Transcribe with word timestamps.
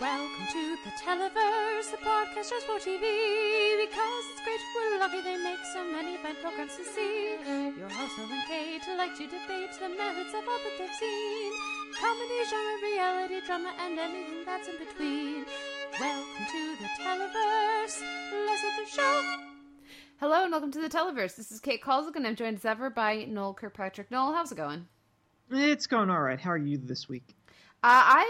Welcome 0.00 0.46
to 0.52 0.76
the 0.82 0.90
Televerse, 0.96 1.90
the 1.90 1.98
podcast 1.98 2.48
just 2.48 2.64
for 2.64 2.80
TV. 2.80 3.04
Because 3.84 4.24
it's 4.32 4.40
great, 4.42 4.58
we're 4.74 4.98
lucky 4.98 5.20
they 5.20 5.36
make 5.36 5.58
so 5.74 5.84
many 5.84 6.16
fine 6.16 6.36
programs 6.40 6.74
to 6.76 6.84
see. 6.84 7.36
Your 7.76 7.90
host, 7.90 8.16
Noel 8.16 8.32
and 8.32 8.42
Kate, 8.48 8.80
like 8.96 9.14
to 9.18 9.24
debate 9.24 9.76
the 9.78 9.90
merits 9.90 10.32
of 10.32 10.48
all 10.48 10.56
that 10.56 10.72
they've 10.78 10.94
seen. 10.94 11.52
Comedy, 12.00 12.40
genre, 12.48 12.78
reality, 12.82 13.40
drama, 13.44 13.74
and 13.78 13.98
anything 13.98 14.42
that's 14.46 14.68
in 14.68 14.78
between. 14.78 15.44
Welcome 16.00 16.46
to 16.50 16.76
the 16.80 16.88
Televerse. 17.04 18.00
Let's 18.46 18.62
get 18.62 18.72
the 18.82 18.90
show. 18.90 19.22
Hello 20.18 20.44
and 20.44 20.50
welcome 20.50 20.72
to 20.72 20.80
the 20.80 20.88
Televerse. 20.88 21.36
This 21.36 21.52
is 21.52 21.60
Kate 21.60 21.82
Kulzick 21.82 22.16
and 22.16 22.26
I'm 22.26 22.36
joined 22.36 22.56
as 22.56 22.64
ever 22.64 22.88
by 22.88 23.26
Noel 23.28 23.52
Kirkpatrick. 23.52 24.10
Noel, 24.10 24.32
how's 24.32 24.50
it 24.50 24.56
going? 24.56 24.86
It's 25.50 25.86
going 25.86 26.08
all 26.08 26.22
right. 26.22 26.40
How 26.40 26.52
are 26.52 26.56
you 26.56 26.78
this 26.78 27.06
week? 27.06 27.34
Uh, 27.82 27.88
I 27.88 28.24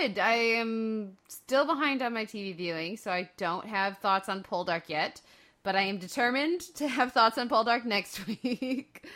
I'm 0.00 0.10
good. 0.10 0.18
I 0.18 0.34
am 0.34 1.16
still 1.28 1.64
behind 1.64 2.02
on 2.02 2.12
my 2.12 2.26
TV 2.26 2.54
viewing, 2.54 2.98
so 2.98 3.10
I 3.10 3.30
don't 3.38 3.66
have 3.66 3.96
thoughts 3.98 4.28
on 4.28 4.42
Poldark 4.42 4.82
yet. 4.88 5.22
But 5.62 5.76
I 5.76 5.82
am 5.82 5.96
determined 5.96 6.60
to 6.74 6.88
have 6.88 7.12
thoughts 7.12 7.38
on 7.38 7.48
Poldark 7.48 7.84
next 7.86 8.26
week. 8.26 9.06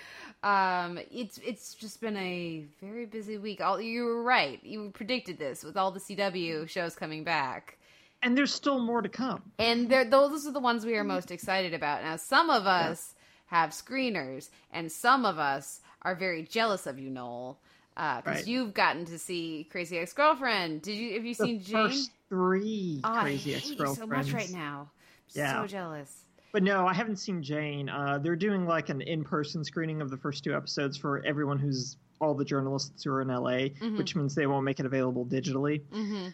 um, 0.42 0.98
it's 1.12 1.38
it's 1.44 1.74
just 1.74 2.00
been 2.00 2.16
a 2.16 2.64
very 2.80 3.04
busy 3.04 3.36
week. 3.36 3.60
All 3.60 3.78
you 3.78 4.04
were 4.04 4.22
right. 4.22 4.58
You 4.64 4.90
predicted 4.94 5.38
this 5.38 5.62
with 5.62 5.76
all 5.76 5.90
the 5.90 6.00
CW 6.00 6.68
shows 6.70 6.94
coming 6.94 7.22
back. 7.22 7.76
And 8.22 8.36
there's 8.36 8.54
still 8.54 8.78
more 8.78 9.02
to 9.02 9.10
come. 9.10 9.42
And 9.58 9.90
those 9.90 10.46
are 10.46 10.52
the 10.52 10.58
ones 10.60 10.86
we 10.86 10.96
are 10.96 11.04
most 11.04 11.30
excited 11.30 11.74
about. 11.74 12.02
Now, 12.02 12.16
some 12.16 12.48
of 12.48 12.66
us 12.66 13.14
have 13.46 13.70
screeners, 13.70 14.48
and 14.72 14.90
some 14.90 15.26
of 15.26 15.38
us 15.38 15.80
are 16.00 16.14
very 16.14 16.42
jealous 16.42 16.86
of 16.86 16.98
you, 16.98 17.10
Noel, 17.10 17.58
because 17.96 18.24
Right. 18.26 18.46
you've 18.46 18.74
gotten 18.74 19.06
to 19.06 19.18
see 19.18 19.66
Crazy 19.70 19.98
Ex 19.98 20.12
Girlfriend. 20.12 20.82
Did 20.82 20.96
you? 20.96 21.14
Have 21.14 21.24
you 21.24 21.34
The 21.34 21.44
seen 21.46 21.62
Jane? 21.62 21.86
first 21.88 22.10
three 22.28 23.00
Oh, 23.04 23.18
Crazy 23.22 23.54
Ex 23.54 23.70
you 23.70 23.86
so 23.86 24.06
much 24.06 24.32
right 24.32 24.50
now. 24.52 24.90
I'm 24.90 25.42
Yeah. 25.42 25.62
So 25.62 25.66
jealous. 25.68 26.24
But 26.52 26.62
no, 26.62 26.86
I 26.86 26.94
haven't 26.94 27.16
seen 27.16 27.42
Jane. 27.42 27.88
Uh, 27.88 28.18
they're 28.18 28.36
doing 28.36 28.66
like 28.66 28.88
an 28.88 29.00
in-person 29.00 29.64
screening 29.64 30.00
of 30.00 30.10
the 30.10 30.16
first 30.16 30.44
two 30.44 30.54
episodes 30.54 30.96
for 30.96 31.24
everyone 31.24 31.58
who's 31.58 31.96
all 32.20 32.34
the 32.34 32.44
journalists 32.44 33.04
who 33.04 33.10
are 33.12 33.20
in 33.22 33.28
LA, 33.28 33.70
Mm-hmm. 33.80 33.96
which 33.98 34.14
means 34.16 34.34
they 34.34 34.46
won't 34.46 34.64
make 34.64 34.80
it 34.80 34.86
available 34.86 35.26
digitally 35.26 35.82
hmm 35.92 36.28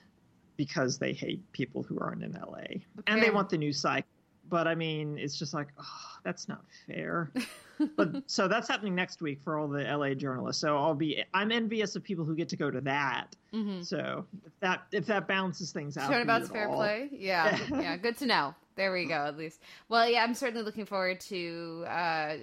because 0.56 0.98
they 0.98 1.12
hate 1.12 1.40
people 1.52 1.82
who 1.82 1.98
aren't 1.98 2.22
in 2.22 2.32
LA 2.32 2.82
and 3.06 3.22
they 3.22 3.30
want 3.30 3.48
the 3.48 3.56
new 3.58 3.72
cycle. 3.72 4.06
But 4.48 4.68
I 4.68 4.74
mean, 4.74 5.18
it's 5.18 5.38
just 5.38 5.54
like, 5.54 5.68
oh, 5.80 6.10
that's 6.24 6.46
not 6.48 6.60
fair. 6.86 7.32
but 7.96 8.22
so 8.26 8.48
that's 8.48 8.68
happening 8.68 8.94
next 8.94 9.20
week 9.22 9.40
for 9.42 9.58
all 9.58 9.68
the 9.68 9.82
LA 9.84 10.14
journalists. 10.14 10.60
So 10.60 10.76
I'll 10.76 10.94
be, 10.94 11.22
I'm 11.34 11.50
envious 11.52 11.96
of 11.96 12.02
people 12.02 12.24
who 12.24 12.34
get 12.34 12.48
to 12.50 12.56
go 12.56 12.70
to 12.70 12.80
that. 12.82 13.34
hmm 13.52 13.82
So 13.82 14.24
if 14.46 14.52
that 14.60 14.82
if 14.92 15.06
that 15.06 15.26
balances 15.28 15.72
things 15.72 15.96
out, 15.96 16.10
Turnabout's 16.10 16.48
fair 16.48 16.68
all- 16.68 16.76
play. 16.76 17.08
Yeah, 17.12 17.58
Yeah. 17.70 17.96
Good 17.96 18.16
to 18.18 18.26
know. 18.26 18.54
There 18.76 18.92
we 18.92 19.04
go. 19.06 19.14
At 19.14 19.36
least. 19.36 19.60
Well, 19.88 20.08
yeah. 20.08 20.22
I'm 20.24 20.34
certainly 20.34 20.64
looking 20.64 20.86
forward 20.86 21.20
to 21.20 21.84
uh, 21.86 22.36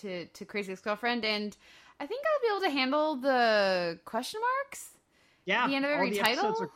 to 0.00 0.26
to 0.26 0.44
Crazy 0.44 0.72
Ex 0.72 0.80
Girlfriend, 0.80 1.24
and 1.24 1.56
I 2.00 2.06
think 2.06 2.24
I'll 2.24 2.40
be 2.40 2.56
able 2.66 2.72
to 2.72 2.78
handle 2.78 3.16
the 3.16 3.98
question 4.04 4.40
marks. 4.40 4.90
Yeah, 5.44 5.66
the 5.66 5.76
end 5.76 5.84
of 5.84 5.90
every 5.92 6.10
the 6.10 6.18
title? 6.18 6.70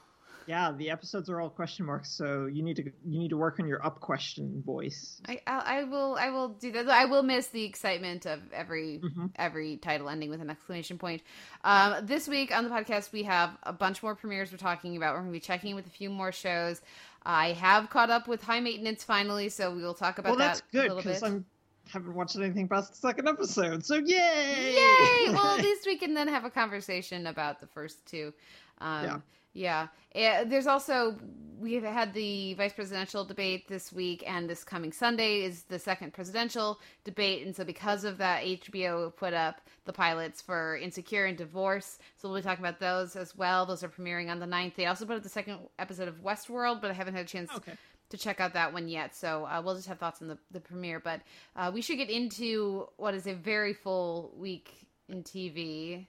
Yeah, 0.47 0.73
the 0.73 0.91
episodes 0.91 1.29
are 1.31 1.41
all 1.41 1.51
question 1.51 1.87
marks, 1.87 2.11
so 2.11 2.47
you 2.47 2.63
need 2.63 2.77
to 2.77 2.85
you 2.85 3.19
need 3.19 3.31
to 3.31 3.37
work 3.37 3.61
on 3.61 3.67
your 3.67 3.85
up 3.85 4.01
question 4.01 4.63
voice. 4.65 5.21
I, 5.29 5.41
I 5.47 5.81
I 5.81 5.85
will 5.85 6.17
I 6.19 6.31
will 6.31 6.49
do 6.49 6.73
that. 6.73 6.89
I 6.89 7.05
will 7.07 7.23
miss 7.23 7.49
the 7.49 7.65
excitement 7.65 8.27
of 8.27 8.41
every 8.53 9.01
Mhm. 9.03 9.31
every 9.37 9.77
title 9.77 10.09
ending 10.09 10.31
with 10.31 10.41
an 10.41 10.51
exclamation 10.51 10.99
point. 10.99 11.23
Um, 11.65 12.07
this 12.07 12.29
week 12.29 12.55
on 12.57 12.65
the 12.65 12.71
podcast 12.71 13.13
we 13.13 13.23
have 13.25 13.57
a 13.63 13.73
bunch 13.73 14.03
more 14.03 14.15
premieres 14.15 14.51
we're 14.53 14.59
talking 14.59 14.97
about. 14.97 15.15
We're 15.15 15.21
going 15.21 15.33
to 15.33 15.37
be 15.37 15.41
checking 15.41 15.71
in 15.71 15.77
with 15.77 15.87
a 15.87 15.91
few 15.91 16.11
more 16.11 16.33
shows. 16.33 16.81
I 17.25 17.53
have 17.53 17.89
caught 17.89 18.11
up 18.11 18.27
with 18.27 18.43
High 18.43 18.61
Maintenance 18.61 19.05
finally, 19.05 19.49
so 19.49 19.73
we 19.73 19.83
will 19.83 19.95
talk 19.95 20.19
about 20.19 20.31
Well, 20.31 20.39
that 20.39 20.63
Well, 20.73 20.83
that's 20.89 20.95
good 20.95 20.97
because. 20.97 21.23
I'm 21.23 21.45
haven't 21.93 22.15
watched 22.15 22.37
anything 22.37 22.69
past 22.69 22.91
the 22.91 22.97
second 22.97 23.29
episode, 23.29 23.85
so 23.85 23.97
yay! 23.97 24.75
Yay! 24.75 25.33
well, 25.33 25.47
at 25.59 25.63
least 25.63 25.85
we 25.85 25.97
can 25.99 26.15
then 26.15 26.29
have 26.29 26.45
a 26.45 26.51
conversation 26.51 27.27
about 27.27 27.61
the 27.61 27.67
first 27.67 28.07
two. 28.07 28.33
Um, 28.79 29.05
Yeah. 29.05 29.17
Yeah. 29.53 29.89
Eh, 30.15 30.45
There's 30.45 30.67
also 30.67 31.17
we 31.61 31.75
have 31.75 31.85
had 31.85 32.13
the 32.13 32.55
vice 32.55 32.73
presidential 32.73 33.25
debate 33.25 33.69
this 33.69 33.93
week, 33.93 34.25
and 34.27 34.51
this 34.51 34.65
coming 34.65 34.91
Sunday 34.93 35.43
is 35.43 35.63
the 35.65 35.79
second 35.79 36.13
presidential 36.13 36.81
debate. 37.05 37.47
And 37.47 37.55
so, 37.55 37.65
because 37.65 38.03
of 38.03 38.19
that, 38.19 38.43
HBO 38.43 39.15
put 39.15 39.33
up 39.33 39.61
the 39.85 39.93
pilots 39.93 40.43
for 40.43 40.77
Insecure 40.79 41.27
and 41.27 41.39
Divorce. 41.39 41.99
So 42.17 42.29
we'll 42.29 42.39
be 42.41 42.43
talking 42.43 42.65
about 42.65 42.81
those 42.81 43.15
as 43.15 43.37
well. 43.37 43.65
Those 43.65 43.85
are 43.85 43.89
premiering 43.89 44.29
on 44.29 44.41
the 44.41 44.47
9th. 44.47 44.75
They 44.75 44.87
also 44.87 45.07
put 45.07 45.17
up 45.17 45.23
the 45.23 45.29
second 45.29 45.59
episode 45.79 46.09
of 46.09 46.17
Westworld, 46.23 46.81
but 46.81 46.91
I 46.91 46.95
haven't 46.95 47.15
had 47.15 47.27
a 47.27 47.29
chance 47.29 47.51
Okay. 47.55 47.75
to 48.11 48.19
check 48.19 48.41
out 48.41 48.55
that 48.55 48.73
one 48.73 48.89
yet. 48.89 49.15
So 49.15 49.45
uh, 49.45 49.63
we'll 49.65 49.77
just 49.77 49.87
have 49.87 49.99
thoughts 50.01 50.21
on 50.21 50.27
the, 50.27 50.39
the 50.51 50.61
premiere. 50.61 50.99
But 50.99 51.21
uh, 51.55 51.71
we 51.73 51.81
should 51.81 51.97
get 51.99 52.11
into 52.11 52.89
what 52.97 53.15
is 53.15 53.29
a 53.29 53.35
very 53.35 53.73
full 53.73 54.33
week 54.37 54.73
in 55.09 55.23
TV. 55.23 56.07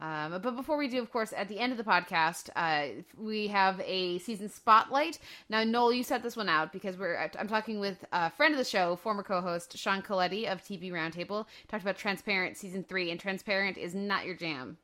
Um, 0.00 0.40
but 0.42 0.56
before 0.56 0.76
we 0.76 0.88
do, 0.88 1.00
of 1.00 1.10
course, 1.12 1.32
at 1.36 1.48
the 1.48 1.58
end 1.58 1.72
of 1.72 1.78
the 1.78 1.84
podcast, 1.84 2.48
uh, 2.56 3.02
we 3.18 3.48
have 3.48 3.80
a 3.84 4.18
season 4.18 4.48
spotlight. 4.48 5.18
Now, 5.48 5.62
Noel, 5.62 5.92
you 5.92 6.02
set 6.02 6.22
this 6.22 6.36
one 6.36 6.48
out 6.48 6.72
because 6.72 6.96
we're 6.96 7.30
I'm 7.38 7.48
talking 7.48 7.80
with 7.80 8.04
a 8.12 8.30
friend 8.30 8.54
of 8.54 8.58
the 8.58 8.64
show, 8.64 8.96
former 8.96 9.22
co-host 9.22 9.76
Sean 9.76 10.02
Colletti 10.02 10.50
of 10.50 10.62
TV 10.62 10.90
Roundtable. 10.90 11.46
Talked 11.68 11.82
about 11.82 11.98
Transparent 11.98 12.56
season 12.56 12.84
three, 12.84 13.10
and 13.10 13.20
Transparent 13.20 13.76
is 13.76 13.94
not 13.94 14.24
your 14.24 14.34
jam. 14.34 14.78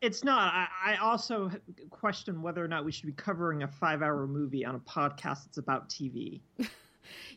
It's 0.00 0.22
not. 0.22 0.54
I, 0.54 0.68
I 0.92 0.96
also 0.96 1.50
question 1.90 2.40
whether 2.40 2.64
or 2.64 2.68
not 2.68 2.84
we 2.84 2.92
should 2.92 3.06
be 3.06 3.12
covering 3.12 3.64
a 3.64 3.68
five-hour 3.68 4.28
movie 4.28 4.64
on 4.64 4.76
a 4.76 4.80
podcast 4.80 5.44
that's 5.44 5.58
about 5.58 5.88
TV. 5.88 6.40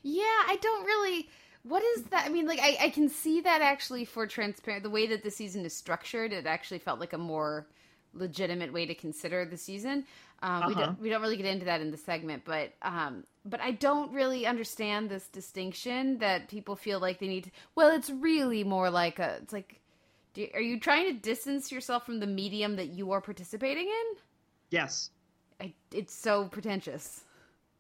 Yeah, 0.04 0.24
I 0.24 0.58
don't 0.62 0.86
really. 0.86 1.30
What 1.64 1.84
is 1.84 2.04
that? 2.06 2.26
I 2.26 2.30
mean, 2.30 2.48
like, 2.48 2.60
I, 2.62 2.78
I 2.82 2.90
can 2.90 3.08
see 3.10 3.42
that 3.42 3.62
actually 3.62 4.06
for 4.06 4.26
transparent. 4.26 4.84
The 4.84 4.90
way 4.90 5.08
that 5.08 5.24
the 5.24 5.32
season 5.32 5.66
is 5.66 5.76
structured, 5.76 6.34
it 6.34 6.48
actually 6.48 6.80
felt 6.80 7.00
like 7.00 7.14
a 7.14 7.18
more 7.20 7.68
legitimate 8.14 8.74
way 8.74 8.86
to 8.86 8.96
consider 8.96 9.46
the 9.46 9.58
season. 9.58 10.06
Um, 10.42 10.66
we 10.66 10.74
Uh-huh. 10.74 10.82
don't 10.82 11.00
we 11.00 11.10
don't 11.10 11.22
really 11.22 11.38
get 11.38 11.46
into 11.46 11.66
that 11.66 11.82
in 11.82 11.92
the 11.92 11.98
segment, 11.98 12.44
but 12.46 12.74
um, 12.82 13.26
but 13.46 13.62
I 13.62 13.72
don't 13.72 14.12
really 14.12 14.46
understand 14.48 15.10
this 15.10 15.28
distinction 15.28 16.18
that 16.18 16.50
people 16.50 16.76
feel 16.76 17.00
like 17.00 17.20
they 17.20 17.28
need. 17.28 17.44
To, 17.46 17.52
well, 17.76 17.96
it's 17.96 18.10
really 18.10 18.64
more 18.64 18.90
like 18.90 19.20
a. 19.20 19.38
It's 19.44 19.54
like, 19.54 19.80
do, 20.34 20.48
are 20.56 20.62
you 20.62 20.80
trying 20.80 21.06
to 21.08 21.14
distance 21.14 21.72
yourself 21.72 22.06
from 22.08 22.20
the 22.20 22.28
medium 22.28 22.76
that 22.78 22.88
you 22.90 23.12
are 23.12 23.22
participating 23.22 23.86
in? 23.86 24.18
Yes, 24.72 25.12
I, 25.60 25.74
it's 25.94 26.14
so 26.14 26.46
pretentious. 26.46 27.24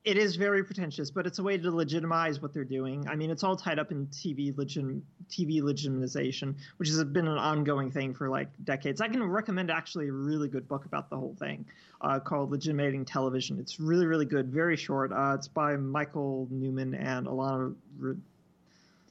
It 0.03 0.17
is 0.17 0.35
very 0.35 0.63
pretentious, 0.63 1.11
but 1.11 1.27
it's 1.27 1.37
a 1.37 1.43
way 1.43 1.57
to 1.57 1.69
legitimize 1.69 2.41
what 2.41 2.53
they're 2.53 2.63
doing. 2.63 3.07
I 3.07 3.15
mean, 3.15 3.29
it's 3.29 3.43
all 3.43 3.55
tied 3.55 3.77
up 3.77 3.91
in 3.91 4.07
TV 4.07 4.55
legit 4.57 4.83
TV 5.29 5.61
legitimization, 5.61 6.55
which 6.77 6.89
has 6.89 7.03
been 7.03 7.27
an 7.27 7.37
ongoing 7.37 7.91
thing 7.91 8.13
for 8.13 8.27
like 8.27 8.49
decades. 8.63 8.99
I 8.99 9.07
can 9.07 9.23
recommend 9.23 9.69
actually 9.69 10.07
a 10.07 10.11
really 10.11 10.49
good 10.49 10.67
book 10.67 10.85
about 10.85 11.09
the 11.09 11.17
whole 11.17 11.35
thing 11.35 11.65
uh, 12.01 12.19
called 12.19 12.49
"Legitimating 12.49 13.05
Television." 13.05 13.59
It's 13.59 13.79
really, 13.79 14.07
really 14.07 14.25
good, 14.25 14.47
very 14.47 14.75
short. 14.75 15.11
Uh, 15.11 15.35
it's 15.35 15.47
by 15.47 15.75
Michael 15.77 16.47
Newman 16.49 16.95
and 16.95 17.27
Alana 17.27 17.75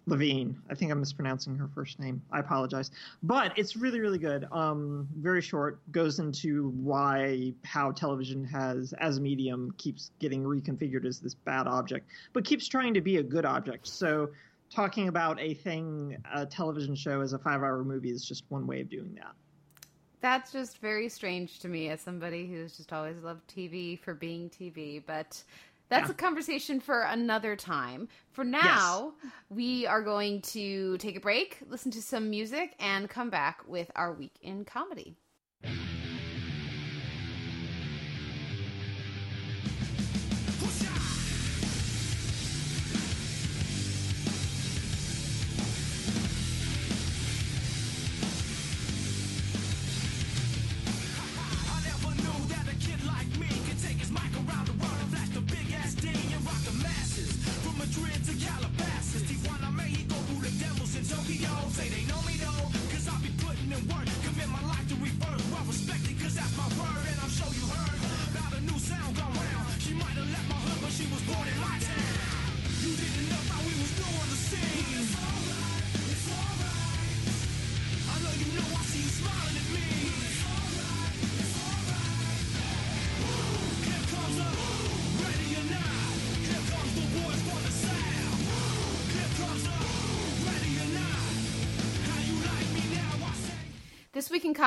Levine. 0.06 0.56
I 0.70 0.74
think 0.74 0.90
I'm 0.90 1.00
mispronouncing 1.00 1.56
her 1.56 1.68
first 1.74 1.98
name. 1.98 2.22
I 2.32 2.40
apologize, 2.40 2.90
but 3.22 3.56
it's 3.56 3.76
really, 3.76 4.00
really 4.00 4.18
good. 4.18 4.46
Um, 4.50 5.08
very 5.16 5.42
short. 5.42 5.80
Goes 5.92 6.18
into 6.18 6.70
why 6.70 7.52
how 7.64 7.92
television 7.92 8.44
has, 8.44 8.92
as 8.94 9.18
a 9.18 9.20
medium, 9.20 9.72
keeps 9.78 10.10
getting 10.18 10.42
reconfigured 10.42 11.04
as 11.04 11.20
this 11.20 11.34
bad 11.34 11.66
object, 11.66 12.08
but 12.32 12.44
keeps 12.44 12.66
trying 12.66 12.94
to 12.94 13.00
be 13.00 13.18
a 13.18 13.22
good 13.22 13.44
object. 13.44 13.86
So, 13.86 14.30
talking 14.70 15.08
about 15.08 15.40
a 15.40 15.54
thing, 15.54 16.16
a 16.32 16.46
television 16.46 16.94
show, 16.94 17.20
as 17.20 17.32
a 17.32 17.38
five-hour 17.38 17.84
movie 17.84 18.10
is 18.10 18.24
just 18.24 18.44
one 18.48 18.66
way 18.66 18.80
of 18.80 18.88
doing 18.88 19.14
that. 19.16 19.32
That's 20.20 20.52
just 20.52 20.78
very 20.78 21.08
strange 21.08 21.60
to 21.60 21.68
me 21.68 21.88
as 21.88 22.00
somebody 22.00 22.46
who's 22.46 22.76
just 22.76 22.92
always 22.92 23.16
loved 23.22 23.48
TV 23.48 23.98
for 23.98 24.12
being 24.12 24.50
TV, 24.50 25.02
but 25.06 25.42
that's 25.90 26.06
Yeah. 26.08 26.12
a 26.12 26.14
conversation 26.14 26.80
for 26.80 27.02
another 27.02 27.54
time. 27.56 28.08
For 28.32 28.44
now, 28.44 29.12
we 29.50 29.86
are 29.86 30.00
going 30.02 30.40
to 30.42 30.96
take 30.98 31.16
a 31.16 31.20
break, 31.20 31.58
listen 31.68 31.90
to 31.92 32.00
some 32.02 32.30
music, 32.30 32.74
and 32.80 33.10
come 33.10 33.28
back 33.28 33.60
with 33.68 33.90
our 33.94 34.12
week 34.14 34.38
in 34.40 34.64
comedy. 34.64 35.16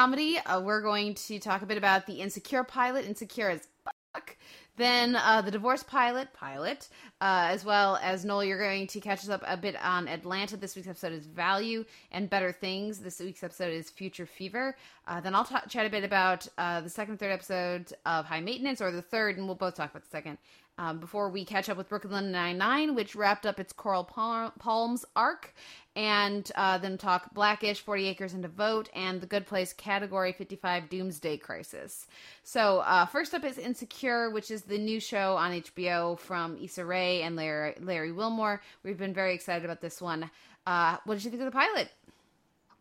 Comedy, 0.04 0.38
uh, 0.38 0.60
we're 0.60 0.82
going 0.82 1.14
to 1.14 1.40
talk 1.40 1.62
a 1.62 1.66
bit 1.66 1.78
about 1.78 2.06
the 2.06 2.16
Insecure 2.16 2.66
pilot, 2.66 3.06
Insecure 3.06 3.48
as 3.48 3.66
fuck. 3.86 4.36
Then 4.76 5.16
uh, 5.16 5.42
the 5.42 5.50
divorce 5.50 5.82
pilot, 5.82 6.34
pilot, 6.34 6.90
uh, 7.22 7.48
as 7.50 7.64
well 7.64 7.98
as 8.04 8.26
Noel, 8.26 8.44
you're 8.44 8.60
going 8.60 8.86
to 8.88 9.00
catch 9.00 9.20
us 9.20 9.30
up 9.30 9.42
a 9.48 9.56
bit 9.56 9.78
on 9.82 10.10
Atlanta. 10.10 10.58
This 10.58 10.76
week's 10.76 10.90
episode 10.90 11.14
is 11.14 11.26
Value 11.26 11.86
and 12.12 12.30
Better 12.30 12.52
Things. 12.52 13.00
This 13.00 13.22
week's 13.22 13.46
episode 13.46 13.72
is 13.72 13.90
Future 13.92 14.26
Fever. 14.26 14.76
Uh, 15.08 15.22
then 15.22 15.36
I'll 15.36 15.46
chat 15.46 15.86
a 15.86 15.90
bit 15.90 16.04
about 16.04 16.46
uh, 16.58 16.82
the 16.82 16.90
second 16.90 17.18
third 17.18 17.32
episode 17.32 17.94
of 18.06 18.26
High 18.26 18.42
Maintenance, 18.42 18.82
or 18.82 18.92
the 18.92 19.02
third, 19.02 19.38
and 19.38 19.46
we'll 19.46 19.56
both 19.56 19.76
talk 19.76 19.92
about 19.92 20.04
the 20.04 20.10
second. 20.10 20.38
Um, 20.80 20.98
before 20.98 21.30
we 21.30 21.46
catch 21.46 21.70
up 21.70 21.78
with 21.78 21.88
Brooklyn 21.88 22.32
Nine-Nine, 22.32 22.96
which 22.96 23.16
wrapped 23.16 23.46
up 23.46 23.60
its 23.60 23.72
Coral 23.72 24.04
Palms 24.04 25.06
arc, 25.16 25.54
and 25.95 26.51
uh, 26.56 26.78
then 26.78 26.98
talk 26.98 27.34
Blackish, 27.34 27.81
40 27.81 28.07
Acres 28.07 28.34
and 28.34 28.44
a 28.45 28.48
Vote, 28.48 28.90
and 28.95 29.22
The 29.22 29.28
Good 29.28 29.45
Place 29.45 29.74
Category 29.74 30.31
55 30.34 30.90
Doomsday 30.90 31.38
Crisis. 31.38 32.07
So, 32.44 32.80
uh, 32.80 33.06
first 33.06 33.34
up 33.34 33.44
is 33.44 33.57
Insecure, 33.57 34.31
which 34.31 34.50
is 34.50 34.63
the 34.63 34.78
new 34.78 35.00
show 35.00 35.36
on 35.36 35.51
HBO 35.51 36.18
from 36.18 36.57
Issa 36.62 36.84
Rae 36.84 37.22
and 37.22 37.36
Larry, 37.36 37.75
Larry 37.80 38.12
Wilmore. 38.12 38.62
We've 38.84 38.98
been 38.98 39.13
very 39.13 39.36
excited 39.36 39.66
about 39.66 39.81
this 39.81 40.01
one. 40.01 40.30
Uh, 40.66 40.98
what 41.06 41.16
did 41.16 41.25
you 41.25 41.30
think 41.30 41.42
of 41.44 41.51
the 41.51 41.57
pilot? 41.57 41.90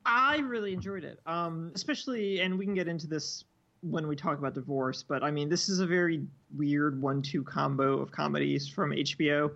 I 0.05 0.39
really 0.39 0.73
enjoyed 0.73 1.05
it, 1.05 1.21
um, 1.27 1.71
especially, 1.75 2.41
and 2.41 2.59
we 2.59 2.65
can 2.65 2.75
get 2.75 2.89
into 2.89 3.07
this 3.07 3.45
when 3.83 4.07
we 4.07 4.17
talk 4.17 4.39
about 4.39 4.55
divorce. 4.55 5.03
But 5.03 5.23
I 5.23 5.31
mean, 5.31 5.49
this 5.49 5.69
is 5.69 5.81
a 5.81 5.87
very 5.87 6.25
weird 6.57 7.01
one-two 7.01 7.43
combo 7.45 7.99
of 7.99 8.11
comedies 8.11 8.69
from 8.69 8.91
HBO, 8.91 9.53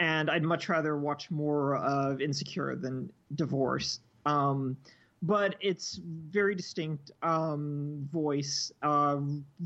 and 0.00 0.30
I'd 0.30 0.42
much 0.42 0.68
rather 0.70 0.96
watch 0.96 1.30
more 1.30 1.76
of 1.76 2.22
Insecure 2.22 2.74
than 2.74 3.12
Divorce. 3.36 4.00
Um, 4.24 4.76
but 5.22 5.56
it's 5.60 6.00
very 6.02 6.54
distinct 6.54 7.10
um, 7.22 8.08
voice, 8.10 8.72
uh, 8.82 9.18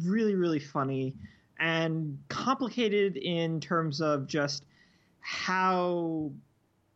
really, 0.02 0.34
really 0.34 0.58
funny, 0.58 1.14
and 1.60 2.18
complicated 2.28 3.16
in 3.16 3.60
terms 3.60 4.00
of 4.00 4.26
just 4.26 4.66
how 5.20 6.32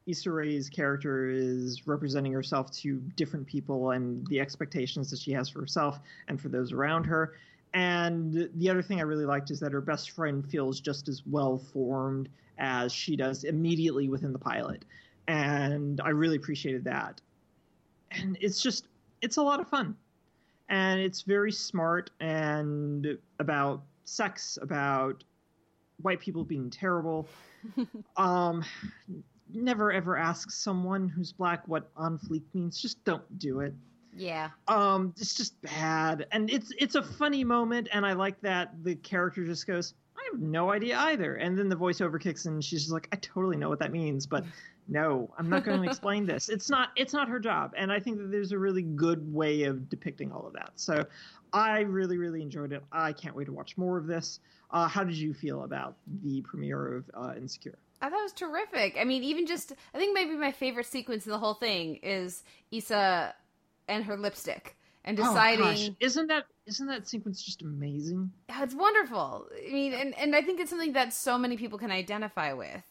Issa 0.08 0.32
Rae's 0.32 0.68
character 0.68 1.30
is 1.30 1.86
representing 1.86 2.32
herself 2.32 2.72
to 2.78 2.96
different 3.14 3.46
people 3.46 3.92
and 3.92 4.26
the 4.26 4.40
expectations 4.40 5.10
that 5.10 5.20
she 5.20 5.30
has 5.30 5.48
for 5.48 5.60
herself 5.60 6.00
and 6.26 6.40
for 6.40 6.48
those 6.48 6.72
around 6.72 7.04
her. 7.04 7.34
And 7.72 8.50
the 8.56 8.68
other 8.68 8.82
thing 8.82 8.98
I 8.98 9.04
really 9.04 9.26
liked 9.26 9.52
is 9.52 9.60
that 9.60 9.70
her 9.70 9.80
best 9.80 10.10
friend 10.10 10.44
feels 10.44 10.80
just 10.80 11.06
as 11.06 11.22
well 11.24 11.58
formed 11.58 12.28
as 12.58 12.92
she 12.92 13.16
does 13.16 13.44
immediately 13.44 14.08
within 14.08 14.32
the 14.32 14.38
pilot. 14.38 14.84
And 15.26 16.00
I 16.00 16.10
really 16.10 16.36
appreciated 16.36 16.84
that. 16.84 17.20
And 18.10 18.38
it's 18.40 18.62
just, 18.62 18.86
it's 19.20 19.36
a 19.36 19.42
lot 19.42 19.60
of 19.60 19.68
fun. 19.68 19.96
And 20.68 21.00
it's 21.00 21.22
very 21.22 21.52
smart 21.52 22.10
and 22.20 23.18
about 23.38 23.82
sex, 24.04 24.58
about 24.60 25.24
white 26.02 26.20
people 26.20 26.44
being 26.44 26.70
terrible. 26.70 27.28
um, 28.16 28.64
never 29.52 29.92
ever 29.92 30.16
ask 30.16 30.50
someone 30.50 31.08
who's 31.08 31.32
black 31.32 31.66
what 31.66 31.90
on 31.96 32.18
fleek 32.18 32.42
means. 32.54 32.80
Just 32.80 33.02
don't 33.04 33.38
do 33.38 33.60
it. 33.60 33.74
Yeah. 34.16 34.50
Um, 34.66 35.14
it's 35.18 35.34
just 35.34 35.60
bad, 35.62 36.26
and 36.32 36.50
it's 36.50 36.72
it's 36.78 36.94
a 36.94 37.02
funny 37.02 37.44
moment, 37.44 37.88
and 37.92 38.04
I 38.04 38.14
like 38.14 38.40
that 38.40 38.72
the 38.82 38.96
character 38.96 39.44
just 39.44 39.66
goes, 39.66 39.94
"I 40.07 40.07
have 40.32 40.40
no 40.40 40.70
idea 40.70 40.98
either," 40.98 41.36
and 41.36 41.58
then 41.58 41.68
the 41.68 41.76
voiceover 41.76 42.20
kicks 42.20 42.46
in, 42.46 42.54
and 42.54 42.64
she's 42.64 42.82
just 42.82 42.92
like, 42.92 43.08
"I 43.12 43.16
totally 43.16 43.56
know 43.56 43.68
what 43.68 43.78
that 43.80 43.92
means, 43.92 44.26
but 44.26 44.44
no, 44.88 45.32
I'm 45.38 45.48
not 45.48 45.64
going 45.64 45.80
to 45.82 45.88
explain 45.88 46.26
this. 46.26 46.48
It's 46.48 46.70
not 46.70 46.90
it's 46.96 47.12
not 47.12 47.28
her 47.28 47.38
job," 47.38 47.72
and 47.76 47.92
I 47.92 48.00
think 48.00 48.18
that 48.18 48.30
there's 48.30 48.52
a 48.52 48.58
really 48.58 48.82
good 48.82 49.32
way 49.32 49.64
of 49.64 49.88
depicting 49.88 50.32
all 50.32 50.46
of 50.46 50.52
that. 50.54 50.72
So, 50.76 51.04
I 51.52 51.80
really 51.80 52.18
really 52.18 52.42
enjoyed 52.42 52.72
it. 52.72 52.82
I 52.92 53.12
can't 53.12 53.34
wait 53.34 53.46
to 53.46 53.52
watch 53.52 53.76
more 53.76 53.98
of 53.98 54.06
this. 54.06 54.40
Uh, 54.70 54.86
how 54.86 55.04
did 55.04 55.16
you 55.16 55.32
feel 55.32 55.64
about 55.64 55.96
the 56.22 56.42
premiere 56.42 56.96
of 56.96 57.10
uh, 57.14 57.34
Insecure? 57.36 57.78
I 58.00 58.10
thought 58.10 58.20
it 58.20 58.22
was 58.22 58.32
terrific. 58.32 58.96
I 58.98 59.04
mean, 59.04 59.24
even 59.24 59.46
just 59.46 59.72
I 59.92 59.98
think 59.98 60.14
maybe 60.14 60.36
my 60.36 60.52
favorite 60.52 60.86
sequence 60.86 61.26
in 61.26 61.32
the 61.32 61.38
whole 61.38 61.54
thing 61.54 61.96
is 61.96 62.44
Issa 62.70 63.34
and 63.88 64.04
her 64.04 64.16
lipstick 64.16 64.77
and 65.08 65.16
deciding 65.16 65.64
oh, 65.64 65.68
gosh. 65.68 65.90
isn't 66.00 66.26
that 66.26 66.44
isn't 66.66 66.86
that 66.86 67.08
sequence 67.08 67.42
just 67.42 67.62
amazing? 67.62 68.30
Yeah, 68.50 68.62
it's 68.62 68.74
wonderful. 68.74 69.48
I 69.66 69.72
mean, 69.72 69.94
and 69.94 70.16
and 70.18 70.36
I 70.36 70.42
think 70.42 70.60
it's 70.60 70.68
something 70.68 70.92
that 70.92 71.14
so 71.14 71.38
many 71.38 71.56
people 71.56 71.78
can 71.78 71.90
identify 71.90 72.52
with. 72.52 72.84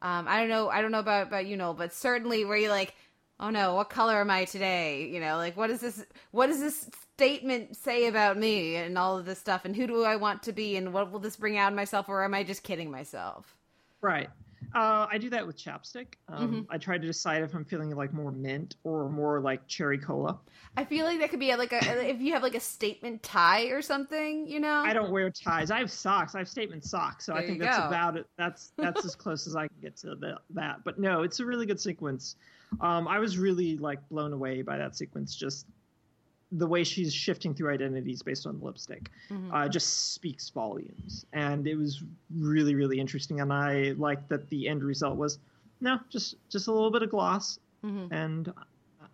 Um, 0.00 0.26
I 0.26 0.38
don't 0.38 0.48
know, 0.48 0.70
I 0.70 0.80
don't 0.80 0.92
know 0.92 1.00
about 1.00 1.26
about 1.26 1.46
you 1.46 1.58
know, 1.58 1.74
but 1.74 1.92
certainly 1.92 2.46
where 2.46 2.56
you're 2.56 2.70
like, 2.70 2.94
oh 3.38 3.50
no, 3.50 3.74
what 3.74 3.90
color 3.90 4.18
am 4.18 4.30
I 4.30 4.46
today? 4.46 5.08
You 5.08 5.20
know, 5.20 5.36
like 5.36 5.58
what 5.58 5.68
is 5.68 5.80
this? 5.80 6.06
What 6.30 6.46
does 6.46 6.60
this 6.60 6.88
statement 7.16 7.76
say 7.76 8.06
about 8.06 8.38
me 8.38 8.76
and 8.76 8.96
all 8.96 9.18
of 9.18 9.26
this 9.26 9.38
stuff? 9.38 9.66
And 9.66 9.76
who 9.76 9.86
do 9.86 10.04
I 10.04 10.16
want 10.16 10.44
to 10.44 10.52
be? 10.52 10.76
And 10.76 10.94
what 10.94 11.12
will 11.12 11.20
this 11.20 11.36
bring 11.36 11.58
out 11.58 11.70
in 11.70 11.76
myself? 11.76 12.08
Or 12.08 12.24
am 12.24 12.32
I 12.32 12.44
just 12.44 12.62
kidding 12.62 12.90
myself? 12.90 13.54
Right. 14.00 14.30
Uh, 14.74 15.06
I 15.10 15.18
do 15.18 15.30
that 15.30 15.46
with 15.46 15.56
chapstick. 15.56 16.14
Um, 16.28 16.48
Mm-hmm. 16.48 16.60
I 16.70 16.78
try 16.78 16.98
to 16.98 17.06
decide 17.06 17.42
if 17.42 17.54
I'm 17.54 17.64
feeling 17.64 17.94
like 17.94 18.12
more 18.12 18.32
mint 18.32 18.76
or 18.84 19.08
more 19.08 19.40
like 19.40 19.66
cherry 19.66 19.98
cola. 19.98 20.38
I 20.76 20.84
feel 20.84 21.04
like 21.04 21.18
that 21.20 21.30
could 21.30 21.40
be 21.40 21.54
like 21.56 21.72
a 21.72 22.08
if 22.08 22.20
you 22.20 22.32
have 22.32 22.42
like 22.42 22.54
a 22.54 22.60
statement 22.60 23.22
tie 23.22 23.64
or 23.66 23.82
something, 23.82 24.46
you 24.46 24.60
know. 24.60 24.82
I 24.86 24.92
don't 24.92 25.10
wear 25.10 25.30
ties. 25.30 25.70
I 25.70 25.78
have 25.78 25.90
socks. 25.90 26.34
I 26.34 26.38
have 26.38 26.48
statement 26.48 26.84
socks, 26.84 27.26
so 27.26 27.34
I 27.34 27.46
think 27.46 27.60
that's 27.60 27.78
go. 27.78 27.86
about 27.86 28.16
it. 28.16 28.26
That's 28.36 28.72
that's 28.78 29.04
as 29.04 29.14
close 29.14 29.46
as 29.46 29.56
I 29.56 29.68
can 29.68 29.76
get 29.82 29.96
to 29.98 30.14
the, 30.14 30.38
that. 30.50 30.84
But 30.84 30.98
no, 30.98 31.22
it's 31.22 31.40
a 31.40 31.44
really 31.44 31.66
good 31.66 31.80
sequence. 31.80 32.36
Um, 32.80 33.08
I 33.08 33.18
was 33.18 33.38
really 33.38 33.76
like 33.78 34.06
blown 34.08 34.32
away 34.32 34.62
by 34.62 34.76
that 34.78 34.96
sequence. 34.96 35.34
Just 35.34 35.66
the 36.52 36.66
way 36.66 36.82
she's 36.82 37.12
shifting 37.12 37.54
through 37.54 37.70
identities 37.72 38.22
based 38.22 38.46
on 38.46 38.58
the 38.58 38.64
lipstick 38.64 39.10
Mhm. 39.30 39.52
uh, 39.52 39.68
just 39.68 40.12
speaks 40.14 40.48
volumes, 40.48 41.26
and 41.32 41.66
it 41.66 41.74
was 41.76 42.02
really 42.34 42.74
really 42.74 42.98
interesting. 42.98 43.40
And 43.40 43.52
I 43.52 43.92
like 43.98 44.26
that 44.28 44.48
the 44.48 44.68
end 44.68 44.82
result 44.82 45.16
was 45.16 45.38
no, 45.80 45.98
just 46.08 46.36
just 46.48 46.68
a 46.68 46.72
little 46.72 46.90
bit 46.90 47.02
of 47.02 47.10
gloss, 47.10 47.58
Mhm. 47.84 48.08
and 48.10 48.52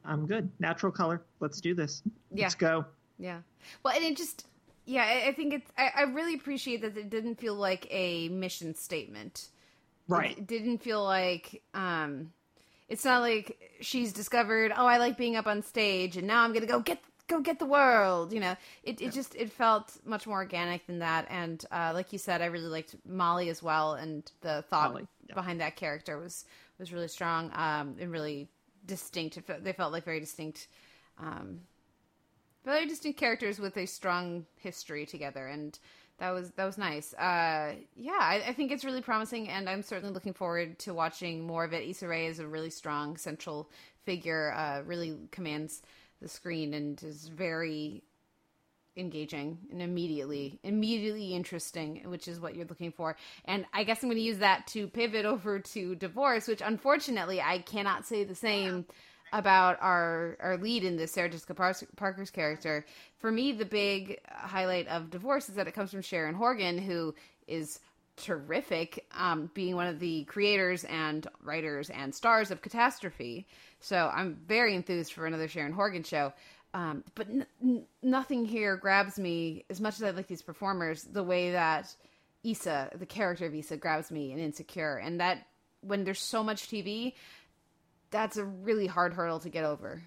I'm 0.05 0.27
good. 0.27 0.51
Natural 0.61 0.93
color. 0.93 1.23
Let's 1.41 1.61
do 1.61 1.75
this. 1.75 2.03
Yeah. 2.33 2.45
Let's 2.45 2.55
go. 2.55 2.85
Yeah. 3.19 3.41
Well, 3.83 3.95
and 3.95 4.05
it 4.05 4.17
just, 4.19 4.47
yeah, 4.85 5.23
I, 5.27 5.33
think 5.33 5.55
it's, 5.55 5.71
I, 5.79 5.91
I 5.97 6.03
really 6.03 6.35
appreciate 6.35 6.83
that 6.83 6.97
it 6.99 7.09
didn't 7.09 7.37
feel 7.37 7.55
like 7.55 7.87
a 7.91 8.29
mission 8.29 8.75
statement. 8.75 9.49
Right. 10.07 10.37
It 10.37 10.47
didn't 10.47 10.79
feel 10.79 11.03
like, 11.03 11.63
um, 11.73 12.33
it's 12.91 13.05
not 13.05 13.23
like 13.23 13.59
she's 13.81 14.13
discovered, 14.13 14.73
oh, 14.77 14.85
I 14.87 14.99
like 14.99 15.17
being 15.17 15.37
up 15.37 15.47
on 15.47 15.63
stage 15.63 16.19
and 16.19 16.27
now 16.27 16.43
I'm 16.43 16.51
going 16.53 16.61
to 16.67 16.71
go 16.71 16.81
get, 16.81 16.99
go 17.29 17.41
get 17.41 17.59
the 17.59 17.67
world. 17.67 18.33
You 18.33 18.41
know, 18.41 18.57
it, 18.83 19.01
it 19.01 19.13
just, 19.13 19.35
it 19.35 19.53
felt 19.53 19.97
much 20.05 20.27
more 20.27 20.39
organic 20.39 20.87
than 20.87 20.99
that. 21.01 21.27
And, 21.31 21.65
uh, 21.71 21.93
like 21.95 22.13
you 22.13 22.19
said, 22.19 22.43
I 22.43 22.47
really 22.47 22.69
liked 22.69 22.95
Molly 23.07 23.49
as 23.49 23.63
well. 23.63 23.95
And 23.95 24.31
the 24.41 24.65
thought 24.69 24.93
Molly, 24.93 25.07
yeah. 25.29 25.35
behind 25.35 25.61
that 25.61 25.77
character 25.77 26.19
was, 26.19 26.45
was 26.79 26.93
really 26.93 27.09
strong, 27.09 27.51
um, 27.55 27.97
and 28.01 28.11
really 28.11 28.49
distinct. 28.87 29.39
They 29.63 29.73
felt 29.73 29.93
like 29.93 30.05
very 30.05 30.21
distinct, 30.21 30.69
um, 31.19 31.61
very 32.65 32.87
distinct 32.87 33.19
characters 33.19 33.59
with 33.59 33.77
a 33.77 33.87
strong 33.87 34.47
history 34.57 35.07
together 35.07 35.47
and 35.47 35.79
that 36.19 36.31
was 36.31 36.51
that 36.53 36.65
was 36.65 36.79
nice 36.79 37.13
uh 37.15 37.75
yeah 37.97 38.19
I, 38.19 38.45
I 38.49 38.53
think 38.53 38.73
it's 38.73 38.85
really 38.85 39.03
promising 39.03 39.49
and 39.49 39.69
i'm 39.69 39.83
certainly 39.83 40.15
looking 40.15 40.33
forward 40.33 40.79
to 40.81 40.95
watching 40.95 41.47
more 41.47 41.65
of 41.65 41.73
it 41.73 41.89
Issa 41.89 42.09
Rae 42.09 42.27
is 42.27 42.39
a 42.39 42.47
really 42.47 42.71
strong 42.71 43.17
central 43.17 43.69
figure 44.05 44.53
uh 44.57 44.83
really 44.87 45.17
commands 45.31 45.83
the 46.21 46.29
screen 46.29 46.75
and 46.75 47.03
is 47.03 47.29
very 47.29 48.03
engaging 48.97 49.59
and 49.73 49.83
immediately 49.83 50.59
immediately 50.63 51.35
interesting 51.35 52.01
which 52.07 52.29
is 52.29 52.39
what 52.39 52.55
you're 52.55 52.67
looking 52.67 52.93
for. 52.93 53.17
And 53.45 53.67
i 53.73 53.83
guess 53.85 54.03
i'm 54.03 54.09
going 54.09 54.19
to 54.19 54.23
use 54.23 54.39
that 54.39 54.67
to 54.69 54.87
pivot 54.89 55.25
over 55.25 55.59
to 55.59 55.95
divorce 55.97 56.47
which 56.47 56.63
unfortunately 56.65 57.41
i 57.41 57.59
cannot 57.59 58.07
say 58.07 58.25
the 58.25 58.35
same 58.35 58.85
about 59.33 59.79
our 59.81 60.37
our 60.41 60.57
lead 60.57 60.85
in 60.85 60.97
this 60.97 61.13
sarah 61.13 61.29
jessica 61.29 61.55
parker's 61.55 62.31
character. 62.31 62.87
For 63.19 63.33
me 63.33 63.53
the 63.53 63.65
big 63.65 64.21
highlight 64.29 64.87
of 64.87 65.11
divorce 65.11 65.49
is 65.49 65.57
that 65.57 65.67
it 65.67 65.75
comes 65.75 65.91
from 65.91 66.03
sharon 66.03 66.35
horgan 66.35 66.79
who 66.79 67.15
is 67.49 67.81
terrific 68.17 69.07
um, 69.17 69.51
being 69.55 69.75
one 69.75 69.87
of 69.87 69.99
the 69.99 70.25
creators 70.25 70.85
and 70.85 71.27
writers 71.43 71.91
and 71.91 72.15
stars 72.15 72.51
of 72.51 72.63
catastrophe 72.63 73.47
so 73.81 74.11
i'm 74.15 74.37
very 74.47 74.75
enthused 74.75 75.13
for 75.13 75.27
another 75.27 75.49
sharon 75.49 75.73
horgan 75.73 76.03
show 76.03 76.33
um, 76.75 77.05
but 77.15 77.29
n- 77.29 77.87
nothing 78.03 78.45
here 78.45 78.77
grabs 78.77 79.17
me 79.17 79.65
as 79.71 79.81
much 79.81 79.95
as 79.95 80.03
I 80.03 80.11
like 80.11 80.27
these 80.27 80.43
performers. 80.43 81.05
The 81.05 81.23
way 81.23 81.53
that 81.53 81.95
Issa, 82.43 82.91
the 82.97 83.07
character 83.07 83.47
of 83.47 83.55
Issa, 83.55 83.77
grabs 83.77 84.11
me 84.11 84.33
in 84.33 84.41
Insecure, 84.41 84.97
and 84.97 85.21
that 85.21 85.47
when 85.83 86.03
there's 86.03 86.19
so 86.19 86.43
much 86.43 86.67
TV, 86.69 87.15
that's 88.11 88.37
a 88.37 88.45
really 88.45 88.89
hard 88.89 89.15
hurdle 89.15 89.39
to 89.41 89.49
get 89.49 89.65
over. 89.65 90.03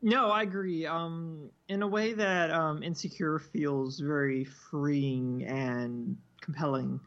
No, 0.00 0.30
I 0.30 0.42
agree. 0.42 0.86
Um, 0.86 1.50
in 1.68 1.82
a 1.82 1.86
way 1.86 2.14
that 2.14 2.50
um, 2.50 2.82
Insecure 2.82 3.38
feels 3.38 3.98
very 3.98 4.44
freeing 4.44 5.44
and 5.44 6.16
compelling 6.40 7.00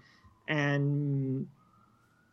and 0.48 1.48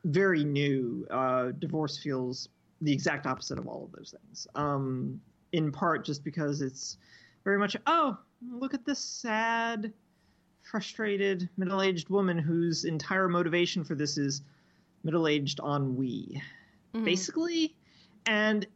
very 0.04 0.44
new. 0.44 1.06
Uh, 1.10 1.52
Divorce 1.58 1.98
feels 1.98 2.48
the 2.80 2.92
exact 2.92 3.26
opposite 3.26 3.58
of 3.58 3.66
all 3.66 3.84
of 3.84 3.92
those 3.92 4.14
things. 4.22 4.46
Um, 4.54 5.20
in 5.52 5.72
part 5.72 6.04
just 6.04 6.24
because 6.24 6.60
it's 6.60 6.98
very 7.44 7.58
much 7.58 7.74
oh 7.86 8.18
look 8.52 8.74
at 8.74 8.84
this 8.84 8.98
sad 8.98 9.92
frustrated 10.62 11.48
middle-aged 11.56 12.10
woman 12.10 12.38
whose 12.38 12.84
entire 12.84 13.28
motivation 13.28 13.82
for 13.82 13.94
this 13.94 14.18
is 14.18 14.42
middle-aged 15.04 15.60
ennui 15.60 16.42
Mhm. 16.94 17.04
basically 17.04 17.74
and 18.26 18.66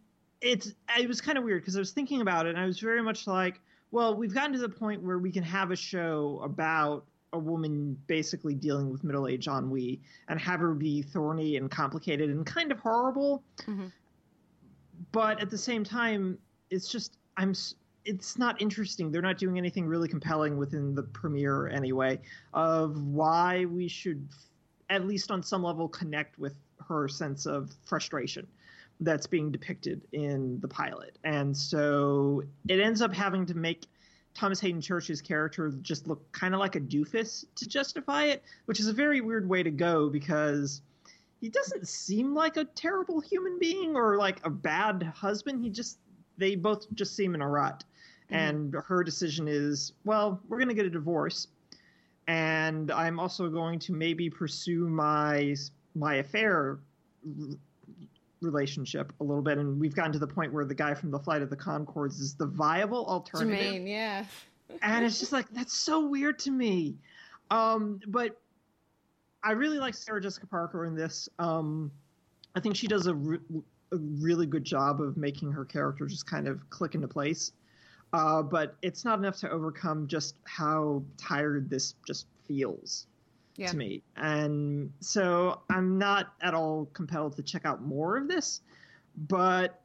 it's 0.41 0.73
it 0.99 1.07
was 1.07 1.21
kind 1.21 1.37
of 1.37 1.45
weird 1.45 1.61
because 1.63 1.77
i 1.77 1.79
was 1.79 1.93
thinking 1.93 2.23
about 2.23 2.47
it 2.47 2.51
and 2.51 2.59
i 2.59 2.65
was 2.65 2.79
very 2.81 3.03
much 3.03 3.27
like 3.27 3.61
well 3.91 4.17
we've 4.17 4.33
gotten 4.33 4.53
to 4.55 4.59
the 4.59 4.69
point 4.69 5.03
where 5.03 5.19
we 5.19 5.31
can 5.31 5.43
have 5.43 5.71
a 5.71 5.77
show 5.77 6.41
about 6.43 7.05
a 7.33 7.39
woman 7.39 7.97
basically 8.07 8.55
dealing 8.55 8.91
with 8.91 9.05
middle-aged 9.05 9.49
ennui 9.49 10.01
and 10.29 10.39
have 10.41 10.61
her 10.61 10.75
be 10.75 11.03
thorny 11.03 11.57
and 11.57 11.71
complicated 11.71 12.31
and 12.31 12.45
kind 12.47 12.71
of 12.71 12.79
horrible. 12.79 13.43
Mhm. 13.67 13.91
but 15.11 15.41
at 15.41 15.51
the 15.51 15.59
same 15.59 15.83
time 15.83 16.39
it's 16.71 16.89
just 16.89 17.17
i'm 17.37 17.55
it's 18.05 18.37
not 18.37 18.61
interesting. 18.61 19.13
They're 19.13 19.23
not 19.23 19.39
doing 19.39 19.59
anything 19.59 19.87
really 19.87 20.09
compelling 20.09 20.57
within 20.57 20.95
the 20.95 21.05
premiere 21.05 21.69
anyway 21.69 22.21
of 22.53 23.01
why 23.05 23.65
we 23.67 23.87
should 23.89 24.29
at 24.91 25.07
least 25.07 25.31
on 25.31 25.43
some 25.43 25.63
level 25.63 25.89
connect 25.89 26.39
with 26.39 26.55
her 26.89 27.07
sense 27.09 27.47
of 27.47 27.71
frustration 27.85 28.47
that's 29.01 29.27
being 29.27 29.51
depicted 29.53 30.03
in 30.13 30.59
the 30.61 30.69
pilot. 30.69 31.17
And 31.25 31.57
so 31.57 32.43
it 32.69 32.81
ends 32.81 33.03
up 33.03 33.15
having 33.15 33.47
to 33.47 33.55
make 33.55 33.87
thomas 34.35 34.61
haden 34.61 34.81
church's 34.81 35.21
character 35.21 35.71
just 35.83 36.07
look 36.07 36.31
kind 36.33 36.55
of 36.55 36.61
like 36.61 36.77
a 36.77 36.81
doofus 36.81 37.45
to 37.55 37.69
justify 37.69 38.25
it 38.25 38.43
which 38.67 38.81
is 38.81 38.89
a 38.89 38.93
very 38.93 39.21
weird 39.21 39.49
way 39.49 39.63
to 39.63 39.71
go 39.71 40.09
because 40.09 40.83
he 41.43 41.49
doesn't 41.49 41.89
seem 41.89 42.35
like 42.35 42.57
a 42.57 42.65
terrible 42.65 43.21
human 43.21 43.59
being 43.59 43.97
or 43.97 44.17
like 44.17 44.39
a 44.47 44.49
bad 44.49 45.03
husband. 45.03 45.63
He 45.63 45.71
just 45.71 45.99
they 46.39 46.55
both 46.55 46.87
just 46.95 47.17
seem 47.17 47.35
in 47.35 47.43
a 47.43 47.49
rut. 47.49 47.83
Mm-hmm. 48.27 48.35
And 48.35 48.77
her 48.87 49.03
decision 49.03 49.49
is 49.49 49.93
well 50.05 50.41
we're 50.49 50.59
going 50.59 50.69
to 50.69 50.75
get 50.75 50.87
a 50.87 50.91
divorce 50.91 51.49
and 52.29 52.93
i'm 52.93 53.19
also 53.19 53.49
going 53.49 53.81
to 53.81 53.93
maybe 53.93 54.31
pursue 54.31 54.89
my 54.89 55.57
my 55.97 56.17
affair 56.17 56.79
relationship 58.43 59.13
a 59.21 59.25
little 59.25 59.43
bit 59.43 59.59
and 59.59 59.79
we've 59.79 59.95
gotten 59.95 60.13
to 60.13 60.19
the 60.19 60.27
point 60.27 60.53
where 60.53 60.65
the 60.65 60.75
guy 60.75 60.95
from 60.95 61.11
the 61.11 61.19
flight 61.19 61.43
of 61.43 61.51
the 61.51 61.57
conchords 61.57 62.21
is 62.21 62.35
the 62.35 62.47
viable 62.47 63.07
alternative. 63.07 63.59
Jermaine, 63.59 63.89
yeah. 63.89 64.25
and 64.83 65.05
it's 65.05 65.21
just 65.21 65.33
like 65.33 65.49
that's 65.51 65.75
so 65.75 66.07
weird 66.07 66.39
to 66.41 66.51
me. 66.51 66.97
Um 67.51 68.01
but 68.07 68.39
i 69.45 69.53
really 69.53 69.79
like 69.79 69.95
sarah 69.95 70.21
jessica 70.21 70.47
parker 70.47 70.87
in 70.87 70.95
this. 70.95 71.29
Um 71.39 71.91
i 72.55 72.61
think 72.61 72.77
she 72.77 72.87
does 72.87 73.07
a, 73.07 73.15
re- 73.15 73.63
a 73.93 73.97
really 73.97 74.47
good 74.47 74.65
job 74.65 75.01
of 75.01 75.17
making 75.17 75.53
her 75.53 75.65
character 75.65 76.07
just 76.07 76.27
kind 76.27 76.49
of 76.49 76.69
click 76.71 76.95
into 76.95 77.09
place. 77.09 77.53
Uh, 78.15 78.43
but 78.43 78.77
it's 78.83 79.07
not 79.07 79.19
enough 79.19 79.37
to 79.39 79.51
overcome 79.51 80.07
just 80.07 80.35
how 80.45 81.03
tired 81.17 81.71
this 81.71 81.95
just 82.07 82.27
feels 82.47 83.07
Yeah. 83.57 83.69
to 83.69 83.77
me 83.77 84.03
and 84.17 84.91
so 85.01 85.61
i'm 85.71 85.99
not 85.99 86.33
at 86.41 86.55
all 86.55 86.89
compelled 86.95 87.37
to 87.37 87.43
check 87.43 87.67
out 87.67 87.83
more 87.83 88.17
of 88.17 88.27
this 88.29 88.61
but 89.29 89.83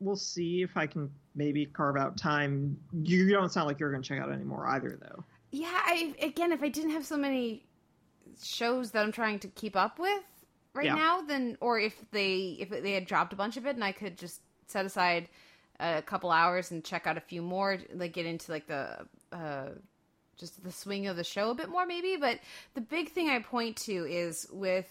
we'll 0.00 0.16
see 0.16 0.62
if 0.62 0.76
i 0.76 0.86
can 0.86 1.08
maybe 1.36 1.64
carve 1.66 1.96
out 1.96 2.16
time 2.16 2.76
you 3.02 3.30
don't 3.30 3.52
sound 3.52 3.66
like 3.68 3.78
you're 3.80 3.90
going 3.90 4.02
to 4.02 4.08
check 4.08 4.20
out 4.20 4.32
any 4.32 4.44
more 4.44 4.66
either 4.68 4.98
though 5.00 5.24
Yeah, 5.52 5.68
I 5.70 6.14
again, 6.20 6.50
if 6.52 6.62
I 6.64 6.68
didn't 6.68 6.90
have 6.90 7.06
so 7.06 7.16
many 7.16 7.64
shows 8.42 8.90
that 8.90 9.04
I'm 9.04 9.12
trying 9.12 9.38
to 9.40 9.48
keep 9.48 9.76
up 9.76 9.98
with 10.00 10.22
right 10.74 10.86
Yeah. 10.86 10.94
now, 10.96 11.20
then 11.22 11.56
or 11.60 11.78
if 11.78 11.94
they 12.10 12.56
if 12.58 12.70
they 12.70 12.92
had 12.92 13.06
dropped 13.06 13.32
a 13.32 13.36
bunch 13.36 13.56
of 13.56 13.64
it 13.66 13.76
and 13.76 13.84
I 13.84 13.92
could 13.92 14.18
just 14.18 14.40
set 14.66 14.84
aside 14.84 15.28
a 15.78 16.02
couple 16.02 16.30
hours 16.32 16.72
and 16.72 16.82
check 16.84 17.06
out 17.06 17.16
a 17.16 17.20
few 17.20 17.42
more, 17.42 17.78
like 17.94 18.12
get 18.12 18.26
into 18.26 18.50
like 18.50 18.66
the 18.66 19.06
uh 19.32 19.68
just 20.36 20.62
the 20.62 20.72
swing 20.72 21.06
of 21.06 21.16
the 21.16 21.24
show 21.24 21.50
a 21.50 21.54
bit 21.54 21.68
more 21.68 21.86
maybe, 21.86 22.16
but 22.16 22.40
the 22.74 22.80
big 22.80 23.10
thing 23.10 23.28
I 23.28 23.40
point 23.40 23.76
to 23.78 24.06
is 24.06 24.46
with 24.50 24.90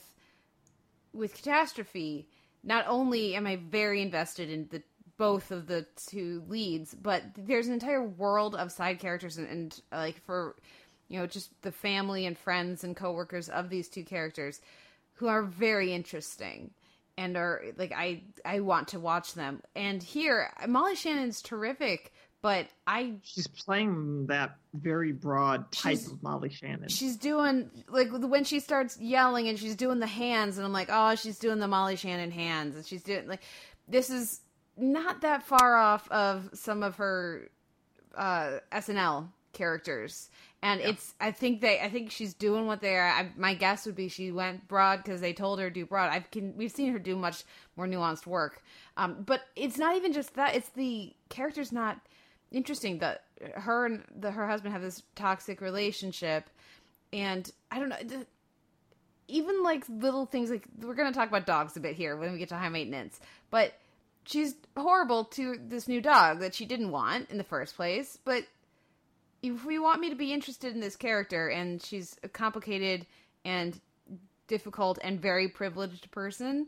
with 1.14 1.36
catastrophe, 1.36 2.28
not 2.64 2.86
only 2.88 3.36
am 3.36 3.46
I 3.46 3.58
very 3.58 4.02
invested 4.02 4.50
in 4.50 4.68
the 4.72 4.82
both 5.18 5.52
of 5.52 5.68
the 5.68 5.86
two 6.08 6.44
leads, 6.48 6.94
but 6.94 7.24
there's 7.38 7.68
an 7.68 7.74
entire 7.74 8.04
world 8.04 8.56
of 8.56 8.72
side 8.72 9.00
characters 9.00 9.38
and, 9.38 9.48
and 9.48 9.82
like 9.92 10.20
for 10.26 10.56
you 11.08 11.20
know 11.20 11.28
just 11.28 11.50
the 11.62 11.72
family 11.72 12.26
and 12.26 12.38
friends 12.38 12.84
and 12.84 12.96
coworkers 12.96 13.50
of 13.50 13.70
these 13.70 13.90
two 13.90 14.04
characters 14.04 14.60
who 15.14 15.28
are 15.28 15.44
very 15.44 15.94
interesting 15.94 16.72
and 17.18 17.38
are 17.38 17.64
like 17.78 17.92
I 17.92 18.24
I 18.46 18.62
want 18.62 18.90
to 18.90 19.00
watch 19.00 19.34
them. 19.34 19.62
And 19.76 20.02
here 20.02 20.52
Molly 20.68 20.96
Shannon's 20.96 21.42
terrific, 21.42 22.13
but 22.44 22.68
I 22.86 23.14
she's 23.24 23.48
playing 23.48 24.28
that 24.28 24.58
very 24.76 25.14
broad 25.14 25.72
type 25.72 25.98
of 26.06 26.22
molly 26.22 26.50
shannon. 26.50 26.90
she's 26.90 27.16
doing 27.18 27.72
like 27.88 28.10
when 28.12 28.44
she 28.44 28.60
starts 28.60 29.00
yelling 29.00 29.48
and 29.48 29.58
she's 29.58 29.76
doing 29.76 30.00
the 30.00 30.06
hands 30.08 30.58
and 30.58 30.66
i'm 30.66 30.74
like 30.74 30.90
oh 30.92 31.16
she's 31.16 31.40
doing 31.40 31.60
the 31.60 31.68
molly 31.68 31.96
shannon 31.96 32.30
hands 32.30 32.76
and 32.76 32.86
she's 32.86 33.02
doing 33.02 33.28
like 33.28 33.42
this 33.88 34.12
is 34.12 34.42
not 34.78 35.22
that 35.22 35.44
far 35.44 35.76
off 35.78 36.10
of 36.12 36.50
some 36.54 36.84
of 36.84 36.98
her 36.98 37.50
uh 38.16 38.60
snl 38.74 39.30
characters. 39.54 40.30
And 40.62 40.80
it's 40.80 41.14
i 41.20 41.32
think 41.32 41.62
they 41.62 41.80
i 41.82 41.90
think 41.90 42.10
she's 42.10 42.34
doing 42.34 42.68
what 42.68 42.80
they 42.80 42.96
are 42.96 43.10
I, 43.10 43.30
my 43.38 43.54
guess 43.54 43.86
would 43.86 43.96
be 43.96 44.08
she 44.08 44.32
went 44.32 44.68
broad 44.68 45.04
because 45.04 45.20
they 45.20 45.34
told 45.34 45.60
her 45.60 45.70
to 45.70 45.74
do 45.74 45.86
broad. 45.86 46.10
I've 46.10 46.32
can 46.32 46.56
we've 46.56 46.72
seen 46.72 46.92
her 46.94 47.00
do 47.00 47.16
much 47.16 47.44
more 47.76 47.86
nuanced 47.86 48.26
work. 48.26 48.64
Um 48.98 49.24
but 49.26 49.42
it's 49.56 49.78
not 49.78 49.96
even 49.98 50.14
just 50.14 50.36
that 50.36 50.56
it's 50.56 50.70
the 50.70 51.14
character's 51.30 51.72
not 51.72 52.00
interesting 52.54 53.00
that 53.00 53.24
her 53.56 53.86
and 53.86 54.04
the, 54.18 54.32
her 54.32 54.48
husband 54.48 54.74
have 54.74 54.82
this 54.82 55.04
toxic 55.16 55.62
relationship. 55.62 56.50
And 57.12 57.50
i 57.70 57.80
don't 57.80 57.90
know 57.90 58.26
even 59.28 59.64
like 59.64 59.84
little 59.88 60.26
things 60.26 60.50
like 60.50 60.68
we're 60.82 60.96
to 60.96 61.12
talk 61.12 61.30
about 61.30 61.46
dogs 61.46 61.78
a 61.78 61.80
bit 61.80 61.96
here 61.96 62.18
when 62.18 62.34
we 62.34 62.38
get 62.38 62.50
to 62.50 62.56
high 62.56 62.70
maintenance 62.70 63.20
but 63.50 63.74
she's 64.26 64.56
horrible 64.78 65.26
to 65.26 65.58
this 65.68 65.88
new 65.88 66.02
dog 66.02 66.40
that 66.40 66.56
she 66.56 66.66
didn't 66.66 66.92
want 66.92 67.30
in 67.30 67.38
the 67.38 67.44
first 67.44 67.76
place. 67.76 68.18
But 68.24 68.46
if 69.42 69.66
we 69.66 69.80
want 69.80 70.02
me 70.02 70.10
to 70.10 70.16
be 70.16 70.34
interested 70.34 70.74
in 70.74 70.80
this 70.80 70.96
character 70.96 71.50
and 71.50 71.82
she's 71.82 72.18
a 72.24 72.30
complicated 72.30 73.06
and 73.46 73.80
difficult 74.48 75.00
and 75.04 75.20
very 75.20 75.48
privileged 75.48 76.10
person 76.12 76.68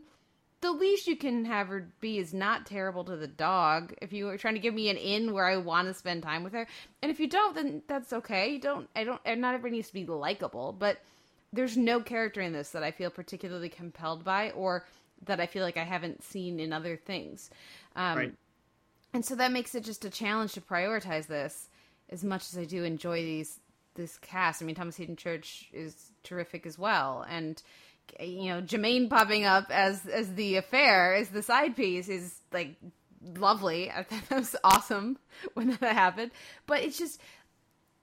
the 0.62 0.72
least 0.72 1.06
you 1.06 1.16
can 1.16 1.44
have 1.44 1.68
her 1.68 1.88
be 2.00 2.18
is 2.18 2.32
not 2.32 2.66
terrible 2.66 3.04
to 3.04 3.16
the 3.16 3.26
dog. 3.28 3.94
If 4.00 4.12
you 4.12 4.28
are 4.30 4.38
trying 4.38 4.54
to 4.54 4.60
give 4.60 4.74
me 4.74 4.88
an 4.88 4.96
in 4.96 5.32
where 5.32 5.46
i 5.46 5.56
want 5.56 5.86
to 5.88 5.94
spend 5.94 6.22
time 6.22 6.42
with 6.44 6.52
her 6.54 6.66
and 7.02 7.10
if 7.10 7.20
you 7.20 7.28
don't 7.28 7.54
then 7.54 7.82
that's 7.86 8.12
okay. 8.12 8.52
You 8.52 8.58
don't 8.58 8.88
i 8.96 9.04
don't 9.04 9.20
and 9.24 9.40
not 9.40 9.54
everybody 9.54 9.76
needs 9.76 9.88
to 9.88 9.94
be 9.94 10.06
likable 10.06 10.72
but 10.72 10.98
there's 11.52 11.76
no 11.76 12.00
character 12.00 12.40
in 12.40 12.52
this 12.52 12.70
that 12.70 12.82
i 12.82 12.90
feel 12.90 13.10
particularly 13.10 13.68
compelled 13.68 14.24
by 14.24 14.50
or 14.50 14.84
that 15.24 15.40
i 15.40 15.46
feel 15.46 15.62
like 15.62 15.76
i 15.76 15.84
haven't 15.84 16.22
seen 16.22 16.58
in 16.60 16.72
other 16.72 16.96
things. 16.96 17.50
Um, 17.94 18.18
Right. 18.18 18.34
and 19.14 19.24
so 19.24 19.34
that 19.36 19.52
makes 19.52 19.74
it 19.74 19.84
just 19.84 20.04
a 20.04 20.10
challenge 20.10 20.52
to 20.54 20.60
prioritize 20.60 21.26
this 21.26 21.68
as 22.10 22.24
much 22.24 22.42
as 22.52 22.58
i 22.58 22.64
do 22.64 22.82
enjoy 22.84 23.22
these 23.22 23.60
this 23.94 24.18
cast. 24.18 24.62
I 24.62 24.64
mean 24.66 24.74
thomas 24.74 24.96
haden 24.96 25.16
church 25.16 25.68
is 25.72 26.10
terrific 26.22 26.66
as 26.66 26.78
well 26.78 27.24
and 27.28 27.62
you 28.20 28.46
know 28.46 28.62
Jermaine 28.62 29.10
popping 29.10 29.44
up 29.44 29.66
as 29.70 30.06
as 30.06 30.34
the 30.34 30.56
affair 30.56 31.14
as 31.14 31.28
the 31.28 31.42
side 31.42 31.76
piece 31.76 32.08
is 32.08 32.34
like 32.52 32.76
lovely. 33.36 33.90
I 33.90 34.02
thought 34.02 34.22
that 34.28 34.38
was 34.38 34.56
awesome 34.64 35.18
when 35.54 35.68
that 35.68 35.82
happened. 35.82 36.32
But 36.66 36.82
it's 36.82 36.98
just 36.98 37.20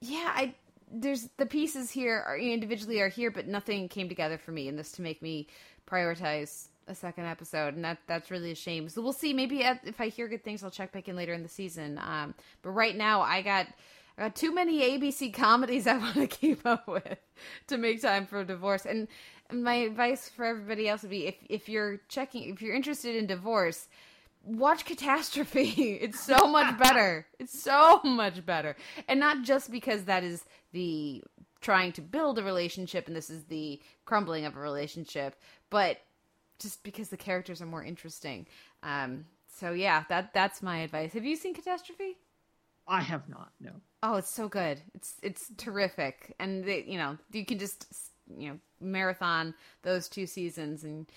yeah, 0.02 0.32
I 0.34 0.56
there's 0.92 1.30
the 1.38 1.46
pieces 1.46 1.92
here 1.92 2.24
are 2.28 2.38
individually 2.38 3.00
are 3.02 3.10
here, 3.10 3.32
but 3.32 3.48
nothing 3.48 3.90
came 3.90 4.10
together 4.10 4.38
for 4.38 4.52
me 4.52 4.68
in 4.68 4.76
this 4.76 4.92
to 4.94 5.02
make 5.02 5.22
me 5.22 5.48
prioritize 5.88 6.68
a 6.88 6.96
second 6.96 7.26
episode, 7.26 7.76
and 7.76 7.84
that 7.84 7.98
that's 8.08 8.30
really 8.30 8.52
a 8.52 8.56
shame. 8.56 8.90
So 8.90 9.02
we'll 9.02 9.14
see. 9.14 9.34
Maybe 9.34 9.62
if 9.62 10.00
I 10.00 10.08
hear 10.08 10.28
good 10.28 10.44
things, 10.44 10.64
I'll 10.64 10.72
check 10.72 10.92
back 10.92 11.08
in 11.08 11.16
later 11.16 11.34
in 11.34 11.44
the 11.44 11.50
season. 11.50 12.00
Um, 12.02 12.34
but 12.62 12.72
right 12.72 12.96
now, 12.96 13.22
I 13.22 13.42
got. 13.42 13.68
I 14.16 14.26
got 14.26 14.36
too 14.36 14.54
many 14.54 14.82
ABC 14.82 15.34
comedies 15.34 15.88
I 15.88 15.98
want 15.98 16.14
to 16.14 16.28
keep 16.28 16.68
up 16.68 16.88
with 16.88 17.18
to 17.66 17.78
make 17.80 18.00
time 18.00 18.28
for 18.28 18.44
divorce. 18.44 18.86
And 18.86 19.08
my 19.52 19.76
advice 19.76 20.30
for 20.30 20.46
everybody 20.46 20.88
else 20.88 21.02
would 21.02 21.12
be 21.12 21.28
if 21.28 21.36
if 21.50 21.70
you're 21.70 22.00
checking 22.08 22.54
if 22.54 22.62
you're 22.62 22.76
interested 22.76 23.16
in 23.16 23.26
divorce, 23.28 23.88
watch 24.44 24.86
Catastrophe. 24.86 26.00
It's 26.02 26.20
so 26.20 26.48
much 26.48 26.78
better. 26.86 27.28
It's 27.40 27.62
so 27.62 28.02
much 28.04 28.46
better. 28.46 28.76
And 29.08 29.20
not 29.20 29.44
just 29.44 29.72
because 29.72 30.06
that 30.06 30.24
is 30.24 30.44
the 30.72 31.24
trying 31.62 31.94
to 31.94 32.02
build 32.02 32.40
a 32.40 32.44
relationship 32.44 33.08
and 33.08 33.16
this 33.16 33.30
is 33.30 33.46
the 33.46 33.82
crumbling 34.06 34.46
of 34.46 34.56
a 34.58 34.60
relationship, 34.60 35.36
but 35.70 35.98
just 36.60 36.84
because 36.84 37.10
the 37.10 37.18
characters 37.18 37.62
are 37.62 37.66
more 37.66 37.84
interesting. 37.84 38.48
Um 38.82 39.26
so 39.48 39.72
yeah, 39.72 40.04
that 40.10 40.34
that's 40.34 40.62
my 40.64 40.80
advice. 40.80 41.14
Have 41.14 41.26
you 41.26 41.36
seen 41.36 41.54
Catastrophe? 41.54 42.18
i 42.86 43.00
have 43.00 43.30
not 43.30 43.52
no 43.62 43.72
Oh, 44.06 44.16
it's 44.16 44.30
so 44.30 44.50
good. 44.50 44.82
It's 44.94 45.16
it's 45.24 45.50
terrific, 45.56 46.36
and 46.38 46.66
they, 46.66 46.84
you 46.86 46.98
know 46.98 47.18
you 47.32 47.46
can 47.46 47.58
just 47.58 47.88
you 48.38 48.50
know 48.50 48.60
marathon 48.80 49.54
those 49.84 50.10
two 50.10 50.26
seasons, 50.26 50.84
and 50.84 51.08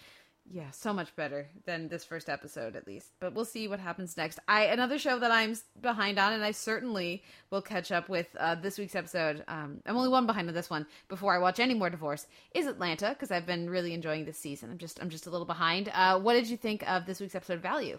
Yeah, 0.49 0.71
so 0.71 0.93
much 0.93 1.15
better 1.17 1.49
than 1.65 1.89
this 1.89 2.05
first 2.05 2.29
episode, 2.29 2.77
at 2.77 2.87
least. 2.87 3.11
But 3.19 3.35
we'll 3.35 3.45
see 3.45 3.67
what 3.67 3.81
happens 3.81 4.17
next. 4.17 4.39
I 4.47 4.67
another 4.67 4.99
show 4.99 5.19
that 5.19 5.33
I'm 5.33 5.57
behind 5.81 6.19
on, 6.19 6.33
and 6.33 6.45
I 6.45 6.53
certainly 6.53 7.25
will 7.51 7.63
catch 7.63 7.91
up 7.91 8.09
with 8.09 8.29
uh, 8.39 8.55
this 8.55 8.79
week's 8.79 8.95
episode. 8.95 9.45
Um, 9.49 9.81
I'm 9.87 9.97
only 9.97 10.09
one 10.09 10.27
behind 10.27 10.49
on 10.49 10.55
this 10.55 10.71
one 10.71 10.87
before 11.09 11.35
I 11.35 11.39
watch 11.39 11.59
any 11.59 11.75
more 11.75 11.91
Divorce. 11.91 12.27
Is 12.55 12.67
Atlanta 12.67 13.09
because 13.11 13.33
I've 13.33 13.47
been 13.47 13.69
really 13.69 13.93
enjoying 13.93 14.25
this 14.25 14.39
season. 14.39 14.71
I'm 14.71 14.79
just 14.79 15.01
I'm 15.03 15.11
just 15.11 15.27
a 15.27 15.31
little 15.31 15.47
behind. 15.47 15.91
Uh, 15.93 16.21
what 16.21 16.35
did 16.35 16.49
you 16.49 16.57
think 16.57 16.89
of 16.89 17.07
this 17.07 17.21
week's 17.21 17.35
episode 17.35 17.55
of 17.55 17.63
Value? 17.63 17.99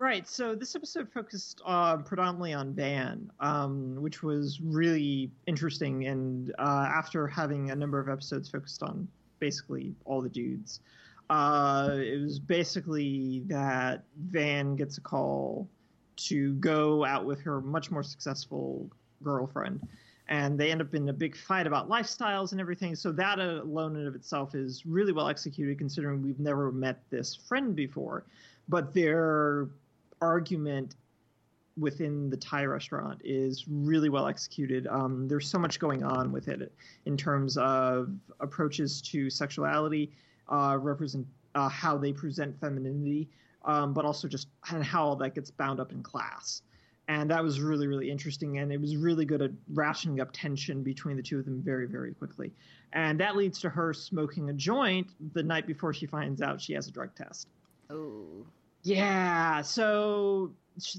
Right. 0.00 0.28
So 0.28 0.54
this 0.54 0.76
episode 0.76 1.12
focused 1.12 1.60
uh, 1.66 1.96
predominantly 1.96 2.54
on 2.54 2.72
Van, 2.72 3.32
um, 3.40 3.96
which 4.00 4.22
was 4.22 4.60
really 4.60 5.28
interesting. 5.46 6.06
And 6.06 6.54
uh, 6.56 6.88
after 6.88 7.26
having 7.26 7.72
a 7.72 7.74
number 7.74 7.98
of 7.98 8.08
episodes 8.08 8.48
focused 8.48 8.84
on 8.84 9.08
basically 9.40 9.96
all 10.04 10.22
the 10.22 10.28
dudes, 10.28 10.80
uh, 11.30 11.90
it 11.94 12.22
was 12.22 12.38
basically 12.38 13.42
that 13.46 14.04
Van 14.30 14.76
gets 14.76 14.98
a 14.98 15.00
call 15.00 15.68
to 16.16 16.54
go 16.54 17.04
out 17.04 17.24
with 17.24 17.40
her 17.40 17.60
much 17.60 17.90
more 17.90 18.04
successful 18.04 18.88
girlfriend. 19.24 19.80
And 20.28 20.60
they 20.60 20.70
end 20.70 20.80
up 20.80 20.94
in 20.94 21.08
a 21.08 21.12
big 21.12 21.36
fight 21.36 21.66
about 21.66 21.88
lifestyles 21.88 22.52
and 22.52 22.60
everything. 22.60 22.94
So 22.94 23.10
that 23.12 23.40
alone 23.40 23.96
in 23.96 24.06
of 24.06 24.14
itself 24.14 24.54
is 24.54 24.86
really 24.86 25.12
well 25.12 25.28
executed, 25.28 25.76
considering 25.76 26.22
we've 26.22 26.38
never 26.38 26.70
met 26.70 27.02
this 27.10 27.34
friend 27.34 27.74
before. 27.74 28.22
But 28.68 28.94
their 28.94 29.68
argument 30.20 30.96
within 31.78 32.28
the 32.28 32.36
Thai 32.36 32.64
restaurant 32.64 33.20
is 33.24 33.64
really 33.68 34.08
well 34.08 34.26
executed. 34.26 34.86
Um, 34.88 35.28
there's 35.28 35.48
so 35.48 35.58
much 35.58 35.78
going 35.78 36.02
on 36.02 36.32
with 36.32 36.48
it 36.48 36.72
in 37.06 37.16
terms 37.16 37.56
of 37.56 38.10
approaches 38.40 39.00
to 39.02 39.30
sexuality, 39.30 40.10
uh, 40.48 40.76
represent 40.80 41.26
uh, 41.54 41.68
how 41.68 41.96
they 41.96 42.12
present 42.12 42.58
femininity, 42.60 43.28
um, 43.64 43.92
but 43.92 44.04
also 44.04 44.28
just 44.28 44.48
how 44.62 45.04
all 45.04 45.16
that 45.16 45.34
gets 45.34 45.50
bound 45.50 45.80
up 45.80 45.92
in 45.92 46.02
class. 46.02 46.62
And 47.08 47.30
that 47.30 47.42
was 47.42 47.60
really, 47.60 47.86
really 47.86 48.10
interesting. 48.10 48.58
And 48.58 48.70
it 48.70 48.80
was 48.80 48.96
really 48.96 49.24
good 49.24 49.40
at 49.40 49.50
ratcheting 49.72 50.20
up 50.20 50.28
tension 50.32 50.82
between 50.82 51.16
the 51.16 51.22
two 51.22 51.38
of 51.38 51.46
them 51.46 51.62
very, 51.62 51.86
very 51.86 52.12
quickly. 52.12 52.52
And 52.92 53.18
that 53.20 53.34
leads 53.34 53.58
to 53.60 53.70
her 53.70 53.94
smoking 53.94 54.50
a 54.50 54.52
joint 54.52 55.08
the 55.32 55.42
night 55.42 55.66
before 55.66 55.94
she 55.94 56.06
finds 56.06 56.42
out 56.42 56.60
she 56.60 56.74
has 56.74 56.86
a 56.86 56.90
drug 56.90 57.14
test. 57.14 57.48
Oh, 57.88 58.44
Yeah, 58.82 59.62
so 59.62 60.52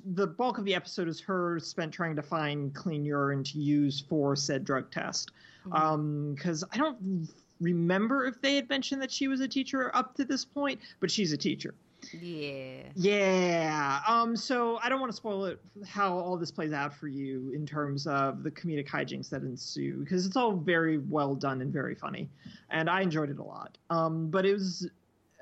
the 0.06 0.28
bulk 0.28 0.58
of 0.58 0.66
the 0.66 0.76
episode 0.76 1.08
is 1.08 1.20
her 1.22 1.60
spent 1.60 1.94
trying 1.94 2.16
to 2.16 2.22
find 2.22 2.74
clean 2.74 3.06
urine 3.06 3.44
to 3.46 3.60
use 3.60 4.00
for 4.00 4.36
said 4.36 4.64
drug 4.66 4.92
test. 4.92 5.32
Because 5.64 6.64
I 6.72 6.78
don't 6.78 7.30
remember 7.62 8.26
if 8.26 8.42
they 8.42 8.56
had 8.56 8.70
mentioned 8.70 9.02
that 9.02 9.12
she 9.12 9.28
was 9.28 9.42
a 9.42 9.48
teacher 9.48 9.96
up 9.96 10.16
to 10.16 10.26
this 10.26 10.46
point, 10.46 10.80
but 11.00 11.12
she's 11.12 11.32
a 11.34 11.38
teacher. 11.38 11.74
yeah. 12.14 12.84
Yeah. 12.96 14.00
Um. 14.08 14.36
So 14.36 14.80
I 14.82 14.90
don't 14.90 15.02
want 15.02 15.12
to 15.12 15.16
spoil 15.16 15.46
it 15.46 15.60
how 15.86 16.18
all 16.18 16.38
this 16.38 16.50
plays 16.52 16.72
out 16.72 16.94
for 16.94 17.08
you 17.08 17.52
in 17.54 17.66
terms 17.66 18.08
of 18.08 18.44
the 18.44 18.52
comedic 18.52 18.88
hijinks 18.88 19.30
that 19.30 19.42
ensue 19.42 19.98
because 20.00 20.26
it's 20.26 20.38
all 20.38 20.54
very 20.54 20.98
well 20.98 21.36
done 21.36 21.62
and 21.62 21.74
very 21.74 21.96
funny, 21.96 22.30
and 22.70 22.90
I 22.90 23.02
enjoyed 23.02 23.30
it 23.30 23.40
a 23.40 23.44
lot. 23.44 23.78
Um. 23.90 24.30
But 24.30 24.46
it 24.46 24.54
was 24.54 24.90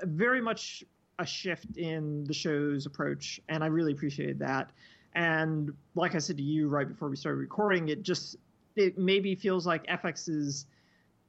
very 0.04 0.42
much 0.42 0.84
a 1.20 1.26
shift 1.26 1.78
in 1.78 2.24
the 2.26 2.34
show's 2.34 2.86
approach, 2.86 3.40
and 3.50 3.64
I 3.64 3.68
really 3.68 3.94
appreciated 3.94 4.40
that. 4.40 4.72
And 5.14 5.74
like 5.96 6.16
I 6.16 6.20
said 6.20 6.38
to 6.38 6.44
you 6.44 6.68
right 6.68 6.88
before 6.88 7.10
we 7.10 7.16
started 7.16 7.40
recording, 7.40 7.90
it 7.90 8.04
just 8.04 8.38
it 8.76 8.98
maybe 8.98 9.34
feels 9.34 9.66
like 9.66 9.86
FX's 9.88 10.68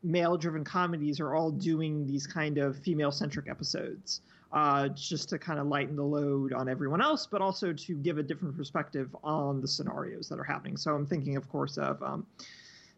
male-driven 0.02 0.64
comedies 0.64 1.18
are 1.18 1.34
all 1.34 1.50
doing 1.50 2.06
these 2.06 2.26
kind 2.26 2.58
of 2.58 2.78
female-centric 2.78 3.48
episodes 3.48 4.20
uh, 4.52 4.88
just 4.88 5.28
to 5.30 5.38
kind 5.38 5.58
of 5.58 5.66
lighten 5.66 5.96
the 5.96 6.02
load 6.02 6.52
on 6.52 6.68
everyone 6.68 7.02
else, 7.02 7.26
but 7.26 7.40
also 7.40 7.72
to 7.72 7.94
give 7.94 8.18
a 8.18 8.22
different 8.22 8.56
perspective 8.56 9.14
on 9.22 9.60
the 9.60 9.68
scenarios 9.68 10.28
that 10.28 10.38
are 10.38 10.44
happening. 10.44 10.76
So 10.76 10.94
I'm 10.94 11.06
thinking, 11.06 11.36
of 11.36 11.48
course, 11.48 11.76
of 11.78 12.02
um, 12.02 12.26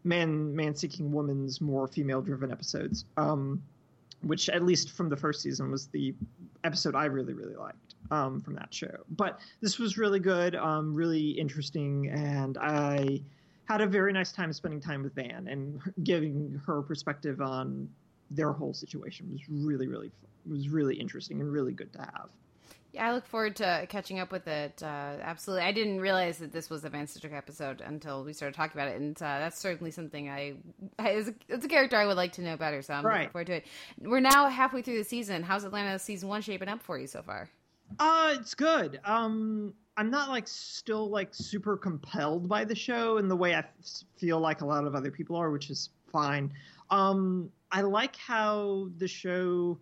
man 0.03 0.55
man 0.55 0.75
seeking 0.75 1.11
woman's 1.11 1.61
more 1.61 1.87
female 1.87 2.21
driven 2.21 2.51
episodes, 2.51 3.05
um, 3.17 3.61
which 4.23 4.49
at 4.49 4.63
least 4.63 4.91
from 4.91 5.09
the 5.09 5.17
first 5.17 5.41
season 5.41 5.71
was 5.71 5.87
the 5.87 6.13
episode 6.63 6.95
I 6.95 7.05
really 7.05 7.33
really 7.33 7.55
liked 7.55 7.95
um, 8.11 8.41
from 8.41 8.55
that 8.55 8.73
show. 8.73 8.95
But 9.11 9.39
this 9.61 9.79
was 9.79 9.97
really 9.97 10.19
good, 10.19 10.55
um, 10.55 10.93
really 10.93 11.29
interesting, 11.31 12.09
and 12.09 12.57
I 12.57 13.21
had 13.65 13.81
a 13.81 13.87
very 13.87 14.11
nice 14.11 14.31
time 14.31 14.51
spending 14.53 14.81
time 14.81 15.03
with 15.03 15.15
Van 15.15 15.47
and 15.47 15.79
giving 16.03 16.61
her 16.65 16.81
perspective 16.81 17.41
on 17.41 17.89
their 18.29 18.51
whole 18.51 18.73
situation 18.73 19.29
was 19.31 19.41
really 19.49 19.87
really 19.87 20.11
was 20.47 20.69
really 20.69 20.95
interesting 20.95 21.39
and 21.41 21.51
really 21.51 21.73
good 21.73 21.91
to 21.93 21.99
have. 21.99 22.29
Yeah, 22.93 23.07
I 23.07 23.13
look 23.13 23.25
forward 23.25 23.55
to 23.57 23.85
catching 23.87 24.19
up 24.19 24.33
with 24.33 24.47
it. 24.47 24.83
Uh, 24.83 25.15
absolutely, 25.21 25.65
I 25.65 25.71
didn't 25.71 26.01
realize 26.01 26.39
that 26.39 26.51
this 26.51 26.69
was 26.69 26.83
a 26.83 26.89
Van 26.89 27.07
Citric 27.07 27.31
episode 27.31 27.79
until 27.79 28.23
we 28.25 28.33
started 28.33 28.53
talking 28.53 28.79
about 28.79 28.89
it, 28.91 28.99
and 28.99 29.15
uh, 29.17 29.39
that's 29.39 29.57
certainly 29.57 29.91
something 29.91 30.29
I, 30.29 30.55
I 30.99 31.09
it's, 31.11 31.29
a, 31.29 31.33
it's 31.47 31.65
a 31.65 31.69
character 31.69 31.95
I 31.95 32.05
would 32.05 32.17
like 32.17 32.33
to 32.33 32.41
know 32.41 32.57
better. 32.57 32.81
So 32.81 32.93
I'm 32.93 33.03
looking 33.03 33.29
forward 33.29 33.47
to 33.47 33.53
it. 33.57 33.65
We're 34.01 34.19
now 34.19 34.49
halfway 34.49 34.81
through 34.81 34.97
the 34.97 35.05
season. 35.05 35.41
How's 35.41 35.63
Atlanta 35.63 35.97
season 35.99 36.27
one 36.27 36.41
shaping 36.41 36.67
up 36.67 36.81
for 36.81 36.97
you 36.97 37.07
so 37.07 37.21
far? 37.21 37.49
Uh, 37.97 38.35
it's 38.39 38.55
good. 38.55 38.99
Um, 39.05 39.73
I'm 39.95 40.09
not 40.09 40.29
like 40.29 40.47
still 40.47 41.09
like 41.09 41.29
super 41.31 41.77
compelled 41.77 42.49
by 42.49 42.65
the 42.65 42.75
show 42.75 43.17
in 43.17 43.27
the 43.27 43.35
way 43.35 43.53
I 43.53 43.59
f- 43.59 44.03
feel 44.17 44.39
like 44.39 44.61
a 44.61 44.65
lot 44.65 44.85
of 44.85 44.95
other 44.95 45.11
people 45.11 45.35
are, 45.37 45.49
which 45.51 45.69
is 45.69 45.89
fine. 46.11 46.51
Um, 46.89 47.51
I 47.71 47.81
like 47.81 48.15
how 48.17 48.89
the 48.97 49.07
show. 49.07 49.79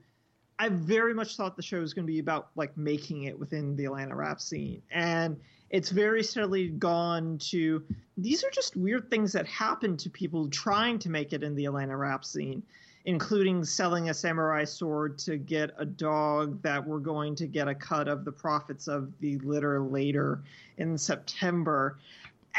I 0.60 0.69
very 0.69 1.13
much 1.13 1.38
thought 1.38 1.56
the 1.56 1.63
show 1.63 1.80
was 1.80 1.93
going 1.93 2.06
to 2.06 2.12
be 2.12 2.19
about 2.19 2.50
like 2.56 2.78
making 2.78 3.24
it 3.24 3.39
within 3.39 3.76
the 3.76 3.86
Atlanta 3.86 4.15
rap 4.15 4.41
scene, 4.41 4.82
and 4.91 5.39
it's 5.69 5.89
very 5.89 6.24
steadily 6.24 6.67
gone 6.67 7.38
to 7.38 7.84
these 8.17 8.43
are 8.43 8.50
just 8.52 8.76
weird 8.76 9.10
things 9.10 9.32
that 9.34 9.48
happen 9.48 9.95
to 9.98 10.10
people 10.10 10.50
trying 10.50 11.00
to 11.00 11.10
make 11.10 11.32
it 11.32 11.43
in 11.43 11.56
the 11.56 11.65
Atlanta 11.65 11.95
rap 11.95 12.26
scene 12.26 12.62
including 13.06 13.63
selling 13.63 14.10
a 14.10 14.13
samurai 14.13 14.63
sword 14.63 15.17
to 15.17 15.38
get 15.38 15.72
a 15.78 15.86
dog 15.86 16.62
that 16.62 16.86
we're 16.86 17.00
going 17.00 17.34
to 17.36 17.48
get 17.48 17.67
a 17.67 17.76
cut 17.76 18.08
of 18.08 18.26
the 18.26 18.32
profits 18.32 18.88
of 18.88 19.12
the 19.19 19.38
litter 19.39 19.82
later 19.82 20.41
in 20.78 20.98
September. 20.98 21.98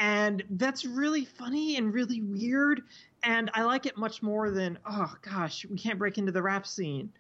And 0.01 0.43
that's 0.51 0.85
really 0.85 1.25
funny 1.25 1.77
and 1.77 1.93
really 1.93 2.23
weird. 2.23 2.83
And 3.23 3.51
I 3.55 3.63
like 3.63 3.87
it 3.87 3.99
much 3.99 4.23
more 4.23 4.51
than, 4.51 4.79
oh 4.87 5.15
gosh, 5.23 5.67
we 5.67 5.77
can't 5.77 5.99
break 5.99 6.17
into 6.17 6.33
the 6.33 6.43
rap 6.43 6.67
scene. 6.67 7.13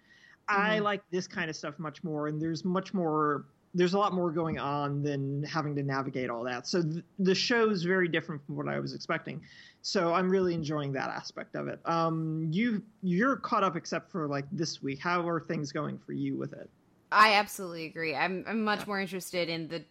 I 0.50 0.78
like 0.78 1.02
this 1.10 1.26
kind 1.26 1.48
of 1.50 1.56
stuff 1.56 1.78
much 1.78 2.02
more. 2.04 2.28
And 2.28 2.40
there's 2.40 2.64
much 2.64 2.92
more, 2.94 3.46
there's 3.74 3.94
a 3.94 3.98
lot 3.98 4.12
more 4.12 4.30
going 4.30 4.58
on 4.58 5.02
than 5.02 5.42
having 5.44 5.74
to 5.76 5.82
navigate 5.82 6.30
all 6.30 6.44
that. 6.44 6.66
So 6.66 6.82
th- 6.82 7.04
the 7.18 7.32
is 7.70 7.84
very 7.84 8.08
different 8.08 8.44
from 8.46 8.56
what 8.56 8.68
I 8.68 8.78
was 8.80 8.94
expecting 8.94 9.40
so 9.82 10.12
I'm 10.12 10.28
really 10.28 10.54
enjoying 10.54 10.92
that 10.92 11.08
aspect 11.08 11.54
of 11.54 11.68
it. 11.68 11.80
Um, 11.84 12.48
you 12.50 12.82
you're 13.02 13.36
caught 13.36 13.64
up 13.64 13.76
except 13.76 14.10
for 14.10 14.26
like 14.28 14.44
this 14.52 14.82
week. 14.82 15.00
How 15.00 15.26
are 15.26 15.40
things 15.40 15.72
going 15.72 15.98
for 15.98 16.12
you 16.12 16.36
with 16.36 16.52
it? 16.52 16.68
I 17.12 17.34
absolutely 17.34 17.86
agree. 17.86 18.14
I'm 18.14 18.44
I'm 18.46 18.62
much 18.62 18.86
more 18.86 19.00
interested 19.00 19.48
in 19.48 19.68
the 19.68 19.84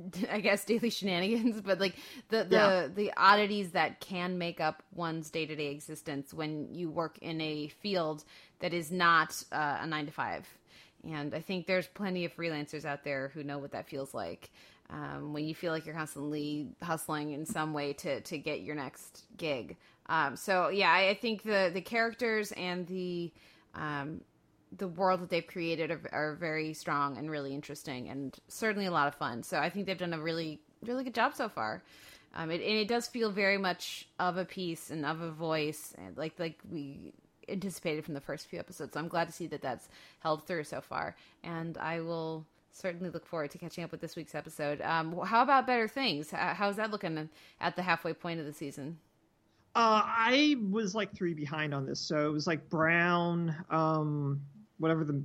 I 0.30 0.40
guess 0.40 0.64
daily 0.64 0.90
shenanigans, 0.90 1.60
but 1.60 1.80
like 1.80 1.96
the 2.28 2.44
the 2.44 2.48
Yeah. 2.50 2.72
the 2.94 3.12
oddities 3.16 3.72
that 3.72 4.00
can 4.00 4.38
make 4.38 4.60
up 4.60 4.82
one's 4.94 5.30
day 5.30 5.46
to 5.46 5.56
day 5.56 5.68
existence 5.68 6.34
when 6.34 6.72
you 6.74 6.90
work 6.90 7.18
in 7.18 7.40
a 7.40 7.68
field 7.68 8.24
that 8.60 8.72
is 8.74 8.90
not 8.90 9.42
uh, 9.52 9.78
a 9.80 9.86
nine 9.86 10.06
to 10.06 10.12
five. 10.12 10.46
And 11.04 11.34
I 11.34 11.40
think 11.40 11.66
there's 11.66 11.86
plenty 11.86 12.24
of 12.24 12.34
freelancers 12.34 12.84
out 12.84 13.04
there 13.04 13.28
who 13.28 13.44
know 13.44 13.58
what 13.58 13.72
that 13.72 13.88
feels 13.88 14.14
like. 14.14 14.50
Um, 14.90 15.34
when 15.34 15.46
you 15.46 15.54
feel 15.54 15.72
like 15.72 15.84
you're 15.86 15.94
constantly 15.94 16.68
hustling 16.82 17.32
in 17.32 17.44
some 17.46 17.72
way 17.74 17.92
to 17.94 18.20
to 18.22 18.38
get 18.38 18.62
your 18.62 18.74
next 18.74 19.24
gig. 19.36 19.76
Um, 20.06 20.36
so 20.36 20.68
yeah, 20.70 20.90
I, 20.90 21.10
I 21.10 21.14
think 21.14 21.42
the 21.42 21.70
the 21.72 21.82
characters 21.82 22.52
and 22.52 22.86
the 22.86 23.32
um, 23.74 24.22
the 24.76 24.88
world 24.88 25.20
that 25.20 25.30
they've 25.30 25.46
created 25.46 25.90
are, 25.90 26.00
are 26.12 26.34
very 26.34 26.74
strong 26.74 27.16
and 27.16 27.30
really 27.30 27.54
interesting 27.54 28.08
and 28.08 28.36
certainly 28.48 28.86
a 28.86 28.90
lot 28.90 29.08
of 29.08 29.14
fun. 29.14 29.42
So 29.42 29.58
I 29.58 29.70
think 29.70 29.86
they've 29.86 29.98
done 29.98 30.12
a 30.12 30.20
really 30.20 30.60
really 30.84 31.04
good 31.04 31.14
job 31.14 31.34
so 31.34 31.48
far. 31.48 31.82
Um, 32.34 32.50
it, 32.50 32.60
and 32.60 32.78
it 32.78 32.88
does 32.88 33.08
feel 33.08 33.30
very 33.30 33.58
much 33.58 34.06
of 34.18 34.36
a 34.36 34.44
piece 34.44 34.90
and 34.90 35.04
of 35.04 35.20
a 35.20 35.30
voice, 35.30 35.94
and 35.96 36.16
like 36.16 36.38
like 36.38 36.58
we 36.70 37.12
anticipated 37.48 38.04
from 38.04 38.14
the 38.14 38.20
first 38.20 38.46
few 38.46 38.58
episodes. 38.58 38.92
So 38.92 39.00
I'm 39.00 39.08
glad 39.08 39.26
to 39.26 39.32
see 39.32 39.46
that 39.48 39.62
that's 39.62 39.88
held 40.20 40.46
through 40.46 40.64
so 40.64 40.80
far, 40.80 41.16
and 41.42 41.78
I 41.78 42.00
will 42.00 42.46
certainly 42.70 43.10
look 43.10 43.26
forward 43.26 43.50
to 43.52 43.58
catching 43.58 43.82
up 43.82 43.90
with 43.90 44.00
this 44.00 44.14
week's 44.14 44.34
episode. 44.34 44.80
Um, 44.82 45.18
how 45.24 45.42
about 45.42 45.66
Better 45.66 45.88
Things? 45.88 46.30
How's 46.30 46.76
that 46.76 46.90
looking 46.90 47.28
at 47.60 47.76
the 47.76 47.82
halfway 47.82 48.12
point 48.12 48.40
of 48.40 48.46
the 48.46 48.52
season? 48.52 48.98
Uh, 49.74 50.02
I 50.04 50.56
was 50.70 50.94
like 50.94 51.14
three 51.14 51.34
behind 51.34 51.74
on 51.74 51.86
this, 51.86 52.00
so 52.00 52.26
it 52.26 52.32
was 52.32 52.46
like 52.46 52.68
Brown, 52.68 53.54
um, 53.70 54.40
whatever 54.78 55.04
the 55.04 55.22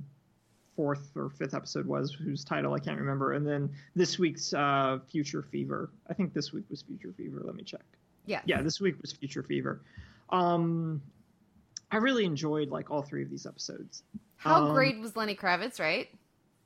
fourth 0.76 1.10
or 1.16 1.30
fifth 1.30 1.54
episode 1.54 1.86
was, 1.86 2.12
whose 2.12 2.44
title 2.44 2.74
I 2.74 2.78
can't 2.80 2.98
remember, 2.98 3.32
and 3.34 3.46
then 3.46 3.70
this 3.94 4.18
week's 4.18 4.52
uh, 4.54 4.98
Future 5.10 5.42
Fever. 5.42 5.90
I 6.10 6.14
think 6.14 6.34
this 6.34 6.52
week 6.52 6.64
was 6.68 6.82
Future 6.82 7.12
Fever. 7.16 7.40
Let 7.44 7.54
me 7.54 7.62
check. 7.62 7.84
Yeah, 8.26 8.40
Yeah, 8.46 8.62
this 8.62 8.80
week 8.80 9.00
was 9.00 9.12
Future 9.12 9.42
Fever. 9.42 9.80
Um, 10.30 11.00
I 11.90 11.98
really 11.98 12.24
enjoyed 12.24 12.70
like 12.70 12.90
all 12.90 13.02
three 13.02 13.22
of 13.22 13.30
these 13.30 13.46
episodes. 13.46 14.02
How 14.36 14.64
Um, 14.66 14.74
great 14.74 14.98
was 14.98 15.14
Lenny 15.16 15.36
Kravitz, 15.36 15.78
right? 15.78 16.08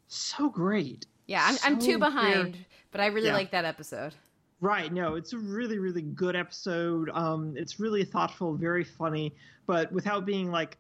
So 0.07 0.49
great. 0.49 1.07
Yeah, 1.27 1.43
I'm, 1.45 1.57
I'm 1.65 1.79
too 1.79 1.99
behind, 1.99 2.55
very- 2.55 2.67
but 2.93 3.01
I 3.03 3.07
really 3.07 3.27
Yeah. 3.27 3.35
like 3.35 3.51
that 3.51 3.65
episode. 3.67 4.15
Right. 4.61 4.93
No, 4.93 5.15
it's 5.17 5.35
a 5.35 5.39
really, 5.39 5.79
really 5.79 6.03
good 6.03 6.35
episode. 6.35 7.11
Um, 7.11 7.55
it's 7.57 7.79
really 7.79 8.05
thoughtful, 8.05 8.55
very 8.55 8.83
funny, 8.85 9.35
but 9.67 9.93
without 9.93 10.25
being 10.25 10.51
like 10.51 10.79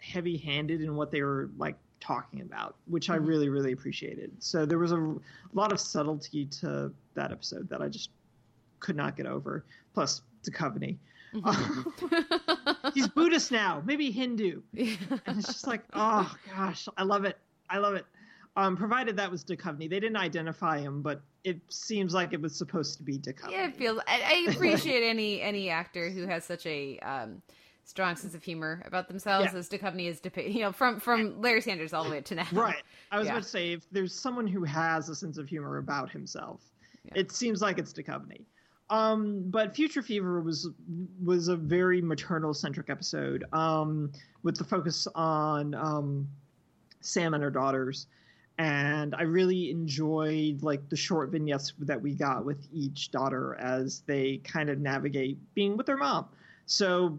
heavy-handed 0.00 0.80
in 0.82 0.96
what 0.96 1.10
they 1.10 1.22
were 1.22 1.50
like 1.56 1.76
talking 2.00 2.40
about, 2.40 2.76
which 2.86 3.10
I 3.10 3.18
Mhm. 3.18 3.26
really, 3.28 3.48
really 3.48 3.72
appreciated. 3.72 4.32
So 4.42 4.64
there 4.66 4.78
was 4.78 4.92
a 4.92 5.14
lot 5.52 5.72
of 5.72 5.78
subtlety 5.80 6.46
to 6.46 6.92
that 7.14 7.30
episode 7.30 7.68
that 7.68 7.82
I 7.82 7.88
just 7.88 8.10
could 8.80 8.96
not 8.96 9.16
get 9.16 9.26
over. 9.26 9.64
Plus, 9.94 10.22
Duchovny. 10.42 10.96
He's 12.94 13.06
Buddhist 13.08 13.52
now, 13.52 13.82
maybe 13.84 14.10
Hindu. 14.10 14.62
and 14.76 14.98
it's 15.38 15.46
just 15.46 15.66
like, 15.66 15.82
oh 15.92 16.34
gosh, 16.54 16.88
I 16.96 17.02
love 17.04 17.24
it. 17.24 17.38
I 17.68 17.78
love 17.78 17.94
it. 17.94 18.04
Um, 18.56 18.76
provided 18.76 19.16
that 19.16 19.30
was 19.30 19.44
Duchovny, 19.44 19.88
they 19.88 20.00
didn't 20.00 20.16
identify 20.16 20.80
him, 20.80 21.02
but 21.02 21.22
it 21.44 21.60
seems 21.68 22.12
like 22.14 22.32
it 22.32 22.40
was 22.40 22.54
supposed 22.56 22.96
to 22.96 23.04
be 23.04 23.16
Duchovny. 23.16 23.52
yeah, 23.52 23.66
it 23.68 23.76
feels. 23.76 24.00
I, 24.08 24.46
I 24.48 24.52
appreciate 24.52 25.04
any 25.08 25.40
any 25.40 25.70
actor 25.70 26.10
who 26.10 26.26
has 26.26 26.44
such 26.44 26.66
a 26.66 26.98
um, 26.98 27.40
strong 27.90 28.14
sense 28.16 28.34
of 28.34 28.42
humor 28.42 28.82
about 28.86 29.08
themselves 29.08 29.52
Yeah. 29.52 29.58
as 29.58 29.68
Duchovny 29.68 30.06
is 30.06 30.20
depicted. 30.20 30.54
You 30.54 30.62
know, 30.62 30.72
from 30.72 31.00
from 31.00 31.40
Larry 31.42 31.60
Sanders 31.60 31.92
all 31.92 32.04
the 32.04 32.10
way 32.10 32.20
to 32.22 32.34
now. 32.36 32.46
Right. 32.52 32.82
I 33.10 33.18
was 33.18 33.26
Yeah. 33.26 33.32
about 33.32 33.42
to 33.42 33.48
say, 33.48 33.72
if 33.72 33.90
there's 33.90 34.14
someone 34.14 34.46
who 34.46 34.64
has 34.64 35.08
a 35.08 35.14
sense 35.14 35.36
of 35.38 35.48
humor 35.48 35.76
about 35.78 36.10
himself, 36.10 36.62
Yeah. 37.04 37.12
it 37.16 37.32
seems 37.32 37.60
like 37.60 37.78
it's 37.78 37.92
Duchovny. 37.92 38.44
Um, 38.90 39.42
but 39.50 39.74
Future 39.74 40.02
Fever 40.02 40.40
was 40.40 40.68
was 41.22 41.48
a 41.48 41.56
very 41.56 42.00
maternal 42.00 42.54
centric 42.54 42.88
episode, 42.90 43.44
um, 43.52 44.10
with 44.42 44.56
the 44.56 44.64
focus 44.64 45.06
on 45.14 45.74
um, 45.74 46.28
Sam 47.00 47.34
and 47.34 47.42
her 47.42 47.50
daughters, 47.50 48.06
and 48.58 49.14
I 49.14 49.22
really 49.22 49.70
enjoyed 49.70 50.62
like 50.62 50.88
the 50.88 50.96
short 50.96 51.30
vignettes 51.30 51.72
that 51.78 52.00
we 52.00 52.14
got 52.14 52.44
with 52.44 52.66
each 52.72 53.10
daughter 53.10 53.54
as 53.60 54.00
they 54.06 54.38
kind 54.38 54.68
of 54.70 54.78
navigate 54.80 55.38
being 55.54 55.76
with 55.76 55.86
their 55.86 55.96
mom. 55.96 56.26
So 56.66 57.18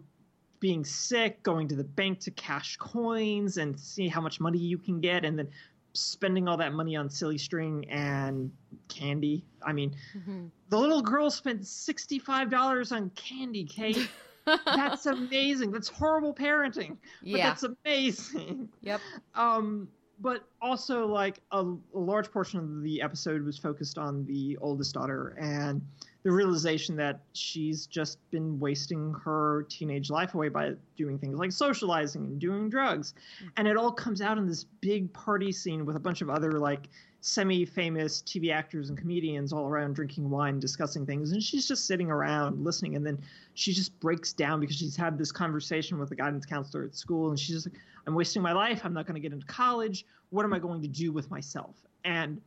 being 0.61 0.85
sick, 0.85 1.43
going 1.43 1.67
to 1.67 1.75
the 1.75 1.83
bank 1.83 2.19
to 2.21 2.31
cash 2.31 2.77
coins 2.77 3.57
and 3.57 3.77
see 3.77 4.07
how 4.07 4.21
much 4.21 4.39
money 4.39 4.59
you 4.59 4.77
can 4.77 5.01
get, 5.01 5.25
and 5.25 5.37
then 5.37 5.49
spending 5.93 6.47
all 6.47 6.55
that 6.55 6.71
money 6.71 6.95
on 6.95 7.09
silly 7.09 7.37
string 7.37 7.83
and 7.89 8.49
candy. 8.87 9.43
I 9.61 9.73
mean, 9.73 9.93
Mhm. 10.15 10.49
the 10.69 10.79
little 10.79 11.01
girl 11.01 11.29
spent 11.29 11.65
$65 11.65 12.93
on 12.93 13.09
candy, 13.11 13.65
Kate. 13.65 14.09
That's 14.65 15.05
amazing. 15.05 15.71
That's 15.71 15.89
horrible 15.89 16.33
parenting. 16.33 16.97
But 17.21 17.27
yeah. 17.29 17.49
that's 17.49 17.63
amazing. 17.63 18.69
Yep. 18.81 19.01
Um, 19.35 19.87
but 20.19 20.47
also, 20.61 21.05
like 21.05 21.39
a, 21.51 21.59
a 21.63 21.77
large 21.99 22.31
portion 22.31 22.59
of 22.59 22.81
the 22.81 23.01
episode 23.03 23.43
was 23.43 23.57
focused 23.59 23.97
on 23.99 24.25
the 24.25 24.57
oldest 24.61 24.93
daughter 24.95 25.35
and 25.39 25.81
the 26.23 26.31
realization 26.31 26.95
that 26.97 27.21
she's 27.33 27.87
just 27.87 28.19
been 28.29 28.59
wasting 28.59 29.13
her 29.23 29.65
teenage 29.69 30.09
life 30.09 30.35
away 30.35 30.49
by 30.49 30.73
doing 30.95 31.17
things 31.17 31.39
like 31.39 31.51
socializing 31.51 32.23
and 32.25 32.39
doing 32.39 32.69
drugs, 32.69 33.13
mm-hmm. 33.13 33.47
and 33.57 33.67
it 33.67 33.75
all 33.77 33.91
comes 33.91 34.21
out 34.21 34.37
in 34.37 34.45
this 34.45 34.65
big 34.81 35.11
party 35.13 35.51
scene 35.51 35.85
with 35.85 35.95
a 35.95 35.99
bunch 35.99 36.21
of 36.21 36.29
other 36.29 36.53
like 36.53 36.89
semi-famous 37.21 38.23
TV 38.23 38.51
actors 38.51 38.89
and 38.89 38.97
comedians 38.97 39.53
all 39.53 39.67
around 39.67 39.93
drinking 39.93 40.29
wine, 40.29 40.59
discussing 40.59 41.05
things, 41.05 41.31
and 41.31 41.41
she's 41.41 41.67
just 41.67 41.85
sitting 41.85 42.11
around 42.11 42.63
listening, 42.63 42.95
and 42.95 43.05
then 43.05 43.17
she 43.55 43.73
just 43.73 43.99
breaks 43.99 44.33
down 44.33 44.59
because 44.59 44.75
she's 44.75 44.95
had 44.95 45.17
this 45.17 45.31
conversation 45.31 45.97
with 45.97 46.09
the 46.09 46.15
guidance 46.15 46.45
counselor 46.45 46.83
at 46.83 46.95
school, 46.95 47.29
and 47.29 47.39
she's 47.39 47.55
just 47.55 47.67
like, 47.67 47.79
"I'm 48.05 48.13
wasting 48.13 48.41
my 48.41 48.53
life. 48.53 48.81
I'm 48.83 48.93
not 48.93 49.07
going 49.07 49.15
to 49.15 49.21
get 49.21 49.33
into 49.33 49.45
college. 49.47 50.05
What 50.29 50.45
am 50.45 50.53
I 50.53 50.59
going 50.59 50.81
to 50.83 50.87
do 50.87 51.11
with 51.11 51.29
myself?" 51.31 51.75
And 52.03 52.41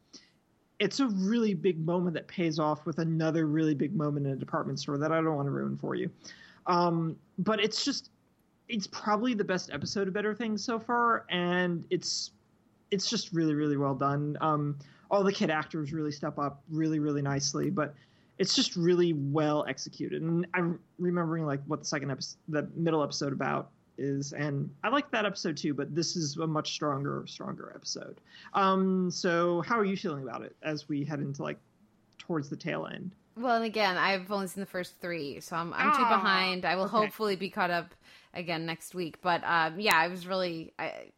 it's 0.79 1.01
a 1.01 1.07
really 1.07 1.55
big 1.55 1.85
moment 1.85 2.15
that 2.15 2.27
pays 2.27 2.59
off 2.59 2.85
with 2.85 2.99
another 2.99 3.47
really 3.47 3.75
big 3.75 3.95
moment 3.95 4.27
in 4.27 4.33
a 4.33 4.37
department 4.37 4.79
store 4.81 4.99
that 4.99 5.13
I 5.13 5.17
don't 5.17 5.37
want 5.37 5.47
to 5.47 5.51
ruin 5.51 5.77
for 5.77 5.95
you. 5.95 6.11
Um, 6.67 7.17
but 7.39 7.61
it's 7.61 7.85
just, 7.85 8.11
it's 8.69 8.87
probably 8.87 9.35
the 9.35 9.45
best 9.45 9.71
episode 9.73 10.09
of 10.09 10.15
Better 10.15 10.35
Things 10.35 10.65
so 10.65 10.79
far, 10.79 11.27
and 11.29 11.85
it's 11.91 12.31
it's 12.91 13.11
just 13.11 13.33
really 13.33 13.55
really 13.55 13.77
well 13.77 13.95
done. 13.95 14.37
Um, 14.41 14.79
all 15.11 15.23
the 15.23 15.33
kid 15.33 15.51
actors 15.51 15.93
really 15.93 16.13
step 16.13 16.39
up 16.39 16.63
really 16.71 16.99
really 16.99 17.23
nicely, 17.23 17.71
but 17.71 17.95
it's 18.39 18.55
just 18.55 18.75
really 18.75 19.13
well 19.13 19.65
executed. 19.69 20.23
And 20.23 20.47
I'm 20.55 20.81
remembering 20.99 21.45
like 21.45 21.61
what 21.67 21.81
the 21.81 21.85
second 21.85 22.11
episode, 22.11 22.39
the 22.49 22.69
middle 22.75 23.03
episode 23.03 23.33
about 23.33 23.71
is, 23.99 24.33
and 24.33 24.69
I 24.83 24.89
like 24.89 25.11
that 25.11 25.25
episode 25.25 25.57
too. 25.57 25.75
But 25.75 25.95
this 25.95 26.17
is 26.17 26.37
a 26.37 26.47
much 26.47 26.73
stronger 26.73 27.25
stronger 27.27 27.73
episode. 27.75 28.21
Um, 28.53 29.11
so 29.11 29.63
how 29.63 29.79
are 29.79 29.85
you 29.85 29.97
feeling 29.97 30.23
about 30.23 30.43
it 30.43 30.57
as 30.63 30.89
we 30.89 31.05
head 31.05 31.21
into 31.21 31.43
like 31.43 31.59
towards 32.19 32.49
the 32.49 32.57
tail 32.57 32.87
end? 32.93 33.13
Well, 33.37 33.57
and 33.57 33.65
again, 33.65 33.97
I've 33.97 34.31
only 34.31 34.47
seen 34.47 34.61
the 34.61 34.67
first 34.71 35.01
three, 35.01 35.41
so 35.41 35.57
I'm 35.57 35.73
I'm 35.75 35.91
too 35.97 36.03
Ah, 36.05 36.17
behind. 36.17 36.65
I 36.65 36.77
will 36.77 36.85
okay. 36.85 36.91
hopefully 36.97 37.37
be 37.37 37.51
caught 37.51 37.71
up 37.71 37.95
again 38.33 38.65
next 38.67 38.95
week. 38.95 39.21
But 39.23 39.43
um, 39.45 39.81
yeah, 39.81 39.97
I 39.97 40.09
was 40.09 40.27
really 40.27 40.73
I, 40.79 41.11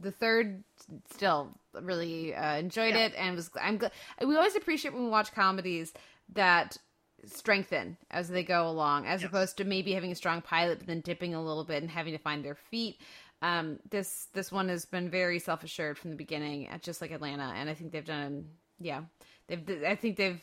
the 0.00 0.10
third 0.10 0.64
still 1.12 1.50
really 1.82 2.34
uh, 2.34 2.56
enjoyed 2.56 2.94
Yeah. 2.94 3.06
it, 3.06 3.14
and 3.18 3.36
was 3.36 3.50
I'm 3.60 3.76
glad 3.76 3.92
we 4.26 4.34
always 4.36 4.56
appreciate 4.56 4.94
when 4.94 5.04
we 5.04 5.10
watch 5.10 5.32
comedies 5.32 5.92
that 6.32 6.78
strengthen 7.26 7.96
as 8.10 8.28
they 8.28 8.42
go 8.42 8.68
along, 8.68 9.06
as 9.06 9.22
Yes. 9.22 9.28
opposed 9.28 9.56
to 9.58 9.64
maybe 9.64 9.92
having 9.92 10.12
a 10.12 10.16
strong 10.16 10.42
pilot 10.42 10.78
but 10.78 10.86
then 10.86 11.00
dipping 11.00 11.34
a 11.34 11.42
little 11.42 11.64
bit 11.64 11.82
and 11.82 11.90
having 11.90 12.12
to 12.12 12.18
find 12.18 12.44
their 12.44 12.54
feet. 12.54 13.00
Um, 13.42 13.78
this 13.90 14.28
this 14.34 14.52
one 14.52 14.68
has 14.68 14.84
been 14.84 15.10
very 15.10 15.38
self 15.38 15.64
assured 15.64 15.98
from 15.98 16.10
the 16.10 16.16
beginning, 16.16 16.68
just 16.82 17.00
like 17.00 17.10
Atlanta, 17.10 17.52
and 17.56 17.70
I 17.70 17.74
think 17.74 17.92
they've 17.92 18.04
done 18.04 18.46
yeah 18.78 19.02
they've 19.48 19.84
I 19.86 19.94
think 19.96 20.16
they've 20.16 20.40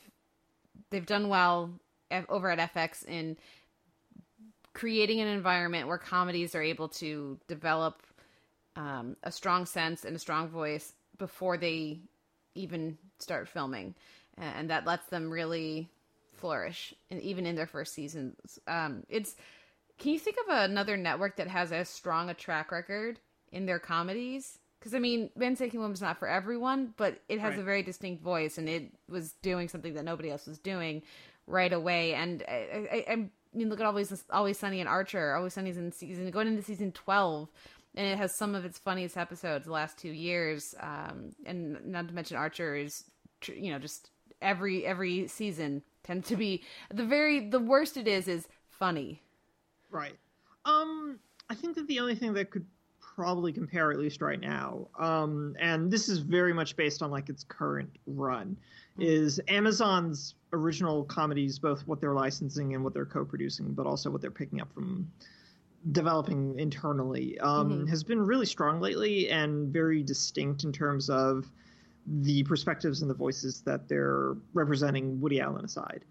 they've 0.90 1.06
done 1.06 1.30
well 1.30 1.72
over 2.30 2.50
at 2.50 2.74
FX 2.74 3.04
in 3.06 3.38
creating 4.74 5.20
an 5.22 5.28
environment 5.28 5.88
where 5.88 5.98
comedies 5.98 6.56
are 6.56 6.62
able 6.62 6.88
to 6.88 7.40
develop 7.48 8.02
um, 8.76 9.16
a 9.24 9.32
strong 9.32 9.66
sense 9.66 10.06
and 10.06 10.16
a 10.16 10.20
strong 10.20 10.50
voice 10.50 10.94
before 11.18 11.58
they 11.58 12.00
even 12.56 12.98
start 13.20 13.48
filming, 13.48 13.96
and 14.38 14.70
that 14.70 14.86
lets 14.86 15.08
them 15.08 15.30
really 15.32 15.90
flourish, 16.38 16.94
and 17.12 17.22
even 17.22 17.46
in 17.46 17.56
their 17.56 17.68
first 17.68 17.94
seasons. 17.94 18.60
Um, 18.68 19.04
it's 19.10 19.36
can 20.00 20.12
you 20.12 20.20
think 20.20 20.38
of 20.48 20.56
another 20.70 20.96
network 20.96 21.38
that 21.38 21.48
has 21.48 21.72
as 21.72 21.90
strong 21.90 22.30
a 22.30 22.34
track 22.34 22.72
record 22.72 23.20
in 23.52 23.66
their 23.66 23.80
comedies? 23.80 24.60
Because 24.80 24.94
I 24.94 25.00
mean, 25.00 25.32
Man 25.36 25.56
Seeking 25.56 25.80
Woman's 25.80 26.02
not 26.02 26.20
for 26.20 26.28
everyone, 26.28 26.94
but 26.98 27.20
it 27.28 27.40
has 27.40 27.52
Right. 27.52 27.60
a 27.60 27.64
very 27.64 27.84
distinct 27.84 28.22
voice, 28.24 28.58
and 28.60 28.70
it 28.70 28.92
was 29.10 29.34
doing 29.42 29.68
something 29.68 29.96
that 29.96 30.06
nobody 30.06 30.30
else 30.30 30.46
was 30.46 30.60
doing 30.60 31.02
right 31.48 31.74
away. 31.74 32.14
And 32.14 32.44
I, 32.48 33.04
I, 33.08 33.12
I 33.14 33.16
mean, 33.54 33.70
look 33.70 33.80
at 33.80 33.86
always 33.88 34.24
Always 34.30 34.60
Sunny 34.60 34.80
and 34.80 34.88
Archer. 34.88 35.34
Always 35.36 35.54
Sunny's 35.54 35.78
in 35.78 35.92
season 35.92 36.30
going 36.30 36.48
into 36.48 36.62
season 36.62 36.92
twelve, 36.92 37.50
and 37.96 38.06
it 38.06 38.18
has 38.20 38.36
some 38.36 38.54
of 38.54 38.66
its 38.66 38.78
funniest 38.78 39.18
episodes 39.18 39.66
the 39.66 39.72
last 39.72 39.98
two 39.98 40.12
years. 40.12 40.76
Um, 40.80 41.32
and 41.46 41.84
not 41.88 42.08
to 42.10 42.14
mention 42.14 42.38
Archer 42.38 42.76
is, 42.76 43.04
you 43.48 43.72
know, 43.72 43.80
just 43.80 44.12
every 44.44 44.86
every 44.86 45.28
season 45.28 45.82
tends 46.08 46.28
to 46.30 46.38
be 46.38 46.64
the 46.94 47.06
very 47.06 47.50
the 47.50 47.60
worst 47.60 47.98
it 47.98 48.08
is 48.08 48.28
is 48.28 48.48
funny. 48.70 49.22
Right. 49.92 50.16
Um, 50.66 51.20
I 51.50 51.56
think 51.56 51.76
that 51.76 51.88
the 51.88 52.00
only 52.00 52.16
thing 52.16 52.34
that 52.34 52.50
could 52.50 52.66
probably 53.00 53.52
compare, 53.52 53.92
at 53.92 54.00
least 54.00 54.22
right 54.22 54.40
now, 54.40 54.88
um, 54.98 55.56
and 55.60 55.92
this 55.92 56.08
is 56.08 56.20
very 56.20 56.54
much 56.54 56.76
based 56.76 57.02
on 57.02 57.12
like 57.12 57.30
its 57.30 57.44
current 57.44 57.90
run, 58.06 58.56
is 59.00 59.40
Amazon's 59.48 60.36
original 60.54 61.04
comedies, 61.04 61.60
both 61.60 61.86
what 61.88 62.00
they're 62.00 62.14
licensing 62.14 62.74
and 62.74 62.84
what 62.84 62.94
they're 62.94 63.06
co-producing, 63.06 63.74
but 63.74 63.86
also 63.86 64.10
what 64.10 64.22
they're 64.22 64.32
picking 64.32 64.62
up 64.62 64.72
from 64.74 65.10
developing 65.92 66.58
internally, 66.60 67.40
um, 67.40 67.86
Mhm. 67.86 67.90
has 67.90 68.04
been 68.04 68.22
really 68.22 68.46
strong 68.46 68.80
lately 68.80 69.30
and 69.30 69.72
very 69.74 70.04
distinct 70.04 70.64
in 70.64 70.72
terms 70.72 71.10
of 71.10 71.50
the 72.08 72.44
perspectives 72.44 73.02
and 73.02 73.10
the 73.10 73.14
voices 73.16 73.62
that 73.62 73.88
they're 73.88 74.36
representing 74.54 75.20
Woody 75.20 75.42
Allen 75.42 75.66
aside. 75.66 76.06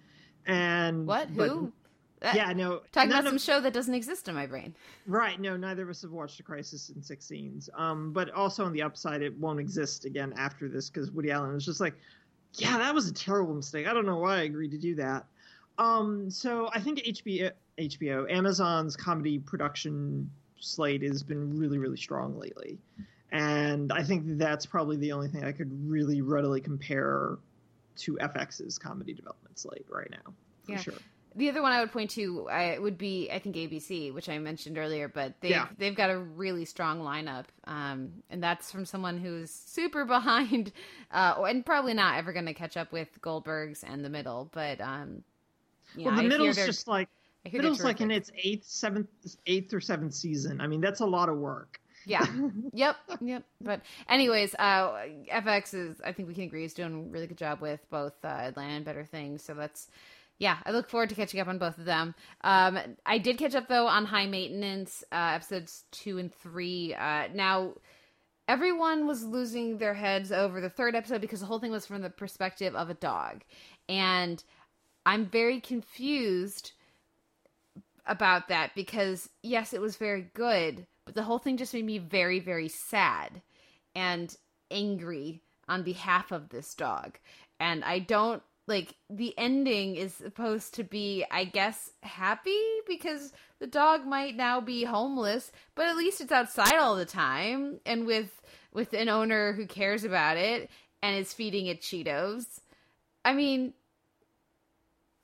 And 0.46 1.06
What? 1.06 1.34
but- 1.36 1.48
Who? 1.48 1.72
That- 2.20 2.34
yeah, 2.34 2.52
no. 2.54 2.80
Talking 2.92 3.10
about 3.10 3.24
some 3.24 3.34
of- 3.34 3.40
show 3.42 3.60
that 3.60 3.74
doesn't 3.74 3.92
exist 3.92 4.26
in 4.26 4.34
my 4.34 4.46
brain. 4.46 4.74
Right. 5.06 5.38
No, 5.38 5.56
neither 5.56 5.82
of 5.82 5.90
us 5.90 6.00
have 6.00 6.12
watched 6.12 6.40
A 6.40 6.42
Crisis 6.42 6.88
in 6.88 7.02
Six 7.02 7.26
Scenes. 7.26 7.68
Um, 7.74 8.10
but 8.12 8.30
also 8.30 8.64
on 8.64 8.72
the 8.72 8.80
upside, 8.80 9.20
it 9.20 9.36
won't 9.38 9.60
exist 9.60 10.06
again 10.06 10.32
after 10.38 10.66
this 10.68 10.88
because 10.88 11.10
Woody 11.10 11.30
Allen 11.30 11.52
was 11.52 11.64
just 11.66 11.78
like, 11.80 11.94
yeah, 12.54 12.78
that 12.78 12.94
was 12.94 13.06
a 13.08 13.12
terrible 13.12 13.54
mistake. 13.54 13.86
I 13.86 13.92
don't 13.92 14.06
know 14.06 14.16
why 14.16 14.38
I 14.38 14.42
agreed 14.44 14.70
to 14.70 14.78
do 14.78 14.94
that. 14.94 15.26
Um, 15.78 16.30
so 16.30 16.70
I 16.74 16.80
think 16.80 17.00
HBO, 17.00 17.50
HBO, 17.78 18.30
Amazon's 18.32 18.96
comedy 18.96 19.38
production 19.38 20.30
slate 20.58 21.02
has 21.02 21.22
been 21.22 21.58
really, 21.58 21.76
really 21.76 21.98
strong 21.98 22.38
lately. 22.38 22.78
And 23.32 23.92
I 23.92 24.02
think 24.02 24.38
that's 24.38 24.66
probably 24.66 24.96
the 24.96 25.12
only 25.12 25.28
thing 25.28 25.44
I 25.44 25.52
could 25.52 25.70
really 25.88 26.20
readily 26.22 26.60
compare 26.60 27.38
to 27.96 28.16
FX's 28.18 28.78
comedy 28.78 29.12
development 29.14 29.58
slate 29.58 29.86
right 29.88 30.10
now, 30.10 30.32
for 30.64 30.72
Yeah. 30.72 30.78
sure. 30.78 30.94
the 31.34 31.50
other 31.50 31.60
one 31.60 31.70
I 31.70 31.80
would 31.80 31.92
point 31.92 32.08
to 32.12 32.48
I, 32.48 32.78
would 32.78 32.96
be 32.96 33.30
I 33.30 33.38
think 33.38 33.56
ABC, 33.56 34.10
which 34.10 34.30
I 34.30 34.38
mentioned 34.38 34.78
earlier, 34.78 35.06
but 35.06 35.38
they've 35.42 35.50
Yeah. 35.50 35.68
they've 35.76 35.94
got 35.94 36.08
a 36.10 36.18
really 36.18 36.64
strong 36.64 37.00
lineup, 37.00 37.44
um, 37.64 38.22
and 38.30 38.42
that's 38.42 38.70
from 38.72 38.86
someone 38.86 39.18
who's 39.18 39.50
super 39.50 40.04
behind, 40.06 40.72
uh, 41.10 41.42
and 41.46 41.66
probably 41.66 41.92
not 41.94 42.16
ever 42.16 42.32
going 42.32 42.46
to 42.46 42.54
catch 42.54 42.76
up 42.78 42.90
with 42.90 43.20
Goldberg's 43.20 43.84
and 43.84 44.02
the 44.04 44.08
middle. 44.08 44.48
But 44.52 44.80
um, 44.80 45.22
yeah, 45.94 46.06
well, 46.06 46.16
the 46.16 46.22
I 46.22 46.26
middle's 46.28 46.56
just 46.56 46.88
like 46.88 47.08
middle's 47.52 47.84
like 47.84 48.00
in 48.00 48.10
its 48.10 48.30
eighth, 48.36 48.64
seventh, 48.66 49.08
eighth 49.46 49.74
or 49.74 49.80
seventh 49.80 50.14
season. 50.14 50.60
I 50.60 50.66
mean, 50.66 50.80
that's 50.80 51.00
a 51.00 51.06
lot 51.06 51.28
of 51.28 51.36
work. 51.38 51.80
Yeah. 52.06 52.24
yep. 52.72 52.96
Yep. 53.20 53.44
But 53.60 53.82
anyways, 54.08 54.54
uh, 54.58 54.92
FX 55.30 55.74
is 55.74 56.00
I 56.02 56.12
think 56.12 56.28
we 56.28 56.34
can 56.34 56.44
agree 56.44 56.64
is 56.64 56.72
doing 56.72 56.94
a 56.94 57.10
really 57.10 57.26
good 57.26 57.36
job 57.36 57.60
with 57.60 57.80
both 57.90 58.14
uh, 58.24 58.28
Atlanta 58.28 58.74
and 58.74 58.84
Better 58.84 59.04
Things. 59.04 59.42
So 59.42 59.52
that's 59.54 59.88
yeah, 60.38 60.58
I 60.64 60.70
look 60.70 60.88
forward 60.88 61.08
to 61.08 61.14
catching 61.14 61.40
up 61.40 61.48
on 61.48 61.58
both 61.58 61.78
of 61.78 61.84
them. 61.84 62.14
Um, 62.42 62.78
I 63.04 63.18
did 63.18 63.38
catch 63.38 63.54
up 63.54 63.68
though 63.68 63.86
on 63.86 64.04
High 64.04 64.26
Maintenance 64.26 65.02
uh, 65.12 65.32
episodes 65.34 65.84
two 65.90 66.18
and 66.18 66.32
three. 66.32 66.94
Uh, 66.94 67.28
now 67.34 67.72
everyone 68.46 69.06
was 69.06 69.24
losing 69.24 69.78
their 69.78 69.94
heads 69.94 70.30
over 70.30 70.60
the 70.60 70.70
third 70.70 70.94
episode 70.94 71.20
because 71.20 71.40
the 71.40 71.46
whole 71.46 71.58
thing 71.58 71.72
was 71.72 71.86
from 71.86 72.02
the 72.02 72.10
perspective 72.10 72.74
of 72.76 72.88
a 72.88 72.94
dog, 72.94 73.42
and 73.88 74.42
I'm 75.04 75.26
very 75.26 75.60
confused 75.60 76.72
about 78.06 78.48
that 78.48 78.72
because 78.76 79.28
yes, 79.42 79.72
it 79.72 79.80
was 79.80 79.96
very 79.96 80.28
good, 80.34 80.86
but 81.06 81.14
the 81.14 81.22
whole 81.22 81.38
thing 81.38 81.56
just 81.56 81.72
made 81.72 81.86
me 81.86 81.98
very, 81.98 82.40
very 82.40 82.68
sad 82.68 83.40
and 83.94 84.36
angry 84.70 85.40
on 85.68 85.82
behalf 85.82 86.32
of 86.32 86.50
this 86.50 86.74
dog. 86.74 87.18
And 87.58 87.82
I 87.84 88.00
don't 88.00 88.42
like 88.66 88.94
the 89.08 89.32
ending 89.38 89.94
is 89.94 90.12
supposed 90.12 90.74
to 90.74 90.84
be, 90.84 91.24
I 91.30 91.44
guess, 91.44 91.92
happy 92.02 92.60
because 92.86 93.32
the 93.60 93.68
dog 93.68 94.04
might 94.04 94.36
now 94.36 94.60
be 94.60 94.84
homeless, 94.84 95.52
but 95.76 95.86
at 95.86 95.96
least 95.96 96.20
it's 96.20 96.32
outside 96.32 96.74
all 96.74 96.96
the 96.96 97.06
time 97.06 97.80
and 97.86 98.06
with 98.06 98.42
with 98.72 98.92
an 98.92 99.08
owner 99.08 99.52
who 99.54 99.66
cares 99.66 100.04
about 100.04 100.36
it 100.36 100.68
and 101.02 101.16
is 101.16 101.32
feeding 101.32 101.66
it 101.66 101.80
Cheetos. 101.80 102.60
I 103.24 103.32
mean, 103.32 103.72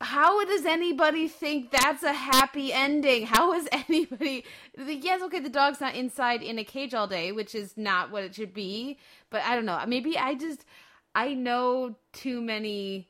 how 0.03 0.45
does 0.45 0.67
anybody 0.67 1.29
think 1.29 1.71
that's 1.71 2.03
a 2.03 2.13
happy 2.13 2.73
ending? 2.73 3.27
How 3.27 3.53
is 3.53 3.69
anybody? 3.89 4.45
Yes, 4.77 5.23
okay, 5.23 5.41
the 5.41 5.49
dog's 5.49 5.81
not 5.81 5.95
inside 5.95 6.43
in 6.43 6.59
a 6.59 6.65
cage 6.65 6.95
all 6.95 7.07
day, 7.07 7.33
which 7.33 7.55
is 7.55 7.77
not 7.77 8.11
what 8.11 8.25
it 8.25 8.35
should 8.35 8.53
be. 8.53 8.99
But 9.31 9.43
I 9.43 9.55
don't 9.55 9.65
know. 9.65 9.83
Maybe 9.87 10.19
I 10.19 10.35
just 10.35 10.65
I 11.15 11.35
know 11.35 11.97
too 12.13 12.41
many. 12.41 13.09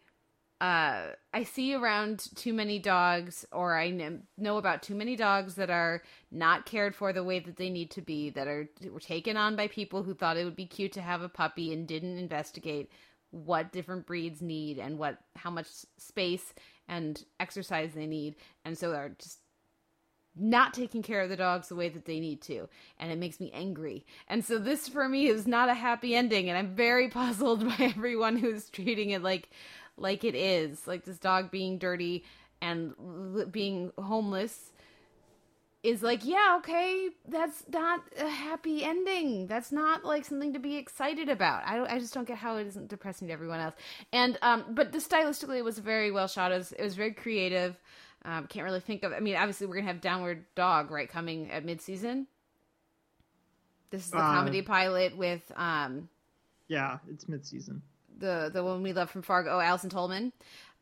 Uh, 0.60 1.08
I 1.34 1.42
see 1.42 1.74
around 1.74 2.28
too 2.36 2.52
many 2.52 2.78
dogs, 2.78 3.44
or 3.50 3.76
I 3.76 4.18
know 4.38 4.58
about 4.58 4.84
too 4.84 4.94
many 4.94 5.16
dogs 5.16 5.56
that 5.56 5.70
are 5.70 6.02
not 6.30 6.66
cared 6.66 6.94
for 6.94 7.12
the 7.12 7.24
way 7.24 7.40
that 7.40 7.56
they 7.56 7.68
need 7.68 7.90
to 7.92 8.00
be. 8.00 8.30
That 8.30 8.46
are 8.46 8.68
were 8.90 9.00
taken 9.00 9.36
on 9.36 9.56
by 9.56 9.66
people 9.68 10.02
who 10.02 10.14
thought 10.14 10.36
it 10.36 10.44
would 10.44 10.56
be 10.56 10.66
cute 10.66 10.92
to 10.92 11.02
have 11.02 11.22
a 11.22 11.28
puppy 11.28 11.72
and 11.72 11.88
didn't 11.88 12.18
investigate 12.18 12.90
what 13.32 13.72
different 13.72 14.06
breeds 14.06 14.42
need 14.42 14.78
and 14.78 14.98
what 14.98 15.18
how 15.36 15.50
much 15.50 15.66
space 15.96 16.52
and 16.88 17.24
exercise 17.40 17.92
they 17.94 18.06
need 18.06 18.36
and 18.64 18.76
so 18.76 18.92
are 18.92 19.10
just 19.18 19.38
not 20.34 20.72
taking 20.72 21.02
care 21.02 21.20
of 21.20 21.28
the 21.28 21.36
dogs 21.36 21.68
the 21.68 21.74
way 21.74 21.88
that 21.88 22.06
they 22.06 22.18
need 22.18 22.40
to 22.40 22.68
and 22.98 23.12
it 23.12 23.18
makes 23.18 23.38
me 23.38 23.50
angry. 23.52 24.06
And 24.28 24.44
so 24.44 24.58
this 24.58 24.88
for 24.88 25.08
me 25.08 25.26
is 25.26 25.46
not 25.46 25.68
a 25.68 25.74
happy 25.74 26.14
ending 26.14 26.48
and 26.48 26.56
i'm 26.58 26.74
very 26.74 27.08
puzzled 27.20 27.66
by 27.66 27.76
everyone 27.78 28.36
who's 28.36 28.70
treating 28.70 29.10
it 29.10 29.22
like 29.22 29.50
like 29.96 30.24
it 30.24 30.34
is 30.34 30.86
like 30.86 31.04
this 31.04 31.18
dog 31.18 31.50
being 31.50 31.78
dirty 31.78 32.24
and 32.62 32.94
being 33.50 33.92
homeless 33.98 34.71
is 35.82 36.02
like, 36.02 36.24
yeah, 36.24 36.56
okay, 36.58 37.08
that's 37.28 37.64
not 37.72 38.02
a 38.18 38.28
happy 38.28 38.84
ending. 38.84 39.46
That's 39.48 39.72
not 39.72 40.04
like 40.04 40.24
something 40.24 40.52
to 40.52 40.58
be 40.60 40.76
excited 40.76 41.28
about. 41.28 41.62
I 41.66 41.76
don't, 41.76 41.90
I 41.90 41.98
just 41.98 42.14
don't 42.14 42.26
get 42.26 42.36
how 42.38 42.56
it 42.56 42.66
isn't 42.68 42.88
depressing 42.88 43.26
to 43.28 43.32
everyone 43.34 43.58
else. 43.60 43.74
And 44.12 44.38
um, 44.42 44.64
but 44.70 44.92
the 44.92 44.98
stylistically, 44.98 45.58
it 45.58 45.64
was 45.64 45.78
very 45.78 46.10
well 46.12 46.28
shot. 46.28 46.52
It 46.52 46.58
was, 46.58 46.72
it 46.72 46.82
was 46.82 46.94
very 46.94 47.12
creative. 47.12 47.76
Um, 48.24 48.46
can't 48.46 48.64
really 48.64 48.78
think 48.80 49.02
of. 49.02 49.12
I 49.12 49.18
mean, 49.18 49.34
obviously, 49.34 49.66
we're 49.66 49.74
gonna 49.74 49.88
have 49.88 50.00
Downward 50.00 50.44
Dog 50.54 50.90
right 50.92 51.08
coming 51.08 51.50
at 51.50 51.64
mid 51.64 51.80
season. 51.80 52.28
This 53.90 54.04
is 54.04 54.10
the 54.10 54.18
Uh, 54.18 54.34
comedy 54.34 54.62
pilot 54.62 55.16
with 55.16 55.42
um, 55.56 56.08
Yeah, 56.68 56.98
it's 57.10 57.28
mid-season. 57.28 57.82
the 58.18 58.50
the 58.52 58.62
one 58.62 58.82
we 58.82 58.92
love 58.92 59.10
from 59.10 59.22
Fargo, 59.22 59.58
Allison 59.60 59.90
Tolman, 59.90 60.32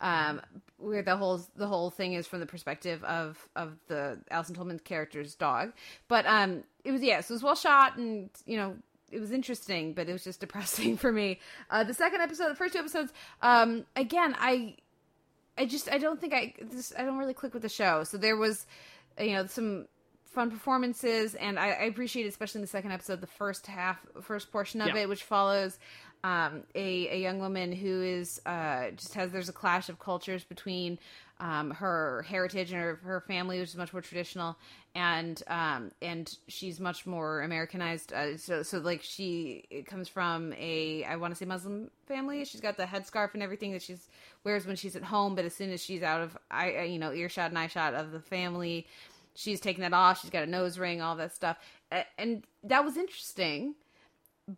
um, 0.00 0.40
where 0.78 1.02
the 1.02 1.16
whole 1.16 1.40
the 1.56 1.66
whole 1.66 1.90
thing 1.90 2.14
is 2.14 2.26
from 2.26 2.40
the 2.40 2.46
perspective 2.46 3.02
of 3.04 3.48
of 3.56 3.76
the 3.88 4.18
Allison 4.30 4.54
Tolman 4.54 4.78
character's 4.78 5.34
dog. 5.34 5.72
But 6.08 6.26
um, 6.26 6.64
it 6.84 6.92
was 6.92 7.02
yes, 7.02 7.30
it 7.30 7.32
was 7.34 7.42
well 7.42 7.54
shot, 7.54 7.96
and 7.96 8.30
you 8.46 8.56
know 8.56 8.76
it 9.10 9.20
was 9.20 9.32
interesting, 9.32 9.92
but 9.92 10.08
it 10.08 10.12
was 10.12 10.24
just 10.24 10.40
depressing 10.46 10.96
for 10.96 11.12
me. 11.12 11.38
Uh, 11.68 11.84
the 11.84 11.94
second 11.94 12.20
episode, 12.20 12.48
the 12.48 12.54
first 12.54 12.72
two 12.74 12.78
episodes, 12.78 13.12
um, 13.42 13.84
again, 13.96 14.34
I 14.38 14.76
I 15.58 15.66
just 15.66 15.90
I 15.90 15.98
don't 15.98 16.20
think 16.20 16.32
I 16.32 16.54
this 16.60 16.92
I 16.96 17.04
don't 17.04 17.18
really 17.18 17.34
click 17.34 17.52
with 17.52 17.62
the 17.62 17.68
show. 17.68 18.04
So 18.04 18.16
there 18.16 18.36
was 18.36 18.66
you 19.18 19.32
know 19.34 19.46
some 19.46 19.86
fun 20.24 20.48
performances 20.48 21.34
and 21.34 21.58
I, 21.58 21.70
I 21.70 21.82
appreciate 21.86 22.24
especially 22.26 22.60
in 22.60 22.62
the 22.62 22.68
second 22.68 22.92
episode 22.92 23.20
the 23.20 23.26
first 23.26 23.66
half 23.66 23.98
first 24.22 24.52
portion 24.52 24.80
of 24.80 24.86
Yeah. 24.94 24.98
it 25.02 25.08
which 25.08 25.24
follows 25.24 25.76
um, 26.22 26.64
a, 26.74 27.08
a 27.08 27.18
young 27.18 27.38
woman 27.38 27.72
who 27.72 28.02
is 28.02 28.40
uh, 28.46 28.90
just 28.90 29.14
has 29.14 29.30
there's 29.30 29.48
a 29.48 29.52
clash 29.52 29.88
of 29.88 29.98
cultures 29.98 30.44
between 30.44 30.98
um, 31.38 31.70
her 31.70 32.24
heritage 32.28 32.72
and 32.72 32.80
her, 32.80 33.00
her 33.02 33.20
family 33.22 33.58
which 33.58 33.70
is 33.70 33.76
much 33.76 33.92
more 33.92 34.02
traditional 34.02 34.56
and 34.94 35.42
um, 35.46 35.90
and 36.02 36.36
she's 36.48 36.78
much 36.78 37.06
more 37.06 37.40
Americanized 37.40 38.12
uh, 38.12 38.36
so 38.36 38.62
so 38.62 38.78
like 38.78 39.02
she 39.02 39.64
comes 39.86 40.08
from 40.08 40.52
a 40.58 41.04
I 41.04 41.16
want 41.16 41.32
to 41.32 41.38
say 41.38 41.46
Muslim 41.46 41.90
family. 42.06 42.44
She's 42.44 42.60
got 42.60 42.76
the 42.76 42.84
headscarf 42.84 43.32
and 43.34 43.42
everything 43.42 43.72
that 43.72 43.82
she's 43.82 44.08
wears 44.44 44.66
when 44.66 44.76
she's 44.76 44.96
at 44.96 45.04
home 45.04 45.34
but 45.34 45.44
as 45.44 45.54
soon 45.54 45.70
as 45.70 45.82
she's 45.82 46.02
out 46.02 46.20
of 46.20 46.36
I 46.50 46.82
you 46.82 46.98
know 46.98 47.12
earshot 47.12 47.50
and 47.50 47.58
eye 47.58 47.68
shot 47.68 47.94
of 47.94 48.12
the 48.12 48.20
family 48.20 48.86
she's 49.34 49.60
taking 49.60 49.82
that 49.82 49.94
off. 49.94 50.20
She's 50.20 50.30
got 50.30 50.42
a 50.42 50.46
nose 50.46 50.78
ring 50.78 51.00
all 51.00 51.16
that 51.16 51.32
stuff. 51.32 51.56
And 52.18 52.44
that 52.64 52.84
was 52.84 52.96
interesting 52.96 53.74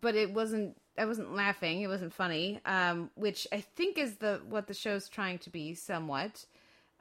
but 0.01 0.15
it 0.15 0.33
wasn't 0.33 0.75
I 0.97 1.05
wasn't 1.05 1.33
laughing 1.35 1.81
it 1.81 1.87
wasn't 1.87 2.13
funny 2.13 2.59
um 2.65 3.09
which 3.15 3.47
I 3.51 3.61
think 3.61 3.97
is 3.97 4.15
the 4.15 4.41
what 4.47 4.67
the 4.67 4.73
show's 4.73 5.09
trying 5.09 5.39
to 5.39 5.49
be 5.49 5.73
somewhat 5.73 6.45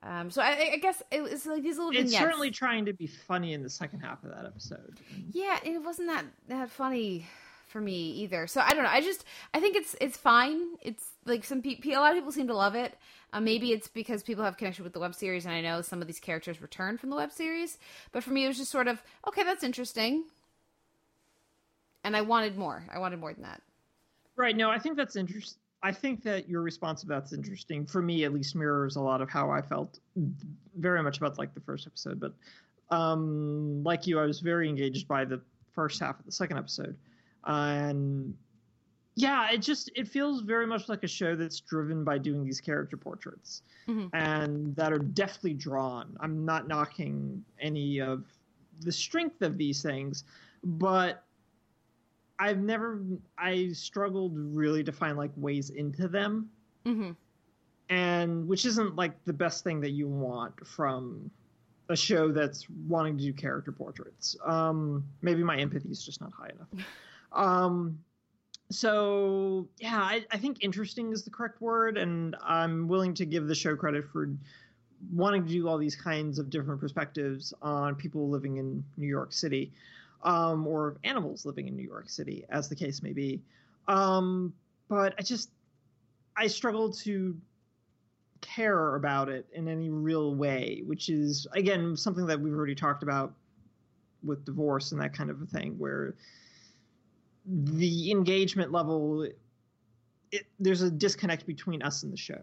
um 0.02 0.30
so 0.30 0.42
I, 0.42 0.70
I 0.74 0.76
guess 0.78 1.02
it 1.10 1.22
was 1.22 1.46
like 1.46 1.62
these 1.62 1.76
little 1.76 1.90
It's 1.92 2.00
vignettes 2.00 2.18
certainly 2.18 2.50
trying 2.50 2.86
to 2.86 2.92
be 2.92 3.06
funny 3.06 3.52
in 3.52 3.62
the 3.62 3.70
second 3.70 4.00
half 4.00 4.24
of 4.24 4.30
that 4.30 4.46
episode. 4.46 4.98
yeah, 5.32 5.58
it 5.64 5.82
wasn't 5.82 6.08
that 6.08 6.24
that 6.48 6.70
funny 6.70 7.26
for 7.72 7.80
me 7.80 8.10
either. 8.10 8.46
So 8.46 8.60
I 8.60 8.70
don't 8.74 8.82
know. 8.84 8.90
I 8.90 9.00
just 9.00 9.24
I 9.54 9.60
think 9.60 9.76
it's 9.76 9.96
it's 10.00 10.16
fine. 10.16 10.60
It's 10.82 11.04
like 11.24 11.42
some 11.44 11.62
people, 11.62 11.90
a 11.92 11.96
lot 11.96 12.10
of 12.10 12.16
people 12.16 12.30
seem 12.32 12.46
to 12.48 12.54
love 12.54 12.74
it. 12.74 12.96
Uh, 13.32 13.40
maybe 13.40 13.72
it's 13.72 13.88
because 13.88 14.22
people 14.22 14.44
have 14.44 14.58
connection 14.58 14.84
with 14.84 14.92
the 14.92 15.00
web 15.00 15.14
series, 15.14 15.46
and 15.46 15.54
I 15.54 15.62
know 15.62 15.80
some 15.80 16.02
of 16.02 16.06
these 16.06 16.20
characters 16.20 16.60
return 16.60 16.98
from 16.98 17.08
the 17.08 17.16
web 17.16 17.32
series. 17.32 17.78
But 18.12 18.22
for 18.22 18.30
me, 18.30 18.44
it 18.44 18.48
was 18.48 18.58
just 18.58 18.70
sort 18.70 18.88
of 18.88 19.02
okay. 19.26 19.42
That's 19.42 19.64
interesting, 19.64 20.24
and 22.04 22.14
I 22.16 22.20
wanted 22.20 22.58
more. 22.58 22.84
I 22.92 22.98
wanted 22.98 23.20
more 23.20 23.32
than 23.32 23.42
that. 23.44 23.62
Right. 24.42 24.56
No, 24.56 24.70
I 24.70 24.78
think 24.80 24.96
that's 24.96 25.14
interesting. 25.14 25.60
I 25.84 25.92
think 25.92 26.24
that 26.24 26.48
your 26.48 26.62
response 26.62 27.02
to 27.02 27.06
that's 27.06 27.32
interesting. 27.32 27.86
For 27.86 28.02
me, 28.02 28.24
at 28.24 28.32
least, 28.34 28.56
mirrors 28.56 28.96
a 28.96 29.00
lot 29.00 29.20
of 29.20 29.30
how 29.30 29.50
I 29.52 29.62
felt 29.62 30.00
very 30.76 31.00
much 31.00 31.18
about 31.18 31.38
like 31.38 31.54
the 31.54 31.60
first 31.60 31.86
episode. 31.86 32.18
But 32.18 32.34
um, 32.90 33.84
like 33.84 34.04
you, 34.08 34.18
I 34.18 34.24
was 34.24 34.40
very 34.40 34.68
engaged 34.68 35.06
by 35.06 35.24
the 35.24 35.40
first 35.70 36.00
half 36.00 36.18
of 36.18 36.26
the 36.26 36.32
second 36.32 36.58
episode, 36.58 36.96
and 37.44 38.36
yeah, 39.14 39.52
it 39.52 39.58
just 39.58 39.92
it 39.94 40.08
feels 40.08 40.40
very 40.40 40.66
much 40.66 40.88
like 40.88 41.04
a 41.04 41.08
show 41.08 41.36
that's 41.36 41.60
driven 41.60 42.02
by 42.02 42.18
doing 42.18 42.42
these 42.44 42.60
character 42.60 42.96
portraits, 42.96 43.62
Mhm. 43.86 44.10
and 44.12 44.74
that 44.74 44.92
are 44.92 44.98
deftly 44.98 45.54
drawn. 45.54 46.16
I'm 46.18 46.44
not 46.44 46.66
knocking 46.66 47.44
any 47.60 48.00
of 48.00 48.24
the 48.80 48.90
strength 48.90 49.40
of 49.42 49.56
these 49.56 49.82
things, 49.84 50.24
but 50.64 51.24
I've 52.42 52.58
never 52.58 53.00
I 53.38 53.68
struggled 53.72 54.32
really 54.36 54.82
to 54.82 54.90
find 54.92 55.16
like 55.16 55.30
ways 55.36 55.70
into 55.70 56.08
them 56.08 56.50
hmm 56.84 57.12
and 57.88 58.48
which 58.48 58.64
isn't 58.66 58.96
like 58.96 59.12
the 59.24 59.32
best 59.32 59.62
thing 59.64 59.80
that 59.82 59.90
you 59.90 60.08
want 60.08 60.66
from 60.66 61.30
a 61.88 61.96
show 61.96 62.32
that's 62.32 62.66
wanting 62.88 63.16
to 63.18 63.22
do 63.22 63.32
character 63.32 63.70
portraits. 63.70 64.36
Um 64.44 65.04
maybe 65.22 65.44
my 65.44 65.56
empathy 65.56 65.88
is 65.88 66.04
just 66.04 66.20
not 66.20 66.32
high 66.32 66.50
enough. 66.50 66.86
um 67.32 67.98
so 68.70 69.68
yeah, 69.78 70.00
I, 70.00 70.24
I 70.32 70.38
think 70.38 70.64
interesting 70.64 71.12
is 71.12 71.22
the 71.22 71.30
correct 71.30 71.60
word, 71.60 71.98
and 71.98 72.34
I'm 72.42 72.88
willing 72.88 73.14
to 73.14 73.26
give 73.26 73.46
the 73.46 73.54
show 73.54 73.76
credit 73.76 74.06
for 74.12 74.30
wanting 75.12 75.44
to 75.46 75.52
do 75.52 75.68
all 75.68 75.78
these 75.78 75.96
kinds 75.96 76.38
of 76.38 76.48
different 76.48 76.80
perspectives 76.80 77.52
on 77.60 77.94
people 77.94 78.30
living 78.30 78.56
in 78.56 78.82
New 78.96 79.06
York 79.06 79.32
City, 79.32 79.72
um, 80.22 80.66
or 80.66 80.96
animals 81.04 81.44
living 81.44 81.68
in 81.68 81.76
New 81.76 81.82
York 81.86 82.08
City, 82.08 82.44
as 82.50 82.68
the 82.68 82.74
case 82.76 83.02
may 83.02 83.12
be. 83.12 83.40
Um, 83.88 84.52
but 84.88 85.14
I 85.18 85.22
just 85.22 85.50
I 86.36 86.46
struggle 86.46 86.90
to 86.92 87.36
care 88.40 88.96
about 88.96 89.28
it 89.28 89.46
in 89.52 89.68
any 89.68 89.90
real 89.90 90.34
way, 90.34 90.82
which 90.86 91.08
is 91.08 91.46
again 91.52 91.96
something 91.96 92.26
that 92.26 92.40
we've 92.40 92.54
already 92.54 92.74
talked 92.74 93.02
about 93.02 93.34
with 94.24 94.44
divorce 94.44 94.92
and 94.92 95.00
that 95.00 95.12
kind 95.12 95.30
of 95.30 95.42
a 95.42 95.46
thing, 95.46 95.78
where 95.78 96.14
the 97.44 98.10
engagement 98.10 98.70
level, 98.70 99.26
it, 100.30 100.46
there's 100.60 100.82
a 100.82 100.90
disconnect 100.90 101.44
between 101.44 101.82
us 101.82 102.04
and 102.04 102.12
the 102.12 102.16
show, 102.16 102.40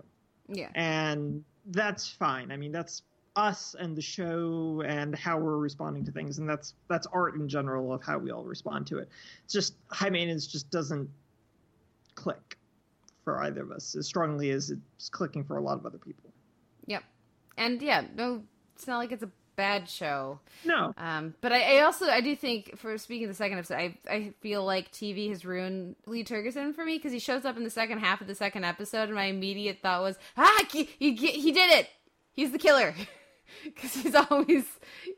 Yeah. 0.50 0.70
and 0.76 1.44
that's 1.68 2.10
fine. 2.10 2.52
I 2.52 2.58
mean, 2.58 2.74
that's 2.74 3.04
us 3.40 3.76
and 3.80 3.96
the 3.96 4.02
show 4.02 4.84
and 4.86 5.16
how 5.16 5.38
we're 5.38 5.58
responding 5.58 6.06
to 6.06 6.12
things, 6.12 6.38
and 6.40 6.48
that's 6.48 6.76
that's 6.90 7.08
art 7.08 7.36
in 7.36 7.48
general 7.48 7.94
of 7.94 8.04
how 8.04 8.18
we 8.18 8.32
all 8.32 8.44
respond 8.44 8.86
to 8.88 8.98
it. 9.00 9.10
It's 9.44 9.54
just 9.54 9.76
high 9.90 10.10
maintenance 10.10 10.46
just 10.46 10.70
doesn't 10.70 11.10
click 12.16 12.58
for 13.24 13.42
either 13.44 13.64
of 13.64 13.72
us 13.72 13.96
as 13.96 14.06
strongly 14.06 14.52
as 14.52 14.70
it's 14.70 15.10
clicking 15.10 15.44
for 15.44 15.58
a 15.58 15.62
lot 15.62 15.78
of 15.78 15.86
other 15.86 15.98
people. 15.98 16.32
Yep. 16.86 17.04
And 17.58 17.82
yeah, 17.82 18.04
no, 18.16 18.44
it's 18.76 18.88
not 18.88 18.98
like 18.98 19.12
it's 19.12 19.24
a 19.24 19.32
bad 19.56 19.90
show. 19.90 20.40
No, 20.64 20.94
Um, 20.98 21.36
but 21.42 21.52
I, 21.52 21.80
I 21.80 21.82
also 21.82 22.06
I 22.08 22.22
do 22.22 22.34
think 22.34 22.78
for 22.78 22.98
speaking 22.98 23.26
of 23.26 23.32
the 23.32 23.36
second 23.36 23.58
episode, 23.58 23.76
I 23.76 23.98
I 24.10 24.34
feel 24.40 24.64
like 24.64 24.90
TV 24.92 25.30
has 25.30 25.44
ruined 25.44 25.98
Lee 26.06 26.24
Tergesen 26.24 26.74
for 26.74 26.86
me 26.86 26.96
because 26.98 27.12
he 27.12 27.20
shows 27.20 27.44
up 27.44 27.58
in 27.58 27.66
the 27.66 27.70
second 27.70 28.00
half 28.00 28.22
of 28.22 28.28
the 28.28 28.36
second 28.36 28.64
episode, 28.64 29.10
and 29.10 29.16
my 29.16 29.26
immediate 29.26 29.80
thought 29.82 30.02
was, 30.02 30.18
ah, 30.38 30.66
he 30.72 30.90
he, 30.98 31.14
he 31.14 31.52
did 31.52 31.72
it, 31.72 31.90
he's 32.32 32.52
the 32.52 32.58
killer, 32.58 32.94
because 33.64 33.94
he's 33.94 34.16
always 34.16 34.66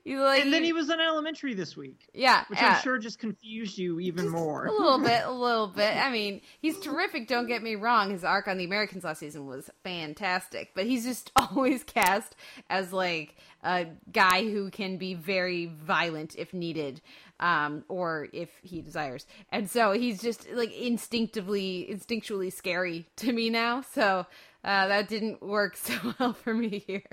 he's 0.03 0.19
like, 0.19 0.41
and 0.41 0.53
then 0.53 0.63
he 0.63 0.73
was 0.73 0.89
on 0.89 0.99
Elementary 0.99 1.53
this 1.53 1.75
week, 1.75 2.09
yeah, 2.13 2.43
which 2.47 2.59
yeah. 2.59 2.75
I'm 2.75 2.81
sure 2.81 2.97
just 2.97 3.19
confused 3.19 3.77
you 3.77 3.99
even 3.99 4.29
more. 4.29 4.65
A 4.65 4.71
little 4.71 4.99
bit, 4.99 5.23
a 5.25 5.31
little 5.31 5.67
bit. 5.75 5.95
I 5.95 6.11
mean, 6.11 6.41
he's 6.59 6.79
terrific, 6.79 7.27
don't 7.27 7.47
get 7.47 7.63
me 7.63 7.75
wrong. 7.75 8.11
His 8.11 8.23
arc 8.23 8.47
on 8.47 8.57
the 8.57 8.65
Americans 8.65 9.03
last 9.03 9.19
season 9.19 9.45
was 9.47 9.69
fantastic, 9.83 10.71
but 10.75 10.85
he's 10.85 11.05
just 11.05 11.31
always 11.35 11.83
cast 11.83 12.35
as 12.69 12.91
like 12.91 13.35
a 13.63 13.87
guy 14.11 14.43
who 14.49 14.69
can 14.69 14.97
be 14.97 15.13
very 15.13 15.67
violent 15.67 16.35
if 16.37 16.53
needed, 16.53 17.01
um, 17.39 17.83
or 17.87 18.27
if 18.33 18.49
he 18.61 18.81
desires. 18.81 19.25
And 19.51 19.69
so 19.69 19.91
he's 19.91 20.21
just 20.21 20.49
like 20.51 20.73
instinctively, 20.73 21.87
instinctually 21.91 22.51
scary 22.51 23.07
to 23.17 23.31
me 23.33 23.49
now. 23.49 23.81
So 23.81 24.25
uh, 24.63 24.87
that 24.87 25.09
didn't 25.09 25.41
work 25.41 25.77
so 25.77 25.93
well 26.19 26.33
for 26.33 26.53
me 26.53 26.83
here. 26.85 27.03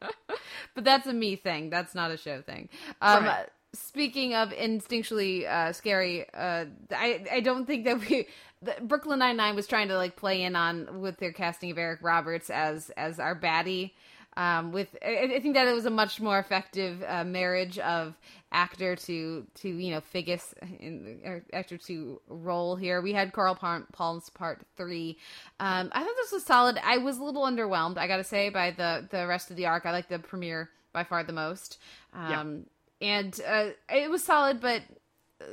but 0.74 0.84
that's 0.84 1.06
a 1.06 1.12
me 1.12 1.36
thing. 1.36 1.70
That's 1.70 1.94
not 1.94 2.10
a 2.10 2.16
show 2.16 2.42
thing. 2.42 2.68
Um, 3.00 3.24
Right. 3.24 3.48
Speaking 3.72 4.34
of 4.34 4.50
instinctually 4.50 5.46
uh, 5.46 5.72
scary, 5.74 6.24
uh, 6.32 6.64
I 6.90 7.24
I 7.30 7.40
don't 7.40 7.66
think 7.66 7.84
that 7.84 8.00
we 8.00 8.26
the, 8.62 8.74
Brooklyn 8.80 9.18
Nine 9.18 9.36
Nine 9.36 9.54
was 9.54 9.66
trying 9.66 9.88
to 9.88 9.96
like 9.96 10.16
play 10.16 10.42
in 10.42 10.56
on 10.56 11.00
with 11.00 11.18
their 11.18 11.32
casting 11.32 11.70
of 11.70 11.78
Eric 11.78 12.00
Roberts 12.02 12.48
as 12.48 12.90
as 12.96 13.20
our 13.20 13.38
baddie. 13.38 13.92
Um, 14.36 14.72
with 14.72 14.96
I, 15.04 15.30
I 15.34 15.40
think 15.40 15.54
that 15.54 15.66
it 15.66 15.74
was 15.74 15.86
a 15.86 15.90
much 15.90 16.20
more 16.20 16.38
effective 16.38 17.02
uh, 17.06 17.24
marriage 17.24 17.78
of 17.78 18.14
actor 18.56 18.96
to 18.96 19.46
to 19.54 19.68
you 19.68 19.90
know 19.92 20.00
Figgis 20.00 20.54
in 20.80 21.20
or 21.24 21.44
actor 21.52 21.76
to 21.76 22.20
role 22.28 22.74
here. 22.74 23.02
We 23.02 23.12
had 23.12 23.32
Coral 23.32 23.54
Palm, 23.54 23.86
Palms 23.92 24.30
part 24.30 24.62
three. 24.76 25.18
Um, 25.60 25.90
I 25.92 26.00
thought 26.02 26.16
this 26.16 26.32
was 26.32 26.44
solid. 26.44 26.78
I 26.82 26.98
was 26.98 27.18
a 27.18 27.24
little 27.24 27.42
underwhelmed, 27.42 27.98
I 27.98 28.08
gotta 28.08 28.24
say, 28.24 28.48
by 28.48 28.70
the 28.70 29.06
the 29.10 29.26
rest 29.26 29.50
of 29.50 29.56
the 29.56 29.66
arc. 29.66 29.84
I 29.84 29.92
like 29.92 30.08
the 30.08 30.18
premiere 30.18 30.70
by 30.92 31.04
far 31.04 31.22
the 31.22 31.34
most. 31.34 31.78
Um, 32.14 32.64
and 33.02 33.38
uh, 33.46 33.68
it 33.90 34.10
was 34.10 34.24
solid, 34.24 34.60
but 34.60 34.82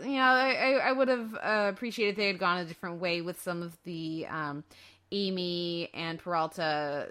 you 0.02 0.14
know, 0.14 0.22
I, 0.22 0.54
I, 0.54 0.72
I 0.90 0.92
would 0.94 1.10
have 1.10 1.36
uh, 1.36 1.72
appreciated 1.74 2.12
if 2.12 2.16
they 2.16 2.28
had 2.28 2.40
gone 2.40 2.60
a 2.60 2.66
different 2.66 3.02
way 3.02 3.22
with 3.22 3.42
some 3.42 3.62
of 3.62 3.78
the 3.84 4.26
um, 4.30 4.64
Amy 5.14 5.90
and 5.94 6.18
Peralta 6.18 7.08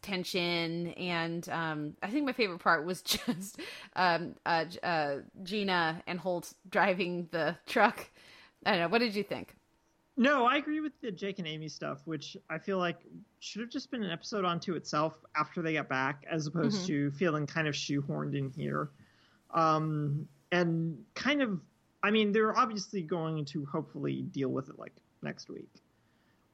tension, 0.00 0.88
and 0.94 1.46
um, 1.50 1.94
I 2.02 2.08
think 2.10 2.24
my 2.24 2.32
favorite 2.32 2.58
part 2.60 2.84
was 2.86 3.02
just 3.02 3.60
um, 3.96 4.34
uh, 4.46 4.64
uh, 4.82 5.16
Gina 5.42 6.02
and 6.06 6.18
Holt 6.18 6.54
driving 6.70 7.28
the 7.30 7.54
truck. 7.66 8.10
I 8.64 8.70
don't 8.72 8.80
know. 8.80 8.88
What 8.88 8.98
did 9.00 9.14
you 9.14 9.22
think? 9.22 9.54
No, 10.16 10.46
I 10.46 10.56
agree 10.56 10.80
with 10.80 10.92
the 11.02 11.10
Jake 11.10 11.38
and 11.38 11.46
Amy 11.46 11.68
stuff, 11.68 12.00
which 12.06 12.36
I 12.48 12.56
feel 12.58 12.78
like 12.78 12.98
should 13.40 13.60
have 13.60 13.68
just 13.70 13.90
been 13.90 14.02
an 14.02 14.10
episode 14.10 14.44
onto 14.44 14.74
itself 14.74 15.14
after 15.36 15.60
they 15.60 15.74
got 15.74 15.88
back, 15.88 16.24
as 16.30 16.46
opposed 16.46 16.82
Mhm. 16.82 16.86
to 16.86 17.10
feeling 17.10 17.46
kind 17.46 17.68
of 17.68 17.74
shoehorned 17.74 18.34
in 18.38 18.48
here. 18.50 18.90
Um, 19.50 20.26
and 20.52 21.04
kind 21.14 21.42
of, 21.42 21.60
I 22.02 22.10
mean, 22.10 22.32
they're 22.32 22.56
obviously 22.56 23.02
going 23.02 23.44
to 23.46 23.64
hopefully 23.66 24.22
deal 24.22 24.48
with 24.50 24.68
it 24.70 24.78
like 24.78 24.92
next 25.20 25.50
week. 25.50 25.68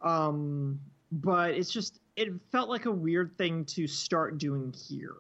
Um, 0.03 0.81
but 1.13 1.53
it's 1.53 1.71
just, 1.71 2.01
it 2.17 2.29
felt 2.53 2.69
like 2.69 2.87
a 2.87 2.91
weird 2.91 3.37
thing 3.37 3.65
to 3.67 3.87
start 3.87 4.39
doing 4.39 4.75
here 4.89 5.17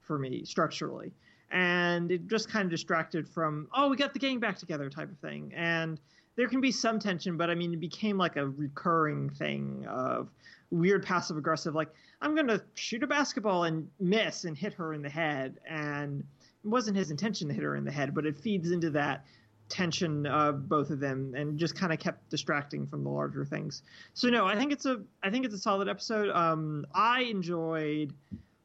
for 0.00 0.18
me 0.18 0.44
structurally. 0.44 1.12
And 1.50 2.10
it 2.10 2.28
just 2.28 2.48
kind 2.48 2.64
of 2.64 2.70
distracted 2.70 3.28
from, 3.28 3.68
oh, 3.74 3.88
we 3.88 3.96
got 3.96 4.12
the 4.12 4.18
gang 4.18 4.40
back 4.40 4.58
together 4.58 4.88
type 4.88 5.10
of 5.10 5.18
thing. 5.18 5.52
And 5.54 6.00
there 6.36 6.48
can 6.48 6.60
be 6.60 6.72
some 6.72 6.98
tension, 6.98 7.36
but 7.36 7.50
I 7.50 7.54
mean, 7.54 7.74
it 7.74 7.80
became 7.80 8.16
like 8.16 8.36
a 8.36 8.48
recurring 8.48 9.28
thing 9.30 9.86
of 9.88 10.30
weird 10.70 11.04
passive 11.04 11.36
aggressive, 11.36 11.74
like, 11.74 11.90
I'm 12.22 12.34
going 12.34 12.48
to 12.48 12.62
shoot 12.74 13.02
a 13.02 13.06
basketball 13.06 13.64
and 13.64 13.88
miss 14.00 14.44
and 14.44 14.56
hit 14.56 14.72
her 14.74 14.94
in 14.94 15.02
the 15.02 15.10
head. 15.10 15.58
And 15.68 16.24
it 16.64 16.68
wasn't 16.68 16.96
his 16.96 17.10
intention 17.10 17.48
to 17.48 17.54
hit 17.54 17.62
her 17.62 17.76
in 17.76 17.84
the 17.84 17.90
head, 17.90 18.14
but 18.14 18.24
it 18.24 18.38
feeds 18.38 18.70
into 18.70 18.90
that 18.90 19.24
tension 19.72 20.26
of 20.26 20.68
both 20.68 20.90
of 20.90 21.00
them 21.00 21.34
and 21.34 21.58
just 21.58 21.74
kind 21.74 21.92
of 21.94 21.98
kept 21.98 22.28
distracting 22.28 22.86
from 22.86 23.02
the 23.02 23.08
larger 23.10 23.44
things. 23.44 23.82
So 24.12 24.28
no, 24.28 24.46
I 24.46 24.54
think 24.54 24.70
it's 24.70 24.84
a 24.84 25.00
I 25.22 25.30
think 25.30 25.46
it's 25.46 25.54
a 25.54 25.58
solid 25.58 25.88
episode. 25.88 26.28
Um, 26.30 26.86
I 26.94 27.22
enjoyed 27.22 28.12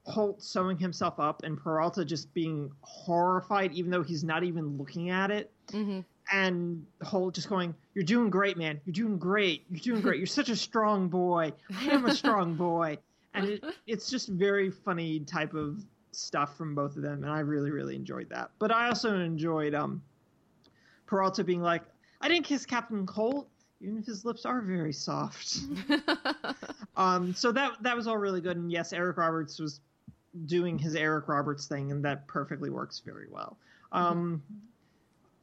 Holt 0.04 0.43
sewing 0.43 0.78
himself 0.78 1.20
up 1.20 1.43
and 1.43 1.58
Peralta 1.58 2.04
just 2.04 2.34
being 2.34 2.70
horrified, 2.82 3.72
even 3.74 3.89
though 3.89 4.04
he's 4.04 4.24
not 4.24 4.43
even 4.43 4.78
looking 4.78 5.10
at 5.10 5.32
it 5.32 5.50
Mm-hmm. 5.72 6.00
and 6.32 6.86
Holt 7.04 7.34
just 7.36 7.50
going, 7.50 7.74
"You're 7.93 8.04
doing 8.06 8.30
great, 8.30 8.58
man. 8.58 8.80
You're 8.86 8.93
doing 8.93 9.17
great. 9.17 9.65
You're 9.70 9.80
doing 9.80 10.02
great. 10.02 10.17
You're 10.17 10.28
such 10.28 10.50
a 10.50 10.56
strong 10.56 11.08
boy. 11.10 11.54
I 11.74 11.86
am 11.86 12.06
a 12.06 12.13
strong 12.13 12.56
boy." 12.56 12.98
And 13.34 13.46
it, 13.46 13.63
it's 13.86 14.10
just 14.10 14.30
very 14.30 14.72
funny 14.72 15.20
type 15.22 15.54
of 15.54 15.84
stuff 16.12 16.58
from 16.58 16.74
both 16.74 16.96
of 16.96 17.02
them, 17.04 17.24
and 17.24 17.32
I 17.32 17.39
really, 17.41 17.70
really 17.70 17.96
enjoyed 17.96 18.30
that. 18.30 18.50
But 18.60 18.72
I 18.72 18.88
also 18.88 19.20
enjoyed 19.20 19.76
um, 19.76 20.02
Peralta 21.08 21.43
being 21.43 21.62
like, 21.62 21.84
"I 22.22 22.28
didn't 22.28 22.46
kiss 22.46 22.65
Captain 22.65 23.08
Holt." 23.08 23.50
Even 23.80 24.00
if 24.00 24.06
his 24.06 24.26
lips 24.26 24.43
are 24.43 24.60
very 24.62 24.91
soft, 24.91 25.60
um, 26.98 27.34
so 27.36 27.52
that 27.52 27.74
that 27.82 27.96
was 27.96 28.08
all 28.08 28.17
really 28.17 28.41
good. 28.41 28.58
And 28.58 28.72
yes, 28.72 28.91
Eric 28.91 29.17
Roberts 29.17 29.60
was 29.60 29.82
doing 30.46 30.78
his 30.80 30.96
Eric 30.96 31.28
Roberts 31.28 31.67
thing, 31.67 31.91
and 31.91 32.04
that 32.06 32.28
perfectly 32.28 32.70
works 32.70 33.02
very 33.06 33.28
well. 33.30 33.58
Um, 33.91 34.41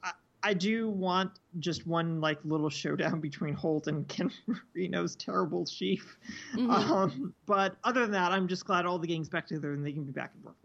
I, 0.03 0.13
I 0.43 0.55
do 0.55 0.91
want 0.91 1.31
just 1.61 1.87
one 1.87 2.21
like 2.21 2.39
little 2.45 2.71
showdown 2.71 3.21
between 3.29 3.55
Holt 3.55 3.87
and 3.87 4.07
Ken 4.09 4.31
Marino's 4.75 5.15
terrible 5.17 5.65
chief. 5.65 6.19
Mhm. 6.55 6.71
Um, 6.71 7.35
but 7.47 7.77
other 7.85 8.01
than 8.01 8.11
that, 8.13 8.33
I'm 8.33 8.49
just 8.49 8.65
glad 8.65 8.85
all 8.85 8.99
the 8.99 9.07
gang's 9.07 9.29
back 9.29 9.47
together 9.47 9.73
and 9.75 9.87
they 9.87 9.93
can 9.93 10.05
be 10.05 10.13
back 10.13 10.33
in 10.35 10.43
Brooklyn. 10.43 10.64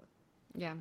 Yeah. 0.55 0.73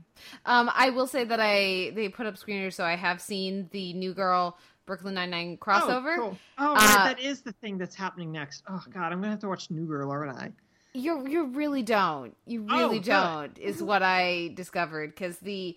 Um, 0.47 0.71
I 0.75 0.91
will 0.91 1.07
say 1.07 1.25
that 1.25 1.41
I 1.41 1.93
they 1.95 2.09
put 2.09 2.27
up 2.27 2.35
screeners, 2.37 2.75
so 2.75 2.85
I 2.85 2.97
have 2.97 3.21
seen 3.21 3.69
the 3.71 3.93
New 3.93 4.15
Girl 4.15 4.59
Brooklyn 4.87 5.15
Nine 5.15 5.31
Nine 5.31 5.57
crossover. 5.59 6.15
Oh, 6.17 6.21
cool. 6.21 6.39
oh 6.59 6.75
Uh, 6.77 7.05
that 7.05 7.21
is 7.21 7.43
the 7.43 7.53
thing 7.53 7.79
that's 7.79 7.95
happening 7.95 8.33
next. 8.33 8.63
Oh 8.69 8.83
God, 8.91 9.13
I'm 9.13 9.19
gonna 9.21 9.31
have 9.31 9.41
to 9.41 9.49
watch 9.49 9.71
New 9.71 9.87
Girl, 9.87 10.11
aren't 10.11 10.37
I? 10.37 10.53
You 10.95 11.29
you 11.29 11.47
really 11.49 11.83
don't. 11.83 12.35
You 12.47 12.67
Oh, 12.71 12.77
really 12.79 12.99
good. 12.99 13.07
don't. 13.11 13.59
Is 13.59 13.83
what 13.83 14.03
I 14.03 14.53
discovered 14.55 15.11
because 15.15 15.39
the 15.39 15.77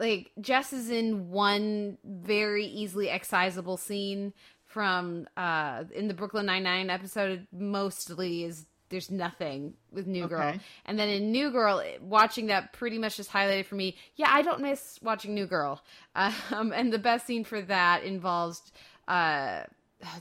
like 0.00 0.32
Jess 0.40 0.72
is 0.72 0.90
in 0.90 1.30
one 1.30 1.98
very 2.04 2.66
easily 2.66 3.06
excisable 3.08 3.78
scene 3.78 4.32
from 4.66 5.26
uh 5.36 5.84
in 5.94 6.08
the 6.08 6.14
Brooklyn 6.14 6.46
Nine 6.46 6.64
Nine 6.64 6.90
episode. 6.90 7.46
Mostly 7.52 8.42
is 8.44 8.66
there's 8.90 9.10
nothing 9.10 9.74
with 9.92 10.06
New 10.06 10.26
Girl, 10.28 10.48
Okay. 10.48 10.60
and 10.86 10.98
then 10.98 11.08
in 11.08 11.30
New 11.32 11.50
Girl, 11.50 11.82
watching 12.00 12.46
that 12.46 12.72
pretty 12.72 12.98
much 12.98 13.16
just 13.16 13.30
highlighted 13.30 13.66
for 13.66 13.74
me. 13.74 13.96
Yeah, 14.16 14.28
I 14.30 14.42
don't 14.42 14.60
miss 14.60 14.98
watching 15.02 15.34
New 15.34 15.46
Girl. 15.46 15.82
Um, 16.50 16.72
and 16.72 16.92
the 16.92 16.98
best 16.98 17.26
scene 17.26 17.44
for 17.44 17.60
that 17.62 18.02
involves 18.02 18.60
uh 19.06 19.62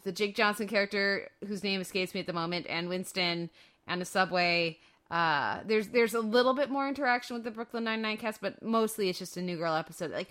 the 0.04 0.12
Jake 0.12 0.36
Johnson 0.36 0.68
character 0.68 1.30
whose 1.48 1.64
name 1.64 1.82
escapes 1.82 2.14
me 2.14 2.20
at 2.20 2.28
the 2.28 2.34
moment, 2.34 2.66
and 2.70 2.88
Winston 2.90 3.50
and 3.88 4.02
the 4.02 4.06
subway. 4.06 4.78
Uh, 5.10 5.60
there's 5.66 5.88
there's 5.90 6.14
a 6.14 6.20
little 6.20 6.54
bit 6.54 6.70
more 6.70 6.88
interaction 6.88 7.36
with 7.36 7.44
the 7.46 7.52
Brooklyn 7.52 7.84
Nine 7.86 8.02
Nine 8.02 8.18
cast, 8.18 8.42
but 8.42 8.62
mostly 8.62 9.10
it's 9.10 9.20
just 9.20 9.38
a 9.38 9.42
New 9.42 9.58
Girl 9.58 9.74
episode. 9.74 10.12
Like 10.12 10.30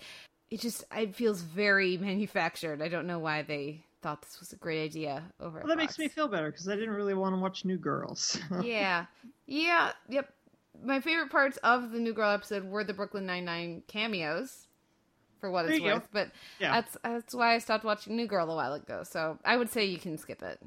it 0.51 0.59
just 0.61 0.83
it 0.95 1.15
feels 1.15 1.41
very 1.41 1.97
manufactured. 1.97 2.81
I 2.81 2.87
don't 2.87 3.07
know 3.07 3.19
why 3.19 3.41
they 3.41 3.83
thought 4.01 4.21
this 4.21 4.39
was 4.39 4.53
a 4.53 4.55
great 4.55 4.83
idea 4.83 5.23
over. 5.39 5.59
Well, 5.59 5.63
at 5.63 5.67
that 5.69 5.77
makes 5.77 5.97
me 5.99 6.07
feel 6.07 6.27
better 6.27 6.51
because 6.51 6.67
I 6.67 6.75
didn't 6.75 6.95
really 6.95 7.13
want 7.13 7.35
to 7.35 7.39
watch 7.41 7.65
New 7.65 7.77
Girls. 7.77 8.39
yeah, 8.63 9.05
yeah, 9.45 9.91
yep. 10.09 10.29
My 10.83 10.99
favorite 11.01 11.31
parts 11.31 11.57
of 11.63 11.91
the 11.91 11.99
New 11.99 12.13
Girl 12.13 12.31
episode 12.31 12.63
were 12.65 12.83
the 12.83 12.93
Brooklyn 12.93 13.25
Nine 13.25 13.45
Nine 13.45 13.83
cameos, 13.87 14.67
for 15.39 15.49
what 15.49 15.63
There 15.63 15.71
it's 15.73 15.81
you 15.81 15.87
go. 15.89 15.95
worth. 15.95 16.07
But 16.11 16.31
Yeah. 16.59 16.71
that's 16.81 16.97
that's 17.03 17.33
why 17.33 17.55
I 17.55 17.57
stopped 17.57 17.83
watching 17.83 18.15
New 18.15 18.27
Girl 18.27 18.49
a 18.49 18.55
while 18.55 18.73
ago. 18.73 19.03
So 19.03 19.39
I 19.43 19.57
would 19.57 19.69
say 19.71 19.85
you 19.85 19.97
can 19.97 20.17
skip 20.17 20.41
it. 20.43 20.59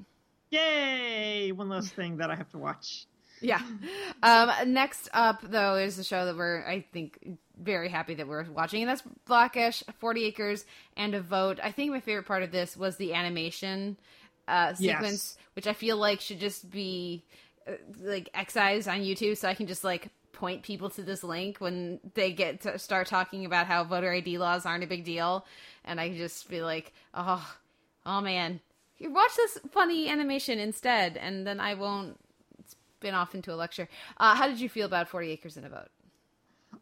Yay! 0.51 1.53
One 1.53 1.69
less 1.69 1.89
thing 1.91 2.17
that 2.19 2.31
I 2.31 2.35
have 2.35 2.51
to 2.51 2.59
watch. 2.59 3.07
Yeah. 3.43 3.63
Um, 4.23 4.51
next 4.67 5.09
up, 5.15 5.41
though, 5.43 5.77
is 5.77 5.99
a 5.99 6.05
show 6.05 6.27
that 6.27 6.37
we're, 6.37 6.63
I 6.63 6.85
think, 6.93 7.39
very 7.63 7.89
happy 7.89 8.15
that 8.15 8.27
we're 8.27 8.45
watching, 8.51 8.83
and 8.83 8.89
that's 8.91 9.03
black-ish, 9.27 9.85
40 9.99 10.25
Acres, 10.25 10.65
and 10.97 11.15
a 11.15 11.21
Vote. 11.21 11.61
I 11.63 11.71
think 11.73 11.93
my 11.93 12.01
favorite 12.01 12.27
part 12.27 12.43
of 12.43 12.51
this 12.51 12.77
was 12.77 12.97
the 12.97 13.15
animation 13.15 13.97
uh, 14.49 14.75
sequence, 14.75 15.37
which 15.55 15.67
I 15.67 15.73
feel 15.75 15.97
like 15.97 16.21
should 16.21 16.41
just 16.41 16.71
be 16.71 17.23
uh, 17.69 17.73
like 18.01 18.31
excised 18.35 18.89
on 18.89 19.01
YouTube, 19.01 19.37
so 19.37 19.49
I 19.49 19.55
can 19.55 19.67
just 19.67 19.85
like 19.85 20.09
point 20.33 20.63
people 20.63 20.89
to 20.91 21.03
this 21.03 21.23
link 21.23 21.59
when 21.59 22.01
they 22.15 22.33
get 22.33 22.63
to 22.63 22.79
start 22.79 23.07
talking 23.07 23.45
about 23.45 23.67
how 23.67 23.85
voter 23.85 24.11
ID 24.11 24.39
laws 24.39 24.65
aren't 24.65 24.83
a 24.85 24.87
big 24.87 25.05
deal, 25.05 25.45
and 25.85 26.01
I 26.01 26.09
can 26.09 26.17
just 26.17 26.49
be 26.49 26.63
like, 26.63 26.93
oh, 27.15 27.47
oh 28.07 28.21
man, 28.23 28.61
Here, 28.95 29.11
watch 29.11 29.37
this 29.37 29.59
funny 29.71 30.09
animation 30.09 30.59
instead, 30.59 31.17
and 31.19 31.47
then 31.47 31.61
I 31.61 31.75
won't 31.75 32.19
spin 32.67 33.15
off 33.15 33.35
into 33.35 33.53
a 33.53 33.57
lecture. 33.57 33.89
Uh, 34.17 34.35
how 34.35 34.49
did 34.49 34.61
you 34.61 34.69
feel 34.69 34.87
about 34.87 35.09
Forty 35.09 35.31
Acres 35.31 35.57
and 35.57 35.67
a 35.67 35.69
Vote? 35.69 35.89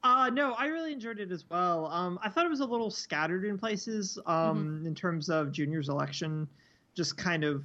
Uh, 0.02 0.30
no, 0.32 0.52
I 0.52 0.66
really 0.66 0.92
enjoyed 0.92 1.18
it 1.18 1.32
as 1.32 1.44
well. 1.50 1.86
Um, 1.86 2.18
I 2.22 2.28
thought 2.28 2.46
it 2.46 2.50
was 2.50 2.60
a 2.60 2.66
little 2.66 2.90
scattered 2.90 3.44
in 3.44 3.58
places 3.58 4.18
um, 4.26 4.84
in 4.86 4.94
terms 4.94 5.28
of 5.28 5.50
Junior's 5.50 5.88
election, 5.88 6.48
just 6.94 7.16
kind 7.16 7.42
of 7.44 7.64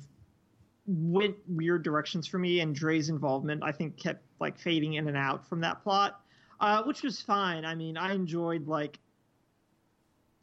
went 0.87 1.35
weird 1.47 1.83
directions 1.83 2.25
for 2.27 2.39
me, 2.39 2.61
and 2.61 2.75
Dre's 2.75 3.09
involvement, 3.09 3.63
I 3.63 3.71
think, 3.71 3.97
kept 3.97 4.23
like 4.39 4.57
fading 4.57 4.95
in 4.95 5.07
and 5.07 5.15
out 5.15 5.47
from 5.47 5.61
that 5.61 5.83
plot, 5.83 6.21
uh, 6.59 6.83
which 6.83 7.03
was 7.03 7.21
fine. 7.21 7.65
I 7.65 7.75
mean, 7.75 7.97
I 7.97 8.13
enjoyed 8.13 8.67
like 8.67 8.99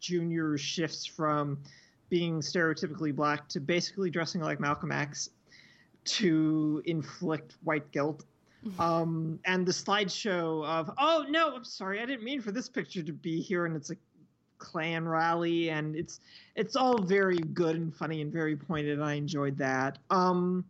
Junior's 0.01 0.61
shifts 0.61 1.05
from 1.05 1.59
being 2.09 2.41
stereotypically 2.41 3.15
black 3.15 3.49
to 3.49 3.61
basically 3.61 4.11
dressing 4.11 4.41
like 4.41 4.61
Malcolm 4.61 4.93
X 4.93 5.31
to 6.05 6.83
inflict 6.87 7.57
white 7.63 7.91
guilt 7.93 8.25
um, 8.79 9.39
and 9.45 9.67
the 9.67 9.73
slideshow 9.73 10.65
of 10.67 10.91
oh 10.99 11.25
no 11.29 11.55
i'm 11.55 11.65
sorry 11.65 12.01
i 12.01 12.07
didn't 12.07 12.25
mean 12.25 12.41
for 12.41 12.53
this 12.53 12.69
picture 12.69 13.03
to 13.03 13.13
be 13.13 13.41
here 13.41 13.67
and 13.67 13.77
it's 13.77 13.91
a 13.91 13.97
Klan 14.61 15.09
rally 15.09 15.71
and 15.71 15.97
it's 15.97 16.21
it's 16.55 16.77
all 16.77 17.03
very 17.03 17.39
good 17.39 17.77
and 17.77 17.95
funny 17.95 18.21
and 18.21 18.33
very 18.33 18.55
pointed 18.55 18.93
and 18.93 19.05
i 19.05 19.15
enjoyed 19.15 19.59
that. 19.59 19.99
Um, 20.11 20.65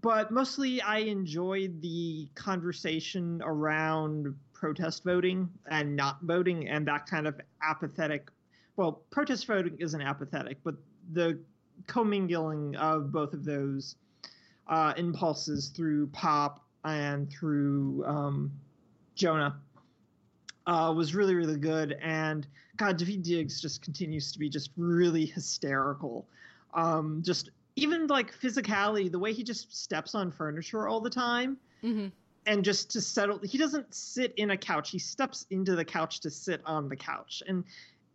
but 0.00 0.30
mostly 0.30 0.80
i 0.82 0.98
enjoyed 0.98 1.80
the 1.82 2.28
conversation 2.34 3.40
around 3.44 4.34
protest 4.52 5.04
voting 5.04 5.48
and 5.70 5.94
not 5.94 6.22
voting 6.22 6.68
and 6.68 6.88
that 6.88 7.06
kind 7.06 7.26
of 7.26 7.38
apathetic 7.62 8.30
well 8.76 9.02
protest 9.10 9.46
voting 9.46 9.76
isn't 9.78 10.00
apathetic 10.00 10.58
but 10.64 10.74
the 11.12 11.38
commingling 11.86 12.74
of 12.76 13.12
both 13.12 13.34
of 13.34 13.44
those 13.44 13.96
uh, 14.68 14.94
impulses 14.96 15.68
through 15.68 16.06
pop 16.08 16.65
and 16.86 17.30
through 17.30 18.04
um, 18.06 18.52
Jonah 19.14 19.56
uh, 20.66 20.92
was 20.96 21.14
really 21.14 21.34
really 21.34 21.58
good. 21.58 21.96
And 22.02 22.46
God, 22.76 22.98
Daveed 22.98 23.22
Diggs 23.22 23.60
just 23.60 23.82
continues 23.82 24.32
to 24.32 24.38
be 24.38 24.48
just 24.48 24.70
really 24.76 25.26
hysterical. 25.26 26.26
Um, 26.74 27.22
just 27.24 27.50
even 27.76 28.06
like 28.06 28.34
physicality, 28.38 29.10
the 29.10 29.18
way 29.18 29.32
he 29.32 29.42
just 29.42 29.74
steps 29.74 30.14
on 30.14 30.30
furniture 30.30 30.88
all 30.88 31.00
the 31.00 31.10
time. 31.10 31.56
Mm-hmm. 31.82 32.08
And 32.46 32.64
just 32.64 32.90
to 32.90 33.00
settle, 33.00 33.40
he 33.42 33.58
doesn't 33.58 33.92
sit 33.92 34.32
in 34.36 34.50
a 34.52 34.56
couch. 34.56 34.90
He 34.90 34.98
steps 34.98 35.46
into 35.50 35.74
the 35.74 35.84
couch 35.84 36.20
to 36.20 36.30
sit 36.30 36.60
on 36.64 36.88
the 36.88 36.94
couch, 36.94 37.42
and 37.48 37.64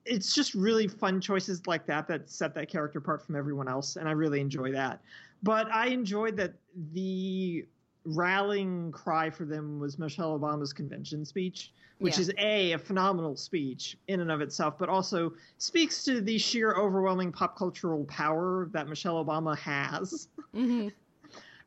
it's 0.06 0.34
just 0.34 0.54
really 0.54 0.88
fun 0.88 1.20
choices 1.20 1.68
like 1.68 1.86
that 1.88 2.08
that 2.08 2.30
set 2.30 2.56
that 2.56 2.70
character 2.70 3.00
apart 3.00 3.22
from 3.26 3.36
everyone 3.36 3.68
else, 3.68 3.98
and 3.98 4.08
I 4.08 4.14
really 4.14 4.40
enjoy 4.40 4.72
that. 4.72 5.02
But 5.44 5.70
I 5.74 5.88
enjoyed 5.88 6.38
that 6.38 6.54
the 6.94 7.66
rallying 8.06 8.92
cry 8.92 9.30
for 9.30 9.46
them 9.46 9.80
was 9.80 10.00
Michelle 10.00 10.38
Obama's 10.40 10.74
convention 10.74 11.24
speech, 11.26 11.72
which 12.00 12.16
Yeah. 12.18 12.22
is 12.22 12.32
a 12.38 12.72
a 12.74 12.78
phenomenal 12.80 13.36
speech 13.36 13.98
in 14.08 14.22
and 14.22 14.32
of 14.32 14.42
itself, 14.42 14.78
but 14.78 14.90
also 14.90 15.34
speaks 15.58 16.04
to 16.06 16.20
the 16.22 16.38
sheer 16.38 16.74
overwhelming 16.76 17.32
pop 17.32 17.56
cultural 17.58 18.04
power 18.06 18.68
that 18.72 18.88
Michelle 18.88 19.24
Obama 19.24 19.58
has. 19.58 20.28
Mm-hmm. 20.56 20.88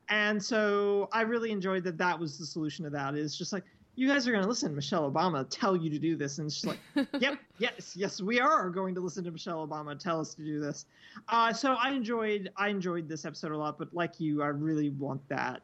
And 0.07 0.43
so 0.43 1.09
I 1.11 1.21
really 1.21 1.51
enjoyed 1.51 1.83
that 1.85 1.97
that 1.97 2.19
was 2.19 2.37
the 2.37 2.45
solution 2.45 2.85
to 2.85 2.91
that 2.91 3.15
is 3.15 3.35
just 3.35 3.51
like 3.51 3.63
you 3.95 4.07
guys 4.07 4.27
are 4.27 4.31
going 4.31 4.43
to 4.43 4.47
listen 4.47 4.69
to 4.69 4.75
Michelle 4.75 5.09
Obama 5.11 5.47
tell 5.49 5.75
you 5.75 5.89
to 5.89 5.97
do 5.97 6.15
this 6.15 6.37
and 6.37 6.45
it's 6.45 6.61
just 6.61 6.67
like 6.67 7.07
yep 7.19 7.39
yes 7.57 7.95
yes 7.95 8.21
we 8.21 8.39
are 8.39 8.69
going 8.69 8.93
to 8.93 9.01
listen 9.01 9.23
to 9.23 9.31
Michelle 9.31 9.67
Obama 9.67 9.97
tell 9.97 10.19
us 10.19 10.35
to 10.35 10.43
do 10.43 10.59
this. 10.59 10.85
Uh, 11.29 11.51
so 11.51 11.73
I 11.73 11.89
enjoyed 11.89 12.51
I 12.55 12.67
enjoyed 12.69 13.09
this 13.09 13.25
episode 13.25 13.51
a 13.51 13.57
lot 13.57 13.79
but 13.79 13.91
like 13.95 14.19
you 14.19 14.43
I 14.43 14.47
really 14.49 14.89
want 14.91 15.27
that 15.29 15.61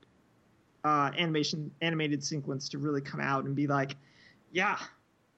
uh, 0.84 1.11
animation 1.17 1.71
animated 1.82 2.23
sequence 2.23 2.67
to 2.69 2.77
really 2.77 3.01
come 3.01 3.19
out 3.19 3.43
and 3.45 3.55
be 3.55 3.67
like 3.67 3.95
yeah 4.51 4.77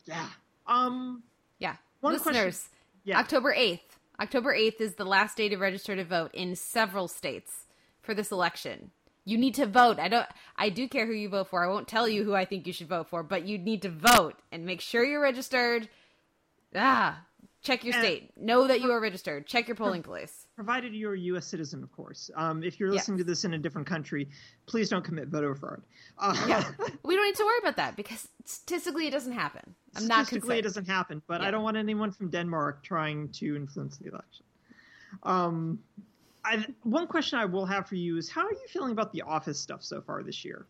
yeah 0.06 0.28
um 0.68 1.22
Yeah. 1.60 1.76
One 2.02 2.14
Listeners, 2.14 2.36
question- 2.70 2.70
yeah. 3.06 3.20
October 3.20 3.54
8th. 3.54 3.80
October 4.20 4.54
8th 4.56 4.80
is 4.82 4.94
the 4.96 5.06
last 5.06 5.36
day 5.38 5.50
to 5.50 5.58
register 5.58 5.96
to 5.96 6.04
vote 6.04 6.32
in 6.34 6.56
several 6.56 7.08
states 7.08 7.66
for 8.02 8.14
this 8.14 8.32
election. 8.32 8.92
You 9.26 9.38
need 9.38 9.56
to 9.56 9.66
vote. 9.66 10.00
I 10.00 10.08
don't 10.10 10.28
I 10.58 10.70
do 10.70 10.88
care 10.90 11.06
who 11.06 11.14
you 11.14 11.30
vote 11.30 11.48
for. 11.50 11.64
I 11.64 11.68
won't 11.72 11.88
tell 11.88 12.08
you 12.10 12.24
who 12.26 12.34
I 12.36 12.46
think 12.46 12.68
you 12.68 12.74
should 12.74 12.90
vote 12.90 13.08
for, 13.10 13.24
but 13.24 13.46
you 13.48 13.58
need 13.58 13.82
to 13.84 13.90
vote 13.90 14.36
and 14.52 14.66
make 14.66 14.82
sure 14.82 15.04
you're 15.06 15.22
registered. 15.22 15.88
Ah, 16.76 17.22
check 17.64 17.84
your 17.84 17.96
And- 17.96 18.04
state. 18.04 18.32
Know 18.38 18.68
that 18.68 18.82
you 18.82 18.92
are 18.92 19.00
registered. 19.02 19.48
Check 19.48 19.68
your 19.68 19.76
polling 19.76 20.04
place. 20.04 20.46
provided 20.56 20.94
you're 20.94 21.14
a 21.16 21.20
U.S. 21.32 21.48
citizen, 21.48 21.82
of 21.82 21.92
course. 21.92 22.30
Um, 22.36 22.62
if 22.64 22.80
you're 22.80 22.92
listening 22.92 23.18
to 23.18 23.24
this 23.24 23.44
in 23.44 23.54
a 23.56 23.58
different 23.58 23.88
country, 23.88 24.30
please 24.68 24.90
don't 24.90 25.04
commit 25.04 25.30
voter 25.30 25.56
fraud. 25.56 25.82
Uh, 26.20 26.36
Yeah. 26.48 26.64
we 27.04 27.16
don't 27.16 27.26
need 27.26 27.36
to 27.36 27.44
worry 27.44 27.58
about 27.60 27.78
that 27.78 27.96
because 27.96 28.28
statistically 28.46 29.08
it 29.08 29.12
doesn't 29.12 29.32
happen. 29.34 29.76
I'm 29.96 30.08
not 30.08 30.28
Statistically, 30.28 30.60
it 30.60 30.62
doesn't 30.64 30.88
happen, 30.88 31.22
but 31.28 31.42
Yeah. 31.42 31.48
I 31.48 31.52
don't 31.52 31.64
want 31.64 31.78
anyone 31.78 32.12
from 32.12 32.30
Denmark 32.30 32.84
trying 32.84 33.30
to 33.40 33.56
influence 33.56 33.98
the 33.98 34.10
election. 34.10 34.46
Um, 35.24 35.80
I, 36.46 36.66
one 36.84 37.08
question 37.08 37.40
I 37.40 37.46
will 37.46 37.66
have 37.66 37.88
for 37.88 37.96
you 37.96 38.18
is 38.18 38.30
how 38.30 38.42
are 38.46 38.52
you 38.52 38.68
feeling 38.68 38.92
about 38.92 39.12
the 39.14 39.22
office 39.22 39.60
stuff 39.60 39.84
so 39.84 40.02
far 40.02 40.22
this 40.24 40.44
year? 40.46 40.66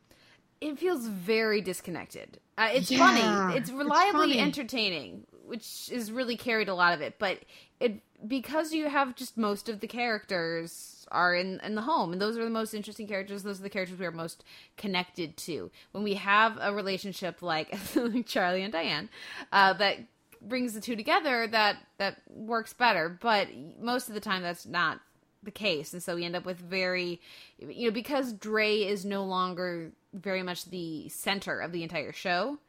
it 0.62 0.80
feels 0.80 1.08
very 1.08 1.60
disconnected. 1.60 2.39
Uh, 2.58 2.70
it's 2.72 2.89
Yeah, 2.89 3.00
funny. 3.00 3.58
It's 3.58 3.68
it's 3.70 3.72
reliably 3.78 4.12
funny. 4.14 4.39
entertaining, 4.39 5.28
which 5.54 5.91
is 5.91 6.12
really 6.12 6.36
carried 6.36 6.68
a 6.68 6.74
lot 6.74 6.95
of 6.95 7.01
it. 7.01 7.20
But 7.20 7.41
it 7.80 8.01
because 8.28 8.74
you 8.74 8.89
have 8.89 9.14
just 9.14 9.38
most 9.38 9.70
of 9.70 9.82
the 9.82 9.88
characters 9.88 11.06
are 11.12 11.36
in 11.36 11.60
in 11.60 11.76
the 11.76 11.84
home, 11.84 12.12
and 12.12 12.20
those 12.20 12.39
are 12.39 12.43
the 12.43 12.49
most 12.49 12.74
interesting 12.74 13.08
characters. 13.08 13.43
Those 13.43 13.60
are 13.60 13.64
the 13.64 13.70
characters 13.70 13.99
we 13.99 14.08
are 14.08 14.12
most 14.12 14.43
connected 14.78 15.38
to. 15.38 15.70
When 15.91 16.04
we 16.04 16.16
have 16.16 16.58
a 16.60 16.74
relationship 16.74 17.43
like 17.43 17.78
Charlie 18.26 18.64
and 18.64 18.74
Diane, 18.74 19.10
uh, 19.51 19.74
that 19.74 19.99
brings 20.41 20.74
the 20.74 20.82
two 20.82 20.95
together, 20.95 21.45
that 21.45 21.78
that 21.99 22.24
works 22.28 22.74
better. 22.74 23.16
But 23.22 23.49
most 23.80 24.08
of 24.08 24.16
the 24.16 24.22
time, 24.22 24.41
that's 24.41 24.66
not 24.66 25.01
the 25.43 25.51
case 25.51 25.91
and 25.91 26.01
so 26.01 26.16
we 26.16 26.24
end 26.24 26.38
up 26.38 26.45
with 26.45 26.58
very 26.58 27.20
you 27.60 27.89
know 27.89 27.93
because 27.93 28.32
Dre 28.32 28.78
is 28.78 29.04
no 29.04 29.26
longer 29.26 29.91
very 30.14 30.41
much 30.41 30.64
the 30.64 31.10
center 31.10 31.60
of 31.60 31.74
the 31.74 31.84
entire 31.84 32.14
show 32.14 32.60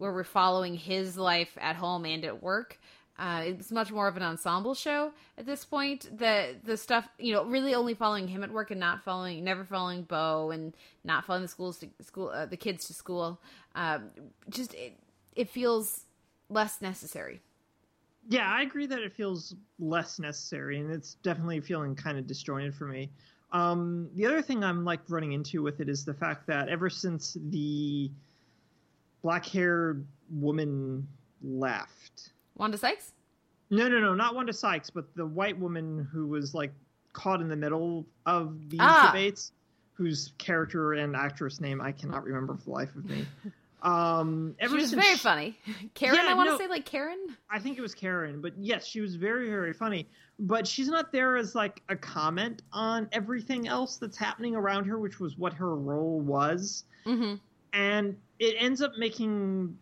where 0.00 0.12
we're 0.12 0.24
following 0.24 0.74
his 0.74 1.18
life 1.18 1.56
at 1.60 1.76
home 1.76 2.06
and 2.06 2.24
at 2.24 2.42
work. 2.42 2.78
Uh, 3.18 3.42
it's 3.44 3.70
much 3.70 3.92
more 3.92 4.08
of 4.08 4.16
an 4.16 4.22
ensemble 4.22 4.74
show 4.74 5.12
at 5.36 5.44
this 5.44 5.62
point. 5.66 6.08
The 6.18 6.56
the 6.64 6.78
stuff 6.78 7.06
you 7.18 7.34
know 7.34 7.44
really 7.44 7.74
only 7.74 7.92
following 7.92 8.26
him 8.26 8.42
at 8.42 8.50
work 8.50 8.70
and 8.70 8.80
not 8.80 9.04
following 9.04 9.44
never 9.44 9.62
following 9.62 10.04
Bow 10.04 10.50
and 10.50 10.74
not 11.04 11.26
following 11.26 11.42
the 11.42 11.48
schools 11.48 11.78
to 11.80 11.88
school 12.00 12.30
uh, 12.30 12.46
the 12.46 12.56
kids 12.56 12.86
to 12.86 12.94
school. 12.94 13.38
Um, 13.74 14.08
just 14.48 14.72
it, 14.72 14.94
it 15.36 15.50
feels 15.50 16.06
less 16.48 16.80
necessary. 16.80 17.42
Yeah, 18.26 18.50
I 18.50 18.62
agree 18.62 18.86
that 18.86 19.00
it 19.00 19.12
feels 19.12 19.54
less 19.78 20.18
necessary, 20.18 20.80
and 20.80 20.90
it's 20.90 21.14
definitely 21.22 21.60
feeling 21.60 21.94
kind 21.94 22.16
of 22.16 22.26
disjointed 22.26 22.74
for 22.74 22.86
me. 22.86 23.10
Um, 23.52 24.08
the 24.14 24.24
other 24.24 24.40
thing 24.40 24.64
I'm 24.64 24.84
like 24.84 25.00
running 25.08 25.32
into 25.32 25.62
with 25.62 25.80
it 25.80 25.90
is 25.90 26.06
the 26.06 26.14
fact 26.14 26.46
that 26.46 26.68
ever 26.70 26.88
since 26.88 27.36
the 27.50 28.10
black-haired 29.22 30.06
woman 30.30 31.06
left, 31.42 32.32
Wanda 32.56 32.78
Sykes 32.78 33.12
no, 33.72 33.88
no, 33.88 34.00
no, 34.00 34.14
not 34.14 34.34
Wanda 34.34 34.52
Sykes, 34.52 34.90
but 34.90 35.14
the 35.14 35.24
white 35.24 35.56
woman 35.58 36.08
who 36.12 36.26
was 36.26 36.54
like 36.54 36.72
caught 37.12 37.40
in 37.40 37.48
the 37.48 37.54
middle 37.56 38.04
of 38.26 38.68
these 38.68 38.80
Ah. 38.82 39.10
debates, 39.12 39.52
whose 39.94 40.32
character 40.38 40.94
and 40.94 41.14
actress 41.14 41.60
name 41.60 41.80
I 41.80 41.92
cannot 41.92 42.24
remember 42.24 42.56
for 42.56 42.64
the 42.64 42.70
life 42.70 42.94
of 42.96 43.04
me. 43.04 43.24
Um, 43.82 44.54
ever 44.60 44.76
she 44.76 44.82
was 44.82 44.92
very 44.92 45.16
funny 45.16 45.58
Karen 45.94 46.14
Yeah, 46.22 46.30
I 46.30 46.34
want 46.34 46.48
to 46.48 46.52
no. 46.52 46.58
say 46.58 46.68
like 46.68 46.84
Karen 46.84 47.34
I 47.48 47.58
think 47.58 47.78
it 47.78 47.80
was 47.80 47.94
Karen, 47.94 48.42
but 48.42 48.52
yes, 48.58 48.84
she 48.86 49.00
was 49.00 49.14
very, 49.16 49.48
very 49.48 49.72
funny. 49.72 50.06
But 50.38 50.66
she's 50.66 50.88
not 50.88 51.12
there 51.12 51.38
as 51.38 51.54
like 51.54 51.82
a 51.88 51.96
comment 51.96 52.60
on 52.74 53.08
everything 53.12 53.68
else 53.68 53.96
that's 53.96 54.18
happening 54.18 54.54
around 54.54 54.84
her, 54.84 54.98
which 54.98 55.18
was 55.18 55.38
what 55.38 55.54
her 55.54 55.76
role 55.76 56.20
was. 56.20 56.84
mm-hmm. 57.06 57.36
And 57.72 58.16
it 58.38 58.56
ends 58.58 58.82
up 58.82 58.92
making 58.98 59.76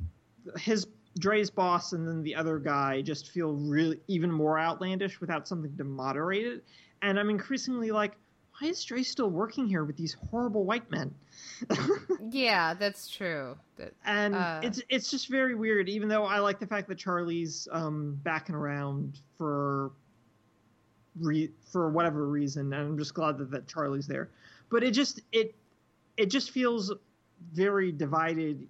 his 0.58 0.86
Dre's 1.18 1.50
boss 1.50 1.92
and 1.92 2.06
then 2.06 2.22
the 2.22 2.34
other 2.34 2.58
guy 2.58 3.02
just 3.02 3.30
feel 3.30 3.52
really 3.54 3.98
even 4.08 4.30
more 4.30 4.58
outlandish 4.58 5.20
without 5.20 5.48
something 5.48 5.76
to 5.76 5.84
moderate 5.84 6.46
it. 6.46 6.64
And 7.02 7.18
I'm 7.18 7.30
increasingly 7.30 7.90
like, 7.90 8.12
why 8.60 8.68
is 8.68 8.82
Dre 8.84 9.02
still 9.02 9.30
working 9.30 9.66
here 9.66 9.84
with 9.84 9.96
these 9.96 10.16
horrible 10.30 10.64
white 10.64 10.90
men? 10.90 11.14
Yeah, 12.30 12.74
that's 12.74 13.08
true. 13.08 13.56
That, 13.76 13.94
and 14.04 14.34
Uh. 14.34 14.60
it's 14.62 14.82
it's 14.90 15.10
just 15.10 15.28
very 15.28 15.54
weird. 15.54 15.88
Even 15.88 16.08
though 16.08 16.24
I 16.24 16.40
like 16.40 16.58
the 16.58 16.66
fact 16.66 16.88
that 16.88 16.98
Charlie's 16.98 17.66
um, 17.72 18.18
backing 18.22 18.54
around 18.54 19.20
for 19.38 19.92
re- 21.18 21.50
for 21.72 21.88
whatever 21.90 22.26
reason, 22.26 22.72
and 22.72 22.88
I'm 22.88 22.98
just 22.98 23.14
glad 23.14 23.38
that, 23.38 23.50
that 23.50 23.66
Charlie's 23.66 24.06
there. 24.06 24.28
But 24.70 24.82
it 24.84 24.90
just 24.90 25.20
it 25.32 25.54
it 26.18 26.26
just 26.26 26.50
feels 26.50 26.92
very 27.52 27.92
divided 27.92 28.68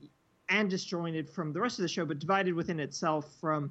and 0.49 0.71
disjointed 0.71 1.29
from 1.29 1.53
the 1.53 1.61
rest 1.61 1.79
of 1.79 1.83
the 1.83 1.89
show, 1.89 2.05
but 2.07 2.19
divided 2.19 2.55
within 2.55 2.81
itself 2.81 3.27
from. 3.41 3.71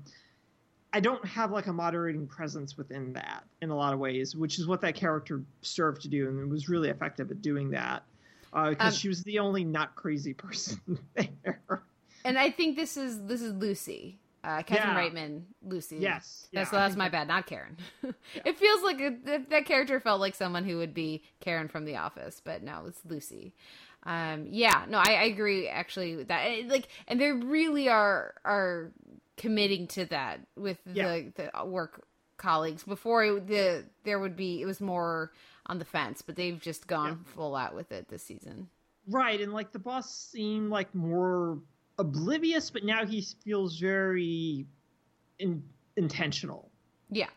I 0.93 0.99
don't 1.01 1.23
have 1.25 1.51
like 1.51 1.67
a 1.67 1.73
moderating 1.73 2.27
presence 2.27 2.77
within 2.77 3.11
that 3.13 3.43
in 3.61 3.69
a 3.71 3.75
lot 3.75 3.93
of 3.93 3.99
ways, 3.99 4.35
which 4.35 4.57
is 4.57 4.67
what 4.67 4.79
that 4.81 4.95
character 4.95 5.41
served 5.61 6.01
to 6.03 6.07
do, 6.07 6.29
and 6.29 6.39
it 6.39 6.47
was 6.47 6.69
really 6.69 6.89
effective 6.89 7.29
at 7.29 7.41
doing 7.41 7.69
that 7.71 8.03
because 8.51 8.75
Um, 8.79 8.91
she 8.93 9.09
was 9.09 9.21
the 9.23 9.37
only 9.39 9.63
not 9.65 9.95
crazy 9.95 10.33
person 10.33 10.79
there. 11.15 11.59
and 12.23 12.39
I 12.39 12.49
think 12.51 12.77
this 12.77 12.95
is 12.95 13.21
this 13.25 13.41
is 13.41 13.53
Lucy, 13.53 14.17
uh, 14.45 14.63
Catherine 14.63 14.95
Yeah. 14.95 15.09
Reitman, 15.23 15.41
Lucy. 15.61 15.97
Yes, 15.97 16.47
yeah, 16.51 16.61
that's, 16.61 16.71
so 16.71 16.77
that's 16.77 16.91
think 16.93 16.99
my 16.99 17.09
bad, 17.09 17.27
not 17.27 17.45
Karen. 17.47 17.75
it 18.45 18.57
feels 18.57 18.81
like 18.81 19.01
a, 19.01 19.15
that, 19.25 19.49
that 19.49 19.65
character 19.65 19.99
felt 19.99 20.21
like 20.21 20.35
someone 20.35 20.63
who 20.63 20.77
would 20.77 20.93
be 20.93 21.21
Karen 21.41 21.67
from 21.67 21.83
The 21.83 21.97
Office, 21.97 22.41
but 22.43 22.63
no, 22.63 22.85
it's 22.87 23.01
Lucy. 23.05 23.53
Um, 24.03 24.47
yeah, 24.49 24.85
no, 24.87 24.99
I, 24.99 25.13
I 25.13 25.23
agree 25.23 25.67
actually 25.67 26.15
with 26.15 26.29
that. 26.29 26.41
And, 26.45 26.69
like, 26.69 26.87
and 27.07 27.19
they 27.19 27.31
really 27.31 27.89
are 27.89 28.35
are 28.45 28.91
committing 29.35 29.87
to 29.87 30.05
that 30.05 30.39
with 30.55 30.77
Yeah. 30.85 31.19
the 31.35 31.51
the 31.53 31.65
work 31.65 32.05
colleagues. 32.37 32.83
Before 32.83 33.23
it, 33.25 33.47
the 33.47 33.85
there 34.03 34.19
would 34.19 34.35
be 34.35 34.61
it 34.61 34.65
was 34.65 34.79
more 34.79 35.31
on 35.65 35.79
the 35.79 35.85
fence, 35.85 36.21
but 36.21 36.35
they've 36.35 36.59
just 36.59 36.87
gone 36.87 37.23
full 37.35 37.55
out 37.55 37.75
with 37.75 37.91
it 37.91 38.07
this 38.07 38.23
season. 38.23 38.69
Right, 39.09 39.39
and 39.41 39.53
like 39.53 39.71
the 39.71 39.79
boss 39.79 40.13
seemed 40.31 40.69
like 40.69 40.93
more 40.95 41.59
oblivious, 41.97 42.69
but 42.69 42.83
now 42.83 43.05
he 43.05 43.25
feels 43.43 43.79
very 43.79 44.65
in, 45.39 45.63
intentional 45.95 46.71
Yeah, 47.09 47.29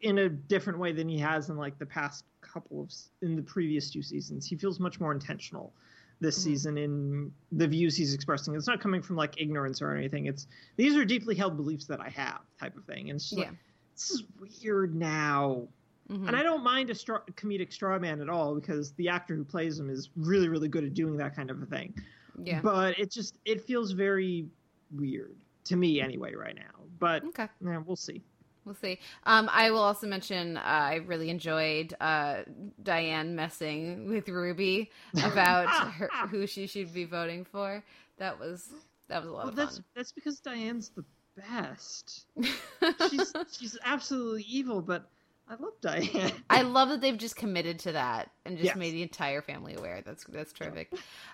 in 0.00 0.18
a 0.18 0.28
different 0.28 0.78
way 0.78 0.92
than 0.92 1.08
he 1.08 1.18
has 1.18 1.50
in 1.50 1.56
like 1.56 1.78
the 1.78 1.86
past 1.86 2.24
couple 2.52 2.80
of 2.82 2.92
in 3.22 3.36
the 3.36 3.42
previous 3.42 3.90
two 3.90 4.02
seasons. 4.02 4.46
He 4.46 4.56
feels 4.56 4.80
much 4.80 5.00
more 5.00 5.12
intentional 5.12 5.72
this 6.20 6.38
Mhm. 6.38 6.42
season 6.42 6.78
in 6.78 7.32
the 7.52 7.68
views 7.68 7.96
he's 7.96 8.12
expressing. 8.12 8.54
It's 8.56 8.66
not 8.66 8.80
coming 8.80 9.00
from 9.02 9.16
like 9.16 9.40
ignorance 9.40 9.80
or 9.80 9.94
anything. 9.94 10.26
It's 10.26 10.48
these 10.76 10.96
are 10.96 11.04
deeply 11.04 11.34
held 11.36 11.56
beliefs 11.56 11.86
that 11.86 12.00
I 12.00 12.08
have, 12.08 12.40
type 12.58 12.76
of 12.76 12.84
thing. 12.84 13.10
And 13.10 13.16
it's 13.16 13.30
just 13.30 13.38
yeah. 13.40 13.48
like 13.50 13.56
this 13.94 14.10
is 14.10 14.24
weird 14.40 14.94
now. 14.96 15.68
Mhm. 16.08 16.26
And 16.26 16.34
I 16.36 16.42
don't 16.42 16.64
mind 16.64 16.90
a 16.90 16.94
straw, 16.94 17.20
comedic 17.32 17.72
straw 17.72 17.98
man 17.98 18.20
at 18.20 18.28
all 18.28 18.54
because 18.54 18.92
the 18.94 19.08
actor 19.08 19.36
who 19.36 19.44
plays 19.44 19.78
him 19.78 19.90
is 19.90 20.10
really, 20.16 20.48
really 20.48 20.68
good 20.68 20.82
at 20.84 20.94
doing 20.94 21.16
that 21.18 21.36
kind 21.36 21.50
of 21.50 21.62
a 21.62 21.66
thing. 21.66 21.94
yeah. 22.42 22.60
But 22.62 22.98
it 22.98 23.10
just 23.10 23.38
it 23.44 23.60
feels 23.62 23.92
very 23.92 24.48
weird 24.90 25.36
to 25.64 25.76
me 25.76 26.00
anyway 26.00 26.34
right 26.34 26.56
now. 26.56 26.84
But 26.98 27.24
Okay. 27.26 27.48
yeah, 27.60 27.78
we'll 27.78 27.94
see. 27.96 28.22
We'll 28.68 28.76
see. 28.76 29.00
Um, 29.24 29.48
I 29.52 29.70
will 29.70 29.78
also 29.82 30.06
mention 30.06 30.58
uh, 30.58 30.60
I 30.64 30.96
really 31.06 31.30
enjoyed 31.30 31.94
uh, 32.00 32.42
Diane 32.82 33.34
messing 33.34 34.08
with 34.08 34.28
Ruby 34.28 34.90
about 35.24 35.68
her, 35.94 36.10
who 36.28 36.46
she 36.46 36.66
should 36.66 36.92
be 36.92 37.04
voting 37.04 37.44
for. 37.44 37.82
That 38.18 38.38
was 38.38 38.70
that 39.08 39.22
was 39.22 39.30
a 39.30 39.32
lot 39.32 39.44
Well, 39.44 39.48
of 39.48 39.56
that's 39.56 39.76
fun. 39.76 39.84
that's 39.94 40.12
because 40.12 40.40
Diane's 40.40 40.90
the 40.90 41.04
best. 41.36 42.26
She's 43.10 43.34
she's 43.50 43.78
absolutely 43.84 44.42
evil, 44.48 44.82
but 44.82 45.08
I 45.50 45.54
love 45.54 45.72
Diane. 45.80 46.32
I 46.50 46.62
love 46.62 46.90
that 46.90 47.00
they've 47.00 47.16
just 47.16 47.36
committed 47.36 47.78
to 47.80 47.92
that 47.92 48.30
and 48.44 48.56
just 48.58 48.66
Yes. 48.66 48.76
made 48.76 48.92
the 48.92 49.02
entire 49.02 49.40
family 49.40 49.74
aware. 49.74 50.02
That's 50.04 50.24
that's 50.24 50.52
terrific. 50.52 50.92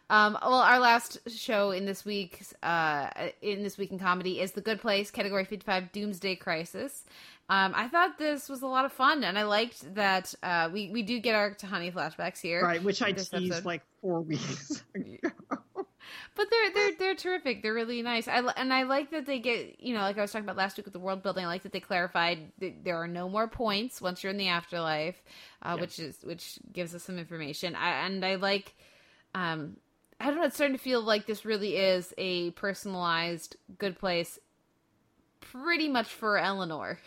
Um, 0.08 0.38
well, 0.40 0.54
our 0.60 0.78
last 0.78 1.18
show 1.30 1.72
in 1.72 1.84
this 1.84 2.04
week's 2.04 2.54
uh, 2.62 3.10
in 3.42 3.62
this 3.62 3.76
week 3.76 3.90
in 3.90 3.98
comedy 3.98 4.40
is 4.40 4.52
The 4.52 4.60
Good 4.60 4.80
Place, 4.80 5.10
Category 5.10 5.44
Fifty 5.44 5.64
Five, 5.64 5.90
Doomsday 5.92 6.36
Crisis. 6.36 7.04
Um, 7.50 7.72
I 7.74 7.88
thought 7.88 8.16
this 8.16 8.48
was 8.48 8.62
a 8.62 8.66
lot 8.66 8.84
of 8.86 8.92
fun, 8.92 9.22
and 9.24 9.38
I 9.38 9.42
liked 9.42 9.94
that 9.96 10.32
uh, 10.42 10.70
we 10.72 10.90
we 10.90 11.02
do 11.02 11.18
get 11.18 11.34
our 11.34 11.52
Tahani 11.54 11.92
flashbacks 11.92 12.40
here. 12.40 12.62
right, 12.62 12.82
which 12.82 13.02
I 13.02 13.12
teased 13.12 13.34
episode. 13.34 13.64
like 13.64 13.82
four 14.00 14.20
weeks 14.22 14.82
ago. 14.94 15.28
But 16.34 16.48
they're 16.50 16.70
they're 16.72 16.92
they're 16.98 17.14
terrific. 17.14 17.62
They're 17.62 17.74
really 17.74 18.02
nice. 18.02 18.26
I 18.28 18.38
and 18.56 18.72
I 18.72 18.82
like 18.84 19.10
that 19.10 19.26
they 19.26 19.38
get 19.38 19.80
you 19.80 19.94
know 19.94 20.00
like 20.00 20.18
I 20.18 20.20
was 20.22 20.32
talking 20.32 20.44
about 20.44 20.56
last 20.56 20.76
week 20.76 20.86
with 20.86 20.92
the 20.92 20.98
world 20.98 21.22
building. 21.22 21.44
I 21.44 21.48
like 21.48 21.62
that 21.62 21.72
they 21.72 21.80
clarified 21.80 22.50
that 22.58 22.84
there 22.84 22.96
are 22.96 23.08
no 23.08 23.28
more 23.28 23.48
points 23.48 24.00
once 24.00 24.22
you're 24.22 24.30
in 24.32 24.36
the 24.36 24.48
afterlife, 24.48 25.22
uh, 25.62 25.74
Yeah. 25.74 25.80
which 25.80 25.98
is 25.98 26.18
which 26.22 26.58
gives 26.72 26.94
us 26.94 27.02
some 27.04 27.18
information. 27.18 27.74
I, 27.76 28.06
and 28.06 28.24
I 28.24 28.34
like, 28.36 28.74
um, 29.34 29.76
I 30.20 30.26
don't 30.26 30.36
know. 30.36 30.44
It's 30.44 30.54
starting 30.56 30.76
to 30.76 30.82
feel 30.82 31.00
like 31.02 31.26
this 31.26 31.44
really 31.44 31.76
is 31.76 32.12
a 32.18 32.50
personalized 32.52 33.56
good 33.78 33.98
place, 33.98 34.38
pretty 35.40 35.88
much 35.88 36.08
for 36.08 36.38
Eleanor. 36.38 36.98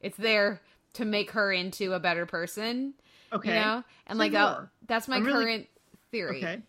It's 0.00 0.16
there 0.16 0.60
to 0.94 1.04
make 1.04 1.30
her 1.32 1.52
into 1.52 1.92
a 1.92 2.00
better 2.00 2.26
person. 2.26 2.94
Okay. 3.32 3.48
You 3.50 3.54
know, 3.60 3.84
and 4.06 4.16
Say 4.16 4.24
like 4.30 4.34
I'll- 4.34 4.68
that's 4.86 5.08
my 5.08 5.16
I'm 5.16 5.24
really- 5.24 5.44
current 5.44 5.68
theory. 6.10 6.38
Okay. 6.38 6.62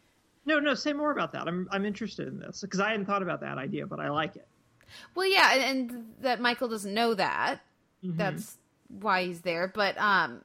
No, 0.47 0.59
no, 0.59 0.73
say 0.75 0.93
more 0.93 1.11
about 1.11 1.33
that. 1.33 1.45
I'm 1.45 1.67
I'm 1.71 1.85
interested 1.85 2.25
in 2.29 2.39
this 2.39 2.61
because 2.61 2.79
I 2.79 2.91
hadn't 2.91 3.05
thought 3.05 3.21
about 3.21 3.41
that 3.41 3.57
idea, 3.57 3.85
but 3.85 3.99
I 3.99 4.09
like 4.09 4.37
it. 4.37 4.47
Well, 5.13 5.27
yeah, 5.27 5.53
and, 5.55 5.91
and 5.91 6.05
that 6.21 6.39
Michael 6.39 6.69
doesn't 6.69 6.93
know 6.93 7.13
that. 7.15 7.59
Mhm. 8.01 8.15
That's 8.15 8.57
why 8.87 9.25
he's 9.25 9.41
there. 9.41 9.67
But 9.67 9.97
um, 9.97 10.41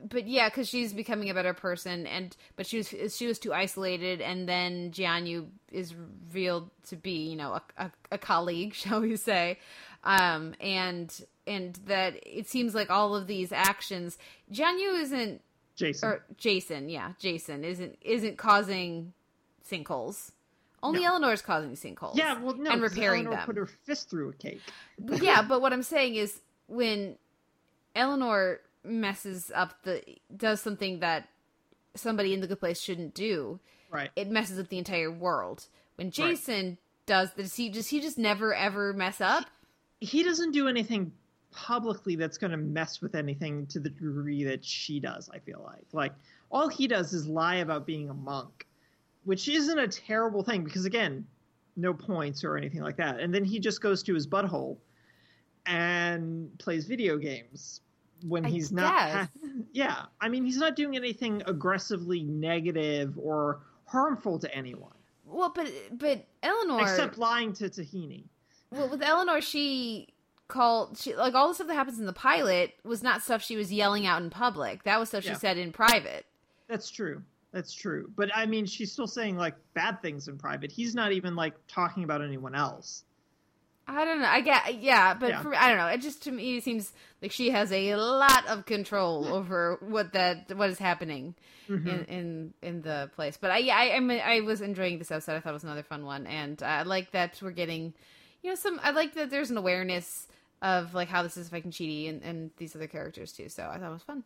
but 0.00 0.26
yeah, 0.26 0.48
because 0.48 0.68
she's 0.68 0.92
becoming 0.92 1.30
a 1.30 1.34
better 1.34 1.54
person, 1.54 2.04
and 2.04 2.36
but 2.56 2.66
she 2.66 2.78
was 2.78 3.14
she 3.16 3.28
was 3.28 3.38
too 3.38 3.54
isolated, 3.54 4.20
and 4.20 4.48
then 4.48 4.90
Jianyu 4.90 5.46
is 5.70 5.94
revealed 5.94 6.68
to 6.88 6.96
be 6.96 7.28
you 7.30 7.36
know 7.36 7.52
a, 7.52 7.62
a, 7.78 7.92
a 8.10 8.18
colleague, 8.18 8.74
shall 8.82 9.02
we 9.02 9.14
say, 9.14 9.60
um, 10.02 10.54
and 10.60 11.16
and 11.46 11.78
that 11.86 12.16
it 12.26 12.48
seems 12.48 12.74
like 12.74 12.90
all 12.90 13.14
of 13.14 13.28
these 13.28 13.52
actions, 13.52 14.18
Jianyu 14.52 15.00
isn't 15.00 15.42
Jason. 15.76 16.08
or 16.08 16.24
Jason, 16.36 16.88
yeah, 16.88 17.12
Jason 17.20 17.62
isn't 17.62 17.96
isn't 18.00 18.36
causing 18.36 19.12
sinkholes. 19.68 20.30
Only 20.82 21.00
No. 21.00 21.14
Eleanor's 21.14 21.40
causing 21.42 21.72
sinkholes. 21.72 22.16
yeah, 22.16 22.38
well, 22.38 22.54
no, 22.56 22.70
and 22.70 22.82
repairing 22.82 23.26
Eleanor 23.26 23.36
them. 23.38 23.46
put 23.46 23.56
her 23.56 23.66
fist 23.66 24.10
through 24.10 24.30
a 24.30 24.32
cake. 24.34 24.60
yeah, 25.22 25.42
but 25.42 25.62
what 25.62 25.72
I'm 25.72 25.82
saying 25.82 26.14
is 26.16 26.40
when 26.66 27.16
Eleanor 27.96 28.60
messes 28.84 29.50
up 29.54 29.82
the 29.84 30.02
does 30.36 30.60
something 30.60 31.00
that 31.00 31.28
somebody 31.94 32.34
in 32.34 32.40
the 32.40 32.46
good 32.46 32.60
place 32.60 32.80
shouldn't 32.80 33.14
do, 33.14 33.60
Right. 33.90 34.10
it 34.16 34.28
messes 34.28 34.58
up 34.58 34.68
the 34.68 34.78
entire 34.78 35.10
world. 35.10 35.66
When 35.96 36.10
Jason 36.10 36.76
does 37.06 37.30
does 37.32 37.54
he 37.54 37.68
does 37.70 37.88
he 37.88 38.00
just 38.00 38.18
never 38.18 38.54
ever 38.54 38.92
mess 38.92 39.20
up? 39.20 39.44
he 40.00 40.22
doesn't 40.22 40.50
do 40.50 40.68
anything 40.68 41.12
publicly 41.52 42.16
that's 42.16 42.36
going 42.36 42.50
to 42.50 42.56
mess 42.58 43.00
with 43.00 43.14
anything 43.14 43.64
to 43.68 43.78
the 43.78 43.88
degree 43.88 44.42
that 44.44 44.62
she 44.64 44.98
does 44.98 45.30
i 45.32 45.38
feel 45.38 45.62
like 45.64 45.84
like 45.92 46.12
all 46.50 46.68
he 46.68 46.86
does 46.88 47.12
is 47.14 47.26
lie 47.28 47.56
about 47.56 47.86
being 47.86 48.10
a 48.10 48.14
monk 48.14 48.66
which 49.24 49.48
isn't 49.48 49.78
a 49.78 49.88
terrible 49.88 50.42
thing 50.42 50.64
because 50.64 50.84
again 50.84 51.26
no 51.76 51.92
points 51.92 52.44
or 52.44 52.56
anything 52.56 52.82
like 52.82 52.96
that 52.96 53.20
and 53.20 53.34
then 53.34 53.44
he 53.44 53.58
just 53.58 53.80
goes 53.80 54.02
to 54.02 54.14
his 54.14 54.26
butthole 54.26 54.76
and 55.66 56.50
plays 56.58 56.84
video 56.84 57.16
games 57.16 57.80
when 58.28 58.44
I 58.46 58.50
he's 58.50 58.70
not 58.72 59.28
yeah 59.72 60.04
i 60.20 60.28
mean 60.28 60.44
he's 60.44 60.56
not 60.58 60.76
doing 60.76 60.96
anything 60.96 61.42
aggressively 61.46 62.22
negative 62.22 63.18
or 63.18 63.60
harmful 63.86 64.38
to 64.38 64.54
anyone 64.54 64.92
Well, 65.26 65.52
but 65.54 65.70
but 65.92 66.24
Eleanor 66.42 66.82
except 66.82 67.18
lying 67.18 67.52
to 67.54 67.68
Tahani 67.68 68.24
well 68.70 68.88
with 68.88 69.02
Eleanor 69.02 69.40
she 69.40 70.08
called 70.48 70.98
she 70.98 71.14
like 71.16 71.34
all 71.34 71.48
the 71.48 71.54
stuff 71.54 71.66
that 71.68 71.74
happens 71.74 71.98
in 71.98 72.06
the 72.06 72.12
pilot 72.12 72.74
was 72.84 73.02
not 73.02 73.22
stuff 73.22 73.42
she 73.42 73.56
was 73.56 73.72
yelling 73.72 74.06
out 74.06 74.20
in 74.22 74.28
public. 74.28 74.82
That 74.84 75.00
was 75.00 75.08
stuff 75.08 75.24
Yeah. 75.24 75.32
she 75.32 75.38
said 75.38 75.56
in 75.56 75.72
private. 75.72 76.26
That's 76.68 76.90
true. 76.90 77.22
That's 77.54 77.72
true. 77.72 78.10
But 78.16 78.30
I 78.34 78.46
mean, 78.46 78.66
she's 78.66 78.90
still 78.90 79.06
saying 79.06 79.36
like 79.36 79.54
bad 79.74 80.02
things 80.02 80.26
in 80.26 80.36
private. 80.38 80.72
He's 80.72 80.94
not 80.94 81.12
even 81.12 81.36
like 81.36 81.54
talking 81.68 82.02
about 82.02 82.20
anyone 82.20 82.54
else. 82.56 83.04
I 83.86 84.04
don't 84.04 84.20
know. 84.20 84.26
I 84.26 84.40
get 84.40 84.80
yeah, 84.82 85.14
but 85.14 85.28
Yeah. 85.28 85.42
For, 85.42 85.54
I 85.54 85.68
don't 85.68 85.76
know. 85.78 85.86
It 85.86 85.98
just 86.00 86.24
to 86.24 86.32
me 86.32 86.56
it 86.56 86.64
seems 86.64 86.92
like 87.22 87.30
she 87.30 87.50
has 87.50 87.70
a 87.70 87.94
lot 87.94 88.44
of 88.48 88.66
control 88.66 89.26
over 89.32 89.78
what 89.80 90.14
that 90.14 90.50
what 90.56 90.68
is 90.68 90.78
happening 90.78 91.36
Mhm. 91.68 91.86
in, 91.86 92.04
in 92.06 92.54
in 92.60 92.82
the 92.82 93.08
place. 93.14 93.36
But 93.40 93.52
I 93.52 93.58
yeah, 93.58 93.76
I 93.76 93.94
I'm, 93.94 94.10
I 94.10 94.40
was 94.40 94.60
enjoying 94.60 94.98
this 94.98 95.12
episode. 95.12 95.36
I 95.36 95.40
thought 95.40 95.50
it 95.50 95.52
was 95.54 95.64
another 95.64 95.82
fun 95.84 96.04
one, 96.04 96.26
and 96.26 96.60
I 96.62 96.82
like 96.82 97.12
that 97.12 97.38
we're 97.40 97.52
getting 97.52 97.94
you 98.42 98.50
know 98.50 98.56
some. 98.56 98.80
I 98.82 98.90
like 98.90 99.14
that 99.14 99.30
there's 99.30 99.50
an 99.50 99.58
awareness 99.58 100.26
of 100.60 100.92
like 100.92 101.08
how 101.08 101.22
this 101.22 101.36
is 101.36 101.46
affecting 101.46 101.70
Chidi 101.70 102.08
and, 102.08 102.20
and 102.22 102.50
these 102.56 102.74
other 102.74 102.86
characters 102.88 103.32
too. 103.32 103.48
So 103.48 103.62
I 103.70 103.78
thought 103.78 103.90
it 103.90 103.92
was 103.92 104.02
fun. 104.02 104.24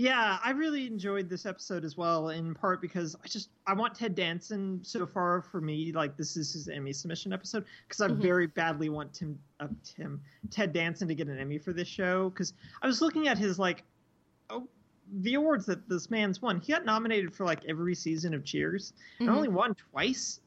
Yeah, 0.00 0.38
I 0.42 0.52
really 0.52 0.86
enjoyed 0.86 1.28
this 1.28 1.44
episode 1.44 1.84
as 1.84 1.94
well, 1.94 2.30
in 2.30 2.54
part 2.54 2.80
because 2.80 3.14
I 3.22 3.28
just 3.28 3.50
I 3.66 3.74
want 3.74 3.94
Ted 3.94 4.14
Danson 4.14 4.80
so 4.82 5.06
far 5.06 5.42
for 5.42 5.60
me 5.60 5.92
like 5.92 6.16
this 6.16 6.38
is 6.38 6.54
his 6.54 6.68
Emmy 6.68 6.94
submission 6.94 7.34
episode 7.34 7.66
because 7.86 8.00
I 8.00 8.08
Mhm. 8.08 8.16
very 8.22 8.46
badly 8.46 8.88
want 8.88 9.12
Tim 9.12 9.38
uh, 9.60 9.68
Tim 9.84 10.18
Ted 10.48 10.72
Danson 10.72 11.06
to 11.06 11.14
get 11.14 11.28
an 11.28 11.38
Emmy 11.38 11.58
for 11.58 11.74
this 11.74 11.86
show 11.86 12.30
because 12.30 12.54
I 12.80 12.86
was 12.86 13.02
looking 13.02 13.28
at 13.28 13.36
his 13.36 13.58
like 13.58 13.84
oh 14.48 14.66
the 15.20 15.34
awards 15.34 15.66
that 15.66 15.86
this 15.86 16.08
man's 16.08 16.40
won. 16.40 16.60
He 16.60 16.72
got 16.72 16.86
nominated 16.86 17.34
for 17.34 17.44
like 17.44 17.62
every 17.66 17.94
season 17.94 18.32
of 18.32 18.42
Cheers 18.42 18.94
and 19.18 19.28
Mhm. 19.28 19.34
only 19.34 19.48
won 19.48 19.74
twice, 19.74 20.40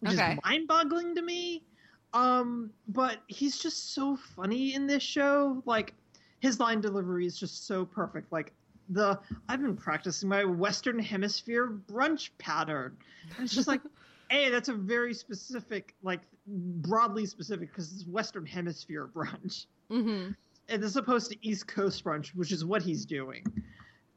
which 0.00 0.12
Okay. 0.12 0.32
is 0.34 0.38
mind-boggling 0.44 1.14
to 1.14 1.22
me. 1.22 1.64
Um, 2.12 2.70
but 2.88 3.22
he's 3.28 3.58
just 3.58 3.94
so 3.94 4.14
funny 4.16 4.74
in 4.74 4.86
this 4.86 5.02
show. 5.02 5.62
Like 5.64 5.94
his 6.40 6.60
line 6.60 6.82
delivery 6.82 7.24
is 7.24 7.38
just 7.38 7.66
so 7.66 7.86
perfect. 7.86 8.30
Like 8.30 8.52
the 8.90 9.18
I've 9.48 9.60
been 9.62 9.76
practicing 9.76 10.28
my 10.28 10.44
Western 10.44 10.98
Hemisphere 10.98 11.68
brunch 11.90 12.30
pattern. 12.38 12.96
And 13.36 13.44
it's 13.44 13.54
just 13.54 13.68
like, 13.68 13.80
hey, 14.30 14.50
that's 14.50 14.68
a 14.68 14.74
very 14.74 15.14
specific, 15.14 15.94
like 16.02 16.20
broadly 16.46 17.26
specific, 17.26 17.70
because 17.70 17.92
it's 17.92 18.06
Western 18.06 18.46
Hemisphere 18.46 19.08
brunch 19.14 19.66
Mm-hmm. 19.90 20.32
and 20.68 20.84
as 20.84 20.96
opposed 20.96 21.30
to 21.32 21.36
East 21.46 21.66
Coast 21.66 22.04
brunch, 22.04 22.28
which 22.28 22.52
is 22.52 22.64
what 22.64 22.82
he's 22.82 23.04
doing. 23.04 23.44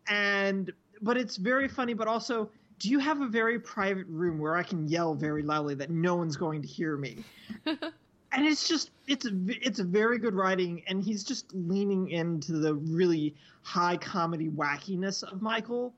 And 0.07 0.71
but 1.01 1.17
it's 1.17 1.37
very 1.37 1.67
funny, 1.67 1.93
but 1.93 2.07
also, 2.07 2.49
do 2.79 2.89
you 2.89 2.99
have 2.99 3.21
a 3.21 3.27
very 3.27 3.59
private 3.59 4.05
room 4.07 4.37
where 4.39 4.55
I 4.55 4.63
can 4.63 4.87
yell 4.87 5.15
very 5.15 5.41
loudly 5.43 5.75
that 5.75 5.89
no 5.89 6.15
one's 6.15 6.37
going 6.37 6.61
to 6.61 6.67
hear 6.67 6.97
me? 6.97 7.23
and 8.33 8.45
it's 8.45 8.67
just 8.67 8.91
it's 9.07 9.27
it's 9.47 9.79
very 9.79 10.17
good 10.17 10.33
writing, 10.33 10.83
and 10.87 11.03
he's 11.03 11.23
just 11.23 11.53
leaning 11.53 12.09
into 12.09 12.53
the 12.53 12.73
really 12.75 13.35
high 13.61 13.97
comedy 13.97 14.49
wackiness 14.49 15.23
of 15.23 15.41
Michael, 15.41 15.93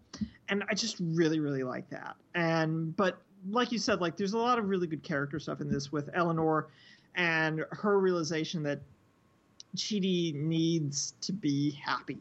and 0.50 0.64
I 0.70 0.74
just 0.74 0.98
really 1.00 1.40
really 1.40 1.64
like 1.64 1.90
that. 1.90 2.16
And 2.34 2.96
but 2.96 3.22
like 3.50 3.72
you 3.72 3.80
said, 3.80 4.02
like 4.02 4.18
there's 4.18 4.34
a 4.34 4.38
lot 4.38 4.60
of 4.60 4.68
really 4.68 4.88
good 4.88 5.04
character 5.04 5.40
stuff 5.40 5.62
in 5.62 5.72
this 5.72 5.92
with 5.92 6.10
Eleanor 6.14 6.68
and 7.16 7.64
her 7.72 8.00
realization 8.00 8.64
that 8.64 8.80
Chidi 9.76 10.34
needs 10.36 11.14
to 11.22 11.32
be 11.32 11.72
happy. 11.72 12.18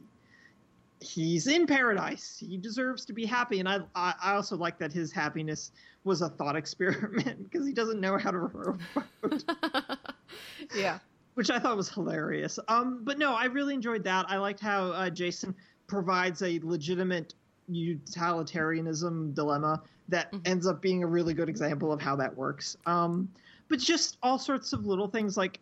He's 1.01 1.49
in 1.49 1.67
paradise. 1.67 2.37
He 2.39 2.57
deserves 2.57 3.05
to 3.07 3.13
be 3.13 3.27
happy, 3.27 3.59
and 3.59 3.69
I 3.69 3.81
I 3.95 4.15
I 4.23 4.35
also 4.35 4.57
like 4.57 4.79
that 4.79 4.93
his 4.93 5.11
happiness 5.11 5.73
was 6.05 6.23
a 6.23 6.29
thought 6.29 6.55
experiment 6.57 7.43
because 7.51 7.67
he 7.67 7.73
doesn't 7.73 8.01
know 8.01 8.17
how 8.19 8.31
to 8.31 8.39
row 8.39 8.77
yeah. 10.75 10.99
which 11.35 11.51
I 11.51 11.59
thought 11.59 11.77
was 11.77 11.89
hilarious. 11.89 12.59
Um, 12.69 13.01
but 13.05 13.19
no, 13.19 13.35
I 13.35 13.47
really 13.47 13.75
enjoyed 13.75 14.05
that. 14.05 14.27
I 14.29 14.37
liked 14.37 14.61
how 14.61 14.93
uh, 14.93 15.11
Jason 15.11 15.55
provides 15.87 16.43
a 16.43 16.61
legitimate 16.63 17.35
utilitarianism 17.69 19.33
dilemma 19.33 19.83
that 20.09 20.31
Mhm. 20.33 20.47
ends 20.47 20.67
up 20.67 20.81
being 20.83 21.03
a 21.03 21.07
really 21.07 21.35
good 21.35 21.49
example 21.49 21.93
of 21.93 22.01
how 22.01 22.15
that 22.17 22.35
works. 22.37 22.77
Um, 22.87 23.29
but 23.69 23.79
just 23.79 24.19
all 24.23 24.39
sorts 24.39 24.73
of 24.73 24.87
little 24.87 25.09
things 25.09 25.37
like 25.37 25.61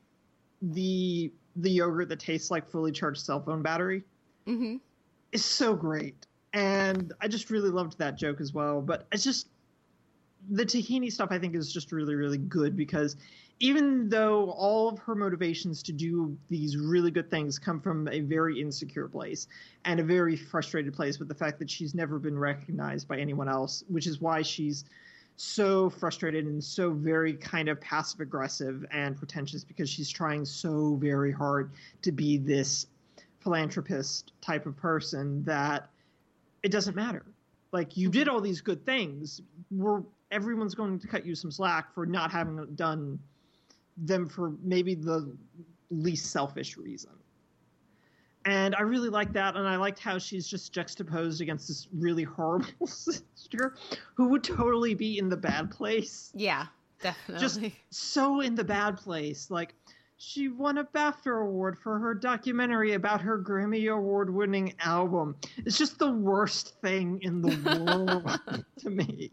the 0.61 1.33
the 1.57 1.71
yogurt 1.71 2.09
that 2.09 2.19
tastes 2.19 2.51
like 2.51 2.67
fully 2.69 2.91
charged 2.93 3.21
cell 3.21 3.41
phone 3.43 3.63
battery 3.63 4.03
Mm-hmm. 4.47 4.77
is 5.33 5.45
so 5.45 5.75
great. 5.75 6.27
And 6.53 7.13
I 7.21 7.29
just 7.29 7.51
really 7.51 7.71
loved 7.71 7.97
that 7.99 8.17
joke 8.17 8.41
as 8.41 8.53
well. 8.53 8.83
But 8.83 9.07
it's 9.13 9.23
just 9.25 9.49
the 10.51 10.65
Tahani 10.65 11.11
stuff 11.11 11.29
I 11.31 11.39
think 11.39 11.55
is 11.55 11.73
just 11.73 11.93
really, 11.93 12.15
really 12.15 12.39
good 12.39 12.77
because 12.77 13.17
even 13.61 14.09
though 14.09 14.51
all 14.51 14.89
of 14.89 14.99
her 14.99 15.15
motivations 15.15 15.83
to 15.85 15.93
do 15.93 16.37
these 16.49 16.77
really 16.77 17.11
good 17.11 17.31
things 17.31 17.59
come 17.59 17.81
from 17.81 18.09
a 18.09 18.21
very 18.21 18.61
insecure 18.61 19.07
place 19.07 19.47
and 19.85 20.01
a 20.01 20.03
very 20.03 20.37
frustrated 20.37 20.93
place 20.95 21.19
with 21.19 21.29
the 21.29 21.35
fact 21.35 21.59
that 21.61 21.71
she's 21.71 21.95
never 21.95 22.19
been 22.19 22.37
recognized 22.37 23.07
by 23.07 23.19
anyone 23.19 23.49
else, 23.49 23.85
which 23.89 24.07
is 24.07 24.21
why 24.21 24.43
she's 24.43 24.85
so 25.37 25.89
frustrated 25.91 26.45
and 26.45 26.63
so 26.63 26.91
very 26.91 27.35
kind 27.35 27.69
of 27.69 27.81
passive 27.81 28.21
aggressive 28.21 28.85
and 28.91 29.17
pretentious 29.17 29.65
because 29.65 29.89
she's 29.89 30.11
trying 30.11 30.45
so 30.45 30.97
very 30.97 31.33
hard 31.33 31.71
to 32.03 32.13
be 32.13 32.39
this 32.39 32.87
philanthropist 33.41 34.33
type 34.41 34.67
of 34.67 34.77
person 34.77 35.43
that 35.45 35.89
it 36.63 36.71
doesn't 36.71 36.97
matter. 36.97 37.25
Like 37.73 37.97
you 37.97 38.09
mm-hmm. 38.09 38.19
did 38.19 38.29
all 38.29 38.41
these 38.41 38.61
good 38.61 38.85
things, 38.85 39.41
we're 39.71 40.03
everyone's 40.33 40.75
going 40.75 40.99
to 40.99 41.07
cut 41.07 41.25
you 41.25 41.35
some 41.37 41.51
slack 41.53 41.95
for 41.95 42.07
not 42.07 42.33
having 42.33 42.67
done 42.75 43.19
them 43.97 44.29
for 44.29 44.55
maybe 44.63 44.95
the 44.95 45.37
least 45.91 46.31
selfish 46.33 46.77
reason. 46.77 47.13
And 48.45 48.75
I 48.75 48.81
really 48.81 49.09
liked 49.09 49.35
that, 49.35 49.55
and 49.55 49.69
I 49.69 49.77
liked 49.77 50.01
how 50.01 50.19
she's 50.19 50.49
just 50.49 50.73
juxtaposed 50.73 51.41
against 51.41 51.69
this 51.69 51.87
really 51.93 52.25
horrible 52.25 52.87
sister 52.87 53.77
who 54.15 54.29
would 54.29 54.43
totally 54.43 54.95
be 54.95 55.19
in 55.19 55.29
the 55.29 55.37
bad 55.37 55.71
place 55.71 56.33
Yeah. 56.35 56.67
Definitely. 57.01 57.41
just 57.41 57.61
so 57.91 58.41
in 58.41 58.55
the 58.55 58.65
bad 58.65 58.97
place. 58.97 59.51
Like 59.51 59.75
she 60.25 60.47
won 60.47 60.79
a 60.79 60.85
BAFTA 60.85 61.43
award 61.43 61.77
for 61.77 61.99
her 61.99 62.15
documentary 62.15 62.93
about 62.93 63.21
her 63.21 63.37
Grammy 63.41 63.93
award 63.93 64.33
winning 64.33 64.73
album. 64.79 65.35
It's 65.57 65.77
just 65.77 65.99
the 65.99 66.13
worst 66.13 66.81
thing 66.81 67.19
in 67.23 67.43
the 67.43 67.59
world 67.67 68.65
to 68.79 68.91
me. 68.91 69.33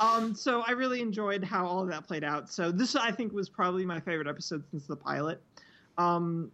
Um, 0.00 0.34
so 0.34 0.62
I 0.66 0.70
really 0.70 1.02
enjoyed 1.02 1.44
how 1.44 1.66
all 1.66 1.82
of 1.82 1.88
that 1.90 2.06
played 2.06 2.24
out. 2.24 2.50
So 2.50 2.72
this 2.72 2.96
I 2.96 3.12
think 3.12 3.34
was 3.34 3.50
probably 3.50 3.84
my 3.84 4.00
favorite 4.00 4.26
episode 4.26 4.64
since 4.70 4.86
the 4.86 4.96
pilot. 4.96 5.42
Um, 5.98 6.50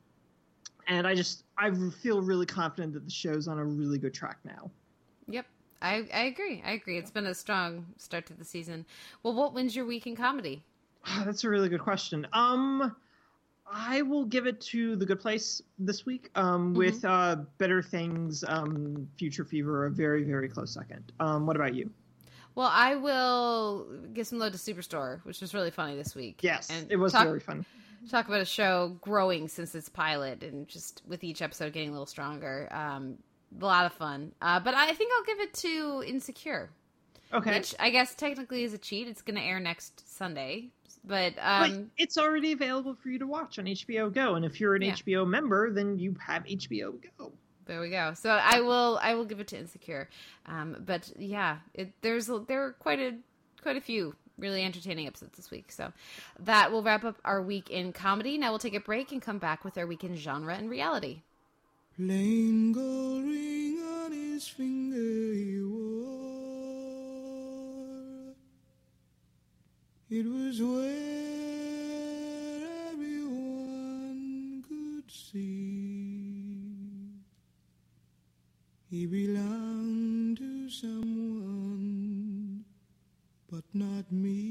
and 0.88 1.06
I 1.06 1.14
just 1.14 1.44
I 1.56 1.70
feel 2.02 2.20
really 2.20 2.46
confident 2.46 2.94
that 2.94 3.04
the 3.04 3.12
show's 3.12 3.46
on 3.46 3.60
a 3.60 3.64
really 3.64 3.98
good 3.98 4.12
track 4.12 4.38
now. 4.44 4.72
Yep. 5.28 5.46
I, 5.80 6.08
I 6.12 6.22
agree. 6.22 6.64
I 6.66 6.72
agree. 6.72 6.98
It's 6.98 7.12
been 7.12 7.26
a 7.26 7.34
strong 7.34 7.86
start 7.96 8.26
to 8.26 8.34
the 8.34 8.44
season. 8.44 8.84
Well, 9.22 9.34
what 9.34 9.54
wins 9.54 9.76
your 9.76 9.84
week 9.84 10.08
in 10.08 10.16
comedy? 10.16 10.64
That's 11.24 11.44
a 11.44 11.48
really 11.48 11.68
good 11.68 11.80
question. 11.80 12.26
Um, 12.32 12.96
I 13.72 14.02
will 14.02 14.24
give 14.24 14.46
it 14.46 14.60
to 14.62 14.96
The 14.96 15.06
Good 15.06 15.20
Place 15.20 15.62
this 15.78 16.06
week. 16.06 16.30
Um, 16.34 16.74
with 16.74 17.04
uh, 17.04 17.36
Better 17.58 17.82
Things, 17.82 18.44
um, 18.48 19.08
Future 19.18 19.44
Fever, 19.44 19.86
a 19.86 19.90
very 19.90 20.24
very 20.24 20.48
close 20.48 20.72
second. 20.72 21.12
Um, 21.20 21.46
what 21.46 21.56
about 21.56 21.74
you? 21.74 21.90
Well, 22.54 22.70
I 22.72 22.96
will 22.96 23.86
give 24.14 24.26
some 24.26 24.38
love 24.38 24.52
to 24.52 24.58
Superstore, 24.58 25.20
which 25.24 25.40
was 25.40 25.54
really 25.54 25.70
funny 25.70 25.94
this 25.96 26.14
week. 26.14 26.40
Yes, 26.42 26.70
and 26.70 26.90
it 26.90 26.96
was 26.96 27.12
talk, 27.12 27.24
very 27.24 27.40
fun. 27.40 27.64
talk 28.10 28.26
about 28.26 28.40
a 28.40 28.46
show 28.46 28.96
growing 29.00 29.48
since 29.48 29.74
its 29.74 29.88
pilot 29.88 30.42
and 30.42 30.66
just 30.66 31.02
with 31.06 31.22
each 31.22 31.40
episode 31.42 31.72
getting 31.72 31.90
a 31.90 31.92
little 31.92 32.06
stronger. 32.06 32.68
Um, 32.72 33.18
a 33.60 33.64
lot 33.64 33.86
of 33.86 33.92
fun. 33.92 34.32
Uh, 34.42 34.60
but 34.60 34.74
I 34.74 34.92
think 34.92 35.10
I'll 35.16 35.24
give 35.24 35.40
it 35.40 35.54
to 35.54 36.04
Insecure, 36.06 36.70
Okay, 37.32 37.52
which 37.52 37.74
I 37.78 37.90
guess 37.90 38.14
technically 38.14 38.64
is 38.64 38.74
a 38.74 38.78
cheat. 38.78 39.08
It's 39.08 39.22
going 39.22 39.36
to 39.36 39.42
air 39.42 39.60
next 39.60 40.16
Sunday, 40.16 40.70
but 41.04 41.34
but 41.36 41.42
um, 41.70 41.90
it's 41.96 42.16
already 42.18 42.52
available 42.52 42.94
for 43.02 43.08
you 43.08 43.18
to 43.18 43.26
watch 43.26 43.58
on 43.58 43.64
HBO 43.66 44.12
Go, 44.12 44.34
and 44.34 44.44
if 44.44 44.60
you're 44.60 44.74
an 44.74 44.82
Yeah. 44.82 44.92
HBO 44.94 45.26
member, 45.26 45.70
then 45.70 45.98
you 45.98 46.16
have 46.24 46.44
HBO 46.44 46.94
Go. 47.18 47.32
There 47.66 47.80
we 47.80 47.90
go. 47.90 48.14
So 48.14 48.30
I 48.30 48.60
will 48.60 48.98
I 49.02 49.14
will 49.14 49.24
give 49.26 49.40
it 49.40 49.48
to 49.48 49.58
Insecure. 49.58 50.08
Um, 50.46 50.76
but 50.86 51.10
yeah, 51.18 51.58
it, 51.74 51.92
there's 52.00 52.28
a- 52.30 52.38
there 52.40 52.64
are 52.64 52.72
quite 52.72 52.98
a 53.00 53.14
quite 53.62 53.76
a 53.76 53.80
few 53.80 54.14
really 54.38 54.64
entertaining 54.64 55.06
episodes 55.06 55.36
this 55.36 55.50
week. 55.50 55.70
So 55.72 55.92
that 56.38 56.70
will 56.72 56.82
wrap 56.82 57.04
up 57.04 57.16
our 57.24 57.42
week 57.42 57.68
in 57.70 57.92
comedy. 57.92 58.38
Now 58.38 58.50
we'll 58.52 58.58
take 58.60 58.74
a 58.74 58.80
break 58.80 59.10
and 59.12 59.20
come 59.20 59.38
back 59.38 59.64
with 59.64 59.76
our 59.76 59.86
week 59.86 60.04
in 60.04 60.14
genre 60.16 60.54
and 60.54 60.70
reality. 60.70 61.22
Plain 61.96 62.72
gold 62.72 63.24
ring 63.24 63.80
on 63.82 64.12
his 64.12 64.46
finger 64.46 65.34
he 65.34 65.60
wore. 65.62 66.37
It 70.10 70.24
was 70.24 70.62
where 70.62 70.88
everyone 72.92 74.64
could 74.66 75.10
see. 75.10 76.62
He 78.88 79.04
belonged 79.04 80.38
to 80.38 80.70
someone, 80.70 82.64
but 83.52 83.64
not 83.74 84.10
me. 84.10 84.46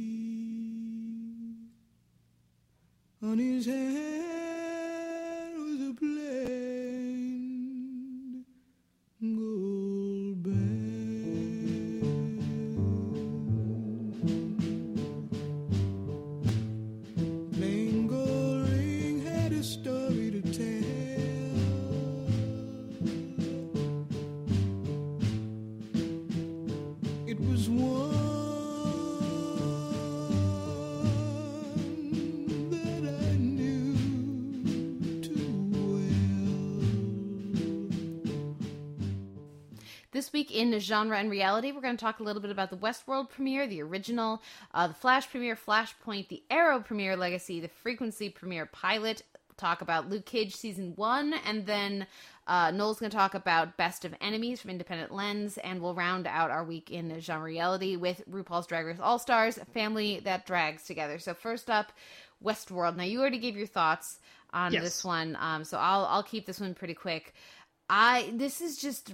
On 3.23 3.39
his 3.39 3.65
hand 3.65 4.86
week 40.37 40.51
in 40.51 40.77
genre 40.79 41.17
and 41.17 41.31
reality, 41.31 41.71
we're 41.71 41.81
going 41.81 41.97
to 41.97 41.99
talk 42.05 42.19
a 42.19 42.23
little 42.23 42.39
bit 42.43 42.51
about 42.51 42.69
the 42.69 42.77
Westworld 42.77 43.27
premiere, 43.31 43.65
the 43.65 43.81
original, 43.81 44.39
uh, 44.71 44.87
the 44.87 44.93
Flash 44.93 45.27
premiere, 45.31 45.55
Flashpoint, 45.55 46.27
the 46.27 46.43
Arrow 46.51 46.79
premiere, 46.79 47.17
Legacy, 47.17 47.59
the 47.59 47.67
Frequency 47.67 48.29
premiere, 48.29 48.67
pilot, 48.67 49.23
talk 49.57 49.81
about 49.81 50.07
Luke 50.11 50.25
Cage 50.27 50.55
season 50.55 50.93
one, 50.95 51.33
and 51.43 51.65
then 51.65 52.05
uh, 52.45 52.69
Noel's 52.69 52.99
going 52.99 53.09
to 53.09 53.17
talk 53.17 53.33
about 53.33 53.77
Best 53.77 54.05
of 54.05 54.13
Enemies 54.21 54.61
from 54.61 54.69
Independent 54.69 55.11
Lens, 55.11 55.57
and 55.57 55.81
we'll 55.81 55.95
round 55.95 56.27
out 56.27 56.51
our 56.51 56.63
week 56.63 56.91
in 56.91 57.19
genre 57.19 57.43
reality 57.45 57.95
with 57.95 58.21
RuPaul's 58.29 58.67
Drag 58.67 58.85
Race 58.85 58.97
All 59.01 59.17
Stars, 59.17 59.57
family 59.73 60.19
that 60.23 60.45
drags 60.45 60.83
together. 60.83 61.17
So 61.17 61.33
first 61.33 61.67
up, 61.67 61.91
Westworld. 62.45 62.95
Now 62.95 63.05
you 63.05 63.19
already 63.21 63.39
gave 63.39 63.57
your 63.57 63.65
thoughts 63.65 64.19
on 64.53 64.71
Yes. 64.71 64.83
this 64.83 65.03
one, 65.03 65.35
um, 65.39 65.63
so 65.63 65.79
I'll 65.79 66.05
I'll 66.05 66.21
keep 66.21 66.45
this 66.45 66.59
one 66.59 66.75
pretty 66.75 66.93
quick. 66.93 67.33
I 67.89 68.29
this 68.35 68.61
is 68.61 68.77
just 68.77 69.13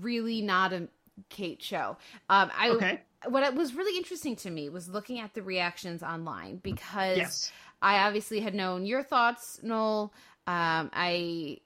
really 0.00 0.40
not 0.42 0.72
a 0.72 0.88
Kate 1.28 1.62
show. 1.62 1.96
Um, 2.28 2.50
I 2.56 2.70
Okay. 2.70 3.00
what 3.28 3.54
was 3.54 3.74
really 3.74 3.96
interesting 3.96 4.34
to 4.36 4.50
me 4.50 4.68
was 4.68 4.88
looking 4.88 5.20
at 5.20 5.34
the 5.34 5.42
reactions 5.42 6.02
online 6.02 6.56
because 6.56 7.18
Yes. 7.18 7.52
I 7.80 8.06
obviously 8.06 8.40
had 8.40 8.54
known 8.54 8.86
your 8.86 9.02
thoughts, 9.02 9.60
Noel. 9.62 10.12
Um, 10.46 10.90
I 10.92 11.58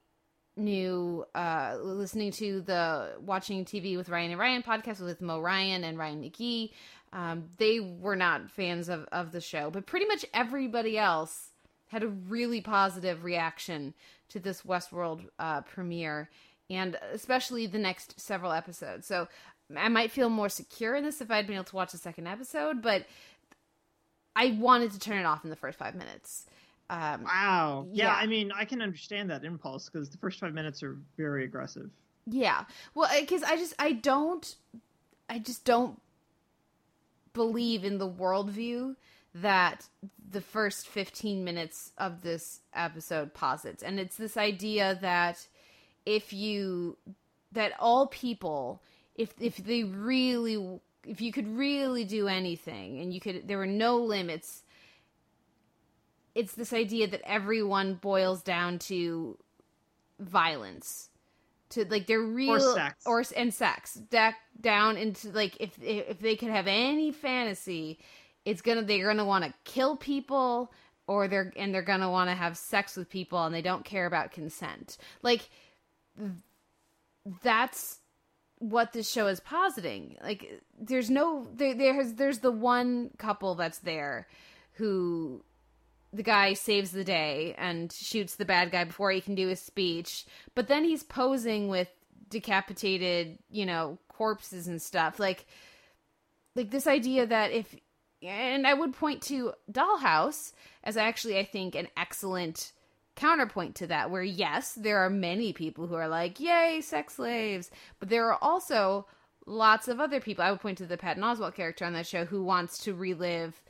knew 0.56 1.24
uh, 1.34 1.76
listening 1.80 2.32
to 2.32 2.60
the 2.62 3.12
Watching 3.20 3.64
TV 3.64 3.96
with 3.96 4.08
Ryan 4.08 4.30
and 4.32 4.40
Ryan 4.40 4.62
podcast 4.62 5.00
with 5.00 5.20
Mo 5.20 5.40
Ryan 5.40 5.84
and 5.84 5.98
Ryan 5.98 6.22
McGee. 6.22 6.70
Um, 7.12 7.44
they 7.58 7.80
were 7.80 8.16
not 8.16 8.50
fans 8.50 8.88
of, 8.88 9.06
of 9.12 9.32
the 9.32 9.40
show, 9.40 9.70
but 9.70 9.86
pretty 9.86 10.06
much 10.06 10.24
everybody 10.34 10.98
else 10.98 11.50
had 11.88 12.02
a 12.02 12.08
really 12.08 12.60
positive 12.60 13.22
reaction 13.22 13.94
to 14.30 14.40
this 14.40 14.62
Westworld 14.62 15.20
uh, 15.38 15.60
premiere, 15.62 16.28
and 16.70 16.98
especially 17.12 17.66
the 17.66 17.78
next 17.78 18.20
several 18.20 18.52
episodes. 18.52 19.06
So 19.06 19.28
I 19.76 19.88
might 19.88 20.10
feel 20.10 20.28
more 20.28 20.48
secure 20.48 20.94
in 20.94 21.04
this 21.04 21.20
if 21.20 21.30
I'd 21.30 21.46
been 21.46 21.56
able 21.56 21.64
to 21.64 21.76
watch 21.76 21.92
the 21.92 21.98
second 21.98 22.26
episode, 22.26 22.82
but 22.82 23.06
I 24.34 24.56
wanted 24.58 24.92
to 24.92 24.98
turn 24.98 25.18
it 25.18 25.24
off 25.24 25.44
in 25.44 25.50
the 25.50 25.56
first 25.56 25.78
five 25.78 25.94
minutes. 25.94 26.46
Um, 26.90 27.24
Wow. 27.24 27.86
Yeah, 27.90 28.06
Yeah. 28.06 28.14
I 28.14 28.26
mean, 28.26 28.52
I 28.52 28.64
can 28.64 28.82
understand 28.82 29.30
that 29.30 29.44
impulse 29.44 29.88
because 29.88 30.08
the 30.10 30.18
first 30.18 30.40
five 30.40 30.54
minutes 30.54 30.82
are 30.82 30.96
very 31.16 31.44
aggressive. 31.44 31.90
Yeah. 32.26 32.64
Well, 32.94 33.08
because 33.20 33.42
I 33.42 33.56
just 33.56 33.74
I 33.78 33.92
don't 33.92 34.56
I 35.28 35.38
just 35.38 35.64
don't 35.64 36.00
believe 37.32 37.84
in 37.84 37.98
the 37.98 38.08
worldview 38.08 38.96
that 39.34 39.88
the 40.30 40.40
first 40.40 40.88
15 40.88 41.44
minutes 41.44 41.92
of 41.98 42.22
this 42.22 42.60
episode 42.74 43.34
posits. 43.34 43.82
And 43.82 44.00
it's 44.00 44.16
this 44.16 44.36
idea 44.36 44.98
that 45.02 45.46
if 46.06 46.32
you 46.32 46.96
that 47.52 47.72
all 47.78 48.06
people 48.06 48.82
if 49.16 49.34
if 49.40 49.56
they 49.56 49.84
really 49.84 50.80
if 51.04 51.20
you 51.20 51.32
could 51.32 51.48
really 51.56 52.04
do 52.04 52.28
anything 52.28 53.00
and 53.00 53.12
you 53.12 53.20
could 53.20 53.46
there 53.46 53.58
were 53.58 53.66
no 53.66 53.96
limits 53.98 54.62
it's 56.34 56.54
this 56.54 56.72
idea 56.72 57.06
that 57.06 57.22
everyone 57.24 57.94
boils 57.94 58.42
down 58.42 58.78
to 58.78 59.36
violence 60.20 61.08
to 61.70 61.84
like 61.86 62.06
they're 62.06 62.20
real 62.20 62.74
sex. 62.74 63.04
or 63.06 63.24
and 63.36 63.52
sex 63.52 63.94
deck 63.94 64.36
down 64.60 64.96
into 64.96 65.30
like 65.30 65.56
if 65.60 65.82
if 65.82 66.20
they 66.20 66.36
could 66.36 66.50
have 66.50 66.66
any 66.66 67.10
fantasy 67.10 67.98
it's 68.44 68.62
gonna 68.62 68.82
they're 68.82 69.06
gonna 69.06 69.24
want 69.24 69.44
to 69.44 69.52
kill 69.64 69.96
people 69.96 70.72
or 71.06 71.26
they're 71.26 71.52
and 71.56 71.74
they're 71.74 71.82
gonna 71.82 72.10
want 72.10 72.30
to 72.30 72.34
have 72.34 72.56
sex 72.56 72.96
with 72.96 73.08
people 73.08 73.44
and 73.44 73.54
they 73.54 73.62
don't 73.62 73.84
care 73.84 74.06
about 74.06 74.30
consent 74.30 74.96
like 75.22 75.48
that's 77.42 77.98
what 78.58 78.92
this 78.92 79.10
show 79.10 79.26
is 79.26 79.40
positing. 79.40 80.16
Like 80.22 80.62
there's 80.78 81.10
no 81.10 81.46
there 81.54 81.74
there's 81.74 82.14
there's 82.14 82.38
the 82.38 82.50
one 82.50 83.10
couple 83.18 83.54
that's 83.54 83.78
there 83.78 84.26
who 84.74 85.42
the 86.12 86.22
guy 86.22 86.54
saves 86.54 86.92
the 86.92 87.04
day 87.04 87.54
and 87.58 87.92
shoots 87.92 88.36
the 88.36 88.44
bad 88.44 88.70
guy 88.70 88.84
before 88.84 89.10
he 89.10 89.20
can 89.20 89.34
do 89.34 89.48
his 89.48 89.60
speech 89.60 90.24
but 90.54 90.68
then 90.68 90.84
he's 90.84 91.02
posing 91.02 91.68
with 91.68 91.88
decapitated 92.30 93.38
you 93.50 93.66
know 93.66 93.98
corpses 94.08 94.66
and 94.66 94.80
stuff. 94.80 95.18
Like 95.18 95.46
like 96.54 96.70
this 96.70 96.86
idea 96.86 97.26
that 97.26 97.52
if 97.52 97.76
and 98.22 98.66
i 98.66 98.74
would 98.74 98.94
point 98.94 99.22
to 99.22 99.52
dollhouse 99.70 100.52
as 100.82 100.96
actually 100.96 101.38
i 101.38 101.44
think 101.44 101.74
an 101.74 101.86
excellent 101.96 102.72
counterpoint 103.16 103.74
to 103.74 103.86
that 103.88 104.10
where 104.10 104.22
yes 104.22 104.72
there 104.74 104.98
are 104.98 105.10
many 105.10 105.52
people 105.52 105.86
who 105.86 105.94
are 105.94 106.08
like 106.08 106.38
yay 106.38 106.80
sex 106.80 107.14
slaves. 107.14 107.70
But 107.98 108.08
there 108.08 108.30
are 108.30 108.38
also 108.40 109.06
lots 109.48 109.86
of 109.86 110.00
other 110.00 110.18
people 110.18 110.42
i 110.42 110.50
would 110.50 110.60
point 110.60 110.76
to 110.76 110.86
the 110.86 110.96
patton 110.96 111.22
oswalt 111.22 111.54
character 111.54 111.84
on 111.84 111.92
that 111.92 112.04
show 112.04 112.24
who 112.24 112.42
wants 112.42 112.78
to 112.78 112.92
relive 112.92 113.62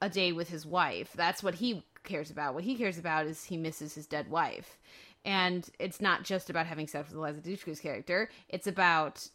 a 0.00 0.08
day 0.08 0.32
with 0.32 0.48
his 0.48 0.66
wife. 0.66 1.12
That's 1.14 1.42
what 1.42 1.56
he 1.56 1.84
cares 2.04 2.30
about. 2.30 2.54
What 2.54 2.64
he 2.64 2.76
cares 2.76 2.98
about 2.98 3.26
is 3.26 3.44
he 3.44 3.56
misses 3.56 3.94
his 3.94 4.06
dead 4.06 4.30
wife. 4.30 4.78
And 5.24 5.68
it's 5.78 6.00
not 6.00 6.24
just 6.24 6.48
about 6.48 6.66
having 6.66 6.86
sex 6.86 7.10
with 7.10 7.18
Eliza 7.18 7.40
Dushku's 7.40 7.80
character. 7.80 8.30
It's 8.48 8.66
about 8.66 9.28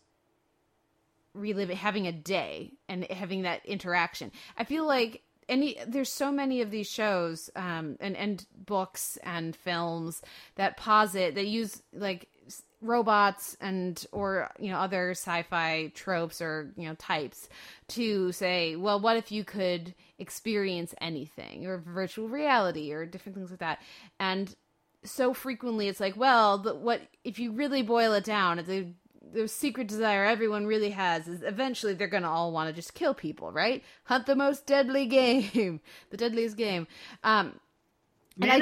reliving 1.35 1.77
having 1.77 2.07
a 2.07 2.11
day 2.11 2.73
and 2.89 3.03
having 3.05 3.43
that 3.43 3.63
interaction. 3.65 4.31
I 4.57 4.63
feel 4.63 4.87
like 4.87 5.21
any 5.47 5.77
there's 5.87 6.11
so 6.11 6.31
many 6.31 6.61
of 6.61 6.71
these 6.71 6.87
shows 6.87 7.49
um 7.55 7.97
and 7.99 8.15
and 8.15 8.45
books 8.65 9.17
and 9.23 9.55
films 9.55 10.21
that 10.55 10.77
posit 10.77 11.35
that 11.35 11.47
use 11.47 11.81
like 11.93 12.29
robots 12.85 13.57
and 13.59 14.05
or 14.11 14.49
you 14.59 14.69
know 14.69 14.77
other 14.77 15.11
sci-fi 15.11 15.91
tropes 15.95 16.41
or 16.41 16.71
you 16.77 16.87
know 16.87 16.95
types 16.95 17.49
to 17.87 18.31
say 18.31 18.75
well 18.75 18.99
what 18.99 19.17
if 19.17 19.31
you 19.31 19.43
could 19.43 19.93
experience 20.19 20.93
anything 21.01 21.65
or 21.65 21.77
virtual 21.77 22.27
reality 22.27 22.91
or 22.91 23.05
different 23.05 23.35
things 23.35 23.49
like 23.49 23.59
that? 23.59 23.81
And 24.19 24.53
so 25.03 25.33
frequently 25.33 25.87
it's 25.87 25.99
like 25.99 26.15
well 26.15 26.57
the, 26.59 26.75
what 26.75 27.01
if 27.23 27.39
you 27.39 27.51
really 27.51 27.81
boil 27.81 28.13
it 28.13 28.23
down 28.23 28.57
the 28.57 28.87
the 29.33 29.47
secret 29.47 29.87
desire 29.87 30.25
everyone 30.25 30.65
really 30.65 30.91
has 30.91 31.27
is 31.27 31.41
eventually 31.43 31.93
they're 31.93 32.07
gonna 32.07 32.29
all 32.29 32.51
want 32.51 32.69
to 32.69 32.73
just 32.73 32.93
kill 32.93 33.13
people 33.13 33.51
right 33.51 33.83
hunt 34.05 34.25
the 34.25 34.35
most 34.35 34.65
deadly 34.65 35.05
game 35.05 35.79
the 36.11 36.17
deadliest 36.17 36.57
game 36.57 36.87
um 37.23 37.59
And 38.41 38.51
I- 38.51 38.57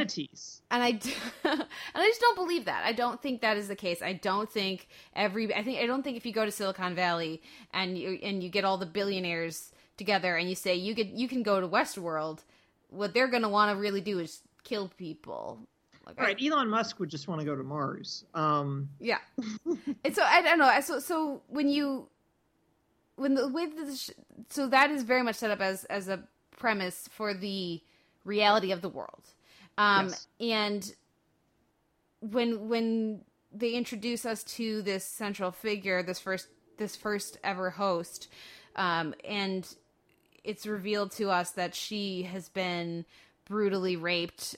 and 0.72 0.84
I 0.84 0.88
and 1.44 1.66
I 1.96 2.08
just 2.08 2.22
don't 2.22 2.36
believe 2.36 2.66
that. 2.66 2.84
I 2.86 2.94
don't 2.94 3.22
think 3.22 3.42
that 3.42 3.58
is 3.58 3.68
the 3.68 3.76
case. 3.76 4.02
I 4.02 4.14
don't 4.14 4.50
think 4.50 4.88
every 5.16 5.54
I 5.54 5.64
think 5.64 5.80
I 5.80 5.86
don't 5.88 6.04
think 6.04 6.18
if 6.18 6.26
you 6.26 6.34
go 6.34 6.46
to 6.46 6.52
Silicon 6.52 6.96
Valley 6.96 7.42
and 7.74 7.98
you 7.98 8.20
and 8.24 8.44
you 8.44 8.50
get 8.50 8.66
all 8.66 8.78
the 8.78 8.86
billionaires 8.86 9.72
together 9.98 10.36
and 10.38 10.50
you 10.50 10.56
say 10.56 10.76
you 10.76 10.96
could 10.96 11.10
you 11.10 11.28
can 11.28 11.44
go 11.44 11.60
to 11.60 11.68
Westworld, 11.68 12.40
what 12.90 13.14
they're 13.14 13.28
going 13.28 13.44
to 13.44 13.50
want 13.50 13.72
to 13.76 13.80
really 13.82 14.02
do 14.02 14.20
is 14.20 14.42
kill 14.64 14.90
people. 14.90 15.60
Like, 16.06 16.20
All 16.20 16.26
I- 16.26 16.36
Elon 16.42 16.70
Musk 16.70 17.00
would 17.00 17.10
just 17.10 17.28
want 17.28 17.40
to 17.42 17.46
go 17.46 17.56
to 17.56 17.64
Mars. 17.64 18.26
Um, 18.34 18.90
yeah. 19.00 19.20
and 20.04 20.14
so 20.16 20.22
I 20.24 20.42
don't 20.42 20.60
know. 20.60 20.80
So 20.82 21.00
so 21.00 21.42
when 21.48 21.70
you 21.70 22.08
when 23.16 23.36
the 23.36 23.48
way 23.48 23.66
that 23.68 23.86
the 23.88 23.96
sh- 23.96 24.10
so 24.50 24.68
that 24.68 24.90
is 24.92 25.04
very 25.04 25.24
much 25.24 25.36
set 25.36 25.52
up 25.52 25.62
as 25.62 25.86
as 25.86 26.08
a 26.10 26.24
premise 26.58 27.08
for 27.12 27.34
the 27.34 27.82
reality 28.26 28.72
of 28.72 28.82
the 28.82 28.90
world. 28.90 29.24
Um 29.78 30.08
Yes. 30.10 30.28
and 30.40 30.96
when 32.20 32.68
when 32.70 33.22
they 33.52 33.72
introduce 33.72 34.26
us 34.26 34.44
to 34.44 34.82
this 34.82 35.06
central 35.06 35.52
figure, 35.52 36.04
this 36.04 36.20
first 36.20 36.48
this 36.78 36.96
first 36.96 37.38
ever 37.44 37.70
host, 37.70 38.28
um, 38.76 39.14
and 39.24 39.76
it's 40.44 40.66
revealed 40.66 41.12
to 41.12 41.30
us 41.30 41.52
that 41.52 41.76
she 41.76 42.24
has 42.24 42.50
been 42.50 43.06
brutally 43.46 43.96
raped 43.96 44.56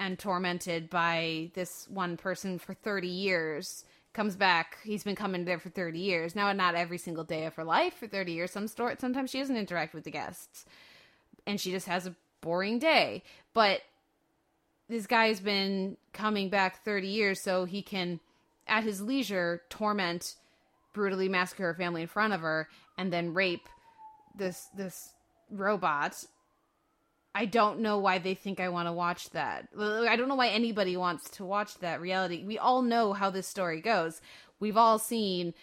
and 0.00 0.18
tormented 0.18 0.88
by 0.88 1.50
this 1.54 1.86
one 1.90 2.16
person 2.16 2.58
for 2.58 2.72
30 2.72 3.06
years 3.06 3.84
comes 4.14 4.34
back. 4.34 4.78
He's 4.82 5.04
been 5.04 5.14
coming 5.14 5.44
there 5.44 5.58
for 5.58 5.68
30 5.68 5.98
years. 6.00 6.34
Now 6.34 6.50
not 6.54 6.74
every 6.74 6.96
single 6.96 7.22
day 7.22 7.44
of 7.44 7.54
her 7.54 7.64
life 7.64 7.94
for 7.94 8.08
30 8.08 8.32
years. 8.32 8.50
Some 8.50 8.66
store 8.66 8.94
sometimes 8.98 9.30
she 9.30 9.38
doesn't 9.38 9.56
interact 9.56 9.92
with 9.94 10.04
the 10.04 10.10
guests 10.10 10.64
and 11.46 11.60
she 11.60 11.70
just 11.70 11.86
has 11.86 12.06
a 12.06 12.16
boring 12.40 12.78
day. 12.78 13.22
But 13.52 13.82
this 14.88 15.06
guy's 15.06 15.38
been 15.38 15.98
coming 16.14 16.48
back 16.48 16.82
30 16.82 17.06
years 17.06 17.42
so 17.42 17.66
he 17.66 17.82
can 17.82 18.20
at 18.66 18.84
his 18.84 19.02
leisure 19.02 19.60
torment 19.68 20.34
brutally 20.94 21.28
massacre 21.28 21.64
her 21.64 21.74
family 21.74 22.02
in 22.02 22.08
front 22.08 22.32
of 22.32 22.40
her 22.40 22.68
and 22.96 23.12
then 23.12 23.34
rape 23.34 23.68
this 24.34 24.68
this 24.74 25.12
robot 25.50 26.24
I 27.34 27.46
don't 27.46 27.80
know 27.80 27.98
why 27.98 28.18
they 28.18 28.34
think 28.34 28.58
I 28.58 28.68
want 28.68 28.88
to 28.88 28.92
watch 28.92 29.30
that. 29.30 29.68
I 29.78 30.16
don't 30.16 30.28
know 30.28 30.34
why 30.34 30.48
anybody 30.48 30.96
wants 30.96 31.30
to 31.30 31.44
watch 31.44 31.78
that 31.78 32.00
reality. 32.00 32.44
We 32.44 32.58
all 32.58 32.82
know 32.82 33.12
how 33.12 33.30
this 33.30 33.46
story 33.46 33.80
goes. 33.80 34.20
We've 34.58 34.76
all 34.76 34.98
seen 34.98 35.54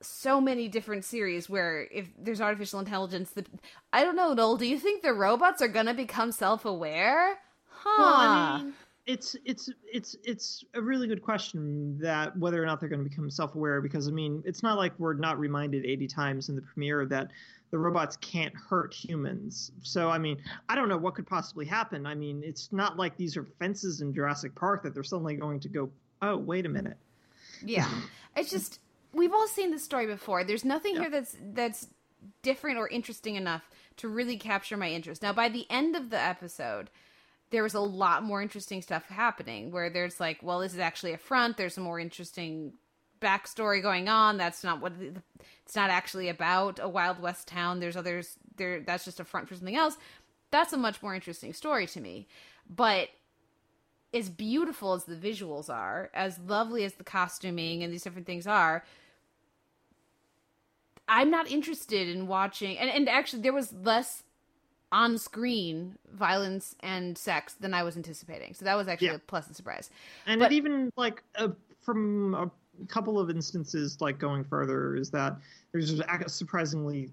so 0.00 0.40
many 0.40 0.68
different 0.68 1.04
series 1.04 1.48
where 1.48 1.88
if 1.90 2.08
there's 2.18 2.40
artificial 2.40 2.78
intelligence 2.78 3.30
that 3.30 3.48
I 3.92 4.04
don't 4.04 4.16
know, 4.16 4.32
Noel, 4.32 4.56
do 4.56 4.66
you 4.66 4.78
think 4.78 5.02
the 5.02 5.12
robots 5.12 5.60
are 5.60 5.68
going 5.68 5.86
to 5.86 5.94
become 5.94 6.30
self-aware? 6.30 7.38
Huh. 7.68 7.94
well, 7.98 8.14
I 8.14 8.58
mean, 8.62 8.74
it's 9.06 9.36
it's 9.44 9.70
it's 9.92 10.16
it's 10.24 10.64
a 10.74 10.82
really 10.82 11.06
good 11.06 11.22
question 11.22 11.96
that 11.98 12.36
whether 12.36 12.62
or 12.62 12.66
not 12.66 12.80
they're 12.80 12.88
going 12.88 13.02
to 13.02 13.08
become 13.08 13.30
self-aware 13.30 13.80
because 13.80 14.08
I 14.08 14.10
mean 14.10 14.42
it's 14.44 14.62
not 14.62 14.76
like 14.76 14.92
we're 14.98 15.14
not 15.14 15.38
reminded 15.38 15.84
80 15.84 16.08
times 16.08 16.48
in 16.48 16.56
the 16.56 16.62
premiere 16.62 17.06
that 17.06 17.30
the 17.70 17.78
robots 17.78 18.16
can't 18.18 18.54
hurt 18.54 18.94
humans. 18.94 19.72
So 19.82 20.10
I 20.10 20.18
mean 20.18 20.38
I 20.68 20.74
don't 20.74 20.88
know 20.88 20.96
what 20.96 21.14
could 21.14 21.26
possibly 21.26 21.66
happen. 21.66 22.06
I 22.06 22.14
mean 22.14 22.42
it's 22.44 22.72
not 22.72 22.96
like 22.96 23.16
these 23.16 23.36
are 23.36 23.44
fences 23.58 24.00
in 24.00 24.14
Jurassic 24.14 24.54
Park 24.54 24.82
that 24.82 24.94
they're 24.94 25.04
suddenly 25.04 25.34
going 25.36 25.60
to 25.60 25.68
go 25.68 25.90
oh 26.22 26.36
wait 26.36 26.66
a 26.66 26.68
minute. 26.68 26.96
Yeah. 27.64 27.88
It's 28.36 28.50
just 28.50 28.80
we've 29.12 29.32
all 29.32 29.48
seen 29.48 29.70
this 29.70 29.82
story 29.82 30.06
before. 30.06 30.44
There's 30.44 30.64
nothing 30.64 30.94
Yeah. 30.94 31.02
here 31.02 31.10
that's 31.10 31.36
that's 31.54 31.88
different 32.42 32.78
or 32.78 32.88
interesting 32.88 33.36
enough 33.36 33.68
to 33.98 34.08
really 34.08 34.36
capture 34.36 34.76
my 34.76 34.90
interest. 34.90 35.22
Now 35.22 35.32
by 35.32 35.48
the 35.48 35.66
end 35.70 35.96
of 35.96 36.10
the 36.10 36.20
episode, 36.20 36.90
there 37.50 37.62
was 37.62 37.74
a 37.74 37.80
lot 37.80 38.22
more 38.24 38.42
interesting 38.42 38.82
stuff 38.82 39.06
happening 39.08 39.70
where 39.70 39.88
there's 39.88 40.18
like, 40.18 40.42
well, 40.42 40.60
this 40.60 40.72
is 40.72 40.80
actually 40.80 41.12
a 41.12 41.18
front. 41.18 41.56
There's 41.56 41.74
some 41.74 41.84
more 41.84 42.00
interesting 42.00 42.72
backstory 43.20 43.82
going 43.82 44.08
on. 44.08 44.36
That's 44.36 44.62
not 44.64 44.80
what 44.80 44.98
the, 44.98 45.12
it's 45.64 45.76
not 45.76 45.90
actually 45.90 46.28
about 46.28 46.78
a 46.82 46.88
Wild 46.88 47.20
West 47.20 47.48
town. 47.48 47.80
There's 47.80 47.96
others 47.96 48.38
there. 48.56 48.80
That's 48.80 49.04
just 49.04 49.20
a 49.20 49.24
front 49.24 49.48
for 49.48 49.54
something 49.54 49.76
else. 49.76 49.96
That's 50.50 50.72
a 50.72 50.76
much 50.76 51.02
more 51.02 51.14
interesting 51.14 51.52
story 51.52 51.86
to 51.88 52.00
me. 52.00 52.26
But 52.68 53.08
as 54.14 54.28
beautiful 54.30 54.94
as 54.94 55.04
the 55.04 55.16
visuals 55.16 55.68
are, 55.68 56.10
as 56.14 56.38
lovely 56.38 56.84
as 56.84 56.94
the 56.94 57.04
costuming 57.04 57.82
and 57.82 57.92
these 57.92 58.02
different 58.02 58.26
things 58.26 58.46
are, 58.46 58.84
I'm 61.08 61.30
not 61.30 61.50
interested 61.50 62.08
in 62.08 62.26
watching. 62.26 62.78
And, 62.78 62.90
and 62.90 63.08
actually, 63.08 63.42
there 63.42 63.52
was 63.52 63.72
less 63.72 64.22
on 64.92 65.18
screen 65.18 65.96
violence 66.12 66.74
and 66.80 67.18
sex 67.18 67.54
than 67.54 67.74
I 67.74 67.82
was 67.82 67.96
anticipating. 67.96 68.54
So 68.54 68.64
that 68.64 68.76
was 68.76 68.88
actually 68.88 69.08
Yeah. 69.08 69.14
a 69.14 69.18
pleasant 69.18 69.56
surprise. 69.56 69.90
And 70.26 70.40
But- 70.40 70.52
it 70.52 70.56
even 70.56 70.92
like 70.96 71.22
uh, 71.36 71.48
from 71.80 72.34
a 72.34 72.50
couple 72.88 73.18
of 73.18 73.30
instances, 73.30 74.00
like 74.00 74.18
going 74.18 74.44
further, 74.44 74.96
is 74.96 75.10
that 75.10 75.36
there's 75.72 76.00
surprisingly 76.26 77.10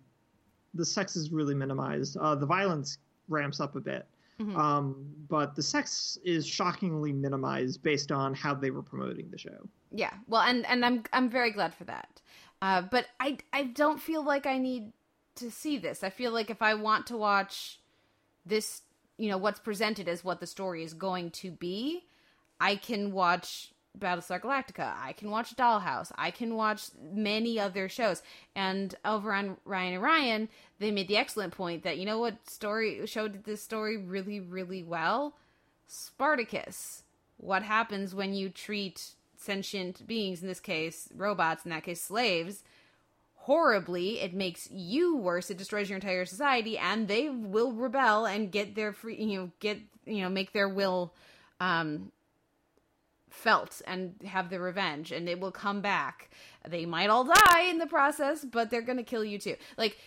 the 0.73 0.85
sex 0.85 1.15
is 1.15 1.31
really 1.31 1.55
minimized. 1.55 2.17
Uh, 2.17 2.35
the 2.35 2.45
violence 2.45 2.97
ramps 3.27 3.59
up 3.59 3.75
a 3.75 3.79
bit, 3.79 4.07
Mhm. 4.39 4.57
um, 4.57 5.05
but 5.29 5.55
the 5.55 5.61
sex 5.63 6.17
is 6.23 6.45
shockingly 6.47 7.13
minimized 7.13 7.81
based 7.83 8.11
on 8.11 8.33
how 8.33 8.53
they 8.53 8.71
were 8.71 8.83
promoting 8.83 9.29
the 9.29 9.37
show. 9.37 9.69
Yeah, 9.91 10.13
well, 10.27 10.41
and 10.41 10.65
and 10.65 10.83
I'm 10.83 11.03
I'm 11.13 11.29
very 11.29 11.51
glad 11.51 11.73
for 11.73 11.83
that. 11.85 12.21
Uh, 12.61 12.81
but 12.81 13.07
I 13.19 13.37
I 13.51 13.65
don't 13.65 13.99
feel 13.99 14.23
like 14.23 14.45
I 14.45 14.57
need 14.57 14.93
to 15.35 15.51
see 15.51 15.77
this. 15.77 16.03
I 16.03 16.09
feel 16.09 16.31
like 16.31 16.49
if 16.49 16.61
I 16.61 16.73
want 16.75 17.07
to 17.07 17.17
watch 17.17 17.79
this, 18.45 18.81
you 19.17 19.29
know, 19.29 19.37
what's 19.37 19.59
presented 19.59 20.07
as 20.07 20.23
what 20.23 20.39
the 20.39 20.47
story 20.47 20.83
is 20.83 20.93
going 20.93 21.31
to 21.31 21.51
be, 21.51 22.05
I 22.59 22.75
can 22.75 23.11
watch 23.11 23.72
Battlestar 23.97 24.41
Galactica. 24.41 24.93
I 24.99 25.13
can 25.13 25.29
watch 25.29 25.55
Dollhouse. 25.55 26.11
I 26.15 26.31
can 26.31 26.55
watch 26.55 26.87
many 27.01 27.59
other 27.59 27.87
shows. 27.87 28.21
And 28.55 28.95
over 29.05 29.33
on 29.33 29.57
Ryan 29.65 29.93
and 29.93 30.03
Ryan, 30.03 30.49
they 30.79 30.91
made 30.91 31.07
the 31.07 31.17
excellent 31.17 31.53
point 31.53 31.83
that 31.83 31.97
you 31.97 32.05
know 32.05 32.19
what 32.19 32.49
story 32.49 33.05
showed 33.05 33.43
this 33.43 33.61
story 33.61 33.97
really 33.97 34.39
really 34.39 34.83
well. 34.83 35.35
Spartacus. 35.87 37.03
What 37.37 37.63
happens 37.63 38.15
when 38.15 38.33
you 38.33 38.49
treat 38.49 39.11
sentient 39.37 40.07
beings, 40.07 40.41
in 40.41 40.47
this 40.47 40.59
case 40.59 41.09
robots, 41.15 41.65
in 41.65 41.71
that 41.71 41.83
case 41.83 42.01
slaves, 42.01 42.63
horribly? 43.35 44.21
It 44.21 44.33
makes 44.33 44.71
you 44.71 45.17
worse. 45.17 45.49
It 45.49 45.57
destroys 45.57 45.89
your 45.89 45.97
entire 45.97 46.25
society, 46.25 46.77
and 46.77 47.07
they 47.07 47.29
will 47.29 47.73
rebel 47.73 48.25
and 48.25 48.51
get 48.51 48.75
their 48.75 48.93
free, 48.93 49.21
you 49.21 49.39
know, 49.39 49.51
get 49.59 49.79
you 50.05 50.21
know, 50.21 50.29
make 50.29 50.51
their 50.53 50.69
will 50.69 51.13
um, 51.59 52.11
felt 53.33 53.81
and 53.87 54.15
have 54.25 54.49
their 54.49 54.61
revenge, 54.61 55.11
and 55.11 55.27
it 55.27 55.39
will 55.39 55.51
come 55.51 55.81
back. 55.81 56.29
They 56.67 56.85
might 56.85 57.09
all 57.09 57.23
die 57.23 57.63
in 57.63 57.79
the 57.79 57.87
process, 57.87 58.45
but 58.45 58.69
they're 58.69 58.81
gonna 58.81 59.03
kill 59.03 59.25
you 59.25 59.39
too. 59.39 59.55
Like 59.77 59.97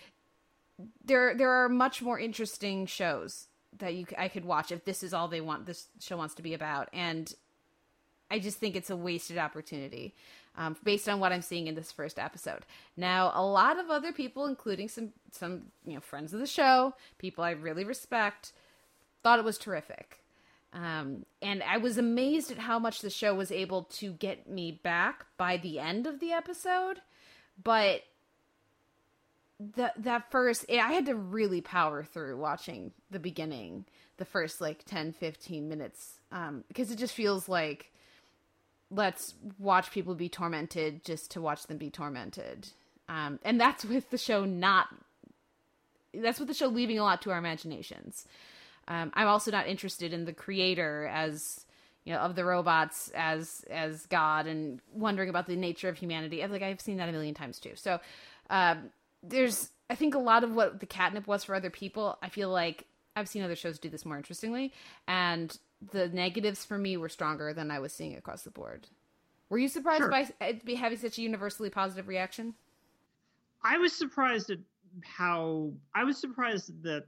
there, 1.05 1.35
there 1.35 1.51
are 1.51 1.68
much 1.68 2.01
more 2.01 2.18
interesting 2.18 2.87
shows 2.87 3.49
that 3.79 3.95
you 3.95 4.07
I 4.16 4.29
could 4.29 4.45
watch 4.45 4.70
if 4.70 4.85
this 4.85 5.03
is 5.03 5.12
all 5.12 5.29
they 5.29 5.41
want. 5.41 5.66
This 5.66 5.89
show 6.01 6.16
wants 6.16 6.35
to 6.37 6.43
be 6.43 6.55
about, 6.55 6.89
and 6.93 7.33
I 8.31 8.39
just 8.39 8.59
think 8.59 8.77
it's 8.77 8.91
a 8.91 8.97
wasted 8.97 9.39
opportunity. 9.39 10.14
Um, 10.59 10.74
based 10.83 11.07
on 11.07 11.20
what 11.20 11.33
I'm 11.33 11.43
seeing 11.43 11.66
in 11.66 11.74
this 11.74 11.93
first 11.93 12.18
episode. 12.18 12.64
Now, 12.97 13.31
a 13.35 13.45
lot 13.45 13.79
of 13.79 13.91
other 13.91 14.11
people, 14.11 14.47
including 14.47 14.89
some 14.89 15.12
some 15.31 15.64
you 15.85 15.95
know 15.95 16.01
friends 16.01 16.33
of 16.33 16.41
the 16.41 16.47
show, 16.47 16.95
people 17.18 17.45
I 17.45 17.51
really 17.51 17.85
respect, 17.85 18.53
thought 19.22 19.39
it 19.39 19.45
was 19.45 19.59
terrific. 19.59 20.22
Um, 20.77 21.24
and 21.41 21.62
I 21.62 21.79
was 21.79 21.97
amazed 21.97 22.51
at 22.51 22.59
how 22.59 22.79
much 22.79 23.01
the 23.01 23.09
show 23.09 23.35
was 23.35 23.51
able 23.51 23.85
to 23.95 24.12
get 24.12 24.47
me 24.47 24.79
back 24.83 25.24
by 25.39 25.57
the 25.57 25.81
end 25.81 26.07
of 26.07 26.20
the 26.20 26.33
episode. 26.33 27.01
But 27.62 28.03
the 29.59 29.91
that 29.97 30.31
first, 30.31 30.66
I 30.70 30.93
had 30.93 31.07
to 31.07 31.14
really 31.14 31.62
power 31.62 32.05
through 32.05 32.37
watching 32.37 32.93
the 33.11 33.18
beginning, 33.18 33.87
the 34.18 34.27
first 34.27 34.61
like 34.61 34.85
10, 34.85 35.14
15 35.14 35.66
minutes, 35.66 36.20
um, 36.31 36.62
because 36.68 36.91
it 36.91 36.97
just 36.97 37.14
feels 37.14 37.49
like 37.49 37.91
let's 38.91 39.33
watch 39.59 39.91
people 39.91 40.14
be 40.14 40.29
tormented 40.29 41.03
just 41.05 41.31
to 41.31 41.41
watch 41.41 41.66
them 41.68 41.79
be 41.79 41.89
tormented. 41.89 42.68
Um, 43.09 43.39
and 43.45 43.59
that's 43.59 43.83
with 43.83 44.11
the 44.11 44.18
show 44.18 44.45
not 44.45 44.89
that's 46.12 46.39
with 46.39 46.49
the 46.49 46.55
show 46.55 46.68
leaving 46.68 46.99
a 46.99 47.03
lot 47.03 47.22
to 47.22 47.31
our 47.31 47.39
imaginations. 47.39 48.27
Um, 48.89 49.11
I'm 49.14 49.26
also 49.28 49.51
not 49.51 49.66
interested 49.66 50.12
in 50.12 50.24
the 50.24 50.32
creator 50.32 51.07
as 51.12 51.64
you 52.05 52.12
know 52.12 52.20
of 52.20 52.37
the 52.37 52.45
robots 52.45 53.11
as 53.14 53.64
as 53.70 54.07
God 54.07 54.47
and 54.47 54.80
wondering 54.93 55.28
about 55.28 55.47
the 55.47 55.57
nature 55.57 55.89
of 55.89 55.97
humanity. 55.99 56.43
I- 56.43 56.47
Like 56.47 56.62
I've 56.62 56.80
seen 56.80 56.97
that 56.99 57.09
a 57.09 57.12
million 57.12 57.34
times 57.34 57.59
too. 57.59 57.72
So 57.74 58.01
um, 58.51 58.91
there's 59.22 59.70
I 59.91 59.95
think 59.95 60.14
a 60.14 60.18
lot 60.20 60.45
of 60.45 60.53
what 60.53 60.80
the 60.80 60.87
catnip 60.87 61.26
was 61.26 61.45
for 61.45 61.55
other 61.55 61.70
people. 61.70 62.18
I 62.22 62.28
feel 62.28 62.49
like 62.51 62.87
I've 63.16 63.28
seen 63.28 63.43
other 63.43 63.57
shows 63.57 63.78
do 63.78 63.89
this 63.89 64.05
more 64.05 64.16
interestingly, 64.16 64.72
and 65.09 65.57
the 65.93 66.09
negatives 66.09 66.64
for 66.64 66.78
me 66.78 66.97
were 66.97 67.09
stronger 67.09 67.53
than 67.53 67.70
I 67.70 67.78
was 67.80 67.93
seeing 67.93 68.14
across 68.16 68.43
the 68.43 68.51
board. 68.51 68.89
Were 69.49 69.59
you 69.59 69.68
surprised 69.68 70.03
Sure. 70.03 70.11
by 70.11 70.28
it 70.41 70.64
be 70.64 70.74
having 70.74 70.99
such 70.99 71.18
a 71.18 71.22
universally 71.22 71.70
positive 71.70 72.09
reaction? 72.09 72.55
I 73.62 73.78
was 73.78 73.93
surprised 73.93 74.51
at 74.51 74.59
how 75.03 75.72
I 75.95 76.05
was 76.05 76.18
surprised 76.18 76.82
that 76.82 77.05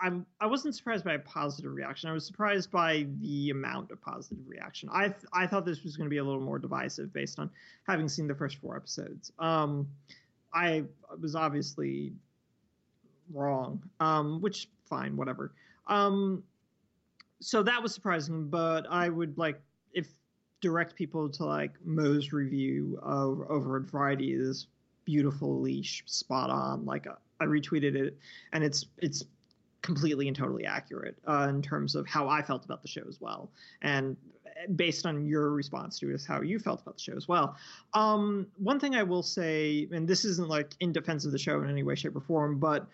I'm 0.00 0.26
I 0.40 0.46
wasn't 0.46 0.74
surprised 0.74 1.04
by 1.04 1.14
a 1.14 1.18
positive 1.18 1.72
reaction. 1.72 2.10
I 2.10 2.12
was 2.12 2.26
surprised 2.26 2.70
by 2.70 3.06
the 3.20 3.50
amount 3.50 3.90
of 3.90 4.00
positive 4.00 4.46
reaction. 4.46 4.88
I 4.92 5.08
th- 5.08 5.24
I 5.32 5.46
thought 5.46 5.64
this 5.64 5.82
was 5.82 5.96
going 5.96 6.06
to 6.06 6.10
be 6.10 6.18
a 6.18 6.24
little 6.24 6.40
more 6.40 6.58
divisive 6.58 7.12
based 7.12 7.38
on 7.38 7.50
having 7.86 8.08
seen 8.08 8.26
the 8.26 8.34
first 8.34 8.56
four 8.56 8.76
episodes. 8.76 9.32
Um, 9.38 9.88
I 10.52 10.84
was 11.20 11.34
obviously 11.34 12.12
wrong, 13.32 13.82
um, 14.00 14.40
which 14.40 14.68
fine, 14.84 15.16
whatever. 15.16 15.52
Um, 15.86 16.42
so 17.40 17.62
that 17.62 17.82
was 17.82 17.94
surprising, 17.94 18.48
but 18.48 18.86
I 18.90 19.08
would 19.08 19.36
like 19.38 19.60
if 19.92 20.08
direct 20.60 20.94
people 20.94 21.28
to 21.30 21.44
like 21.44 21.72
Mo's 21.84 22.32
review 22.32 22.98
of 23.02 23.42
over 23.48 23.78
at 23.78 23.84
Variety 23.84 24.32
is 24.32 24.66
beautifully 25.04 25.82
spot 25.82 26.50
on. 26.50 26.84
Like 26.84 27.06
uh, 27.06 27.14
I 27.40 27.44
retweeted 27.44 27.94
it, 27.94 28.18
and 28.52 28.64
it's 28.64 28.86
it's 28.98 29.24
completely 29.86 30.26
and 30.28 30.36
totally 30.36 30.66
accurate 30.66 31.16
uh, 31.26 31.46
in 31.48 31.62
terms 31.62 31.94
of 31.94 32.06
how 32.06 32.28
I 32.28 32.42
felt 32.42 32.64
about 32.66 32.82
the 32.82 32.88
show 32.88 33.02
as 33.08 33.20
well, 33.20 33.48
and 33.80 34.16
based 34.74 35.06
on 35.06 35.24
your 35.26 35.50
response 35.50 35.98
to 36.00 36.10
it 36.10 36.14
is 36.14 36.26
how 36.26 36.40
you 36.40 36.58
felt 36.58 36.80
about 36.82 36.94
the 36.96 37.02
show 37.02 37.16
as 37.16 37.28
well. 37.28 37.56
Um, 37.94 38.46
one 38.58 38.80
thing 38.80 38.94
I 38.96 39.02
will 39.02 39.22
say, 39.22 39.86
and 39.92 40.08
this 40.08 40.24
isn't 40.24 40.48
like 40.48 40.74
in 40.80 40.92
defense 40.92 41.24
of 41.24 41.32
the 41.32 41.38
show 41.38 41.62
in 41.62 41.70
any 41.70 41.82
way, 41.82 41.94
shape, 41.94 42.16
or 42.16 42.20
form, 42.20 42.58
but 42.58 42.86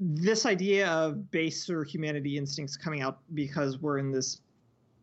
this 0.00 0.44
idea 0.44 0.88
of 0.88 1.30
baser 1.30 1.84
humanity 1.84 2.36
instincts 2.36 2.76
coming 2.76 3.00
out 3.00 3.18
because 3.34 3.78
we're 3.80 3.98
in 3.98 4.10
this 4.10 4.40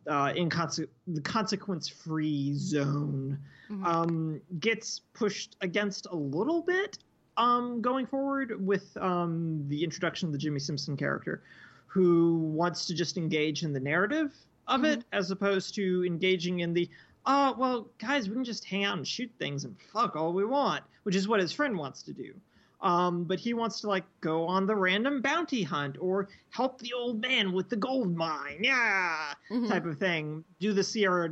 uh, 0.06 0.32
inconse- 0.34 0.86
the 1.08 1.20
consequence-free 1.22 2.54
zone 2.56 3.38
Mhm. 3.70 3.84
um, 3.86 4.40
gets 4.60 5.00
pushed 5.14 5.56
against 5.62 6.06
a 6.10 6.14
little 6.14 6.60
bit 6.60 6.98
um, 7.36 7.80
going 7.80 8.06
forward 8.06 8.64
with 8.64 8.96
um, 8.98 9.64
the 9.68 9.82
introduction 9.82 10.28
of 10.28 10.32
the 10.32 10.38
Jimmy 10.38 10.60
Simpson 10.60 10.96
character, 10.96 11.42
who 11.86 12.36
wants 12.38 12.86
to 12.86 12.94
just 12.94 13.16
engage 13.16 13.62
in 13.62 13.72
the 13.72 13.80
narrative 13.80 14.34
of 14.66 14.84
it 14.84 15.04
as 15.12 15.30
opposed 15.30 15.74
to 15.74 16.04
engaging 16.06 16.60
in 16.60 16.72
the 16.72 16.88
oh 17.26 17.54
well 17.58 17.86
guys 17.98 18.28
we 18.28 18.34
can 18.34 18.44
just 18.44 18.64
hang 18.64 18.82
out 18.82 18.96
and 18.96 19.06
shoot 19.06 19.30
things 19.38 19.64
and 19.64 19.76
fuck 19.92 20.16
all 20.16 20.32
we 20.32 20.44
want 20.44 20.82
which 21.02 21.14
is 21.14 21.28
what 21.28 21.38
his 21.38 21.52
friend 21.52 21.76
wants 21.76 22.02
to 22.02 22.12
do. 22.12 22.34
Um, 22.80 23.24
but 23.24 23.38
he 23.38 23.54
wants 23.54 23.80
to 23.80 23.88
like 23.88 24.04
go 24.20 24.46
on 24.46 24.66
the 24.66 24.74
random 24.76 25.22
bounty 25.22 25.62
hunt 25.62 25.96
or 26.00 26.28
help 26.50 26.80
the 26.80 26.92
old 26.92 27.20
man 27.20 27.52
with 27.52 27.70
the 27.70 27.76
gold 27.76 28.14
mine. 28.14 28.58
Yeah! 28.60 29.32
Mhm. 29.50 29.68
type 29.68 29.86
of 29.86 29.98
thing. 29.98 30.44
Do 30.60 30.72
the 30.74 30.82
sierra 30.82 31.30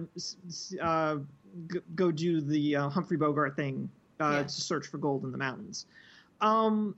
uh, 0.80 1.16
go 1.94 2.10
do 2.10 2.40
the 2.40 2.76
uh, 2.76 2.88
humphrey 2.88 3.16
bogart 3.18 3.56
thing 3.56 3.90
uh, 4.22 4.32
Yeah. 4.32 4.42
to 4.44 4.48
search 4.48 4.86
for 4.86 4.98
gold 4.98 5.24
in 5.24 5.32
the 5.32 5.38
mountains 5.38 5.86
um, 6.40 6.94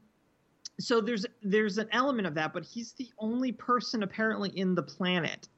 so 0.79 1.01
there's 1.01 1.27
there's 1.43 1.79
an 1.79 1.89
element 1.93 2.27
of 2.27 2.35
that 2.35 2.53
but 2.53 2.65
he's 2.65 2.93
the 2.93 3.09
only 3.19 3.53
person 3.53 4.03
apparently 4.03 4.51
in 4.51 4.75
the 4.75 4.83
planet 4.83 5.49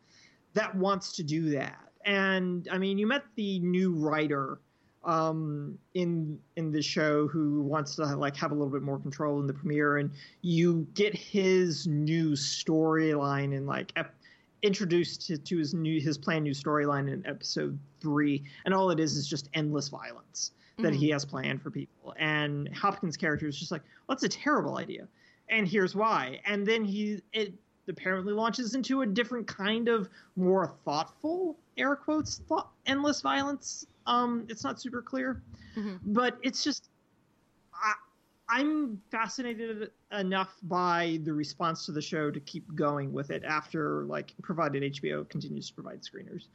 that 0.56 0.74
wants 0.74 1.12
to 1.12 1.22
do 1.22 1.50
that. 1.50 1.92
And 2.06 2.66
I 2.72 2.78
mean, 2.78 2.98
you 2.98 3.06
met 3.06 3.24
the 3.36 3.58
new 3.60 3.92
writer 3.92 4.58
um, 5.04 5.78
in 5.94 6.38
in 6.56 6.72
the 6.72 6.82
show 6.82 7.28
who 7.28 7.62
wants 7.62 7.94
to 7.96 8.04
like 8.16 8.34
have 8.36 8.52
a 8.52 8.54
little 8.54 8.72
bit 8.72 8.82
more 8.82 8.98
control 8.98 9.38
in 9.40 9.46
the 9.46 9.52
premiere, 9.52 9.98
and 9.98 10.10
you 10.42 10.86
get 10.94 11.14
his 11.14 11.86
new 11.86 12.30
storyline 12.32 13.56
and 13.56 13.66
like 13.66 13.92
ep- 13.96 14.14
introduced 14.62 15.26
to, 15.26 15.36
to 15.36 15.58
his 15.58 15.74
new 15.74 16.00
his 16.00 16.16
planned 16.16 16.44
new 16.44 16.54
storyline 16.54 17.12
in 17.12 17.24
episode 17.26 17.78
three, 18.00 18.42
and 18.64 18.72
all 18.72 18.90
it 18.90 18.98
is 18.98 19.16
is 19.16 19.28
just 19.28 19.50
endless 19.54 19.88
violence 19.88 20.52
that 20.78 20.94
he 20.94 21.08
has 21.10 21.24
planned 21.24 21.62
for 21.62 21.70
people. 21.70 22.14
And 22.18 22.74
Hopkins' 22.74 23.16
character 23.16 23.46
is 23.46 23.58
just 23.58 23.72
like, 23.72 23.82
well, 24.06 24.16
that's 24.16 24.24
a 24.24 24.28
terrible 24.28 24.78
idea, 24.78 25.08
and 25.48 25.66
here's 25.66 25.94
why. 25.94 26.40
And 26.46 26.66
then 26.66 26.84
he 26.84 27.22
it 27.32 27.54
apparently 27.88 28.32
launches 28.32 28.74
into 28.74 29.02
a 29.02 29.06
different 29.06 29.46
kind 29.46 29.88
of 29.88 30.08
more 30.34 30.74
thoughtful 30.84 31.56
air 31.76 31.94
quotes 31.94 32.38
thought, 32.48 32.70
endless 32.86 33.20
violence. 33.20 33.86
Um, 34.06 34.46
it's 34.48 34.64
not 34.64 34.80
super 34.80 35.02
clear, 35.02 35.42
but 36.04 36.38
it's 36.42 36.64
just 36.64 36.88
I, 37.74 37.92
I'm 38.48 39.00
fascinated 39.10 39.90
enough 40.12 40.56
by 40.62 41.18
the 41.24 41.32
response 41.32 41.86
to 41.86 41.92
the 41.92 42.02
show 42.02 42.30
to 42.30 42.40
keep 42.40 42.74
going 42.74 43.12
with 43.12 43.30
it 43.30 43.44
after 43.44 44.04
like 44.04 44.32
provided 44.42 44.82
HBO 44.94 45.28
continues 45.28 45.68
to 45.68 45.74
provide 45.74 46.02
screeners. 46.02 46.46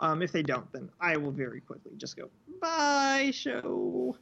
Um, 0.00 0.22
if 0.22 0.30
they 0.30 0.42
don't, 0.42 0.70
then 0.72 0.90
I 1.00 1.16
will 1.16 1.32
very 1.32 1.60
quickly 1.60 1.92
just 1.96 2.16
go 2.16 2.30
bye 2.60 3.30
show. 3.32 4.16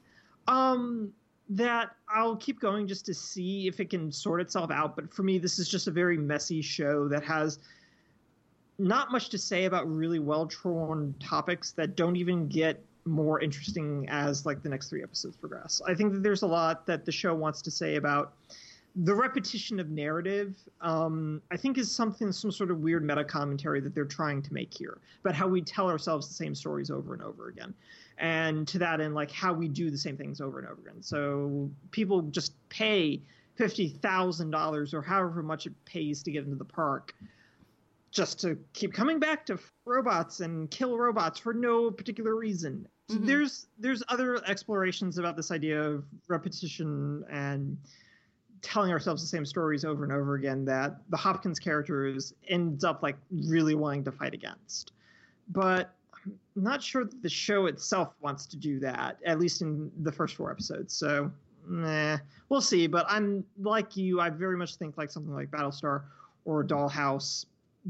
Um, 0.48 1.12
that 1.48 1.90
I'll 2.08 2.36
keep 2.36 2.60
going 2.60 2.88
just 2.88 3.06
to 3.06 3.14
see 3.14 3.68
if 3.68 3.78
it 3.78 3.90
can 3.90 4.10
sort 4.10 4.40
itself 4.40 4.70
out. 4.70 4.96
But 4.96 5.12
for 5.12 5.22
me, 5.22 5.38
this 5.38 5.58
is 5.58 5.68
just 5.68 5.86
a 5.86 5.90
very 5.90 6.18
messy 6.18 6.60
show 6.60 7.08
that 7.08 7.22
has 7.24 7.58
not 8.78 9.10
much 9.10 9.28
to 9.30 9.38
say 9.38 9.64
about 9.64 9.90
really 9.90 10.18
well 10.18 10.46
drawn 10.46 11.14
topics 11.20 11.72
that 11.72 11.96
don't 11.96 12.16
even 12.16 12.48
get 12.48 12.82
more 13.04 13.40
interesting 13.40 14.06
as 14.08 14.44
like 14.44 14.62
the 14.62 14.68
next 14.68 14.88
three 14.88 15.02
episodes 15.02 15.36
progress. 15.36 15.80
I 15.86 15.94
think 15.94 16.12
that 16.12 16.22
there's 16.22 16.42
a 16.42 16.46
lot 16.46 16.86
that 16.86 17.04
the 17.04 17.12
show 17.12 17.34
wants 17.34 17.62
to 17.62 17.70
say 17.70 17.96
about 17.96 18.34
the 18.96 19.14
repetition 19.14 19.78
of 19.78 19.90
narrative. 19.90 20.56
Um, 20.80 21.40
I 21.50 21.56
think 21.56 21.78
is 21.78 21.90
something 21.90 22.32
some 22.32 22.50
sort 22.50 22.70
of 22.70 22.80
weird 22.80 23.04
meta 23.04 23.24
commentary 23.24 23.80
that 23.80 23.94
they're 23.94 24.04
trying 24.04 24.42
to 24.42 24.52
make 24.52 24.74
here 24.74 24.98
about 25.20 25.34
how 25.34 25.46
we 25.46 25.62
tell 25.62 25.88
ourselves 25.88 26.28
the 26.28 26.34
same 26.34 26.54
stories 26.54 26.90
over 26.90 27.14
and 27.14 27.22
over 27.22 27.48
again, 27.48 27.74
and 28.18 28.66
to 28.68 28.78
that 28.78 29.00
end, 29.00 29.14
like 29.14 29.30
how 29.30 29.52
we 29.52 29.68
do 29.68 29.90
the 29.90 29.98
same 29.98 30.16
things 30.16 30.40
over 30.40 30.58
and 30.58 30.68
over 30.68 30.80
again. 30.80 31.02
So 31.02 31.70
people 31.90 32.22
just 32.22 32.54
pay 32.68 33.22
fifty 33.56 33.88
thousand 33.88 34.50
dollars 34.50 34.94
or 34.94 35.02
however 35.02 35.42
much 35.42 35.66
it 35.66 35.72
pays 35.84 36.22
to 36.24 36.30
get 36.30 36.44
into 36.44 36.56
the 36.56 36.64
park 36.64 37.14
just 38.10 38.40
to 38.40 38.56
keep 38.72 38.92
coming 38.94 39.18
back 39.18 39.44
to 39.46 39.58
robots 39.84 40.40
and 40.40 40.70
kill 40.70 40.96
robots 40.96 41.38
for 41.38 41.52
no 41.52 41.90
particular 41.90 42.34
reason. 42.34 42.88
So 43.08 43.16
mm-hmm. 43.16 43.26
There's 43.26 43.66
there's 43.78 44.02
other 44.08 44.42
explorations 44.46 45.18
about 45.18 45.36
this 45.36 45.50
idea 45.50 45.80
of 45.80 46.04
repetition 46.28 47.24
and 47.30 47.76
telling 48.62 48.90
ourselves 48.90 49.22
the 49.22 49.28
same 49.28 49.44
stories 49.44 49.84
over 49.84 50.02
and 50.02 50.12
over 50.12 50.34
again 50.34 50.64
that 50.64 50.96
the 51.10 51.16
Hopkins 51.16 51.58
characters 51.58 52.32
ends 52.48 52.84
up 52.84 53.02
like 53.02 53.16
really 53.30 53.74
wanting 53.74 54.04
to 54.04 54.12
fight 54.12 54.34
against. 54.34 54.92
But 55.48 55.94
not 56.56 56.82
sure 56.82 57.04
that 57.04 57.22
the 57.22 57.28
show 57.28 57.66
itself 57.66 58.14
wants 58.20 58.46
to 58.46 58.56
do 58.56 58.80
that, 58.80 59.18
at 59.24 59.38
least 59.38 59.62
in 59.62 59.90
the 60.02 60.12
first 60.12 60.34
four 60.34 60.50
episodes. 60.50 60.94
So, 60.94 61.30
nah, 61.68 62.18
we'll 62.48 62.60
see. 62.60 62.86
But 62.86 63.06
I'm 63.08 63.44
like 63.60 63.96
you, 63.96 64.20
I 64.20 64.30
very 64.30 64.56
much 64.56 64.76
think 64.76 64.96
like 64.96 65.10
something 65.10 65.34
like 65.34 65.50
Battlestar 65.50 66.04
or 66.44 66.64
Dollhouse 66.64 67.46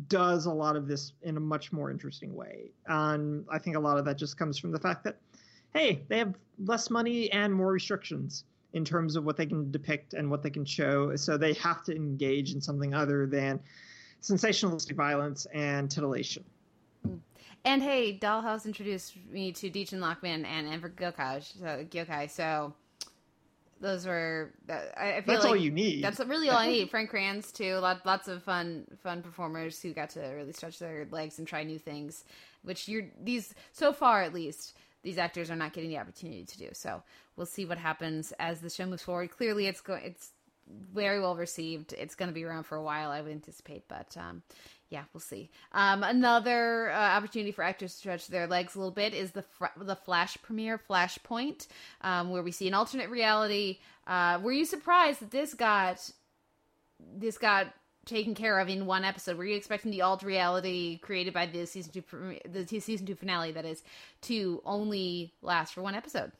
does 0.09 0.47
a 0.47 0.53
lot 0.53 0.77
of 0.77 0.89
this 0.89 1.13
in 1.23 1.37
a 1.37 1.41
much 1.41 1.73
more 1.73 1.91
interesting 1.91 2.35
way. 2.35 2.71
And 2.87 3.45
I 3.51 3.59
think 3.59 3.77
a 3.77 3.81
lot 3.81 3.99
of 3.99 4.05
that 4.05 4.19
just 4.19 4.37
comes 4.37 4.59
from 4.59 4.71
the 4.71 4.79
fact 4.79 5.05
that, 5.05 5.17
hey, 5.73 6.03
they 6.09 6.19
have 6.19 6.35
less 6.65 6.91
money 6.91 7.31
and 7.33 7.53
more 7.53 7.73
restrictions 7.73 8.45
in 8.73 8.85
terms 8.85 9.17
of 9.17 9.25
what 9.25 9.37
they 9.37 9.47
can 9.47 9.71
depict 9.71 10.13
and 10.13 10.31
what 10.31 10.43
they 10.43 10.51
can 10.51 10.65
show. 10.65 11.17
So 11.17 11.39
they 11.39 11.55
have 11.55 11.83
to 11.85 11.97
engage 11.97 12.53
in 12.53 12.61
something 12.61 12.93
other 12.93 13.27
than 13.27 13.61
sensationalistic 14.23 14.97
violence 14.97 15.47
and 15.55 15.91
titillation. 15.91 16.45
And 17.67 17.83
hey, 17.83 18.17
Dollhouse 18.17 18.65
introduced 18.65 19.15
me 19.29 19.51
to 19.51 19.69
Dichen 19.69 19.99
Lachman 19.99 20.47
and 20.47 20.69
Enver 20.69 20.89
Gjokaj. 20.89 21.59
So, 21.59 21.67
uh, 21.67 21.83
Gjokaj, 21.83 22.31
so 22.31 22.73
those 23.81 24.07
were 24.07 24.53
uh, 24.71 24.79
I, 24.97 25.17
I 25.17 25.21
feel 25.23 25.35
That's 25.35 25.45
like 25.45 25.51
all 25.51 25.57
you 25.57 25.73
need. 25.73 26.05
That's 26.05 26.21
really 26.21 26.49
all 26.49 26.59
I 26.59 26.69
need. 26.69 26.91
Fran 26.91 27.09
Kranz 27.09 27.51
too. 27.51 27.75
Lot, 27.79 28.07
lots 28.07 28.29
of 28.29 28.45
fun, 28.45 28.87
fun 29.03 29.21
performers 29.21 29.83
who 29.83 29.93
got 29.93 30.11
to 30.11 30.21
really 30.21 30.53
stretch 30.53 30.79
their 30.79 31.09
legs 31.11 31.41
and 31.41 31.49
try 31.49 31.65
new 31.65 31.81
things, 31.81 32.23
which 32.63 32.89
you're 32.89 33.07
these 33.21 33.53
so 33.73 33.93
far 33.93 34.23
at 34.23 34.33
least 34.33 34.77
these 35.03 35.19
actors 35.19 35.51
are 35.51 35.57
not 35.57 35.73
getting 35.73 35.91
the 35.91 35.99
opportunity 35.99 36.45
to 36.45 36.59
do. 36.59 36.69
So 36.73 37.03
we'll 37.35 37.47
see 37.47 37.65
what 37.65 37.79
happens 37.79 38.33
as 38.39 38.61
the 38.61 38.71
show 38.71 38.87
moves 38.87 39.03
forward. 39.03 39.33
Clearly, 39.33 39.67
it's 39.67 39.81
going. 39.81 40.05
It's 40.05 40.31
very 40.93 41.21
well 41.21 41.37
received. 41.37 41.93
It's 41.93 42.15
going 42.15 42.29
to 42.29 42.35
be 42.35 42.45
around 42.45 42.65
for 42.65 42.77
a 42.77 42.83
while, 42.83 43.11
I 43.11 43.21
would 43.21 43.31
anticipate, 43.31 43.89
but 43.89 44.17
um, 44.17 44.43
yeah, 44.89 45.05
we'll 45.13 45.21
see. 45.21 45.51
Um, 45.73 46.03
another 46.03 46.91
uh, 46.91 46.95
opportunity 46.97 47.53
for 47.53 47.63
actors 47.65 47.93
to 47.93 47.99
stretch 47.99 48.29
their 48.29 48.47
legs 48.47 48.75
a 48.75 48.79
little 48.79 48.93
bit 48.93 49.15
is 49.15 49.33
the 49.33 49.43
fr- 49.43 49.67
the 49.77 49.97
Flash 49.97 50.39
premiere, 50.43 50.79
Flashpoint, 50.79 51.67
um, 52.03 52.31
where 52.31 52.43
we 52.43 52.53
see 52.53 52.69
an 52.69 52.75
alternate 52.75 53.11
reality. 53.11 53.79
Uh, 54.07 54.39
were 54.43 54.53
you 54.53 54.65
surprised 54.65 55.21
that 55.21 55.31
this 55.31 55.55
got 55.55 56.11
this 57.17 57.37
got 57.39 57.67
taken 58.05 58.35
care 58.35 58.61
of 58.61 58.69
in 58.69 58.87
one 58.87 59.05
episode? 59.05 59.37
Were 59.37 59.45
you 59.45 59.57
expecting 59.57 59.91
the 59.91 60.03
alt 60.03 60.23
reality 60.23 60.99
created 60.99 61.35
by 61.35 61.47
the 61.47 61.67
season 61.67 61.93
two 61.93 62.03
premi- 62.03 62.41
the 62.49 62.65
season 62.65 63.07
two 63.07 63.17
finale 63.17 63.53
that 63.53 63.65
is 63.65 63.83
to 64.23 64.63
only 64.65 65.33
last 65.43 65.75
for 65.75 65.83
one 65.83 65.97
episode? 65.97 66.31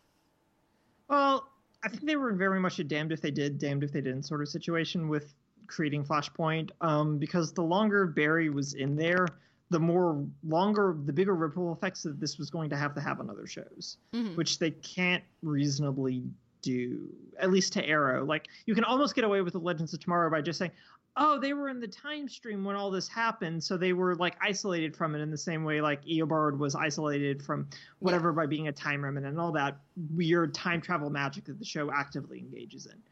Well, 1.09 1.49
I 1.85 1.89
think 1.89 2.05
they 2.05 2.17
were 2.17 2.33
very 2.33 2.61
much 2.61 2.79
a 2.79 2.85
damned 2.85 3.13
if 3.13 3.21
they 3.21 3.31
did, 3.31 3.59
damned 3.59 3.85
if 3.85 3.93
they 3.93 4.01
didn't 4.01 4.25
sort 4.25 4.43
of 4.43 4.49
situation 4.49 5.09
with 5.09 5.35
creating 5.67 6.05
Flashpoint. 6.05 6.71
Um, 6.81 7.19
because 7.19 7.53
the 7.53 7.63
longer 7.63 8.07
Barry 8.07 8.51
was 8.51 8.75
in 8.75 8.97
there, 8.97 9.27
the 9.71 9.79
more 9.81 10.25
longer, 10.47 10.97
the 11.07 11.13
bigger 11.13 11.35
ripple 11.35 11.73
effects 11.73 12.03
that 12.05 12.21
this 12.21 12.39
was 12.39 12.51
going 12.51 12.71
to 12.71 12.77
have 12.77 12.95
to 12.95 13.01
have 13.01 13.21
on 13.21 13.29
other 13.31 13.47
shows, 13.47 13.99
which 14.37 14.59
they 14.59 14.71
can't 14.71 15.25
reasonably 15.43 16.25
do, 16.63 17.09
at 17.39 17.51
least 17.51 17.73
to 17.75 17.85
Arrow. 17.85 18.25
Like 18.25 18.49
you 18.67 18.75
can 18.75 18.85
almost 18.85 19.15
get 19.15 19.25
away 19.25 19.41
with 19.41 19.53
the 19.53 19.61
Legends 19.61 19.93
of 19.93 20.01
Tomorrow 20.01 20.31
by 20.31 20.41
just 20.41 20.59
saying, 20.59 20.73
"Oh, 21.19 21.39
they 21.39 21.55
were 21.55 21.69
in 21.71 21.81
the 21.81 21.89
time 21.89 22.29
stream 22.29 22.63
when 22.63 22.77
all 22.77 22.91
this 22.91 23.09
happened, 23.09 23.65
so 23.65 23.77
they 23.77 23.95
were 23.95 24.15
like 24.17 24.37
isolated 24.43 24.95
from 24.95 25.15
it 25.15 25.21
in 25.21 25.31
the 25.31 25.39
same 25.39 25.65
way 25.65 25.81
like 25.81 26.05
Eobard 26.05 26.59
was 26.59 26.75
isolated 26.75 27.43
from 27.43 27.67
whatever 28.01 28.33
by 28.33 28.45
being 28.47 28.69
a 28.69 28.73
time 28.73 29.03
remnant 29.03 29.25
and 29.27 29.41
all 29.41 29.53
that 29.53 29.79
weird 30.15 30.53
time 30.53 30.81
travel 30.81 31.09
magic 31.09 31.45
that 31.47 31.59
the 31.59 31.65
show 31.65 31.91
actively 31.91 32.39
engages 32.39 32.87
in." 32.87 33.03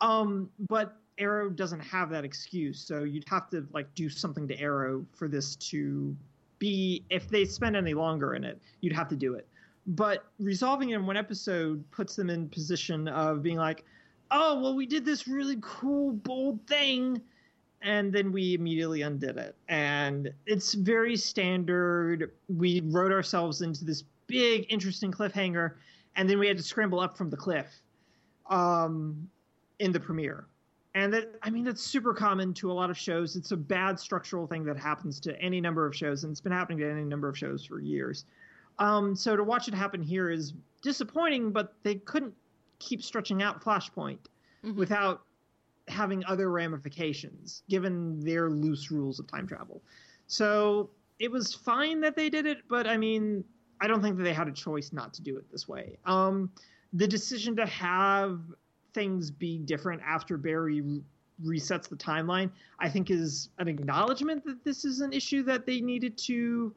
Um, 0.00 0.50
but 0.68 0.96
Arrow 1.16 1.48
doesn't 1.50 1.80
have 1.80 2.10
that 2.10 2.24
excuse, 2.24 2.80
so 2.80 3.02
you'd 3.02 3.28
have 3.28 3.48
to 3.50 3.66
like 3.72 3.92
do 3.94 4.08
something 4.08 4.46
to 4.48 4.60
Arrow 4.60 5.04
for 5.14 5.26
this 5.26 5.56
to 5.56 6.14
be. 6.58 7.04
If 7.10 7.28
they 7.28 7.44
spend 7.44 7.76
any 7.76 7.94
longer 7.94 8.34
in 8.34 8.44
it, 8.44 8.60
you'd 8.82 8.92
have 8.92 9.08
to 9.08 9.16
do 9.16 9.34
it. 9.34 9.48
But 9.86 10.26
resolving 10.38 10.90
it 10.90 10.96
in 10.96 11.06
one 11.06 11.16
episode 11.16 11.82
puts 11.90 12.14
them 12.14 12.28
in 12.28 12.48
position 12.50 13.08
of 13.08 13.42
being 13.42 13.56
like, 13.56 13.84
"Oh, 14.30 14.60
well, 14.60 14.76
we 14.76 14.84
did 14.84 15.04
this 15.04 15.26
really 15.26 15.56
cool, 15.62 16.12
bold 16.12 16.60
thing." 16.66 17.22
And 17.82 18.12
then 18.12 18.32
we 18.32 18.54
immediately 18.54 19.02
undid 19.02 19.36
it. 19.36 19.54
And 19.68 20.32
it's 20.46 20.74
very 20.74 21.16
standard. 21.16 22.32
We 22.48 22.80
wrote 22.86 23.12
ourselves 23.12 23.62
into 23.62 23.84
this 23.84 24.04
big, 24.26 24.66
interesting 24.68 25.12
cliffhanger, 25.12 25.74
and 26.16 26.28
then 26.28 26.38
we 26.38 26.48
had 26.48 26.56
to 26.56 26.62
scramble 26.62 27.00
up 27.00 27.16
from 27.16 27.30
the 27.30 27.36
cliff 27.36 27.66
um, 28.50 29.28
in 29.78 29.92
the 29.92 30.00
premiere. 30.00 30.46
And 30.94 31.12
that, 31.12 31.36
I 31.42 31.50
mean, 31.50 31.64
that's 31.64 31.82
super 31.82 32.12
common 32.12 32.52
to 32.54 32.72
a 32.72 32.74
lot 32.74 32.90
of 32.90 32.98
shows. 32.98 33.36
It's 33.36 33.52
a 33.52 33.56
bad 33.56 34.00
structural 34.00 34.46
thing 34.46 34.64
that 34.64 34.76
happens 34.76 35.20
to 35.20 35.40
any 35.40 35.60
number 35.60 35.86
of 35.86 35.94
shows, 35.94 36.24
and 36.24 36.32
it's 36.32 36.40
been 36.40 36.52
happening 36.52 36.78
to 36.78 36.90
any 36.90 37.04
number 37.04 37.28
of 37.28 37.38
shows 37.38 37.64
for 37.64 37.78
years. 37.78 38.24
Um, 38.80 39.14
so 39.14 39.36
to 39.36 39.44
watch 39.44 39.68
it 39.68 39.74
happen 39.74 40.02
here 40.02 40.30
is 40.30 40.54
disappointing, 40.82 41.52
but 41.52 41.74
they 41.82 41.96
couldn't 41.96 42.34
keep 42.80 43.02
stretching 43.02 43.42
out 43.42 43.62
Flashpoint 43.62 44.18
without 44.74 45.22
having 45.90 46.24
other 46.26 46.50
ramifications, 46.50 47.62
given 47.68 48.20
their 48.20 48.50
loose 48.50 48.90
rules 48.90 49.18
of 49.18 49.26
time 49.26 49.46
travel. 49.46 49.82
So 50.26 50.90
it 51.18 51.30
was 51.30 51.54
fine 51.54 52.00
that 52.00 52.16
they 52.16 52.28
did 52.30 52.46
it, 52.46 52.58
but 52.68 52.86
I 52.86 52.96
mean, 52.96 53.44
I 53.80 53.86
don't 53.86 54.02
think 54.02 54.16
that 54.16 54.24
they 54.24 54.32
had 54.32 54.48
a 54.48 54.52
choice 54.52 54.92
not 54.92 55.14
to 55.14 55.22
do 55.22 55.36
it 55.36 55.50
this 55.50 55.68
way. 55.68 55.98
Um, 56.04 56.50
the 56.92 57.06
decision 57.06 57.56
to 57.56 57.66
have 57.66 58.40
things 58.94 59.30
be 59.30 59.58
different 59.58 60.02
after 60.04 60.36
Barry 60.36 60.80
re- 60.80 61.02
resets 61.44 61.88
the 61.88 61.96
timeline, 61.96 62.50
I 62.80 62.88
think, 62.88 63.10
is 63.10 63.50
an 63.58 63.68
acknowledgement 63.68 64.44
that 64.44 64.64
this 64.64 64.84
is 64.84 65.00
an 65.00 65.12
issue 65.12 65.42
that 65.44 65.66
they 65.66 65.80
needed 65.80 66.18
to 66.18 66.74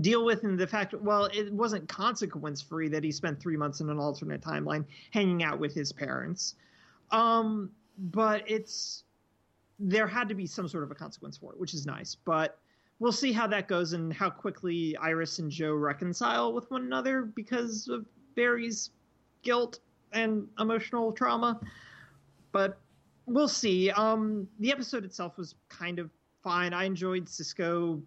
deal 0.00 0.24
with 0.24 0.44
and 0.44 0.58
the 0.58 0.66
fact 0.66 0.94
well 0.94 1.24
it 1.32 1.52
wasn't 1.52 1.88
consequence 1.88 2.60
free 2.60 2.88
that 2.88 3.02
he 3.02 3.10
spent 3.10 3.40
three 3.40 3.56
months 3.56 3.80
in 3.80 3.88
an 3.88 3.98
alternate 3.98 4.40
timeline 4.40 4.84
hanging 5.10 5.42
out 5.42 5.58
with 5.58 5.74
his 5.74 5.92
parents 5.92 6.54
um 7.10 7.70
but 7.98 8.42
it's 8.46 9.04
there 9.78 10.06
had 10.06 10.28
to 10.28 10.34
be 10.34 10.46
some 10.46 10.66
sort 10.66 10.82
of 10.84 10.90
a 10.90 10.94
consequence 10.94 11.36
for 11.36 11.52
it 11.52 11.58
which 11.58 11.74
is 11.74 11.86
nice 11.86 12.14
but 12.14 12.58
we'll 12.98 13.12
see 13.12 13.32
how 13.32 13.46
that 13.46 13.68
goes 13.68 13.92
and 13.92 14.12
how 14.12 14.30
quickly 14.30 14.96
Iris 14.96 15.38
and 15.38 15.50
Joe 15.50 15.72
reconcile 15.74 16.52
with 16.52 16.70
one 16.70 16.82
another 16.82 17.22
because 17.22 17.88
of 17.88 18.06
Barry's 18.34 18.90
guilt 19.42 19.80
and 20.12 20.48
emotional 20.58 21.12
trauma. 21.12 21.60
But 22.52 22.78
we'll 23.26 23.48
see. 23.48 23.90
Um, 23.90 24.48
the 24.58 24.72
episode 24.72 25.04
itself 25.04 25.36
was 25.36 25.54
kind 25.68 25.98
of 25.98 26.10
fine. 26.42 26.72
I 26.72 26.84
enjoyed 26.84 27.28
Cisco 27.28 28.00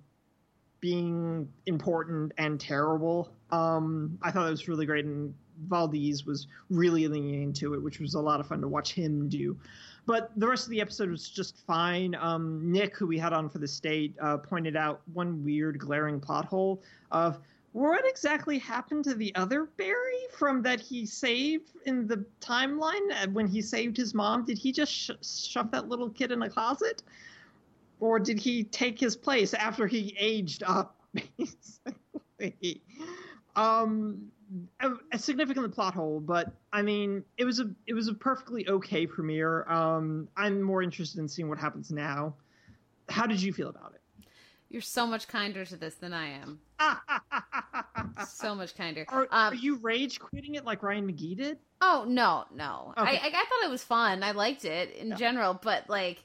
being 0.80 1.48
important 1.68 2.32
and 2.38 2.60
terrible. 2.60 3.32
Um, 3.52 4.18
I 4.22 4.32
thought 4.32 4.48
it 4.48 4.52
was 4.52 4.68
really 4.68 4.86
great, 4.86 5.06
and 5.06 5.34
Valdes 5.68 6.26
was 6.26 6.48
really 6.70 7.08
leaning 7.08 7.44
into 7.44 7.74
it, 7.74 7.82
which 7.82 8.00
was 8.00 8.14
a 8.14 8.20
lot 8.20 8.40
of 8.40 8.48
fun 8.48 8.62
to 8.62 8.68
watch 8.68 8.94
him 8.94 9.30
do. 9.30 9.58
But 10.06 10.32
the 10.36 10.48
rest 10.48 10.66
of 10.66 10.72
the 10.72 10.82
episode 10.82 11.10
was 11.10 11.30
just 11.30 11.58
fine. 11.66 12.16
Um, 12.16 12.72
Nick, 12.72 12.98
who 12.98 13.06
we 13.06 13.18
had 13.18 13.34
on 13.34 13.50
for 13.50 13.60
the 13.60 13.68
state, 13.68 14.16
uh, 14.20 14.38
pointed 14.38 14.76
out 14.76 15.02
one 15.14 15.44
weird, 15.44 15.78
glaring 15.78 16.20
plot 16.20 16.46
hole 16.46 16.82
of 17.12 17.40
what 17.74 18.06
exactly 18.06 18.58
happened 18.58 19.06
to 19.06 19.14
the 19.14 19.34
other 19.36 19.66
Barry 19.78 20.28
from 20.32 20.62
that 20.64 20.82
he 20.82 21.06
saved 21.06 21.72
in 21.86 22.06
the 22.06 22.26
timeline 22.42 23.12
uh, 23.12 23.28
when 23.32 23.48
he 23.48 23.62
saved 23.62 23.96
his 23.96 24.14
mom? 24.14 24.44
Did 24.44 24.58
he 24.58 24.72
just 24.72 24.92
sh- 24.92 25.12
shove 25.22 25.72
that 25.72 25.88
little 25.88 26.10
kid 26.10 26.32
in 26.32 26.42
a 26.42 26.50
closet? 26.50 27.04
Or 28.00 28.20
did 28.20 28.40
he 28.40 28.64
take 28.66 29.00
his 29.00 29.16
place 29.16 29.54
after 29.54 29.88
he 29.88 30.16
aged 30.20 30.64
up, 30.64 30.98
basically? 31.38 32.82
um, 33.56 34.32
a, 34.80 34.92
a 35.14 35.18
significant 35.20 35.74
plot 35.74 35.94
hole, 35.94 36.20
but 36.20 36.54
I 36.74 36.82
mean, 36.82 37.24
it 37.38 37.46
was 37.46 37.60
a 37.60 37.70
it 37.88 37.94
was 37.94 38.08
a 38.08 38.14
perfectly 38.14 38.68
okay 38.70 39.06
premiere. 39.08 39.66
Um, 39.70 40.28
I'm 40.36 40.62
more 40.62 40.82
interested 40.82 41.20
in 41.20 41.28
seeing 41.28 41.50
what 41.50 41.58
happens 41.60 41.92
now. 41.92 42.36
How 43.10 43.26
did 43.26 43.42
you 43.42 43.54
feel 43.54 43.70
about 43.70 43.94
it? 43.96 44.26
You're 44.70 44.82
so 44.82 45.06
much 45.06 45.28
kinder 45.28 45.66
to 45.66 45.76
this 45.76 45.96
than 45.96 46.14
I 46.14 46.28
am. 46.30 46.60
So 48.28 48.54
much 48.56 48.76
kinder. 48.76 49.06
Are, 49.10 49.24
Um, 49.24 49.54
are 49.54 49.56
you 49.56 49.78
rage 49.78 50.20
quitting 50.20 50.56
it 50.56 50.64
like 50.66 50.84
Ryan 50.84 51.08
McGee 51.12 51.36
did? 51.38 51.58
Oh 51.82 52.06
no, 52.08 52.46
no. 52.54 52.94
Okay. 52.98 53.10
I, 53.10 53.14
I 53.14 53.28
I 53.28 53.32
thought 53.32 53.64
it 53.66 53.70
was 53.70 53.84
fun. 53.84 54.24
I 54.24 54.32
liked 54.32 54.66
it 54.66 54.96
in 54.96 55.10
Yeah. 55.10 55.16
general, 55.16 55.54
but 55.62 55.90
like, 55.90 56.24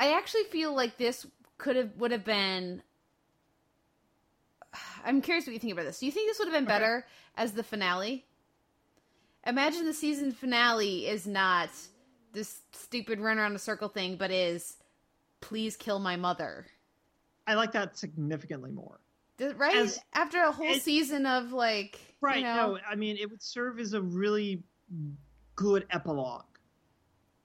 I 0.00 0.12
actually 0.16 0.44
feel 0.44 0.74
like 0.74 0.96
this 0.98 1.26
could 1.58 1.76
have 1.76 1.94
would 1.96 2.10
have 2.10 2.24
been. 2.24 2.82
I'm 5.04 5.20
curious 5.20 5.46
what 5.46 5.52
you 5.52 5.58
think 5.58 5.72
about 5.72 5.84
this. 5.84 5.98
Do 6.00 6.06
you 6.06 6.12
think 6.12 6.28
this 6.30 6.38
would 6.38 6.48
have 6.48 6.54
been 6.54 6.64
Okay. 6.64 6.72
better 6.78 7.06
as 7.36 7.52
the 7.52 7.62
finale? 7.62 8.24
Imagine 9.46 9.84
the 9.86 9.92
season 9.94 10.32
finale 10.32 11.06
is 11.06 11.26
not 11.26 11.70
this 12.32 12.62
stupid 12.72 13.20
run 13.20 13.38
around 13.38 13.54
a 13.54 13.58
circle 13.58 13.88
thing, 13.88 14.16
but 14.16 14.30
is 14.30 14.76
please 15.40 15.76
kill 15.76 15.98
my 15.98 16.16
mother. 16.16 16.66
I 17.46 17.54
like 17.54 17.72
that 17.72 17.98
significantly 17.98 18.70
more. 18.70 19.00
Right 19.56 19.74
As- 19.76 19.98
after 20.14 20.40
a 20.42 20.52
whole 20.52 20.66
as- 20.70 20.82
season 20.82 21.26
of 21.26 21.52
like, 21.52 21.98
Right. 22.20 22.38
You 22.38 22.44
know, 22.44 22.74
No, 22.74 22.78
I 22.88 22.94
mean 22.94 23.16
it 23.16 23.28
would 23.28 23.42
serve 23.42 23.80
as 23.80 23.92
a 23.94 24.00
really 24.00 24.62
good 25.56 25.86
epilogue. 25.90 26.44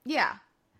yeah. 0.05 0.35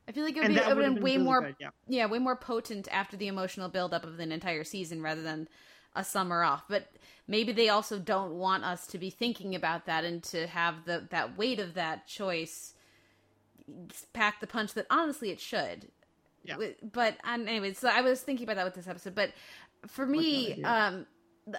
I 0.10 0.14
feel 0.14 0.24
like 0.24 0.38
it 0.38 0.42
would, 0.44 0.48
be, 0.50 0.54
it 0.56 0.60
would 0.68 0.68
would 0.78 0.78
have 0.78 0.78
have 0.78 0.86
been 0.86 0.94
been 0.96 1.04
way 1.04 1.12
really 1.14 1.24
more 1.26 1.42
good, 1.42 1.56
yeah. 1.60 1.70
yeah, 1.88 2.06
way 2.06 2.18
more 2.20 2.38
potent 2.38 2.88
after 2.92 3.18
the 3.18 3.28
emotional 3.28 3.68
buildup 3.68 4.06
of 4.06 4.20
an 4.22 4.32
entire 4.32 4.64
season 4.64 5.02
rather 5.02 5.22
than 5.22 5.50
a 5.98 6.04
summer 6.04 6.44
off. 6.44 6.64
But 6.70 6.88
maybe 7.28 7.52
they 7.52 7.70
also 7.70 8.00
don't 8.00 8.36
want 8.36 8.64
us 8.64 8.88
to 8.88 8.98
be 8.98 9.10
thinking 9.10 9.56
about 9.56 9.86
that 9.88 10.06
and 10.06 10.24
to 10.24 10.48
have 10.48 10.86
the 10.86 11.08
that 11.10 11.38
weight 11.38 11.60
of 11.60 11.74
that 11.74 12.08
choice 12.08 12.74
pack 14.14 14.40
the 14.40 14.48
punch 14.48 14.74
that 14.74 14.86
honestly 14.90 15.30
it 15.30 15.40
should. 15.40 15.88
Yeah. 16.44 16.56
But 16.82 17.18
um, 17.26 17.48
anyway, 17.48 17.74
so 17.74 17.90
I 17.90 18.02
was 18.02 18.22
thinking 18.22 18.46
about 18.46 18.56
that 18.56 18.66
with 18.66 18.76
this 18.76 18.88
episode. 18.88 19.16
But 19.16 19.34
for 19.88 20.06
me, 20.06 20.64
um, 20.64 21.06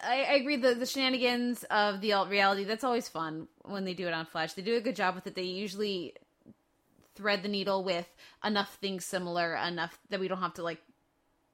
I, 0.03 0.23
I 0.23 0.35
agree. 0.35 0.57
The 0.57 0.75
the 0.75 0.87
shenanigans 0.87 1.65
of 1.65 2.01
the 2.01 2.15
alt 2.15 2.31
reality 2.31 2.65
that's 2.65 2.85
always 2.85 3.09
fun 3.09 3.49
when 3.65 3.85
they 3.85 3.95
do 3.95 4.07
it 4.07 4.15
on 4.15 4.25
Flash. 4.27 4.55
They 4.55 4.63
do 4.63 4.77
a 4.77 4.81
good 4.81 4.97
job 4.97 5.15
with 5.15 5.27
it. 5.27 5.35
They 5.35 5.43
usually 5.43 6.15
thread 7.15 7.43
the 7.43 7.49
needle 7.49 7.83
with 7.83 8.07
enough 8.45 8.75
things 8.77 9.05
similar 9.05 9.57
enough 9.57 9.99
that 10.09 10.21
we 10.21 10.29
don't 10.29 10.41
have 10.41 10.55
to 10.55 10.63
like 10.63 10.81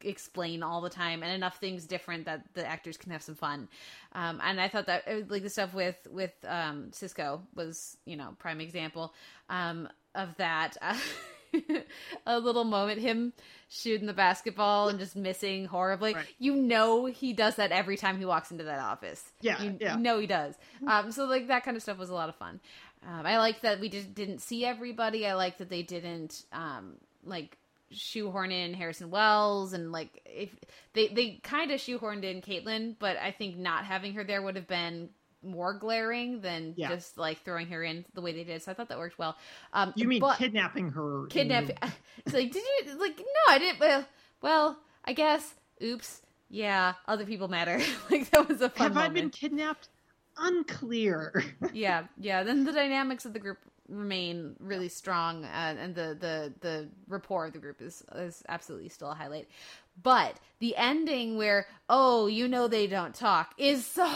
explain 0.05 0.63
all 0.63 0.81
the 0.81 0.91
time 0.91 1.23
and 1.23 1.33
enough 1.33 1.57
things 1.59 1.87
different 1.87 2.25
that 2.27 2.43
the 2.55 2.65
actors 2.67 2.97
can 2.97 3.11
have 3.13 3.23
some 3.23 3.35
fun 3.35 3.69
um, 4.13 4.41
and 4.45 4.61
i 4.61 4.69
thought 4.69 4.87
that 4.87 5.03
uh, 5.09 5.21
like 5.29 5.43
the 5.43 5.51
stuff 5.51 5.75
with 5.75 5.97
with 6.11 6.33
um, 6.47 6.91
cisco 6.93 7.43
was 7.55 7.97
you 8.05 8.17
know 8.17 8.35
prime 8.39 8.61
example 8.61 9.15
um, 9.49 9.89
of 10.15 10.37
that 10.37 10.77
a 12.27 12.39
little 12.39 12.65
moment 12.65 13.01
him 13.01 13.33
shooting 13.69 14.07
the 14.07 14.13
basketball 14.13 14.89
and 14.89 14.99
just 14.99 15.15
missing 15.17 15.67
horribly 15.67 16.15
Right. 16.15 16.27
you 16.39 16.55
know 16.57 17.07
he 17.07 17.33
does 17.33 17.57
that 17.57 17.71
every 17.73 17.97
time 17.97 18.19
he 18.19 18.25
walks 18.25 18.51
into 18.51 18.65
that 18.65 18.81
office 18.81 19.33
Yeah, 19.41 19.63
you 19.63 19.77
yeah. 19.81 19.97
know 19.97 20.19
he 20.19 20.27
does 20.27 20.55
um, 20.87 21.13
so 21.13 21.25
like 21.27 21.49
that 21.49 21.65
kind 21.65 21.77
of 21.77 21.83
stuff 21.83 21.99
was 21.99 22.11
a 22.11 22.15
lot 22.15 22.29
of 22.29 22.35
fun 22.37 22.61
um, 23.07 23.27
I 23.27 23.37
like 23.39 23.61
that 23.61 23.81
we 23.81 23.91
just 23.91 24.15
didn't 24.15 24.39
see 24.39 24.65
everybody. 24.65 25.27
I 25.27 25.35
like 25.35 25.59
that 25.59 25.69
they 25.69 25.83
didn't 25.83 26.47
um, 26.55 26.95
like 27.23 27.59
shoehorn 27.91 28.51
in 28.53 28.75
Harrison 28.75 29.11
Wells 29.11 29.73
and 29.73 29.93
like 29.93 30.21
if 30.27 30.51
they 30.95 31.09
they 31.09 31.41
kind 31.43 31.71
of 31.71 31.81
shoehorned 31.81 32.25
in 32.25 32.41
Caitlin, 32.43 32.97
but 32.99 33.17
I 33.17 33.31
think 33.31 33.57
not 33.57 33.85
having 33.85 34.15
her 34.15 34.25
there 34.25 34.43
would 34.43 34.57
have 34.57 34.67
been 34.67 35.11
more 35.43 35.75
glaring 35.75 36.41
than 36.41 36.73
Yeah. 36.77 36.89
just 36.89 37.19
like 37.19 37.45
throwing 37.45 37.67
her 37.67 37.83
in 37.85 38.05
the 38.15 38.23
way 38.23 38.33
they 38.33 38.45
did. 38.45 38.63
So 38.63 38.71
I 38.71 38.75
thought 38.75 38.89
that 38.89 38.99
worked 38.99 39.19
well. 39.19 39.37
Um, 39.75 39.93
You 39.95 40.09
mean 40.09 40.21
but- 40.21 40.39
kidnapping 40.39 40.91
her? 40.93 41.25
in 41.25 41.29
kidnap? 41.31 41.65
It's 42.25 42.33
like 42.35 42.51
did 42.51 42.63
you 42.87 42.99
like 42.99 43.19
no? 43.19 43.25
I 43.55 43.59
didn't. 43.59 43.79
Well, 43.81 44.05
well, 44.41 44.79
I 45.05 45.13
guess. 45.13 45.55
Oops. 45.83 46.23
Yeah, 46.49 46.95
other 47.09 47.27
people 47.27 47.49
matter. 47.49 47.81
like 48.11 48.31
that 48.31 48.49
was 48.49 48.61
a 48.61 48.71
fun 48.71 48.89
Have 48.89 48.97
I 48.97 49.09
been 49.09 49.31
kidnapped? 49.31 49.89
Unclear. 50.37 51.45
yeah, 51.73 52.05
yeah. 52.19 52.43
Then 52.43 52.65
the 52.65 52.73
dynamics 52.73 53.25
of 53.25 53.33
the 53.33 53.39
group 53.39 53.59
remain 53.89 54.57
really 54.59 54.89
strong, 54.89 55.45
uh, 55.45 55.77
and 55.79 55.95
the 55.95 56.17
the 56.19 56.53
the 56.61 56.89
rapport 57.09 57.47
of 57.47 57.53
the 57.53 57.59
group 57.59 57.81
is 57.81 58.03
is 58.15 58.43
absolutely 58.49 58.89
still 58.89 59.11
a 59.11 59.15
highlight. 59.15 59.49
But 60.03 60.41
the 60.59 60.77
ending, 60.77 61.37
where 61.37 61.67
oh, 61.89 62.27
you 62.27 62.49
know 62.49 62.67
they 62.67 62.87
don't 62.87 63.15
talk, 63.15 63.55
is 63.59 63.87
so 63.87 64.09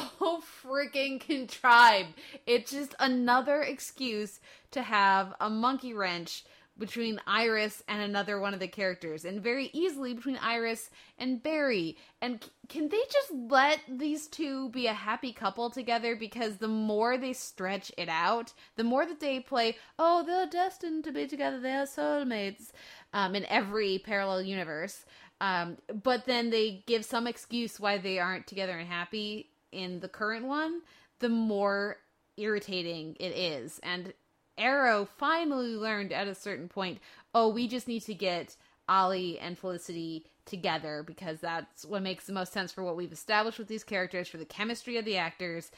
freaking 0.64 1.20
contrived. 1.20 2.14
It's 2.46 2.70
just 2.70 2.94
another 2.98 3.62
excuse 3.62 4.40
to 4.72 4.82
have 4.82 5.34
a 5.40 5.48
monkey 5.48 5.94
wrench 5.94 6.44
between 6.78 7.20
Iris 7.26 7.82
and 7.88 8.00
another 8.00 8.38
one 8.38 8.54
of 8.54 8.60
the 8.60 8.68
characters, 8.68 9.24
and 9.24 9.42
very 9.42 9.70
easily 9.72 10.14
between 10.14 10.36
Iris 10.36 10.90
and 11.18 11.42
Barry. 11.42 11.96
And 12.22 12.42
c- 12.42 12.50
can 12.68 12.88
they 12.88 13.02
just 13.12 13.32
let 13.32 13.80
these 13.88 14.26
two 14.28 14.68
be 14.70 14.86
a 14.86 14.94
happy 14.94 15.32
couple 15.32 15.70
together? 15.70 16.14
Because 16.14 16.56
the 16.56 16.68
more 16.68 17.18
they 17.18 17.32
stretch 17.32 17.90
it 17.98 18.08
out, 18.08 18.52
the 18.76 18.84
more 18.84 19.06
that 19.06 19.20
they 19.20 19.40
play, 19.40 19.76
oh, 19.98 20.22
they're 20.24 20.46
destined 20.46 21.04
to 21.04 21.12
be 21.12 21.26
together, 21.26 21.58
they're 21.58 21.84
soulmates, 21.84 22.70
um, 23.12 23.34
in 23.34 23.44
every 23.46 23.98
parallel 23.98 24.42
universe. 24.42 25.04
Um, 25.40 25.78
but 26.02 26.26
then 26.26 26.50
they 26.50 26.82
give 26.86 27.04
some 27.04 27.26
excuse 27.26 27.78
why 27.78 27.98
they 27.98 28.18
aren't 28.18 28.46
together 28.46 28.76
and 28.78 28.88
happy 28.88 29.50
in 29.72 30.00
the 30.00 30.08
current 30.08 30.46
one, 30.46 30.82
the 31.20 31.28
more 31.28 31.98
irritating 32.36 33.16
it 33.20 33.36
is. 33.36 33.80
And 33.82 34.12
Arrow 34.58 35.08
finally 35.18 35.74
learned 35.76 36.12
at 36.12 36.28
a 36.28 36.34
certain 36.34 36.68
point, 36.68 36.98
oh, 37.34 37.48
we 37.48 37.68
just 37.68 37.88
need 37.88 38.00
to 38.02 38.14
get 38.14 38.56
Ollie 38.88 39.38
and 39.38 39.56
Felicity 39.58 40.26
together 40.44 41.02
because 41.06 41.40
that's 41.40 41.84
what 41.84 42.02
makes 42.02 42.26
the 42.26 42.32
most 42.32 42.52
sense 42.52 42.72
for 42.72 42.82
what 42.82 42.96
we've 42.96 43.12
established 43.12 43.58
with 43.58 43.68
these 43.68 43.84
characters, 43.84 44.28
for 44.28 44.38
the 44.38 44.44
chemistry 44.44 44.96
of 44.96 45.04
the 45.04 45.16
actors, 45.16 45.70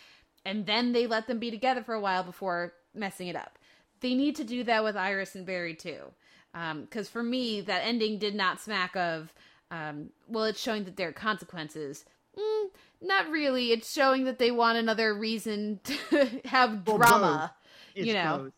and 0.45 0.67
then 0.67 0.93
they 0.93 1.07
let 1.07 1.27
them 1.27 1.39
be 1.39 1.51
together 1.51 1.83
for 1.83 1.95
a 1.95 2.01
while 2.01 2.23
before 2.23 2.73
messing 2.95 3.29
it 3.29 3.37
up. 3.37 3.59
They 4.01 4.15
need 4.15 4.37
to 4.37 4.45
do 4.45 4.65
that 4.65 4.83
with 4.85 4.97
Iris 4.97 5.35
and 5.35 5.45
Barry 5.45 5.75
too. 5.75 6.13
Because 6.53 7.09
for 7.09 7.23
me, 7.23 7.61
that 7.63 7.83
ending 7.85 8.19
did 8.19 8.35
not 8.35 8.61
smack 8.61 8.97
of, 8.97 9.33
um, 9.71 10.11
well, 10.29 10.45
it's 10.45 10.61
showing 10.61 10.85
that 10.85 10.97
there 10.97 11.09
are 11.09 11.13
consequences. 11.13 12.05
Mm, 12.37 12.69
not 13.03 13.29
really. 13.31 13.73
It's 13.73 13.93
showing 13.93 14.25
that 14.25 14.39
they 14.39 14.51
want 14.51 14.79
another 14.79 15.15
reason 15.15 15.81
to 15.85 16.41
have 16.47 16.87
Well, 16.87 16.99
drama. 16.99 17.55
It's 17.95 18.07
you 18.07 18.15
know. 18.15 18.39
both, 18.45 18.53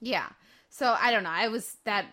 yeah. 0.00 0.28
So 0.68 0.96
I 0.98 1.10
don't 1.10 1.22
know. 1.22 1.30
I 1.30 1.48
was 1.48 1.76
that 1.84 2.06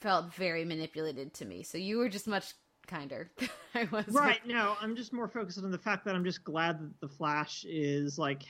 felt 0.00 0.34
very 0.34 0.64
manipulated 0.64 1.32
to 1.34 1.44
me. 1.44 1.62
So 1.62 1.78
you 1.78 1.98
were 1.98 2.08
just 2.08 2.26
much 2.26 2.54
kinder. 2.86 3.30
I 3.74 3.88
was 3.92 4.06
Right. 4.08 4.44
No, 4.46 4.76
I'm 4.80 4.96
just 4.96 5.12
more 5.12 5.28
focused 5.28 5.62
on 5.62 5.70
the 5.70 5.78
fact 5.78 6.04
that 6.06 6.14
I'm 6.14 6.24
just 6.24 6.42
glad 6.44 6.80
that 6.80 7.00
the 7.00 7.08
Flash 7.08 7.64
is 7.68 8.18
like 8.18 8.42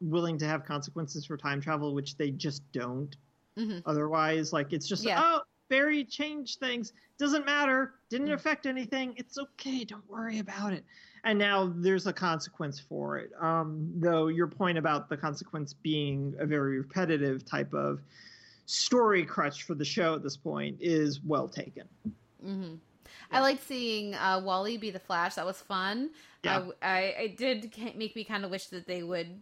willing 0.00 0.38
to 0.38 0.46
have 0.46 0.64
consequences 0.64 1.26
for 1.26 1.36
time 1.36 1.60
travel, 1.60 1.94
which 1.94 2.16
they 2.16 2.30
just 2.30 2.62
don't. 2.72 3.14
Mhm. 3.58 3.82
Otherwise, 3.86 4.52
like 4.52 4.72
it's 4.72 4.86
just 4.88 5.04
Yeah. 5.04 5.20
oh, 5.22 5.42
Barry 5.68 6.04
changed 6.04 6.58
things. 6.58 6.92
Doesn't 7.18 7.44
matter. 7.46 7.94
Didn't 8.08 8.32
affect 8.32 8.66
anything. 8.66 9.14
It's 9.16 9.38
okay. 9.38 9.84
Don't 9.84 10.08
worry 10.08 10.38
about 10.38 10.72
it. 10.72 10.84
And 11.24 11.38
now 11.38 11.72
there's 11.76 12.06
a 12.06 12.12
consequence 12.12 12.80
for 12.80 13.18
it. 13.18 13.30
Um, 13.40 13.92
though 13.96 14.28
your 14.28 14.46
point 14.46 14.78
about 14.78 15.08
the 15.08 15.16
consequence 15.16 15.72
being 15.72 16.34
a 16.38 16.46
very 16.46 16.78
repetitive 16.78 17.44
type 17.44 17.74
of 17.74 18.00
story 18.66 19.24
crutch 19.24 19.64
for 19.64 19.74
the 19.74 19.84
show 19.84 20.14
at 20.14 20.22
this 20.22 20.36
point 20.36 20.76
is 20.80 21.20
well 21.22 21.48
taken. 21.48 21.88
hmm 22.42 22.74
I 23.32 23.40
liked 23.40 23.66
seeing 23.66 24.14
uh, 24.14 24.40
Wally 24.42 24.76
be 24.76 24.90
the 24.90 24.98
Flash. 24.98 25.34
That 25.34 25.46
was 25.46 25.58
fun. 25.58 26.10
Yeah. 26.42 26.58
Uh, 26.58 26.70
I, 26.82 27.14
I 27.18 27.34
did 27.36 27.72
make 27.96 28.16
me 28.16 28.24
kind 28.24 28.44
of 28.44 28.50
wish 28.50 28.66
that 28.68 28.86
they 28.86 29.02
would, 29.02 29.40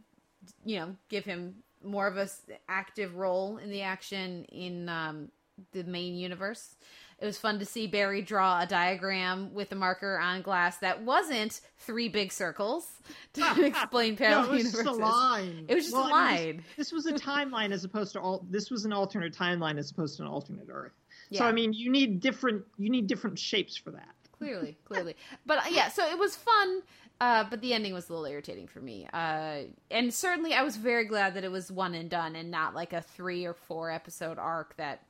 you 0.64 0.78
know, 0.78 0.96
give 1.08 1.24
him 1.24 1.54
more 1.82 2.06
of 2.06 2.16
a 2.16 2.28
active 2.68 3.16
role 3.16 3.58
in 3.58 3.70
the 3.70 3.82
action 3.82 4.44
in 4.46 4.88
um, 4.88 5.30
the 5.72 5.84
main 5.84 6.14
universe. 6.14 6.76
It 7.20 7.26
was 7.26 7.36
fun 7.36 7.58
to 7.58 7.64
see 7.64 7.86
Barry 7.88 8.22
draw 8.22 8.60
a 8.60 8.66
diagram 8.66 9.52
with 9.52 9.72
a 9.72 9.74
marker 9.74 10.18
on 10.18 10.40
glass 10.42 10.78
that 10.78 11.02
wasn't 11.02 11.60
three 11.78 12.08
big 12.08 12.30
circles 12.32 12.86
to 13.34 13.64
explain 13.66 14.12
No, 14.12 14.16
parallel 14.18 14.44
it 14.44 14.50
was 14.50 14.58
universes. 14.64 14.84
just 14.84 14.98
a 14.98 15.00
line. 15.04 15.64
It 15.68 15.74
was 15.74 15.84
just 15.84 15.96
a 15.96 15.98
I 15.98 16.02
mean, 16.02 16.10
line. 16.10 16.56
This, 16.76 16.90
this 16.90 16.92
was 16.92 17.06
a 17.06 17.12
timeline 17.14 17.72
as 17.72 17.84
opposed 17.84 18.12
to 18.12 18.20
all. 18.20 18.46
This 18.48 18.70
was 18.70 18.84
an 18.84 18.92
alternate 18.92 19.34
timeline 19.34 19.78
as 19.78 19.90
opposed 19.90 20.16
to 20.18 20.22
an 20.22 20.28
alternate 20.28 20.68
Earth. 20.70 20.92
So 21.32 21.44
I 21.44 21.52
mean, 21.52 21.72
you 21.74 21.90
need 21.90 22.20
different. 22.20 22.64
You 22.78 22.88
need 22.88 23.06
different 23.06 23.38
shapes 23.38 23.76
for 23.76 23.90
that. 23.90 24.14
clearly 24.38 24.78
clearly 24.84 25.16
but 25.44 25.58
uh, 25.58 25.62
yeah 25.70 25.88
so 25.88 26.06
it 26.06 26.16
was 26.18 26.36
fun 26.36 26.82
uh, 27.20 27.44
but 27.50 27.60
the 27.60 27.74
ending 27.74 27.92
was 27.92 28.08
a 28.08 28.12
little 28.12 28.24
irritating 28.26 28.68
for 28.68 28.80
me 28.80 29.06
uh, 29.12 29.62
and 29.90 30.14
certainly 30.14 30.54
i 30.54 30.62
was 30.62 30.76
very 30.76 31.04
glad 31.04 31.34
that 31.34 31.42
it 31.42 31.50
was 31.50 31.72
one 31.72 31.92
and 31.94 32.08
done 32.08 32.36
and 32.36 32.48
not 32.50 32.72
like 32.74 32.92
a 32.92 33.02
three 33.02 33.44
or 33.44 33.52
four 33.52 33.90
episode 33.90 34.38
arc 34.38 34.76
that 34.76 35.02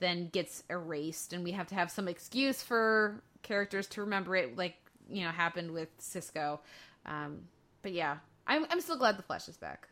then 0.00 0.28
gets 0.28 0.62
erased 0.70 1.32
and 1.32 1.44
we 1.44 1.52
have 1.52 1.66
to 1.66 1.74
have 1.74 1.90
some 1.90 2.08
excuse 2.08 2.62
for 2.62 3.22
characters 3.42 3.86
to 3.86 4.00
remember 4.00 4.36
it 4.36 4.56
like 4.56 4.76
you 5.08 5.24
know 5.24 5.30
happened 5.30 5.70
with 5.70 5.88
cisco 5.98 6.60
um, 7.06 7.38
but 7.82 7.92
yeah 7.92 8.16
I'm, 8.46 8.66
I'm 8.70 8.80
still 8.80 8.98
glad 8.98 9.18
the 9.18 9.22
flash 9.22 9.48
is 9.48 9.56
back 9.56 9.88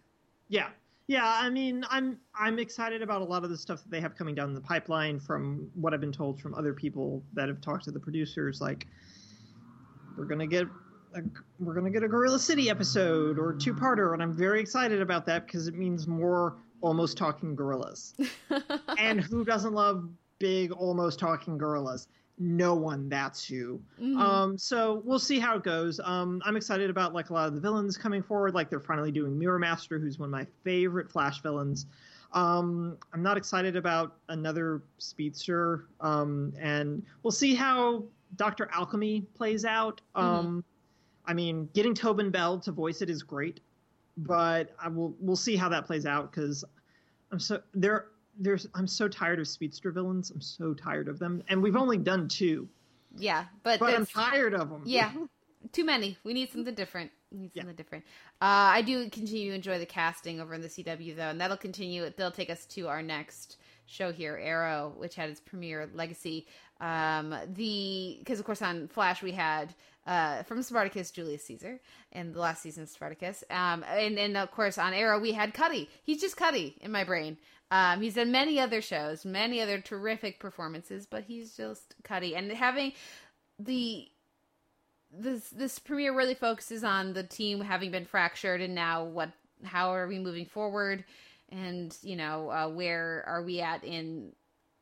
Yeah. 0.48 0.68
Yeah, 1.08 1.24
I 1.24 1.50
mean, 1.50 1.84
I'm 1.88 2.18
I'm 2.34 2.58
excited 2.58 3.00
about 3.00 3.22
a 3.22 3.24
lot 3.24 3.44
of 3.44 3.50
the 3.50 3.56
stuff 3.56 3.80
that 3.84 3.90
they 3.90 4.00
have 4.00 4.16
coming 4.16 4.34
down 4.34 4.54
the 4.54 4.60
pipeline 4.60 5.20
from 5.20 5.70
what 5.74 5.94
I've 5.94 6.00
been 6.00 6.10
told 6.10 6.40
from 6.40 6.52
other 6.54 6.72
people 6.72 7.22
that 7.34 7.46
have 7.46 7.60
talked 7.60 7.84
to 7.84 7.92
the 7.92 8.00
producers 8.00 8.60
like 8.60 8.88
we're 10.16 10.24
to 10.24 10.46
get 10.48 10.66
a, 11.14 11.22
we're 11.60 11.80
to 11.80 11.90
get 11.90 12.02
a 12.02 12.08
Gorilla 12.08 12.40
City 12.40 12.70
episode 12.70 13.38
or 13.38 13.54
two-parter 13.54 14.14
and 14.14 14.22
I'm 14.22 14.32
very 14.36 14.60
excited 14.60 15.00
about 15.00 15.26
that 15.26 15.46
because 15.46 15.68
it 15.68 15.74
means 15.76 16.08
more 16.08 16.56
almost 16.80 17.16
talking 17.16 17.54
gorillas. 17.54 18.14
and 18.98 19.20
who 19.20 19.44
doesn't 19.44 19.72
love 19.72 20.08
big 20.38 20.72
almost 20.72 21.18
talking 21.18 21.58
gorillas? 21.58 22.08
No 22.38 22.74
one, 22.74 23.08
that's 23.08 23.46
who. 23.46 23.80
Mhm. 24.00 24.18
Um, 24.20 24.58
so 24.58 25.00
we'll 25.04 25.18
see 25.18 25.38
how 25.38 25.56
it 25.56 25.62
goes. 25.62 26.00
Um, 26.04 26.42
I'm 26.44 26.56
excited 26.56 26.90
about 26.90 27.14
like 27.14 27.30
a 27.30 27.32
lot 27.32 27.48
of 27.48 27.54
the 27.54 27.60
villains 27.60 27.96
coming 27.96 28.22
forward. 28.22 28.54
Like 28.54 28.68
they're 28.68 28.78
finally 28.78 29.10
doing 29.10 29.38
Mirror 29.38 29.58
Master, 29.58 29.98
who's 29.98 30.18
one 30.18 30.26
of 30.26 30.32
my 30.32 30.46
favorite 30.62 31.10
Flash 31.10 31.40
villains. 31.42 31.86
Um, 32.32 32.98
I'm 33.14 33.22
not 33.22 33.38
excited 33.38 33.76
about 33.76 34.16
another 34.28 34.82
speedster. 34.98 35.86
Um, 36.02 36.52
and 36.60 37.02
we'll 37.22 37.30
see 37.30 37.54
how 37.54 38.04
Doctor 38.36 38.68
Alchemy 38.72 39.22
plays 39.34 39.64
out. 39.64 40.02
Um, 40.14 40.62
I 41.24 41.32
mean, 41.32 41.68
getting 41.72 41.94
Tobin 41.94 42.30
Bell 42.30 42.58
to 42.60 42.72
voice 42.72 43.00
it 43.00 43.08
is 43.08 43.22
great, 43.22 43.60
but 44.16 44.74
I 44.82 44.88
will 44.88 45.14
we'll 45.20 45.36
see 45.36 45.56
how 45.56 45.68
that 45.68 45.86
plays 45.86 46.06
out 46.06 46.30
because 46.30 46.64
I'm 47.32 47.40
so 47.40 47.60
there. 47.74 48.06
There's 48.38 48.68
I'm 48.74 48.86
so 48.86 49.08
tired 49.08 49.40
of 49.40 49.48
speedster 49.48 49.90
villains. 49.90 50.30
I'm 50.30 50.40
so 50.40 50.74
tired 50.74 51.08
of 51.08 51.18
them, 51.18 51.42
and 51.48 51.62
we've 51.62 51.76
only 51.76 51.98
done 51.98 52.28
two 52.28 52.68
yeah 53.18 53.46
but, 53.62 53.80
but 53.80 53.94
I'm 53.94 54.04
tired 54.04 54.52
of 54.52 54.68
them. 54.68 54.82
Yeah, 54.84 55.10
too 55.72 55.84
many. 55.84 56.18
We 56.22 56.34
need 56.34 56.50
something 56.50 56.74
different. 56.74 57.10
We 57.32 57.38
need 57.38 57.50
Yeah. 57.54 57.62
something 57.62 57.76
different. 57.76 58.04
Uh, 58.42 58.76
I 58.76 58.82
do 58.82 59.08
continue 59.08 59.50
to 59.50 59.54
enjoy 59.56 59.78
the 59.78 59.86
casting 59.86 60.38
over 60.40 60.52
in 60.54 60.60
the 60.60 60.68
CW 60.68 61.16
though, 61.16 61.28
and 61.28 61.40
that'll 61.40 61.56
continue. 61.56 62.10
They'll 62.10 62.30
take 62.30 62.50
us 62.50 62.66
to 62.66 62.88
our 62.88 63.02
next 63.02 63.56
show 63.86 64.12
here, 64.12 64.38
Arrow, 64.42 64.94
which 64.98 65.14
had 65.14 65.30
its 65.30 65.40
premiere 65.40 65.88
Legacy. 65.94 66.46
Um, 66.80 67.34
the 67.54 68.16
because 68.18 68.38
of 68.38 68.44
course 68.44 68.60
on 68.60 68.88
Flash 68.88 69.22
we 69.22 69.32
had 69.32 69.74
uh, 70.06 70.42
from 70.44 70.62
Spartacus 70.62 71.10
Julius 71.10 71.44
Caesar 71.44 71.80
in 72.12 72.32
the 72.32 72.38
last 72.38 72.62
season 72.62 72.84
of 72.84 72.88
Spartacus, 72.88 73.44
um, 73.50 73.84
and 73.88 74.18
and 74.18 74.36
of 74.36 74.50
course 74.50 74.78
on 74.78 74.94
Arrow 74.94 75.20
we 75.20 75.32
had 75.32 75.54
Cutty. 75.54 75.88
He's 76.04 76.20
just 76.20 76.36
Cutty 76.36 76.76
in 76.80 76.92
my 76.92 77.04
brain. 77.04 77.36
Um, 77.70 78.00
he's 78.00 78.14
done 78.14 78.30
many 78.30 78.60
other 78.60 78.80
shows, 78.80 79.24
many 79.24 79.60
other 79.60 79.80
terrific 79.80 80.38
performances, 80.38 81.06
but 81.06 81.24
he's 81.24 81.56
just 81.56 81.94
Cutty. 82.04 82.36
And 82.36 82.50
having 82.52 82.92
the 83.58 84.08
this 85.12 85.48
this 85.50 85.78
premiere 85.78 86.14
really 86.14 86.34
focuses 86.34 86.84
on 86.84 87.12
the 87.12 87.22
team 87.22 87.60
having 87.60 87.90
been 87.90 88.04
fractured 88.04 88.60
and 88.60 88.74
now 88.74 89.04
what 89.04 89.30
how 89.64 89.94
are 89.94 90.06
we 90.06 90.18
moving 90.18 90.44
forward 90.44 91.04
and 91.50 91.96
you 92.02 92.16
know 92.16 92.50
uh, 92.50 92.68
where 92.68 93.24
are 93.26 93.42
we 93.42 93.60
at 93.60 93.84
in 93.84 94.32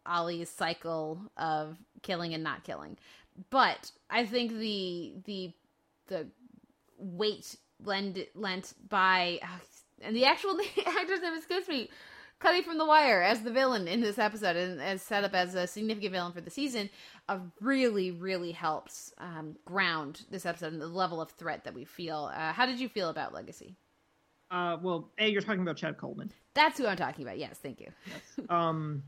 Ollie's 0.07 0.51
cycle 0.51 1.21
of 1.37 1.79
killing 2.03 2.35
and 2.35 2.43
not 2.43 2.65
killing 2.65 2.97
but 3.51 3.91
I 4.11 4.27
think 4.27 4.53
the 4.53 5.15
the 5.25 5.53
the 6.07 6.29
weight 6.99 7.57
lend 7.83 8.27
lent 8.35 8.75
by 8.89 9.41
and 10.01 10.15
the 10.15 10.25
actual 10.25 10.59
actor's 10.87 11.21
name 11.21 11.35
escapes 11.35 11.69
me 11.69 11.91
Cutty 12.41 12.63
from 12.63 12.79
The 12.79 12.85
Wire 12.85 13.23
as 13.23 13.43
the 13.43 13.51
villain 13.51 13.89
in 13.89 14.01
this 14.01 14.19
episode 14.19 14.57
and 14.57 14.81
as 14.81 15.01
set 15.01 15.25
up 15.25 15.35
as 15.35 15.55
a 15.55 15.67
significant 15.67 16.13
villain 16.13 16.33
for 16.33 16.41
the 16.41 16.51
season 16.51 16.91
uh, 17.29 17.39
really, 17.61 18.11
really 18.11 18.53
helps 18.53 19.15
um, 19.19 19.57
ground 19.65 20.23
this 20.31 20.45
episode 20.45 20.73
and 20.73 20.83
the 20.83 20.87
level 20.87 21.23
of 21.23 21.31
threat 21.31 21.65
that 21.65 21.73
we 21.73 21.85
feel. 21.85 22.31
Uh, 22.35 22.53
how 22.53 22.67
did 22.67 22.79
you 22.79 22.89
feel 22.89 23.09
about 23.09 23.33
Legacy? 23.33 23.77
Uh, 24.51 24.77
well, 24.83 25.11
a 25.19 25.29
you're 25.29 25.41
talking 25.43 25.63
about 25.63 25.77
Chad 25.77 25.97
Coleman. 25.97 26.31
That's 26.55 26.77
who 26.77 26.87
I'm 26.87 26.97
talking 26.97 27.25
about. 27.25 27.39
Yes, 27.39 27.59
thank 27.63 27.81
you. 27.81 27.91
Um, 28.51 29.03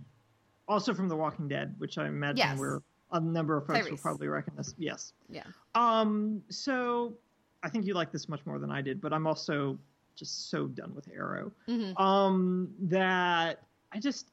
also 0.66 0.94
from 0.94 1.08
The 1.08 1.16
Walking 1.16 1.46
Dead, 1.46 1.74
which 1.78 1.98
I 1.98 2.06
imagine 2.06 2.38
Yes. 2.38 2.58
where 2.58 2.80
a 3.22 3.26
number 3.26 3.56
of 3.56 3.66
folks 3.66 3.88
will 3.90 3.96
Tyrese. 3.96 4.02
probably 4.02 4.28
recognize. 4.28 4.74
Yes. 4.78 5.12
Yeah. 5.28 5.44
Um, 5.74 6.42
so 6.48 7.14
I 7.62 7.68
think 7.68 7.86
you 7.86 7.94
like 7.94 8.12
this 8.12 8.28
much 8.28 8.44
more 8.46 8.58
than 8.58 8.70
I 8.70 8.82
did, 8.82 9.00
but 9.00 9.12
I'm 9.12 9.26
also 9.26 9.78
just 10.14 10.50
so 10.50 10.66
done 10.66 10.94
with 10.94 11.08
Arrow. 11.14 11.52
Mhm. 11.68 11.98
Um, 12.00 12.70
that 12.80 13.62
I 13.92 14.00
just 14.00 14.30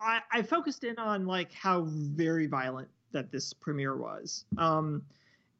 I, 0.00 0.20
I 0.32 0.42
focused 0.42 0.84
in 0.84 0.98
on 0.98 1.26
like 1.26 1.52
how 1.52 1.82
very 1.86 2.46
violent 2.46 2.88
that 3.12 3.30
this 3.30 3.52
premiere 3.52 3.96
was. 3.96 4.44
Um, 4.58 5.02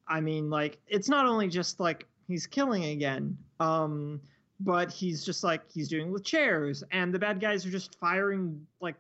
I 0.09 0.21
mean, 0.21 0.51
like 0.51 0.79
it's 0.87 1.09
not 1.09 1.27
only 1.27 1.49
just 1.49 1.81
like 1.81 2.07
he's 2.29 2.47
killing 2.47 2.85
again, 2.85 3.39
um, 3.61 4.21
but 4.61 4.91
he's 4.91 5.25
just 5.25 5.45
like 5.45 5.63
he's 5.73 5.89
doing 5.89 6.11
with 6.13 6.25
chairs, 6.25 6.85
and 6.91 7.15
the 7.15 7.19
bad 7.19 7.41
guys 7.41 7.65
are 7.65 7.71
just 7.71 7.99
firing 7.99 8.67
like 8.81 8.97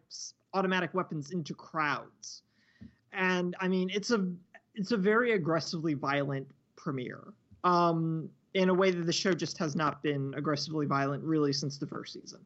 automatic 0.54 0.94
weapons 0.94 1.30
into 1.32 1.52
crowds. 1.54 2.42
And 3.14 3.56
I 3.60 3.68
mean, 3.68 3.90
it's 3.92 4.10
a 4.10 4.28
it's 4.74 4.92
a 4.92 4.96
very 4.96 5.32
aggressively 5.32 5.94
violent 5.94 6.48
premiere. 6.76 7.32
Um, 7.62 8.28
in 8.54 8.68
a 8.68 8.74
way 8.74 8.90
that 8.90 9.04
the 9.04 9.12
show 9.12 9.32
just 9.32 9.58
has 9.58 9.74
not 9.74 10.02
been 10.02 10.32
aggressively 10.36 10.86
violent 10.86 11.22
really 11.24 11.52
since 11.52 11.76
the 11.76 11.86
first 11.86 12.12
season. 12.12 12.40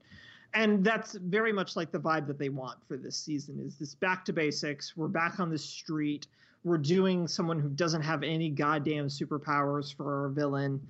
And 0.55 0.83
that's 0.83 1.15
very 1.15 1.53
much 1.53 1.77
like 1.77 1.93
the 1.93 2.01
vibe 2.01 2.27
that 2.27 2.39
they 2.39 2.49
want 2.49 2.79
for 2.87 2.97
this 2.97 3.17
season 3.17 3.61
is 3.61 3.77
this 3.77 3.95
back 3.95 4.25
to 4.25 4.33
basics. 4.33 4.97
We're 4.97 5.09
back 5.09 5.39
on 5.39 5.51
the 5.51 5.59
street. 5.59 6.27
We're 6.65 6.79
doing 6.79 7.29
someone 7.29 7.61
who 7.61 7.69
doesn't 7.69 8.03
have 8.03 8.23
any 8.23 8.49
goddamn 8.49 9.09
superpowers 9.09 9.95
for 9.95 10.23
our 10.23 10.29
villain. 10.31 10.81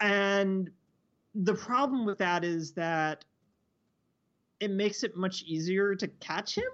And 0.00 0.70
the 1.34 1.54
problem 1.54 2.04
with 2.04 2.18
that 2.18 2.44
is 2.44 2.72
that 2.72 3.24
it 4.58 4.70
makes 4.70 5.04
it 5.04 5.16
much 5.16 5.42
easier 5.42 5.94
to 5.94 6.08
catch 6.08 6.56
him. 6.56 6.64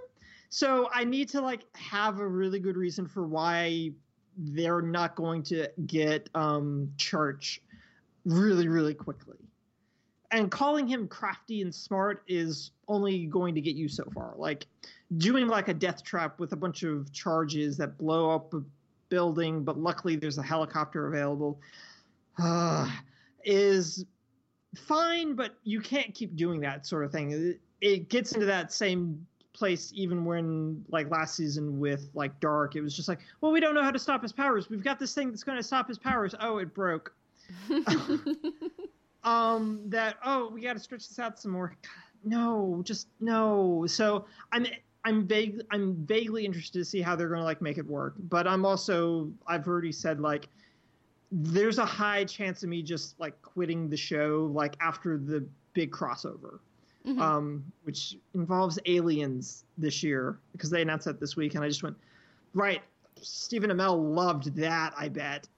So 0.55 0.91
I 0.93 1.05
need 1.05 1.31
to 1.31 1.41
like 1.41 1.65
have 1.75 2.19
a 2.19 2.29
really 2.29 2.61
good 2.61 2.77
reason 2.77 3.09
for 3.09 3.27
why 3.27 3.91
they're 4.37 4.83
not 4.83 5.17
going 5.17 5.43
to 5.45 5.67
get 5.87 6.29
um 6.35 6.93
church 6.99 7.63
really 8.27 8.69
really 8.69 8.93
quickly. 8.93 9.39
And 10.31 10.51
calling 10.51 10.87
him 10.87 11.09
crafty 11.09 11.63
and 11.63 11.75
smart 11.75 12.23
is 12.29 12.73
only 12.87 13.25
going 13.25 13.55
to 13.55 13.63
get 13.63 13.77
you 13.77 13.89
so 13.89 14.05
far. 14.13 14.35
Like 14.37 14.67
doing 15.17 15.49
like 15.49 15.69
a 15.69 15.75
death 15.75 16.05
trap 16.05 16.39
with 16.39 16.53
a 16.53 16.57
bunch 16.57 16.83
of 16.83 17.11
charges 17.15 17.79
that 17.79 17.97
blow 17.97 18.31
up 18.31 18.53
a 18.53 18.63
building 19.09 19.65
but 19.65 19.79
luckily 19.79 20.17
there's 20.17 20.37
a 20.37 20.43
helicopter 20.43 21.07
available 21.09 21.61
uh, 22.39 22.91
is 23.43 24.05
fine 24.75 25.35
but 25.35 25.55
you 25.65 25.81
can't 25.81 26.15
keep 26.15 26.37
doing 26.37 26.61
that 26.61 26.87
sort 26.87 27.07
of 27.07 27.11
thing. 27.11 27.31
It, 27.31 27.61
it 27.81 28.09
gets 28.11 28.33
into 28.33 28.47
that 28.47 28.71
same 28.71 29.27
place 29.53 29.93
even 29.95 30.25
when 30.25 30.85
like 30.89 31.11
last 31.11 31.35
season 31.35 31.79
with 31.79 32.09
like 32.15 32.39
dark 32.41 32.75
it 32.75 32.81
was 32.81 32.97
just 32.97 33.09
like 33.09 33.19
well 33.41 33.53
we 33.53 33.61
don't 33.61 33.75
know 33.75 33.83
how 33.83 33.91
to 33.91 33.99
stop 33.99 34.23
his 34.23 34.33
powers. 34.33 34.71
We've 34.71 34.83
got 34.83 34.99
this 34.99 35.15
thing 35.15 35.31
that's 35.31 35.45
going 35.45 35.59
to 35.59 35.63
stop 35.63 35.89
his 35.89 35.99
powers. 35.99 36.35
Oh 36.41 36.59
it 36.59 36.73
broke. 36.75 37.15
Um 39.25 39.83
that 39.87 40.17
oh 40.25 40.49
we 40.49 40.63
got 40.63 40.73
to 40.73 40.81
stretch 40.81 41.09
this 41.09 41.19
out 41.21 41.39
some 41.39 41.53
more. 41.53 41.77
No 42.25 42.83
just 42.85 43.09
no. 43.21 43.85
So 43.87 44.25
i'm 44.53 44.67
i'm 45.05 45.27
vague 45.27 45.61
i'm 45.71 45.95
vaguely 46.07 46.45
interested 46.45 46.79
to 46.79 46.85
see 46.85 47.01
how 47.01 47.15
they're 47.15 47.29
going 47.29 47.41
to 47.41 47.45
like 47.45 47.63
make 47.63 47.79
it 47.79 47.87
work. 47.87 48.15
But 48.19 48.49
i'm 48.49 48.67
also 48.67 49.31
i've 49.47 49.69
already 49.69 49.93
said 49.93 50.21
like 50.21 50.49
there's 51.31 51.79
a 51.79 51.87
high 51.87 52.25
chance 52.25 52.63
of 52.63 52.69
me 52.69 52.83
just 52.83 53.19
like 53.19 53.41
quitting 53.43 53.89
the 53.89 53.97
show 53.97 54.51
like 54.53 54.77
after 54.81 55.17
the 55.17 55.47
big 55.73 55.91
crossover 55.91 56.59
Mhm. 57.07 57.21
um, 57.21 57.65
which 57.83 58.17
involves 58.35 58.79
aliens 58.87 59.65
this 59.77 60.03
year 60.05 60.39
because 60.53 60.71
they 60.71 60.83
announced 60.83 61.07
that 61.07 61.19
this 61.19 61.37
week, 61.37 61.55
and 61.57 61.65
I 61.65 61.69
just 61.69 61.83
went, 61.83 61.97
right, 62.55 62.81
Stephen 63.21 63.71
Amell 63.71 64.15
loved 64.15 64.55
that. 64.57 64.95
I 64.97 65.09
bet. 65.09 65.49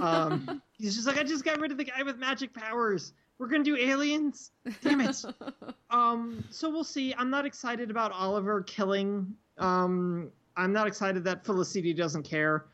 Um, 0.00 0.62
he's 0.78 0.94
just 0.94 1.06
like, 1.06 1.18
I 1.18 1.24
just 1.24 1.44
got 1.44 1.58
rid 1.60 1.72
of 1.72 1.78
the 1.78 1.84
guy 1.84 2.02
with 2.04 2.18
magic 2.18 2.54
powers. 2.54 3.12
We're 3.38 3.48
gonna 3.48 3.64
do 3.64 3.76
aliens. 3.76 4.52
Damn 4.82 5.00
it. 5.00 5.24
um, 5.90 6.44
so 6.50 6.70
we'll 6.70 6.84
see. 6.84 7.12
I'm 7.14 7.30
not 7.30 7.44
excited 7.44 7.90
about 7.90 8.12
Oliver 8.12 8.62
killing. 8.62 9.34
Um, 9.58 10.30
I'm 10.56 10.72
not 10.72 10.86
excited 10.86 11.24
that 11.24 11.44
Felicity 11.44 11.92
doesn't 11.92 12.22
care. 12.22 12.66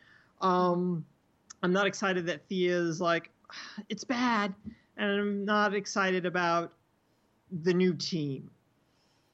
Um, 0.42 1.04
I'm 1.62 1.72
not 1.72 1.86
excited 1.86 2.26
that 2.26 2.46
Thea 2.48 2.76
is 2.76 3.00
like, 3.00 3.30
it's 3.88 4.04
bad, 4.04 4.54
and 4.98 5.10
I'm 5.10 5.44
not 5.44 5.74
excited 5.74 6.26
about 6.26 6.72
the 7.62 7.74
new 7.74 7.94
team 7.94 8.50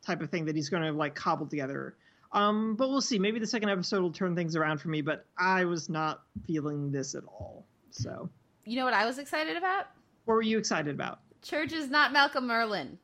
type 0.05 0.21
of 0.23 0.31
thing 0.31 0.45
that 0.47 0.55
he's 0.57 0.69
going 0.69 0.83
to 0.83 0.93
like 0.93 1.15
cobble 1.15 1.47
together. 1.47 1.97
Um, 2.33 2.77
but 2.77 2.89
we'll 2.89 3.01
see. 3.01 3.19
Maybe 3.19 3.39
the 3.39 3.47
second 3.47 3.69
episode 3.71 4.03
will 4.03 4.13
turn 4.13 4.35
things 4.35 4.57
around 4.57 4.79
for 4.79 4.89
me. 4.89 5.01
But 5.01 5.25
I 5.39 5.65
was 5.65 5.89
not 5.89 6.23
feeling 6.47 6.91
this 6.93 7.15
at 7.15 7.25
all. 7.25 7.65
So, 7.91 8.29
You 8.65 8.77
know 8.77 8.85
what 8.85 8.95
I 8.95 9.07
was 9.07 9.19
excited 9.19 9.57
about? 9.57 9.87
what 10.25 10.35
were 10.35 10.43
you 10.43 10.59
excited 10.59 10.95
about? 10.95 11.21
Church 11.43 11.73
is 11.73 11.89
not 11.89 12.13
Malcolm 12.13 12.47
Merlyn. 12.49 12.97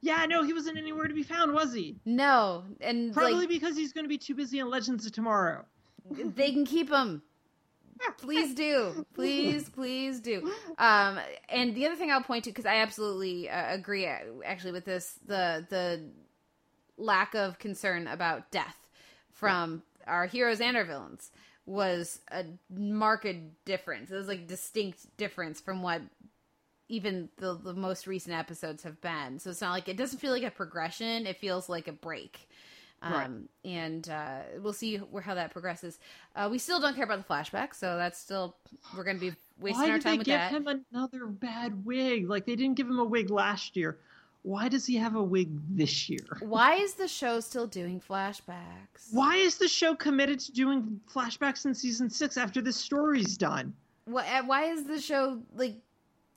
yeah, 0.00 0.26
no, 0.26 0.42
he 0.42 0.52
wasn't 0.52 0.76
anywhere 0.76 1.06
to 1.06 1.14
be 1.14 1.22
found, 1.22 1.52
was 1.52 1.72
he? 1.72 1.96
No, 2.04 2.64
and 2.80 3.12
Probably 3.12 3.34
like 3.34 3.48
because 3.48 3.76
he's 3.76 3.92
going 3.92 4.04
to 4.04 4.08
be 4.08 4.18
too 4.18 4.34
busy 4.34 4.60
on 4.60 4.70
Legends 4.70 5.06
of 5.06 5.12
Tomorrow. 5.12 5.64
they 6.10 6.50
can 6.52 6.64
keep 6.66 6.90
him. 6.90 7.22
Please 8.18 8.54
do, 8.54 9.06
please, 9.14 9.68
please 9.68 10.20
do. 10.20 10.50
Um, 10.78 11.18
and 11.48 11.74
the 11.74 11.86
other 11.86 11.96
thing 11.96 12.10
I'll 12.10 12.22
point 12.22 12.44
to 12.44 12.50
because 12.50 12.66
I 12.66 12.76
absolutely 12.76 13.48
uh, 13.48 13.74
agree, 13.74 14.06
uh, 14.06 14.18
actually, 14.44 14.72
with 14.72 14.84
this 14.84 15.18
the 15.26 15.66
the 15.68 16.04
lack 16.96 17.34
of 17.34 17.58
concern 17.58 18.06
about 18.06 18.50
death 18.50 18.76
from 19.30 19.82
our 20.06 20.26
heroes 20.26 20.60
and 20.60 20.76
our 20.76 20.84
villains 20.84 21.30
was 21.66 22.20
a 22.30 22.44
marked 22.70 23.26
difference. 23.64 24.10
It 24.10 24.16
was 24.16 24.26
like 24.28 24.46
distinct 24.46 25.16
difference 25.16 25.60
from 25.60 25.82
what 25.82 26.02
even 26.88 27.28
the 27.36 27.54
the 27.54 27.74
most 27.74 28.06
recent 28.06 28.34
episodes 28.34 28.82
have 28.82 29.00
been. 29.00 29.38
So 29.38 29.50
it's 29.50 29.60
not 29.60 29.72
like 29.72 29.88
it 29.88 29.96
doesn't 29.96 30.18
feel 30.18 30.32
like 30.32 30.42
a 30.42 30.50
progression. 30.50 31.26
It 31.26 31.36
feels 31.36 31.68
like 31.68 31.88
a 31.88 31.92
break. 31.92 32.47
Um, 33.00 33.12
Right. 33.12 33.30
and 33.64 34.08
uh, 34.08 34.40
we'll 34.60 34.72
see 34.72 34.96
where 34.96 35.22
how 35.22 35.34
that 35.34 35.52
progresses. 35.52 35.98
Uh, 36.34 36.48
we 36.50 36.58
still 36.58 36.80
don't 36.80 36.94
care 36.96 37.04
about 37.04 37.18
the 37.26 37.32
flashback, 37.32 37.74
so 37.74 37.96
that's 37.96 38.18
still 38.18 38.56
we're 38.96 39.04
going 39.04 39.18
to 39.18 39.30
be 39.30 39.36
wasting 39.60 39.82
Why 39.82 39.90
our 39.90 39.98
did 39.98 40.02
time 40.02 40.12
they 40.14 40.18
with 40.18 40.26
give 40.26 40.38
that. 40.40 40.50
him 40.52 40.66
another 40.92 41.26
bad 41.26 41.84
wig? 41.84 42.28
Like 42.28 42.44
they 42.46 42.56
didn't 42.56 42.74
give 42.76 42.88
him 42.88 42.98
a 42.98 43.04
wig 43.04 43.30
last 43.30 43.76
year. 43.76 43.98
Why 44.42 44.68
does 44.68 44.86
he 44.86 44.96
have 44.96 45.14
a 45.14 45.22
wig 45.22 45.48
this 45.76 46.08
year? 46.08 46.24
Why 46.40 46.74
is 46.76 46.94
the 46.94 47.08
show 47.08 47.40
still 47.40 47.66
doing 47.66 48.00
flashbacks? 48.00 49.12
Why 49.12 49.36
is 49.36 49.58
the 49.58 49.68
show 49.68 49.94
committed 49.94 50.40
to 50.40 50.52
doing 50.52 51.00
flashbacks 51.12 51.66
in 51.66 51.74
season 51.74 52.08
six 52.10 52.36
after 52.36 52.60
this 52.60 52.76
story's 52.76 53.36
done? 53.36 53.74
Why, 54.06 54.26
uh, 54.38 54.44
why 54.44 54.64
is 54.70 54.84
the 54.84 55.00
show 55.00 55.40
like? 55.54 55.76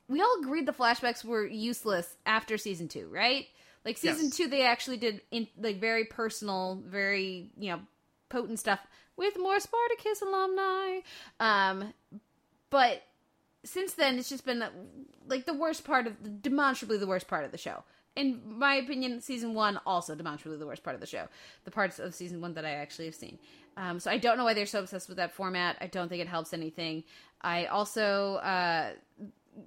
We 0.07 0.19
all 0.21 0.37
agreed 0.41 0.65
the 0.65 0.73
flashbacks 0.73 1.23
were 1.23 1.45
useless 1.47 2.17
after 2.25 2.57
season 2.57 2.87
two, 2.89 3.07
right? 3.09 3.47
Like 3.83 3.97
season 3.97 4.25
Yes. 4.25 4.37
two, 4.37 4.47
they 4.47 4.63
actually 4.63 4.97
did 4.97 5.21
in 5.31 5.47
like 5.59 5.79
very 5.79 6.05
personal, 6.05 6.81
very 6.85 7.51
you 7.57 7.71
know 7.71 7.81
potent 8.29 8.59
stuff 8.59 8.79
with 9.17 9.37
more 9.37 9.59
Spartacus 9.59 10.21
alumni. 10.21 10.99
Um, 11.39 11.93
but 12.69 13.03
since 13.63 13.93
then, 13.93 14.17
it's 14.17 14.29
just 14.29 14.45
been 14.45 14.63
like 15.27 15.45
the 15.45 15.53
worst 15.53 15.83
part 15.83 16.07
of 16.07 16.41
demonstrably 16.41 16.97
the 16.97 17.07
worst 17.07 17.27
part 17.27 17.45
of 17.45 17.51
the 17.51 17.57
show. 17.57 17.83
In 18.15 18.41
my 18.45 18.75
opinion, 18.75 19.21
season 19.21 19.53
one 19.53 19.79
also 19.85 20.15
demonstrably 20.15 20.57
the 20.59 20.65
worst 20.65 20.83
part 20.83 20.95
of 20.95 20.99
the 20.99 21.07
show. 21.07 21.27
The 21.63 21.71
parts 21.71 21.97
of 21.97 22.13
season 22.13 22.41
one 22.41 22.53
that 22.55 22.65
I 22.65 22.71
actually 22.71 23.05
have 23.05 23.15
seen. 23.15 23.39
Um, 23.77 23.99
so 24.01 24.11
I 24.11 24.17
don't 24.17 24.37
know 24.37 24.43
why 24.43 24.53
they're 24.53 24.65
so 24.65 24.79
obsessed 24.79 25.07
with 25.07 25.17
that 25.17 25.33
format. 25.33 25.77
I 25.79 25.87
don't 25.87 26.09
think 26.09 26.21
it 26.21 26.27
helps 26.27 26.53
anything. 26.53 27.05
I 27.41 27.67
also 27.67 28.35
uh, 28.35 28.91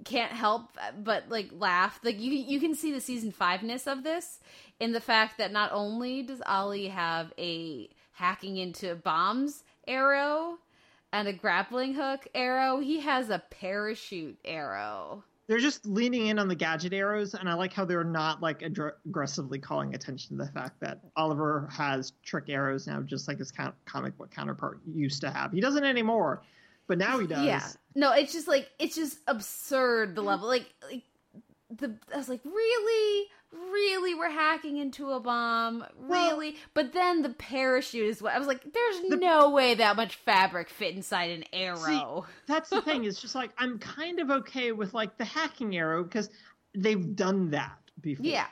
can't 0.03 0.31
help 0.31 0.69
but 1.03 1.29
like 1.29 1.49
laugh. 1.51 1.99
Like 2.03 2.19
you, 2.19 2.31
you 2.31 2.59
can 2.59 2.75
see 2.75 2.91
the 2.91 3.01
season 3.01 3.31
five 3.31 3.63
ness 3.63 3.87
of 3.87 4.03
this 4.03 4.39
in 4.79 4.91
the 4.91 5.01
fact 5.01 5.37
that 5.37 5.51
not 5.51 5.71
only 5.71 6.23
does 6.23 6.41
Ollie 6.45 6.87
have 6.87 7.33
a 7.37 7.89
hacking 8.11 8.57
into 8.57 8.95
bombs 8.95 9.63
arrow 9.87 10.57
and 11.13 11.27
a 11.27 11.33
grappling 11.33 11.93
hook 11.93 12.27
arrow, 12.33 12.79
he 12.79 12.99
has 12.99 13.29
a 13.29 13.43
parachute 13.49 14.37
arrow. 14.43 15.23
They're 15.47 15.59
just 15.59 15.85
leaning 15.85 16.27
in 16.27 16.39
on 16.39 16.47
the 16.47 16.55
gadget 16.55 16.91
arrows, 16.91 17.35
and 17.35 17.47
I 17.47 17.53
like 17.53 17.71
how 17.71 17.85
they're 17.85 18.03
not 18.03 18.41
like 18.41 18.63
aggressively 18.63 19.59
calling 19.59 19.93
attention 19.93 20.37
to 20.37 20.43
the 20.43 20.51
fact 20.51 20.79
that 20.79 21.01
Oliver 21.15 21.69
has 21.71 22.13
trick 22.23 22.45
arrows 22.49 22.87
now, 22.87 23.01
just 23.01 23.27
like 23.27 23.37
his 23.37 23.53
comic 23.85 24.17
book 24.17 24.31
counterpart 24.31 24.79
used 24.91 25.21
to 25.21 25.29
have. 25.29 25.51
He 25.51 25.61
doesn't 25.61 25.83
anymore, 25.83 26.41
but 26.87 26.97
now 26.97 27.19
he 27.19 27.27
does. 27.27 27.45
Yeah. 27.45 27.65
No, 27.95 28.11
it's 28.13 28.33
just 28.33 28.47
like 28.47 28.69
it's 28.79 28.95
just 28.95 29.17
absurd 29.27 30.15
the 30.15 30.21
level. 30.21 30.47
Like 30.47 30.65
like 30.89 31.03
the 31.69 31.95
I 32.13 32.17
was 32.17 32.29
like, 32.29 32.41
really? 32.43 33.27
Really 33.71 34.13
we're 34.15 34.29
hacking 34.29 34.77
into 34.77 35.11
a 35.11 35.19
bomb? 35.19 35.85
Well- 35.97 36.31
Really? 36.31 36.57
but 36.73 36.91
then 36.91 37.21
the 37.21 37.29
parachute 37.29 38.09
is 38.09 38.21
what 38.21 38.33
I 38.33 38.37
was 38.39 38.47
like, 38.47 38.61
there's 38.63 39.09
The- 39.09 39.15
no 39.15 39.49
way 39.51 39.75
that 39.75 39.95
much 39.95 40.15
fabric 40.17 40.69
fit 40.69 40.93
inside 40.93 41.31
an 41.31 41.45
arrow. 41.53 42.25
That's 42.47 42.69
the 42.69 42.81
thing. 42.81 43.03
It's 43.05 43.21
just 43.21 43.33
like 43.35 43.51
I'm 43.57 43.79
kind 43.79 44.19
of 44.19 44.29
okay 44.29 44.73
with 44.73 44.93
like 44.93 45.17
the 45.17 45.23
hacking 45.25 45.75
arrow 45.77 46.03
because 46.03 46.29
they've 46.75 47.15
done 47.15 47.51
that 47.51 47.77
before. 48.01 48.25
yeah. 48.25 48.47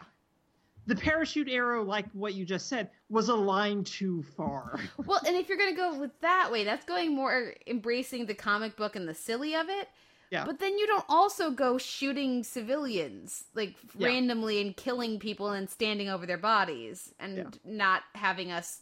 The 0.85 0.95
parachute 0.95 1.47
arrow, 1.49 1.83
like 1.83 2.05
what 2.11 2.33
you 2.33 2.43
just 2.45 2.67
said, 2.67 2.89
was 3.09 3.29
a 3.29 3.35
line 3.35 3.83
too 3.83 4.23
far. 4.35 4.79
Well, 5.05 5.21
and 5.25 5.35
if 5.35 5.47
you're 5.47 5.57
gonna 5.57 5.75
go 5.75 5.97
with 5.97 6.11
that 6.21 6.51
way, 6.51 6.63
that's 6.63 6.85
going 6.85 7.15
more 7.15 7.53
embracing 7.67 8.25
the 8.25 8.33
comic 8.33 8.75
book 8.75 8.95
and 8.95 9.07
the 9.07 9.13
silly 9.13 9.55
of 9.55 9.69
it. 9.69 9.87
Yeah. 10.29 10.45
But 10.45 10.59
then 10.59 10.77
you 10.77 10.87
don't 10.87 11.05
also 11.09 11.51
go 11.51 11.77
shooting 11.77 12.43
civilians 12.43 13.45
like 13.53 13.75
Yeah. 13.97 14.07
randomly 14.07 14.59
and 14.61 14.75
killing 14.75 15.19
people 15.19 15.49
and 15.51 15.69
standing 15.69 16.09
over 16.09 16.25
their 16.25 16.37
bodies 16.37 17.13
and 17.19 17.37
Yeah. 17.37 17.43
not 17.63 18.03
having 18.15 18.51
us 18.51 18.81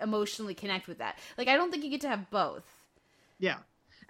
emotionally 0.00 0.54
connect 0.54 0.88
with 0.88 0.98
that. 0.98 1.18
Like 1.38 1.48
I 1.48 1.56
don't 1.56 1.70
think 1.70 1.84
you 1.84 1.90
get 1.90 2.00
to 2.02 2.08
have 2.08 2.30
both. 2.30 2.64
Yeah. 3.38 3.58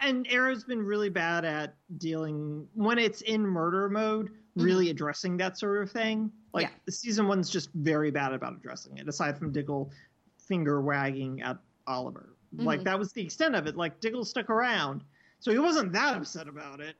And 0.01 0.27
Arrow's 0.29 0.65
been 0.65 0.83
really 0.85 1.09
bad 1.11 1.45
at 1.45 1.75
dealing 1.99 2.67
when 2.75 2.99
it's 2.99 3.21
in 3.23 3.47
murder 3.47 3.89
mode, 3.89 4.31
really 4.57 4.91
addressing 4.91 5.37
that 5.39 5.59
sort 5.59 5.83
of 5.83 5.91
thing. 5.91 6.31
Like 6.53 6.67
Yeah. 6.67 6.73
the 6.87 6.93
season 6.93 7.27
one's 7.29 7.51
just 7.51 7.71
very 7.75 8.11
bad 8.11 8.33
about 8.33 8.55
addressing 8.55 8.99
it, 8.99 9.09
aside 9.09 9.39
from 9.39 9.53
Diggle 9.53 9.91
finger 10.39 10.81
wagging 10.81 11.43
at 11.43 11.59
Oliver. 11.87 12.37
Like 12.57 12.81
Mhm. 12.81 12.85
that 12.85 12.99
was 12.99 13.13
the 13.13 13.23
extent 13.23 13.57
of 13.57 13.67
it. 13.67 13.77
Like 13.77 14.01
Diggle 14.01 14.25
stuck 14.25 14.51
around. 14.51 15.03
So 15.41 15.51
he 15.51 15.59
wasn't 15.59 15.93
that 15.93 16.17
upset 16.17 16.47
about 16.49 16.81
it. 16.81 16.97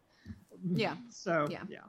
Yeah. 0.65 0.97
So 1.11 1.47
Yeah. 1.51 1.63
yeah. 1.69 1.85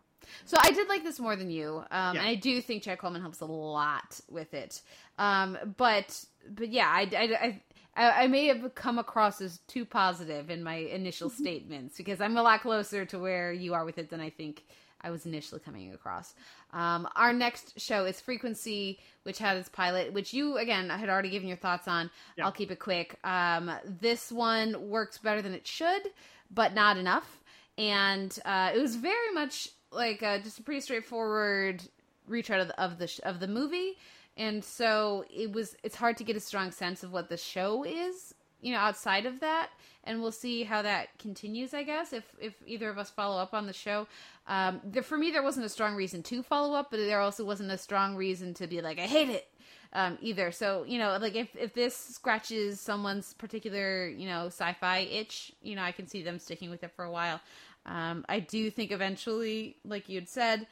So 0.46 0.58
I 0.60 0.72
did 0.72 0.88
like 0.88 1.04
this 1.04 1.20
more 1.20 1.36
than 1.36 1.50
you, 1.50 1.84
um, 1.92 2.16
Yeah. 2.16 2.22
and 2.22 2.28
I 2.28 2.36
do 2.36 2.62
think 2.62 2.84
Chad 2.84 3.00
Coleman 3.00 3.22
helps 3.22 3.42
a 3.42 3.46
lot 3.46 4.20
with 4.30 4.54
it. 4.54 4.82
Um, 5.18 5.58
but 5.78 6.26
but 6.48 6.70
yeah, 6.70 6.88
I, 6.88 7.02
I, 7.16 7.62
I, 7.96 8.24
I 8.24 8.28
may 8.28 8.46
have 8.48 8.76
come 8.76 9.00
across 9.00 9.42
as 9.42 9.60
too 9.68 9.86
positive 9.86 10.50
in 10.52 10.62
my 10.64 10.76
initial 10.76 11.30
statements 11.30 11.98
because 11.98 12.22
I'm 12.22 12.38
a 12.38 12.44
lot 12.44 12.62
closer 12.62 13.06
to 13.06 13.18
where 13.20 13.52
you 13.52 13.74
are 13.74 13.84
with 13.86 13.98
it 13.98 14.10
than 14.10 14.20
I 14.20 14.30
think 14.30 14.64
I 15.06 15.12
was 15.12 15.26
initially 15.26 15.62
coming 15.62 15.94
across. 15.94 16.34
Um, 16.74 17.08
our 17.16 17.32
next 17.32 17.80
show 17.80 18.06
is 18.06 18.20
Frequency, 18.20 19.00
which 19.24 19.38
had 19.38 19.56
its 19.56 19.70
pilot, 19.70 20.12
which 20.14 20.34
you 20.34 20.58
again 20.58 20.92
I 20.92 20.98
had 20.98 21.10
already 21.10 21.30
given 21.30 21.48
your 21.48 21.58
thoughts 21.58 21.88
on. 21.88 22.10
Yeah. 22.38 22.46
I'll 22.46 22.52
keep 22.52 22.72
it 22.72 22.80
quick. 22.80 23.18
Um, 23.24 23.72
this 24.02 24.32
one 24.32 24.90
works 24.90 25.18
better 25.18 25.42
than 25.42 25.54
it 25.54 25.66
should, 25.66 26.04
but 26.52 26.74
not 26.74 26.98
enough. 26.98 27.44
And 27.78 28.38
uh, 28.44 28.72
it 28.76 28.82
was 28.82 28.96
very 28.96 29.34
much 29.34 29.70
like 29.92 30.22
uh, 30.22 30.40
just 30.40 30.60
a 30.60 30.64
pretty 30.64 30.82
straightforward 30.82 31.82
retread 32.28 32.60
of 32.60 32.68
the 32.68 32.82
of 32.82 32.98
the, 32.98 33.08
sh- 33.08 33.20
of 33.24 33.40
the 33.40 33.48
movie. 33.48 33.98
And 34.38 34.64
so 34.64 35.24
it 35.34 35.54
was. 35.54 35.78
It's 35.84 35.96
hard 35.96 36.18
to 36.18 36.26
get 36.26 36.36
a 36.36 36.42
strong 36.42 36.72
sense 36.72 37.04
of 37.04 37.14
what 37.14 37.30
the 37.30 37.38
show 37.38 37.86
is, 37.86 38.35
you 38.66 38.72
know, 38.72 38.80
outside 38.80 39.28
of 39.28 39.42
that. 39.42 39.70
And 40.06 40.22
we'll 40.22 40.32
see 40.32 40.64
how 40.64 40.82
that 40.82 41.18
continues. 41.20 41.74
I 41.74 41.84
guess 41.84 42.14
if 42.14 42.24
if 42.40 42.56
either 42.66 42.90
of 42.90 42.98
us 42.98 43.12
follow 43.12 43.40
up 43.40 43.54
on 43.54 43.68
the 43.68 43.74
show, 43.74 44.08
um, 44.48 44.82
there, 44.84 45.04
for 45.04 45.18
me 45.18 45.30
there 45.30 45.44
wasn't 45.44 45.68
a 45.68 45.70
strong 45.70 45.96
reason 45.96 46.24
to 46.24 46.42
follow 46.42 46.76
up, 46.76 46.90
but 46.90 46.98
there 46.98 47.22
also 47.22 47.46
wasn't 47.46 47.72
a 47.72 47.78
strong 47.78 48.16
reason 48.16 48.56
to 48.56 48.68
be 48.68 48.82
like 48.82 48.98
I 48.98 49.04
hate 49.04 49.30
it 49.30 49.48
um, 49.94 50.18
either. 50.20 50.52
So 50.52 50.84
you 50.88 50.98
know, 50.98 51.16
like 51.22 51.36
if 51.36 51.56
if 51.56 51.74
this 51.74 51.96
scratches 51.96 52.82
someone's 52.82 53.34
particular 53.34 54.08
you 54.08 54.28
know 54.28 54.48
sci-fi 54.48 55.00
itch, 55.00 55.52
you 55.62 55.76
know, 55.76 55.84
I 55.84 55.92
can 55.92 56.08
see 56.08 56.24
them 56.24 56.40
sticking 56.40 56.72
with 56.72 56.84
it 56.84 56.92
for 56.96 57.06
a 57.06 57.12
while. 57.12 57.40
Um, 57.86 58.26
I 58.28 58.40
do 58.40 58.72
think 58.72 58.92
eventually, 58.92 59.78
like 59.86 60.10
you 60.10 60.16
had 60.20 60.30
said, 60.30 60.66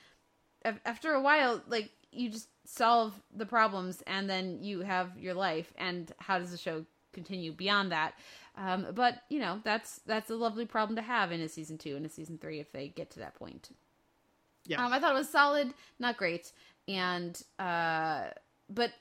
after 0.83 1.13
a 1.13 1.21
while, 1.21 1.61
like 1.67 1.91
you 2.11 2.29
just 2.29 2.47
solve 2.65 3.13
the 3.35 3.45
problems 3.45 4.01
and 4.07 4.29
then 4.29 4.63
you 4.63 4.81
have 4.81 5.17
your 5.17 5.33
life. 5.33 5.73
And 5.77 6.11
how 6.19 6.39
does 6.39 6.51
the 6.51 6.57
show 6.57 6.85
continue 7.13 7.51
beyond 7.53 7.91
that? 7.91 8.13
Um, 8.55 8.87
but 8.93 9.21
you 9.29 9.39
know, 9.39 9.61
that's 9.63 9.99
that's 10.05 10.29
a 10.29 10.35
lovely 10.35 10.65
problem 10.65 10.95
to 10.97 11.01
have 11.01 11.31
in 11.31 11.39
a 11.41 11.49
season 11.49 11.77
two 11.77 11.95
and 11.95 12.05
a 12.05 12.09
season 12.09 12.37
three 12.37 12.59
if 12.59 12.71
they 12.71 12.87
get 12.89 13.09
to 13.11 13.19
that 13.19 13.35
point. 13.35 13.69
Yeah. 14.65 14.85
Um, 14.85 14.93
I 14.93 14.99
thought 14.99 15.11
it 15.11 15.17
was 15.17 15.29
solid, 15.29 15.73
not 15.99 16.17
great, 16.17 16.51
and 16.87 17.41
uh, 17.59 18.25
but 18.69 18.91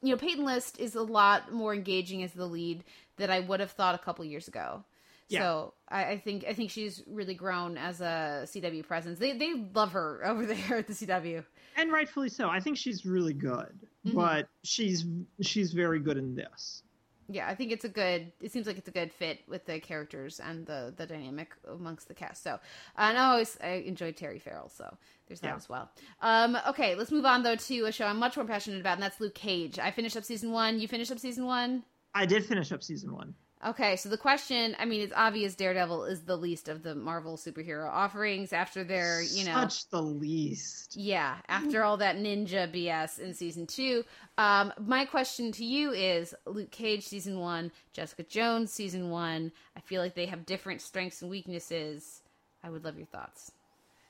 you 0.00 0.10
know, 0.10 0.16
Peyton 0.16 0.44
List 0.44 0.78
is 0.78 0.94
a 0.94 1.02
lot 1.02 1.52
more 1.52 1.74
engaging 1.74 2.22
as 2.22 2.32
the 2.32 2.46
lead 2.46 2.84
that 3.16 3.30
I 3.30 3.40
would 3.40 3.58
have 3.60 3.72
thought 3.72 3.94
a 3.94 3.98
couple 3.98 4.24
years 4.24 4.46
ago. 4.48 4.84
Yeah. 5.28 5.40
So 5.40 5.74
I, 5.88 6.04
I 6.12 6.18
think 6.18 6.44
I 6.48 6.54
think 6.54 6.70
she's 6.70 7.02
really 7.06 7.34
grown 7.34 7.76
as 7.76 8.00
a 8.00 8.42
CW 8.46 8.86
presence. 8.86 9.18
They 9.18 9.36
they 9.36 9.54
love 9.74 9.92
her 9.92 10.22
over 10.24 10.46
there 10.46 10.78
at 10.78 10.86
the 10.86 10.92
CW. 10.94 11.44
and 11.76 11.92
rightfully 11.92 12.28
so. 12.30 12.48
I 12.48 12.60
think 12.60 12.78
she's 12.78 13.04
really 13.04 13.34
good, 13.34 13.76
Mhm. 14.06 14.14
but 14.14 14.48
she's 14.62 15.04
she's 15.42 15.72
very 15.72 15.98
good 15.98 16.16
in 16.16 16.34
this. 16.34 16.82
Yeah, 17.30 17.46
I 17.46 17.54
think 17.54 17.72
it's 17.72 17.84
a 17.84 17.90
good. 17.90 18.32
It 18.40 18.52
seems 18.52 18.66
like 18.66 18.78
it's 18.78 18.88
a 18.88 18.92
good 18.92 19.12
fit 19.12 19.40
with 19.46 19.66
the 19.66 19.80
characters 19.80 20.40
and 20.40 20.64
the 20.64 20.94
the 20.96 21.04
dynamic 21.06 21.52
amongst 21.70 22.08
the 22.08 22.14
cast. 22.14 22.42
So, 22.42 22.58
and 22.96 23.18
I 23.18 23.24
always 23.32 23.58
I 23.62 23.82
enjoyed 23.86 24.16
Terry 24.16 24.38
Farrell. 24.38 24.70
So 24.70 24.96
there's 25.26 25.40
that 25.40 25.48
Yeah. 25.48 25.56
as 25.56 25.68
well. 25.68 25.90
Um, 26.22 26.56
okay, 26.68 26.94
let's 26.94 27.12
move 27.12 27.26
on 27.26 27.42
though 27.42 27.56
to 27.56 27.84
a 27.84 27.92
show 27.92 28.06
I'm 28.06 28.18
much 28.18 28.36
more 28.36 28.46
passionate 28.46 28.80
about, 28.80 28.94
and 28.94 29.02
that's 29.02 29.20
Luke 29.20 29.34
Cage. 29.34 29.78
I 29.78 29.90
finished 29.90 30.16
up 30.16 30.24
season 30.24 30.52
one. 30.52 30.80
You 30.80 30.88
finished 30.88 31.12
up 31.12 31.18
season 31.18 31.44
one. 31.44 31.82
I 32.14 32.24
did 32.24 32.46
finish 32.46 32.72
up 32.72 32.82
season 32.82 33.14
one. 33.14 33.34
Okay, 33.66 33.96
so 33.96 34.08
the 34.08 34.16
question, 34.16 34.76
I 34.78 34.84
mean, 34.84 35.00
it's 35.00 35.12
obvious 35.16 35.56
Daredevil 35.56 36.04
is 36.04 36.22
the 36.22 36.36
least 36.36 36.68
of 36.68 36.84
the 36.84 36.94
Marvel 36.94 37.36
superhero 37.36 37.90
offerings 37.90 38.52
after 38.52 38.84
their, 38.84 39.20
you 39.20 39.44
know, 39.44 39.54
such 39.54 39.90
the 39.90 40.00
least. 40.00 40.96
yeah, 40.96 41.38
after 41.48 41.82
all 41.82 41.96
that 41.96 42.16
ninja 42.16 42.72
BS 42.72 43.18
in 43.18 43.34
season 43.34 43.66
two. 43.66 44.04
Um, 44.36 44.72
my 44.78 45.04
question 45.04 45.50
to 45.52 45.64
you 45.64 45.90
is 45.90 46.34
Luke 46.46 46.70
Cage 46.70 47.04
season 47.04 47.40
one, 47.40 47.72
Jessica 47.92 48.22
Jones 48.22 48.72
season 48.72 49.10
one. 49.10 49.50
I 49.76 49.80
feel 49.80 50.00
like 50.00 50.14
they 50.14 50.26
have 50.26 50.46
different 50.46 50.80
strengths 50.80 51.22
and 51.22 51.30
weaknesses. 51.30 52.22
I 52.62 52.70
would 52.70 52.84
love 52.84 52.96
your 52.96 53.06
thoughts. 53.06 53.50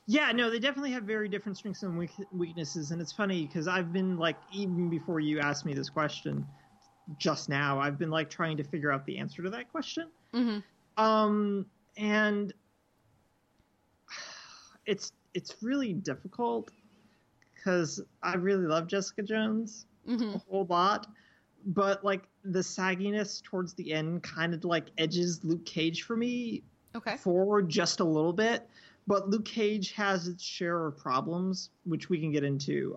Yeah, 0.07 0.33
no, 0.33 0.51
they 0.51 0.59
definitely 0.59 0.93
have 0.93 1.05
very 1.05 1.29
different 1.29 1.57
strengths 1.59 1.83
and 1.83 2.09
weaknesses, 2.33 2.91
and 2.91 3.01
it's 3.01 3.13
funny 3.13 3.47
because 3.47 3.69
I've 3.69 3.93
been 3.93 4.19
like, 4.19 4.37
even 4.53 4.89
before 4.91 5.21
you 5.21 5.39
asked 5.39 5.67
me 5.67 5.75
this 5.75 5.91
question, 5.91 6.47
just 7.17 7.49
now, 7.49 7.81
I've 7.81 7.99
been 7.99 8.11
like 8.11 8.29
trying 8.29 8.57
to 8.59 8.65
figure 8.65 8.93
out 8.93 9.07
the 9.07 9.19
answer 9.19 9.43
to 9.43 9.51
that 9.51 9.71
question. 9.71 10.09
Mm-hmm. 10.35 11.03
Um, 11.03 11.65
and 11.97 12.53
it's 14.87 15.13
it's 15.35 15.57
really 15.63 15.93
difficult 15.93 16.71
because 17.55 18.01
I 18.23 18.35
really 18.35 18.67
love 18.67 18.87
Jessica 18.87 19.23
Jones 19.23 19.85
Mm-hmm. 20.09 20.37
a 20.37 20.39
whole 20.39 20.65
lot, 20.71 21.07
but 21.67 22.03
like 22.03 22.23
the 22.43 22.61
sagginess 22.61 23.43
towards 23.43 23.75
the 23.75 23.93
end 23.93 24.23
kind 24.23 24.55
of 24.55 24.65
like 24.65 24.87
edges 24.97 25.45
Luke 25.45 25.67
Cage 25.67 26.05
for 26.05 26.17
me 26.17 26.63
Okay. 26.97 27.19
forward 27.19 27.69
just 27.69 28.01
a 28.01 28.05
little 28.05 28.33
bit. 28.33 28.67
But 29.07 29.29
Luke 29.29 29.45
Cage 29.45 29.93
has 29.93 30.27
its 30.27 30.43
share 30.43 30.87
of 30.87 30.97
problems, 30.97 31.69
which 31.85 32.09
we 32.09 32.19
can 32.21 32.33
get 32.33 32.43
into, 32.43 32.97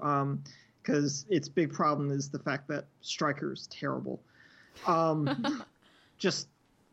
because 0.81 1.25
its 1.29 1.47
big 1.47 1.71
problem 1.73 2.11
is 2.11 2.29
the 2.29 2.39
fact 2.39 2.67
that 2.69 2.85
Stryker's 3.01 3.67
terrible. 3.67 4.21
Um, 4.87 5.63
just 6.17 6.47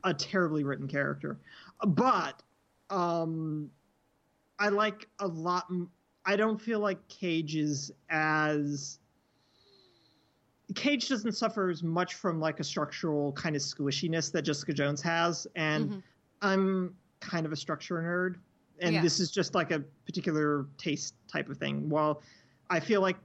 a 0.05 0.13
terribly 0.15 0.65
written 0.65 0.89
character. 0.89 1.39
But 1.87 2.43
um, 2.91 3.71
I 4.59 4.69
like 4.69 5.09
a 5.21 5.27
lot. 5.27 5.65
m- 5.71 5.91
I 6.25 6.37
don't 6.37 6.61
feel 6.61 6.81
like 6.81 7.07
Cage 7.09 7.57
is 7.57 7.93
as. 8.11 8.99
Cage 10.75 11.09
doesn't 11.09 11.33
suffer 11.33 11.71
as 11.71 11.83
much 11.83 12.15
from 12.15 12.41
like 12.41 12.61
a 12.61 12.65
structural 12.65 13.33
kind 13.33 13.57
of 13.57 13.63
squishiness 13.63 14.31
that 14.33 14.43
Jessica 14.43 14.75
Jones 14.75 15.01
has, 15.01 15.47
and 15.57 15.91
Mhm. 15.93 16.03
I'm 16.43 16.97
kind 17.21 17.47
of 17.47 17.53
a 17.53 17.57
structure 17.57 17.95
nerd, 17.97 18.39
and 18.81 18.95
Yeah. 18.95 19.01
this 19.03 19.19
is 19.19 19.31
just 19.31 19.55
like 19.55 19.71
a 19.71 19.81
particular 20.05 20.67
taste 20.77 21.15
type 21.27 21.49
of 21.49 21.57
thing. 21.57 21.89
While 21.89 22.21
I 22.69 22.81
feel 22.81 23.01
like 23.01 23.17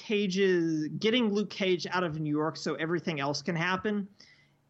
Cage 0.00 0.38
is 0.38 0.88
getting 0.98 1.32
Luke 1.32 1.50
Cage 1.50 1.86
out 1.90 2.02
of 2.02 2.18
New 2.18 2.30
York 2.30 2.56
so 2.56 2.74
everything 2.74 3.20
else 3.20 3.42
can 3.42 3.54
happen 3.54 4.08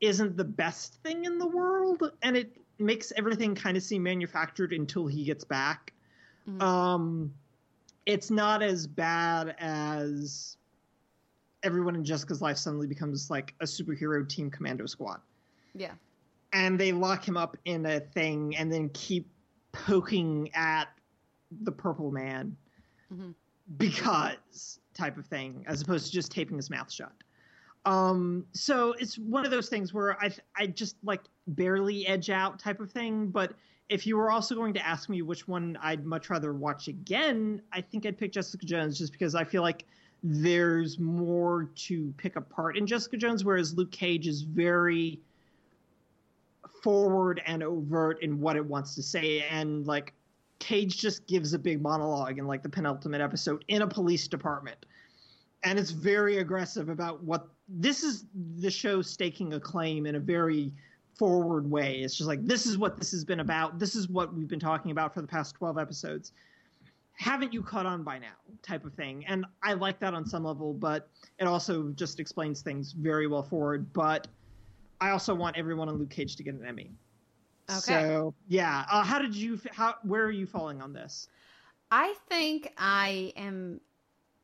isn't 0.01 0.37
the 0.37 0.45
best 0.45 0.95
thing 1.03 1.25
in 1.25 1.39
the 1.39 1.47
world, 1.47 2.03
and 2.23 2.37
it 2.37 2.57
makes 2.79 3.13
everything 3.17 3.55
kind 3.55 3.77
of 3.77 3.83
seem 3.83 4.03
manufactured 4.03 4.73
until 4.73 5.07
he 5.07 5.25
gets 5.25 5.45
back. 5.45 5.93
Mhm. 6.49 6.63
Um, 6.63 7.35
it's 8.07 8.31
not 8.31 8.63
as 8.63 8.87
bad 8.87 9.55
as 9.59 10.57
everyone 11.63 11.95
in 11.95 12.03
Jessica's 12.05 12.41
life 12.41 12.57
suddenly 12.57 12.87
becomes 12.87 13.31
like 13.31 13.55
a 13.61 13.65
superhero 13.65 14.27
team 14.27 14.51
commando 14.51 14.87
squad 14.87 15.21
Yeah. 15.75 15.93
and 16.55 16.81
they 16.81 16.91
lock 16.93 17.29
him 17.29 17.37
up 17.37 17.57
in 17.67 17.85
a 17.85 18.01
thing 18.01 18.57
and 18.57 18.73
then 18.73 18.89
keep 18.95 19.29
poking 19.73 20.51
at 20.55 20.87
the 21.51 21.71
purple 21.71 22.11
man 22.11 22.57
Mhm. 23.13 23.35
because 23.77 24.81
type 25.01 25.17
of 25.17 25.27
thing 25.27 25.65
as 25.67 25.81
opposed 25.83 26.07
to 26.07 26.13
just 26.13 26.31
taping 26.31 26.57
his 26.57 26.71
mouth 26.71 26.93
shut. 26.93 27.13
Um 27.87 28.45
so 28.53 28.93
it's 28.99 29.19
one 29.19 29.47
of 29.47 29.51
those 29.51 29.71
things 29.71 29.95
where 29.95 30.23
i 30.23 30.31
i 30.55 30.67
just 30.67 30.97
like 31.03 31.23
barely 31.47 32.07
edge 32.07 32.29
out 32.29 32.59
type 32.59 32.79
of 32.79 32.91
thing 32.91 33.29
but 33.29 33.55
if 33.89 34.07
you 34.07 34.19
were 34.19 34.31
also 34.31 34.55
going 34.55 34.75
to 34.75 34.87
ask 34.87 35.09
me 35.09 35.23
which 35.23 35.49
one 35.49 35.79
i'd 35.83 36.05
much 36.05 36.29
rather 36.29 36.53
watch 36.53 36.89
again 36.89 37.63
i 37.73 37.81
think 37.81 38.05
i'd 38.05 38.19
pick 38.19 38.33
jessica 38.33 38.67
jones 38.67 38.99
just 38.99 39.13
because 39.13 39.35
i 39.35 39.43
feel 39.43 39.63
like 39.63 39.87
there's 40.23 40.99
more 40.99 41.71
to 41.75 42.13
pick 42.19 42.37
apart 42.37 42.77
in 42.77 42.87
jessica 42.87 43.17
jones 43.17 43.45
whereas 43.47 43.75
luke 43.75 43.91
cage 43.91 44.27
is 44.27 44.43
very 44.43 45.19
forward 46.83 47.43
and 47.47 47.63
overt 47.63 48.23
in 48.23 48.41
what 48.41 48.57
it 48.57 48.65
wants 48.65 48.95
to 48.95 49.03
say 49.03 49.41
and 49.51 49.87
like 49.87 50.13
cage 50.61 50.99
just 50.99 51.27
gives 51.27 51.53
a 51.53 51.59
big 51.59 51.83
monologue 51.83 52.39
in 52.39 52.47
like 52.47 52.63
the 52.63 52.69
penultimate 52.69 53.21
episode 53.21 53.65
in 53.69 53.83
a 53.83 53.87
police 53.87 54.29
department 54.29 54.87
and 55.63 55.79
it's 55.79 55.91
very 55.91 56.39
aggressive 56.39 56.89
about 56.89 57.23
what 57.23 57.49
this 57.69 58.03
is 58.03 58.27
the 58.59 58.71
show 58.71 59.03
staking 59.03 59.55
a 59.55 59.61
claim 59.61 60.07
in 60.07 60.17
a 60.17 60.21
very 60.21 60.73
forward 61.17 61.71
way 61.71 62.01
it's 62.01 62.17
just 62.17 62.29
like 62.29 62.45
this 62.47 62.67
is 62.67 62.79
what 62.79 62.97
this 62.97 63.11
has 63.11 63.25
been 63.25 63.41
about 63.41 63.79
this 63.79 63.95
is 63.95 64.09
what 64.09 64.35
we've 64.35 64.49
been 64.49 64.61
talking 64.61 64.91
about 64.91 65.13
for 65.13 65.21
the 65.21 65.27
past 65.27 65.55
12 65.57 65.77
episodes 65.77 66.33
haven't 67.13 67.53
you 67.53 67.63
caught 67.63 67.85
on 67.85 68.03
by 68.03 68.19
now 68.19 68.33
type 68.63 68.87
of 68.87 68.95
thing 68.95 69.25
and 69.27 69.45
i 69.63 69.75
like 69.75 70.01
that 70.01 70.15
on 70.15 70.25
some 70.25 70.45
level 70.45 70.73
but 70.73 71.11
it 71.39 71.47
also 71.47 71.89
just 71.91 72.19
explains 72.19 72.63
things 72.63 72.93
very 72.93 73.27
well 73.27 73.43
forward 73.43 73.93
but 73.93 74.27
I 75.01 75.11
also 75.11 75.35
want 75.35 75.57
everyone 75.57 75.89
on 75.89 75.97
Luke 75.97 76.11
Cage 76.11 76.37
to 76.37 76.43
get 76.43 76.55
an 76.55 76.65
Emmy. 76.65 76.91
Okay. 77.71 77.79
So 77.79 78.35
yeah, 78.49 78.85
uh, 78.91 79.03
how 79.03 79.19
did 79.19 79.35
you? 79.35 79.61
How 79.73 79.95
where 80.03 80.25
are 80.25 80.31
you 80.31 80.47
falling 80.47 80.83
on 80.83 80.93
this? 80.93 81.29
I 81.91 82.15
think 82.29 82.73
I 82.77 83.33
am. 83.37 83.81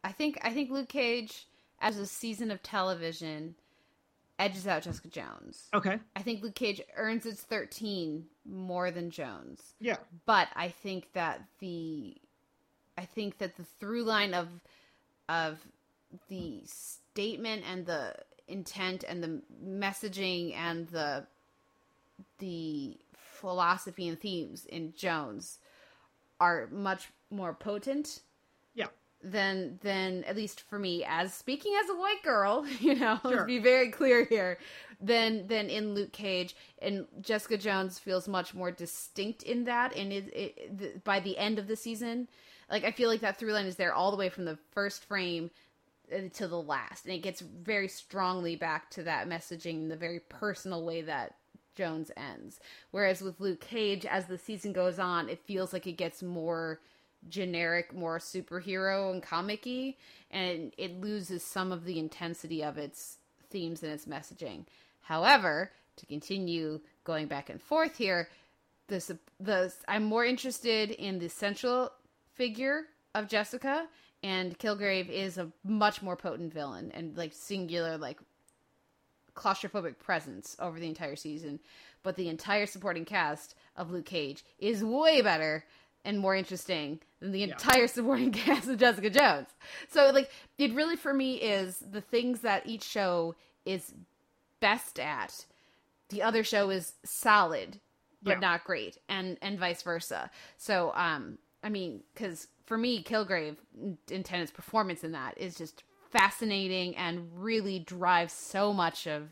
I 0.07 0.13
think 0.13 0.39
I 0.43 0.53
think 0.53 0.71
Luke 0.71 0.89
Cage 0.89 1.47
as 1.81 1.99
a 1.99 2.07
season 2.07 2.53
of 2.53 2.63
television 2.63 3.57
edges 4.39 4.67
out 4.67 4.83
Jessica 4.83 5.09
Jones. 5.09 5.69
Okay. 5.75 5.99
I 6.15 6.23
think 6.23 6.45
Luke 6.45 6.55
Cage 6.55 6.81
earns 6.97 7.27
its 7.27 7.43
13 7.43 8.25
more 8.45 8.93
than 8.93 9.11
Jones. 9.11 9.75
Yeah. 9.81 9.97
But 10.25 10.47
I 10.55 10.69
think 10.69 11.13
that 11.15 11.43
the 11.59 12.17
I 12.97 13.05
think 13.05 13.39
that 13.39 13.57
the 13.57 13.65
through 13.81 14.05
line 14.05 14.33
of 14.33 14.47
of 15.29 15.59
the 16.29 16.61
statement 16.65 17.65
and 17.69 17.85
the 17.85 18.15
intent 18.47 19.03
and 19.03 19.21
the 19.25 19.43
messaging 19.61 20.55
and 20.55 20.87
the 20.89 21.27
the 22.39 22.97
philosophy 23.13 24.07
and 24.07 24.21
themes 24.21 24.67
in 24.67 24.95
Jones 24.97 25.59
are 26.39 26.69
much 26.71 27.09
more 27.29 27.55
potent. 27.55 28.21
Than 29.31 29.79
than 29.83 30.23
at 30.25 30.37
least 30.37 30.61
for 30.61 30.79
me 30.79 31.05
as 31.05 31.35
speaking 31.35 31.75
as 31.83 31.91
a 31.91 31.95
white 31.97 32.23
girl 32.23 32.65
you 32.81 32.95
know 32.95 33.19
Sure. 33.23 33.33
let's 33.33 33.47
be 33.47 33.59
very 33.59 33.91
clear 33.91 34.25
here 34.25 34.59
than 35.01 35.47
than 35.49 35.69
in 35.69 35.95
luke 35.95 36.13
cage. 36.13 36.55
And 36.81 37.07
jessica 37.21 37.59
jones 37.59 37.99
feels 37.99 38.29
much 38.29 38.55
more 38.55 38.71
distinct 38.71 39.43
in 39.43 39.65
that 39.65 39.95
and 39.97 40.13
it, 40.13 40.33
it 40.35 40.79
the, 40.79 40.93
by 41.05 41.21
the 41.21 41.37
end 41.39 41.59
of 41.59 41.67
the 41.67 41.77
season. 41.77 42.29
Like 42.71 42.85
i 42.85 42.93
feel 42.93 43.09
like 43.09 43.21
that 43.21 43.39
through 43.39 43.53
line 43.53 43.67
is 43.67 43.77
there 43.77 43.93
all 43.93 44.11
the 44.11 44.17
way 44.17 44.29
from 44.29 44.45
the 44.45 44.59
first 44.73 45.05
frame 45.05 45.51
uh, 46.13 46.29
to 46.35 46.47
the 46.47 46.61
last. 46.61 47.05
And 47.05 47.15
it 47.15 47.19
gets 47.23 47.41
very 47.41 47.89
strongly 47.89 48.55
back 48.57 48.91
to 48.91 49.03
that 49.03 49.29
messaging 49.29 49.75
in 49.83 49.89
the 49.89 49.97
very 49.97 50.21
personal 50.21 50.85
way 50.85 51.03
that 51.03 51.35
jones 51.75 52.11
ends. 52.17 52.61
Whereas 52.93 53.23
with 53.23 53.41
luke 53.41 53.61
cage 53.61 54.07
as 54.07 54.27
the 54.27 54.39
season 54.39 54.73
goes 54.73 54.99
on 54.99 55.29
it 55.29 55.41
feels 55.47 55.73
like 55.73 55.87
it 55.87 55.93
gets 55.99 56.23
more 56.23 56.81
generic, 57.29 57.95
more 57.95 58.19
superhero 58.19 59.13
and 59.13 59.23
comic-y, 59.23 59.95
and 60.31 60.73
it 60.77 61.01
loses 61.01 61.43
some 61.43 61.73
of 61.73 61.85
the 61.85 61.99
intensity 61.99 62.63
of 62.63 62.79
its 62.79 63.19
themes 63.51 63.83
and 63.83 63.93
its 63.93 64.07
messaging. 64.07 64.65
However, 65.03 65.71
to 65.97 66.07
continue 66.07 66.81
going 67.05 67.27
back 67.27 67.49
and 67.49 67.61
forth 67.61 67.97
here, 67.97 68.29
this 68.89 69.11
the 69.41 69.73
I'm 69.89 70.05
more 70.05 70.25
interested 70.25 70.91
in 70.91 71.19
the 71.19 71.29
central 71.29 71.91
figure 72.35 72.83
of 73.15 73.29
Jessica, 73.29 73.89
and 74.23 74.59
Kilgrave 74.59 75.09
is 75.09 75.39
a 75.39 75.51
much 75.65 76.03
more 76.03 76.17
potent 76.17 76.53
villain 76.53 76.91
and 76.95 77.17
like 77.17 77.33
singular 77.33 77.99
like 77.99 78.19
claustrophobic 79.35 79.99
presence 79.99 80.57
over 80.59 80.79
the 80.79 80.89
entire 80.89 81.17
season. 81.17 81.61
But 82.03 82.17
the 82.17 82.29
entire 82.29 82.67
supporting 82.67 83.05
cast 83.05 83.55
of 83.77 83.91
Luke 83.91 84.07
Cage 84.07 84.45
is 84.59 84.85
way 84.85 85.23
better 85.23 85.65
and 86.07 86.19
more 86.19 86.35
interesting 86.35 87.01
than 87.21 87.33
the 87.33 87.43
Yeah. 87.43 87.53
entire 87.53 87.87
supporting 87.97 88.33
cast 88.33 88.69
of 88.69 88.79
Jessica 88.79 89.11
Jones. 89.11 89.49
So 89.91 90.11
like 90.11 90.31
it 90.59 90.73
really 90.75 90.97
for 90.97 91.13
me 91.13 91.35
is 91.37 91.79
the 91.79 92.01
things 92.01 92.41
that 92.41 92.67
each 92.67 92.85
show 92.85 93.35
is 93.67 93.93
best 94.61 94.99
at. 94.99 95.47
The 96.09 96.23
other 96.23 96.45
show 96.45 96.71
is 96.71 96.95
solid 97.05 97.81
but 98.23 98.33
Yeah. 98.33 98.41
not 98.41 98.65
great 98.65 98.99
and 99.09 99.37
and 99.43 99.59
vice 99.59 99.83
versa. 99.83 100.31
So 100.57 100.93
um 100.95 101.39
I 101.63 101.69
mean 101.69 102.03
cuz 102.15 102.49
for 102.67 102.79
me 102.79 103.03
Kilgrave 103.03 103.57
in 104.11 104.23
Tennant's 104.23 104.53
performance 104.53 105.05
in 105.05 105.13
that 105.13 105.37
is 105.39 105.57
just 105.57 105.85
fascinating 106.11 106.97
and 106.97 107.29
really 107.37 107.79
drives 107.79 108.33
so 108.33 108.73
much 108.73 109.07
of 109.07 109.29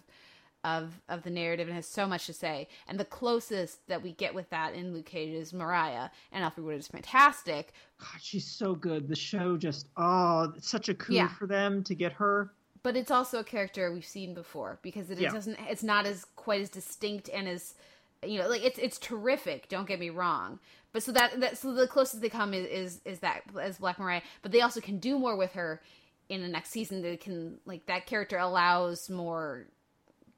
of 0.64 1.00
of 1.08 1.22
the 1.22 1.30
narrative 1.30 1.68
and 1.68 1.76
has 1.76 1.86
so 1.86 2.06
much 2.06 2.26
to 2.26 2.32
say. 2.32 2.68
And 2.88 2.98
the 2.98 3.04
closest 3.04 3.86
that 3.88 4.02
we 4.02 4.12
get 4.12 4.34
with 4.34 4.48
that 4.50 4.74
in 4.74 4.92
Luke 4.94 5.06
Cage 5.06 5.34
is 5.34 5.52
Mariah, 5.52 6.08
and 6.32 6.44
Alfre 6.44 6.64
Woodard 6.64 6.80
is 6.80 6.88
fantastic. 6.88 7.72
God, 8.00 8.20
she's 8.20 8.46
so 8.46 8.74
good. 8.74 9.08
The 9.08 9.16
show 9.16 9.56
just 9.56 9.88
oh, 9.96 10.52
it's 10.56 10.68
such 10.68 10.88
a 10.88 10.94
coup 10.94 11.12
Yeah. 11.14 11.28
for 11.28 11.46
them 11.46 11.84
to 11.84 11.94
get 11.94 12.12
her. 12.14 12.50
But 12.82 12.96
it's 12.96 13.10
also 13.10 13.38
a 13.38 13.44
character 13.44 13.92
we've 13.92 14.04
seen 14.04 14.34
before 14.34 14.78
because 14.82 15.10
it 15.10 15.18
Yeah. 15.18 15.30
doesn't. 15.30 15.58
It's 15.68 15.82
not 15.82 16.06
as 16.06 16.24
quite 16.36 16.60
as 16.60 16.70
distinct 16.70 17.28
and 17.32 17.46
as 17.48 17.74
you 18.22 18.38
know, 18.38 18.48
like 18.48 18.64
it's 18.64 18.78
it's 18.78 18.98
terrific. 18.98 19.68
Don't 19.68 19.86
get 19.86 20.00
me 20.00 20.10
wrong. 20.10 20.58
But 20.92 21.02
so 21.02 21.12
that 21.12 21.40
that 21.40 21.58
so 21.58 21.74
the 21.74 21.86
closest 21.86 22.22
they 22.22 22.28
come 22.30 22.54
is 22.54 22.66
is, 22.66 23.00
is 23.04 23.18
that 23.20 23.42
as 23.60 23.78
Black 23.78 23.98
Mariah. 23.98 24.22
But 24.42 24.52
they 24.52 24.60
also 24.62 24.80
can 24.80 24.98
do 24.98 25.18
more 25.18 25.36
with 25.36 25.52
her 25.52 25.82
in 26.30 26.40
the 26.40 26.48
next 26.48 26.70
season. 26.70 27.02
They 27.02 27.16
can 27.18 27.58
like 27.66 27.84
that 27.86 28.06
character 28.06 28.38
allows 28.38 29.10
more 29.10 29.66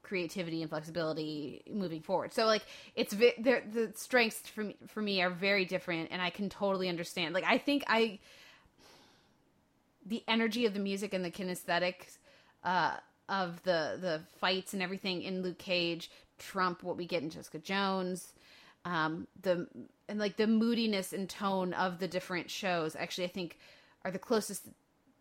creativity 0.07 0.61
and 0.61 0.69
flexibility 0.69 1.61
moving 1.69 2.01
forward. 2.01 2.33
So 2.33 2.45
like 2.45 2.63
it's 2.95 3.13
they're- 3.13 3.63
the 3.71 3.91
strengths 3.95 4.39
for 4.47 4.63
me, 4.63 4.75
for 4.87 5.01
me 5.01 5.21
are 5.21 5.29
very 5.29 5.65
different 5.65 6.09
and 6.11 6.21
I 6.21 6.29
can 6.29 6.49
totally 6.49 6.89
understand. 6.89 7.33
Like 7.33 7.43
I 7.45 7.57
think 7.57 7.83
I 7.87 8.19
the 10.05 10.23
energy 10.27 10.65
of 10.65 10.73
the 10.73 10.79
music 10.79 11.13
and 11.13 11.23
the 11.23 11.31
kinesthetics 11.31 12.17
uh 12.63 12.95
of 13.29 13.61
the 13.63 13.97
the 13.99 14.21
fights 14.39 14.73
and 14.73 14.81
everything 14.81 15.21
in 15.21 15.41
Luke 15.41 15.57
Cage 15.57 16.09
trump 16.37 16.83
what 16.83 16.97
we 16.97 17.05
get 17.05 17.23
in 17.23 17.29
Jessica 17.29 17.59
Jones. 17.59 18.33
Um 18.85 19.27
the 19.41 19.67
and 20.07 20.19
like 20.19 20.37
the 20.37 20.47
moodiness 20.47 21.13
and 21.13 21.29
tone 21.29 21.73
of 21.73 21.99
the 21.99 22.07
different 22.07 22.49
shows 22.49 22.95
actually 22.95 23.25
I 23.25 23.29
think 23.29 23.57
are 24.05 24.11
the 24.11 24.19
closest 24.19 24.63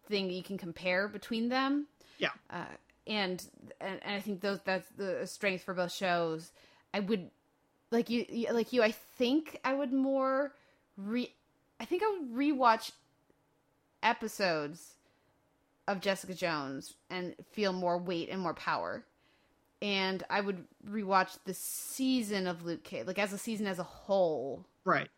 thing 0.09 0.31
you 0.31 0.43
can 0.43 0.57
compare 0.59 1.09
between 1.09 1.49
them 1.49 1.87
Yeah. 2.19 2.31
uh, 2.51 2.65
and, 3.07 3.45
and 3.81 4.01
and 4.03 4.15
I 4.15 4.21
think 4.21 4.41
those 4.41 4.61
that's 4.65 4.89
the 4.97 5.27
strength 5.27 5.65
for 5.65 5.75
both 5.75 5.93
shows. 5.93 6.53
I 6.93 7.01
would 7.01 7.31
like 7.91 8.11
you 8.11 8.27
like 8.53 8.73
you. 8.73 8.83
I 8.83 8.93
think 8.93 9.61
I 9.65 9.75
would 9.75 9.93
more 9.93 10.53
re. 10.97 11.33
I 11.79 11.85
think 11.85 12.03
I 12.03 12.11
would 12.11 12.33
rewatch 12.33 12.93
episodes 14.03 14.95
of 15.89 16.01
Jessica 16.01 16.35
Jones 16.35 16.95
and 17.11 17.35
feel 17.53 17.73
more 17.73 17.99
weight 17.99 18.29
and 18.31 18.41
more 18.41 18.55
power. 18.55 19.05
And 19.83 20.23
I 20.31 20.41
would 20.41 20.65
rewatch 20.89 21.39
the 21.45 21.55
season 21.55 22.47
of 22.47 22.65
Luke 22.65 22.83
Cage, 22.83 23.07
like 23.07 23.19
as 23.19 23.33
a 23.33 23.39
season 23.39 23.67
as 23.67 23.79
a 23.79 23.85
whole. 23.85 24.65
Right. 24.85 25.09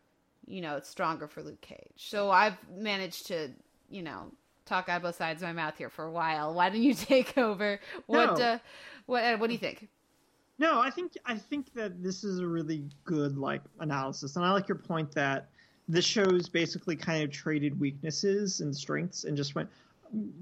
You 0.45 0.61
know, 0.61 0.75
it's 0.75 0.89
stronger 0.89 1.27
for 1.27 1.41
Luke 1.41 1.61
Cage. 1.61 1.93
So 1.95 2.29
I've 2.29 2.57
managed 2.69 3.27
to, 3.27 3.51
you 3.89 4.01
know, 4.01 4.31
talk 4.69 4.87
out 4.89 5.01
both 5.01 5.15
sides 5.15 5.41
of 5.41 5.47
my 5.49 5.53
mouth 5.53 5.77
here 5.77 5.89
for 5.89 6.05
a 6.05 6.11
while. 6.11 6.53
Why 6.53 6.69
don't 6.69 6.81
you 6.81 6.93
take 7.13 7.37
over? 7.37 7.79
What 8.05 8.37
No. 8.37 8.43
uh, 8.45 8.57
what 9.07 9.23
uh, 9.23 9.37
what 9.37 9.47
do 9.47 9.53
you 9.53 9.59
think? 9.59 9.87
No, 10.59 10.79
I 10.79 10.89
think 10.89 11.13
I 11.25 11.35
think 11.37 11.73
that 11.73 12.03
this 12.03 12.23
is 12.23 12.39
a 12.39 12.47
really 12.47 12.83
good 13.05 13.37
like 13.37 13.61
analysis, 13.79 14.35
and 14.35 14.45
I 14.45 14.51
like 14.51 14.67
your 14.67 14.77
point 14.77 15.11
that 15.13 15.49
the 15.87 16.01
shows 16.01 16.47
basically 16.49 16.95
kind 16.95 17.23
of 17.23 17.31
traded 17.31 17.79
weaknesses 17.79 18.59
and 18.59 18.75
strengths 18.75 19.23
and 19.23 19.35
just 19.35 19.55
went, 19.55 19.67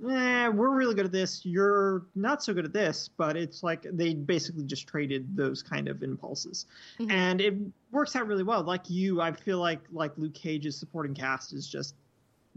eh, 0.10 0.48
we're 0.50 0.72
really 0.76 0.94
good 0.94 1.06
at 1.06 1.12
this, 1.14 1.46
you're 1.46 2.06
not 2.16 2.44
so 2.44 2.54
good 2.54 2.66
at 2.66 2.74
this, 2.74 3.10
but 3.16 3.38
it's 3.38 3.64
like 3.64 3.86
they 3.94 4.14
basically 4.14 4.66
just 4.66 4.88
traded 4.88 5.38
those 5.38 5.64
kind 5.64 5.88
of 5.88 6.04
impulses, 6.04 6.66
Mhm. 7.00 7.12
and 7.12 7.40
it 7.42 7.54
works 7.92 8.16
out 8.16 8.28
really 8.28 8.44
well. 8.44 8.62
Like 8.64 8.90
you, 8.90 9.22
I 9.22 9.32
feel 9.32 9.60
like 9.60 9.80
like 9.92 10.18
Luke 10.18 10.34
Cage's 10.34 10.76
supporting 10.78 11.14
cast 11.14 11.54
is 11.54 11.66
just 11.68 11.96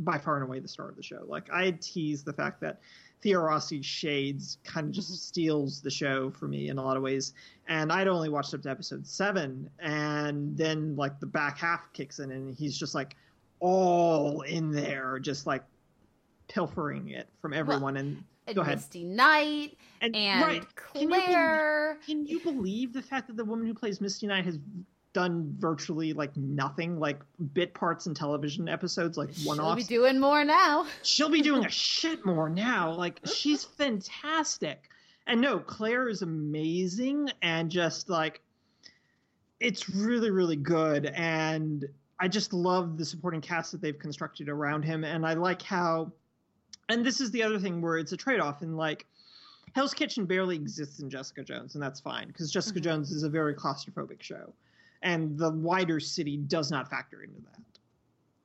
by 0.00 0.18
far 0.18 0.36
and 0.36 0.44
away 0.44 0.58
the 0.58 0.68
star 0.68 0.88
of 0.88 0.96
the 0.96 1.02
show. 1.02 1.24
Like 1.26 1.48
I 1.52 1.72
tease 1.80 2.22
the 2.24 2.32
fact 2.32 2.60
that 2.62 2.80
Theo 3.22 3.40
Rossi's 3.40 3.84
shades 3.84 4.58
kind 4.64 4.86
of 4.86 4.92
just 4.92 5.08
mm-hmm. 5.08 5.16
steals 5.16 5.80
the 5.80 5.90
show 5.90 6.30
for 6.30 6.48
me 6.48 6.68
in 6.68 6.78
a 6.78 6.82
lot 6.82 6.96
of 6.96 7.02
ways. 7.02 7.34
And 7.68 7.92
I'd 7.92 8.08
only 8.08 8.28
watched 8.28 8.54
up 8.54 8.62
to 8.62 8.70
episode 8.70 9.06
seven, 9.06 9.68
and 9.78 10.56
then 10.56 10.96
like 10.96 11.20
the 11.20 11.26
back 11.26 11.58
half 11.58 11.92
kicks 11.92 12.18
in, 12.18 12.32
and 12.32 12.54
he's 12.54 12.76
just 12.78 12.94
like 12.94 13.16
all 13.60 14.40
in 14.42 14.72
there, 14.72 15.18
just 15.18 15.46
like 15.46 15.64
pilfering 16.48 17.10
it 17.10 17.28
from 17.40 17.52
everyone. 17.52 17.96
and 17.98 18.24
And 18.46 18.56
Go 18.56 18.62
ahead. 18.62 18.78
Misty 18.78 19.04
Knight 19.04 19.76
and, 20.00 20.16
and 20.16 20.42
right, 20.42 20.64
Can 20.94 21.02
you 21.02 21.08
believe- 21.08 21.24
Claire. 21.26 21.98
can 22.06 22.26
you 22.26 22.40
believe 22.40 22.92
the 22.92 23.02
fact 23.02 23.26
that 23.28 23.36
the 23.36 23.44
woman 23.44 23.66
who 23.66 23.74
plays 23.74 24.00
Misty 24.00 24.26
Knight 24.26 24.44
has 24.46 24.58
done 25.12 25.54
virtually 25.58 26.12
like 26.12 26.36
nothing, 26.36 26.98
like 26.98 27.20
bit 27.52 27.74
parts 27.74 28.06
in 28.06 28.14
television 28.14 28.68
episodes, 28.68 29.16
like 29.18 29.30
one 29.44 29.58
off. 29.58 29.78
She'll 29.78 29.86
be 29.88 29.94
doing 29.94 30.20
more 30.20 30.44
now. 30.44 30.86
she'll 31.02 31.28
be 31.30 31.42
doing 31.42 31.64
a 31.64 31.70
shit 31.70 32.24
more 32.24 32.48
now. 32.48 32.92
Like 32.92 33.20
she's 33.24 33.64
fantastic. 33.64 34.88
And 35.26 35.40
no, 35.40 35.58
Claire 35.58 36.08
is 36.08 36.22
amazing 36.22 37.28
and 37.42 37.70
just 37.70 38.08
like 38.08 38.40
it's 39.60 39.90
really 39.90 40.30
really 40.30 40.56
good 40.56 41.06
and 41.06 41.84
I 42.18 42.28
just 42.28 42.52
love 42.52 42.96
the 42.98 43.04
supporting 43.04 43.40
cast 43.40 43.72
that 43.72 43.80
they've 43.80 43.98
constructed 43.98 44.48
around 44.48 44.84
him 44.84 45.04
and 45.04 45.26
I 45.26 45.34
like 45.34 45.60
how 45.62 46.12
and 46.88 47.04
this 47.04 47.20
is 47.20 47.30
the 47.30 47.42
other 47.42 47.58
thing 47.58 47.80
where 47.82 47.98
it's 47.98 48.12
a 48.12 48.16
trade-off 48.16 48.62
and 48.62 48.76
like 48.76 49.06
Hell's 49.74 49.94
Kitchen 49.94 50.24
barely 50.24 50.56
exists 50.56 51.00
in 51.00 51.10
Jessica 51.10 51.44
Jones 51.44 51.74
and 51.74 51.82
that's 51.82 52.00
fine 52.00 52.28
because 52.28 52.50
Jessica 52.50 52.80
Mhm. 52.80 52.84
Jones 52.84 53.10
is 53.12 53.22
a 53.22 53.28
very 53.28 53.54
claustrophobic 53.54 54.22
show 54.22 54.52
and 55.02 55.38
the 55.38 55.50
wider 55.50 56.00
city 56.00 56.36
does 56.36 56.70
not 56.70 56.88
factor 56.90 57.22
into 57.22 57.40
that. 57.40 57.60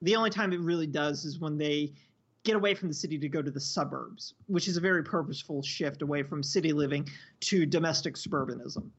The 0.01 0.15
only 0.15 0.29
time 0.29 0.53
it 0.53 0.59
really 0.59 0.87
does 0.87 1.25
is 1.25 1.39
when 1.39 1.57
they 1.57 1.93
get 2.43 2.55
away 2.55 2.75
from 2.75 2.87
the 2.87 2.93
city 2.93 3.17
to 3.17 3.27
go 3.27 3.41
to 3.41 3.49
the 3.49 3.59
suburbs, 3.59 4.35
which 4.47 4.67
is 4.67 4.77
a 4.77 4.81
very 4.81 5.03
purposeful 5.03 5.63
shift 5.63 6.01
away 6.01 6.21
from 6.21 6.43
city 6.43 6.73
living 6.73 7.07
to 7.39 7.65
domestic 7.65 8.15
suburbanism. 8.15 8.89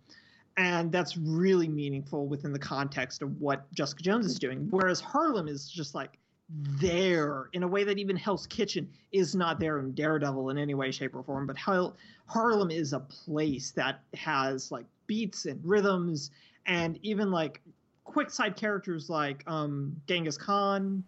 And 0.56 0.90
that's 0.90 1.16
really 1.16 1.68
meaningful 1.68 2.26
within 2.26 2.52
the 2.52 2.58
context 2.58 3.22
of 3.22 3.40
what 3.40 3.70
Jessica 3.72 4.02
Jones 4.02 4.26
is 4.26 4.38
doing. 4.38 4.66
Whereas 4.70 5.00
Harlem 5.00 5.48
is 5.48 5.68
just 5.68 5.94
like 5.94 6.18
there 6.48 7.48
in 7.52 7.62
a 7.62 7.68
way 7.68 7.84
that 7.84 7.98
even 7.98 8.16
Hell's 8.16 8.46
Kitchen 8.46 8.88
is 9.12 9.34
not 9.34 9.60
there 9.60 9.78
in 9.78 9.92
Daredevil 9.92 10.50
in 10.50 10.58
any 10.58 10.74
way, 10.74 10.90
shape, 10.90 11.14
or 11.14 11.22
form. 11.22 11.46
But 11.46 11.56
Harlem 11.58 12.70
is 12.70 12.92
a 12.92 13.00
place 13.00 13.70
that 13.72 14.00
has 14.14 14.72
like 14.72 14.86
beats 15.06 15.46
and 15.46 15.60
rhythms 15.64 16.30
and 16.66 16.98
even 17.02 17.30
like 17.30 17.60
quick 18.05 18.30
side 18.30 18.56
characters 18.56 19.09
like 19.10 19.43
um, 19.47 19.94
Genghis 20.06 20.36
Khan, 20.36 21.02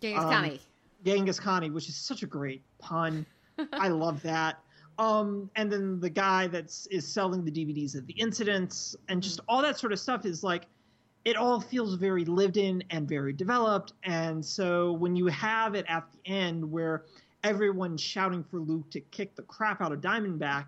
Genghis 0.00 0.24
Um. 0.24 0.58
Genghis 1.04 1.38
Connie, 1.38 1.70
which 1.70 1.88
is 1.88 1.96
such 1.96 2.22
a 2.22 2.26
great 2.26 2.62
pun. 2.78 3.26
I 3.72 3.88
love 3.88 4.22
that. 4.22 4.58
Um, 4.98 5.50
and 5.56 5.70
then 5.70 6.00
the 6.00 6.10
guy 6.10 6.46
that's 6.46 6.86
is 6.86 7.06
selling 7.06 7.44
the 7.44 7.50
DVDs 7.50 7.96
of 7.96 8.06
the 8.06 8.14
incidents 8.14 8.94
and 9.08 9.22
just 9.22 9.40
all 9.48 9.60
that 9.62 9.78
sort 9.78 9.92
of 9.92 9.98
stuff 9.98 10.24
is 10.24 10.44
like 10.44 10.66
it 11.24 11.36
all 11.36 11.60
feels 11.60 11.94
very 11.94 12.24
lived 12.24 12.56
in 12.56 12.82
and 12.90 13.08
very 13.08 13.32
developed. 13.32 13.94
And 14.04 14.44
so 14.44 14.92
when 14.92 15.16
you 15.16 15.26
have 15.26 15.74
it 15.74 15.86
at 15.88 16.04
the 16.12 16.30
end 16.30 16.70
where 16.70 17.04
everyone's 17.42 18.00
shouting 18.00 18.44
for 18.44 18.60
Luke 18.60 18.90
to 18.90 19.00
kick 19.00 19.34
the 19.34 19.42
crap 19.42 19.80
out 19.80 19.90
of 19.90 20.00
Diamondback, 20.00 20.66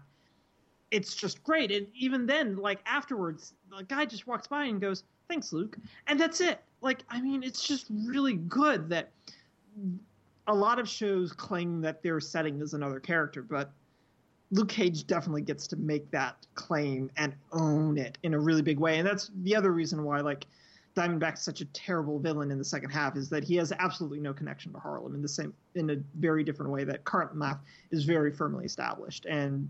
it's 0.90 1.14
just 1.14 1.42
great. 1.42 1.72
And 1.72 1.86
even 1.94 2.26
then, 2.26 2.56
like 2.56 2.80
afterwards, 2.86 3.54
the 3.70 3.84
guy 3.84 4.04
just 4.04 4.26
walks 4.26 4.46
by 4.46 4.64
and 4.64 4.80
goes, 4.80 5.04
"Thanks, 5.28 5.52
Luke," 5.52 5.76
and 6.06 6.18
that's 6.18 6.40
it. 6.40 6.60
Like, 6.80 7.02
I 7.10 7.20
mean, 7.20 7.42
it's 7.42 7.66
just 7.66 7.86
really 7.90 8.34
good 8.34 8.88
that 8.90 9.10
a 10.46 10.54
lot 10.54 10.78
of 10.78 10.88
shows 10.88 11.32
claim 11.32 11.80
that 11.80 12.02
their 12.02 12.20
setting 12.20 12.60
is 12.60 12.74
another 12.74 13.00
character, 13.00 13.42
but 13.42 13.72
Luke 14.52 14.68
Cage 14.68 15.06
definitely 15.06 15.42
gets 15.42 15.66
to 15.66 15.76
make 15.76 16.08
that 16.12 16.46
claim 16.54 17.10
and 17.16 17.34
own 17.52 17.98
it 17.98 18.16
in 18.22 18.34
a 18.34 18.38
really 18.38 18.62
big 18.62 18.78
way. 18.78 18.98
And 18.98 19.06
that's 19.06 19.32
the 19.42 19.56
other 19.56 19.72
reason 19.72 20.04
why, 20.04 20.20
like, 20.20 20.46
Diamondback's 20.94 21.42
such 21.42 21.60
a 21.62 21.64
terrible 21.66 22.20
villain 22.20 22.52
in 22.52 22.58
the 22.58 22.64
second 22.64 22.90
half 22.90 23.16
is 23.16 23.28
that 23.30 23.42
he 23.42 23.56
has 23.56 23.72
absolutely 23.80 24.20
no 24.20 24.32
connection 24.32 24.72
to 24.72 24.78
Harlem 24.78 25.16
in 25.16 25.22
the 25.22 25.28
same 25.28 25.52
in 25.74 25.90
a 25.90 25.96
very 26.14 26.44
different 26.44 26.70
way 26.70 26.84
that 26.84 27.00
Math 27.34 27.58
is 27.90 28.04
very 28.04 28.30
firmly 28.30 28.64
established. 28.64 29.26
And 29.26 29.68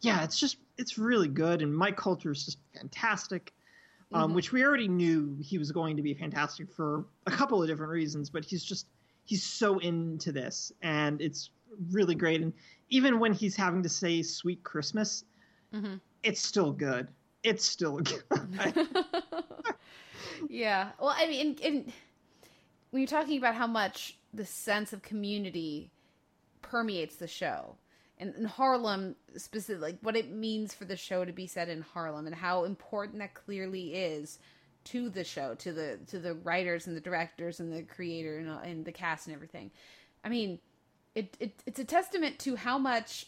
yeah, 0.00 0.22
it's 0.24 0.38
just 0.38 0.56
it's 0.78 0.98
really 0.98 1.28
good. 1.28 1.62
And 1.62 1.74
Mike 1.74 1.96
Colter 1.96 2.30
is 2.30 2.44
just 2.44 2.58
fantastic. 2.74 3.52
Um, 4.12 4.32
Mhm. 4.32 4.34
which 4.34 4.50
we 4.52 4.64
already 4.64 4.88
knew 4.88 5.36
he 5.40 5.56
was 5.56 5.70
going 5.70 5.96
to 5.96 6.02
be 6.02 6.14
fantastic 6.14 6.68
for 6.72 7.04
a 7.26 7.30
couple 7.30 7.62
of 7.62 7.68
different 7.68 7.92
reasons, 7.92 8.28
but 8.28 8.44
he's 8.44 8.64
just 8.64 8.88
he's 9.24 9.44
so 9.44 9.78
into 9.78 10.32
this 10.32 10.72
and 10.82 11.20
it's 11.20 11.50
really 11.92 12.16
great. 12.16 12.40
And 12.40 12.52
even 12.88 13.20
when 13.20 13.32
he's 13.32 13.54
having 13.54 13.84
to 13.84 13.88
say 13.88 14.22
"Sweet 14.22 14.64
Christmas," 14.64 15.24
Mhm. 15.72 16.00
it's 16.24 16.40
still 16.40 16.72
good. 16.72 17.12
It's 17.44 17.64
still 17.64 17.98
good. 18.00 18.24
yeah. 20.48 20.90
Well, 20.98 21.14
I 21.16 21.26
mean, 21.28 21.58
in, 21.58 21.74
in, 21.74 21.92
when 22.90 23.02
you're 23.02 23.06
talking 23.06 23.38
about 23.38 23.54
how 23.54 23.66
much 23.68 24.18
the 24.34 24.44
sense 24.44 24.92
of 24.92 25.02
community 25.02 25.90
permeates 26.62 27.16
the 27.16 27.28
show, 27.28 27.76
and 28.20 28.34
in 28.36 28.44
Harlem 28.44 29.16
specifically, 29.36 29.92
like 29.92 29.98
what 30.02 30.14
it 30.14 30.30
means 30.30 30.74
for 30.74 30.84
the 30.84 30.96
show 30.96 31.24
to 31.24 31.32
be 31.32 31.46
set 31.46 31.68
in 31.68 31.80
Harlem, 31.80 32.26
and 32.26 32.34
how 32.34 32.64
important 32.64 33.18
that 33.18 33.34
clearly 33.34 33.94
is 33.94 34.38
to 34.84 35.08
the 35.08 35.24
show, 35.24 35.54
to 35.56 35.72
the 35.72 35.98
to 36.08 36.18
the 36.18 36.34
writers 36.34 36.86
and 36.86 36.96
the 36.96 37.00
directors 37.00 37.58
and 37.58 37.72
the 37.72 37.82
creator 37.82 38.38
and, 38.38 38.48
uh, 38.48 38.58
and 38.62 38.84
the 38.84 38.92
cast 38.92 39.26
and 39.26 39.34
everything. 39.34 39.70
I 40.22 40.28
mean, 40.28 40.58
it, 41.14 41.36
it 41.40 41.62
it's 41.66 41.80
a 41.80 41.84
testament 41.84 42.38
to 42.40 42.56
how 42.56 42.78
much 42.78 43.26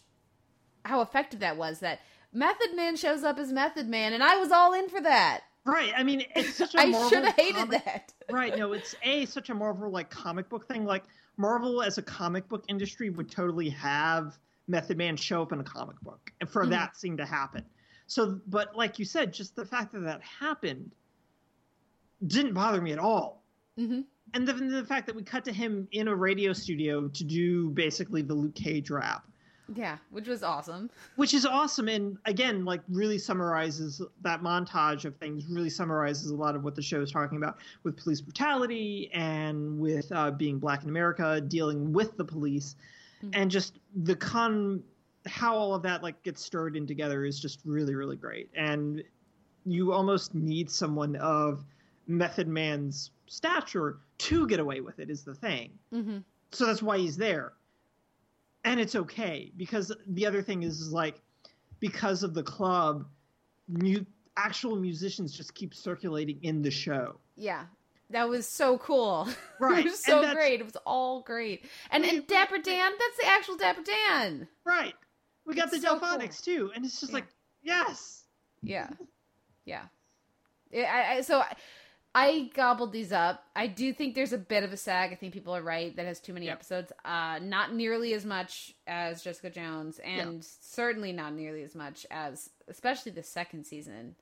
how 0.85 1.01
effective 1.01 1.41
that 1.41 1.57
was. 1.57 1.81
That 1.81 2.01
Method 2.33 2.77
Man 2.77 2.97
shows 2.97 3.25
up 3.25 3.39
as 3.39 3.53
Method 3.53 3.89
Man, 3.89 4.13
and 4.13 4.23
I 4.23 4.37
was 4.37 4.53
all 4.53 4.75
in 4.75 4.89
for 4.89 5.01
that. 5.01 5.41
Right. 5.65 5.93
I 5.97 6.03
mean, 6.03 6.25
it's 6.37 6.55
such 6.57 6.75
a 6.75 6.81
I 6.81 7.09
should 7.09 7.25
have 7.25 7.37
hated 7.37 7.55
comic- 7.57 7.85
that. 7.85 8.13
Right. 8.31 8.57
No, 8.57 8.73
it's 8.73 8.95
a 9.03 9.27
such 9.27 9.51
a 9.51 9.55
Marvel 9.55 9.91
like 9.91 10.11
comic 10.11 10.49
book 10.49 10.67
thing. 10.69 10.85
Like 10.85 11.05
Marvel 11.37 11.83
as 11.83 11.99
a 11.99 12.03
comic 12.03 12.49
book 12.49 12.65
industry 12.69 13.11
would 13.11 13.31
totally 13.31 13.69
have 13.71 14.39
Method 14.73 14.97
Man 14.99 15.17
show 15.17 15.43
up 15.43 15.53
in 15.53 15.61
a 15.61 15.65
comic 15.65 16.01
book 16.01 16.33
and 16.41 16.49
for 16.51 16.65
Mhm. 16.65 16.71
that 16.71 16.97
scene 16.97 17.17
to 17.19 17.27
happen. 17.27 17.65
So, 18.09 18.41
but 18.49 18.75
like 18.75 18.99
you 18.99 19.05
said, 19.05 19.33
just 19.33 19.55
the 19.55 19.65
fact 19.65 19.93
that 19.93 20.01
that 20.01 20.21
happened 20.23 20.91
didn't 22.27 22.55
bother 22.55 22.81
me 22.81 22.93
at 22.93 22.99
all. 22.99 23.45
hmm 23.77 24.01
And 24.35 24.49
then 24.49 24.69
the 24.69 24.85
fact 24.85 25.07
that 25.07 25.15
we 25.15 25.23
cut 25.23 25.45
to 25.45 25.53
him 25.53 25.87
in 25.93 26.09
a 26.09 26.15
radio 26.17 26.53
studio 26.53 27.07
to 27.09 27.25
do 27.25 27.69
basically 27.71 28.23
the 28.23 28.35
Luke 28.35 28.55
Cage 28.55 28.91
rap, 28.91 29.27
Yeah, 29.75 29.99
which 30.11 30.27
was 30.29 30.43
awesome. 30.43 30.89
which 31.17 31.35
is 31.35 31.45
awesome. 31.45 31.89
And 31.89 32.17
again, 32.25 32.65
like 32.65 32.83
really 32.89 33.19
summarizes 33.19 34.01
that 34.23 34.41
montage 34.43 35.05
of 35.05 35.17
things, 35.17 35.47
really 35.47 35.71
summarizes 35.71 36.31
a 36.31 36.35
lot 36.37 36.55
of 36.57 36.65
what 36.65 36.75
the 36.75 36.83
show 36.83 37.01
is 37.03 37.11
talking 37.11 37.37
about 37.37 37.59
with 37.83 37.97
police 37.97 38.21
brutality 38.23 39.11
and 39.13 39.79
with 39.79 40.11
uh, 40.13 40.31
being 40.31 40.59
black 40.59 40.83
in 40.83 40.89
America, 40.89 41.41
dealing 41.43 41.93
with 41.93 42.17
the 42.17 42.25
police, 42.25 42.77
Mhm. 43.23 43.31
and 43.35 43.51
just 43.51 43.79
the 43.95 44.17
con, 44.17 44.83
how 45.27 45.57
all 45.57 45.75
of 45.75 45.83
that 45.83 46.03
like 46.03 46.23
gets 46.23 46.45
stirred 46.45 46.77
in 46.77 46.87
together 46.87 47.25
is 47.25 47.39
just 47.41 47.61
really, 47.65 47.95
really 47.95 48.17
great. 48.17 48.51
And 48.55 49.03
you 49.65 49.93
almost 49.93 50.35
need 50.35 50.71
someone 50.71 51.17
of 51.17 51.65
Method 52.09 52.49
Man's 52.49 53.13
stature 53.29 53.99
to 54.19 54.47
get 54.47 54.59
away 54.61 54.81
with 54.81 54.99
it, 54.99 55.09
is 55.11 55.23
the 55.25 55.35
thing. 55.35 55.79
Hmm 55.91 56.19
so 56.55 56.67
that's 56.67 56.83
why 56.83 56.99
he's 56.99 57.17
there. 57.17 57.55
And 58.65 58.79
it's 58.79 58.95
okay 58.95 59.51
because 59.57 59.91
the 60.07 60.27
other 60.27 60.43
thing 60.43 60.63
is, 60.63 60.81
is 60.81 60.93
like 60.93 61.21
because 61.81 62.23
of 62.23 62.35
the 62.35 62.43
club 62.43 63.07
mu- 63.69 64.05
actual 64.37 64.77
musicians 64.77 65.37
just 65.37 65.55
keep 65.55 65.75
circulating 65.75 66.39
in 66.43 66.63
the 66.63 66.71
show. 66.71 67.19
Yeah, 67.37 67.65
that 68.13 68.29
was 68.29 68.47
so 68.49 68.79
cool. 68.79 69.29
Right, 69.61 69.87
it 69.87 69.91
was 69.91 70.03
so 70.05 70.33
great. 70.35 70.59
It 70.61 70.65
was 70.65 70.77
all 70.85 71.21
great. 71.23 71.67
And 71.93 72.05
and 72.05 72.27
Dapper 72.27 72.59
Dan, 72.59 72.93
that's 72.99 73.17
the 73.19 73.27
actual 73.27 73.57
Dapper 73.57 73.83
Dan. 73.83 74.49
right 74.65 74.95
we 75.47 75.55
got 75.55 75.73
It's 75.73 75.81
the 75.81 75.87
so 75.89 75.99
Delfonics 75.99 76.43
too 76.43 76.71
and 76.75 76.85
it's 76.85 76.99
just 77.01 77.13
Yeah. 77.13 77.17
like 77.19 77.27
yes 77.63 78.25
Yeah, 78.63 78.89
yeah. 79.65 79.85
I, 80.75 81.17
I, 81.17 81.21
so 81.21 81.41
I, 81.41 81.55
I 82.15 82.51
gobbled 82.55 82.93
these 82.93 83.13
up. 83.13 83.45
I 83.57 83.67
do 83.69 83.93
think 83.93 84.15
there's 84.15 84.33
a 84.33 84.39
bit 84.39 84.65
of 84.65 84.73
a 84.73 84.77
sag. 84.77 85.13
I 85.13 85.15
think 85.15 85.33
people 85.33 85.55
are 85.57 85.63
right 85.63 85.95
that 85.97 86.05
has 86.07 86.21
too 86.21 86.33
many 86.33 86.47
Yep. 86.47 86.55
episodes. 86.57 86.93
Uh, 87.05 87.39
not 87.41 87.73
nearly 87.75 88.15
as 88.15 88.25
much 88.25 88.75
as 88.87 89.23
Jessica 89.23 89.49
Jones, 89.51 89.99
and 90.05 90.45
certainly 90.45 91.13
not 91.13 91.33
nearly 91.35 91.63
as 91.63 91.75
much 91.75 92.05
as, 92.11 92.51
especially 92.69 93.13
the 93.13 93.23
second 93.23 93.65
season 93.65 94.15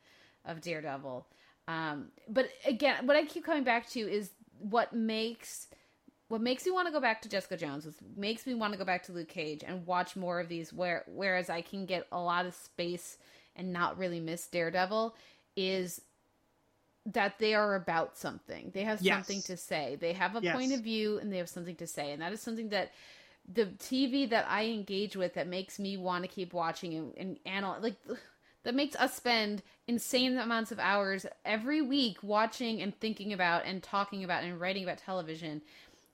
of 0.45 0.61
Daredevil. 0.61 1.27
Um, 1.71 2.07
but 2.29 2.49
again, 2.67 3.07
what 3.07 3.17
I 3.17 3.25
keep 3.25 3.45
coming 3.45 3.63
back 3.65 3.89
to 3.91 4.01
is 4.01 4.31
what 4.59 4.93
makes 4.93 5.69
what 6.29 6.41
makes 6.41 6.65
me 6.65 6.71
want 6.71 6.87
to 6.87 6.93
go 6.93 7.01
back 7.01 7.23
to 7.23 7.29
Jessica 7.29 7.57
Jones 7.57 7.87
is 7.87 7.97
makes 8.17 8.47
me 8.47 8.55
want 8.55 8.73
to 8.73 8.79
go 8.79 8.85
back 8.85 9.03
to 9.05 9.13
Luke 9.13 9.29
Cage 9.29 9.63
and 9.67 9.87
watch 9.87 10.17
more 10.17 10.41
of 10.41 10.49
these 10.49 10.73
where 10.73 11.05
whereas 11.07 11.49
I 11.49 11.61
can 11.61 11.87
get 11.87 12.07
a 12.13 12.19
lot 12.21 12.47
of 12.47 12.55
space 12.55 13.19
and 13.57 13.73
not 13.73 13.99
really 13.99 14.21
miss 14.21 14.47
Daredevil 14.49 15.15
is 15.57 16.03
that 17.07 17.39
they 17.39 17.55
are 17.55 17.75
about 17.77 18.17
something. 18.17 18.71
They 18.75 18.85
have 18.85 19.01
Yes. 19.01 19.27
something 19.27 19.43
to 19.43 19.57
say. 19.57 19.97
They 20.01 20.13
have 20.13 20.37
a 20.37 20.43
Yes. 20.43 20.53
point 20.53 20.73
of 20.73 20.81
view 20.81 21.19
and 21.19 21.33
they 21.33 21.39
have 21.39 21.49
something 21.49 21.77
to 21.77 21.87
say. 21.87 22.13
And 22.13 22.23
that 22.23 22.33
is 22.33 22.41
something 22.41 22.69
that 22.71 22.93
the 23.53 23.67
TV 23.67 24.29
that 24.31 24.47
I 24.49 24.67
engage 24.67 25.17
with 25.17 25.35
that 25.35 25.49
makes 25.49 25.79
me 25.79 25.97
want 25.97 26.25
to 26.25 26.29
keep 26.29 26.53
watching 26.53 26.95
and, 26.95 27.15
and 27.17 27.39
analyze 27.47 27.83
like 27.83 27.97
that 28.65 28.75
makes 28.75 28.97
us 28.97 29.15
spend 29.15 29.63
insane 29.91 30.39
amounts 30.39 30.71
of 30.71 30.79
hours 30.79 31.27
every 31.45 31.83
week 31.83 32.17
watching 32.23 32.81
and 32.81 32.99
thinking 33.01 33.33
about 33.33 33.65
and 33.65 33.83
talking 33.83 34.23
about 34.23 34.45
and 34.45 34.61
writing 34.61 34.85
about 34.85 34.99
television 34.99 35.61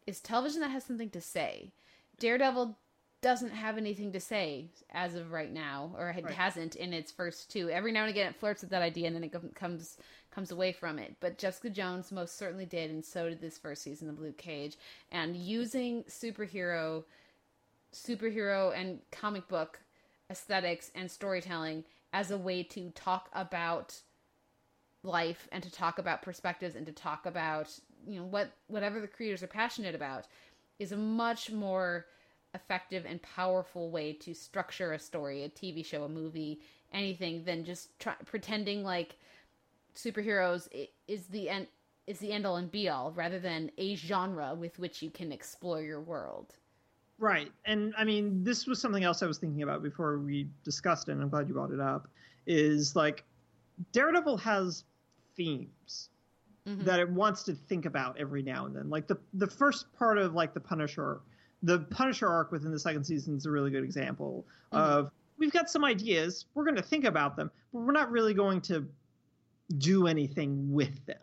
is 0.06 0.18
television 0.18 0.62
that 0.62 0.70
has 0.70 0.82
something 0.82 1.10
to 1.10 1.20
say. 1.20 1.70
Daredevil 2.18 2.74
doesn't 3.20 3.50
have 3.50 3.76
anything 3.76 4.12
to 4.12 4.20
say 4.20 4.70
as 4.92 5.14
of 5.14 5.30
right 5.30 5.52
now, 5.52 5.94
or 5.98 6.08
it 6.08 6.24
Right. 6.24 6.34
hasn't 6.34 6.74
in 6.76 6.94
its 6.94 7.12
first 7.12 7.50
two. 7.50 7.68
Every 7.68 7.92
now 7.92 8.02
and 8.02 8.10
again, 8.10 8.28
it 8.30 8.36
flirts 8.36 8.62
with 8.62 8.70
that 8.70 8.80
idea, 8.80 9.08
and 9.08 9.16
then 9.16 9.24
it 9.24 9.54
comes 9.54 9.98
comes 10.30 10.50
away 10.50 10.72
from 10.72 10.98
it. 10.98 11.14
But 11.20 11.36
Jessica 11.36 11.68
Jones 11.68 12.10
most 12.12 12.36
certainly 12.36 12.66
did, 12.66 12.90
and 12.90 13.04
so 13.04 13.28
did 13.28 13.40
this 13.42 13.58
first 13.58 13.82
season 13.82 14.08
of 14.08 14.18
Luke 14.18 14.38
Cage. 14.38 14.76
And 15.10 15.36
using 15.36 16.04
superhero, 16.04 17.04
superhero 17.92 18.74
and 18.74 19.00
comic 19.10 19.48
book 19.48 19.80
aesthetics 20.30 20.90
and 20.94 21.10
storytelling 21.10 21.84
as 22.12 22.30
a 22.30 22.38
way 22.38 22.62
to 22.62 22.90
talk 22.90 23.28
about 23.32 24.00
life 25.02 25.48
and 25.52 25.62
to 25.62 25.70
talk 25.70 25.98
about 25.98 26.22
perspectives 26.22 26.74
and 26.74 26.86
to 26.86 26.92
talk 26.92 27.26
about 27.26 27.70
you 28.06 28.20
know 28.20 28.26
what 28.26 28.50
whatever 28.66 29.00
the 29.00 29.06
creators 29.06 29.42
are 29.42 29.48
passionate 29.48 29.94
about 29.94 30.26
is 30.78 30.92
a 30.92 30.96
much 30.96 31.50
more 31.50 32.06
effective 32.54 33.04
and 33.06 33.20
powerful 33.22 33.90
way 33.90 34.12
to 34.12 34.34
structure 34.34 34.92
a 34.92 34.98
story 34.98 35.44
a 35.44 35.48
tv 35.48 35.84
show 35.84 36.04
a 36.04 36.08
movie 36.08 36.60
anything 36.92 37.44
than 37.44 37.64
just 37.64 37.98
try, 37.98 38.14
pretending 38.24 38.82
like 38.82 39.16
superheroes 39.94 40.68
is 41.06 41.26
the 41.26 41.48
end 41.48 41.66
is 42.06 42.18
the 42.18 42.32
end 42.32 42.46
all 42.46 42.56
and 42.56 42.70
be 42.70 42.88
all 42.88 43.12
rather 43.12 43.38
than 43.38 43.70
a 43.78 43.96
genre 43.96 44.54
with 44.54 44.78
which 44.78 45.02
you 45.02 45.10
can 45.10 45.32
explore 45.32 45.82
your 45.82 46.00
world 46.00 46.54
Right. 47.18 47.50
And 47.64 47.94
I 47.96 48.04
mean, 48.04 48.44
this 48.44 48.66
was 48.66 48.80
something 48.80 49.04
else 49.04 49.22
I 49.22 49.26
was 49.26 49.38
thinking 49.38 49.62
about 49.62 49.82
before 49.82 50.18
we 50.18 50.48
discussed 50.64 51.08
it, 51.08 51.12
and 51.12 51.22
I'm 51.22 51.28
glad 51.30 51.48
you 51.48 51.54
brought 51.54 51.70
it 51.70 51.80
up. 51.80 52.08
Is 52.46 52.94
like 52.94 53.24
Daredevil 53.92 54.36
has 54.38 54.84
themes 55.34 56.10
Mhm. 56.66 56.84
that 56.84 57.00
it 57.00 57.08
wants 57.08 57.42
to 57.44 57.54
think 57.54 57.86
about 57.86 58.18
every 58.18 58.42
now 58.42 58.66
and 58.66 58.74
then. 58.76 58.90
Like 58.90 59.06
the 59.06 59.18
the 59.34 59.46
first 59.46 59.92
part 59.94 60.18
of 60.18 60.34
like 60.34 60.52
the 60.52 60.60
Punisher, 60.60 61.20
the 61.62 61.80
Punisher 61.80 62.28
arc 62.28 62.52
within 62.52 62.70
the 62.70 62.78
second 62.78 63.04
season 63.04 63.36
is 63.36 63.46
a 63.46 63.50
really 63.50 63.70
good 63.70 63.84
example 63.84 64.46
Mhm. 64.72 64.78
of 64.78 65.12
we've 65.38 65.52
got 65.52 65.70
some 65.70 65.84
ideas, 65.84 66.46
we're 66.54 66.64
going 66.64 66.76
to 66.76 66.82
think 66.82 67.04
about 67.04 67.36
them, 67.36 67.50
but 67.72 67.80
we're 67.80 67.92
not 67.92 68.10
really 68.10 68.34
going 68.34 68.60
to 68.62 68.86
do 69.78 70.06
anything 70.06 70.72
with 70.72 71.04
them. 71.06 71.18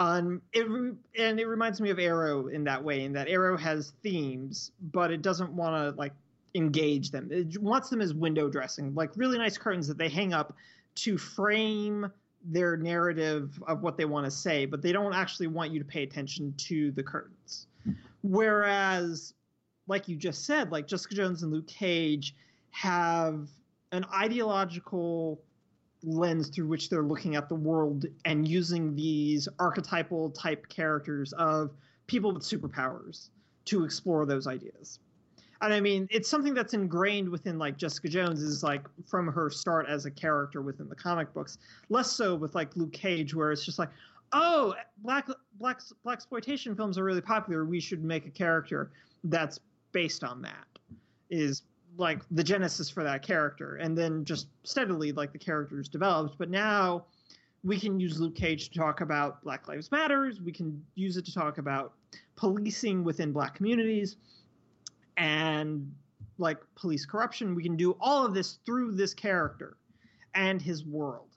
Um, 0.00 0.40
it 0.54 0.66
and 0.66 1.38
it 1.38 1.46
reminds 1.46 1.78
me 1.78 1.90
of 1.90 1.98
Arrow 1.98 2.46
in 2.46 2.64
that 2.64 2.82
way, 2.82 3.04
in 3.04 3.12
that 3.12 3.28
Arrow 3.28 3.56
has 3.58 3.92
themes, 4.02 4.72
but 4.92 5.10
it 5.10 5.20
doesn't 5.20 5.52
want 5.52 5.76
to 5.76 5.98
like 5.98 6.14
engage 6.54 7.10
them. 7.10 7.28
It 7.30 7.60
wants 7.60 7.90
them 7.90 8.00
as 8.00 8.14
window 8.14 8.48
dressing, 8.48 8.94
like 8.94 9.10
really 9.14 9.36
nice 9.36 9.58
curtains 9.58 9.86
that 9.88 9.98
they 9.98 10.08
hang 10.08 10.32
up 10.32 10.56
to 10.96 11.18
frame 11.18 12.10
their 12.42 12.78
narrative 12.78 13.62
of 13.66 13.82
what 13.82 13.98
they 13.98 14.06
want 14.06 14.24
to 14.24 14.30
say, 14.30 14.64
but 14.64 14.80
they 14.80 14.90
don't 14.90 15.12
actually 15.12 15.48
want 15.48 15.70
you 15.70 15.78
to 15.78 15.84
pay 15.84 16.02
attention 16.02 16.54
to 16.56 16.90
the 16.92 17.02
curtains. 17.02 17.66
Whereas, 18.22 19.34
like 19.86 20.08
you 20.08 20.16
just 20.16 20.46
said, 20.46 20.72
like 20.72 20.86
Jessica 20.86 21.14
Jones 21.14 21.42
and 21.42 21.52
Luke 21.52 21.66
Cage 21.66 22.34
have 22.70 23.50
an 23.92 24.06
ideological 24.14 25.42
lens 26.02 26.48
through 26.48 26.66
which 26.66 26.88
they're 26.88 27.02
looking 27.02 27.36
at 27.36 27.48
the 27.48 27.54
world 27.54 28.06
and 28.24 28.46
using 28.46 28.94
these 28.94 29.48
archetypal 29.58 30.30
type 30.30 30.68
characters 30.68 31.32
of 31.34 31.70
people 32.06 32.32
with 32.32 32.42
superpowers 32.42 33.28
to 33.66 33.84
explore 33.84 34.26
those 34.26 34.46
ideas. 34.46 34.98
And 35.62 35.74
I 35.74 35.80
mean, 35.80 36.06
it's 36.10 36.28
something 36.28 36.54
that's 36.54 36.72
ingrained 36.72 37.28
within 37.28 37.58
like 37.58 37.76
Jessica 37.76 38.08
Jones 38.08 38.42
is 38.42 38.62
like 38.62 38.86
from 39.06 39.28
her 39.28 39.50
start 39.50 39.86
as 39.88 40.06
a 40.06 40.10
character 40.10 40.62
within 40.62 40.88
the 40.88 40.96
comic 40.96 41.34
books. 41.34 41.58
Less 41.90 42.10
so 42.10 42.34
with 42.34 42.54
like 42.54 42.74
Luke 42.76 42.92
Cage, 42.92 43.34
where 43.34 43.52
it's 43.52 43.64
just 43.64 43.78
like, 43.78 43.90
oh, 44.32 44.74
black 44.98 45.28
black 45.58 45.80
black 46.02 46.16
exploitation 46.16 46.74
films 46.74 46.96
are 46.96 47.04
really 47.04 47.20
popular. 47.20 47.66
We 47.66 47.78
should 47.78 48.02
make 48.02 48.26
a 48.26 48.30
character 48.30 48.90
that's 49.24 49.60
based 49.92 50.24
on 50.24 50.40
that. 50.42 50.66
Is 51.28 51.62
like 52.00 52.20
the 52.32 52.42
genesis 52.42 52.90
for 52.90 53.04
that 53.04 53.22
character, 53.22 53.76
and 53.76 53.96
then 53.96 54.24
just 54.24 54.48
steadily 54.64 55.12
like 55.12 55.32
the 55.32 55.38
characters 55.38 55.88
developed. 55.88 56.36
But 56.38 56.50
now 56.50 57.04
we 57.62 57.78
can 57.78 58.00
use 58.00 58.18
Luke 58.18 58.34
Cage 58.34 58.70
to 58.70 58.78
talk 58.78 59.02
about 59.02 59.42
Black 59.44 59.68
Lives 59.68 59.92
Matters. 59.92 60.40
We 60.40 60.50
can 60.52 60.82
use 60.94 61.16
it 61.16 61.24
to 61.26 61.34
talk 61.34 61.58
about 61.58 61.92
policing 62.36 63.04
within 63.04 63.32
Black 63.32 63.54
communities 63.54 64.16
and 65.16 65.92
like 66.38 66.58
police 66.74 67.04
corruption. 67.04 67.54
We 67.54 67.62
can 67.62 67.76
do 67.76 67.96
all 68.00 68.24
of 68.24 68.32
this 68.34 68.58
through 68.64 68.92
this 68.92 69.12
character 69.14 69.76
and 70.34 70.62
his 70.62 70.84
world. 70.84 71.30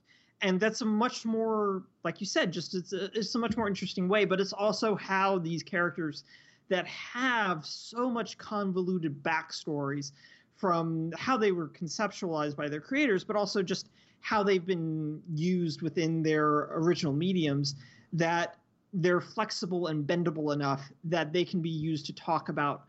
and 0.44 0.60
that's 0.60 0.82
a 0.82 0.86
much 0.86 1.26
more 1.26 1.84
like 2.04 2.20
you 2.20 2.28
said 2.28 2.52
just 2.52 2.76
it's 2.76 2.94
a, 2.94 3.06
it's 3.18 3.34
a 3.34 3.40
much 3.40 3.58
more 3.58 3.68
interesting 3.68 4.08
way 4.08 4.26
but 4.26 4.40
it's 4.40 4.54
also 4.54 4.96
how 4.96 5.40
these 5.40 5.64
characters 5.64 6.24
that 6.70 6.86
have 6.86 7.66
so 7.66 8.10
much 8.10 8.38
convoluted 8.38 9.24
backstories 9.24 10.12
from 10.56 11.12
how 11.18 11.38
they 11.38 11.52
were 11.52 11.70
conceptualized 11.70 12.56
by 12.56 12.68
their 12.68 12.82
creators 12.82 13.24
but 13.24 13.36
also 13.36 13.62
just 13.62 13.90
how 14.22 14.44
they've 14.44 14.66
been 14.66 15.22
used 15.34 15.82
within 15.82 16.24
their 16.24 16.70
original 16.72 17.14
mediums 17.14 17.76
that 18.14 18.56
they're 18.94 19.22
flexible 19.22 19.88
and 19.88 20.08
bendable 20.08 20.54
enough 20.54 20.92
that 21.04 21.34
they 21.34 21.44
can 21.44 21.62
be 21.62 21.70
used 21.70 22.06
to 22.06 22.14
talk 22.14 22.50
about 22.50 22.84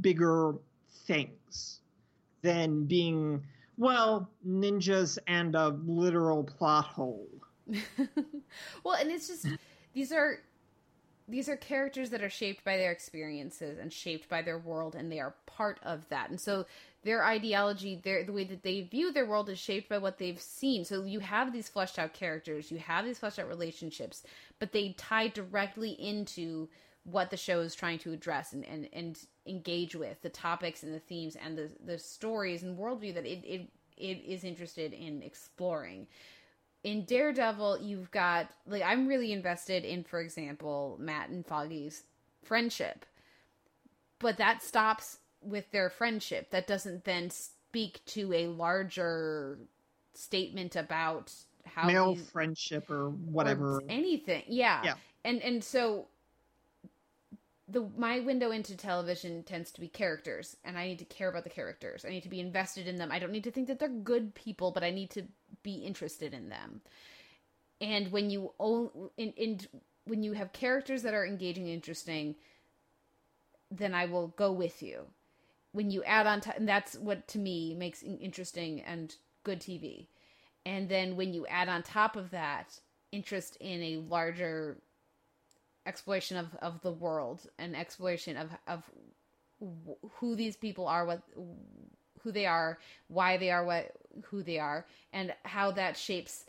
bigger 0.00 0.54
things 1.06 1.80
than 2.42 2.84
being 2.84 3.42
well 3.76 4.28
ninjas 4.46 5.18
and 5.26 5.54
a 5.54 5.68
literal 5.84 6.42
plot 6.42 6.86
hole 6.86 7.28
well, 8.84 8.94
and 8.94 9.10
it's 9.10 9.28
just 9.28 9.46
these 9.94 10.12
are 10.12 10.40
these 11.28 11.48
are 11.48 11.56
characters 11.56 12.10
that 12.10 12.22
are 12.22 12.30
shaped 12.30 12.64
by 12.64 12.76
their 12.76 12.90
experiences 12.90 13.78
and 13.78 13.92
shaped 13.92 14.28
by 14.28 14.42
their 14.42 14.58
world 14.58 14.96
and 14.96 15.12
they 15.12 15.20
are 15.20 15.34
part 15.46 15.78
of 15.84 16.08
that. 16.08 16.28
And 16.30 16.40
so 16.40 16.66
their 17.02 17.24
ideology, 17.24 18.00
their 18.02 18.24
the 18.24 18.32
way 18.32 18.44
that 18.44 18.62
they 18.62 18.82
view 18.82 19.12
their 19.12 19.26
world 19.26 19.48
is 19.48 19.58
shaped 19.58 19.88
by 19.88 19.98
what 19.98 20.18
they've 20.18 20.40
seen. 20.40 20.84
So 20.84 21.04
you 21.04 21.20
have 21.20 21.52
these 21.52 21.68
fleshed 21.68 21.98
out 21.98 22.12
characters, 22.12 22.70
you 22.70 22.78
have 22.78 23.04
these 23.04 23.18
fleshed 23.18 23.38
out 23.38 23.48
relationships, 23.48 24.22
but 24.58 24.72
they 24.72 24.94
tie 24.98 25.28
directly 25.28 25.90
into 25.90 26.68
what 27.04 27.30
the 27.30 27.36
show 27.36 27.60
is 27.60 27.74
trying 27.74 27.98
to 27.98 28.12
address 28.12 28.52
and, 28.52 28.64
and, 28.66 28.88
and 28.92 29.18
engage 29.46 29.96
with 29.96 30.20
the 30.20 30.28
topics 30.28 30.82
and 30.82 30.92
the 30.92 31.00
themes 31.00 31.36
and 31.42 31.56
the, 31.56 31.70
the 31.84 31.98
stories 31.98 32.62
and 32.62 32.78
worldview 32.78 33.14
that 33.14 33.26
it, 33.26 33.42
it 33.44 33.68
it 33.96 34.22
is 34.26 34.44
interested 34.44 34.94
in 34.94 35.22
exploring 35.22 36.06
in 36.82 37.04
Daredevil, 37.04 37.80
you've 37.82 38.10
got 38.10 38.48
like 38.66 38.82
I'm 38.82 39.06
really 39.06 39.32
invested 39.32 39.84
in, 39.84 40.04
for 40.04 40.20
example, 40.20 40.96
Matt 40.98 41.28
and 41.28 41.46
Foggy's 41.46 42.04
friendship, 42.42 43.04
but 44.18 44.38
that 44.38 44.62
stops 44.62 45.18
with 45.42 45.70
their 45.70 45.90
friendship. 45.90 46.50
That 46.50 46.66
doesn't 46.66 47.04
then 47.04 47.30
speak 47.30 48.04
to 48.06 48.32
a 48.32 48.46
larger 48.48 49.58
statement 50.14 50.76
about 50.76 51.32
how 51.64 51.86
male 51.86 52.14
these- 52.14 52.30
friendship 52.30 52.90
or 52.90 53.10
whatever 53.10 53.76
or 53.76 53.82
anything. 53.88 54.44
Yeah. 54.48 54.82
Yeah. 54.84 54.94
And 55.24 55.42
and 55.42 55.62
so 55.62 56.08
the 57.68 57.88
my 57.96 58.20
window 58.20 58.50
into 58.50 58.76
television 58.76 59.42
tends 59.44 59.70
to 59.72 59.80
be 59.80 59.88
characters 59.88 60.56
and 60.64 60.76
I 60.76 60.88
need 60.88 60.98
to 60.98 61.04
care 61.04 61.28
about 61.28 61.44
the 61.44 61.50
characters. 61.50 62.04
I 62.04 62.08
need 62.08 62.22
to 62.22 62.28
be 62.28 62.40
invested 62.40 62.88
in 62.88 62.96
them. 62.96 63.12
I 63.12 63.18
don't 63.18 63.32
need 63.32 63.44
to 63.44 63.50
think 63.50 63.68
that 63.68 63.78
they're 63.78 63.88
good 63.88 64.34
people, 64.34 64.72
but 64.72 64.82
I 64.82 64.90
need 64.90 65.10
to 65.10 65.22
be 65.62 65.74
interested 65.74 66.34
in 66.34 66.48
them. 66.48 66.80
And 67.80 68.10
when 68.10 68.30
you 68.30 68.52
own 68.58 68.90
in, 69.16 69.32
in 69.32 69.60
when 70.04 70.22
you 70.22 70.32
have 70.32 70.52
characters 70.52 71.02
that 71.02 71.14
are 71.14 71.26
engaging 71.26 71.64
and 71.64 71.74
interesting, 71.74 72.34
then 73.70 73.94
I 73.94 74.06
will 74.06 74.28
go 74.28 74.50
with 74.52 74.82
you. 74.82 75.06
When 75.72 75.90
you 75.90 76.02
add 76.04 76.26
on 76.26 76.42
and 76.56 76.68
that's 76.68 76.96
what 76.96 77.28
to 77.28 77.38
me 77.38 77.74
makes 77.74 78.02
interesting 78.02 78.80
and 78.82 79.14
good 79.44 79.60
TV. 79.60 80.06
And 80.66 80.88
then 80.88 81.16
when 81.16 81.32
you 81.32 81.46
add 81.46 81.68
on 81.68 81.82
top 81.82 82.16
of 82.16 82.30
that 82.30 82.80
interest 83.12 83.56
in 83.60 83.82
a 83.82 83.96
larger 83.96 84.76
exploration 85.86 86.36
of, 86.36 86.54
of 86.60 86.80
the 86.82 86.92
world 86.92 87.48
and 87.58 87.76
exploration 87.76 88.36
of 88.36 88.50
of 88.66 88.82
who 90.18 90.34
these 90.36 90.56
people 90.56 90.86
are, 90.86 91.04
what 91.04 91.22
who 92.22 92.32
they 92.32 92.46
are, 92.46 92.78
why 93.08 93.36
they 93.36 93.50
are 93.50 93.64
what 93.64 93.92
who 94.24 94.42
they 94.42 94.58
are, 94.58 94.86
and 95.12 95.34
how 95.44 95.70
that 95.70 95.96
shapes 95.96 96.44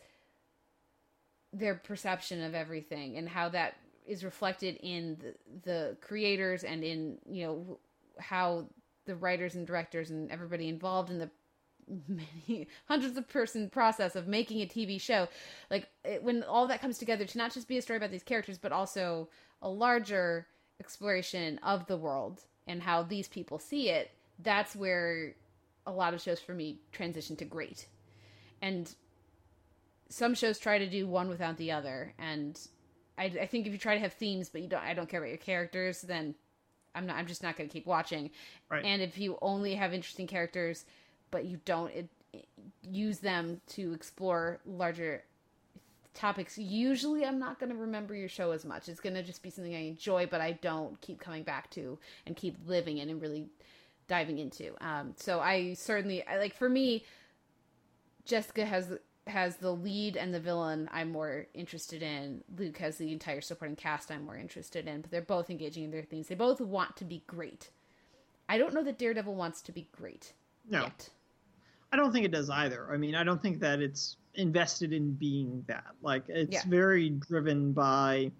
their 1.53 1.75
perception 1.75 2.43
of 2.43 2.55
everything, 2.55 3.17
and 3.17 3.27
how 3.27 3.49
that 3.49 3.75
is 4.05 4.23
reflected 4.23 4.77
in 4.81 5.17
the, 5.21 5.61
the 5.63 5.97
creators 6.01 6.63
and 6.63 6.83
in 6.83 7.17
you 7.29 7.45
know 7.45 7.79
how 8.19 8.65
the 9.05 9.15
writers 9.15 9.55
and 9.55 9.65
directors 9.65 10.09
and 10.09 10.31
everybody 10.31 10.67
involved 10.67 11.09
in 11.09 11.19
the 11.19 11.29
many 12.07 12.67
hundreds 12.85 13.17
of 13.17 13.27
person 13.27 13.69
process 13.69 14.15
of 14.15 14.27
making 14.27 14.61
a 14.61 14.65
TV 14.65 14.99
show, 14.99 15.27
like 15.69 15.89
it, 16.03 16.23
when 16.23 16.43
all 16.43 16.67
that 16.67 16.81
comes 16.81 16.97
together 16.97 17.25
to 17.25 17.37
not 17.37 17.53
just 17.53 17.67
be 17.67 17.77
a 17.77 17.81
story 17.81 17.97
about 17.97 18.11
these 18.11 18.23
characters, 18.23 18.57
but 18.57 18.71
also 18.71 19.29
a 19.61 19.69
larger 19.69 20.47
exploration 20.79 21.59
of 21.63 21.85
the 21.87 21.97
world 21.97 22.41
and 22.67 22.81
how 22.81 23.03
these 23.03 23.27
people 23.27 23.59
see 23.59 23.89
it. 23.89 24.11
That's 24.39 24.75
where 24.75 25.35
a 25.85 25.91
lot 25.91 26.13
of 26.13 26.21
shows 26.21 26.39
for 26.39 26.53
me 26.53 26.79
transition 26.91 27.35
to 27.37 27.45
great, 27.45 27.87
and 28.61 28.93
some 30.09 30.33
shows 30.33 30.59
try 30.59 30.77
to 30.77 30.89
do 30.89 31.07
one 31.07 31.29
without 31.29 31.57
the 31.57 31.71
other. 31.71 32.13
And 32.19 32.59
I, 33.17 33.25
I 33.25 33.45
think 33.45 33.65
if 33.65 33.71
you 33.71 33.79
try 33.79 33.95
to 33.95 34.01
have 34.01 34.13
themes, 34.13 34.49
but 34.49 34.61
you 34.61 34.67
don't, 34.67 34.83
I 34.83 34.93
don't 34.93 35.07
care 35.07 35.19
about 35.19 35.29
your 35.29 35.37
characters, 35.37 36.01
then 36.01 36.35
I'm 36.95 37.05
not. 37.05 37.17
I'm 37.17 37.27
just 37.27 37.43
not 37.43 37.57
going 37.57 37.69
to 37.69 37.73
keep 37.73 37.85
watching. 37.85 38.31
Right. 38.69 38.83
And 38.83 39.01
if 39.01 39.17
you 39.17 39.37
only 39.41 39.75
have 39.75 39.93
interesting 39.93 40.27
characters, 40.27 40.85
but 41.31 41.45
you 41.45 41.59
don't 41.65 41.91
it, 41.91 42.09
it- 42.33 42.47
use 42.83 43.19
them 43.19 43.61
to 43.67 43.93
explore 43.93 44.59
larger 44.65 45.23
topics, 46.13 46.57
usually 46.57 47.25
I'm 47.25 47.39
not 47.39 47.59
going 47.59 47.71
to 47.71 47.77
remember 47.77 48.13
your 48.15 48.27
show 48.29 48.51
as 48.51 48.65
much. 48.65 48.89
It's 48.89 48.99
going 48.99 49.15
to 49.15 49.23
just 49.23 49.41
be 49.41 49.49
something 49.49 49.73
I 49.73 49.87
enjoy, 49.87 50.27
but 50.27 50.41
I 50.41 50.53
don't 50.53 50.99
keep 51.01 51.19
coming 51.19 51.43
back 51.43 51.69
to 51.71 51.97
and 52.25 52.35
keep 52.35 52.57
living 52.67 52.97
in 52.97 53.09
and 53.09 53.21
really 53.21 53.47
diving 54.07 54.39
into. 54.39 54.75
Um, 54.81 55.13
so 55.15 55.39
I 55.39 55.73
certainly 55.73 56.25
I, 56.27 56.37
like 56.37 56.53
for 56.53 56.67
me, 56.69 57.05
Jessica 58.25 58.65
has 58.65 58.91
has 59.31 59.57
the 59.57 59.71
lead 59.71 60.15
and 60.15 60.33
the 60.33 60.39
villain 60.39 60.89
I'm 60.91 61.11
more 61.11 61.47
interested 61.53 62.03
in. 62.03 62.43
Luke 62.57 62.77
has 62.77 62.97
the 62.97 63.11
entire 63.11 63.41
supporting 63.41 63.75
cast 63.75 64.11
I'm 64.11 64.25
more 64.25 64.37
interested 64.37 64.87
in, 64.87 65.01
but 65.01 65.11
they're 65.11 65.21
both 65.21 65.49
engaging 65.49 65.83
in 65.85 65.91
their 65.91 66.03
things. 66.03 66.27
They 66.27 66.35
both 66.35 66.61
want 66.61 66.95
to 66.97 67.05
be 67.05 67.23
great. 67.27 67.69
I 68.47 68.57
don't 68.57 68.73
know 68.73 68.83
that 68.83 68.99
Daredevil 68.99 69.33
wants 69.33 69.61
to 69.63 69.71
be 69.71 69.87
great 69.91 70.33
no 70.69 70.81
yet. 70.83 71.09
I 71.91 71.97
don't 71.97 72.11
think 72.11 72.25
it 72.25 72.31
does 72.31 72.49
either. 72.49 72.91
I 72.91 72.97
mean, 72.97 73.15
I 73.15 73.23
don't 73.23 73.41
think 73.41 73.59
that 73.61 73.79
it's 73.81 74.17
invested 74.35 74.93
in 74.93 75.11
being 75.13 75.63
that. 75.67 75.93
Like, 76.01 76.23
it's 76.29 76.53
Yeah. 76.53 76.61
very 76.67 77.09
driven 77.09 77.73
by 77.73 78.31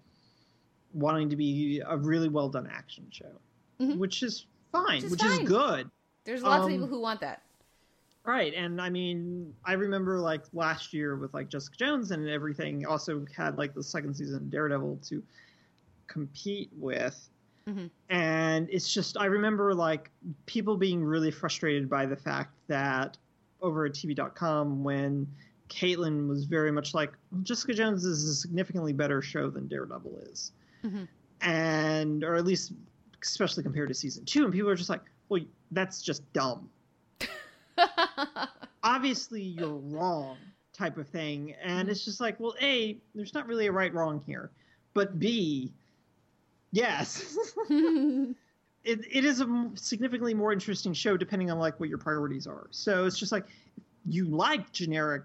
wanting 0.94 1.28
to 1.30 1.36
be 1.36 1.80
a 1.86 1.96
really 1.96 2.28
well 2.28 2.48
done 2.48 2.66
action 2.66 3.06
show, 3.10 3.32
Mhm. 3.80 3.98
which 3.98 4.22
is 4.22 4.46
fine, 4.70 4.96
Which 4.96 5.04
is 5.04 5.10
which 5.12 5.20
fine. 5.20 5.42
is 5.42 5.48
good. 5.48 5.90
There's 6.24 6.42
lots 6.42 6.60
of 6.60 6.64
Um, 6.66 6.70
people 6.72 6.86
who 6.88 7.00
want 7.00 7.20
that. 7.20 7.42
Right, 8.24 8.54
and 8.54 8.80
I 8.80 8.88
mean, 8.88 9.52
I 9.64 9.72
remember 9.72 10.18
like 10.20 10.44
last 10.52 10.92
year 10.92 11.16
with 11.16 11.34
like 11.34 11.48
Jessica 11.48 11.76
Jones 11.76 12.12
and 12.12 12.28
everything. 12.28 12.86
Also 12.86 13.26
had 13.36 13.58
like 13.58 13.74
the 13.74 13.82
second 13.82 14.14
season 14.14 14.36
of 14.36 14.50
Daredevil 14.50 15.00
to 15.08 15.22
compete 16.06 16.70
with, 16.76 17.28
Mhm. 17.66 17.90
and 18.10 18.68
it's 18.70 18.92
just 18.92 19.16
I 19.16 19.26
remember 19.26 19.74
like 19.74 20.10
people 20.46 20.76
being 20.76 21.02
really 21.02 21.32
frustrated 21.32 21.88
by 21.90 22.06
the 22.06 22.16
fact 22.16 22.54
that 22.68 23.18
over 23.60 23.86
at 23.86 23.92
TV.com 23.94 24.84
when 24.84 25.26
Caitlin 25.68 26.28
was 26.28 26.44
very 26.44 26.70
much 26.70 26.94
like 26.94 27.12
Jessica 27.42 27.74
Jones 27.74 28.04
is 28.04 28.24
a 28.28 28.34
significantly 28.36 28.92
better 28.92 29.20
show 29.20 29.50
than 29.50 29.66
Daredevil 29.66 30.18
is, 30.30 30.52
Mhm. 30.84 31.08
and 31.40 32.22
or 32.22 32.36
at 32.36 32.44
least 32.44 32.72
especially 33.20 33.64
compared 33.64 33.88
to 33.88 33.94
season 33.94 34.24
two, 34.24 34.44
and 34.44 34.52
people 34.52 34.68
are 34.70 34.76
just 34.76 34.90
like, 34.90 35.02
well, 35.28 35.42
that's 35.72 36.02
just 36.02 36.30
dumb 36.32 36.68
obviously 38.82 39.42
you're 39.42 39.74
wrong 39.76 40.36
type 40.72 40.96
of 40.96 41.08
thing. 41.08 41.54
And 41.62 41.88
it's 41.88 42.04
just 42.04 42.20
like 42.20 42.38
well 42.40 42.54
a 42.60 42.98
there's 43.14 43.34
not 43.34 43.46
really 43.46 43.66
a 43.66 43.72
right 43.72 43.92
wrong 43.92 44.22
here. 44.26 44.50
But 44.94 45.18
b 45.18 45.72
yes. 46.72 47.36
It, 48.84 48.98
it 49.12 49.24
is 49.24 49.40
a 49.40 49.70
significantly 49.74 50.34
more 50.34 50.52
interesting 50.52 50.92
show 50.92 51.16
depending 51.16 51.52
on 51.52 51.60
like 51.60 51.78
what 51.78 51.88
your 51.88 51.98
priorities 51.98 52.48
are. 52.48 52.66
So 52.72 53.04
it's 53.04 53.16
just 53.16 53.30
like 53.30 53.44
you 54.08 54.24
like 54.24 54.72
generic 54.72 55.22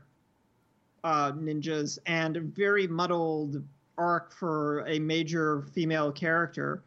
uh, 1.04 1.32
ninjas 1.32 1.98
and 2.06 2.38
a 2.38 2.42
very 2.42 2.86
muddled 2.86 3.64
arc 3.98 4.32
for 4.32 4.86
a 4.86 5.00
major 5.00 5.64
female 5.74 6.12
character 6.12 6.84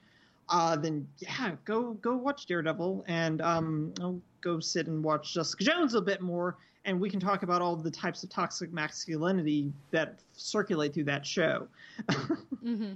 uh, 0.51 0.77
then 0.77 1.07
yeah, 1.19 1.53
go 1.65 1.95
go 1.95 2.17
watch 2.17 2.47
Daredevil 2.47 3.05
and 3.07 3.41
um, 3.41 3.95
go 4.41 4.61
sit 4.61 4.87
and 4.87 5.03
watch 5.03 5.35
Jessica 5.35 5.65
Jones 5.65 5.95
a 5.95 6.01
bit 6.01 6.21
more, 6.21 6.57
and 6.85 7.01
we 7.01 7.11
can 7.11 7.21
talk 7.21 7.43
about 7.43 7.63
all 7.63 7.77
the 7.77 7.91
types 7.91 8.23
of 8.23 8.31
toxic 8.31 8.73
masculinity 8.73 9.73
that 9.91 10.21
circulate 10.33 10.95
through 10.95 11.05
that 11.05 11.27
show. 11.27 11.69
hmm 12.63 12.93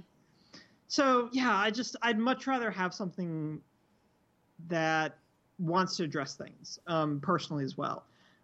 So 0.87 1.29
yeah, 1.31 1.55
I 1.55 1.71
just 1.71 1.95
I'd 2.01 2.17
much 2.17 2.47
rather 2.47 2.71
have 2.71 2.93
something 2.93 3.61
that 4.67 5.17
wants 5.59 5.97
to 5.97 6.03
address 6.03 6.35
things 6.35 6.79
um, 6.87 7.19
personally 7.21 7.63
as 7.63 7.77
well, 7.77 8.03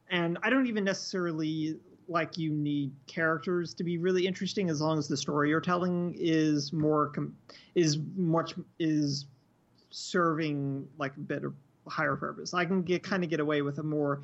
and 0.10 0.38
I 0.44 0.50
don't 0.50 0.68
even 0.68 0.84
necessarily 0.84 1.78
like 2.08 2.38
you 2.38 2.52
need 2.52 2.92
characters 3.08 3.74
to 3.74 3.84
be 3.84 3.98
really 3.98 4.28
interesting 4.28 4.70
as 4.70 4.82
long 4.82 5.00
as 5.00 5.08
the 5.08 5.16
story 5.16 5.50
you're 5.50 5.62
telling 5.62 6.14
is 6.18 6.74
more 6.74 7.08
com- 7.08 7.36
is 7.76 8.00
much 8.16 8.54
is 8.80 9.26
serving 9.92 10.88
like 10.98 11.16
a 11.16 11.20
bit 11.20 11.44
of 11.44 11.54
higher 11.88 12.16
purpose. 12.16 12.54
I 12.54 12.66
can 12.66 12.82
get 12.82 13.04
kind 13.04 13.24
of 13.24 13.30
get 13.30 13.40
away 13.40 13.62
with 13.62 13.80
a 13.80 13.84
more 13.84 14.22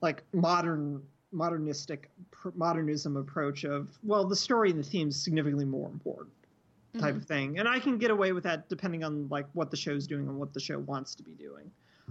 like 0.00 0.22
modern 0.32 1.02
modernistic 1.32 2.10
pr- 2.30 2.50
modernism 2.54 3.16
approach 3.16 3.64
of 3.64 3.88
well, 4.02 4.26
the 4.26 4.36
story 4.36 4.70
and 4.70 4.78
the 4.78 4.88
theme 4.88 5.08
is 5.08 5.22
significantly 5.22 5.64
more 5.64 5.88
important 5.88 6.34
type 6.98 7.16
of 7.16 7.24
thing, 7.24 7.58
and 7.58 7.66
I 7.66 7.78
can 7.78 7.96
get 7.96 8.10
away 8.10 8.32
with 8.32 8.44
that 8.44 8.68
depending 8.68 9.02
on 9.02 9.26
like 9.28 9.46
what 9.54 9.70
the 9.70 9.76
show's 9.76 10.06
doing 10.06 10.28
and 10.28 10.38
what 10.38 10.52
the 10.52 10.60
show 10.60 10.78
wants 10.80 11.14
to 11.14 11.22
be 11.22 11.32
doing. 11.32 11.70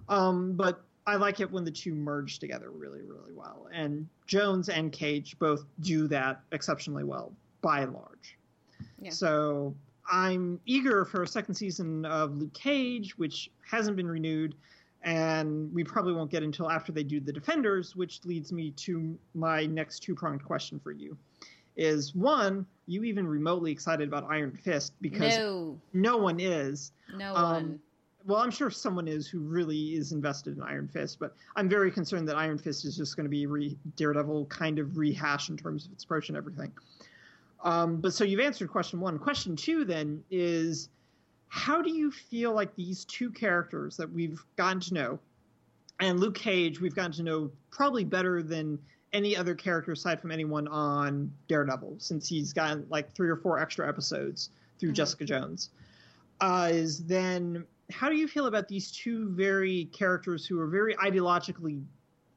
Um, 0.09 0.53
but 0.53 0.83
I 1.05 1.17
like 1.17 1.39
it 1.39 1.51
when 1.51 1.63
the 1.63 1.71
two 1.71 1.93
merge 1.93 2.39
together 2.39 2.71
really, 2.71 3.01
really 3.01 3.33
well, 3.33 3.67
and 3.71 4.07
Jones 4.25 4.69
and 4.69 4.91
Cage 4.91 5.37
both 5.37 5.65
do 5.81 6.07
that 6.07 6.41
exceptionally 6.51 7.03
well 7.03 7.31
by 7.61 7.81
and 7.81 7.93
large. 7.93 8.37
Yeah. 8.99 9.11
So 9.11 9.75
I'm 10.11 10.59
eager 10.65 11.05
for 11.05 11.23
a 11.23 11.27
second 11.27 11.55
season 11.55 12.05
of 12.05 12.35
Luke 12.35 12.53
Cage, 12.53 13.17
which 13.17 13.49
hasn't 13.69 13.95
been 13.95 14.07
renewed, 14.07 14.55
and 15.03 15.73
we 15.73 15.83
probably 15.85 16.13
won't 16.13 16.29
get 16.29 16.43
until 16.43 16.69
after 16.69 16.91
they 16.91 17.03
do 17.03 17.21
the 17.21 17.31
Defenders, 17.31 17.95
which 17.95 18.23
leads 18.25 18.51
me 18.51 18.71
to 18.71 19.17
my 19.33 19.65
next 19.65 19.99
two 20.01 20.13
pronged 20.13 20.43
question 20.43 20.79
for 20.79 20.91
you. 20.91 21.17
Is 21.77 22.13
one, 22.13 22.65
you 22.87 23.05
even 23.05 23.25
remotely 23.25 23.71
excited 23.71 24.07
about 24.09 24.25
Iron 24.29 24.51
Fist 24.51 24.93
because 24.99 25.37
No, 25.37 25.79
no 25.93 26.17
one 26.17 26.39
is. 26.41 26.91
no 27.15 27.33
Um, 27.33 27.53
one. 27.53 27.79
Well, 28.25 28.37
I'm 28.39 28.51
sure 28.51 28.69
someone 28.69 29.07
is 29.07 29.27
who 29.27 29.39
really 29.39 29.95
is 29.95 30.11
invested 30.11 30.57
in 30.57 30.61
Iron 30.61 30.87
Fist, 30.89 31.17
but 31.19 31.33
I'm 31.55 31.67
very 31.69 31.89
concerned 31.89 32.27
that 32.27 32.35
Iron 32.35 32.57
Fist 32.59 32.83
is 32.85 32.95
just 32.97 33.15
going 33.15 33.23
to 33.23 33.29
be 33.31 33.45
re- 33.47 33.77
Daredevil 33.95 34.45
kind 34.47 34.77
of 34.77 34.97
rehash 34.97 35.49
in 35.49 35.57
terms 35.57 35.85
of 35.85 35.93
its 35.93 36.03
approach 36.03 36.27
and 36.27 36.37
everything. 36.37 36.71
Um, 37.63 37.97
but 37.97 38.13
so 38.13 38.23
you've 38.23 38.39
answered 38.39 38.69
question 38.69 38.99
one. 38.99 39.19
Question 39.19 39.55
two 39.55 39.85
then 39.85 40.23
is 40.31 40.89
how 41.49 41.81
do 41.81 41.91
you 41.91 42.11
feel 42.11 42.53
like 42.53 42.75
these 42.75 43.05
two 43.05 43.29
characters 43.29 43.97
that 43.97 44.11
we've 44.11 44.43
gotten 44.55 44.79
to 44.81 44.93
know, 44.93 45.19
and 45.99 46.19
Luke 46.19 46.35
Cage, 46.35 46.79
we've 46.79 46.95
gotten 46.95 47.11
to 47.13 47.23
know 47.23 47.51
probably 47.69 48.03
better 48.03 48.41
than 48.41 48.79
any 49.13 49.35
other 49.35 49.53
character 49.53 49.91
aside 49.91 50.21
from 50.21 50.31
anyone 50.31 50.67
on 50.69 51.31
Daredevil, 51.49 51.95
since 51.99 52.27
he's 52.27 52.53
gotten 52.53 52.85
like 52.89 53.13
three 53.13 53.29
or 53.29 53.35
four 53.35 53.59
extra 53.59 53.87
episodes 53.87 54.49
through 54.79 54.91
Mhm. 54.91 54.95
Jessica 54.95 55.25
Jones. 55.25 55.69
Uh, 56.39 56.69
is 56.71 57.03
then 57.05 57.65
how 57.91 58.09
do 58.09 58.15
you 58.15 58.27
feel 58.27 58.45
about 58.47 58.67
these 58.69 58.89
two 58.91 59.29
very 59.29 59.85
characters 59.91 60.45
who 60.47 60.59
are 60.59 60.67
very 60.67 60.95
ideologically 60.95 61.83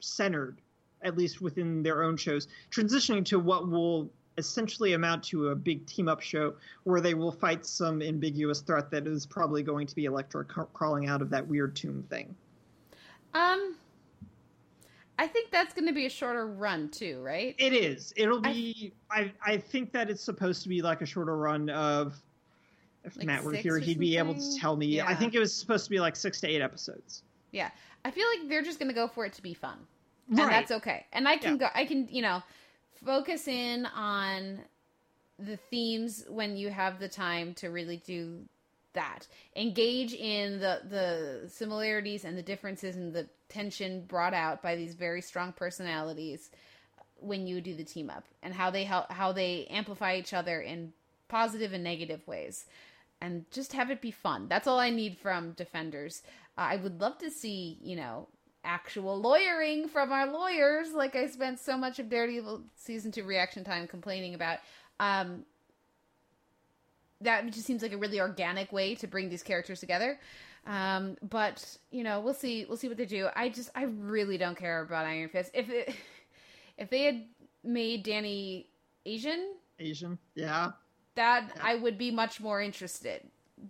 centered, 0.00 0.60
at 1.02 1.16
least 1.16 1.40
within 1.40 1.82
their 1.82 2.02
own 2.02 2.16
shows, 2.16 2.48
transitioning 2.70 3.24
to 3.24 3.38
what 3.38 3.68
will 3.68 4.10
essentially 4.38 4.94
amount 4.94 5.22
to 5.24 5.48
a 5.48 5.54
big 5.54 5.86
team 5.86 6.08
up 6.08 6.20
show 6.20 6.54
where 6.84 7.00
they 7.00 7.14
will 7.14 7.32
fight 7.32 7.64
some 7.64 8.02
ambiguous 8.02 8.60
threat 8.60 8.90
that 8.90 9.06
is 9.06 9.26
probably 9.26 9.62
going 9.62 9.86
to 9.86 9.94
be 9.94 10.06
Elektra 10.06 10.44
ca- 10.44 10.64
crawling 10.72 11.08
out 11.08 11.22
of 11.22 11.30
that 11.30 11.46
weird 11.46 11.76
tomb 11.76 12.04
thing. 12.10 12.34
Um, 13.32 13.76
I 15.18 15.26
think 15.28 15.50
that's 15.50 15.72
going 15.74 15.86
to 15.86 15.92
be 15.92 16.06
a 16.06 16.10
shorter 16.10 16.46
run 16.48 16.88
too, 16.88 17.20
right? 17.22 17.54
It 17.58 17.72
is. 17.72 18.12
It'll 18.16 18.40
be. 18.40 18.92
I 19.10 19.32
I 19.44 19.56
think 19.56 19.92
that 19.92 20.10
it's 20.10 20.22
supposed 20.22 20.62
to 20.64 20.68
be 20.68 20.82
like 20.82 21.02
a 21.02 21.06
shorter 21.06 21.36
run 21.36 21.70
of. 21.70 22.20
If 23.04 23.16
Like 23.18 23.26
Matt 23.26 23.44
were 23.44 23.52
here, 23.52 23.78
he'd 23.78 23.98
be 24.00 24.16
able 24.16 24.34
to 24.34 24.56
tell 24.58 24.76
me. 24.76 25.00
I 25.00 25.14
think 25.14 25.34
it 25.34 25.38
was 25.38 25.54
supposed 25.54 25.84
to 25.84 25.90
be 25.90 26.00
like 26.00 26.16
six 26.16 26.40
to 26.40 26.48
eight 26.48 26.62
episodes. 26.62 27.22
Yeah, 27.52 27.70
I 28.04 28.10
feel 28.10 28.26
like 28.38 28.48
they're 28.48 28.62
just 28.62 28.78
going 28.78 28.88
to 28.88 28.94
go 28.94 29.06
for 29.06 29.26
it 29.26 29.34
to 29.34 29.42
be 29.42 29.52
fun. 29.54 29.76
and 30.28 30.38
that's 30.38 30.70
okay. 30.72 31.04
And 31.12 31.28
I 31.28 31.36
can 31.36 31.52
Yeah. 31.52 31.58
go. 31.58 31.66
I 31.74 31.84
can 31.84 32.08
you 32.10 32.22
know 32.22 32.42
focus 33.04 33.48
in 33.48 33.86
on 33.86 34.60
the 35.38 35.56
themes 35.56 36.24
when 36.28 36.56
you 36.56 36.70
have 36.70 36.98
the 36.98 37.08
time 37.08 37.54
to 37.54 37.68
really 37.68 37.96
do 38.06 38.40
that. 38.92 39.26
Engage 39.56 40.14
in 40.14 40.60
the 40.60 40.80
the 40.88 41.48
similarities 41.48 42.24
and 42.24 42.38
the 42.38 42.42
differences 42.42 42.96
and 42.96 43.12
the 43.12 43.28
tension 43.48 44.02
brought 44.02 44.34
out 44.34 44.62
by 44.62 44.76
these 44.76 44.94
very 44.94 45.20
strong 45.20 45.52
personalities 45.52 46.50
when 47.20 47.46
you 47.46 47.60
do 47.60 47.74
the 47.74 47.84
team 47.84 48.10
up 48.10 48.24
and 48.42 48.54
how 48.54 48.70
they 48.70 48.84
help 48.84 49.10
how 49.10 49.32
they 49.32 49.66
amplify 49.70 50.14
each 50.16 50.32
other 50.32 50.60
in 50.60 50.92
positive 51.28 51.72
and 51.72 51.82
negative 51.82 52.26
ways 52.28 52.66
and 53.20 53.50
just 53.50 53.72
have 53.72 53.90
it 53.90 54.00
be 54.00 54.10
fun. 54.10 54.46
That's 54.48 54.66
all 54.66 54.78
I 54.78 54.90
need 54.90 55.18
from 55.18 55.52
Defenders. 55.52 56.22
Uh, 56.56 56.68
I 56.72 56.76
would 56.76 57.00
love 57.00 57.18
to 57.18 57.30
see, 57.30 57.78
you 57.82 57.96
know, 57.96 58.28
actual 58.64 59.20
lawyering 59.20 59.88
from 59.88 60.12
our 60.12 60.26
lawyers, 60.26 60.92
like 60.92 61.14
I 61.14 61.26
spent 61.26 61.60
so 61.60 61.76
much 61.76 61.98
of 61.98 62.08
Daredevil 62.08 62.62
season 62.76 63.12
two 63.12 63.24
reaction 63.24 63.64
time 63.64 63.86
complaining 63.86 64.34
about. 64.34 64.58
Um, 64.98 65.44
that 67.20 67.46
just 67.50 67.66
seems 67.66 67.82
like 67.82 67.92
a 67.92 67.96
really 67.96 68.20
organic 68.20 68.72
way 68.72 68.94
to 68.96 69.06
bring 69.06 69.28
these 69.28 69.42
characters 69.42 69.80
together. 69.80 70.18
Um, 70.66 71.16
but 71.22 71.76
you 71.90 72.02
know, 72.02 72.20
we'll 72.20 72.34
see. 72.34 72.64
We'll 72.66 72.76
see 72.78 72.88
what 72.88 72.96
they 72.96 73.06
do. 73.06 73.28
I 73.36 73.48
just, 73.48 73.70
I 73.74 73.84
really 73.84 74.38
don't 74.38 74.56
care 74.56 74.82
about 74.82 75.06
Iron 75.06 75.28
Fist. 75.28 75.50
If 75.54 75.68
it, 75.68 75.94
if 76.78 76.90
they 76.90 77.02
had 77.02 77.24
made 77.62 78.02
Danny 78.02 78.66
Asian, 79.04 79.54
Asian, 79.78 80.18
yeah. 80.34 80.72
that 81.16 81.50
I 81.62 81.74
would 81.76 81.98
be 81.98 82.10
much 82.10 82.40
more 82.40 82.62
interested. 82.62 83.22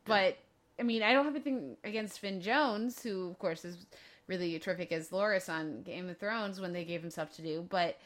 But 0.04 0.38
I 0.78 0.82
mean, 0.82 1.02
I 1.02 1.12
don't 1.12 1.24
have 1.24 1.34
anything 1.34 1.76
against 1.84 2.20
Finn 2.20 2.40
Jones, 2.40 3.02
who 3.02 3.30
of 3.30 3.38
course 3.38 3.64
is 3.64 3.86
really 4.26 4.58
terrific 4.58 4.92
as 4.92 5.10
Loras 5.10 5.48
on 5.48 5.82
Game 5.82 6.08
of 6.08 6.18
Thrones 6.18 6.60
when 6.60 6.72
they 6.72 6.84
gave 6.84 7.04
him 7.04 7.10
stuff 7.10 7.34
to 7.36 7.42
do. 7.42 7.66
But 7.68 7.98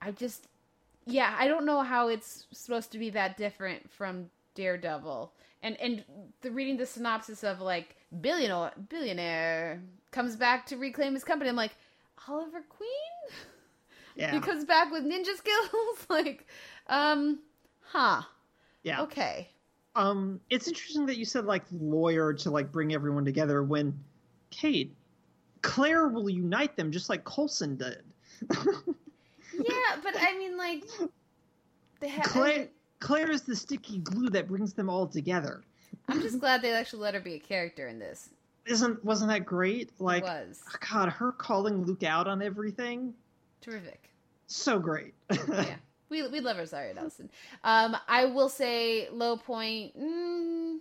I 0.00 0.10
just, 0.10 0.48
yeah, 1.06 1.34
I 1.38 1.48
don't 1.48 1.64
know 1.66 1.82
how 1.82 2.08
it's 2.08 2.46
supposed 2.52 2.92
to 2.92 2.98
be 2.98 3.10
that 3.10 3.36
different 3.36 3.90
from 3.90 4.26
Daredevil. 4.54 5.32
And 5.62 5.80
and 5.80 6.04
the 6.40 6.50
reading 6.50 6.76
the 6.76 6.86
synopsis 6.86 7.44
of 7.44 7.60
like 7.60 7.96
billionaire 8.20 8.72
billionaire 8.88 9.80
comes 10.10 10.34
back 10.36 10.66
to 10.66 10.76
reclaim 10.76 11.14
his 11.14 11.24
company. 11.24 11.50
I'm 11.50 11.56
like 11.56 11.76
Oliver 12.28 12.62
Queen. 12.68 12.88
Yeah. 14.14 14.32
He 14.32 14.40
comes 14.40 14.66
back 14.66 14.92
with 14.92 15.04
ninja 15.04 15.34
skills. 15.36 16.06
like, 16.10 16.46
um, 16.88 17.38
huh. 17.80 18.22
yeah. 18.82 19.02
Okay. 19.02 19.48
Um, 19.94 20.40
it's 20.50 20.68
interesting 20.68 21.06
that 21.06 21.18
you 21.18 21.24
said 21.24 21.44
like 21.44 21.64
lawyer 21.72 22.32
to 22.34 22.50
like 22.50 22.72
bring 22.72 22.94
everyone 22.94 23.24
together 23.24 23.62
when 23.62 23.98
Kate, 24.50 24.94
Claire 25.62 26.08
will 26.08 26.28
unite 26.28 26.76
them 26.76 26.90
just 26.92 27.08
like 27.08 27.24
Coulson 27.24 27.76
did. 27.76 28.02
Yeah, 29.54 29.96
but 30.02 30.14
I 30.18 30.36
mean, 30.38 30.56
like, 30.56 30.82
they 32.00 32.08
have. 32.08 32.24
Claire, 32.24 32.68
Claire 33.00 33.30
is 33.30 33.42
the 33.42 33.54
sticky 33.54 33.98
glue 33.98 34.30
that 34.30 34.48
brings 34.48 34.72
them 34.72 34.88
all 34.88 35.06
together. 35.06 35.62
I'm 36.08 36.22
just 36.22 36.40
glad 36.40 36.62
they 36.62 36.72
actually 36.72 37.00
let 37.00 37.12
her 37.14 37.20
be 37.20 37.34
a 37.34 37.38
character 37.38 37.86
in 37.88 37.98
this. 37.98 38.30
Isn't 38.64 39.04
wasn't 39.04 39.30
that 39.30 39.44
great? 39.44 39.90
Like, 39.98 40.22
it 40.22 40.26
was 40.26 40.62
God, 40.90 41.10
her 41.10 41.32
calling 41.32 41.84
Luke 41.84 42.02
out 42.02 42.26
on 42.28 42.40
everything, 42.42 43.12
terrific. 43.60 44.08
so 44.46 44.78
great. 44.78 45.14
Yeah, 45.48 45.76
we 46.08 46.26
we 46.28 46.40
love 46.40 46.56
her, 46.56 46.66
sorry, 46.66 46.94
Nelson. 46.94 47.28
Um, 47.64 47.96
I 48.08 48.24
will 48.26 48.48
say 48.48 49.08
low 49.10 49.36
point. 49.36 49.98
Mm, 49.98 50.71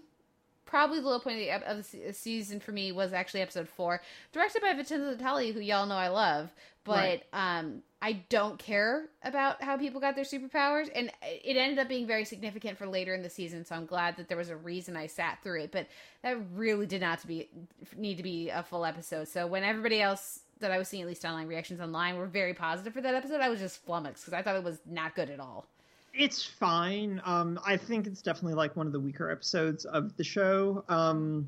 probably 0.71 1.01
the 1.01 1.07
low 1.07 1.19
point 1.19 1.37
of 1.37 1.61
the, 1.61 1.71
of 1.71 1.91
the 1.91 2.13
season 2.13 2.61
for 2.61 2.71
me 2.71 2.93
was 2.93 3.11
actually 3.11 3.41
episode 3.41 3.67
four, 3.67 4.01
directed 4.31 4.61
by 4.61 4.73
Vincenzo 4.73 5.13
Natali, 5.13 5.53
who 5.53 5.59
y'all 5.59 5.85
know 5.85 5.95
I 5.95 6.07
love. 6.07 6.49
But 6.85 6.95
Right. 6.95 7.23
um, 7.33 7.83
I 8.01 8.13
don't 8.29 8.57
care 8.57 9.09
about 9.21 9.61
how 9.61 9.77
people 9.77 9.99
got 10.01 10.15
their 10.15 10.23
superpowers, 10.23 10.89
and 10.95 11.11
it 11.21 11.57
ended 11.57 11.77
up 11.77 11.89
being 11.89 12.07
very 12.07 12.25
significant 12.25 12.77
for 12.77 12.87
later 12.87 13.13
in 13.13 13.21
the 13.21 13.29
season. 13.29 13.65
So 13.65 13.75
I'm 13.75 13.85
glad 13.85 14.15
that 14.15 14.29
there 14.29 14.37
was 14.37 14.49
a 14.49 14.55
reason 14.55 14.95
I 14.95 15.07
sat 15.07 15.43
through 15.43 15.61
it. 15.61 15.71
But 15.71 15.87
that 16.23 16.37
really 16.55 16.87
did 16.87 17.01
not 17.01 17.19
to 17.19 17.27
be 17.27 17.49
need 17.95 18.15
to 18.15 18.23
be 18.23 18.49
a 18.49 18.63
full 18.63 18.85
episode. 18.85 19.27
So 19.27 19.45
when 19.45 19.63
everybody 19.63 20.01
else 20.01 20.39
that 20.61 20.71
I 20.71 20.77
was 20.77 20.87
seeing, 20.87 21.03
at 21.03 21.09
least 21.09 21.25
online 21.25 21.47
reactions 21.47 21.81
online, 21.81 22.17
were 22.17 22.27
very 22.27 22.53
positive 22.53 22.93
for 22.93 23.01
that 23.01 23.13
episode, 23.13 23.41
I 23.41 23.49
was 23.49 23.59
just 23.59 23.83
flummoxed 23.85 24.23
because 24.23 24.33
I 24.33 24.41
thought 24.41 24.55
it 24.55 24.63
was 24.63 24.79
not 24.89 25.15
good 25.15 25.29
at 25.29 25.39
all. 25.39 25.67
It's 26.13 26.43
fine. 26.43 27.21
Um, 27.25 27.59
I 27.65 27.77
think 27.77 28.07
it's 28.07 28.21
definitely 28.21 28.55
like 28.55 28.75
one 28.75 28.87
of 28.87 28.93
the 28.93 28.99
weaker 28.99 29.29
episodes 29.29 29.85
of 29.85 30.15
the 30.17 30.23
show. 30.23 30.83
Um, 30.89 31.47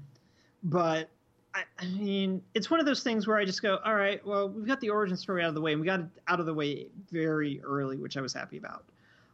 but 0.64 1.10
I, 1.53 1.64
I 1.80 1.85
mean, 1.85 2.41
it's 2.53 2.69
one 2.69 2.80
of 2.80 2.85
those 2.85 3.03
things 3.03 3.27
where 3.27 3.38
I 3.38 3.45
just 3.45 3.61
go, 3.61 3.80
all 3.85 3.95
right, 3.95 4.26
well, 4.26 4.49
we've 4.49 4.65
got 4.65 4.80
the 4.80 4.90
origin 4.90 5.18
story 5.18 5.44
out 5.44 5.49
of 5.49 5.56
the 5.56 5.61
way, 5.61 5.73
and 5.73 5.81
we 5.81 5.85
got 5.85 5.99
it 5.99 6.06
out 6.27 6.40
of 6.40 6.45
the 6.45 6.53
way 6.53 6.88
very 7.11 7.61
early, 7.64 7.98
which 7.98 8.18
I 8.18 8.22
was 8.22 8.34
happy 8.34 8.57
about. 8.57 8.85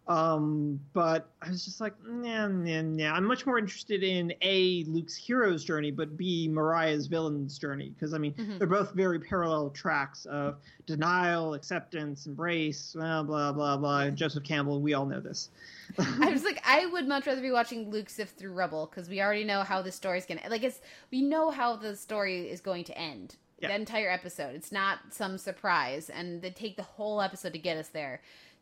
Um, 0.10 0.80
but 0.94 1.30
I 1.44 1.50
was 1.50 1.64
just 1.64 1.80
like, 1.80 1.94
nah, 2.04 2.48
nah, 2.48 2.82
nah. 2.82 3.14
I'm 3.14 3.24
much 3.26 3.46
more 3.46 3.60
interested 3.60 4.02
in 4.04 4.34
A, 4.42 4.84
Luke's 4.86 5.16
hero's 5.16 5.64
journey, 5.64 5.92
but 5.92 6.18
B, 6.18 6.48
Mariah's 6.48 7.06
villain's 7.06 7.60
journey. 7.60 7.90
Because, 7.90 8.16
I 8.16 8.18
mean, 8.18 8.34
Mhm. 8.34 8.58
they're 8.58 8.68
both 8.68 8.92
very 8.94 9.20
parallel 9.20 9.70
tracks 9.70 10.26
of 10.26 10.58
denial, 10.88 11.54
acceptance, 11.54 12.26
embrace, 12.26 12.94
blah, 12.94 13.22
blah, 13.22 13.52
blah, 13.52 13.78
blah. 13.78 14.00
And 14.02 14.18
Joseph 14.18 14.44
Campbell, 14.44 14.82
we 14.82 14.96
all 14.96 15.06
know 15.06 15.20
this. 15.20 15.52
I 16.00 16.32
was 16.32 16.44
like, 16.44 16.60
I 16.66 16.88
would 16.88 17.08
much 17.08 17.28
rather 17.28 17.42
be 17.42 17.52
watching 17.52 17.92
Luke 17.92 18.10
sift 18.10 18.36
through 18.36 18.54
rubble 18.54 18.88
because 18.88 19.10
we 19.10 19.22
already 19.22 19.44
know 19.44 19.62
how 19.62 19.84
the 19.84 19.92
story's 19.92 20.26
gonna 20.26 20.42
like. 20.50 20.64
It's 20.64 20.82
we 21.12 21.22
know 21.22 21.52
how 21.52 21.76
the 21.76 21.96
story 21.96 22.50
is 22.50 22.62
going 22.62 22.84
to 22.86 22.98
end. 22.98 23.36
Yeah. 23.62 23.68
The 23.68 23.76
entire 23.76 24.10
episode. 24.10 24.56
It's 24.56 24.72
not 24.72 25.00
some 25.12 25.38
surprise, 25.38 26.10
and 26.10 26.42
they 26.42 26.50
take 26.50 26.78
the 26.78 26.84
whole 26.84 27.22
episode 27.22 27.52
to 27.52 27.60
get 27.60 27.76
us 27.76 27.90
there. 27.90 28.22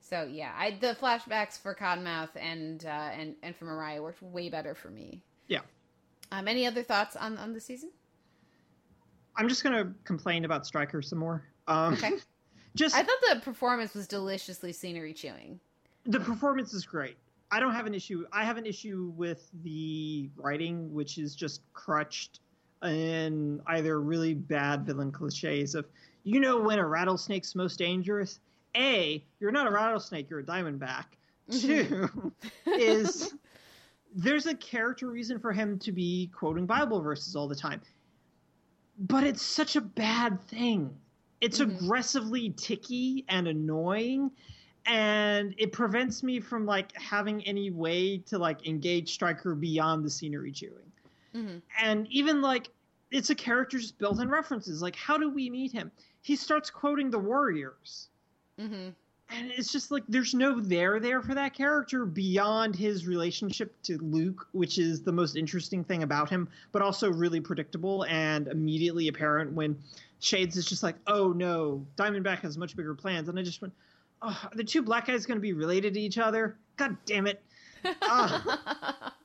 So 0.10 0.24
yeah, 0.24 0.54
I 0.58 0.78
the 0.80 0.96
flashbacks 1.00 1.60
for 1.60 1.76
Cottonmouth 1.76 2.30
and 2.40 2.86
uh, 2.86 3.10
and 3.18 3.36
and 3.44 3.56
for 3.56 3.66
Mariah 3.66 4.02
worked 4.02 4.22
way 4.22 4.50
better 4.50 4.74
for 4.74 4.90
me. 4.90 5.22
Yeah. 5.48 5.62
Um, 6.32 6.48
any 6.48 6.66
other 6.66 6.84
thoughts 6.84 7.16
on 7.16 7.38
on 7.38 7.54
the 7.54 7.60
season? 7.60 7.92
I'm 9.36 9.50
just 9.50 9.64
gonna 9.64 9.94
complain 10.06 10.46
about 10.46 10.66
Stryker 10.66 11.02
some 11.02 11.20
more. 11.20 11.44
Um, 11.68 11.94
Okay. 11.94 12.14
just 12.76 12.96
I 12.96 13.04
thought 13.04 13.18
the 13.34 13.42
performance 13.42 13.94
was 13.94 14.08
deliciously 14.08 14.72
scenery 14.72 15.14
chewing. 15.14 15.60
the 16.06 16.20
performance 16.20 16.74
is 16.74 16.86
great. 16.86 17.18
I 17.52 17.60
don't 17.60 17.74
have 17.74 17.86
an 17.86 17.94
issue. 17.94 18.26
I 18.32 18.44
have 18.46 18.58
an 18.58 18.66
issue 18.66 19.12
with 19.16 19.50
the 19.64 20.30
writing, 20.36 20.94
which 20.94 21.18
is 21.18 21.36
just 21.36 21.62
crutched 21.74 22.40
in 22.84 23.62
either 23.68 24.02
really 24.02 24.34
bad 24.34 24.86
villain 24.86 25.12
cliches 25.12 25.74
of, 25.74 25.86
you 26.24 26.40
know, 26.40 26.60
when 26.60 26.78
a 26.80 26.86
rattlesnake's 26.86 27.56
most 27.56 27.78
dangerous. 27.80 28.40
A, 28.78 29.24
you're 29.40 29.52
not 29.52 29.68
a 29.68 29.72
rattlesnake, 29.72 30.30
you're 30.30 30.40
a 30.40 30.44
diamondback. 30.44 31.06
Two, 31.52 32.32
is 32.68 33.34
there's 34.16 34.45
a 34.45 34.56
character 34.56 35.08
reason 35.10 35.40
for 35.40 35.52
him 35.52 35.80
to 35.80 35.91
be 35.91 36.30
quoting 36.34 36.66
Bible 36.66 37.02
verses 37.02 37.36
all 37.36 37.48
the 37.48 37.56
time, 37.56 37.82
but 38.99 39.24
it's 39.24 39.41
such 39.41 39.76
a 39.76 39.82
bad 39.82 40.41
thing. 40.48 40.95
It's 41.41 41.60
Mhm. 41.60 41.76
aggressively 41.84 42.49
ticky 42.58 43.26
and 43.30 43.48
annoying 43.48 44.32
and 44.88 45.54
it 45.58 45.74
prevents 45.74 46.24
me 46.24 46.40
from 46.40 46.66
like 46.66 46.95
having 46.98 47.45
any 47.45 47.70
way 47.72 48.18
to 48.20 48.38
like 48.38 48.66
engage 48.66 49.14
Stryker 49.14 49.54
beyond 49.54 50.04
the 50.06 50.10
scenery 50.10 50.52
chewing. 50.52 50.91
Mhm. 51.36 51.62
And 51.82 52.08
even 52.08 52.41
like 52.41 52.70
it's 53.12 53.30
a 53.30 53.36
character 53.36 53.78
just 53.78 53.98
built 53.98 54.20
in 54.20 54.30
references. 54.30 54.82
Like 54.82 54.95
how 54.95 55.18
do 55.18 55.30
we 55.30 55.49
meet 55.49 55.72
him? 55.72 55.91
He 56.22 56.36
starts 56.36 56.70
quoting 56.70 57.10
the 57.12 57.20
Warriors. 57.20 58.10
Hmm 58.60 58.90
And 59.30 59.52
it's 59.52 59.72
just 59.72 59.92
like 59.92 60.04
there's 60.08 60.34
no 60.34 60.60
there 60.60 61.00
there 61.00 61.22
for 61.22 61.36
that 61.36 61.54
character 61.54 62.06
beyond 62.06 62.76
his 62.76 63.06
relationship 63.06 63.74
to 63.84 63.98
Luke, 63.98 64.48
which 64.54 64.78
is 64.78 65.02
the 65.04 65.12
most 65.12 65.36
interesting 65.36 65.84
thing 65.84 66.04
about 66.04 66.30
him, 66.30 66.48
but 66.72 66.82
also 66.82 67.12
really 67.12 67.42
predictable 67.42 68.04
and 68.06 68.48
immediately 68.48 69.08
apparent 69.10 69.52
when 69.54 69.78
Shades 70.20 70.56
is 70.58 70.66
just 70.66 70.82
like, 70.82 70.96
oh 71.08 71.34
no, 71.34 71.86
Diamondback 71.98 72.40
has 72.40 72.58
much 72.58 72.76
bigger 72.76 72.96
plans. 72.96 73.28
And 73.30 73.38
I 73.38 73.44
just 73.44 73.62
went, 73.62 73.74
oh, 74.22 74.40
are 74.52 74.56
the 74.56 74.64
two 74.64 74.82
black 74.82 75.08
guys 75.08 75.26
going 75.26 75.38
to 75.38 75.42
be 75.42 75.54
related 75.54 75.94
to 75.96 76.00
each 76.00 76.18
other? 76.18 76.58
God 76.78 76.96
damn 77.06 77.28
it. 77.28 77.44
Ah. 78.02 79.14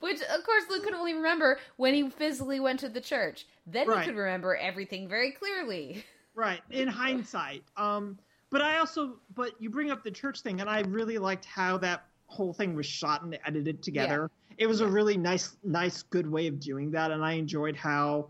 Which, 0.00 0.22
of 0.22 0.44
course, 0.44 0.64
Luke 0.70 0.82
could 0.84 0.94
only 0.94 1.12
remember 1.12 1.58
when 1.76 1.92
he 1.92 2.08
physically 2.08 2.58
went 2.58 2.80
to 2.80 2.88
the 2.88 3.02
church. 3.02 3.46
Then 3.66 3.86
Right. 3.86 4.00
he 4.00 4.06
could 4.06 4.16
remember 4.18 4.56
everything 4.56 5.08
very 5.08 5.30
clearly. 5.30 6.04
Right, 6.34 6.62
in 6.70 6.88
hindsight. 6.88 7.64
Um, 7.76 8.18
but 8.50 8.62
I 8.62 8.78
also, 8.78 9.16
but 9.34 9.52
you 9.60 9.70
bring 9.70 9.90
up 9.90 10.02
the 10.02 10.10
church 10.10 10.40
thing, 10.40 10.60
and 10.60 10.68
I 10.68 10.80
really 10.80 11.18
liked 11.18 11.44
how 11.44 11.78
that 11.78 12.04
whole 12.26 12.52
thing 12.52 12.74
was 12.74 12.86
shot 12.86 13.22
and 13.22 13.38
edited 13.46 13.82
together. 13.82 14.30
It 14.58 14.66
was 14.66 14.80
a 14.80 14.86
really 14.86 15.16
nice, 15.16 15.56
nice, 15.64 16.02
good 16.02 16.30
way 16.30 16.46
of 16.48 16.60
doing 16.60 16.90
that, 16.90 17.10
and 17.10 17.24
I 17.24 17.32
enjoyed 17.32 17.76
how 17.76 18.28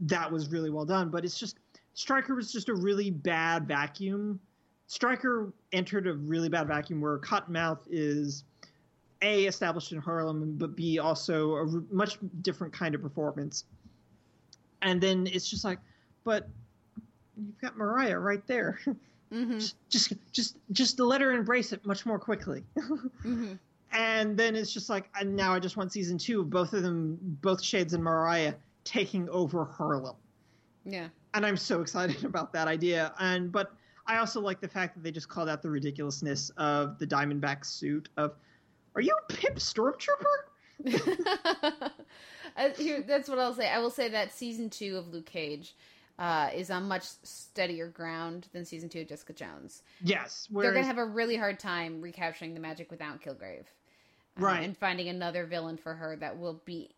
that 0.00 0.30
was 0.30 0.50
really 0.50 0.70
well 0.70 0.84
done. 0.84 1.10
But 1.10 1.24
it's 1.24 1.38
just 1.38 1.56
Stryker 1.94 2.34
was 2.34 2.52
just 2.52 2.68
a 2.68 2.74
really 2.74 3.10
bad 3.10 3.66
vacuum. 3.66 4.38
Stryker 4.86 5.52
entered 5.72 6.06
a 6.06 6.14
really 6.14 6.48
bad 6.48 6.68
vacuum 6.68 7.00
where 7.00 7.18
Cottonmouth 7.18 7.80
is 7.90 8.44
a 9.22 9.44
established 9.46 9.92
in 9.92 9.98
Harlem, 9.98 10.56
but 10.58 10.76
b 10.76 10.98
also 10.98 11.52
a 11.52 11.60
r- 11.60 11.82
much 11.90 12.18
different 12.42 12.72
kind 12.72 12.94
of 12.94 13.00
performance. 13.00 13.64
And 14.82 15.00
then 15.00 15.26
it's 15.28 15.48
just 15.48 15.64
like, 15.64 15.78
but 16.24 16.48
you've 17.36 17.58
got 17.60 17.76
Mariah 17.76 18.18
right 18.18 18.46
there. 18.46 18.80
hmm 19.32 19.58
just, 19.58 19.76
just, 19.88 20.12
just, 20.32 20.56
just 20.72 21.00
let 21.00 21.20
her 21.20 21.32
embrace 21.32 21.72
it 21.72 21.84
much 21.86 22.04
more 22.06 22.18
quickly. 22.18 22.64
hmm 23.22 23.54
and 23.92 24.36
then 24.36 24.56
it's 24.56 24.72
just 24.72 24.88
like, 24.88 25.10
and 25.20 25.36
now 25.36 25.52
I 25.52 25.58
just 25.58 25.76
want 25.76 25.92
season 25.92 26.16
two 26.18 26.40
of 26.40 26.50
both 26.50 26.72
of 26.72 26.82
them, 26.82 27.18
both 27.20 27.62
Shades 27.62 27.92
and 27.92 28.02
Mariah 28.02 28.54
taking 28.84 29.28
over 29.28 29.64
Harlem. 29.64 30.16
Yeah. 30.84 31.08
And 31.34 31.44
I'm 31.44 31.56
so 31.56 31.80
excited 31.80 32.24
about 32.24 32.52
that 32.54 32.68
idea. 32.68 33.12
And 33.18 33.52
but 33.52 33.74
I 34.06 34.18
also 34.18 34.40
like 34.40 34.60
the 34.60 34.68
fact 34.68 34.94
that 34.94 35.02
they 35.02 35.10
just 35.10 35.28
called 35.28 35.48
out 35.48 35.62
the 35.62 35.70
ridiculousness 35.70 36.50
of 36.56 36.98
the 36.98 37.06
Diamondback 37.06 37.64
suit. 37.64 38.08
Of, 38.16 38.34
are 38.94 39.02
you 39.02 39.14
a 39.28 39.32
Pip 39.32 39.56
Stormtrooper? 39.56 40.48
Uh, 42.54 42.68
here, 42.76 43.00
that's 43.00 43.30
what 43.30 43.38
I'll 43.38 43.54
say. 43.54 43.70
I 43.70 43.78
will 43.78 43.88
say 43.88 44.10
that 44.10 44.30
season 44.30 44.68
two 44.68 44.98
of 44.98 45.08
Luke 45.08 45.24
Cage 45.24 45.74
uh, 46.18 46.50
is 46.54 46.70
on 46.70 46.88
much 46.88 47.04
steadier 47.22 47.88
ground 47.88 48.48
than 48.52 48.64
season 48.64 48.88
two 48.88 49.00
of 49.00 49.08
Jessica 49.08 49.32
Jones. 49.32 49.82
Yes. 50.02 50.48
They're 50.50 50.72
going 50.72 50.82
to 50.82 50.86
have 50.86 50.98
a 50.98 51.04
really 51.04 51.36
hard 51.36 51.58
time 51.58 52.00
recapturing 52.00 52.54
the 52.54 52.60
magic 52.60 52.90
without 52.90 53.20
Kilgrave. 53.22 53.60
Uh, 53.60 53.64
Right. 54.36 54.62
And 54.64 54.76
finding 54.76 55.08
another 55.08 55.44
villain 55.44 55.76
for 55.76 55.92
her 55.94 56.16
that 56.16 56.38
will 56.38 56.62
be 56.64 56.94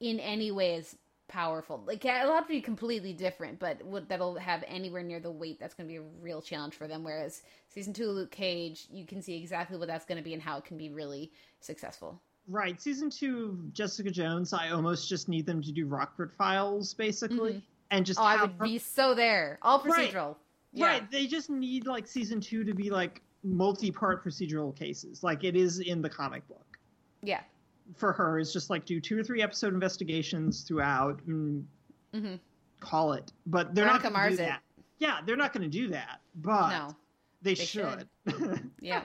in 0.00 0.18
any 0.20 0.50
way 0.50 0.76
as 0.76 0.96
powerful. 1.28 1.82
Like, 1.86 2.02
it'll 2.02 2.32
have 2.32 2.46
to 2.46 2.48
be 2.52 2.62
completely 2.62 3.12
different, 3.12 3.58
but 3.58 3.84
what, 3.84 4.08
that'll 4.08 4.36
have 4.36 4.64
anywhere 4.66 5.02
near 5.02 5.20
the 5.20 5.30
weight 5.30 5.60
that's 5.60 5.74
going 5.74 5.86
to 5.86 5.92
be 5.92 5.98
a 5.98 6.22
real 6.22 6.40
challenge 6.40 6.74
for 6.74 6.88
them. 6.88 7.04
Whereas 7.04 7.42
season 7.68 7.92
two 7.92 8.08
of 8.08 8.16
Luke 8.16 8.30
Cage, 8.30 8.86
you 8.90 9.04
can 9.04 9.20
see 9.20 9.36
exactly 9.36 9.76
what 9.76 9.88
that's 9.88 10.06
going 10.06 10.16
to 10.16 10.24
be 10.24 10.32
and 10.32 10.42
how 10.42 10.56
it 10.56 10.64
can 10.64 10.78
be 10.78 10.88
really 10.88 11.30
successful. 11.60 12.18
right. 12.48 12.80
Season 12.80 13.10
two 13.10 13.44
of 13.66 13.74
Jessica 13.74 14.10
Jones, 14.10 14.54
I 14.54 14.70
almost 14.70 15.06
just 15.10 15.28
need 15.28 15.44
them 15.44 15.60
to 15.60 15.70
do 15.72 15.84
Rockford 15.86 16.32
Files, 16.32 16.94
basically. 16.94 17.52
Mhm. 17.52 17.62
And 17.90 18.04
just 18.04 18.20
Oh, 18.20 18.24
I 18.24 18.40
would 18.42 18.52
her- 18.58 18.64
be 18.64 18.78
so 18.78 19.14
there. 19.14 19.58
All 19.62 19.80
procedural. 19.80 20.36
Yeah. 20.72 20.86
Right. 20.86 21.10
They 21.10 21.26
just 21.26 21.48
need 21.50 21.86
like 21.86 22.06
season 22.06 22.40
two 22.40 22.62
to 22.64 22.74
be 22.74 22.90
like 22.90 23.22
multi-part 23.42 24.22
procedural 24.24 24.76
cases, 24.76 25.22
like 25.22 25.44
it 25.44 25.56
is 25.56 25.80
in 25.80 26.02
the 26.02 26.08
comic 26.10 26.46
book. 26.48 26.78
Yeah. 27.22 27.40
For 27.96 28.12
her, 28.12 28.38
is 28.38 28.52
just 28.52 28.68
like 28.68 28.84
do 28.84 29.00
two 29.00 29.18
or 29.18 29.24
three 29.24 29.40
episode 29.42 29.72
investigations 29.72 30.62
throughout 30.62 31.20
and 31.26 31.66
hmm 32.12 32.34
call 32.80 33.12
it. 33.14 33.32
But 33.46 33.74
they're 33.74 33.86
Veronica 33.86 34.10
not 34.10 34.12
going 34.18 34.30
to 34.30 34.36
do 34.36 34.42
it. 34.42 34.46
that. 34.46 34.60
Yeah, 34.98 35.18
they're 35.24 35.36
not 35.36 35.52
going 35.52 35.62
to 35.62 35.68
do 35.70 35.88
that. 35.88 36.20
But 36.36 36.70
No. 36.70 36.96
they, 37.42 37.54
they 37.54 37.64
should. 37.64 38.08
Yeah. 38.80 39.04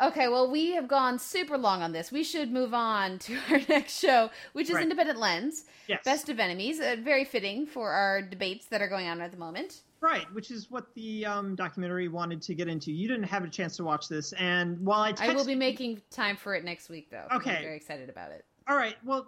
Okay, 0.00 0.28
well, 0.28 0.48
we 0.50 0.72
have 0.72 0.86
gone 0.86 1.18
super 1.18 1.58
long 1.58 1.82
on 1.82 1.90
this. 1.92 2.12
We 2.12 2.22
should 2.22 2.52
move 2.52 2.72
on 2.72 3.18
to 3.20 3.36
our 3.50 3.60
next 3.68 3.98
show, 3.98 4.30
which 4.52 4.68
is 4.68 4.74
Right. 4.74 4.82
Independent 4.84 5.18
Lens, 5.18 5.64
yes. 5.88 6.00
Best 6.04 6.28
of 6.28 6.38
Enemies. 6.38 6.78
Uh, 6.80 6.96
very 7.02 7.24
fitting 7.24 7.66
for 7.66 7.90
our 7.90 8.22
debates 8.22 8.66
that 8.66 8.80
are 8.80 8.88
going 8.88 9.08
on 9.08 9.20
at 9.20 9.32
the 9.32 9.36
moment. 9.36 9.82
Right, 10.00 10.32
which 10.32 10.52
is 10.52 10.70
what 10.70 10.94
the 10.94 11.26
um, 11.26 11.56
documentary 11.56 12.06
wanted 12.06 12.40
to 12.42 12.54
get 12.54 12.68
into. 12.68 12.92
You 12.92 13.08
didn't 13.08 13.24
have 13.24 13.42
a 13.42 13.48
chance 13.48 13.76
to 13.78 13.84
watch 13.84 14.08
this, 14.08 14.32
and 14.34 14.78
while 14.86 15.00
I 15.00 15.12
I 15.18 15.34
will 15.34 15.44
be 15.44 15.56
making 15.56 16.00
time 16.10 16.36
for 16.36 16.54
it 16.54 16.62
next 16.64 16.88
week, 16.88 17.10
though. 17.10 17.26
Okay. 17.34 17.56
I'm 17.56 17.62
very 17.64 17.76
excited 17.76 18.08
about 18.08 18.30
it. 18.30 18.44
All 18.68 18.76
right. 18.76 18.94
Well, 19.04 19.26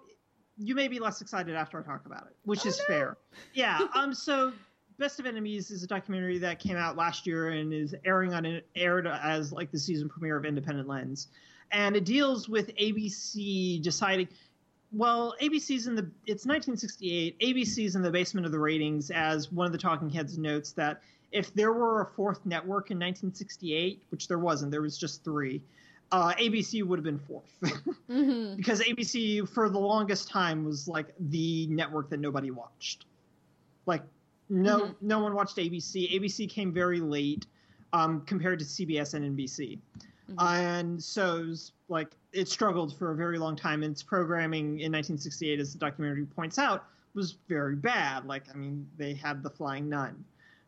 you 0.56 0.76
may 0.76 0.86
be 0.86 1.00
less 1.00 1.20
excited 1.22 1.56
after 1.56 1.80
I 1.80 1.82
talk 1.82 2.06
about 2.06 2.28
it, 2.28 2.36
which 2.44 2.64
Oh, 2.64 2.68
is 2.68 2.78
no. 2.78 2.84
fair. 2.84 3.16
Yeah. 3.54 3.80
Um. 3.96 4.14
So, 4.14 4.52
Best 5.00 5.18
of 5.18 5.24
Enemies 5.24 5.70
is 5.70 5.82
a 5.82 5.86
documentary 5.86 6.36
that 6.38 6.58
came 6.58 6.76
out 6.76 6.94
last 6.94 7.26
year 7.26 7.48
and 7.48 7.72
is 7.72 7.94
airing 8.04 8.34
on 8.34 8.60
aired 8.76 9.06
as 9.06 9.50
like 9.50 9.70
the 9.70 9.78
season 9.78 10.10
premiere 10.10 10.36
of 10.36 10.44
Independent 10.44 10.86
Lens, 10.86 11.28
and 11.72 11.96
it 11.96 12.04
deals 12.04 12.50
with 12.50 12.76
ABC 12.76 13.80
deciding. 13.80 14.28
Well, 14.92 15.34
ABC's 15.40 15.86
in 15.86 15.94
the 15.94 16.02
it's 16.26 16.44
1968. 16.44 17.40
ABC's 17.40 17.96
in 17.96 18.02
the 18.02 18.10
basement 18.10 18.44
of 18.44 18.52
the 18.52 18.58
ratings 18.58 19.10
as 19.10 19.50
one 19.50 19.64
of 19.64 19.72
the 19.72 19.78
talking 19.78 20.10
heads 20.10 20.36
notes 20.36 20.72
that 20.72 21.00
if 21.32 21.54
there 21.54 21.72
were 21.72 22.02
a 22.02 22.06
fourth 22.06 22.44
network 22.44 22.90
in 22.90 22.98
1968, 22.98 24.02
which 24.10 24.28
there 24.28 24.38
wasn't, 24.38 24.70
there 24.70 24.82
was 24.82 24.98
just 24.98 25.24
three. 25.24 25.62
Uh, 26.12 26.34
ABC 26.34 26.82
would 26.82 26.98
have 26.98 27.04
been 27.04 27.18
fourth. 27.20 27.50
hmm 28.06 28.54
because 28.54 28.82
ABC 28.82 29.48
for 29.48 29.70
the 29.70 29.78
longest 29.78 30.28
time 30.28 30.62
was 30.62 30.86
like 30.86 31.14
the 31.18 31.66
network 31.68 32.10
that 32.10 32.20
nobody 32.20 32.50
watched. 32.50 33.06
Like 33.86 34.02
no 34.50 34.80
Mhm. 34.80 34.94
no 35.00 35.18
one 35.20 35.34
watched 35.34 35.56
ABC. 35.56 36.10
ABC 36.18 36.46
came 36.48 36.72
very 36.72 37.00
late 37.00 37.46
um, 37.92 38.20
compared 38.22 38.58
to 38.58 38.64
CBS 38.64 39.14
and 39.14 39.24
NBC. 39.24 39.78
Mhm. 40.30 40.42
And 40.42 41.02
so 41.02 41.54
like 41.88 42.10
it 42.32 42.48
struggled 42.48 42.96
for 42.96 43.10
a 43.12 43.16
very 43.16 43.38
long 43.38 43.56
time 43.56 43.82
and 43.82 43.90
its 43.92 44.02
programming 44.02 44.80
in 44.80 44.92
1968 44.92 45.58
as 45.58 45.72
the 45.72 45.78
documentary 45.78 46.24
points 46.26 46.58
out 46.58 46.84
was 47.14 47.32
very 47.48 47.74
bad. 47.76 48.26
Like 48.26 48.44
I 48.52 48.56
mean 48.56 48.88
they 48.98 49.14
had 49.14 49.42
the 49.42 49.50
flying 49.50 49.88
nun. 49.88 50.24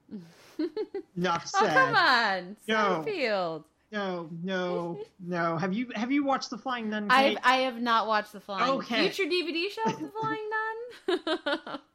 Enough 1.17 1.51
Oh, 1.55 1.67
come 1.67 1.95
on. 1.97 2.57
No. 2.69 3.05
Seinfeld. 3.07 3.65
No, 3.93 4.31
no, 4.43 4.99
no. 5.21 5.57
Have 5.59 5.73
you 5.75 5.91
have 5.95 6.11
you 6.11 6.25
watched 6.25 6.51
the 6.51 6.59
flying 6.59 6.89
nun? 6.91 7.09
I've, 7.11 7.37
I 7.45 7.57
have 7.59 7.81
not 7.81 8.07
watched 8.07 8.33
the 8.33 8.41
Flying 8.41 8.71
Okay. 8.79 9.09
Future 9.11 9.31
DVD 9.31 9.69
show, 9.71 9.85
The 9.85 10.11
Flying 10.19 10.51
Nun. 10.51 11.79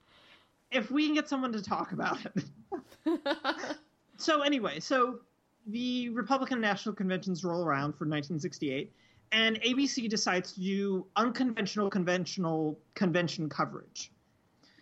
if 0.71 0.91
we 0.91 1.05
can 1.05 1.15
get 1.15 1.29
someone 1.29 1.51
to 1.53 1.61
talk 1.61 1.91
about 1.91 2.19
it. 2.25 2.43
so 4.17 4.41
anyway, 4.41 4.79
so 4.79 5.19
the 5.67 6.09
Republican 6.09 6.61
National 6.61 6.95
Conventions 6.95 7.43
roll 7.43 7.63
around 7.63 7.93
for 7.93 8.05
1968, 8.05 8.91
and 9.31 9.61
ABC 9.61 10.09
decides 10.09 10.53
to 10.53 10.61
do 10.61 11.05
unconventional 11.15 11.89
conventional 11.89 12.79
convention 12.95 13.49
coverage 13.49 14.11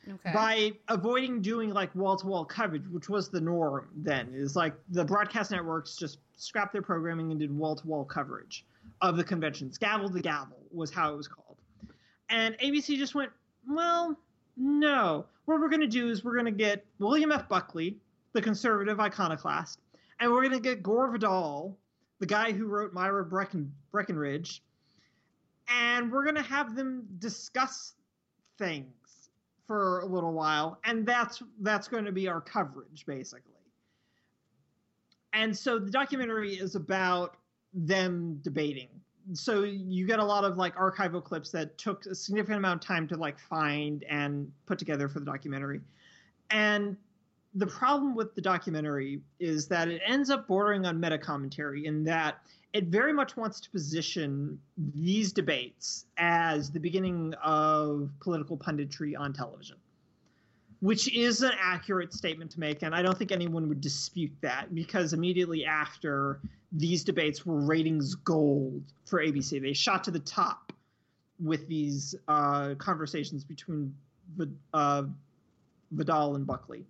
okay. 0.08 0.32
by 0.34 0.72
avoiding 0.88 1.42
doing 1.42 1.72
like 1.72 1.94
wall-to-wall 1.96 2.46
coverage, 2.46 2.88
which 2.92 3.10
was 3.10 3.30
the 3.30 3.42
norm 3.42 3.90
then. 3.96 4.32
Is 4.34 4.56
like 4.56 4.76
the 4.90 5.04
broadcast 5.04 5.52
networks 5.52 5.96
just 5.96 6.20
scrapped 6.36 6.74
their 6.74 6.82
programming 6.82 7.32
and 7.32 7.40
did 7.40 7.56
wall-to-wall 7.56 8.06
coverage 8.06 8.66
of 9.02 9.18
the 9.18 9.24
conventions. 9.24 9.78
Gavel 9.78 10.10
to 10.10 10.22
gavel 10.22 10.58
was 10.72 10.92
how 10.92 11.12
it 11.14 11.18
was 11.18 11.28
called. 11.28 11.58
And 12.30 12.58
ABC 12.60 12.98
just 12.98 13.16
went, 13.16 13.32
well, 13.68 14.18
no. 14.58 15.26
What 15.46 15.60
we're 15.60 15.70
going 15.70 15.82
to 15.82 15.88
do 15.88 16.10
is 16.10 16.24
we're 16.24 16.34
going 16.34 16.46
to 16.46 16.52
get 16.52 16.86
William 17.00 17.32
F. 17.32 17.48
Buckley, 17.48 17.98
the 18.34 18.42
conservative 18.42 19.00
iconoclast, 19.00 19.80
and 20.20 20.32
we're 20.32 20.42
going 20.42 20.54
to 20.54 20.60
get 20.60 20.82
Gore 20.82 21.12
Vidal, 21.12 21.78
the 22.20 22.26
guy 22.26 22.52
who 22.52 22.66
wrote 22.66 22.94
Myra 22.94 23.26
Brecken, 23.26 23.70
Breckinridge, 23.92 24.64
and 25.68 26.12
we're 26.12 26.24
going 26.24 26.36
to 26.36 26.42
have 26.42 26.76
them 26.76 27.08
discuss 27.20 27.94
things 28.58 29.30
for 29.68 30.00
a 30.00 30.06
little 30.06 30.34
while, 30.34 30.80
and 30.84 31.06
that's 31.06 31.42
that's 31.62 31.88
going 31.88 32.06
to 32.06 32.12
be 32.12 32.28
our 32.28 32.42
coverage 32.42 33.06
basically. 33.06 33.52
And 35.34 35.56
so 35.56 35.80
the 35.80 35.92
documentary 35.92 36.54
is 36.54 36.76
about 36.76 37.36
them 37.74 38.40
debating. 38.42 38.90
So 39.34 39.64
you 39.64 40.06
get 40.06 40.20
a 40.20 40.24
lot 40.24 40.44
of 40.44 40.58
like 40.58 40.76
archival 40.76 41.24
clips 41.24 41.50
that 41.52 41.78
took 41.78 42.06
a 42.06 42.16
significant 42.16 42.60
amount 42.60 42.84
of 42.84 42.88
time 42.88 43.08
to 43.08 43.18
like 43.18 43.40
find 43.40 44.04
and 44.10 44.52
put 44.66 44.78
together 44.78 45.10
for 45.10 45.20
the 45.20 45.26
documentary. 45.26 45.82
And 46.52 46.96
the 47.56 47.66
problem 47.66 48.16
with 48.16 48.36
the 48.36 48.42
documentary 48.42 49.22
is 49.40 49.68
that 49.70 49.88
it 49.88 50.02
ends 50.06 50.30
up 50.30 50.48
bordering 50.48 50.86
on 50.86 51.00
meta 51.00 51.18
commentary 51.18 51.86
in 51.86 52.04
that 52.04 52.42
it 52.74 52.88
very 52.88 53.14
much 53.14 53.38
wants 53.38 53.62
to 53.62 53.70
position 53.70 54.60
these 54.94 55.32
debates 55.32 56.06
as 56.18 56.70
the 56.70 56.80
beginning 56.80 57.34
of 57.42 58.10
political 58.20 58.58
punditry 58.58 59.14
on 59.18 59.32
television, 59.32 59.78
which 60.82 61.12
is 61.16 61.42
an 61.42 61.54
accurate 61.58 62.14
statement 62.14 62.52
to 62.52 62.60
make. 62.60 62.84
And 62.84 62.94
I 62.94 63.02
don't 63.02 63.18
think 63.18 63.32
anyone 63.32 63.70
would 63.70 63.80
dispute 63.80 64.34
that 64.42 64.76
because 64.76 65.14
immediately 65.14 65.64
after 65.64 66.42
these 66.76 67.04
debates 67.04 67.46
were 67.46 67.60
ratings 67.60 68.16
gold 68.16 68.84
for 69.06 69.20
ABC, 69.22 69.62
they 69.62 69.74
shot 69.74 70.04
to 70.06 70.12
the 70.12 70.20
top 70.20 70.74
with 71.44 71.68
these 71.68 72.16
uh, 72.28 72.76
conversations 72.76 73.44
between 73.44 73.94
uh, 74.74 75.04
Vidal 75.92 76.36
and 76.36 76.46
Buckley. 76.48 76.86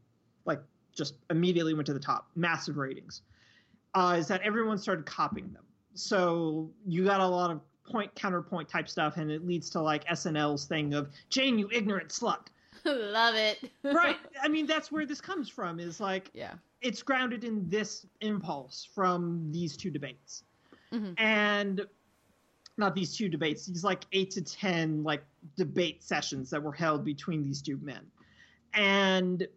Like, 0.46 0.62
just 0.96 1.16
immediately 1.30 1.74
went 1.74 1.88
to 1.88 1.94
the 1.94 2.00
top, 2.00 2.28
massive 2.36 2.78
ratings. 2.78 3.22
Uh, 3.94 4.18
is 4.20 4.28
that 4.28 4.42
everyone 4.42 4.78
started 4.78 5.06
copying 5.06 5.52
them 5.54 5.66
so 5.96 6.70
you 6.86 7.04
got 7.04 7.22
a 7.22 7.28
lot 7.28 7.50
of 7.50 7.62
point 7.84 8.14
counterpoint 8.16 8.68
type 8.68 8.90
stuff 8.90 9.18
and 9.18 9.32
it 9.32 9.46
leads 9.46 9.70
to 9.70 9.80
like 9.80 10.06
snl's 10.08 10.66
thing 10.66 10.94
of 10.94 11.10
jane 11.30 11.58
you 11.58 11.70
ignorant 11.72 12.10
slut 12.10 12.48
Love 13.14 13.36
it. 13.36 13.70
right 13.84 14.18
i 14.44 14.48
mean 14.48 14.66
that's 14.66 14.92
where 14.92 15.06
this 15.06 15.20
comes 15.22 15.50
from 15.50 15.80
is 15.80 16.00
like 16.00 16.30
Yeah. 16.34 16.54
it's 16.82 17.02
grounded 17.02 17.44
in 17.44 17.68
this 17.70 18.06
impulse 18.22 18.88
from 18.94 19.50
these 19.52 19.76
two 19.76 19.90
debates 19.92 20.44
Mhm. 20.94 21.16
and 21.18 21.86
not 22.78 22.94
these 22.94 23.16
two 23.16 23.28
debates 23.30 23.66
these 23.66 23.84
like 23.84 24.06
eight 24.12 24.32
to 24.32 24.42
ten 24.42 25.04
like 25.04 25.24
debate 25.58 26.04
sessions 26.04 26.50
that 26.52 26.62
were 26.62 26.72
held 26.74 27.04
between 27.04 27.44
these 27.44 27.62
two 27.62 27.78
men 27.82 28.06
and 28.74 29.48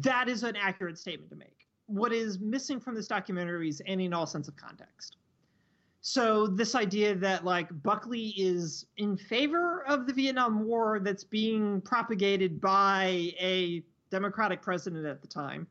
that 0.00 0.28
is 0.28 0.42
an 0.42 0.56
accurate 0.56 0.98
statement 0.98 1.30
to 1.30 1.36
make 1.36 1.66
what 1.86 2.12
is 2.12 2.38
missing 2.40 2.80
from 2.80 2.94
this 2.94 3.06
documentary 3.06 3.68
is 3.68 3.82
any 3.86 4.06
and 4.06 4.14
all 4.14 4.26
sense 4.26 4.48
of 4.48 4.56
context 4.56 5.18
so 6.06 6.46
this 6.46 6.74
idea 6.74 7.14
that 7.14 7.46
like 7.46 7.66
buckley 7.82 8.34
is 8.36 8.84
in 8.98 9.16
favor 9.16 9.82
of 9.86 10.06
the 10.06 10.12
vietnam 10.12 10.66
war 10.66 11.00
that's 11.00 11.24
being 11.24 11.80
propagated 11.80 12.60
by 12.60 13.32
a 13.40 13.82
democratic 14.10 14.60
president 14.60 15.06
at 15.06 15.22
the 15.22 15.26
time 15.26 15.66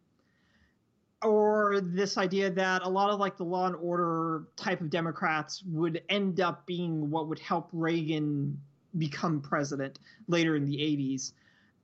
or 1.21 1.79
this 1.81 2.17
idea 2.17 2.49
that 2.49 2.81
a 2.81 2.89
lot 2.89 3.11
of 3.11 3.19
like 3.19 3.37
the 3.37 3.43
law 3.43 3.67
and 3.67 3.75
order 3.75 4.45
type 4.55 4.81
of 4.81 4.89
democrats 4.89 5.61
would 5.67 6.01
end 6.09 6.39
up 6.41 6.65
being 6.65 7.11
what 7.11 7.27
would 7.27 7.37
help 7.37 7.69
reagan 7.71 8.59
become 8.97 9.39
president 9.39 9.99
later 10.27 10.55
in 10.55 10.65
the 10.65 10.77
80s 10.77 11.33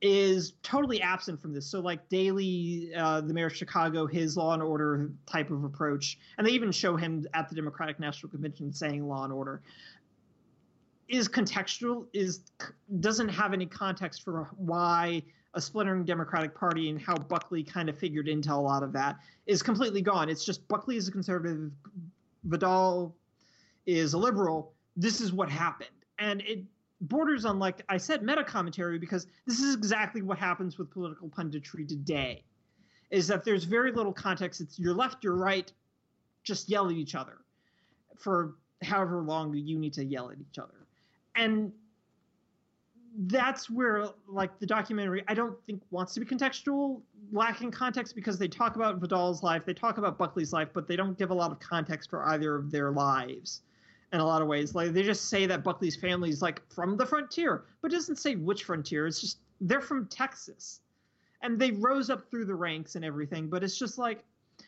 is 0.01 0.53
totally 0.63 1.01
absent 1.01 1.41
from 1.41 1.53
this. 1.53 1.65
So, 1.65 1.79
like 1.79 2.07
Daley, 2.09 2.91
uh, 2.95 3.21
the 3.21 3.33
mayor 3.33 3.47
of 3.47 3.55
Chicago, 3.55 4.05
his 4.05 4.37
law 4.37 4.53
and 4.53 4.63
order 4.63 5.11
type 5.25 5.51
of 5.51 5.63
approach, 5.63 6.17
and 6.37 6.47
they 6.47 6.51
even 6.51 6.71
show 6.71 6.95
him 6.95 7.25
at 7.33 7.49
the 7.49 7.55
Democratic 7.55 7.99
National 7.99 8.29
Convention 8.29 8.71
saying 8.71 9.07
law 9.07 9.23
and 9.23 9.33
order 9.33 9.61
is 11.07 11.27
contextual. 11.27 12.05
Is 12.13 12.41
doesn't 12.99 13.29
have 13.29 13.53
any 13.53 13.65
context 13.65 14.23
for 14.23 14.49
why 14.55 15.21
a 15.55 15.61
splintering 15.61 16.05
Democratic 16.05 16.55
Party 16.55 16.89
and 16.89 17.01
how 17.01 17.15
Buckley 17.15 17.63
kind 17.63 17.89
of 17.89 17.97
figured 17.97 18.27
into 18.27 18.53
a 18.53 18.55
lot 18.55 18.83
of 18.83 18.93
that 18.93 19.17
is 19.47 19.63
completely 19.63 20.01
gone. 20.01 20.29
It's 20.29 20.45
just 20.45 20.65
Buckley 20.67 20.95
is 20.95 21.07
a 21.07 21.11
conservative, 21.11 21.71
Vidal 22.43 23.15
is 23.85 24.13
a 24.13 24.17
liberal. 24.17 24.73
This 24.95 25.19
is 25.19 25.33
what 25.33 25.49
happened, 25.49 25.89
and 26.19 26.41
it 26.41 26.63
borders 27.01 27.45
on 27.45 27.59
like 27.59 27.83
I 27.89 27.97
said 27.97 28.23
meta 28.23 28.43
commentary 28.43 28.99
because 28.99 29.27
this 29.45 29.59
is 29.59 29.75
exactly 29.75 30.21
what 30.21 30.37
happens 30.37 30.77
with 30.77 30.91
political 30.91 31.29
punditry 31.29 31.87
today 31.87 32.43
is 33.09 33.27
that 33.27 33.43
there's 33.43 33.63
very 33.63 33.91
little 33.91 34.13
context. 34.13 34.61
It's 34.61 34.77
your 34.77 34.93
left 34.93 35.23
your 35.23 35.35
right 35.35 35.71
just 36.43 36.69
yell 36.69 36.89
at 36.89 36.95
each 36.95 37.15
other 37.15 37.37
for 38.17 38.55
however 38.83 39.21
long 39.21 39.53
you 39.53 39.77
need 39.77 39.93
to 39.93 40.03
yell 40.03 40.29
at 40.29 40.37
each 40.39 40.59
other. 40.59 40.85
And 41.35 41.71
that's 43.27 43.69
where 43.69 44.09
like 44.27 44.59
the 44.59 44.65
documentary 44.65 45.23
I 45.27 45.33
don't 45.33 45.57
think 45.65 45.81
wants 45.89 46.13
to 46.13 46.19
be 46.19 46.25
contextual 46.25 47.01
lacking 47.31 47.71
context 47.71 48.15
because 48.15 48.37
they 48.37 48.47
talk 48.47 48.75
about 48.75 48.99
Vidal's 48.99 49.41
life 49.41 49.65
they 49.65 49.73
talk 49.73 49.97
about 49.97 50.17
Buckley's 50.17 50.53
life 50.53 50.69
but 50.73 50.87
they 50.87 50.95
don't 50.95 51.17
give 51.17 51.31
a 51.31 51.33
lot 51.33 51.51
of 51.51 51.59
context 51.59 52.09
for 52.11 52.23
either 52.29 52.55
of 52.55 52.69
their 52.69 52.91
lives 52.91 53.61
in 54.11 54.19
a 54.19 54.25
lot 54.25 54.41
of 54.41 54.47
ways. 54.47 54.75
Like 54.75 54.91
they 54.91 55.03
just 55.03 55.29
say 55.29 55.45
that 55.45 55.63
Buckley's 55.63 55.95
family 55.95 56.29
is 56.29 56.41
like 56.41 56.61
from 56.71 56.97
the 56.97 57.05
frontier, 57.05 57.65
but 57.81 57.91
it 57.91 57.95
doesn't 57.95 58.17
say 58.17 58.35
which 58.35 58.63
frontier. 58.63 59.07
It's 59.07 59.21
just 59.21 59.39
they're 59.61 59.81
from 59.81 60.07
Texas. 60.07 60.81
And 61.41 61.57
they 61.57 61.71
rose 61.71 62.09
up 62.09 62.29
through 62.29 62.45
the 62.45 62.55
ranks 62.55 62.95
and 62.95 63.05
everything, 63.05 63.47
but 63.47 63.63
it's 63.63 63.77
just 63.77 63.97
like 63.97 64.25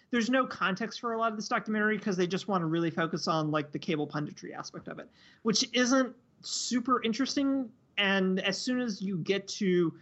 there's 0.10 0.30
no 0.30 0.46
context 0.46 1.02
for 1.02 1.14
a 1.14 1.18
lot 1.18 1.32
of 1.32 1.38
this 1.38 1.50
documentary 1.50 1.98
because 1.98 2.16
they 2.16 2.28
just 2.28 2.48
want 2.48 2.62
to 2.62 2.66
really 2.66 2.90
focus 2.90 3.28
on 3.28 3.52
like 3.52 3.72
the 3.72 3.80
cable 3.80 4.08
punditry 4.08 4.56
aspect 4.56 4.88
of 4.88 5.00
it, 5.00 5.10
which 5.44 5.66
isn't 5.74 6.16
super 6.42 7.04
interesting. 7.04 7.70
And 7.98 8.40
as 8.42 8.58
soon 8.58 8.80
as 8.80 9.02
you 9.02 9.18
get 9.18 9.48
to 9.50 9.94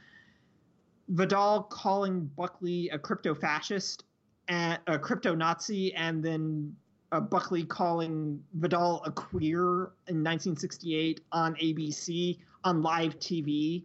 Vidal 1.10 1.64
calling 1.64 2.30
Buckley 2.38 2.90
a 2.90 3.00
crypto 3.00 3.34
fascist 3.34 4.04
and 4.48 4.80
a 4.86 5.00
crypto 5.00 5.34
Nazi, 5.34 5.94
and 5.96 6.24
then 6.24 6.76
uh, 7.12 7.20
Buckley 7.20 7.64
calling 7.64 8.44
Vidal 8.54 9.02
a 9.06 9.12
queer 9.12 9.92
in 10.08 10.24
1968 10.24 11.22
on 11.32 11.56
ABC 11.56 12.38
on 12.64 12.82
live 12.82 13.20
TV. 13.20 13.84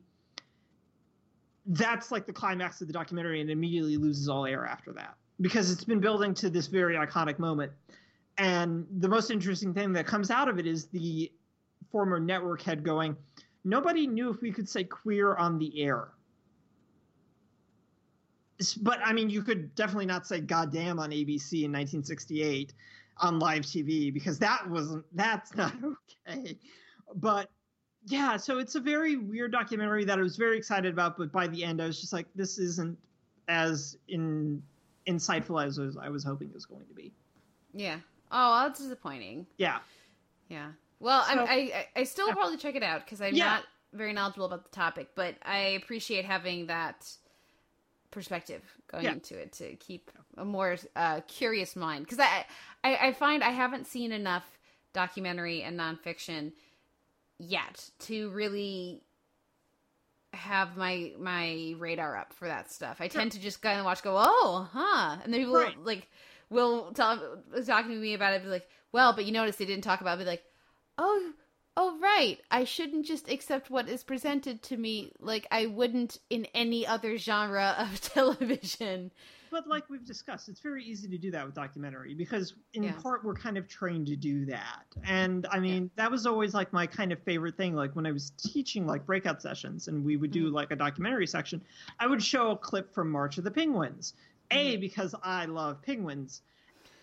That's 1.66 2.10
like 2.10 2.26
the 2.26 2.32
climax 2.32 2.80
of 2.80 2.86
the 2.86 2.92
documentary, 2.92 3.40
and 3.40 3.51
immediately 3.51 3.96
loses 3.96 4.28
all 4.28 4.46
air 4.46 4.66
after 4.66 4.92
that 4.92 5.16
because 5.40 5.70
it's 5.70 5.84
been 5.84 6.01
building 6.01 6.34
to 6.34 6.51
this 6.51 6.66
very 6.66 6.94
iconic 6.94 7.38
moment. 7.38 7.72
And 8.36 8.86
the 8.98 9.09
most 9.09 9.30
interesting 9.30 9.72
thing 9.72 9.92
that 9.92 10.06
comes 10.06 10.30
out 10.30 10.48
of 10.48 10.59
it 10.59 10.66
is 10.66 10.86
the 10.86 11.32
former 11.90 12.20
network 12.20 12.62
head 12.62 12.84
going, 12.84 13.16
Nobody 13.64 14.06
knew 14.06 14.30
if 14.30 14.42
we 14.42 14.52
could 14.52 14.68
say 14.68 14.84
queer 14.84 15.36
on 15.36 15.59
the 15.59 15.82
air. 15.82 16.09
But 18.82 19.01
I 19.02 19.12
mean, 19.12 19.30
you 19.30 19.42
could 19.42 19.74
definitely 19.74 20.06
not 20.06 20.26
say 20.26 20.40
goddamn 20.40 20.98
on 20.98 21.10
ABC 21.10 21.64
in 21.64 21.72
1968 21.72 22.74
on 23.18 23.38
live 23.38 23.62
TV 23.62 24.12
because 24.12 24.38
that 24.40 24.68
wasn't 24.68 25.04
that's 25.14 25.54
not 25.56 25.72
okay. 26.28 26.58
But 27.16 27.48
yeah, 28.06 28.36
so 28.36 28.58
it's 28.58 28.74
a 28.74 28.80
very 28.80 29.16
weird 29.16 29.52
documentary 29.52 30.04
that 30.04 30.18
I 30.18 30.22
was 30.22 30.36
very 30.36 30.58
excited 30.58 30.92
about, 30.92 31.16
but 31.16 31.32
by 31.32 31.46
the 31.46 31.64
end 31.64 31.80
I 31.80 31.86
was 31.86 32.00
just 32.00 32.12
like, 32.12 32.26
this 32.34 32.58
isn't 32.58 32.98
as 33.48 33.96
in 34.08 34.62
insightful 35.06 35.64
as 35.64 35.78
I 36.00 36.08
was 36.08 36.24
hoping 36.24 36.48
it 36.48 36.54
was 36.54 36.66
going 36.66 36.86
to 36.86 36.94
be. 36.94 37.12
Yeah. 37.72 37.98
Oh, 38.30 38.62
that's 38.62 38.80
disappointing. 38.80 39.46
Yeah. 39.58 39.78
Yeah. 40.48 40.70
Well, 41.00 41.24
I'm, 41.26 41.38
So- 41.38 41.44
I 41.44 41.54
I 41.54 41.86
I 42.00 42.04
still 42.04 42.28
Yeah. 42.28 42.34
probably 42.34 42.56
check 42.56 42.74
it 42.74 42.82
out 42.82 43.04
because 43.04 43.20
I'm 43.20 43.34
Yeah. 43.34 43.44
not 43.46 43.64
very 43.92 44.12
knowledgeable 44.12 44.46
about 44.46 44.64
the 44.64 44.70
topic, 44.74 45.10
but 45.14 45.36
I 45.42 45.58
appreciate 45.82 46.24
having 46.24 46.66
that 46.66 47.08
perspective 48.14 48.62
going 48.90 49.04
Yeah. 49.04 49.12
into 49.12 49.36
it 49.38 49.52
to 49.54 49.74
keep 49.76 50.10
a 50.38 50.44
more 50.44 50.76
uh, 50.96 51.20
curious 51.28 51.76
mind 51.76 52.04
because 52.06 52.18
I, 52.20 52.46
I 52.82 53.08
I 53.08 53.12
find 53.12 53.44
I 53.44 53.50
haven't 53.50 53.86
seen 53.86 54.12
enough 54.12 54.44
documentary 54.94 55.62
and 55.62 55.78
nonfiction 55.78 56.52
yet 57.38 57.90
to 57.98 58.30
really 58.30 59.02
have 60.32 60.76
my 60.76 61.12
my 61.18 61.74
radar 61.78 62.16
up 62.16 62.32
for 62.32 62.48
that 62.48 62.70
stuff. 62.70 62.96
I 63.00 63.08
tend 63.08 63.32
to 63.32 63.40
just 63.40 63.60
kind 63.62 63.78
of 63.78 63.84
watch, 63.84 64.02
go, 64.02 64.16
oh, 64.16 64.68
huh, 64.72 65.18
and 65.22 65.32
then 65.32 65.40
people 65.40 65.54
Right. 65.54 65.76
like 65.84 66.08
will 66.50 66.92
tell 66.92 67.18
talking 67.66 67.90
to 67.90 67.96
me 67.96 68.14
about 68.14 68.34
it, 68.34 68.42
be 68.42 68.48
like, 68.48 68.68
well, 68.92 69.12
but 69.12 69.24
you 69.24 69.32
notice 69.32 69.56
they 69.56 69.64
didn't 69.64 69.84
talk 69.84 70.00
about, 70.00 70.16
it, 70.18 70.24
be 70.24 70.30
like, 70.30 70.42
oh, 70.98 71.32
oh, 71.76 71.98
right, 72.01 72.38
I 72.51 72.64
shouldn't 72.64 73.05
just 73.05 73.28
accept 73.28 73.68
what 73.70 73.88
is 73.88 74.05
presented 74.05 74.62
to 74.64 74.76
me 74.76 75.12
like 75.18 75.46
I 75.51 75.66
wouldn't 75.66 76.18
in 76.30 76.46
any 76.55 76.86
other 76.86 77.18
genre 77.18 77.74
of 77.78 78.01
television. 78.01 79.10
But 79.51 79.68
like 79.68 79.88
we've 79.88 80.05
discussed, 80.05 80.48
it's 80.48 80.60
very 80.60 80.84
easy 80.84 81.09
to 81.09 81.16
do 81.18 81.30
that 81.30 81.46
with 81.46 81.55
documentary 81.55 82.14
because 82.14 82.55
in 82.72 82.82
Yeah. 82.84 82.92
part 83.01 83.24
we're 83.24 83.34
kind 83.34 83.56
of 83.56 83.68
trained 83.68 84.06
to 84.09 84.16
do 84.16 84.44
that. 84.46 84.84
And 85.05 85.46
I 85.51 85.60
mean, 85.60 85.90
that 85.94 86.10
was 86.10 86.26
always 86.26 86.55
like 86.55 86.72
my 86.72 86.86
kind 86.88 87.12
of 87.12 87.22
favorite 87.22 87.56
thing. 87.56 87.74
Like 87.74 87.94
when 87.94 88.05
I 88.05 88.10
was 88.10 88.30
teaching 88.38 88.84
like 88.86 89.06
breakout 89.06 89.40
sessions 89.40 89.86
and 89.86 90.05
we 90.05 90.16
would 90.16 90.32
do 90.32 90.51
Mm. 90.51 90.55
like 90.55 90.72
a 90.72 90.76
documentary 90.76 91.26
section, 91.28 91.62
I 92.01 92.09
would 92.09 92.22
show 92.22 92.51
a 92.51 92.56
clip 92.56 92.92
from 92.92 93.10
March 93.10 93.38
of 93.38 93.44
the 93.44 93.51
Penguins 93.51 94.14
A, 94.51 94.76
because 94.76 95.14
I 95.22 95.44
love 95.46 95.80
penguins, 95.82 96.42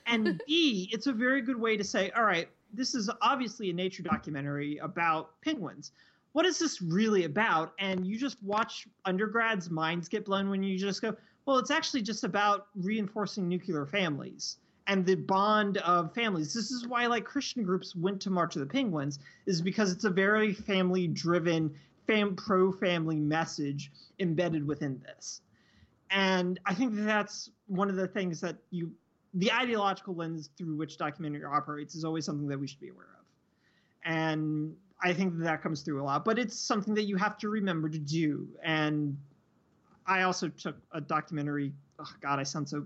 and 0.05 0.41
B, 0.47 0.89
it's 0.91 1.07
a 1.07 1.13
very 1.13 1.41
good 1.41 1.57
way 1.59 1.77
to 1.77 1.83
say, 1.85 2.11
all 2.11 2.23
right, 2.23 2.49
this 2.73 2.95
is 2.95 3.09
obviously 3.21 3.69
a 3.69 3.73
nature 3.73 4.03
documentary 4.03 4.77
about 4.77 5.41
penguins. 5.41 5.91
What 6.33 6.45
is 6.45 6.59
this 6.59 6.81
really 6.81 7.25
about? 7.25 7.73
And 7.79 8.05
you 8.05 8.17
just 8.17 8.41
watch 8.41 8.87
undergrads' 9.05 9.69
minds 9.69 10.07
get 10.07 10.25
blown 10.25 10.49
when 10.49 10.63
you 10.63 10.77
just 10.77 11.01
go, 11.01 11.15
well, 11.45 11.57
it's 11.57 11.71
actually 11.71 12.01
just 12.01 12.23
about 12.23 12.67
reinforcing 12.75 13.47
nuclear 13.47 13.85
families 13.85 14.57
and 14.87 15.05
the 15.05 15.15
bond 15.15 15.77
of 15.77 16.13
families. 16.13 16.53
This 16.53 16.71
is 16.71 16.87
why 16.87 17.07
like 17.07 17.25
Christian 17.25 17.63
groups 17.63 17.95
went 17.95 18.21
to 18.21 18.29
March 18.29 18.55
of 18.55 18.61
the 18.61 18.65
Penguins 18.65 19.19
is 19.45 19.61
because 19.61 19.91
it's 19.91 20.05
a 20.05 20.09
very 20.09 20.53
family 20.53 21.07
driven 21.07 21.73
fam 22.07 22.35
pro 22.35 22.71
family 22.71 23.17
message 23.17 23.91
embedded 24.19 24.65
within 24.65 25.01
this. 25.05 25.41
And 26.09 26.59
I 26.65 26.73
think 26.73 26.95
that 26.95 27.03
that's 27.03 27.51
one 27.67 27.89
of 27.89 27.95
the 27.95 28.07
things 28.07 28.41
that 28.41 28.57
you 28.69 28.91
the 29.33 29.51
ideological 29.51 30.15
lens 30.15 30.49
through 30.57 30.75
which 30.75 30.97
documentary 30.97 31.43
operates 31.43 31.95
is 31.95 32.03
always 32.03 32.25
something 32.25 32.47
that 32.47 32.59
we 32.59 32.67
should 32.67 32.79
be 32.79 32.89
aware 32.89 33.05
of. 33.05 33.25
And 34.03 34.75
I 35.01 35.13
think 35.13 35.37
that, 35.39 35.61
comes 35.63 35.81
through 35.81 36.01
a 36.01 36.03
lot, 36.03 36.25
but 36.25 36.37
it's 36.37 36.59
something 36.59 36.93
that 36.95 37.03
you 37.03 37.15
have 37.15 37.37
to 37.39 37.49
remember 37.49 37.89
to 37.89 37.97
do. 37.97 38.47
And 38.63 39.17
I 40.05 40.23
also 40.23 40.47
took 40.47 40.75
a 40.91 41.01
documentary. 41.01 41.73
Oh 41.99 42.11
God, 42.21 42.39
I 42.39 42.43
sound 42.43 42.67
so 42.67 42.85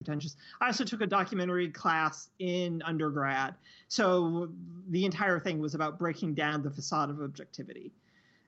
pretentious. 0.00 0.36
I 0.60 0.66
also 0.66 0.84
took 0.84 1.00
a 1.00 1.06
documentary 1.06 1.68
class 1.70 2.30
in 2.38 2.82
undergrad, 2.82 3.54
so 3.88 4.50
the 4.88 5.04
entire 5.04 5.38
thing 5.38 5.60
was 5.60 5.74
about 5.74 5.98
breaking 5.98 6.34
down 6.34 6.62
the 6.62 6.70
facade 6.70 7.10
of 7.10 7.20
objectivity 7.20 7.92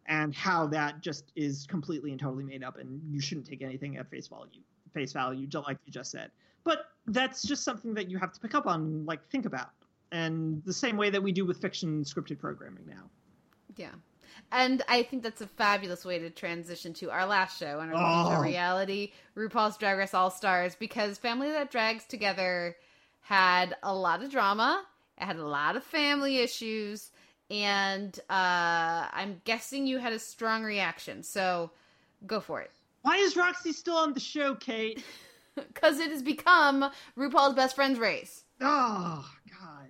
and 0.06 0.34
how 0.34 0.66
that 0.66 1.00
just 1.00 1.30
is 1.36 1.66
completely 1.68 2.10
and 2.10 2.20
totally 2.20 2.44
made 2.44 2.64
up, 2.64 2.78
and 2.78 3.00
you 3.10 3.20
shouldn't 3.20 3.46
take 3.46 3.62
anything 3.62 3.96
at 3.98 4.10
face 4.10 4.28
value. 4.28 4.62
Face 4.94 5.12
value, 5.12 5.46
just 5.46 5.66
like 5.66 5.78
you 5.84 5.92
just 5.92 6.10
said. 6.10 6.30
But 6.64 6.86
that's 7.06 7.42
just 7.42 7.64
something 7.64 7.94
that 7.94 8.10
you 8.10 8.18
have 8.18 8.32
to 8.32 8.40
pick 8.40 8.54
up 8.54 8.66
on, 8.66 9.04
like 9.06 9.26
think 9.28 9.46
about, 9.46 9.70
and 10.12 10.62
the 10.64 10.72
same 10.72 10.96
way 10.96 11.10
that 11.10 11.22
we 11.22 11.32
do 11.32 11.44
with 11.44 11.60
fiction 11.60 12.04
scripted 12.04 12.38
programming 12.38 12.84
now. 12.86 13.10
Yeah. 13.76 13.90
And 14.50 14.82
I 14.88 15.02
think 15.02 15.22
that's 15.22 15.40
a 15.40 15.46
fabulous 15.46 16.04
way 16.04 16.18
to 16.18 16.30
transition 16.30 16.92
to 16.94 17.10
our 17.10 17.26
last 17.26 17.58
show 17.58 17.80
on 17.80 17.92
our 17.92 18.38
oh. 18.38 18.42
reality, 18.42 19.12
RuPaul's 19.36 19.78
Drag 19.78 19.96
Race 19.96 20.14
All 20.14 20.30
Stars, 20.30 20.74
because 20.74 21.18
Family 21.18 21.48
That 21.48 21.70
Drags 21.70 22.04
Together 22.04 22.76
had 23.20 23.76
a 23.82 23.94
lot 23.94 24.22
of 24.22 24.30
drama, 24.30 24.84
it 25.18 25.24
had 25.24 25.36
a 25.36 25.46
lot 25.46 25.76
of 25.76 25.84
family 25.84 26.38
issues, 26.38 27.10
and 27.50 28.18
uh, 28.28 29.08
I'm 29.12 29.40
guessing 29.44 29.86
you 29.86 29.98
had 29.98 30.12
a 30.12 30.18
strong 30.18 30.64
reaction. 30.64 31.22
So 31.22 31.70
go 32.26 32.40
for 32.40 32.60
it. 32.60 32.70
Why 33.02 33.16
is 33.16 33.36
Roxy 33.36 33.72
still 33.72 33.96
on 33.96 34.12
the 34.12 34.20
show, 34.20 34.54
Kate? 34.54 35.02
Because 35.74 35.98
it 35.98 36.10
has 36.10 36.22
become 36.22 36.90
RuPaul's 37.18 37.54
Best 37.54 37.74
Friends 37.74 37.98
Race. 37.98 38.44
Oh 38.60 39.28
God. 39.50 39.88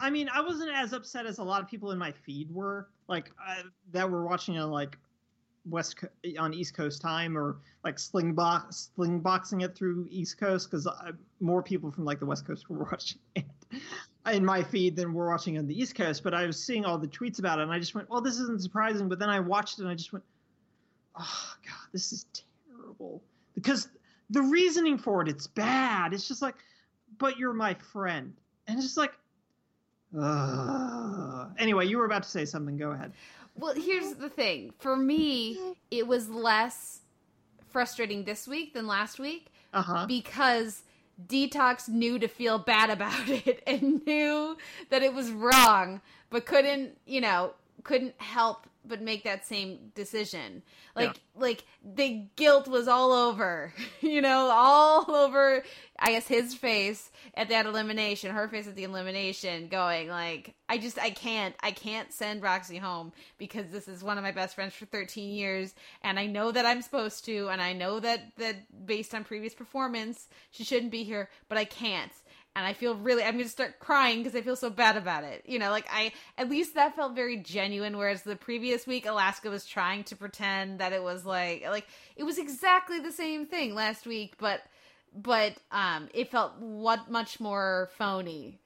I 0.00 0.10
mean, 0.10 0.28
I 0.32 0.40
wasn't 0.40 0.70
as 0.74 0.92
upset 0.92 1.26
as 1.26 1.38
a 1.38 1.44
lot 1.44 1.62
of 1.62 1.68
people 1.68 1.90
in 1.90 1.98
my 1.98 2.10
feed 2.10 2.50
were, 2.50 2.88
like 3.06 3.30
uh, 3.46 3.62
that 3.92 4.10
were 4.10 4.24
watching 4.24 4.58
on 4.58 4.70
like 4.70 4.96
West 5.68 5.98
Co- 5.98 6.08
on 6.38 6.54
East 6.54 6.74
Coast 6.74 7.02
time 7.02 7.36
or 7.36 7.58
like 7.84 7.98
sling 7.98 8.32
box 8.32 8.90
sling 8.94 9.20
boxing 9.20 9.60
it 9.60 9.74
through 9.74 10.06
East 10.10 10.38
Coast 10.38 10.70
because 10.70 10.88
more 11.40 11.62
people 11.62 11.90
from 11.90 12.04
like 12.04 12.18
the 12.18 12.26
West 12.26 12.46
Coast 12.46 12.70
were 12.70 12.84
watching 12.84 13.18
it 13.34 13.44
in 14.32 14.44
my 14.44 14.62
feed 14.62 14.96
than 14.96 15.12
were 15.12 15.28
watching 15.28 15.58
on 15.58 15.66
the 15.66 15.78
East 15.78 15.94
Coast. 15.94 16.22
But 16.22 16.34
I 16.34 16.46
was 16.46 16.62
seeing 16.62 16.84
all 16.84 16.98
the 16.98 17.08
tweets 17.08 17.38
about 17.38 17.58
it, 17.58 17.62
and 17.62 17.72
I 17.72 17.78
just 17.78 17.94
went, 17.94 18.08
"Well, 18.08 18.20
this 18.20 18.38
isn't 18.38 18.62
surprising." 18.62 19.08
But 19.08 19.18
then 19.18 19.28
I 19.28 19.40
watched 19.40 19.78
it, 19.78 19.82
and 19.82 19.90
I 19.90 19.94
just 19.94 20.12
went, 20.12 20.24
"Oh 21.18 21.54
God, 21.66 21.88
this 21.92 22.12
is 22.12 22.26
terrible." 22.68 23.22
Because 23.54 23.88
the 24.30 24.42
reasoning 24.42 24.96
for 24.98 25.22
it, 25.22 25.28
it's 25.28 25.46
bad. 25.46 26.12
It's 26.14 26.26
just 26.28 26.42
like, 26.42 26.54
but 27.18 27.38
you're 27.38 27.52
my 27.52 27.74
friend, 27.74 28.32
and 28.66 28.78
it's 28.78 28.86
just 28.86 28.96
like, 28.96 29.12
Ugh. 30.18 31.50
anyway, 31.58 31.86
you 31.86 31.98
were 31.98 32.04
about 32.04 32.22
to 32.24 32.28
say 32.28 32.44
something. 32.44 32.76
Go 32.76 32.90
ahead. 32.90 33.12
Well, 33.56 33.74
here's 33.74 34.14
the 34.14 34.28
thing. 34.28 34.72
For 34.78 34.96
me, 34.96 35.58
it 35.90 36.06
was 36.06 36.28
less 36.28 37.00
frustrating 37.68 38.24
this 38.24 38.48
week 38.48 38.74
than 38.74 38.86
last 38.86 39.18
week 39.18 39.52
Uh 39.72 39.82
huh. 39.82 40.06
because 40.06 40.82
Detox 41.28 41.88
knew 41.88 42.18
to 42.18 42.26
feel 42.28 42.58
bad 42.58 42.90
about 42.90 43.28
it 43.28 43.62
and 43.66 44.04
knew 44.06 44.56
that 44.90 45.02
it 45.02 45.12
was 45.14 45.30
wrong, 45.30 46.00
but 46.30 46.46
couldn't, 46.46 46.96
you 47.06 47.20
know, 47.20 47.52
couldn't 47.84 48.14
help 48.18 48.66
but 48.84 49.02
make 49.02 49.24
that 49.24 49.46
same 49.46 49.92
decision. 49.94 50.62
Like 50.96 51.20
like 51.34 51.64
the 51.84 52.26
guilt 52.36 52.68
was 52.68 52.88
all 52.88 53.12
over, 53.12 53.72
you 54.00 54.20
know, 54.20 54.50
all 54.52 55.10
over 55.10 55.62
I 55.98 56.12
guess 56.12 56.26
his 56.26 56.54
face 56.54 57.10
at 57.34 57.48
that 57.50 57.66
elimination, 57.66 58.34
her 58.34 58.48
face 58.48 58.66
at 58.66 58.74
the 58.74 58.84
elimination, 58.84 59.68
going 59.68 60.08
like, 60.08 60.54
I 60.68 60.78
just 60.78 60.98
I 60.98 61.10
can't 61.10 61.54
I 61.60 61.70
can't 61.70 62.12
send 62.12 62.42
Roxy 62.42 62.78
home 62.78 63.12
because 63.38 63.70
this 63.70 63.88
is 63.88 64.02
one 64.02 64.18
of 64.18 64.24
my 64.24 64.32
best 64.32 64.54
friends 64.54 64.74
for 64.74 64.86
13 64.86 65.32
years 65.32 65.74
and 66.02 66.18
I 66.18 66.26
know 66.26 66.50
that 66.52 66.66
I'm 66.66 66.82
supposed 66.82 67.24
to 67.26 67.48
and 67.48 67.60
I 67.60 67.72
know 67.72 68.00
that 68.00 68.32
that 68.38 68.86
based 68.86 69.14
on 69.14 69.24
previous 69.24 69.54
performance 69.54 70.28
she 70.50 70.64
shouldn't 70.64 70.92
be 70.92 71.04
here, 71.04 71.28
but 71.48 71.58
I 71.58 71.64
can't. 71.64 72.12
And 72.56 72.66
I 72.66 72.72
feel 72.72 72.96
really 72.96 73.22
I'm 73.22 73.34
going 73.34 73.44
to 73.44 73.50
start 73.50 73.78
crying 73.78 74.18
because 74.22 74.34
I 74.36 74.42
feel 74.42 74.56
so 74.56 74.70
bad 74.70 74.96
about 74.96 75.24
it. 75.24 75.44
You 75.46 75.58
know, 75.58 75.70
like 75.70 75.86
I 75.90 76.12
at 76.36 76.50
least 76.50 76.74
that 76.74 76.96
felt 76.96 77.14
very 77.14 77.36
genuine 77.38 77.96
whereas 77.96 78.22
the 78.22 78.36
previous 78.36 78.86
week 78.86 79.06
Alaska 79.06 79.48
was 79.50 79.64
trying 79.66 80.04
to 80.04 80.16
pretend 80.16 80.80
that 80.80 80.92
it 80.92 81.02
was 81.02 81.24
like 81.24 81.64
like 81.68 81.86
it 82.16 82.24
was 82.24 82.38
exactly 82.38 82.98
the 83.00 83.12
same 83.12 83.46
thing 83.46 83.74
last 83.74 84.06
week, 84.06 84.34
but 84.38 84.62
but 85.14 85.54
um 85.70 86.08
it 86.12 86.30
felt 86.30 86.58
what 86.58 87.10
much 87.10 87.40
more 87.40 87.90
phony. 87.96 88.60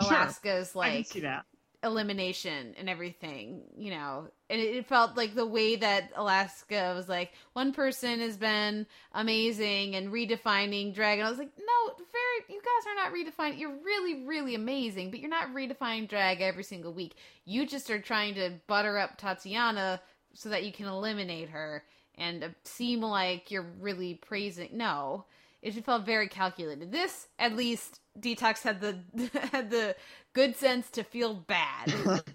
Sure. 0.00 0.26
Alaska's 0.26 0.74
I 0.80 1.00
like 1.00 1.06
see 1.06 1.20
that. 1.20 1.44
elimination 1.82 2.74
and 2.78 2.88
everything, 2.88 3.62
you 3.76 3.90
know. 3.90 4.28
And 4.50 4.60
it, 4.60 4.76
it 4.76 4.86
felt 4.86 5.16
like 5.16 5.34
the 5.34 5.46
way 5.46 5.76
that 5.76 6.10
Alaska 6.16 6.92
was 6.96 7.08
like, 7.08 7.32
one 7.52 7.72
person 7.72 8.20
has 8.20 8.36
been 8.36 8.86
amazing 9.12 9.94
and 9.96 10.12
redefining 10.12 10.94
drag. 10.94 11.18
And 11.18 11.26
I 11.26 11.30
was 11.30 11.38
like, 11.38 11.52
no, 11.58 11.94
very, 12.36 12.54
you 12.54 12.60
guys 12.62 12.86
are 12.86 12.94
not 12.94 13.12
redefining. 13.12 13.58
You're 13.58 13.76
really, 13.84 14.24
really 14.24 14.54
amazing, 14.54 15.10
but 15.10 15.20
you're 15.20 15.30
not 15.30 15.54
redefining 15.54 16.08
drag 16.08 16.40
every 16.40 16.64
single 16.64 16.92
week. 16.92 17.14
You 17.44 17.66
just 17.66 17.90
are 17.90 17.98
trying 17.98 18.34
to 18.34 18.52
butter 18.66 18.98
up 18.98 19.16
Tatiana 19.16 20.00
so 20.34 20.48
that 20.48 20.64
you 20.64 20.72
can 20.72 20.86
eliminate 20.86 21.48
her 21.50 21.84
and 22.16 22.44
uh, 22.44 22.48
seem 22.64 23.00
like 23.00 23.50
you're 23.50 23.66
really 23.80 24.14
praising. 24.14 24.70
No, 24.72 25.24
it 25.62 25.72
felt 25.84 26.06
very 26.06 26.28
calculated. 26.28 26.92
This, 26.92 27.28
at 27.38 27.56
least, 27.56 28.00
Detox 28.18 28.62
had 28.62 28.80
the 28.80 28.98
had 29.52 29.70
the 29.70 29.96
good 30.32 30.56
sense 30.56 30.90
to 30.90 31.02
feel 31.02 31.34
bad. 31.34 31.94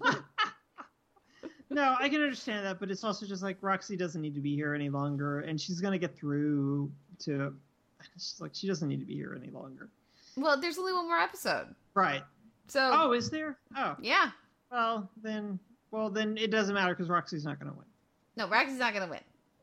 No, 1.72 1.96
I 1.98 2.10
can 2.10 2.20
understand 2.20 2.66
that, 2.66 2.78
but 2.78 2.90
it's 2.90 3.02
also 3.02 3.24
just 3.24 3.42
like 3.42 3.56
Roxy 3.62 3.96
doesn't 3.96 4.20
need 4.20 4.34
to 4.34 4.42
be 4.42 4.54
here 4.54 4.74
any 4.74 4.90
longer, 4.90 5.40
and 5.40 5.58
she's 5.58 5.80
gonna 5.80 5.98
get 5.98 6.14
through 6.14 6.92
to. 7.20 7.54
It's 8.14 8.30
just 8.30 8.40
like 8.40 8.52
she 8.54 8.66
doesn't 8.66 8.88
need 8.88 9.00
to 9.00 9.06
be 9.06 9.14
here 9.14 9.38
any 9.40 9.50
longer. 9.52 9.88
well, 10.36 10.60
there's 10.60 10.78
only 10.78 10.92
one 10.92 11.06
more 11.08 11.18
episode, 11.18 11.74
Right. 11.94 12.22
so 12.68 12.90
Oh, 12.92 13.12
is 13.12 13.30
there? 13.30 13.56
Oh, 13.76 13.96
yeah. 14.00 14.30
well 14.70 15.10
then, 15.22 15.58
well 15.90 16.10
then 16.10 16.36
it 16.38 16.50
doesn't 16.50 16.74
matter 16.74 16.94
because 16.94 17.08
Roxy's 17.08 17.44
not 17.44 17.58
gonna 17.58 17.74
win. 17.74 17.86
No, 18.36 18.48
Roxy's 18.48 18.78
not 18.78 18.94
gonna 18.94 19.08
win. 19.10 19.20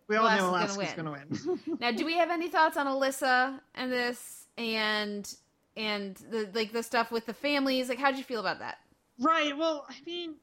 We 0.07 0.16
all 0.16 0.30
know 0.36 0.49
Alaska's 0.49 0.76
Alaska's 0.76 0.95
gonna 0.95 1.11
gonna 1.11 1.57
win. 1.68 1.78
Now, 1.80 1.91
do 1.91 2.03
we 2.06 2.18
have 2.18 2.32
any 2.32 2.49
thoughts 2.49 2.78
on 2.78 2.88
Alyssa 2.88 3.60
and 3.76 3.91
this 3.91 4.48
and 4.57 5.32
and 5.78 6.16
the 6.32 6.49
like 6.53 6.72
the 6.72 6.82
stuff 6.84 7.11
with 7.11 7.26
the 7.28 7.34
families? 7.34 7.90
Like, 7.90 7.99
how'd 7.99 8.18
you 8.18 8.24
feel 8.24 8.40
about 8.40 8.60
that? 8.60 8.80
right. 9.20 9.56
Well, 9.56 9.86
I 9.88 9.95
mean, 10.06 10.36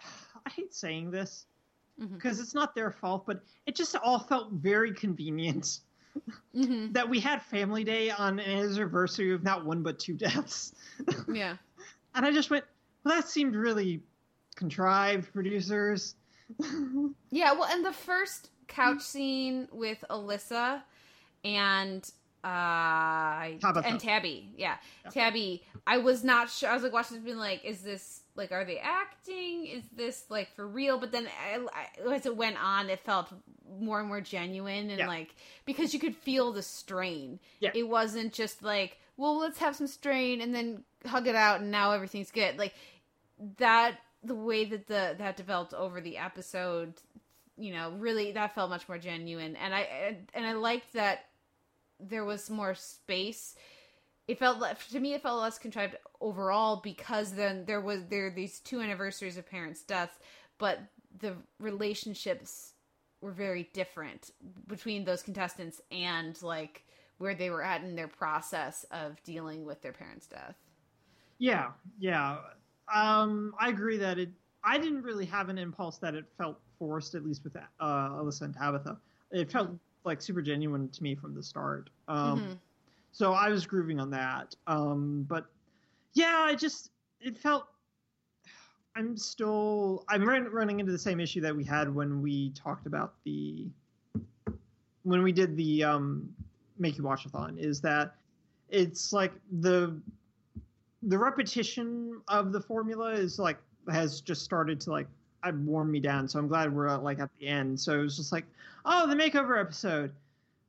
I 0.46 0.50
hate 0.50 0.74
saying 0.74 1.10
this 1.10 1.46
mm-hmm. 2.00 2.14
because 2.14 2.40
it's 2.40 2.54
not 2.54 2.74
their 2.74 2.90
fault, 2.90 3.24
but 3.26 3.42
it 3.66 3.76
just 3.76 3.94
all 3.96 4.18
felt 4.18 4.52
very 4.52 4.92
convenient 4.92 5.80
Mm-hmm. 6.54 6.92
that 6.92 7.08
we 7.08 7.18
had 7.18 7.42
Family 7.42 7.82
Day 7.82 8.10
on 8.10 8.38
an 8.38 8.48
anniversary 8.48 9.32
of 9.32 9.42
not 9.42 9.64
one 9.64 9.82
but 9.82 9.98
two 9.98 10.14
deaths. 10.14 10.72
Yeah. 11.28 11.56
And 12.14 12.24
I 12.24 12.30
just 12.30 12.48
went, 12.50 12.64
well, 13.02 13.16
that 13.16 13.28
seemed 13.28 13.56
really 13.56 14.00
contrived, 14.54 15.32
producers. 15.32 16.14
Yeah, 17.30 17.52
well, 17.52 17.64
and 17.64 17.84
the 17.84 17.92
first 17.92 18.50
couch 18.68 19.02
scene 19.02 19.66
with 19.72 20.04
Alyssa 20.10 20.82
and 21.44 22.08
uh 22.44 23.48
Tabitha. 23.58 23.88
and 23.88 23.98
Tabby, 23.98 24.52
yeah, 24.56 24.76
Tabby. 25.10 25.64
I 25.86 25.96
was 25.98 26.22
not 26.22 26.50
sure. 26.50 26.68
I 26.70 26.74
was 26.74 26.82
like 26.82 26.92
watching 26.92 27.16
this, 27.16 27.24
being 27.24 27.38
like, 27.38 27.64
"Is 27.64 27.80
this 27.80 28.20
like, 28.36 28.52
are 28.52 28.64
they 28.64 28.78
acting? 28.78 29.66
Is 29.66 29.84
this 29.94 30.24
like 30.28 30.54
for 30.54 30.66
real?" 30.66 30.98
But 30.98 31.12
then 31.12 31.28
I, 31.52 31.58
I, 31.72 32.14
as 32.14 32.26
it 32.26 32.36
went 32.36 32.56
on, 32.62 32.90
it 32.90 33.00
felt 33.00 33.28
more 33.80 33.98
and 34.00 34.08
more 34.08 34.20
genuine 34.20 34.90
and 34.90 34.98
Yeah. 34.98 35.08
like 35.08 35.34
because 35.64 35.94
you 35.94 36.00
could 36.00 36.16
feel 36.16 36.52
the 36.52 36.62
strain. 36.62 37.40
Yeah. 37.60 37.70
It 37.74 37.88
wasn't 37.88 38.32
just 38.32 38.62
like, 38.62 38.98
"Well, 39.16 39.38
let's 39.38 39.58
have 39.58 39.76
some 39.76 39.86
strain 39.86 40.40
and 40.40 40.54
then 40.54 40.84
hug 41.06 41.26
it 41.26 41.34
out 41.34 41.60
and 41.60 41.70
now 41.70 41.92
everything's 41.92 42.30
good." 42.30 42.58
Like 42.58 42.74
that 43.58 43.98
the 44.22 44.34
way 44.34 44.64
that 44.64 44.86
the 44.86 45.14
that 45.18 45.36
developed 45.36 45.74
over 45.74 46.00
the 46.00 46.16
episode 46.16 46.94
you 47.56 47.72
know 47.72 47.90
really 47.98 48.32
that 48.32 48.54
felt 48.54 48.70
much 48.70 48.88
more 48.88 48.96
genuine 48.98 49.54
and 49.56 49.74
i 49.74 50.16
and 50.34 50.46
i 50.46 50.52
liked 50.54 50.92
that 50.94 51.26
there 52.00 52.24
was 52.24 52.50
more 52.50 52.74
space. 52.74 53.54
It 54.26 54.38
felt 54.38 54.62
to 54.90 55.00
me 55.00 55.14
it 55.14 55.22
felt 55.22 55.42
less 55.42 55.58
contrived 55.58 55.96
overall 56.20 56.80
because 56.82 57.32
then 57.32 57.64
there 57.66 57.80
was 57.80 58.04
there 58.06 58.26
are 58.26 58.30
these 58.30 58.60
two 58.60 58.80
anniversaries 58.80 59.36
of 59.36 59.48
parents' 59.48 59.82
deaths, 59.82 60.18
but 60.58 60.80
the 61.18 61.36
relationships 61.60 62.72
were 63.20 63.32
very 63.32 63.68
different 63.72 64.30
between 64.66 65.04
those 65.04 65.22
contestants 65.22 65.80
and 65.90 66.42
like 66.42 66.84
where 67.18 67.34
they 67.34 67.50
were 67.50 67.62
at 67.62 67.82
in 67.82 67.96
their 67.96 68.08
process 68.08 68.84
of 68.90 69.22
dealing 69.22 69.64
with 69.64 69.82
their 69.82 69.92
parents' 69.92 70.26
death. 70.26 70.56
Yeah, 71.38 71.72
yeah. 71.98 72.38
Um, 72.92 73.54
I 73.58 73.68
agree 73.68 73.98
that 73.98 74.18
it. 74.18 74.30
I 74.62 74.78
didn't 74.78 75.02
really 75.02 75.26
have 75.26 75.50
an 75.50 75.58
impulse 75.58 75.98
that 75.98 76.14
it 76.14 76.24
felt 76.38 76.58
forced, 76.78 77.14
at 77.14 77.24
least 77.24 77.44
with 77.44 77.56
uh, 77.56 77.60
Alyssa 77.80 78.42
and 78.42 78.54
Tabitha. 78.54 78.96
It 79.30 79.50
felt 79.50 79.70
like 80.04 80.22
super 80.22 80.40
genuine 80.40 80.88
to 80.88 81.02
me 81.02 81.14
from 81.14 81.34
the 81.34 81.42
start. 81.42 81.90
Um, 82.08 82.40
Mhm. 82.40 82.58
So 83.14 83.32
I 83.32 83.48
was 83.48 83.64
grooving 83.64 84.00
on 84.00 84.10
that. 84.10 84.56
Um, 84.66 85.24
but 85.28 85.46
yeah, 86.14 86.38
I 86.40 86.56
just 86.56 86.90
it 87.20 87.38
felt. 87.38 87.68
I'm 88.96 89.16
still. 89.16 90.04
I'm 90.08 90.24
run, 90.24 90.46
running 90.50 90.80
into 90.80 90.90
the 90.90 90.98
same 90.98 91.20
issue 91.20 91.40
that 91.42 91.54
we 91.54 91.62
had 91.62 91.94
when 91.94 92.20
we 92.20 92.50
talked 92.50 92.88
about 92.88 93.14
the. 93.24 93.68
When 95.04 95.22
we 95.22 95.30
did 95.30 95.56
the 95.56 95.84
um, 95.84 96.28
make 96.76 96.98
you 96.98 97.04
watch-a-thon, 97.04 97.56
is 97.56 97.80
that 97.82 98.16
it's 98.68 99.12
like 99.12 99.32
the 99.60 99.96
the 101.04 101.16
repetition 101.16 102.20
of 102.26 102.50
the 102.50 102.60
formula 102.60 103.12
is 103.12 103.38
like 103.38 103.58
has 103.92 104.22
just 104.22 104.42
started 104.42 104.80
to 104.80 104.90
like 104.90 105.06
I'd 105.44 105.64
warm 105.64 105.92
me 105.92 106.00
down. 106.00 106.26
So 106.26 106.40
I'm 106.40 106.48
glad 106.48 106.74
we're 106.74 106.88
at, 106.88 107.04
like 107.04 107.20
at 107.20 107.30
the 107.38 107.46
end. 107.46 107.78
So 107.78 108.00
it 108.00 108.02
was 108.02 108.16
just 108.16 108.32
like, 108.32 108.46
oh, 108.84 109.06
the 109.06 109.14
makeover 109.14 109.60
episode. 109.60 110.10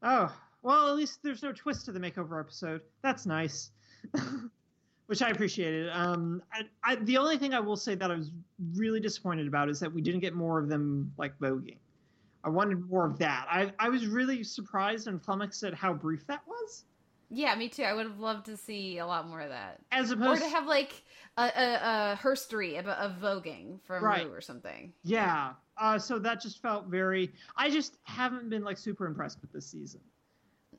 Oh, 0.04 0.32
well, 0.66 0.90
at 0.90 0.96
least 0.96 1.20
there's 1.22 1.44
no 1.44 1.52
twist 1.52 1.86
to 1.86 1.92
the 1.92 2.00
makeover 2.00 2.40
episode. 2.40 2.82
That's 3.04 3.28
nice, 3.28 3.70
which 5.06 5.22
I 5.22 5.30
appreciated. 5.30 5.90
Um, 5.94 6.42
I, 6.52 6.62
I, 6.84 6.96
the 6.96 7.18
only 7.18 7.38
thing 7.38 7.54
I 7.54 7.60
will 7.60 7.78
say 7.78 7.94
that 7.94 8.10
I 8.10 8.16
was 8.16 8.32
really 8.74 9.00
disappointed 9.00 9.48
about 9.48 9.70
is 9.70 9.80
that 9.80 9.94
we 9.94 10.02
didn't 10.02 10.22
get 10.22 10.34
more 10.34 10.58
of 10.60 10.68
them 10.68 11.14
like 11.20 11.38
voguing. 11.38 11.78
I 12.44 12.50
wanted 12.50 12.90
more 12.90 13.06
of 13.06 13.20
that. 13.20 13.46
I, 13.50 13.72
I 13.78 13.90
was 13.90 14.08
really 14.08 14.44
surprised 14.44 15.08
and 15.08 15.22
flummoxed 15.24 15.64
at 15.64 15.76
how 15.76 15.94
brief 15.94 16.26
that 16.28 16.42
was. 16.48 16.86
Yeah, 17.30 17.54
me 17.56 17.70
too. 17.70 17.84
I 17.84 17.94
would 17.94 18.06
have 18.08 18.20
loved 18.20 18.46
to 18.48 18.58
see 18.58 18.98
a 18.98 19.06
lot 19.06 19.28
more 19.28 19.42
of 19.42 19.50
that. 19.50 19.82
As 19.92 20.10
opposed 20.10 20.42
Or 20.42 20.46
to 20.46 20.50
have 20.50 20.66
like 20.66 21.04
a, 21.38 21.44
a, 21.44 21.74
a 22.14 22.20
herstory 22.22 22.80
of, 22.80 22.88
of 22.88 23.20
voguing 23.20 23.82
from 23.84 24.04
Right. 24.04 24.26
Ru 24.26 24.34
or 24.34 24.42
something. 24.42 24.94
Yeah. 25.04 25.54
Uh, 25.78 26.00
so 26.00 26.18
that 26.20 26.42
just 26.42 26.62
felt 26.62 26.88
very. 26.88 27.34
I 27.56 27.70
just 27.70 27.98
haven't 28.04 28.50
been 28.50 28.64
like 28.64 28.78
super 28.78 29.06
impressed 29.06 29.42
with 29.42 29.52
this 29.52 29.68
season, 29.68 30.02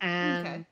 and 0.01 0.47
Okay. 0.47 0.67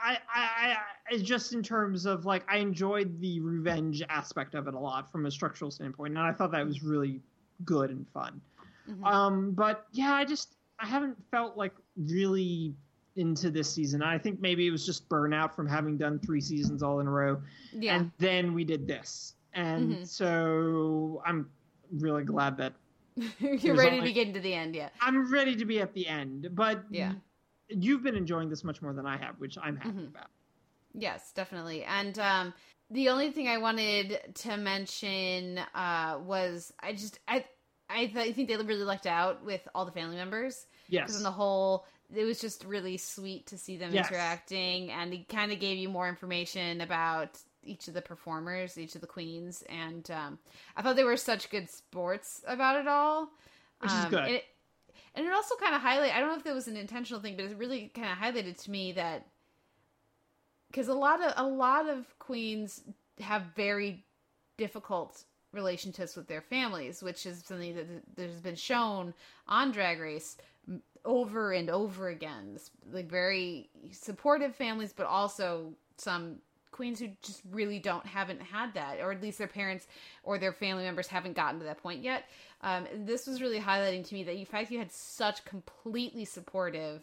I, 0.00 0.18
I, 0.32 0.76
I, 1.10 1.16
just 1.18 1.52
in 1.52 1.62
terms 1.62 2.06
of 2.06 2.24
like 2.24 2.44
I 2.48 2.58
enjoyed 2.58 3.20
the 3.20 3.40
revenge 3.40 4.02
aspect 4.08 4.54
of 4.54 4.68
it 4.68 4.74
a 4.74 4.78
lot 4.78 5.10
from 5.10 5.26
a 5.26 5.30
structural 5.30 5.70
standpoint, 5.70 6.16
and 6.16 6.20
I 6.24 6.32
thought 6.32 6.52
that 6.52 6.64
was 6.64 6.82
really 6.84 7.20
good 7.64 7.90
and 7.90 8.06
fun. 8.10 8.40
Mhm. 8.88 9.04
Um, 9.04 9.50
but 9.52 9.86
yeah, 9.92 10.12
I 10.14 10.24
just 10.24 10.54
I 10.78 10.86
haven't 10.86 11.16
felt 11.30 11.56
like 11.56 11.72
really 11.96 12.74
into 13.16 13.50
this 13.50 13.68
season. 13.72 14.00
I 14.00 14.16
think 14.16 14.40
maybe 14.40 14.68
it 14.68 14.70
was 14.70 14.86
just 14.86 15.08
burnout 15.08 15.52
from 15.52 15.66
having 15.66 15.98
done 15.98 16.20
three 16.20 16.40
seasons 16.40 16.84
all 16.84 17.00
in 17.00 17.08
a 17.08 17.10
row 17.10 17.42
Yeah. 17.72 17.96
and 17.96 18.12
then 18.18 18.54
we 18.54 18.62
did 18.62 18.86
this 18.86 19.34
and 19.54 19.92
Mhm. 19.92 20.06
so 20.06 21.20
i'm 21.26 21.50
really 21.98 22.22
glad 22.22 22.56
that 22.58 22.74
You're 23.40 23.74
ready 23.74 23.96
only- 23.96 24.08
to 24.08 24.12
get 24.12 24.28
into 24.28 24.38
the 24.40 24.54
end, 24.54 24.76
yeah. 24.76 24.90
i'm 25.00 25.32
ready 25.32 25.56
to 25.56 25.64
be 25.64 25.80
at 25.80 25.92
the 25.94 26.06
end 26.06 26.50
but 26.52 26.84
Yeah. 26.90 27.14
You've 27.68 28.02
been 28.02 28.16
enjoying 28.16 28.48
this 28.48 28.64
much 28.64 28.82
more 28.82 28.92
than 28.92 29.06
i 29.06 29.16
have 29.16 29.38
which 29.38 29.56
i'm 29.62 29.76
happy 29.76 29.90
Mhm. 29.90 30.08
about 30.08 30.28
Yes, 30.94 31.32
definitely. 31.32 31.84
And 31.84 32.18
um 32.18 32.54
the 32.90 33.10
only 33.10 33.30
thing 33.30 33.48
I 33.48 33.58
wanted 33.58 34.18
to 34.36 34.56
mention 34.56 35.58
uh 35.74 36.18
was 36.22 36.72
I 36.80 36.92
just 36.92 37.18
I 37.28 37.44
I, 37.90 38.06
th- 38.06 38.16
I 38.16 38.32
think 38.32 38.48
they 38.48 38.56
really 38.56 38.84
lucked 38.84 39.06
out 39.06 39.44
with 39.44 39.66
all 39.74 39.84
the 39.86 39.92
family 39.92 40.16
members 40.16 40.66
Yes, 40.88 41.06
because 41.06 41.16
on 41.16 41.22
the 41.22 41.30
whole 41.30 41.86
it 42.14 42.24
was 42.24 42.40
just 42.40 42.64
really 42.64 42.96
sweet 42.96 43.46
to 43.48 43.58
see 43.58 43.76
them 43.76 43.92
Yes. 43.92 44.08
interacting 44.08 44.90
and 44.90 45.12
it 45.12 45.28
kind 45.28 45.52
of 45.52 45.60
gave 45.60 45.78
you 45.78 45.88
more 45.88 46.08
information 46.08 46.80
about 46.80 47.38
each 47.62 47.88
of 47.88 47.94
the 47.94 48.02
performers 48.02 48.78
each 48.78 48.94
of 48.94 49.00
the 49.02 49.06
queens 49.06 49.62
and 49.68 50.10
um, 50.10 50.38
i 50.76 50.82
thought 50.82 50.96
they 50.96 51.04
were 51.04 51.16
such 51.16 51.50
good 51.50 51.68
sports 51.70 52.42
about 52.46 52.76
it 52.76 52.88
all 52.88 53.28
Which 53.80 53.92
is 53.92 54.04
Um, 54.04 54.10
good. 54.10 54.24
it, 54.24 54.44
and 55.18 55.26
it 55.26 55.32
also 55.32 55.54
kind 55.56 55.74
of 55.74 55.80
highlight 55.80 56.14
i 56.14 56.20
don't 56.20 56.30
know 56.30 56.36
if 56.36 56.46
it 56.46 56.54
was 56.54 56.68
an 56.68 56.76
intentional 56.76 57.20
thing 57.20 57.36
but 57.36 57.44
it 57.44 57.58
really 57.58 57.90
kind 57.94 58.08
of 58.10 58.16
highlighted 58.16 58.62
to 58.62 58.70
me 58.70 58.92
that 58.92 59.26
because 60.70 60.88
a 60.88 60.94
lot 60.94 61.22
of 61.22 61.32
a 61.36 61.46
lot 61.46 61.88
of 61.88 62.18
queens 62.18 62.82
have 63.20 63.42
very 63.56 64.04
difficult 64.56 65.24
relationships 65.52 66.16
with 66.16 66.28
their 66.28 66.42
families, 66.42 67.02
which 67.02 67.26
is 67.26 67.42
something 67.44 67.74
that 67.74 67.86
that 68.16 68.28
has 68.28 68.40
been 68.40 68.56
shown 68.56 69.14
on 69.46 69.72
Drag 69.72 70.00
Race 70.00 70.36
over 71.04 71.52
and 71.52 71.70
over 71.70 72.08
again. 72.08 72.58
Like 72.90 73.08
very 73.08 73.70
supportive 73.90 74.54
families, 74.54 74.92
but 74.92 75.06
also 75.06 75.72
some 75.96 76.36
queens 76.70 77.00
who 77.00 77.08
just 77.22 77.42
really 77.50 77.78
don't 77.78 78.06
haven't 78.06 78.42
had 78.42 78.74
that, 78.74 79.00
or 79.00 79.12
at 79.12 79.22
least 79.22 79.38
their 79.38 79.46
parents 79.46 79.86
or 80.22 80.38
their 80.38 80.52
family 80.52 80.84
members 80.84 81.06
haven't 81.08 81.36
gotten 81.36 81.58
to 81.60 81.66
that 81.66 81.82
point 81.82 82.02
yet. 82.02 82.24
Um, 82.60 82.86
this 82.94 83.26
was 83.26 83.40
really 83.40 83.60
highlighting 83.60 84.06
to 84.06 84.14
me 84.14 84.24
that 84.24 84.36
in 84.36 84.44
fact 84.44 84.70
you 84.70 84.78
had 84.78 84.92
such 84.92 85.44
completely 85.44 86.24
supportive 86.24 87.02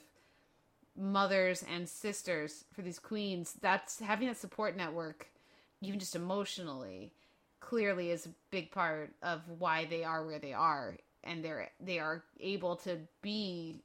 mothers 0.97 1.63
and 1.73 1.87
sisters 1.87 2.63
for 2.73 2.81
these 2.81 2.99
queens 2.99 3.55
that's 3.61 3.99
having 3.99 4.27
that 4.27 4.37
support 4.37 4.77
network 4.77 5.27
even 5.81 5.99
just 5.99 6.15
emotionally 6.15 7.11
clearly 7.59 8.11
is 8.11 8.25
a 8.25 8.29
big 8.49 8.71
part 8.71 9.13
of 9.21 9.41
why 9.59 9.85
they 9.85 10.03
are 10.03 10.25
where 10.25 10.39
they 10.39 10.53
are 10.53 10.95
and 11.23 11.43
they're 11.43 11.69
they 11.81 11.99
are 11.99 12.23
able 12.39 12.77
to 12.77 12.97
be 13.21 13.81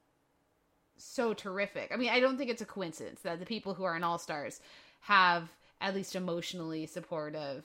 so 0.97 1.35
terrific 1.35 1.91
i 1.93 1.97
mean 1.97 2.11
i 2.11 2.21
don't 2.21 2.37
think 2.37 2.51
it's 2.51 2.63
a 2.63 2.67
coincidence 2.67 3.21
that 3.23 3.41
the 3.41 3.47
people 3.47 3.75
who 3.75 3.85
are 3.85 3.97
in 3.97 4.05
all 4.05 4.19
stars 4.19 4.61
have 5.01 5.49
at 5.81 5.95
least 5.95 6.15
emotionally 6.17 6.87
supportive 6.87 7.65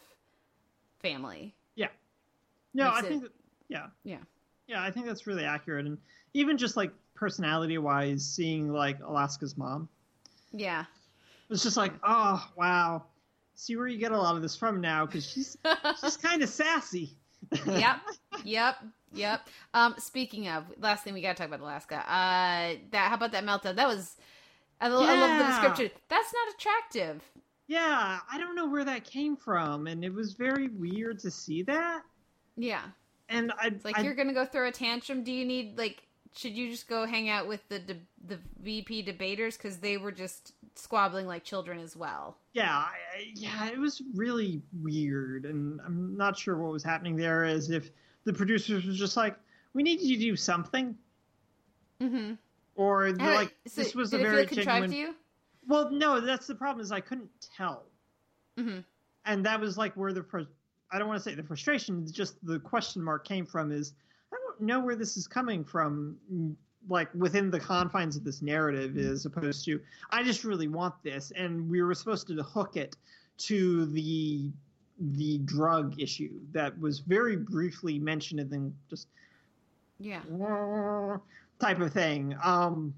family 1.00 1.54
Yeah. 1.76 1.88
no 2.74 2.86
Makes 2.86 2.96
i 2.96 3.00
it- 3.00 3.10
think 3.10 3.24
that, 3.24 3.32
yeah 3.68 3.86
yeah 4.04 4.18
yeah 4.68 4.84
i 4.84 4.92
think 4.92 5.06
that's 5.06 5.28
really 5.28 5.44
accurate 5.44 5.86
and 5.86 5.98
even 6.34 6.58
just 6.58 6.76
like 6.78 6.92
personality 7.14 7.78
wise 7.78 8.26
seeing 8.26 8.72
like 8.72 9.00
alaska's 9.02 9.58
mom 9.58 9.88
yeah 10.52 10.86
it's 11.50 11.64
just 11.64 11.78
like 11.78 11.94
oh 12.04 12.46
wow 12.56 13.04
see 13.56 13.76
where 13.78 13.88
you 13.88 13.98
get 13.98 14.12
a 14.12 14.18
lot 14.18 14.36
of 14.36 14.42
this 14.42 14.56
from 14.56 14.82
now 14.82 15.06
because 15.06 15.26
she's 15.30 15.58
she's 16.02 16.18
kind 16.18 16.42
of 16.42 16.50
sassy 16.50 17.16
yep, 17.68 17.98
yep, 18.44 18.76
yep. 19.14 19.48
Um, 19.76 19.94
speaking 20.00 20.48
of, 20.48 20.64
last 20.82 21.04
thing 21.04 21.14
we 21.14 21.22
gotta 21.22 21.36
talk 21.38 21.46
about 21.48 21.60
Alaska. 21.60 21.98
Uh, 21.98 22.80
that 22.90 23.10
how 23.10 23.14
about 23.14 23.34
that 23.34 23.46
meltdown? 23.46 23.76
That 23.76 23.88
was, 23.88 24.16
I, 24.82 24.88
lo- 24.88 25.06
I 25.06 25.20
love 25.20 25.38
the 25.38 25.46
description. 25.46 25.92
That's 26.10 26.34
not 26.34 26.56
attractive. 26.56 27.22
Yeah, 27.68 28.20
I 28.32 28.38
don't 28.38 28.56
know 28.56 28.68
where 28.70 28.86
that 28.86 29.04
came 29.06 29.36
from, 29.36 29.88
and 29.88 30.04
it 30.06 30.14
was 30.14 30.34
very 30.34 30.68
weird 30.68 31.20
to 31.20 31.32
see 31.32 31.64
that. 31.64 32.04
Yeah, 32.58 32.84
And 33.28 33.52
I, 33.60 33.68
it's 33.68 33.84
like 33.84 33.98
I 33.98 34.02
you're 34.04 34.14
gonna 34.14 34.34
go 34.34 34.46
throw 34.46 34.68
a 34.68 34.72
tantrum. 34.72 35.24
Do 35.24 35.32
you 35.32 35.46
need 35.46 35.78
like? 35.78 36.04
Should 36.38 36.52
you 36.58 36.70
just 36.70 36.90
go 36.90 37.06
hang 37.06 37.30
out 37.30 37.48
with 37.48 37.66
the 37.70 37.80
de- 37.80 38.02
the 38.28 38.38
VP 38.62 39.04
debaters 39.04 39.56
because 39.58 39.78
they 39.78 39.96
were 39.98 40.12
just 40.12 40.52
squabbling 40.76 41.28
like 41.28 41.44
children 41.46 41.80
as 41.80 41.96
well? 41.96 42.38
yeah, 42.54 42.76
I, 42.78 42.94
yeah, 43.34 43.68
it 43.70 43.80
was 43.80 44.02
really 44.14 44.62
weird, 44.82 45.46
and 45.46 45.80
I'm 45.86 46.16
not 46.18 46.38
sure 46.38 46.58
what 46.58 46.72
was 46.72 46.84
happening 46.84 47.16
there. 47.16 47.46
As 47.46 47.70
if 47.72 47.90
the 48.26 48.34
producers 48.34 48.86
were 48.86 48.92
just 48.94 49.18
like, 49.18 49.36
"We 49.74 49.82
need 49.84 50.02
you 50.02 50.18
to 50.18 50.22
do 50.22 50.36
something," 50.36 50.96
Mm-hmm. 52.02 52.34
or 52.76 53.12
they're 53.14 53.36
like, 53.36 53.56
"This 53.76 53.96
was 53.96 54.14
a 54.14 54.18
very 54.18 54.46
genuine." 54.46 55.16
To 55.68 55.74
you? 55.74 55.82
Well, 55.84 55.92
no, 55.92 56.20
that's 56.20 56.48
the 56.48 56.56
problem. 56.56 56.84
Is 56.84 56.92
I 56.92 57.00
couldn't 57.02 57.30
tell, 57.56 57.84
Mm-hmm. 58.60 58.80
and 59.26 59.46
that 59.46 59.60
was 59.60 59.78
like 59.78 59.94
where 59.96 60.14
the 60.14 60.24
fr- 60.24 60.42
I 60.92 61.00
don't 61.00 61.08
want 61.08 61.22
to 61.22 61.30
say 61.30 61.36
the 61.36 61.44
frustration, 61.44 62.06
just 62.12 62.36
the 62.46 62.60
question 62.60 63.02
mark 63.02 63.28
came 63.28 63.46
from. 63.46 63.72
Is 63.72 63.94
I 64.34 64.38
don't 64.48 64.62
know 64.62 64.80
where 64.80 64.96
this 64.96 65.18
is 65.18 65.28
coming 65.28 65.64
from, 65.64 66.18
mm, 66.32 66.56
like 66.88 67.14
within 67.14 67.50
the 67.52 67.60
confines 67.60 68.16
of 68.16 68.24
this 68.24 68.42
narrative, 68.42 68.98
as 68.98 69.26
opposed 69.26 69.66
to 69.66 69.80
I 70.12 70.24
just 70.24 70.44
really 70.44 70.68
want 70.68 70.94
this, 71.04 71.32
and 71.36 71.70
we 71.70 71.82
were 71.82 71.94
supposed 71.96 72.28
to 72.28 72.44
hook 72.44 72.78
it 72.78 72.96
to 73.40 73.86
the 73.88 74.52
the 75.12 75.40
drug 75.40 76.00
issue 76.00 76.40
that 76.54 76.80
was 76.80 77.00
very 77.00 77.36
briefly 77.36 78.00
mentioned 78.00 78.40
and 78.40 78.50
then 78.50 78.74
just 78.90 79.08
Yeah. 80.00 80.22
type 81.60 81.82
of 81.82 81.92
thing. 81.92 82.34
Um, 82.42 82.94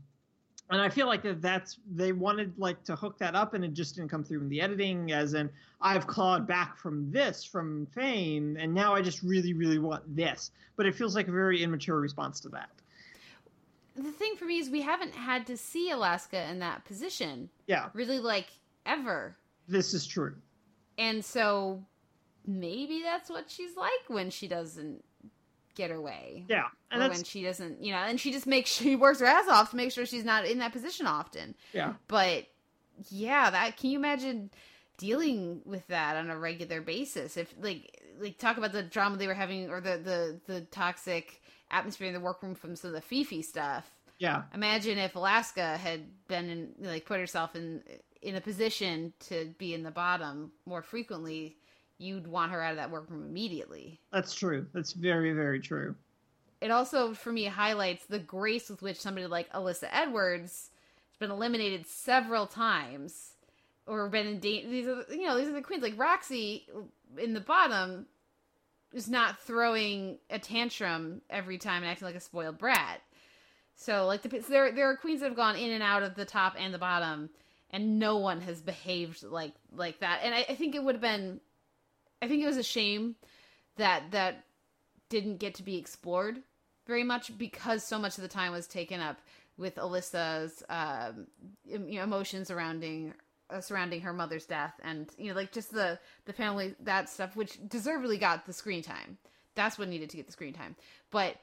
and 0.70 0.82
I 0.82 0.90
feel 0.90 1.08
like 1.08 1.24
that 1.24 1.42
that's 1.42 1.78
they 1.94 2.12
wanted 2.12 2.54
like 2.58 2.84
to 2.86 2.96
hook 2.96 3.18
that 3.20 3.36
up, 3.36 3.54
and 3.54 3.64
it 3.64 3.74
just 3.74 3.96
didn't 3.96 4.10
come 4.10 4.24
through 4.24 4.42
in 4.42 4.50
the 4.50 4.62
editing. 4.62 5.12
As 5.12 5.34
in, 5.34 5.50
I've 5.82 6.08
clawed 6.08 6.46
back 6.48 6.78
from 6.78 7.10
this 7.12 7.44
from 7.44 7.86
fame, 7.88 8.58
and 8.60 8.74
now 8.74 8.94
I 8.94 9.02
just 9.02 9.24
really, 9.24 9.54
really 9.54 9.80
want 9.80 10.04
this. 10.16 10.52
But 10.76 10.86
it 10.86 10.96
feels 10.96 11.16
like 11.16 11.28
a 11.28 11.32
very 11.32 11.64
immature 11.64 12.00
response 12.00 12.40
to 12.42 12.50
that. 12.50 12.70
the 13.96 14.12
thing 14.12 14.36
for 14.38 14.46
me 14.46 14.60
is 14.60 14.70
we 14.70 14.82
haven't 14.82 15.16
had 15.16 15.48
to 15.48 15.58
see 15.58 15.90
Alaska 15.92 16.50
in 16.50 16.60
that 16.60 16.86
position 16.86 17.50
Yeah, 17.66 17.90
really 17.94 18.20
like 18.20 18.48
ever. 18.86 19.36
this 19.68 19.94
is 19.94 20.06
true. 20.06 20.36
And 21.00 21.24
so 21.24 21.84
maybe 22.46 23.02
that's 23.04 23.30
what 23.30 23.50
she's 23.50 23.76
like 23.76 24.08
when 24.08 24.30
she 24.30 24.48
doesn't 24.48 25.04
get 25.78 25.92
her 25.92 26.02
way. 26.02 26.44
Yeah, 26.50 26.66
and 26.92 27.02
or 27.02 27.10
when 27.10 27.24
she 27.24 27.44
doesn't, 27.44 27.84
you 27.84 27.92
know, 27.94 28.00
and 28.00 28.20
she 28.20 28.32
just 28.32 28.48
makes 28.48 28.70
she 28.82 28.96
works 28.96 29.20
her 29.20 29.26
ass 29.26 29.48
off 29.48 29.70
to 29.72 29.78
make 29.78 29.92
sure 29.92 30.06
she's 30.06 30.26
not 30.26 30.46
in 30.46 30.60
that 30.60 30.74
position 30.74 31.06
often. 31.08 31.56
yeah. 31.74 31.94
But 32.08 32.48
yeah, 33.10 33.50
that 33.52 33.78
can 33.78 33.92
you 33.92 34.00
imagine 34.00 34.50
dealing 34.98 35.62
with 35.66 35.86
that 35.88 36.18
on 36.18 36.30
a 36.30 36.38
regular 36.38 36.82
basis? 36.82 37.38
If 37.38 37.54
like 37.62 38.02
like 38.20 38.38
talk 38.38 38.58
about 38.58 38.74
the 38.74 38.84
drama 38.84 39.18
they 39.18 39.28
were 39.28 39.34
having 39.34 39.70
or 39.70 39.80
the 39.80 39.98
the 39.98 40.54
the 40.54 40.62
toxic 40.62 41.42
atmosphere 41.70 42.08
in 42.08 42.14
the 42.14 42.20
workroom 42.20 42.56
from 42.56 42.76
some 42.76 42.90
of 42.90 42.96
the 42.96 43.02
Phi 43.02 43.24
Phi 43.24 43.42
stuff. 43.42 43.90
Yeah, 44.20 44.44
Imagine 44.56 44.98
if 44.98 45.16
Alaska 45.16 45.78
had 45.78 46.02
been 46.28 46.50
in 46.50 46.74
like 46.80 47.06
put 47.06 47.20
herself 47.20 47.56
in 47.56 47.84
in 48.22 48.36
a 48.36 48.42
position 48.42 49.14
to 49.30 49.54
be 49.60 49.76
in 49.76 49.84
the 49.84 49.92
bottom 49.92 50.52
more 50.66 50.82
frequently, 50.82 51.58
you'd 51.98 52.28
want 52.28 52.52
her 52.52 52.62
out 52.62 52.72
of 52.72 52.78
that 52.78 52.92
workroom 52.92 53.24
immediately. 53.24 54.00
that's 54.12 54.34
true. 54.36 54.66
That's 54.74 54.94
very, 54.94 55.34
very 55.34 55.60
true. 55.60 55.96
It 56.62 56.72
also 56.72 57.14
for 57.14 57.32
me 57.32 57.46
highlights 57.46 58.06
the 58.06 58.20
grace 58.20 58.70
with 58.70 58.82
which 58.82 59.00
somebody 59.00 59.28
like 59.28 59.52
Alyssa 59.54 59.90
Edwards 59.92 60.70
has 61.10 61.18
been 61.20 61.32
eliminated 61.32 61.86
several 61.86 62.48
times 62.48 63.34
or 63.86 64.10
been 64.10 64.28
in 64.28 64.40
danger. 64.40 64.70
These 64.70 64.88
are 64.88 65.06
you 65.10 65.28
know 65.28 65.38
these 65.38 65.48
are 65.48 65.54
the 65.54 65.62
queens 65.62 65.84
like 65.84 65.98
Roxxxy 65.98 66.64
in 67.18 67.34
the 67.34 67.40
bottom 67.40 68.08
is 68.94 69.10
not 69.10 69.40
throwing 69.40 70.18
a 70.30 70.40
tantrum 70.40 71.22
every 71.30 71.58
time 71.58 71.84
and 71.84 71.92
acting 71.92 72.08
like 72.08 72.16
a 72.16 72.20
spoiled 72.20 72.58
brat. 72.58 73.02
So 73.76 74.08
like 74.08 74.24
the 74.24 74.42
so 74.42 74.50
there 74.50 74.72
there 74.72 74.90
are 74.90 74.98
queens 74.98 75.20
that 75.20 75.28
have 75.28 75.36
gone 75.36 75.56
in 75.56 75.72
and 75.72 75.84
out 75.84 76.04
of 76.04 76.16
the 76.16 76.26
top 76.26 76.56
and 76.58 76.74
the 76.74 76.80
bottom, 76.80 77.30
and 77.70 78.00
no 78.00 78.18
one 78.18 78.42
has 78.42 78.62
behaved 78.62 79.24
like 79.24 79.54
like 79.76 80.00
that. 80.00 80.22
And 80.24 80.34
I, 80.34 80.46
I 80.50 80.56
think 80.56 80.74
it 80.74 80.84
would 80.84 80.96
have 80.96 81.02
been, 81.02 81.40
I 82.22 82.28
think 82.28 82.44
it 82.44 82.48
was 82.48 82.58
a 82.58 82.64
shame 82.64 83.16
that 83.78 84.12
that 84.12 84.44
didn't 85.10 85.38
get 85.38 85.56
to 85.56 85.64
be 85.64 85.78
explored 85.78 86.42
very 86.86 87.04
much 87.04 87.38
because 87.38 87.84
so 87.84 88.00
much 88.00 88.18
of 88.18 88.22
the 88.22 88.28
time 88.28 88.52
was 88.52 88.68
taken 88.68 89.00
up 89.00 89.20
with 89.58 89.76
Alyssa's 89.76 90.64
um, 90.70 91.28
you 91.66 91.98
know, 91.98 92.04
emotions 92.04 92.48
surrounding 92.48 93.14
uh, 93.50 93.62
surrounding 93.62 94.02
her 94.02 94.12
mother's 94.12 94.46
death 94.46 94.74
and 94.84 95.10
you 95.18 95.30
know 95.30 95.36
like 95.36 95.52
just 95.52 95.72
the 95.72 95.98
the 96.26 96.34
family 96.34 96.76
that 96.82 97.10
stuff 97.10 97.36
which 97.36 97.58
deservedly 97.70 98.18
got 98.18 98.46
the 98.46 98.54
screen 98.54 98.82
time. 98.82 99.18
That's 99.56 99.80
what 99.80 99.88
needed 99.88 100.10
to 100.12 100.18
get 100.18 100.28
the 100.28 100.32
screen 100.32 100.54
time. 100.54 100.76
But 101.12 101.36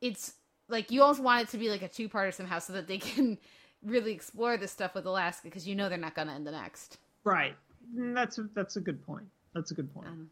it's 0.00 0.34
like 0.68 0.90
you 0.90 1.02
also 1.02 1.22
want 1.22 1.42
it 1.42 1.48
to 1.50 1.58
be 1.58 1.68
like 1.68 1.82
a 1.82 1.88
two-parter 1.88 2.34
somehow 2.34 2.58
so 2.58 2.72
that 2.72 2.88
they 2.88 2.98
can 2.98 3.38
really 3.84 4.12
explore 4.12 4.56
this 4.56 4.72
stuff 4.72 4.94
with 4.94 5.06
Alaska 5.06 5.48
because 5.48 5.66
you 5.66 5.74
know 5.74 5.88
they're 5.88 5.98
not 5.98 6.14
going 6.14 6.28
to 6.28 6.34
end 6.34 6.46
the 6.46 6.52
next. 6.52 6.98
Right. 7.24 7.54
That's 7.94 8.38
a, 8.38 8.48
that's 8.54 8.76
a 8.76 8.80
good 8.80 9.04
point. 9.04 9.26
That's 9.54 9.70
a 9.70 9.74
good 9.74 9.92
point. 9.94 10.08
Um, 10.08 10.30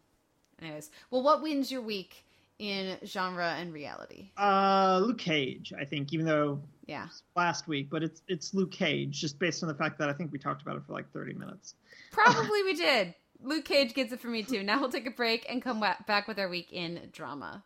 Anyways, 0.62 0.90
well, 1.10 1.22
what 1.22 1.42
wins 1.42 1.72
your 1.72 1.80
week 1.80 2.24
in 2.58 2.98
genre 3.06 3.54
and 3.58 3.72
reality? 3.72 4.30
Uh, 4.36 5.00
Luke 5.02 5.18
Cage, 5.18 5.72
I 5.78 5.84
think, 5.86 6.12
even 6.12 6.26
though 6.26 6.60
Yeah. 6.86 7.08
last 7.34 7.66
week, 7.66 7.88
but 7.90 8.02
it's 8.02 8.22
it's 8.28 8.52
Luke 8.52 8.70
Cage, 8.70 9.18
just 9.18 9.38
based 9.38 9.62
on 9.62 9.68
the 9.68 9.74
fact 9.74 9.98
that 9.98 10.10
I 10.10 10.12
think 10.12 10.32
we 10.32 10.38
talked 10.38 10.60
about 10.62 10.76
it 10.76 10.82
for 10.86 10.92
like 10.92 11.10
thirty 11.12 11.32
minutes. 11.32 11.74
Probably 12.12 12.62
we 12.62 12.74
did. 12.74 13.14
Luke 13.42 13.64
Cage 13.64 13.94
gets 13.94 14.12
it 14.12 14.20
for 14.20 14.28
me 14.28 14.42
too. 14.42 14.62
Now 14.62 14.80
we'll 14.80 14.90
take 14.90 15.06
a 15.06 15.10
break 15.10 15.46
and 15.48 15.62
come 15.62 15.80
back 15.80 16.28
with 16.28 16.38
our 16.38 16.48
week 16.48 16.70
in 16.72 17.08
drama. 17.12 17.64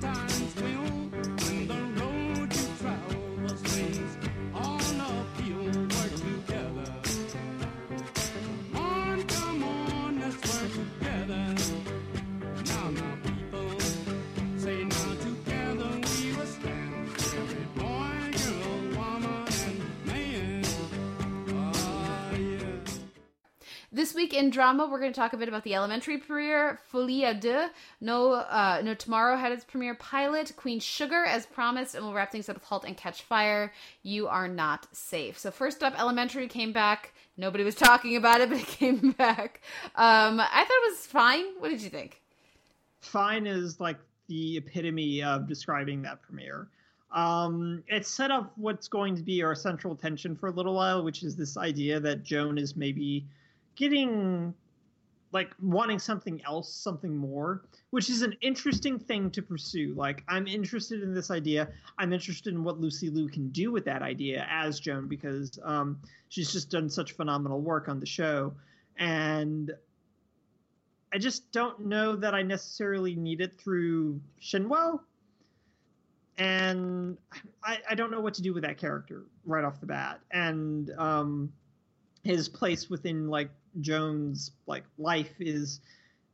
Sometimes 0.00 0.35
week 24.16 24.34
in 24.34 24.50
drama, 24.50 24.88
we're 24.90 24.98
going 24.98 25.12
to 25.12 25.18
talk 25.18 25.32
a 25.32 25.36
bit 25.36 25.48
about 25.48 25.62
the 25.62 25.74
elementary 25.74 26.18
premiere, 26.18 26.80
Folie 26.90 27.22
à 27.22 27.38
deux. 27.38 27.68
No, 28.00 28.32
uh, 28.32 28.80
no 28.82 28.94
Tomorrow 28.94 29.36
had 29.36 29.52
its 29.52 29.64
premiere 29.64 29.94
pilot, 29.94 30.52
Queen 30.56 30.80
Sugar, 30.80 31.24
as 31.24 31.46
promised, 31.46 31.94
and 31.94 32.04
we'll 32.04 32.14
wrap 32.14 32.32
things 32.32 32.48
up 32.48 32.56
with 32.56 32.64
Halt 32.64 32.84
and 32.84 32.96
Catch 32.96 33.22
Fire. 33.22 33.72
You 34.02 34.26
are 34.26 34.48
not 34.48 34.88
safe. 34.92 35.38
So 35.38 35.50
first 35.50 35.82
up, 35.84 35.96
Elementary 35.98 36.48
came 36.48 36.72
back. 36.72 37.12
Nobody 37.36 37.62
was 37.62 37.74
talking 37.74 38.16
about 38.16 38.40
it, 38.40 38.48
but 38.48 38.58
it 38.58 38.66
came 38.78 39.12
back. 39.12 39.60
Um, 39.94 40.40
I 40.40 40.64
thought 40.64 40.70
it 40.70 40.90
was 40.90 41.06
fine. 41.06 41.44
What 41.58 41.68
did 41.68 41.82
you 41.82 41.90
think? 41.90 42.20
Fine 43.00 43.46
is 43.46 43.78
like 43.78 43.98
the 44.26 44.56
epitome 44.56 45.22
of 45.22 45.46
describing 45.46 46.02
that 46.02 46.22
premiere. 46.22 46.68
Um, 47.12 47.82
it 47.86 48.06
set 48.06 48.30
up 48.30 48.52
what's 48.56 48.88
going 48.88 49.14
to 49.16 49.22
be 49.22 49.42
our 49.42 49.54
central 49.54 49.94
tension 49.94 50.34
for 50.34 50.48
a 50.48 50.50
little 50.50 50.74
while, 50.74 51.04
which 51.04 51.22
is 51.22 51.36
this 51.36 51.56
idea 51.56 52.00
that 52.00 52.24
Joan 52.24 52.58
is 52.58 52.76
maybe 52.76 53.24
getting 53.76 54.54
like 55.32 55.54
wanting 55.60 55.98
something 55.98 56.42
else, 56.46 56.72
something 56.72 57.14
more, 57.14 57.62
which 57.90 58.08
is 58.08 58.22
an 58.22 58.34
interesting 58.40 58.98
thing 58.98 59.30
to 59.30 59.42
pursue. 59.42 59.92
Like, 59.94 60.24
I'm 60.28 60.46
interested 60.46 61.02
in 61.02 61.12
this 61.12 61.30
idea. 61.30 61.68
I'm 61.98 62.12
interested 62.12 62.54
in 62.54 62.64
what 62.64 62.80
Lucy 62.80 63.10
Liu 63.10 63.28
can 63.28 63.50
do 63.50 63.70
with 63.70 63.84
that 63.84 64.00
idea 64.02 64.46
as 64.50 64.80
Joan 64.80 65.08
because 65.08 65.58
um, 65.62 65.98
she's 66.30 66.52
just 66.52 66.70
done 66.70 66.88
such 66.88 67.12
phenomenal 67.12 67.60
work 67.60 67.88
on 67.88 68.00
the 68.00 68.06
show. 68.06 68.54
And 68.98 69.72
I 71.12 71.18
just 71.18 71.52
don't 71.52 71.86
know 71.86 72.16
that 72.16 72.34
I 72.34 72.42
necessarily 72.42 73.14
need 73.14 73.40
it 73.40 73.60
through 73.60 74.20
Shinwell. 74.40 75.00
And 76.38 77.16
I, 77.62 77.78
I 77.90 77.94
don't 77.94 78.10
know 78.10 78.20
what 78.20 78.34
to 78.34 78.42
do 78.42 78.54
with 78.54 78.62
that 78.62 78.78
character 78.78 79.24
right 79.44 79.64
off 79.64 79.80
the 79.80 79.86
bat. 79.86 80.20
And 80.30 80.90
um, 80.98 81.52
his 82.22 82.48
place 82.48 82.90
within 82.90 83.28
like 83.28 83.50
Joan's 83.80 84.52
like 84.66 84.84
life 84.98 85.34
is 85.40 85.80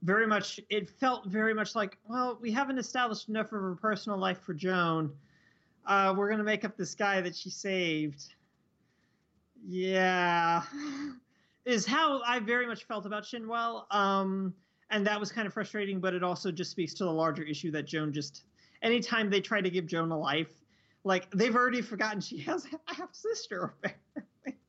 very 0.02 0.26
much 0.26 0.60
it 0.68 0.88
felt 0.88 1.26
very 1.26 1.54
much 1.54 1.74
like, 1.74 1.98
well, 2.08 2.38
we 2.40 2.50
haven't 2.50 2.78
established 2.78 3.28
enough 3.28 3.46
of 3.46 3.60
her 3.60 3.76
personal 3.76 4.18
life 4.18 4.40
for 4.40 4.54
Joan. 4.54 5.12
Uh, 5.86 6.14
we're 6.16 6.30
gonna 6.30 6.44
make 6.44 6.64
up 6.64 6.76
this 6.76 6.94
guy 6.94 7.20
that 7.20 7.34
she 7.34 7.50
saved. 7.50 8.34
Yeah. 9.66 10.62
Is 11.64 11.86
how 11.86 12.20
I 12.22 12.40
very 12.40 12.66
much 12.66 12.84
felt 12.84 13.06
about 13.06 13.22
Shinwell. 13.22 13.84
Um, 13.94 14.52
and 14.90 15.06
that 15.06 15.18
was 15.20 15.30
kind 15.30 15.46
of 15.46 15.54
frustrating, 15.54 16.00
but 16.00 16.12
it 16.12 16.24
also 16.24 16.50
just 16.50 16.72
speaks 16.72 16.92
to 16.94 17.04
the 17.04 17.12
larger 17.12 17.44
issue 17.44 17.70
that 17.70 17.86
Joan 17.86 18.12
just 18.12 18.42
anytime 18.82 19.30
they 19.30 19.40
try 19.40 19.60
to 19.60 19.70
give 19.70 19.86
Joan 19.86 20.10
a 20.10 20.18
life, 20.18 20.50
like 21.04 21.30
they've 21.30 21.54
already 21.54 21.80
forgotten 21.80 22.20
she 22.20 22.38
has 22.38 22.66
a 22.66 22.94
half 22.94 23.14
sister 23.14 23.74
apparently. 23.84 24.60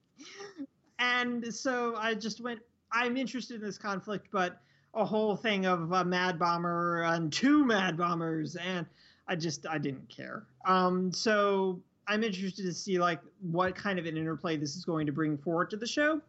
and 1.04 1.54
so 1.54 1.96
I 1.98 2.14
just 2.14 2.42
went 2.42 2.60
I'm 2.92 3.18
interested 3.18 3.56
in 3.56 3.62
this 3.62 3.78
conflict, 3.78 4.28
but 4.32 4.62
a 4.94 5.04
whole 5.04 5.36
thing 5.36 5.66
of 5.66 5.92
a 5.92 6.06
mad 6.06 6.38
bomber 6.38 7.02
and 7.02 7.34
two 7.34 7.66
mad 7.66 7.98
bombers 7.98 8.56
and 8.56 8.86
I 9.28 9.36
just 9.36 9.66
I 9.68 9.78
didn't 9.78 10.08
care. 10.10 10.46
Um 10.66 11.12
so 11.12 11.82
I'm 12.08 12.24
interested 12.24 12.64
to 12.64 12.74
see 12.74 13.00
like 13.00 13.20
what 13.42 13.76
kind 13.76 14.00
of 14.00 14.06
an 14.06 14.18
interplay 14.18 14.58
this 14.58 14.76
is 14.76 14.86
going 14.86 15.06
to 15.06 15.12
bring 15.12 15.38
forward 15.38 15.70
to 15.72 15.78
the 15.78 15.88
show. 15.88 16.22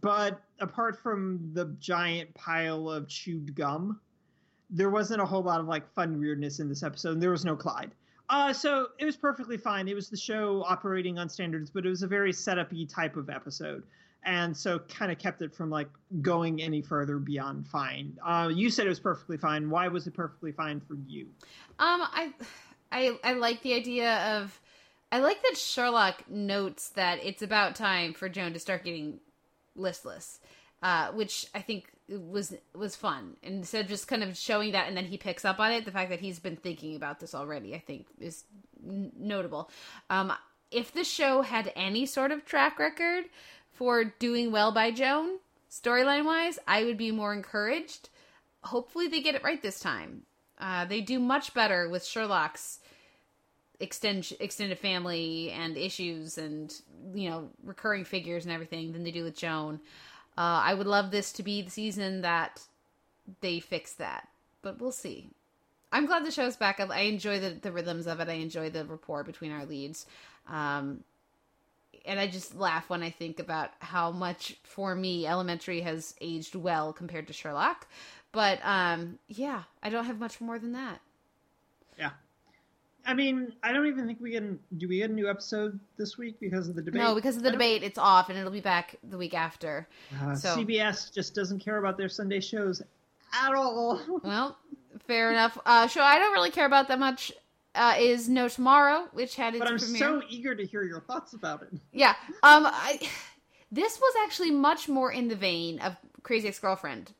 But 0.00 0.40
apart 0.60 0.98
from 1.02 1.50
the 1.52 1.74
giant 1.80 2.32
pile 2.34 2.88
of 2.88 3.08
chewed 3.08 3.54
gum, 3.54 4.00
there 4.70 4.90
wasn't 4.90 5.20
a 5.20 5.26
whole 5.26 5.42
lot 5.42 5.60
of 5.60 5.66
like 5.66 5.92
fun 5.94 6.18
weirdness 6.18 6.60
in 6.60 6.68
this 6.68 6.82
episode. 6.82 7.14
And 7.14 7.22
there 7.22 7.32
was 7.32 7.44
no 7.44 7.56
Clyde. 7.56 7.90
Uh, 8.30 8.52
so 8.52 8.86
it 8.98 9.04
was 9.04 9.16
perfectly 9.16 9.56
fine. 9.56 9.88
It 9.88 9.94
was 9.94 10.08
the 10.08 10.16
show 10.16 10.64
operating 10.64 11.18
on 11.18 11.28
standards, 11.28 11.68
but 11.68 11.84
it 11.84 11.88
was 11.88 12.02
a 12.04 12.06
very 12.06 12.32
setup-y 12.32 12.86
type 12.88 13.16
of 13.16 13.28
episode. 13.28 13.82
and 14.24 14.56
so 14.56 14.78
kind 14.80 15.10
of 15.10 15.18
kept 15.18 15.42
it 15.42 15.54
from 15.54 15.70
like 15.70 15.88
going 16.20 16.60
any 16.60 16.82
further 16.82 17.18
beyond 17.18 17.66
fine. 17.66 18.16
Uh, 18.24 18.50
you 18.52 18.70
said 18.70 18.86
it 18.86 18.90
was 18.90 19.00
perfectly 19.00 19.36
fine. 19.36 19.70
Why 19.70 19.88
was 19.88 20.06
it 20.06 20.14
perfectly 20.14 20.52
fine 20.52 20.80
for 20.80 20.94
you? 21.06 21.26
Um, 21.78 22.02
I, 22.02 22.32
I, 22.92 23.18
I 23.24 23.32
like 23.34 23.62
the 23.62 23.74
idea 23.74 24.36
of, 24.36 24.60
I 25.10 25.20
like 25.20 25.42
that 25.42 25.56
Sherlock 25.56 26.30
notes 26.30 26.90
that 26.90 27.18
it's 27.24 27.42
about 27.42 27.74
time 27.74 28.12
for 28.12 28.28
Joan 28.28 28.52
to 28.52 28.58
start 28.58 28.84
getting 28.84 29.20
listless, 29.74 30.38
uh, 30.82 31.08
which 31.12 31.46
I 31.54 31.60
think 31.60 31.90
was 32.10 32.54
was 32.74 32.96
fun. 32.96 33.36
Instead 33.42 33.84
of 33.84 33.88
just 33.88 34.08
kind 34.08 34.22
of 34.22 34.36
showing 34.36 34.72
that, 34.72 34.88
and 34.88 34.96
then 34.96 35.04
he 35.04 35.16
picks 35.16 35.44
up 35.44 35.60
on 35.60 35.72
it, 35.72 35.84
the 35.84 35.90
fact 35.90 36.10
that 36.10 36.20
he's 36.20 36.38
been 36.38 36.56
thinking 36.56 36.96
about 36.96 37.20
this 37.20 37.34
already, 37.34 37.74
I 37.74 37.78
think, 37.78 38.06
is 38.20 38.44
n- 38.86 39.12
notable. 39.16 39.70
Um, 40.08 40.32
if 40.70 40.92
the 40.92 41.04
show 41.04 41.42
had 41.42 41.72
any 41.76 42.06
sort 42.06 42.32
of 42.32 42.44
track 42.44 42.78
record 42.78 43.24
for 43.72 44.04
doing 44.04 44.52
well 44.52 44.72
by 44.72 44.90
Joan, 44.90 45.38
storyline 45.70 46.24
wise, 46.24 46.58
I 46.66 46.84
would 46.84 46.98
be 46.98 47.10
more 47.10 47.32
encouraged. 47.32 48.08
Hopefully, 48.62 49.08
they 49.08 49.20
get 49.20 49.34
it 49.34 49.44
right 49.44 49.62
this 49.62 49.80
time. 49.80 50.22
Uh, 50.58 50.84
they 50.84 51.00
do 51.00 51.18
much 51.18 51.54
better 51.54 51.88
with 51.88 52.04
Sherlock's 52.04 52.80
extend, 53.80 54.32
extended 54.40 54.78
family 54.78 55.50
and 55.50 55.76
issues 55.76 56.38
and 56.38 56.72
you 57.14 57.30
know 57.30 57.48
recurring 57.64 58.04
figures 58.04 58.44
and 58.44 58.52
everything 58.52 58.92
than 58.92 59.02
they 59.02 59.10
do 59.10 59.24
with 59.24 59.36
Joan. 59.36 59.80
Uh, 60.40 60.62
I 60.64 60.72
would 60.72 60.86
love 60.86 61.10
this 61.10 61.32
to 61.32 61.42
be 61.42 61.60
the 61.60 61.70
season 61.70 62.22
that 62.22 62.62
they 63.42 63.60
fix 63.60 63.92
that, 63.94 64.26
but 64.62 64.80
we'll 64.80 64.90
see. 64.90 65.28
I'm 65.92 66.06
glad 66.06 66.24
the 66.24 66.30
show's 66.30 66.56
back. 66.56 66.80
I, 66.80 66.84
I 66.84 67.00
enjoy 67.00 67.40
the, 67.40 67.50
the 67.50 67.70
rhythms 67.70 68.06
of 68.06 68.20
it. 68.20 68.28
I 68.30 68.34
enjoy 68.34 68.70
the 68.70 68.86
rapport 68.86 69.22
between 69.22 69.52
our 69.52 69.66
leads. 69.66 70.06
Um, 70.48 71.04
and 72.06 72.18
I 72.18 72.26
just 72.26 72.56
laugh 72.56 72.88
when 72.88 73.02
I 73.02 73.10
think 73.10 73.38
about 73.38 73.72
how 73.80 74.12
much, 74.12 74.56
for 74.62 74.94
me, 74.94 75.26
Elementary 75.26 75.82
has 75.82 76.14
aged 76.22 76.54
well 76.54 76.94
compared 76.94 77.26
to 77.26 77.34
Sherlock. 77.34 77.86
But 78.32 78.60
um, 78.64 79.18
yeah, 79.28 79.64
I 79.82 79.90
don't 79.90 80.06
have 80.06 80.18
much 80.18 80.40
more 80.40 80.58
than 80.58 80.72
that. 80.72 81.02
Yeah. 81.98 82.12
I 83.06 83.14
mean, 83.14 83.52
I 83.62 83.72
don't 83.72 83.86
even 83.86 84.06
think 84.06 84.20
we 84.20 84.30
get. 84.30 84.78
Do 84.78 84.88
we 84.88 84.98
get 84.98 85.10
a 85.10 85.12
new 85.12 85.28
episode 85.28 85.78
this 85.96 86.18
week 86.18 86.38
because 86.40 86.68
of 86.68 86.74
the 86.74 86.82
debate? 86.82 87.00
No, 87.00 87.14
because 87.14 87.36
of 87.36 87.42
the 87.42 87.50
debate, 87.50 87.82
it's 87.82 87.98
off, 87.98 88.28
and 88.28 88.38
it'll 88.38 88.50
be 88.52 88.60
back 88.60 88.96
the 89.08 89.16
week 89.18 89.34
after. 89.34 89.88
Uh, 90.22 90.34
So- 90.34 90.56
CBS 90.56 91.12
just 91.12 91.34
doesn't 91.34 91.60
care 91.60 91.78
about 91.78 91.96
their 91.96 92.08
Sunday 92.08 92.40
shows 92.40 92.82
at 93.32 93.54
all. 93.54 94.00
Well, 94.24 94.58
fair 95.06 95.30
enough. 95.32 95.56
Uh, 95.64 95.86
show 95.86 96.02
I 96.02 96.18
don't 96.18 96.32
really 96.32 96.50
care 96.50 96.66
about 96.66 96.88
that 96.88 96.98
much 96.98 97.32
uh, 97.74 97.94
is 97.98 98.28
No 98.28 98.48
Tomorrow, 98.48 99.08
which 99.12 99.36
had 99.36 99.54
its 99.54 99.60
but 99.64 99.68
I'm 99.72 99.78
premiere. 99.78 99.98
so 99.98 100.22
eager 100.28 100.54
to 100.54 100.64
hear 100.66 100.82
your 100.82 101.00
thoughts 101.00 101.32
about 101.32 101.62
it. 101.62 101.68
Yeah. 101.92 102.14
Um. 102.42 102.66
I, 102.66 103.00
this 103.72 103.98
was 103.98 104.14
actually 104.24 104.50
much 104.50 104.88
more 104.88 105.10
in 105.12 105.28
the 105.28 105.36
vein 105.36 105.78
of 105.80 105.96
Crazy 106.22 106.48
Ex-Girlfriend 106.48 107.12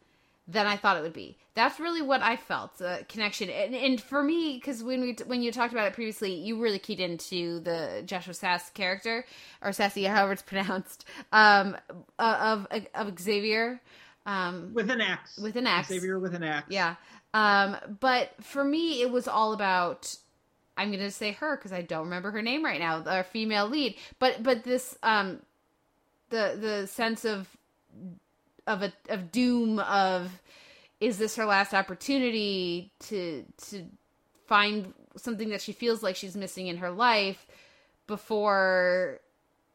than 0.49 0.67
I 0.67 0.77
thought 0.77 0.97
it 0.97 1.03
would 1.03 1.13
be. 1.13 1.37
That's 1.55 1.79
really 1.79 2.03
what 2.03 2.23
I 2.23 2.37
felt 2.37 2.79
the 2.79 3.05
connection, 3.09 3.51
and, 3.51 3.75
and 3.75 4.01
for 4.01 4.23
me, 4.23 4.55
because 4.55 4.83
when 4.83 5.01
we 5.01 5.17
when 5.27 5.43
you 5.43 5.53
talked 5.53 5.73
about 5.73 5.87
it 5.87 5.93
previously, 5.93 6.33
you 6.33 6.61
really 6.61 6.79
keyed 6.79 7.01
into 7.01 7.61
the 7.61 8.03
Joshua 8.07 8.35
Sasse 8.35 8.73
character 8.73 9.25
or 9.63 9.73
Sassy, 9.73 10.05
however 10.05 10.33
it's 10.33 10.43
pronounced, 10.53 11.05
um, 11.33 11.77
uh, 12.19 12.57
of 12.71 12.81
of 12.95 13.19
Xavier, 13.19 13.81
um, 14.27 14.73
With 14.75 14.91
an 14.91 15.01
X. 15.01 15.39
With 15.39 15.57
an 15.57 15.67
X. 15.67 15.89
Xavier 15.89 16.19
with 16.19 16.35
an 16.35 16.43
X. 16.45 16.67
yeah. 16.71 16.97
Um, 17.35 17.77
but 18.01 18.31
for 18.41 18.65
me, 18.65 19.03
it 19.03 19.11
was 19.11 19.29
all 19.29 19.53
about. 19.53 20.17
I'm 20.77 20.89
going 20.89 21.01
to 21.01 21.11
say 21.11 21.33
her 21.33 21.57
because 21.57 21.73
I 21.73 21.83
don't 21.83 22.05
remember 22.05 22.31
her 22.31 22.41
name 22.43 22.65
right 22.65 22.81
now. 22.81 23.03
Our 23.05 23.23
female 23.25 23.69
lead, 23.69 23.97
but 24.19 24.43
but 24.43 24.65
this 24.65 24.97
um, 25.03 25.41
the 26.31 26.57
the 26.59 26.87
sense 26.87 27.25
of 27.25 27.49
of 28.67 28.83
a 28.83 28.93
of 29.09 29.33
doom 29.33 29.79
of 29.79 30.31
is 31.01 31.19
this 31.19 31.37
her 31.37 31.45
last 31.45 31.75
opportunity 31.75 32.93
to 33.01 33.45
to 33.69 33.87
find 34.47 34.93
something 35.17 35.51
that 35.51 35.61
she 35.61 35.73
feels 35.73 36.03
like 36.03 36.17
she's 36.17 36.37
missing 36.37 36.67
in 36.67 36.79
her 36.79 36.91
life 36.91 37.47
before 38.07 39.21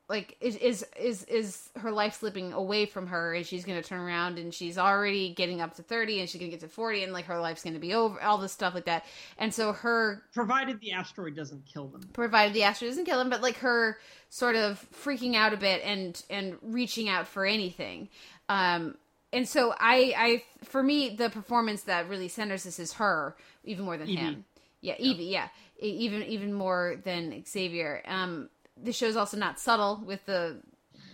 like 0.08 0.38
is 0.40 0.56
is 0.58 0.86
is 1.00 1.24
is 1.24 1.70
her 1.78 1.92
life 1.92 2.16
slipping 2.20 2.54
away 2.54 2.86
from 2.86 3.08
her 3.08 3.34
and 3.34 3.46
she's 3.46 3.66
going 3.66 3.82
to 3.82 3.88
turn 3.88 4.00
around 4.00 4.38
and 4.38 4.54
she's 4.54 4.78
already 4.78 5.34
getting 5.34 5.62
up 5.62 5.76
to 5.76 5.82
30 5.82 6.20
and 6.20 6.30
she's 6.30 6.40
going 6.40 6.52
to 6.52 6.58
get 6.58 6.62
to 6.68 6.72
40 6.72 7.04
and 7.04 7.14
like 7.14 7.26
her 7.26 7.40
life's 7.40 7.64
going 7.64 7.74
to 7.74 7.80
be 7.80 7.94
over 7.94 8.22
all 8.22 8.38
this 8.38 8.52
stuff 8.52 8.76
like 8.76 8.86
that 8.86 9.04
and 9.40 9.54
so 9.54 9.74
her 9.74 10.22
Provided 10.34 10.80
the 10.80 10.92
asteroid 10.92 11.36
doesn't 11.36 11.66
kill 11.66 11.88
them. 11.88 12.02
provided 12.14 12.54
the 12.54 12.64
asteroid 12.64 12.90
doesn't 12.90 13.06
kill 13.06 13.18
them 13.18 13.30
but 13.30 13.42
like 13.42 13.58
her 13.58 13.98
sort 14.30 14.56
of 14.56 14.86
freaking 14.94 15.36
out 15.36 15.54
a 15.54 15.58
bit 15.58 15.82
and 15.84 16.22
and 16.30 16.56
reaching 16.62 17.10
out 17.10 17.28
for 17.28 17.46
anything 17.46 18.08
um 18.48 18.96
and 19.34 19.48
so 19.48 19.74
i 19.80 20.14
i 20.18 20.44
for 20.64 20.84
me 20.84 21.16
the 21.16 21.30
performance 21.32 21.82
that 21.84 22.08
really 22.10 22.28
centers 22.28 22.64
this 22.64 22.78
is 22.80 22.94
her 22.94 23.36
even 23.64 23.84
more 23.86 23.98
than 23.98 24.08
Evie. 24.08 24.22
him 24.22 24.46
yeah 24.82 24.96
evie 25.00 25.26
yeah. 25.26 25.48
Even 25.80 26.24
even 26.24 26.54
more 26.54 26.96
than 27.04 27.44
xavier 27.46 28.02
um 28.08 28.50
the 28.82 28.94
show's 28.94 29.16
also 29.16 29.38
not 29.38 29.60
subtle 29.60 30.02
with 30.06 30.26
the 30.26 30.58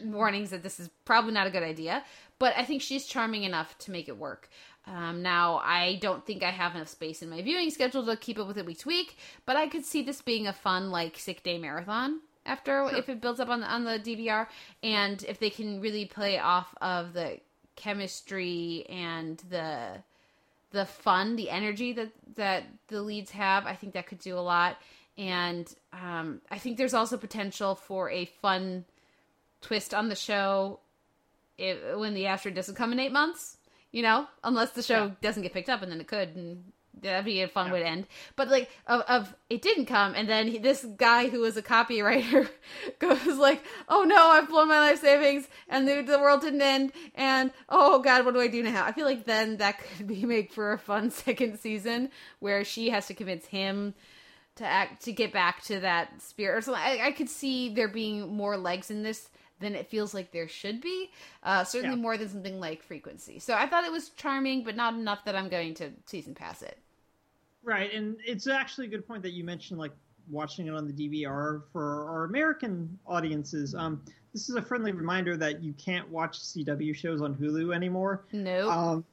warnings 0.03 0.49
that 0.49 0.63
this 0.63 0.79
is 0.79 0.89
probably 1.05 1.31
not 1.31 1.47
a 1.47 1.51
good 1.51 1.63
idea 1.63 2.03
but 2.39 2.53
i 2.57 2.63
think 2.63 2.81
she's 2.81 3.05
charming 3.05 3.43
enough 3.43 3.77
to 3.77 3.91
make 3.91 4.07
it 4.07 4.17
work 4.17 4.49
um, 4.87 5.21
now 5.21 5.57
i 5.63 5.97
don't 6.01 6.25
think 6.25 6.43
i 6.43 6.49
have 6.49 6.75
enough 6.75 6.87
space 6.87 7.21
in 7.21 7.29
my 7.29 7.41
viewing 7.41 7.69
schedule 7.69 8.05
to 8.05 8.15
keep 8.15 8.39
up 8.39 8.47
with 8.47 8.57
it 8.57 8.65
week 8.65 8.79
to 8.79 8.87
week 8.87 9.17
but 9.45 9.55
i 9.55 9.67
could 9.67 9.85
see 9.85 10.01
this 10.01 10.21
being 10.21 10.47
a 10.47 10.53
fun 10.53 10.89
like 10.89 11.17
sick 11.17 11.43
day 11.43 11.57
marathon 11.57 12.19
after 12.45 12.89
if 12.95 13.07
it 13.07 13.21
builds 13.21 13.39
up 13.39 13.49
on 13.49 13.59
the, 13.59 13.67
on 13.67 13.83
the 13.83 13.99
dvr 13.99 14.47
and 14.81 15.23
if 15.27 15.39
they 15.39 15.51
can 15.51 15.79
really 15.79 16.05
play 16.05 16.39
off 16.39 16.73
of 16.81 17.13
the 17.13 17.39
chemistry 17.75 18.85
and 18.89 19.43
the 19.49 20.01
the 20.71 20.85
fun, 20.85 21.35
the 21.35 21.49
energy 21.49 21.93
that 21.93 22.11
that 22.35 22.63
the 22.87 23.01
leads 23.01 23.31
have, 23.31 23.65
I 23.65 23.75
think 23.75 23.93
that 23.93 24.07
could 24.07 24.19
do 24.19 24.37
a 24.37 24.39
lot. 24.39 24.77
And 25.21 25.71
um, 25.93 26.41
I 26.49 26.57
think 26.57 26.77
there's 26.77 26.95
also 26.95 27.15
potential 27.15 27.75
for 27.75 28.09
a 28.09 28.25
fun 28.25 28.85
twist 29.61 29.93
on 29.93 30.09
the 30.09 30.15
show 30.15 30.79
if, 31.59 31.77
when 31.97 32.15
the 32.15 32.25
asteroid 32.25 32.55
doesn't 32.55 32.73
come 32.75 32.91
in 32.91 32.99
eight 32.99 33.11
months. 33.11 33.57
You 33.91 34.01
know, 34.01 34.25
unless 34.43 34.71
the 34.71 34.81
show 34.81 35.05
Yeah. 35.07 35.11
doesn't 35.21 35.43
get 35.43 35.53
picked 35.53 35.69
up, 35.69 35.81
and 35.83 35.91
then 35.91 35.99
it 35.99 36.07
could, 36.07 36.29
and 36.35 36.63
that'd 37.01 37.25
be 37.25 37.41
a 37.41 37.47
fun 37.49 37.67
Yeah. 37.67 37.73
way 37.73 37.79
to 37.81 37.87
end. 37.87 38.07
But 38.37 38.47
like, 38.47 38.69
of, 38.87 39.01
of 39.01 39.35
it 39.49 39.61
didn't 39.61 39.85
come, 39.87 40.15
and 40.15 40.29
then 40.29 40.47
he, 40.47 40.57
this 40.59 40.83
guy 40.97 41.27
who 41.27 41.41
was 41.41 41.57
a 41.57 41.61
copywriter 41.61 42.49
goes 42.99 43.25
like, 43.37 43.61
"Oh 43.89 44.03
no, 44.05 44.15
I've 44.29 44.47
blown 44.47 44.69
my 44.69 44.79
life 44.79 45.01
savings, 45.01 45.45
and 45.67 45.85
the, 45.87 46.01
the 46.03 46.19
world 46.19 46.39
didn't 46.41 46.61
end, 46.61 46.93
and 47.15 47.51
oh 47.69 47.99
god, 47.99 48.23
what 48.25 48.33
do 48.33 48.39
I 48.39 48.47
do 48.47 48.63
now?" 48.63 48.85
I 48.85 48.93
feel 48.93 49.05
like 49.05 49.25
then 49.25 49.57
that 49.57 49.77
could 49.97 50.07
be 50.07 50.25
make 50.25 50.53
for 50.53 50.71
a 50.71 50.79
fun 50.79 51.11
second 51.25 51.59
season 51.59 52.09
where 52.39 52.63
she 52.63 52.89
has 52.91 53.05
to 53.07 53.13
convince 53.13 53.45
him 53.45 53.93
to 54.55 54.65
act 54.65 55.03
to 55.05 55.11
get 55.11 55.31
back 55.31 55.63
to 55.63 55.79
that 55.79 56.21
spirit 56.21 56.57
or 56.57 56.61
something. 56.61 56.81
I, 56.83 57.07
I 57.07 57.11
could 57.11 57.29
see 57.29 57.73
there 57.73 57.87
being 57.87 58.35
more 58.35 58.57
legs 58.57 58.91
in 58.91 59.03
this 59.03 59.29
than 59.59 59.75
it 59.75 59.87
feels 59.87 60.13
like 60.13 60.31
there 60.31 60.47
should 60.47 60.81
be. 60.81 61.11
Uh, 61.43 61.63
certainly 61.63 61.95
Yeah. 61.95 62.01
more 62.01 62.17
than 62.17 62.27
something 62.29 62.59
like 62.59 62.81
frequency. 62.83 63.39
So 63.39 63.53
I 63.53 63.67
thought 63.67 63.83
it 63.85 63.91
was 63.91 64.09
charming, 64.09 64.63
but 64.63 64.75
not 64.75 64.93
enough 64.95 65.23
that 65.25 65.35
I'm 65.35 65.49
going 65.49 65.73
to 65.75 65.91
season 66.05 66.33
pass 66.33 66.61
it. 66.63 66.77
Right, 67.63 67.93
and 67.93 68.17
it's 68.25 68.47
actually 68.47 68.87
a 68.87 68.89
good 68.89 69.07
point 69.07 69.21
that 69.21 69.33
you 69.33 69.43
mentioned, 69.43 69.79
like 69.79 69.91
watching 70.29 70.65
it 70.67 70.73
on 70.73 70.87
the 70.87 70.93
DVR 70.93 71.61
for 71.71 72.09
our 72.09 72.23
American 72.23 72.97
audiences. 73.05 73.75
Um, 73.75 74.01
this 74.33 74.49
is 74.49 74.55
a 74.55 74.61
friendly 74.63 74.91
reminder 74.93 75.37
that 75.37 75.61
you 75.63 75.73
can't 75.73 76.09
watch 76.09 76.39
CW 76.39 76.95
shows 76.95 77.21
on 77.21 77.35
Hulu 77.35 77.73
anymore. 77.75 78.23
No. 78.31 78.69
Um, 78.69 79.05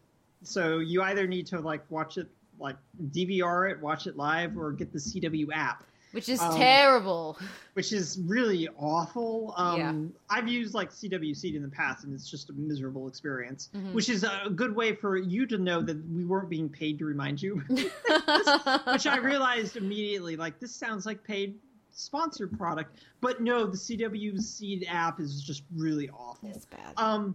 so 0.43 0.79
you 0.79 1.03
either 1.03 1.27
need 1.27 1.47
to 1.49 1.61
like 1.61 1.83
watch 1.91 2.17
it, 2.17 2.27
like 2.59 2.77
DVR 3.11 3.71
it, 3.71 3.81
watch 3.81 4.07
it 4.07 4.17
live, 4.17 4.57
or 4.59 4.73
get 4.73 4.93
the 4.93 4.99
CW 4.99 5.47
app, 5.53 5.85
which 6.13 6.29
is 6.29 6.41
um, 6.41 6.57
terrible. 6.57 7.39
which 7.75 7.93
is 7.93 8.19
really 8.27 8.69
awful. 8.79 9.55
Um, 9.57 9.79
Yeah. 9.79 9.95
I've 10.37 10.49
used 10.49 10.75
like 10.75 10.91
CW 10.91 11.37
Seed 11.37 11.55
in 11.55 11.63
the 11.63 11.69
past, 11.69 12.05
and 12.05 12.13
it's 12.15 12.29
just 12.31 12.51
a 12.51 12.53
miserable 12.55 13.07
experience. 13.09 13.71
Mhm. 13.75 13.93
Which 13.93 14.09
is 14.09 14.25
a 14.25 14.51
good 14.55 14.75
way 14.75 14.95
for 14.95 15.17
you 15.17 15.47
to 15.47 15.59
know 15.59 15.81
that 15.83 15.97
we 16.11 16.25
weren't 16.25 16.49
being 16.51 16.69
paid 16.69 16.99
to 16.99 17.05
remind 17.05 17.41
you. 17.43 17.63
which 17.69 19.07
I 19.07 19.19
realized 19.23 19.77
immediately. 19.77 20.37
Like 20.37 20.59
this 20.61 20.75
sounds 20.75 21.07
like 21.07 21.23
paid 21.25 21.57
sponsored 21.91 22.57
product, 22.57 22.97
but 23.21 23.41
no, 23.43 23.67
the 23.67 23.77
CW 23.77 24.41
Seed 24.41 24.87
app 24.89 25.21
is 25.21 25.43
just 25.43 25.63
really 25.75 26.09
awful. 26.11 26.49
it's 26.51 26.65
bad. 26.67 26.95
Um, 26.97 27.35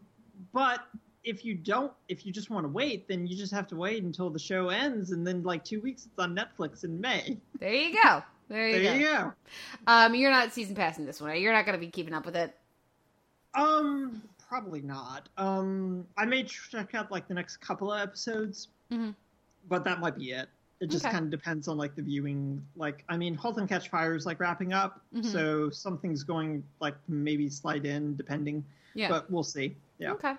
but 0.54 0.86
if 1.24 1.46
you 1.46 1.54
don't, 1.56 1.92
if 2.10 2.26
you 2.26 2.32
just 2.34 2.50
want 2.50 2.66
to 2.66 2.68
wait, 2.70 3.08
then 3.08 3.26
you 3.26 3.36
just 3.38 3.54
have 3.54 3.68
to 3.68 3.76
wait 3.76 4.04
until 4.04 4.30
the 4.30 4.40
show 4.40 4.70
ends, 4.70 5.12
and 5.12 5.26
then 5.26 5.42
like 5.44 5.64
two 5.64 5.80
weeks, 5.82 6.06
it's 6.06 6.20
on 6.20 6.36
Netflix 6.36 6.84
in 6.84 7.00
May. 7.00 7.38
there 7.60 7.74
you 7.74 7.94
go. 8.04 8.22
There 8.50 8.68
you 8.68 8.84
There 8.84 8.94
go. 8.94 9.00
you 9.00 9.06
go. 9.06 9.34
Um, 9.88 10.16
you're 10.16 10.30
not 10.32 10.52
season 10.54 10.76
passing 10.76 11.06
this 11.06 11.22
one. 11.22 11.30
Right? 11.30 11.42
You're 11.42 11.54
not 11.54 11.66
going 11.66 11.80
to 11.80 11.84
be 11.86 11.90
keeping 11.92 12.14
up 12.14 12.26
with 12.26 12.36
it. 12.36 12.56
Um, 13.56 14.22
probably 14.50 14.82
not. 14.82 15.30
Um, 15.38 16.06
I 16.18 16.26
may 16.26 16.44
check 16.44 16.94
out 16.96 17.12
like 17.12 17.28
the 17.28 17.34
next 17.34 17.58
couple 17.58 17.92
of 17.92 18.02
episodes, 18.02 18.68
Mhm. 18.92 19.16
but 19.70 19.84
that 19.86 20.00
might 20.00 20.18
be 20.18 20.32
it. 20.32 20.50
It 20.80 20.88
just 20.90 21.06
Okay. 21.06 21.14
kind 21.14 21.26
of 21.26 21.32
depends 21.32 21.68
on 21.68 21.78
like 21.78 21.96
the 21.96 22.02
viewing. 22.02 22.66
Like, 22.76 23.06
I 23.08 23.16
mean, 23.16 23.36
*Halt 23.36 23.58
and 23.58 23.70
Catch 23.70 23.90
Fire* 23.90 24.16
is 24.16 24.26
like 24.26 24.40
wrapping 24.40 24.74
up, 24.74 25.02
Mhm. 25.16 25.26
so 25.26 25.70
something's 25.70 26.24
going 26.24 26.64
like 26.82 26.96
maybe 27.08 27.48
slide 27.50 27.86
in 27.86 28.16
depending. 28.18 28.66
Yeah. 28.96 29.08
But 29.10 29.32
we'll 29.32 29.44
see. 29.44 29.76
Yeah. 30.04 30.14
Okay. 30.14 30.34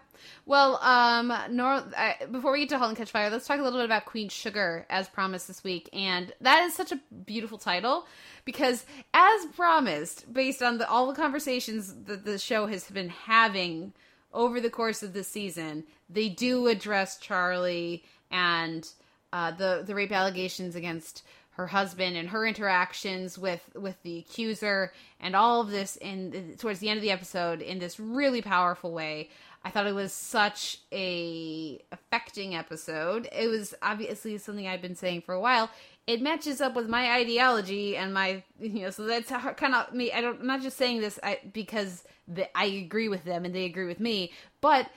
Well, 0.47 0.77
um, 0.83 1.33
Nor- 1.51 1.85
I, 1.97 2.17
before 2.31 2.53
we 2.53 2.61
get 2.61 2.69
to 2.71 2.79
*Halt 2.79 2.91
and 2.91 2.97
Catch 2.97 3.11
Fire*, 3.11 3.31
let's 3.31 3.47
talk 3.47 3.59
a 3.59 3.63
little 3.63 3.79
bit 3.79 3.87
about 3.87 4.05
Queen 4.05 4.29
Sugar, 4.29 4.87
as 4.91 5.09
promised 5.09 5.49
this 5.49 5.65
week, 5.65 5.89
and 5.93 6.33
that 6.41 6.65
is 6.65 6.75
such 6.75 6.93
a 6.93 7.01
beautiful 7.27 7.59
title 7.59 8.07
because, 8.45 8.85
as 9.13 9.47
promised, 9.57 10.33
based 10.33 10.63
on 10.63 10.79
the, 10.79 10.89
all 10.89 11.07
the 11.07 11.15
conversations 11.15 11.95
that 12.05 12.25
the 12.25 12.39
show 12.39 12.67
has 12.67 12.85
been 12.91 13.09
having 13.09 13.93
over 14.33 14.61
the 14.61 14.71
course 14.71 15.03
of 15.03 15.13
the 15.13 15.25
season, 15.25 15.85
they 16.11 16.29
do 16.29 16.67
address 16.67 17.19
Charlie 17.19 18.05
and 18.31 18.89
uh, 19.33 19.51
the 19.53 19.83
the 19.87 19.95
rape 19.95 20.13
allegations 20.13 20.77
against 20.77 21.25
her 21.57 21.69
husband 21.69 22.17
and 22.17 22.29
her 22.29 22.47
interactions 22.47 23.39
with 23.39 23.63
with 23.75 24.01
the 24.03 24.19
accuser 24.19 24.93
and 25.21 25.37
all 25.37 25.61
of 25.61 25.71
this 25.71 25.97
in 25.97 26.57
towards 26.59 26.81
the 26.81 26.89
end 26.89 26.99
of 26.99 27.03
the 27.03 27.13
episode 27.13 27.63
in 27.63 27.79
this 27.79 28.01
really 28.01 28.43
powerful 28.43 28.93
way. 28.93 29.31
I 29.65 29.71
thought 29.71 29.87
it 29.87 29.95
was 29.95 30.13
such 30.13 30.81
a 30.93 31.83
affecting 31.91 32.55
episode. 32.55 33.29
It 33.33 33.49
was 33.49 33.75
obviously 33.81 34.37
something 34.37 34.69
I've 34.69 34.83
been 34.83 34.95
saying 34.95 35.23
for 35.23 35.35
a 35.35 35.41
while. 35.41 35.71
It 36.07 36.21
matches 36.21 36.61
up 36.61 36.77
with 36.77 36.87
my 36.87 37.13
ideology 37.13 37.97
and 37.97 38.13
my 38.13 38.43
you 38.61 38.83
know 38.83 38.91
so 38.91 39.07
that's 39.07 39.31
kind 39.31 39.75
of 39.75 39.95
me. 39.95 40.13
I 40.13 40.21
don't 40.21 40.41
I'm 40.41 40.47
not 40.47 40.61
just 40.61 40.77
saying 40.77 41.01
this 41.01 41.19
I, 41.23 41.39
because 41.53 42.05
the, 42.29 42.55
I 42.57 42.67
agree 42.67 43.09
with 43.09 43.25
them 43.25 43.47
and 43.47 43.55
they 43.55 43.65
agree 43.65 43.87
with 43.87 44.01
me, 44.01 44.33
but 44.61 44.91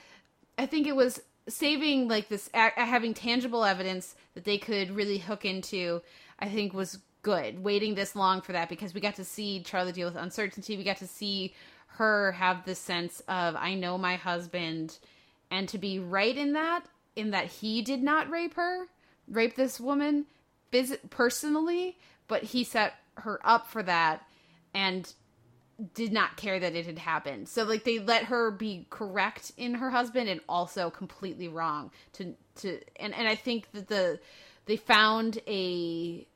I 0.58 0.66
think 0.66 0.86
it 0.86 0.96
was 0.96 1.22
saving 1.48 2.10
like 2.10 2.28
this 2.28 2.50
having 2.54 3.14
tangible 3.14 3.64
evidence 3.64 4.16
that 4.34 4.44
they 4.44 4.58
could 4.58 4.92
really 4.92 5.18
hook 5.18 5.46
into. 5.46 6.02
I 6.40 6.50
think 6.50 6.74
was 6.74 7.00
good. 7.22 7.64
Waiting 7.64 7.96
this 7.96 8.16
long 8.16 8.42
for 8.42 8.52
that 8.52 8.70
because 8.70 8.94
we 8.94 9.02
got 9.02 9.16
to 9.16 9.24
see 9.24 9.62
Charlie 9.64 9.92
deal 9.92 10.08
with 10.08 10.18
uncertainty. 10.18 10.78
We 10.78 10.84
got 10.84 10.98
to 10.98 11.08
see 11.08 11.54
her 11.88 12.34
have 12.34 12.66
this 12.66 12.80
sense 12.80 13.22
of 13.28 13.56
I 13.56 13.74
know 13.74 13.98
my 13.98 14.16
husband, 14.16 14.98
and 15.50 15.68
to 15.70 15.78
be 15.78 16.00
right 16.00 16.38
in 16.38 16.54
that, 16.54 16.86
in 17.16 17.32
that 17.32 17.46
he 17.46 17.82
did 17.82 18.04
not 18.04 18.30
rape 18.30 18.56
her, 18.56 18.86
rape 19.28 19.56
this 19.56 19.80
woman, 19.80 20.26
personally, 21.10 21.98
but 22.28 22.44
he 22.44 22.64
set 22.64 22.94
her 23.16 23.40
up 23.44 23.68
for 23.68 23.82
that, 23.84 24.24
and 24.74 25.12
did 25.94 26.12
not 26.12 26.38
care 26.38 26.60
that 26.60 26.76
it 26.76 26.86
had 26.86 26.98
happened. 26.98 27.48
So 27.48 27.64
like 27.64 27.84
they 27.84 28.00
let 28.00 28.26
her 28.26 28.52
be 28.52 28.88
correct 28.90 29.52
in 29.58 29.76
her 29.76 29.90
husband 29.90 30.28
and 30.28 30.42
also 30.50 30.90
completely 30.90 31.48
wrong 31.48 31.92
to 32.14 32.34
to 32.58 32.80
and 33.00 33.14
and 33.14 33.28
I 33.28 33.36
think 33.36 33.72
that 33.74 33.88
the 33.88 34.20
they 34.66 34.76
found 34.76 35.40
a 35.48 36.28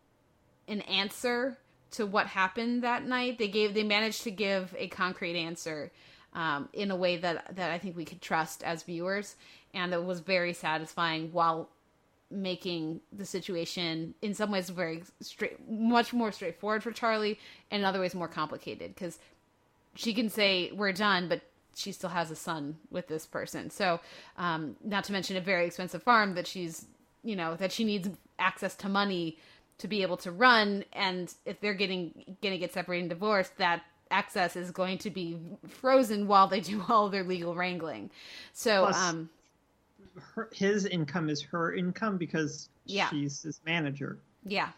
an 0.68 0.82
answer 0.82 1.58
to 1.92 2.06
what 2.06 2.28
happened 2.28 2.84
that 2.84 3.06
night. 3.06 3.38
They 3.38 3.48
gave 3.48 3.74
they 3.74 3.84
managed 3.84 4.24
to 4.24 4.32
give 4.32 4.74
a 4.78 4.88
concrete 4.88 5.36
answer 5.36 5.92
um, 6.34 6.70
in 6.74 6.92
a 6.92 6.96
way 6.96 7.18
that 7.18 7.56
that 7.56 7.72
I 7.72 7.78
think 7.78 7.96
we 7.96 8.06
could 8.06 8.22
trust 8.22 8.64
as 8.64 8.84
viewers, 8.84 9.36
and 9.74 9.94
it 9.94 10.04
was 10.04 10.20
very 10.20 10.54
satisfying 10.54 11.32
while 11.32 11.70
making 12.30 13.02
the 13.12 13.26
situation 13.26 14.14
in 14.22 14.34
some 14.34 14.52
ways 14.52 14.70
very 14.70 15.04
straight, 15.20 15.70
much 15.70 16.14
more 16.14 16.32
straightforward 16.32 16.82
for 16.82 16.92
Charlie, 16.92 17.38
and 17.70 17.82
in 17.82 17.86
other 17.86 18.00
ways 18.00 18.16
more 18.16 18.30
complicated 18.30 18.96
because 18.96 19.20
she 19.96 20.14
can 20.14 20.30
say 20.30 20.72
we're 20.74 20.94
done, 20.94 21.28
but 21.28 21.42
she 21.76 21.92
still 21.92 22.10
has 22.10 22.32
a 22.32 22.36
son 22.36 22.78
with 22.90 23.08
this 23.08 23.26
person. 23.26 23.70
So, 23.70 24.00
um, 24.38 24.76
not 24.84 25.04
to 25.06 25.12
mention 25.12 25.38
a 25.38 25.42
very 25.42 25.66
expensive 25.66 26.04
farm 26.04 26.36
that 26.36 26.48
she's, 26.48 26.86
you 27.24 27.36
know, 27.36 27.56
that 27.56 27.72
she 27.72 27.84
needs 27.84 28.10
access 28.40 28.76
to 28.76 28.90
money 28.90 29.38
to 29.82 29.88
be 29.88 30.02
able 30.02 30.18
to 30.18 30.32
run. 30.32 30.84
And 30.94 31.34
if 31.46 31.60
they're 31.62 31.74
getting 31.76 32.38
going 32.42 32.54
to 32.54 32.58
get 32.58 32.74
separated 32.74 33.02
and 33.04 33.10
divorced, 33.10 33.58
that 33.58 33.84
access 34.10 34.56
is 34.56 34.72
going 34.72 34.98
to 35.00 35.10
be 35.10 35.38
frozen 35.68 36.28
while 36.28 36.48
they 36.48 36.60
do 36.62 36.84
all 36.90 37.10
their 37.10 37.24
legal 37.24 37.56
wrangling. 37.56 38.10
So, 38.54 38.86
Plus- 38.86 38.98
um, 38.98 39.30
Her, 40.36 40.50
his 40.54 40.86
income 40.86 41.30
is 41.30 41.42
her 41.44 41.74
income 41.74 42.18
because 42.18 42.70
Yeah. 42.86 43.10
she's 43.10 43.42
his 43.44 43.60
manager. 43.66 44.18
Yeah. 44.44 44.70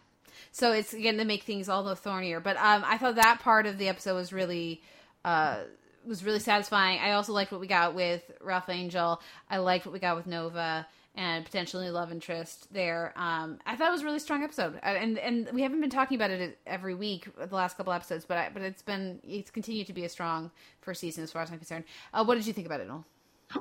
So 0.51 0.71
it's 0.71 0.93
again 0.93 1.17
to 1.17 1.25
make 1.25 1.43
things 1.43 1.69
all 1.69 1.83
the 1.83 1.95
thornier. 1.95 2.39
But 2.39 2.57
um, 2.57 2.83
I 2.85 2.97
thought 2.97 3.15
that 3.15 3.39
part 3.39 3.65
of 3.65 3.77
the 3.77 3.87
episode 3.87 4.15
was 4.15 4.31
really 4.33 4.81
uh, 5.25 5.59
was 6.05 6.23
really 6.23 6.39
satisfying. 6.39 6.99
I 6.99 7.11
also 7.13 7.33
liked 7.33 7.51
what 7.51 7.61
we 7.61 7.67
got 7.67 7.95
with 7.95 8.29
Ralph 8.41 8.69
Angel. 8.69 9.21
I 9.49 9.57
liked 9.57 9.85
what 9.85 9.93
we 9.93 9.99
got 9.99 10.15
with 10.17 10.27
Nova 10.27 10.85
and 11.15 11.45
potentially 11.45 11.89
love 11.89 12.11
interest 12.11 12.73
there. 12.73 13.13
Um, 13.15 13.59
I 13.65 13.75
thought 13.75 13.89
it 13.89 13.91
was 13.91 14.01
a 14.01 14.05
really 14.05 14.19
strong 14.19 14.43
episode, 14.43 14.75
Uh, 14.83 14.87
and 14.87 15.19
and 15.19 15.49
we 15.53 15.61
haven't 15.61 15.81
been 15.81 15.89
talking 15.89 16.15
about 16.15 16.31
it 16.31 16.57
every 16.65 16.95
week 16.95 17.27
the 17.37 17.55
last 17.55 17.77
couple 17.77 17.93
episodes, 17.93 18.25
but 18.25 18.37
I, 18.37 18.49
but 18.51 18.61
it's 18.61 18.81
been 18.81 19.19
it's 19.23 19.51
continued 19.51 19.87
to 19.87 19.93
be 19.93 20.05
a 20.05 20.09
strong 20.09 20.51
first 20.81 21.01
season 21.01 21.23
as 21.23 21.31
far 21.31 21.41
as 21.43 21.51
I'm 21.51 21.57
concerned. 21.57 21.85
Uh, 22.13 22.23
what 22.23 22.35
did 22.35 22.47
you 22.47 22.53
think 22.53 22.65
about 22.65 22.81
it, 22.81 22.87
Noel? 22.87 23.05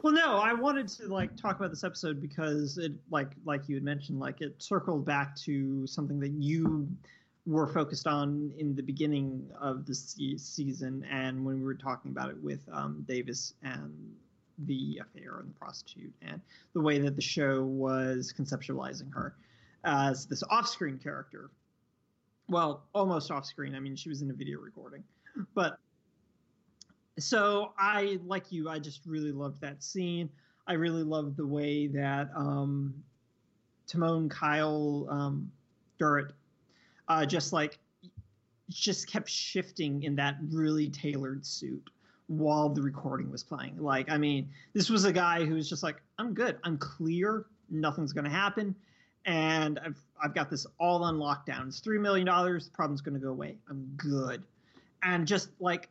Well, 0.02 0.14
no, 0.14 0.36
I 0.38 0.54
wanted 0.54 0.88
to 0.88 1.08
like 1.08 1.36
talk 1.36 1.58
about 1.58 1.70
this 1.70 1.84
episode 1.84 2.20
because 2.20 2.78
it, 2.78 2.92
like, 3.10 3.32
like 3.44 3.68
you 3.68 3.74
had 3.74 3.84
mentioned, 3.84 4.18
like 4.20 4.40
it 4.40 4.54
circled 4.62 5.04
back 5.04 5.36
to 5.40 5.86
something 5.86 6.18
that 6.20 6.30
you 6.30 6.88
were 7.44 7.66
focused 7.66 8.06
on 8.06 8.54
in 8.56 8.74
the 8.74 8.82
beginning 8.82 9.50
of 9.60 9.84
the 9.84 9.94
season, 9.94 11.04
and 11.10 11.44
when 11.44 11.58
we 11.58 11.64
were 11.64 11.74
talking 11.74 12.10
about 12.10 12.30
it 12.30 12.42
with 12.42 12.60
um, 12.72 13.04
Davis 13.06 13.52
and 13.62 13.92
the 14.66 15.00
affair 15.02 15.38
and 15.40 15.48
the 15.48 15.54
prostitute, 15.54 16.12
and 16.22 16.40
the 16.74 16.80
way 16.80 16.98
that 16.98 17.16
the 17.16 17.22
show 17.22 17.64
was 17.64 18.32
conceptualizing 18.36 19.12
her 19.12 19.36
as 19.84 20.26
this 20.26 20.42
off-screen 20.50 20.98
character. 20.98 21.50
Well, 22.48 22.84
almost 22.94 23.30
off-screen. 23.30 23.74
I 23.74 23.80
mean, 23.80 23.96
she 23.96 24.08
was 24.08 24.22
in 24.22 24.30
a 24.30 24.34
video 24.34 24.58
recording, 24.60 25.02
but 25.54 25.78
so 27.18 27.72
I 27.78 28.18
like 28.24 28.50
you. 28.50 28.68
I 28.68 28.78
just 28.78 29.02
really 29.06 29.32
loved 29.32 29.60
that 29.60 29.82
scene. 29.82 30.28
I 30.66 30.74
really 30.74 31.02
loved 31.02 31.36
the 31.36 31.46
way 31.46 31.86
that 31.88 32.30
um, 32.36 32.94
Timon 33.86 34.28
Kyle 34.28 35.06
um, 35.10 35.50
Durrett 35.98 36.32
uh, 37.08 37.26
just 37.26 37.52
like 37.52 37.78
just 38.70 39.10
kept 39.10 39.28
shifting 39.28 40.04
in 40.04 40.16
that 40.16 40.36
really 40.50 40.88
tailored 40.88 41.44
suit 41.44 41.90
while 42.26 42.68
the 42.68 42.82
recording 42.82 43.30
was 43.30 43.42
playing. 43.42 43.76
Like, 43.78 44.10
I 44.10 44.18
mean, 44.18 44.48
this 44.72 44.88
was 44.88 45.04
a 45.04 45.12
guy 45.12 45.44
who 45.44 45.54
was 45.54 45.68
just 45.68 45.82
like, 45.82 46.02
"I'm 46.18 46.34
good. 46.34 46.58
I'm 46.64 46.78
clear. 46.78 47.46
Nothing's 47.70 48.12
going 48.12 48.24
to 48.24 48.30
happen." 48.30 48.74
And 49.24 49.78
I've 49.78 49.98
I've 50.22 50.34
got 50.34 50.50
this 50.50 50.66
all 50.78 51.04
on 51.04 51.16
lockdown. 51.16 51.68
It's 51.68 51.80
three 51.80 51.98
million 51.98 52.26
dollars. 52.26 52.66
The 52.66 52.72
problem's 52.72 53.00
going 53.00 53.14
to 53.14 53.20
go 53.20 53.30
away. 53.30 53.56
I'm 53.68 53.92
good. 53.96 54.42
And 55.02 55.26
just 55.26 55.50
like 55.60 55.88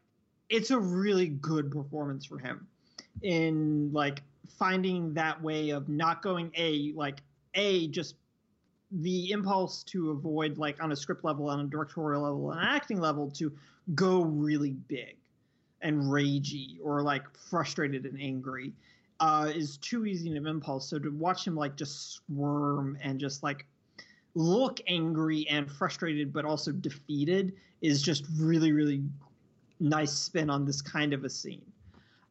it's 0.50 0.72
a 0.72 0.80
really 0.80 1.28
good 1.28 1.72
performance 1.72 2.26
for 2.26 2.38
him 2.38 2.68
in 3.22 3.92
like 3.94 4.22
finding 4.58 5.14
that 5.14 5.42
way 5.42 5.70
of 5.70 5.90
not 5.90 6.22
going 6.22 6.52
a 6.56 6.92
like 6.96 7.22
a 7.56 7.88
just 7.88 8.16
the 8.92 9.32
impulse 9.32 9.84
to 9.84 10.12
avoid 10.12 10.58
like 10.58 10.82
on 10.84 10.92
a 10.92 10.96
script 10.96 11.24
level 11.24 11.50
on 11.50 11.62
a 11.62 11.64
directorial 11.64 12.24
level 12.24 12.48
on 12.48 12.58
an 12.58 12.66
acting 12.66 13.00
level 13.00 13.32
to 13.32 13.52
go 13.96 14.22
really 14.22 14.72
big 14.72 15.16
and 15.82 16.02
ragey 16.04 16.78
or 16.84 17.02
like 17.02 17.24
frustrated 17.50 18.06
and 18.06 18.20
angry 18.22 18.74
uh, 19.20 19.52
is 19.54 19.78
too 19.78 20.06
easy 20.06 20.36
an 20.36 20.48
impulse 20.48 20.90
so 20.90 20.98
to 20.98 21.10
watch 21.12 21.46
him 21.46 21.56
like 21.56 21.76
just 21.76 22.14
squirm 22.14 22.98
and 23.02 23.20
just 23.20 23.44
like 23.44 23.66
look 24.34 24.80
angry 24.88 25.46
and 25.50 25.70
frustrated 25.70 26.32
but 26.32 26.46
also 26.46 26.72
defeated 26.72 27.54
is 27.82 28.02
just 28.02 28.26
really 28.38 28.72
really 28.72 29.04
nice 29.82 30.14
spin 30.14 30.50
on 30.50 30.64
this 30.64 30.82
kind 30.82 31.12
of 31.12 31.26
a 31.26 31.30
scene. 31.30 31.66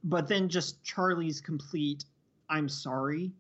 But 0.05 0.29
then 0.29 0.49
just 0.49 0.83
Charlie's 0.83 1.41
complete 1.41 2.05
I'm 2.49 2.69
sorry 2.69 3.33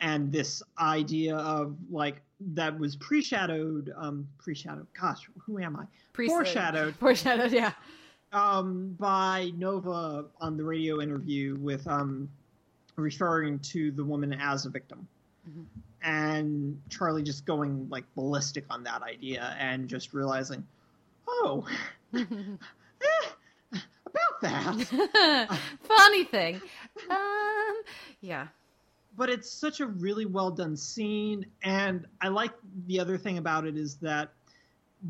and 0.00 0.32
this 0.32 0.62
idea 0.78 1.36
of 1.36 1.76
like 1.90 2.22
that 2.54 2.76
was 2.78 2.96
pre-shadowed 2.96 3.92
um 3.96 4.26
pre-shadowed 4.38 4.86
gosh 4.98 5.28
who 5.38 5.58
am 5.58 5.76
I 5.76 5.84
Pre- 6.14 6.26
foreshadowed 6.26 6.96
Foreshadowed, 7.00 7.52
yeah. 7.52 7.72
Um 8.32 8.94
by 8.98 9.50
Nova 9.56 10.26
on 10.40 10.56
the 10.56 10.64
radio 10.64 11.00
interview 11.00 11.56
with 11.56 11.86
um 11.86 12.28
referring 12.96 13.58
to 13.60 13.90
the 13.92 14.04
woman 14.04 14.32
as 14.32 14.66
a 14.66 14.70
victim 14.70 15.06
Mhm. 15.48 15.64
and 16.02 16.80
Charlie 16.90 17.22
just 17.22 17.46
going 17.46 17.88
like 17.88 18.04
ballistic 18.14 18.64
on 18.70 18.82
that 18.84 19.02
idea 19.02 19.56
and 19.58 19.88
just 19.88 20.12
realizing 20.12 20.66
oh 21.26 21.66
eh, 22.14 22.18
about 23.72 24.40
that 24.42 25.58
Funny 25.82 26.24
thing. 26.24 26.60
Um, 27.08 27.82
yeah. 28.20 28.48
but 29.16 29.30
it's 29.30 29.50
such 29.50 29.80
a 29.80 29.86
really 29.86 30.26
well 30.26 30.50
done 30.50 30.76
scene 30.76 31.46
and 31.62 32.06
i 32.20 32.28
like 32.28 32.52
the 32.86 33.00
other 33.00 33.16
thing 33.18 33.38
about 33.38 33.66
it 33.66 33.76
is 33.76 33.96
that 33.96 34.32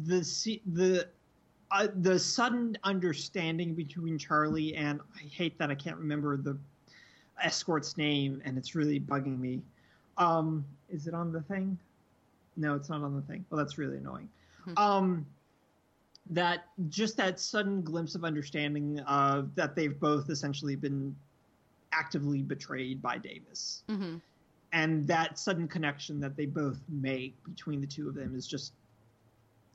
the 0.04 0.20
the 0.72 1.08
uh, 1.72 1.88
the 2.02 2.18
sudden 2.18 2.76
understanding 2.84 3.74
between 3.74 4.18
charlie 4.18 4.74
and 4.74 5.00
i 5.16 5.22
hate 5.28 5.58
that 5.58 5.70
i 5.70 5.74
can't 5.74 5.96
remember 5.96 6.36
the 6.36 6.56
escort's 7.42 7.96
name 7.96 8.40
and 8.44 8.58
it's 8.58 8.74
really 8.74 9.00
bugging 9.00 9.38
me 9.38 9.62
um 10.18 10.64
is 10.88 11.06
it 11.06 11.14
on 11.14 11.32
the 11.32 11.40
thing 11.42 11.78
No, 12.56 12.74
it's 12.74 12.88
not 12.90 13.02
on 13.02 13.14
the 13.14 13.22
thing. 13.22 13.44
Well, 13.48 13.58
that's 13.58 13.78
really 13.78 13.96
annoying. 13.96 14.28
Hmm. 14.64 14.72
Um, 14.76 15.26
that 16.30 16.64
just 16.90 17.16
that 17.16 17.40
sudden 17.40 17.80
glimpse 17.82 18.14
of 18.14 18.24
understanding 18.24 19.00
uh, 19.06 19.42
that 19.54 19.74
they've 19.74 19.98
both 19.98 20.28
essentially 20.28 20.76
been 20.76 21.16
actively 21.92 22.42
betrayed 22.42 23.00
by 23.00 23.18
Davis, 23.18 23.82
hmm 23.88 24.16
and 24.72 25.04
that 25.08 25.36
sudden 25.36 25.66
connection 25.66 26.20
that 26.20 26.36
they 26.36 26.46
both 26.46 26.78
make 26.88 27.34
between 27.44 27.80
the 27.80 27.86
two 27.86 28.08
of 28.08 28.14
them 28.14 28.36
is 28.36 28.46
just 28.46 28.72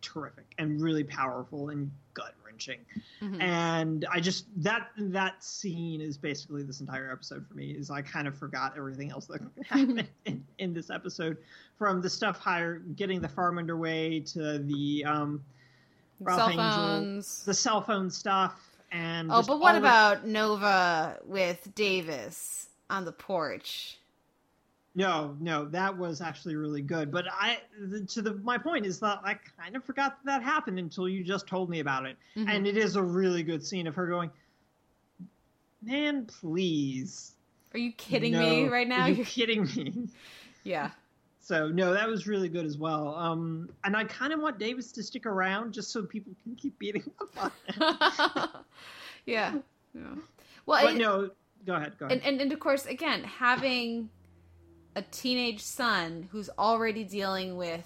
terrific 0.05 0.45
and 0.57 0.79
really 0.81 1.03
powerful 1.03 1.69
and 1.69 1.91
gut 2.13 2.33
wrenching. 2.45 2.79
hmm 3.19 3.41
And 3.41 4.05
I 4.11 4.19
just 4.19 4.45
that 4.63 4.89
that 4.97 5.43
scene 5.43 5.99
is 6.01 6.17
basically 6.17 6.63
this 6.63 6.79
entire 6.79 7.11
episode 7.11 7.45
for 7.47 7.53
me. 7.55 7.71
Is 7.71 7.89
I 7.89 8.01
kind 8.01 8.27
of 8.27 8.37
forgot 8.37 8.73
everything 8.77 9.11
else 9.11 9.25
that 9.27 9.41
happened 9.67 10.07
in, 10.25 10.43
in 10.59 10.73
this 10.73 10.89
episode, 10.89 11.37
from 11.77 12.01
the 12.01 12.09
stuff 12.09 12.37
hire 12.39 12.79
getting 12.95 13.19
the 13.21 13.27
farm 13.27 13.57
underway 13.57 14.19
to 14.21 14.59
the 14.59 15.03
um, 15.05 15.43
Ralph 16.19 16.39
Cell 16.39 16.49
Angel, 16.49 16.65
phones. 16.65 17.43
the 17.45 17.53
cell 17.53 17.81
phone 17.81 18.09
stuff, 18.09 18.77
and 18.91 19.29
Oh, 19.31 19.43
but 19.45 19.59
what 19.59 19.75
about 19.75 20.25
Nova 20.25 21.19
with 21.25 21.73
Davis 21.75 22.69
on 22.89 23.03
the 23.05 23.11
porch? 23.11 23.97
No, 24.97 25.35
no, 25.41 25.65
that 25.65 25.95
was 25.97 26.21
actually 26.21 26.55
really 26.55 26.81
good. 26.81 27.11
But 27.11 27.25
I, 27.29 27.59
the, 27.79 27.99
to 28.05 28.21
the 28.21 28.35
my 28.35 28.57
point 28.57 28.85
is 28.85 28.97
that 29.01 29.19
I 29.25 29.33
kind 29.59 29.75
of 29.75 29.83
forgot 29.83 30.17
that 30.23 30.39
that 30.39 30.43
happened 30.43 30.79
until 30.79 31.09
you 31.09 31.21
just 31.23 31.47
told 31.47 31.69
me 31.69 31.81
about 31.81 32.05
it, 32.05 32.15
Mhm. 32.37 32.49
and 32.49 32.65
it 32.67 32.77
is 32.77 32.95
a 32.95 33.03
really 33.03 33.43
good 33.43 33.65
scene 33.65 33.87
of 33.87 33.95
her 33.95 34.07
going, 34.07 34.29
"Man, 35.81 36.25
please." 36.25 37.33
Are 37.73 37.77
you 37.79 37.91
kidding 37.91 38.31
No, 38.31 38.39
me 38.49 38.67
right 38.69 38.87
now? 38.87 39.01
Are 39.01 39.09
you 39.09 39.15
You're- 39.15 39.25
kidding 39.29 39.63
me? 39.75 40.07
yeah. 40.63 40.91
So 41.41 41.67
no, 41.67 41.93
that 41.93 42.07
was 42.07 42.25
really 42.25 42.47
good 42.49 42.65
as 42.65 42.77
well. 42.77 43.13
Um, 43.15 43.69
and 43.83 43.95
I 43.97 44.05
kind 44.05 44.31
of 44.33 44.39
want 44.39 44.57
Davis 44.57 44.91
to 44.93 45.03
stick 45.03 45.25
around 45.25 45.73
just 45.73 45.91
so 45.91 46.03
people 46.03 46.33
can 46.43 46.55
keep 46.55 46.79
beating 46.79 47.03
up 47.21 47.29
on 47.43 47.51
him. 47.67 48.49
yeah. 49.25 49.53
yeah. 49.93 50.01
Well, 50.65 50.83
but 50.85 50.93
I- 50.93 50.93
no, 50.93 51.29
go 51.65 51.75
ahead, 51.75 51.97
go 51.99 52.05
ahead. 52.07 52.17
and, 52.19 52.25
and 52.25 52.41
and 52.41 52.51
of 52.53 52.59
course, 52.61 52.85
again, 52.85 53.23
having 53.25 54.09
a 54.95 55.01
teenage 55.01 55.61
son 55.61 56.29
who's 56.31 56.49
already 56.57 57.03
dealing 57.03 57.57
with 57.57 57.85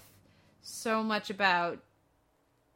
so 0.62 1.02
much 1.02 1.30
about 1.30 1.78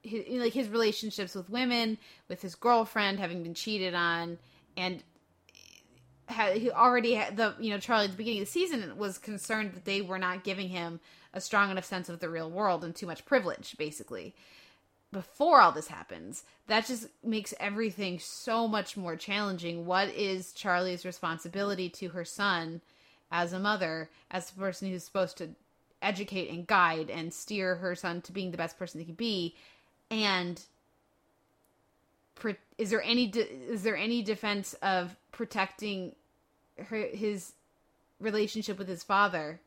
his, 0.03 0.25
like 0.29 0.53
his 0.53 0.69
relationships 0.69 1.35
with 1.35 1.49
women, 1.49 1.99
with 2.29 2.43
his 2.43 2.55
girlfriend 2.55 3.19
having 3.19 3.43
been 3.43 3.55
cheated 3.55 3.95
on, 3.95 4.39
and 4.77 5.03
he 6.55 6.71
already 6.71 7.15
had 7.15 7.37
the 7.37 7.55
you 7.61 7.71
know 7.71 7.79
Charlie 7.79 8.05
at 8.05 8.11
the 8.11 8.17
beginning 8.17 8.41
of 8.41 8.47
the 8.47 8.53
season 8.53 8.97
was 8.97 9.19
concerned 9.19 9.73
that 9.75 9.85
they 9.85 10.01
were 10.01 10.19
not 10.19 10.45
giving 10.45 10.69
him 10.69 11.01
a 11.33 11.41
strong 11.41 11.71
enough 11.71 11.85
sense 11.85 12.09
of 12.09 12.21
the 12.21 12.29
real 12.29 12.51
world 12.51 12.85
and 12.85 12.95
too 12.95 13.07
much 13.07 13.25
privilege, 13.25 13.77
basically. 13.79 14.35
Before 15.13 15.61
all 15.61 15.71
this 15.71 15.87
happens, 15.87 16.43
that 16.67 16.87
just 16.87 17.07
makes 17.23 17.55
everything 17.61 18.19
so 18.19 18.67
much 18.67 18.97
more 18.97 19.15
challenging. 19.15 19.87
What 19.87 20.09
is 20.09 20.53
Charlie's 20.53 21.05
responsibility 21.05 21.89
to 21.91 22.09
her 22.09 22.25
son 22.25 22.81
as 23.35 23.53
a 23.53 23.59
mother, 23.59 24.09
as 24.31 24.49
the 24.49 24.61
person 24.61 24.89
who's 24.89 25.03
supposed 25.03 25.37
to 25.39 25.51
educate 26.01 26.49
and 26.49 26.67
guide 26.69 27.11
and 27.11 27.35
steer 27.35 27.75
her 27.75 27.97
son 27.97 28.23
to 28.23 28.33
being 28.33 28.53
the 28.53 28.57
best 28.57 28.79
person 28.79 29.01
he 29.01 29.05
can 29.05 29.17
be? 29.17 29.57
And 30.09 30.65
pro- 32.37 32.55
is 32.79 32.91
there 32.91 33.03
any 33.03 33.27
de- 33.27 33.51
is 33.51 33.83
there 33.83 33.97
any 33.97 34.23
defense 34.23 34.75
of 34.75 35.17
protecting 35.33 36.15
her 36.79 37.09
his 37.09 37.53
relationship 38.21 38.79
with 38.79 38.89
his 38.89 39.03
father 39.03 39.61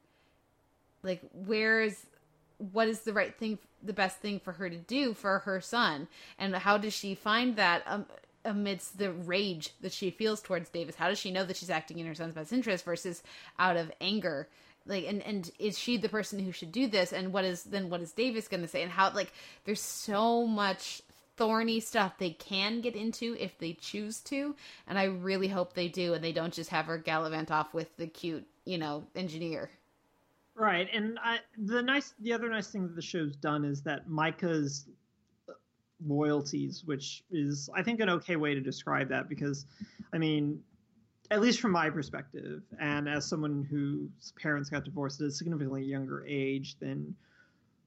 like 1.04 1.22
where 1.34 1.82
is 1.82 2.06
what 2.72 2.88
is 2.88 3.02
the 3.02 3.14
right 3.14 3.36
thing 3.36 3.60
the 3.84 3.94
best 3.94 4.18
thing 4.18 4.40
for 4.40 4.54
her 4.54 4.70
to 4.70 4.78
do 4.78 5.14
for 5.14 5.40
her 5.40 5.60
son 5.62 6.08
and 6.40 6.56
how 6.56 6.78
does 6.78 6.94
she 6.94 7.14
find 7.14 7.58
that 7.58 7.84
um, 7.86 8.06
amidst 8.48 8.98
the 8.98 9.12
rage 9.12 9.70
that 9.82 9.92
she 9.92 10.10
feels 10.10 10.42
towards 10.42 10.70
davis. 10.70 10.96
How 10.96 11.10
does 11.10 11.20
she 11.20 11.32
know 11.32 11.44
that 11.44 11.58
she's 11.58 11.70
acting 11.70 12.00
in 12.00 12.08
her 12.08 12.16
son's 12.16 12.34
best 12.34 12.54
interest 12.54 12.86
versus 12.86 13.22
out 13.60 13.78
of 13.78 13.92
anger? 14.02 14.48
Like 14.86 15.06
and 15.06 15.22
and 15.22 15.52
is 15.60 15.78
she 15.78 15.98
the 15.98 16.10
person 16.10 16.40
who 16.40 16.52
should 16.52 16.72
do 16.72 16.88
this? 16.88 17.12
And 17.12 17.34
what 17.34 17.44
is 17.44 17.64
then 17.64 17.90
what 17.90 18.02
is 18.02 18.12
davis 18.14 18.48
going 18.48 18.62
to 18.62 18.68
say? 18.68 18.82
And 18.82 18.92
how 18.92 19.12
like 19.14 19.34
there's 19.66 19.82
so 19.82 20.48
much 20.48 21.02
thorny 21.36 21.80
stuff 21.80 22.18
they 22.18 22.32
can 22.32 22.82
get 22.82 22.96
into 22.96 23.36
if 23.40 23.58
they 23.60 23.74
choose 23.74 24.22
to. 24.22 24.56
And 24.88 24.98
i 24.98 25.04
really 25.04 25.50
hope 25.50 25.74
they 25.74 25.88
do 25.88 26.14
and 26.14 26.24
they 26.24 26.32
don't 26.32 26.54
just 26.54 26.72
have 26.72 26.86
her 26.86 26.98
gallivant 26.98 27.52
off 27.52 27.74
with 27.74 27.96
the 27.98 28.08
cute 28.08 28.48
you 28.66 28.78
know 28.78 29.06
engineer. 29.16 29.70
Right, 30.58 30.88
and 30.92 31.20
I, 31.24 31.38
the 31.56 31.84
nice, 31.84 32.16
the 32.20 32.34
other 32.34 32.50
nice 32.50 32.68
thing 32.70 32.88
that 32.88 32.96
the 32.96 33.02
show's 33.02 33.36
done 33.36 33.64
is 33.64 33.84
that 33.84 34.10
Micah's 34.10 34.88
loyalties, 36.06 36.84
which 36.86 37.24
is, 37.32 37.70
I 37.76 37.84
think, 37.84 38.00
an 38.00 38.10
okay 38.10 38.36
way 38.36 38.54
to 38.54 38.62
describe 38.62 39.10
that 39.10 39.30
because, 39.30 39.66
I 40.14 40.18
mean, 40.18 40.62
at 41.32 41.42
least 41.42 41.60
from 41.60 41.72
my 41.72 41.90
perspective, 41.90 42.62
and 42.80 43.10
as 43.10 43.26
someone 43.26 43.68
whose 43.70 44.34
parents 44.42 44.70
got 44.70 44.86
divorced 44.86 45.20
at 45.22 45.28
a 45.28 45.32
significantly 45.32 45.84
younger 45.84 46.26
age 46.28 46.78
than 46.80 47.16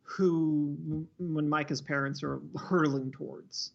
who, 0.03 1.07
when 1.19 1.49
Micah's 1.49 1.81
parents 1.81 2.23
are 2.23 2.41
hurtling 2.57 3.11
towards, 3.11 3.73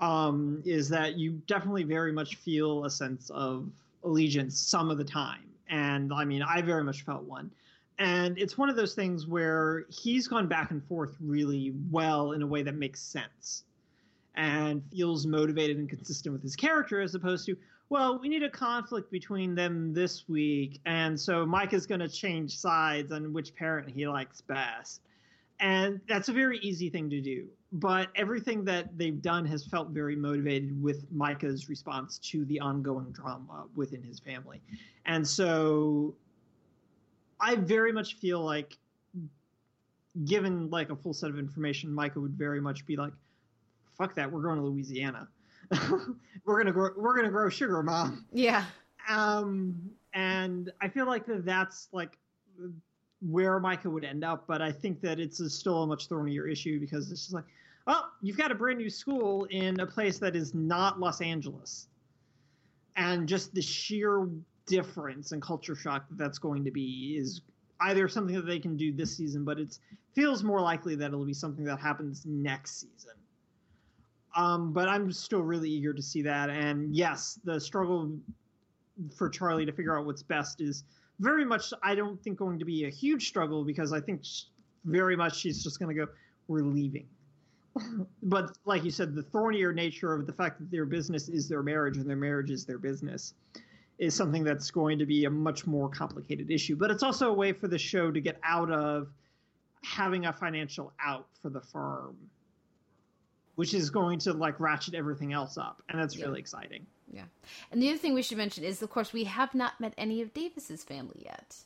um, 0.00 0.62
is 0.64 0.88
that 0.88 1.16
you 1.16 1.40
definitely 1.46 1.84
very 1.84 2.12
much 2.12 2.36
feel 2.36 2.84
a 2.84 2.90
sense 2.90 3.30
of 3.30 3.70
allegiance 4.02 4.58
some 4.58 4.90
of 4.90 4.98
the 4.98 5.04
time. 5.04 5.48
And 5.68 6.12
I 6.12 6.24
mean, 6.24 6.42
I 6.42 6.60
very 6.60 6.82
much 6.82 7.02
felt 7.02 7.22
one 7.22 7.50
and 7.98 8.38
it's 8.38 8.56
one 8.56 8.68
of 8.68 8.76
those 8.76 8.94
things 8.94 9.26
where 9.26 9.84
he's 9.88 10.26
gone 10.26 10.48
back 10.48 10.70
and 10.70 10.84
forth 10.84 11.16
really 11.20 11.74
well 11.90 12.32
in 12.32 12.42
a 12.42 12.46
way 12.46 12.62
that 12.62 12.74
makes 12.74 13.00
sense 13.00 13.64
and 14.34 14.82
feels 14.90 15.26
motivated 15.26 15.76
and 15.76 15.88
consistent 15.88 16.32
with 16.32 16.42
his 16.42 16.56
character 16.56 17.00
as 17.00 17.14
opposed 17.14 17.44
to 17.46 17.56
well 17.90 18.18
we 18.18 18.28
need 18.28 18.42
a 18.42 18.50
conflict 18.50 19.10
between 19.10 19.54
them 19.54 19.92
this 19.92 20.28
week 20.28 20.80
and 20.86 21.18
so 21.18 21.44
mike 21.44 21.72
is 21.72 21.86
going 21.86 22.00
to 22.00 22.08
change 22.08 22.56
sides 22.56 23.12
on 23.12 23.32
which 23.32 23.54
parent 23.54 23.88
he 23.88 24.06
likes 24.06 24.40
best. 24.40 25.02
And 25.60 26.00
that's 26.08 26.28
a 26.28 26.32
very 26.32 26.58
easy 26.58 26.90
thing 26.90 27.08
to 27.10 27.20
do 27.20 27.46
but 27.72 28.08
everything 28.16 28.64
that 28.64 28.98
they've 28.98 29.22
done 29.22 29.46
has 29.46 29.64
felt 29.64 29.88
very 29.90 30.14
motivated 30.14 30.82
with 30.82 31.10
micah's 31.10 31.70
response 31.70 32.18
to 32.18 32.44
the 32.44 32.60
ongoing 32.60 33.10
drama 33.12 33.64
within 33.74 34.02
his 34.02 34.18
family. 34.18 34.60
And 35.06 35.26
so 35.26 36.14
I 37.42 37.56
very 37.56 37.92
much 37.92 38.14
feel 38.14 38.40
like, 38.40 38.78
given 40.24 40.70
like 40.70 40.90
a 40.90 40.96
full 40.96 41.12
set 41.12 41.28
of 41.28 41.38
information, 41.38 41.92
Micah 41.92 42.20
would 42.20 42.34
very 42.34 42.60
much 42.60 42.86
be 42.86 42.96
like, 42.96 43.12
"Fuck 43.98 44.14
that, 44.14 44.30
we're 44.30 44.42
going 44.42 44.58
to 44.58 44.64
Louisiana. 44.64 45.28
we're 46.44 46.58
gonna 46.58 46.72
grow, 46.72 46.90
we're 46.96 47.16
gonna 47.16 47.30
grow 47.30 47.48
sugar, 47.48 47.82
mom." 47.82 48.24
yeah 48.32 48.64
Um, 49.08 49.90
and 50.14 50.70
I 50.80 50.88
feel 50.88 51.06
like 51.06 51.26
that 51.26 51.44
that's 51.44 51.88
like 51.92 52.16
where 53.20 53.58
Micah 53.58 53.90
would 53.90 54.04
end 54.04 54.24
up, 54.24 54.44
but 54.46 54.62
I 54.62 54.70
think 54.70 55.00
that 55.00 55.18
it's 55.18 55.40
a, 55.40 55.50
still 55.50 55.82
a 55.82 55.86
much 55.86 56.08
thornier 56.08 56.46
issue 56.46 56.78
because 56.80 57.10
it's 57.10 57.22
just 57.22 57.34
like, 57.34 57.44
well, 57.86 58.10
you've 58.20 58.36
got 58.36 58.52
a 58.52 58.54
brand 58.54 58.78
new 58.78 58.90
school 58.90 59.44
in 59.46 59.80
a 59.80 59.86
place 59.86 60.18
that 60.18 60.36
is 60.36 60.54
not 60.54 61.00
Los 61.00 61.20
Angeles, 61.20 61.88
and 62.96 63.28
just 63.28 63.54
the 63.54 63.62
sheer 63.62 64.28
difference 64.66 65.32
and 65.32 65.42
culture 65.42 65.74
shock 65.74 66.08
that 66.08 66.18
that's 66.18 66.38
going 66.38 66.64
to 66.64 66.70
be 66.70 67.16
is 67.18 67.42
either 67.82 68.08
something 68.08 68.34
that 68.34 68.46
they 68.46 68.58
can 68.58 68.76
do 68.76 68.92
this 68.92 69.16
season, 69.16 69.44
but 69.44 69.58
it 69.58 69.78
feels 70.14 70.42
more 70.42 70.60
likely 70.60 70.94
that 70.94 71.06
it'll 71.06 71.24
be 71.24 71.34
something 71.34 71.64
that 71.64 71.78
happens 71.78 72.24
next 72.26 72.80
season. 72.80 73.14
Um, 74.36 74.72
but 74.72 74.88
I'm 74.88 75.12
still 75.12 75.42
really 75.42 75.68
eager 75.68 75.92
to 75.92 76.02
see 76.02 76.22
that. 76.22 76.48
And 76.48 76.94
yes, 76.94 77.38
the 77.44 77.60
struggle 77.60 78.12
for 79.16 79.28
Charlie 79.28 79.66
to 79.66 79.72
figure 79.72 79.98
out 79.98 80.06
what's 80.06 80.22
best 80.22 80.60
is 80.60 80.84
very 81.20 81.44
much, 81.44 81.72
I 81.82 81.94
don't 81.94 82.22
think, 82.22 82.38
going 82.38 82.58
to 82.58 82.64
be 82.64 82.84
a 82.84 82.90
huge 82.90 83.28
struggle 83.28 83.64
because 83.64 83.92
I 83.92 84.00
think 84.00 84.24
sh- 84.24 84.44
very 84.84 85.16
much 85.16 85.36
she's 85.36 85.62
just 85.62 85.78
going 85.78 85.94
to 85.94 86.06
go, 86.06 86.10
we're 86.48 86.60
leaving. 86.60 87.06
but 88.22 88.56
like 88.64 88.84
you 88.84 88.90
said, 88.90 89.14
the 89.14 89.22
thornier 89.22 89.72
nature 89.72 90.14
of 90.14 90.26
the 90.26 90.32
fact 90.32 90.58
that 90.58 90.70
their 90.70 90.84
business 90.84 91.28
is 91.28 91.48
their 91.48 91.62
marriage 91.62 91.96
and 91.96 92.08
their 92.08 92.16
marriage 92.16 92.50
is 92.50 92.64
their 92.64 92.78
business 92.78 93.34
is 94.02 94.14
something 94.14 94.42
that's 94.42 94.70
going 94.72 94.98
to 94.98 95.06
be 95.06 95.26
a 95.26 95.30
much 95.30 95.64
more 95.66 95.88
complicated 95.88 96.50
issue. 96.50 96.74
But 96.74 96.90
it's 96.90 97.04
also 97.04 97.30
a 97.30 97.32
way 97.32 97.52
for 97.52 97.68
the 97.68 97.78
show 97.78 98.10
to 98.10 98.20
get 98.20 98.36
out 98.42 98.68
of 98.70 99.08
having 99.84 100.26
a 100.26 100.32
financial 100.32 100.92
out 101.00 101.28
for 101.40 101.50
the 101.50 101.60
firm, 101.60 102.16
which 103.54 103.74
is 103.74 103.90
going 103.90 104.18
to 104.20 104.32
like 104.32 104.58
ratchet 104.58 104.94
everything 104.94 105.32
else 105.32 105.56
up. 105.56 105.82
And 105.88 106.00
that's 106.00 106.16
Yeah. 106.16 106.26
really 106.26 106.40
exciting. 106.40 106.86
yeah 107.14 107.24
and 107.70 107.82
the 107.82 107.90
other 107.90 107.98
thing 107.98 108.14
we 108.14 108.22
should 108.22 108.38
mention 108.38 108.64
is 108.64 108.80
of 108.80 108.88
course 108.88 109.12
we 109.12 109.24
have 109.24 109.54
not 109.54 109.78
met 109.78 109.92
any 109.98 110.22
of 110.22 110.32
davis's 110.32 110.82
family 110.82 111.20
yet 111.26 111.58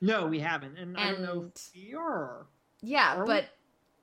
No, 0.00 0.26
we 0.26 0.40
haven't. 0.40 0.78
And, 0.78 0.96
I 0.96 1.10
don't 1.10 1.20
know 1.20 1.40
And- 1.42 1.52
if 1.54 1.70
we 1.74 1.94
are. 1.94 2.46
yeah 2.80 3.16
Are 3.16 3.24
we? 3.24 3.26
but 3.26 3.44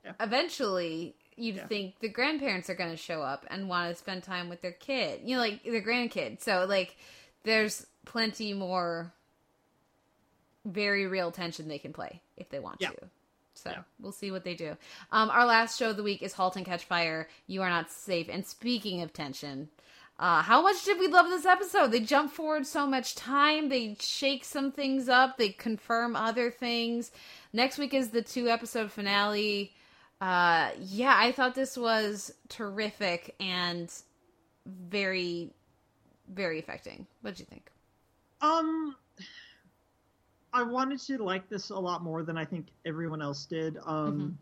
Yeah. 0.04 0.12
eventually 0.20 1.16
you'd 1.36 1.56
Yeah. 1.56 1.66
think 1.66 1.98
the 1.98 2.08
grandparents 2.08 2.70
are 2.70 2.76
going 2.76 2.90
to 2.92 2.96
show 2.96 3.20
up 3.20 3.44
and 3.50 3.68
want 3.68 3.90
to 3.90 3.96
spend 3.96 4.22
time 4.22 4.48
with 4.48 4.60
their 4.62 4.70
kid 4.72 5.22
you 5.24 5.34
know 5.34 5.42
like 5.42 5.64
their 5.64 5.82
grandkid 5.82 6.40
so 6.40 6.66
like 6.66 6.96
there's 7.44 7.86
plenty 8.04 8.52
more 8.52 9.12
very 10.64 11.06
real 11.06 11.30
tension 11.32 11.68
they 11.68 11.78
can 11.78 11.92
play 11.92 12.20
if 12.36 12.48
they 12.50 12.58
want 12.60 12.76
Yeah. 12.80 12.90
to 12.90 13.08
So 13.54 13.70
Yeah. 13.70 13.82
we'll 14.00 14.12
see 14.12 14.30
what 14.30 14.44
they 14.44 14.54
do. 14.54 14.76
Um, 15.10 15.28
our 15.30 15.44
last 15.44 15.78
show 15.78 15.90
of 15.90 15.96
the 15.96 16.02
week 16.02 16.22
is 16.22 16.32
*Halt 16.32 16.56
and 16.56 16.64
Catch 16.64 16.84
Fire*. 16.84 17.28
You 17.46 17.60
are 17.62 17.68
not 17.68 17.90
safe. 17.90 18.28
And 18.30 18.46
speaking 18.46 19.02
of 19.02 19.12
tension, 19.12 19.68
uh, 20.18 20.40
how 20.42 20.62
much 20.62 20.84
did 20.84 20.98
we 20.98 21.06
love 21.08 21.28
this 21.28 21.44
episode? 21.44 21.88
They 21.92 22.00
jump 22.00 22.32
forward 22.32 22.66
so 22.66 22.86
much 22.86 23.14
time. 23.14 23.68
They 23.68 23.96
shake 24.00 24.44
some 24.44 24.72
things 24.72 25.08
up. 25.08 25.36
They 25.36 25.50
confirm 25.50 26.16
other 26.16 26.50
things. 26.50 27.10
Next 27.52 27.76
week 27.76 27.92
is 27.92 28.10
the 28.10 28.22
two 28.22 28.48
episode 28.48 28.90
finale. 28.90 29.74
Uh, 30.20 30.70
yeah, 30.78 31.14
I 31.16 31.32
thought 31.32 31.54
this 31.54 31.76
was 31.76 32.32
terrific 32.48 33.34
and 33.38 33.92
very, 34.64 35.50
very 36.28 36.58
affecting. 36.58 37.06
What 37.22 37.30
did 37.32 37.40
you 37.40 37.46
think? 37.46 37.70
Um, 38.40 38.96
I 40.52 40.62
wanted 40.62 41.00
to 41.00 41.18
like 41.22 41.48
this 41.48 41.70
a 41.70 41.78
lot 41.78 42.02
more 42.02 42.22
than 42.22 42.36
I 42.36 42.44
think 42.44 42.66
everyone 42.84 43.22
else 43.22 43.46
did. 43.46 43.78
Um, 43.84 44.20
Mhm. 44.20 44.36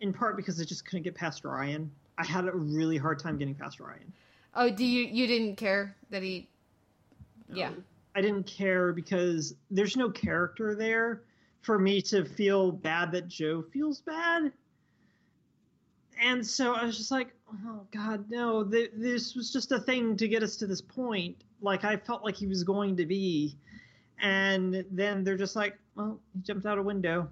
in 0.00 0.12
part 0.12 0.36
because 0.36 0.60
I 0.60 0.64
just 0.64 0.84
couldn't 0.84 1.04
get 1.04 1.14
past 1.14 1.44
Ryan. 1.44 1.90
I 2.18 2.24
had 2.24 2.46
a 2.46 2.52
really 2.52 2.96
hard 2.96 3.18
time 3.18 3.38
getting 3.38 3.54
past 3.54 3.80
Ryan. 3.80 4.12
Oh, 4.54 4.70
do 4.70 4.84
you 4.84 5.04
you 5.04 5.26
didn't 5.26 5.56
care 5.56 5.94
that 6.10 6.22
he? 6.22 6.48
Yeah. 7.52 7.72
I 8.14 8.22
didn't 8.22 8.46
care 8.46 8.92
because 8.92 9.54
there's 9.70 9.96
no 9.96 10.10
character 10.10 10.74
there 10.74 11.22
for 11.60 11.78
me 11.78 12.00
to 12.02 12.24
feel 12.24 12.72
bad 12.72 13.12
that 13.12 13.28
Joe 13.28 13.62
feels 13.62 14.00
bad. 14.00 14.52
And 16.20 16.46
so 16.46 16.74
I 16.74 16.84
was 16.84 16.96
just 16.96 17.10
like, 17.10 17.34
oh 17.66 17.86
God, 17.92 18.30
no, 18.30 18.64
th- 18.64 18.92
this 18.94 19.34
was 19.34 19.52
just 19.52 19.72
a 19.72 19.78
thing 19.78 20.16
to 20.16 20.28
get 20.28 20.42
us 20.42 20.56
to 20.56 20.66
this 20.66 20.80
point. 20.80 21.44
Like 21.60 21.84
I 21.84 21.96
felt 21.96 22.24
like 22.24 22.36
he 22.36 22.46
was 22.46 22.64
going 22.64 22.96
to 22.96 23.06
be. 23.06 23.56
And 24.20 24.84
then 24.90 25.24
they're 25.24 25.36
just 25.36 25.56
like, 25.56 25.78
well, 25.94 26.20
he 26.32 26.40
jumped 26.40 26.66
out 26.66 26.78
a 26.78 26.82
window. 26.82 27.28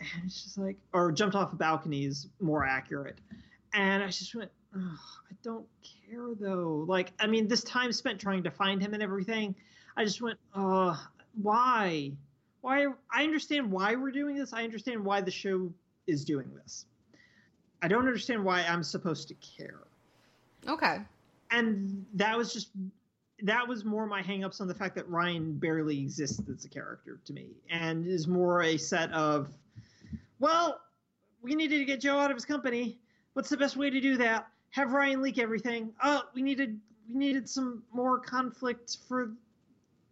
And 0.00 0.24
it's 0.24 0.42
just 0.42 0.58
like, 0.58 0.76
or 0.92 1.12
jumped 1.12 1.36
off 1.36 1.52
a 1.52 1.56
balcony 1.56 2.04
is 2.04 2.28
more 2.40 2.64
accurate. 2.64 3.18
And 3.72 4.02
I 4.02 4.08
just 4.08 4.34
went, 4.34 4.50
oh, 4.76 4.98
I 5.30 5.34
don't 5.44 5.66
care 5.82 6.34
though. 6.38 6.84
Like, 6.88 7.12
I 7.20 7.28
mean, 7.28 7.46
this 7.46 7.62
time 7.62 7.92
spent 7.92 8.20
trying 8.20 8.42
to 8.42 8.50
find 8.50 8.82
him 8.82 8.94
and 8.94 9.02
everything, 9.02 9.54
I 9.96 10.04
just 10.04 10.20
went, 10.20 10.38
uh, 10.54 10.96
why? 11.40 12.12
Why? 12.62 12.86
I 13.12 13.24
understand 13.24 13.70
why 13.70 13.94
we're 13.94 14.10
doing 14.10 14.36
this. 14.36 14.52
I 14.52 14.64
understand 14.64 15.04
why 15.04 15.20
the 15.20 15.30
show 15.30 15.72
is 16.06 16.24
doing 16.24 16.50
this. 16.54 16.86
I 17.82 17.88
don't 17.88 18.06
understand 18.06 18.44
why 18.44 18.62
I'm 18.62 18.82
supposed 18.82 19.28
to 19.28 19.34
care. 19.34 19.80
Okay. 20.68 20.98
And 21.50 22.06
that 22.14 22.38
was 22.38 22.52
just 22.52 22.70
that 23.42 23.66
was 23.66 23.84
more 23.84 24.06
my 24.06 24.22
hangups 24.22 24.60
on 24.60 24.68
the 24.68 24.74
fact 24.74 24.94
that 24.94 25.08
Ryan 25.08 25.54
barely 25.54 25.98
exists 25.98 26.40
as 26.48 26.64
a 26.64 26.68
character 26.68 27.18
to 27.24 27.32
me, 27.32 27.48
and 27.68 28.06
is 28.06 28.28
more 28.28 28.62
a 28.62 28.76
set 28.76 29.12
of, 29.12 29.48
well, 30.38 30.80
we 31.42 31.56
needed 31.56 31.78
to 31.78 31.84
get 31.84 32.00
Joe 32.00 32.18
out 32.18 32.30
of 32.30 32.36
his 32.36 32.44
company. 32.44 32.98
What's 33.32 33.48
the 33.48 33.56
best 33.56 33.76
way 33.76 33.90
to 33.90 34.00
do 34.00 34.16
that? 34.18 34.46
Have 34.70 34.92
Ryan 34.92 35.20
leak 35.20 35.38
everything. 35.38 35.92
Oh, 36.02 36.22
we 36.34 36.42
needed 36.42 36.80
we 37.08 37.18
needed 37.18 37.48
some 37.48 37.82
more 37.92 38.20
conflict 38.20 38.98
for 39.08 39.32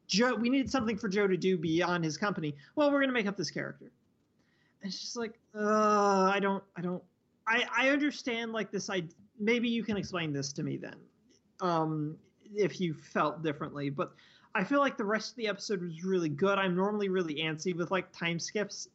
Joe. 0.09 0.35
We 0.35 0.51
needed 0.51 0.71
something 0.71 0.99
for 0.99 1.09
Joe 1.09 1.29
to 1.29 1.37
do 1.37 1.57
beyond 1.57 2.05
his 2.05 2.17
company. 2.17 2.57
Well, 2.75 2.91
we're 2.91 3.01
gonna 3.01 3.13
make 3.13 3.27
up 3.27 3.37
this 3.37 3.51
character. 3.51 3.93
And 4.83 4.91
it's 4.91 5.01
just 5.01 5.17
like, 5.17 5.39
uh, 5.55 6.31
I 6.35 6.41
don't, 6.41 6.65
I 6.75 6.81
don't, 6.81 7.03
I, 7.51 7.67
I 7.77 7.89
understand 7.89 8.53
like 8.53 8.71
this. 8.71 8.89
I 8.89 9.03
maybe 9.39 9.69
you 9.69 9.83
can 9.83 9.97
explain 9.97 10.33
this 10.33 10.53
to 10.53 10.63
me 10.63 10.77
then, 10.77 10.95
um, 11.61 12.17
if 12.55 12.81
you 12.81 12.95
felt 12.95 13.43
differently. 13.43 13.91
But 13.91 14.13
I 14.55 14.63
feel 14.63 14.79
like 14.79 14.97
the 14.97 15.05
rest 15.05 15.33
of 15.33 15.37
the 15.37 15.49
episode 15.49 15.83
was 15.83 16.05
really 16.05 16.29
good. 16.29 16.59
I'm 16.59 16.77
normally 16.77 17.09
really 17.09 17.37
antsy 17.37 17.77
with 17.77 17.91
like 17.91 18.13
time 18.13 18.39
skips, 18.39 18.89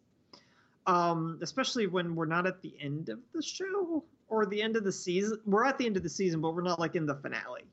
um, 0.88 1.38
especially 1.42 1.88
when 1.88 2.16
we're 2.16 2.26
not 2.26 2.48
at 2.48 2.62
the 2.62 2.74
end 2.80 3.10
of 3.10 3.20
the 3.34 3.42
show 3.42 4.06
or 4.30 4.46
the 4.46 4.62
end 4.62 4.78
of 4.78 4.86
the 4.86 4.92
season. 4.92 5.38
We're 5.46 5.66
at 5.66 5.78
the 5.78 5.86
end 5.86 5.98
of 5.98 6.04
the 6.04 6.10
season, 6.10 6.40
but 6.40 6.56
we're 6.56 6.62
not 6.62 6.80
like 6.80 6.96
in 6.96 7.06
the 7.06 7.16
finale. 7.16 7.66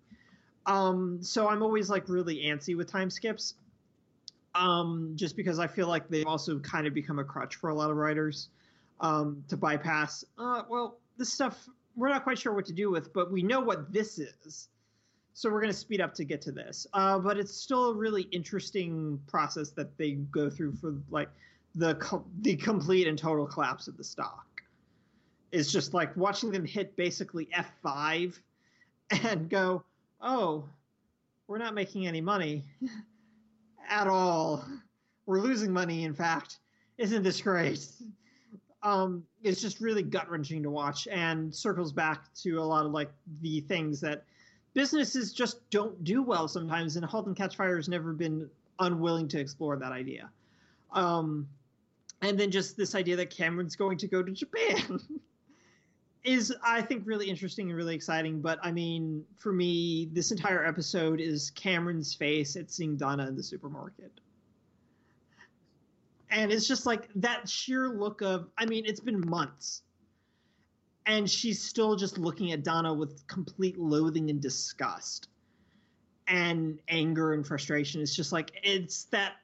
Um, 0.66 1.22
so 1.22 1.48
I'm 1.48 1.62
always 1.62 1.90
like 1.90 2.08
really 2.08 2.42
antsy 2.44 2.76
with 2.76 2.90
time 2.90 3.08
skips. 3.08 3.54
Um, 4.54 5.12
just 5.14 5.36
because 5.36 5.58
I 5.60 5.66
feel 5.68 5.86
like 5.86 6.08
they've 6.08 6.26
also 6.26 6.58
kind 6.58 6.86
of 6.86 6.92
become 6.92 7.20
a 7.20 7.24
crutch 7.24 7.56
for 7.56 7.70
a 7.70 7.74
lot 7.74 7.90
of 7.90 7.96
writers 7.96 8.48
um, 9.02 9.44
to 9.48 9.56
bypass. 9.56 10.24
Uh, 10.38 10.62
well, 10.68 10.98
this 11.18 11.32
stuff 11.32 11.68
we're 11.96 12.08
not 12.08 12.22
quite 12.22 12.38
sure 12.38 12.54
what 12.54 12.64
to 12.66 12.72
do 12.72 12.90
with, 12.90 13.12
but 13.12 13.30
we 13.30 13.42
know 13.42 13.60
what 13.60 13.92
this 13.92 14.18
is, 14.18 14.68
so 15.34 15.50
we're 15.50 15.60
going 15.60 15.72
to 15.72 15.78
speed 15.78 16.00
up 16.00 16.14
to 16.14 16.24
get 16.24 16.40
to 16.42 16.52
this. 16.52 16.86
Uh, 16.94 17.18
but 17.18 17.36
it's 17.36 17.54
still 17.54 17.90
a 17.90 17.94
really 17.94 18.22
interesting 18.32 19.20
process 19.26 19.70
that 19.70 19.96
they 19.98 20.12
go 20.12 20.48
through 20.48 20.72
for 20.72 20.94
like 21.10 21.28
the 21.74 21.94
co- 21.96 22.24
the 22.40 22.56
complete 22.56 23.06
and 23.06 23.18
total 23.18 23.46
collapse 23.46 23.88
of 23.88 23.96
the 23.96 24.04
stock. 24.04 24.46
It's 25.50 25.70
just 25.70 25.92
like 25.92 26.16
watching 26.16 26.50
them 26.50 26.64
hit 26.64 26.96
basically 26.96 27.48
F 27.52 27.70
five 27.82 28.40
and 29.10 29.50
go, 29.50 29.84
oh, 30.20 30.64
we're 31.46 31.58
not 31.58 31.74
making 31.74 32.06
any 32.06 32.20
money 32.20 32.64
at 33.88 34.06
all. 34.06 34.64
We're 35.26 35.40
losing 35.40 35.72
money, 35.72 36.04
in 36.04 36.14
fact. 36.14 36.58
Isn't 36.98 37.22
this 37.22 37.40
great? 37.40 37.86
Um, 38.82 39.24
it's 39.42 39.60
just 39.60 39.80
really 39.80 40.02
gut 40.02 40.28
wrenching 40.28 40.62
to 40.64 40.70
watch 40.70 41.06
and 41.06 41.54
circles 41.54 41.92
back 41.92 42.32
to 42.42 42.58
a 42.58 42.64
lot 42.64 42.84
of 42.84 42.92
like 42.92 43.10
the 43.40 43.60
things 43.60 44.00
that 44.00 44.24
businesses 44.74 45.32
just 45.32 45.68
don't 45.70 46.02
do 46.02 46.22
well 46.22 46.48
sometimes. 46.48 46.96
And 46.96 47.04
Halt 47.04 47.26
and 47.26 47.36
Catch 47.36 47.56
Fire 47.56 47.76
has 47.76 47.88
never 47.88 48.12
been 48.12 48.48
unwilling 48.78 49.28
to 49.28 49.40
explore 49.40 49.76
that 49.76 49.92
idea. 49.92 50.30
Um, 50.92 51.48
and 52.20 52.38
then 52.38 52.50
just 52.50 52.76
this 52.76 52.94
idea 52.94 53.16
that 53.16 53.30
Cameron's 53.30 53.76
going 53.76 53.98
to 53.98 54.06
go 54.06 54.22
to 54.22 54.30
Japan 54.32 55.00
is, 56.24 56.54
I 56.62 56.82
think, 56.82 57.02
really 57.06 57.28
interesting 57.28 57.68
and 57.68 57.76
really 57.76 57.94
exciting. 57.94 58.40
But 58.40 58.58
I 58.62 58.70
mean, 58.70 59.24
for 59.38 59.52
me, 59.52 60.08
this 60.12 60.30
entire 60.30 60.64
episode 60.64 61.20
is 61.20 61.50
Cameron's 61.50 62.14
face 62.14 62.56
at 62.56 62.70
seeing 62.70 62.96
Donna 62.96 63.26
in 63.26 63.36
the 63.36 63.42
supermarket. 63.42 64.12
And 66.32 66.50
it's 66.50 66.66
just 66.66 66.86
like 66.86 67.08
that 67.16 67.46
sheer 67.48 67.90
look 67.90 68.22
of, 68.22 68.48
I 68.56 68.64
mean, 68.64 68.84
it's 68.86 69.00
been 69.00 69.20
months. 69.28 69.82
And 71.04 71.28
she's 71.28 71.62
still 71.62 71.94
just 71.94 72.16
looking 72.16 72.52
at 72.52 72.64
Donna 72.64 72.92
with 72.92 73.26
complete 73.26 73.78
loathing 73.78 74.30
and 74.30 74.40
disgust 74.40 75.28
and 76.28 76.78
anger 76.88 77.34
and 77.34 77.46
frustration. 77.46 78.00
It's 78.00 78.16
just 78.16 78.32
like, 78.32 78.50
it's 78.62 79.04
that, 79.04 79.34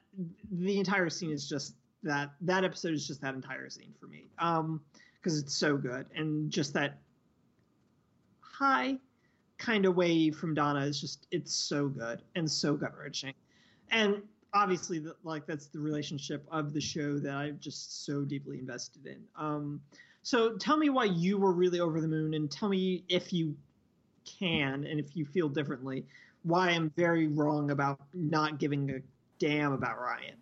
the 0.51 0.79
entire 0.79 1.09
scene 1.09 1.31
is 1.31 1.47
just 1.47 1.75
that, 2.01 2.31
that 2.41 2.63
episode 2.63 2.93
is 2.93 3.05
just 3.05 3.21
that 3.21 3.35
entire 3.35 3.69
scene 3.69 3.93
for 3.99 4.07
me. 4.07 4.25
Um, 4.39 4.81
because 5.15 5.37
it's 5.37 5.53
so 5.53 5.77
good. 5.77 6.07
And 6.15 6.49
just 6.49 6.73
that 6.73 6.97
high 8.39 8.97
kind 9.57 9.85
of 9.85 9.95
wave 9.95 10.37
from 10.37 10.53
Donna 10.55 10.79
is 10.85 10.99
just, 10.99 11.27
it's 11.29 11.53
so 11.53 11.87
good 11.87 12.23
and 12.35 12.49
so 12.49 12.75
gut 12.75 12.93
wrenching. 12.97 13.33
And 13.91 14.23
obviously 14.53 14.99
the, 14.99 15.15
like 15.23 15.45
that's 15.45 15.67
the 15.67 15.79
relationship 15.79 16.45
of 16.51 16.73
the 16.73 16.81
show 16.81 17.19
that 17.19 17.33
I'm 17.35 17.59
just 17.59 18.05
so 18.05 18.23
deeply 18.23 18.59
invested 18.59 19.05
in. 19.05 19.23
Um, 19.37 19.81
so 20.23 20.57
tell 20.57 20.77
me 20.77 20.89
why 20.89 21.05
you 21.05 21.37
were 21.37 21.51
really 21.53 21.79
over 21.79 22.01
the 22.01 22.07
moon, 22.07 22.33
and 22.33 22.51
tell 22.51 22.69
me 22.69 23.03
if 23.09 23.31
you 23.33 23.55
can 24.25 24.85
and 24.85 24.99
if 24.99 25.15
you 25.15 25.25
feel 25.25 25.49
differently, 25.49 26.05
why 26.43 26.69
I'm 26.69 26.91
very 26.95 27.27
wrong 27.27 27.71
about 27.71 27.99
not 28.13 28.59
giving 28.59 28.89
a 28.91 28.99
damn 29.39 29.71
about 29.71 29.99
Ryan. 29.99 30.35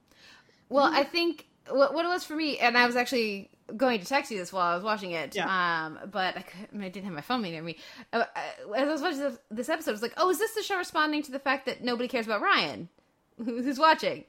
Well, 0.70 0.86
I 0.86 1.04
think 1.04 1.48
what, 1.70 1.94
what 1.94 2.06
it 2.06 2.10
was 2.10 2.24
for 2.24 2.36
me, 2.36 2.58
and 2.60 2.78
I 2.78 2.86
was 2.86 2.96
actually 2.96 3.50
going 3.76 4.00
to 4.00 4.06
text 4.06 4.32
you 4.32 4.38
this 4.38 4.52
while 4.54 4.72
I 4.72 4.76
was 4.76 4.84
watching 4.84 5.12
it, 5.12 5.36
Yeah. 5.36 5.86
um, 5.86 6.00
but 6.12 6.38
I, 6.38 6.44
I 6.74 6.90
didn't 6.90 7.06
have 7.06 7.14
my 7.14 7.22
phone 7.22 7.42
near 7.42 7.62
me. 7.62 7.78
Uh, 8.14 8.24
uh, 8.36 8.74
as 8.74 8.88
I 8.88 8.92
was 8.92 9.02
watching 9.02 9.20
this, 9.20 9.38
this 9.52 9.70
episode, 9.70 9.92
I 9.92 9.94
was 9.94 10.02
like, 10.02 10.14
oh, 10.18 10.30
is 10.30 10.40
this 10.40 10.54
the 10.56 10.64
show 10.64 10.78
responding 10.78 11.22
to 11.24 11.32
the 11.32 11.40
fact 11.40 11.66
that 11.66 11.84
nobody 11.84 12.08
cares 12.08 12.26
about 12.26 12.42
Ryan, 12.42 12.90
who's 13.46 13.80
watching? 13.80 14.24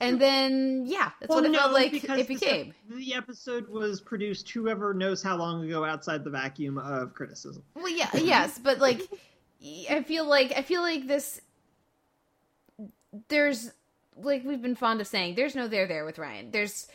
And 0.00 0.20
then, 0.20 0.84
yeah, 0.86 1.12
that's 1.20 1.30
what 1.30 1.44
it 1.46 1.54
felt 1.54 1.72
like 1.72 1.92
it 1.94 2.28
became. 2.28 2.74
ep- 2.90 2.96
the 2.96 3.14
episode 3.14 3.68
was 3.68 4.00
produced 4.00 4.50
whoever 4.50 4.92
knows 4.92 5.22
how 5.22 5.36
long 5.36 5.64
ago 5.64 5.84
outside 5.84 6.24
the 6.24 6.30
vacuum 6.30 6.78
of 6.78 7.14
criticism. 7.14 7.62
Well, 7.74 7.88
yeah, 7.88 8.10
yes, 8.14 8.58
but 8.62 8.80
like, 8.80 9.00
I 9.88 10.02
feel 10.02 10.26
like 10.28 10.52
I 10.56 10.62
feel 10.62 10.82
like 10.82 11.06
this. 11.06 11.40
There's 13.28 13.70
like 14.16 14.44
we've 14.44 14.60
been 14.60 14.74
fond 14.74 15.00
of 15.00 15.06
saying, 15.06 15.36
there's 15.36 15.54
no 15.54 15.68
there 15.68 15.86
there 15.86 16.04
with 16.04 16.18
Ryan. 16.18 16.50
There's 16.50 16.88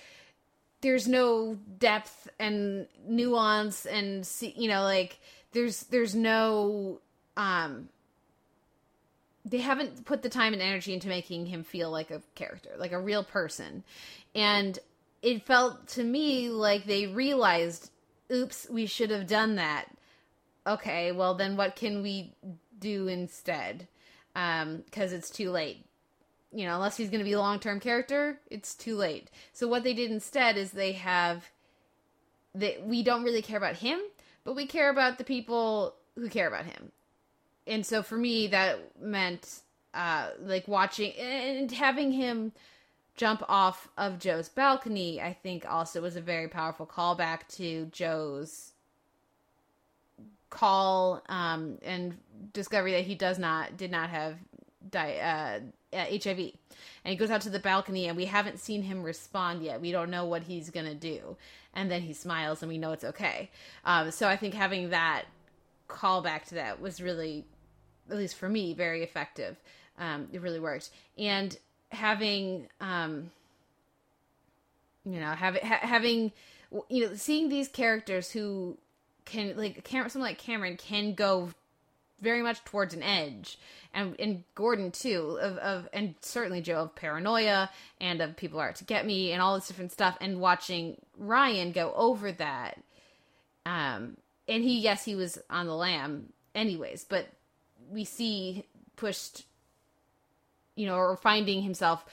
there's 0.82 1.08
no 1.08 1.58
depth 1.78 2.30
and 2.40 2.88
nuance 3.06 3.86
and 3.86 4.28
you 4.42 4.70
know 4.70 4.84
like 4.84 5.20
there's 5.52 5.84
there's 5.84 6.16
no 6.16 7.00
um 7.36 7.90
they 9.46 9.60
haven't 9.60 10.06
put 10.06 10.22
the 10.22 10.30
time 10.30 10.54
and 10.54 10.62
energy 10.62 10.94
into 10.94 11.08
making 11.08 11.46
him 11.46 11.64
feel 11.64 11.90
like 11.90 12.12
a 12.12 12.22
character, 12.36 12.72
like 12.78 12.92
a 12.92 13.00
real 13.00 13.24
person. 13.24 13.84
And 14.36 14.78
it 15.22 15.46
felt 15.46 15.88
to 15.90 16.04
me 16.04 16.50
like 16.50 16.86
they 16.86 17.08
realized, 17.08 17.92
oops, 18.32 18.68
we 18.70 18.86
should 18.86 19.10
have 19.10 19.28
done 19.28 19.56
that. 19.56 19.86
Okay, 20.68 21.12
well 21.12 21.36
then 21.36 21.58
what 21.58 21.76
can 21.76 22.02
we 22.02 22.34
do 22.80 23.08
instead? 23.08 23.88
Um, 24.36 24.84
cuz 24.92 25.14
it's 25.14 25.30
too 25.30 25.52
late. 25.52 25.86
You 26.52 26.66
know, 26.66 26.76
unless 26.76 26.98
he's 26.98 27.10
going 27.10 27.20
to 27.20 27.26
be 27.26 27.34
a 27.34 27.40
long-term 27.40 27.80
character, 27.80 28.40
it's 28.50 28.74
too 28.74 28.96
late. 28.96 29.30
So 29.54 29.68
what 29.68 29.84
they 29.84 29.94
did 29.94 30.10
instead 30.10 30.58
is 30.58 30.72
they 30.72 30.94
have 30.94 31.50
that 32.56 32.84
we 32.86 33.04
don't 33.04 33.24
really 33.24 33.44
care 33.44 33.58
about 33.58 33.76
him, 33.78 34.00
but 34.44 34.56
we 34.56 34.66
care 34.66 34.90
about 34.90 35.20
the 35.20 35.24
people 35.24 35.96
who 36.16 36.28
care 36.28 36.48
about 36.48 36.66
him. 36.66 36.92
And 37.70 37.86
so 37.86 38.04
for 38.04 38.18
me, 38.18 38.48
that 38.48 38.80
meant 39.00 39.62
uh, 39.94 40.30
like 40.42 40.68
watching 40.68 41.14
and 41.14 41.72
having 41.72 42.12
him 42.12 42.52
jump 43.16 43.44
off 43.48 43.88
of 43.98 44.20
Joe's 44.20 44.50
balcony. 44.50 45.22
I 45.22 45.34
think 45.34 45.66
also 45.70 46.02
was 46.02 46.16
a 46.16 46.22
very 46.22 46.48
powerful 46.48 46.86
callback 46.86 47.48
to 47.58 47.86
Joe's 47.88 48.72
call 50.50 51.22
um, 51.30 51.78
and 51.84 52.18
discovery 52.54 52.94
that 52.94 53.06
he 53.06 53.16
does 53.16 53.38
not 53.38 53.78
did 53.78 53.92
not 53.92 54.10
have 54.10 54.36
di- 54.90 55.20
uh, 55.20 55.60
uh, 55.96 56.06
HIV. 56.06 56.40
And 57.04 57.12
he 57.12 57.16
goes 57.16 57.30
out 57.30 57.42
to 57.42 57.50
the 57.50 57.60
balcony, 57.60 58.08
and 58.08 58.18
we 58.18 58.26
haven't 58.26 58.60
seen 58.60 58.84
him 58.84 59.04
respond 59.04 59.64
yet. 59.64 59.82
We 59.82 59.92
don't 59.92 60.10
know 60.10 60.26
what 60.26 60.44
he's 60.44 60.70
gonna 60.70 60.96
do. 60.96 61.36
And 61.74 61.90
then 61.90 62.02
he 62.02 62.14
smiles, 62.14 62.62
and 62.62 62.70
we 62.70 62.78
know 62.78 62.92
it's 62.92 63.04
okay. 63.04 63.50
Um, 63.86 64.12
so 64.12 64.28
I 64.28 64.38
think 64.38 64.54
having 64.54 64.90
that 64.90 65.26
callback 65.88 66.46
to 66.46 66.56
that 66.56 66.82
was 66.82 67.02
really, 67.02 67.46
at 68.10 68.18
least 68.18 68.36
for 68.36 68.50
me, 68.50 68.74
very 68.74 69.04
effective. 69.04 69.58
Um, 69.98 70.28
it 70.32 70.42
really 70.42 70.60
worked. 70.60 70.90
And 71.18 71.56
having, 71.92 72.68
um, 72.80 73.32
you 75.06 75.20
know, 75.20 75.32
having 75.32 75.66
ha- 75.66 75.80
having, 75.82 76.32
you 76.90 77.08
know, 77.08 77.16
seeing 77.16 77.50
these 77.50 77.68
characters 77.68 78.32
who 78.32 78.78
can 79.26 79.56
like 79.56 79.84
Cam- 79.84 80.10
someone 80.10 80.30
like 80.30 80.38
Cameron 80.38 80.78
can 80.78 81.14
go 81.14 81.50
very 82.22 82.42
much 82.42 82.64
towards 82.66 82.94
an 82.94 83.04
edge 83.04 83.58
and 83.94 84.16
and 84.20 84.44
Gordon 84.56 84.92
too 84.92 85.38
of 85.42 85.58
of 85.58 85.90
and 85.94 86.16
certainly 86.22 86.62
Joe 86.62 86.84
of 86.84 86.96
paranoia 86.96 87.70
and 88.02 88.22
of 88.22 88.36
people 88.36 88.60
are 88.60 88.70
out 88.70 88.76
to 88.78 88.84
get 88.84 89.06
me 89.06 89.32
and 89.32 89.42
all 89.42 89.56
this 89.56 89.68
different 89.68 89.92
stuff 89.92 90.18
and 90.20 90.40
watching 90.40 90.98
Ryan 91.18 91.72
go 91.72 91.94
over 91.94 92.32
that 92.34 92.82
um 93.66 94.18
and 94.48 94.64
he 94.64 94.80
yes 94.80 95.06
he 95.06 95.16
was 95.16 95.40
on 95.50 95.68
the 95.68 95.76
lam 95.76 96.34
anyways 96.54 97.06
but 97.06 97.28
we 97.92 98.04
see 98.04 98.66
pushed 98.96 99.46
you 100.76 100.86
know 100.86 100.96
or 100.96 101.16
finding 101.16 101.62
himself 101.62 102.06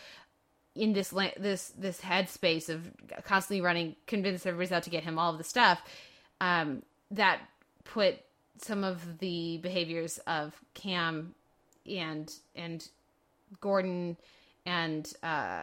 in 0.75 0.93
this 0.93 1.11
this 1.39 1.73
this 1.79 2.01
headspace 2.01 2.69
of 2.69 2.91
constantly 3.25 3.61
running 3.61 3.97
convinced 4.07 4.47
everybody's 4.47 4.73
out 4.73 4.83
to 4.83 4.91
get 4.91 5.05
him 5.05 5.19
all 5.19 5.33
of 5.33 5.39
the 5.39 5.45
stuff 5.45 5.83
um 6.41 6.83
that 7.11 7.41
put 7.85 8.19
some 8.59 8.85
of 8.85 9.19
the 9.19 9.59
behaviors 9.59 10.19
of 10.27 10.55
Cam 10.75 11.35
and 11.89 12.33
and 12.55 12.89
Gordon 13.61 14.17
and 14.65 15.13
uh, 15.23 15.63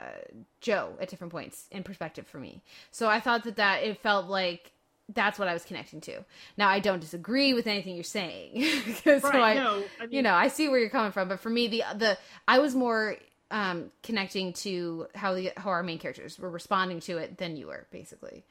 Joe 0.62 0.94
at 1.02 1.10
different 1.10 1.32
points 1.32 1.68
in 1.72 1.84
perspective 1.84 2.26
for 2.26 2.38
me. 2.38 2.62
So 2.92 3.10
I 3.10 3.20
thought 3.20 3.44
that 3.44 3.58
that 3.58 3.84
it 3.84 4.00
felt 4.00 4.28
like 4.28 4.72
that's 5.10 5.38
what 5.38 5.48
I 5.48 5.54
was 5.54 5.66
connecting 5.66 6.02
to. 6.02 6.24
Now 6.58 6.70
I 6.70 6.80
don't 6.80 7.00
disagree 7.00 7.54
with 7.54 7.68
anything 7.68 7.96
you're 7.96 8.04
saying 8.04 8.52
because 8.86 9.22
so 9.22 9.30
I, 9.30 9.54
no, 9.56 9.84
I 10.00 10.06
mean- 10.06 10.16
you 10.16 10.22
know 10.22 10.34
I 10.34 10.48
see 10.48 10.70
where 10.70 10.80
you're 10.80 10.90
coming 10.90 11.12
from, 11.12 11.28
but 11.28 11.40
for 11.40 11.50
me 11.50 11.68
the 11.68 11.84
the 11.96 12.18
I 12.48 12.60
was 12.60 12.76
more 12.76 13.18
um, 13.52 13.92
connecting 14.02 14.54
to 14.54 15.08
how 15.16 15.34
the 15.36 15.52
how 15.58 15.70
our 15.70 15.84
main 15.84 16.00
characters 16.00 16.40
were 16.40 16.50
responding 16.50 17.00
to 17.02 17.18
it 17.18 17.38
than 17.38 17.56
you 17.56 17.68
were 17.68 17.88
basically. 17.92 18.44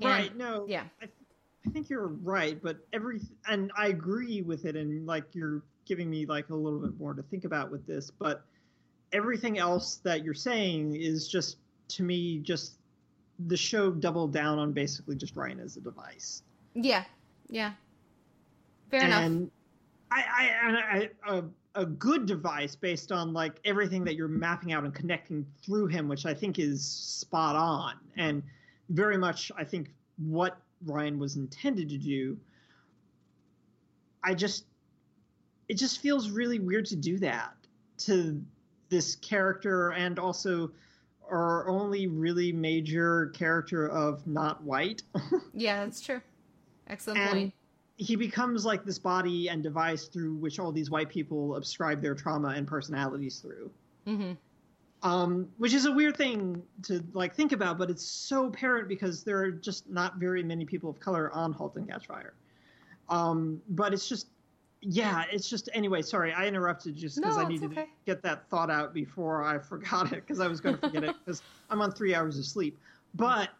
And- 0.00 0.08
right 0.08 0.36
no 0.36 0.64
yeah. 0.68 0.84
I, 1.02 1.06
I 1.66 1.70
think 1.70 1.90
you're 1.90 2.06
right 2.06 2.62
but 2.62 2.78
every 2.92 3.20
and 3.46 3.72
i 3.76 3.88
agree 3.88 4.42
with 4.42 4.64
it 4.64 4.76
and 4.76 5.06
like 5.06 5.24
you're 5.32 5.62
giving 5.86 6.08
me 6.08 6.24
like 6.24 6.48
a 6.50 6.54
little 6.54 6.78
bit 6.78 6.98
more 6.98 7.14
to 7.14 7.22
think 7.22 7.44
about 7.44 7.70
with 7.70 7.84
this 7.86 8.10
but 8.10 8.44
everything 9.12 9.58
else 9.58 9.96
that 10.04 10.24
you're 10.24 10.34
saying 10.34 10.94
is 10.94 11.28
just 11.28 11.56
to 11.88 12.02
me 12.04 12.38
just 12.38 12.77
the 13.46 13.56
show 13.56 13.90
doubled 13.90 14.32
down 14.32 14.58
on 14.58 14.72
basically 14.72 15.14
just 15.14 15.36
ryan 15.36 15.60
as 15.60 15.76
a 15.76 15.80
device 15.80 16.42
Yeah, 16.74 17.04
yeah. 17.48 17.72
Fair 18.90 19.04
enough. 19.04 19.22
and 19.22 19.50
I, 20.10 20.24
I, 20.38 20.66
and 20.66 20.76
I, 20.76 21.10
a, 21.28 21.44
a 21.74 21.86
good 21.86 22.26
device 22.26 22.74
based 22.74 23.12
on 23.12 23.32
like 23.32 23.54
everything 23.64 24.04
that 24.04 24.14
you're 24.14 24.28
mapping 24.28 24.72
out 24.72 24.84
and 24.84 24.94
connecting 24.94 25.46
through 25.62 25.86
him, 25.86 26.08
which 26.08 26.24
I 26.24 26.34
think 26.34 26.58
is 26.58 26.84
spot 26.84 27.56
on 27.56 27.94
and 28.16 28.42
very 28.90 29.18
much 29.18 29.52
I 29.56 29.64
think 29.64 29.90
what 30.16 30.60
Ryan 30.86 31.18
was 31.18 31.36
intended 31.36 31.88
to 31.90 31.98
do. 31.98 32.38
I 34.24 34.34
just, 34.34 34.64
it 35.68 35.74
just 35.74 36.00
feels 36.00 36.30
really 36.30 36.58
weird 36.58 36.86
to 36.86 36.96
do 36.96 37.18
that 37.18 37.54
to 37.98 38.42
this 38.88 39.16
character 39.16 39.90
and 39.90 40.18
also 40.18 40.70
our 41.30 41.68
only 41.68 42.06
really 42.06 42.52
major 42.52 43.26
character 43.28 43.88
of 43.88 44.26
not 44.26 44.62
white. 44.62 45.02
Yeah, 45.52 45.84
that's 45.84 46.00
true. 46.00 46.20
Excellent 46.88 47.18
and 47.18 47.30
point. 47.30 47.54
he 47.96 48.16
becomes 48.16 48.64
like 48.64 48.84
this 48.84 48.98
body 48.98 49.48
and 49.48 49.62
device 49.62 50.06
through 50.06 50.36
which 50.36 50.58
all 50.58 50.72
these 50.72 50.90
white 50.90 51.08
people 51.08 51.56
ascribe 51.56 52.00
their 52.00 52.14
trauma 52.14 52.48
and 52.48 52.66
personalities 52.66 53.38
through 53.40 53.70
hmm 54.06 54.32
um, 55.00 55.48
which 55.58 55.74
is 55.74 55.86
a 55.86 55.92
weird 55.92 56.16
thing 56.16 56.60
to 56.82 57.04
like 57.12 57.34
think 57.34 57.52
about 57.52 57.78
but 57.78 57.88
it's 57.90 58.04
so 58.04 58.46
apparent 58.46 58.88
because 58.88 59.22
there 59.22 59.38
are 59.38 59.50
just 59.50 59.88
not 59.88 60.16
very 60.16 60.42
many 60.42 60.64
people 60.64 60.90
of 60.90 60.98
color 60.98 61.30
on 61.32 61.52
halt 61.52 61.76
and 61.76 61.88
catch 61.88 62.06
fire 62.06 62.34
um, 63.08 63.60
but 63.68 63.92
it's 63.92 64.08
just 64.08 64.28
yeah 64.80 65.24
it's 65.32 65.48
just 65.48 65.68
anyway 65.72 66.00
sorry 66.02 66.32
i 66.32 66.46
interrupted 66.46 66.94
just 66.96 67.20
because 67.20 67.36
No, 67.36 67.44
i 67.44 67.48
needed 67.48 67.72
okay. 67.72 67.82
to 67.82 67.88
get 68.06 68.22
that 68.22 68.48
thought 68.48 68.70
out 68.70 68.94
before 68.94 69.42
i 69.42 69.58
forgot 69.70 70.12
it 70.12 70.24
because 70.26 70.40
i 70.40 70.46
was 70.46 70.60
going 70.60 70.76
to 70.76 70.80
forget 70.80 71.04
it 71.04 71.14
because 71.24 71.42
i'm 71.70 71.80
on 71.80 71.90
three 71.92 72.14
hours 72.14 72.38
of 72.38 72.44
sleep 72.44 72.78
but 73.14 73.50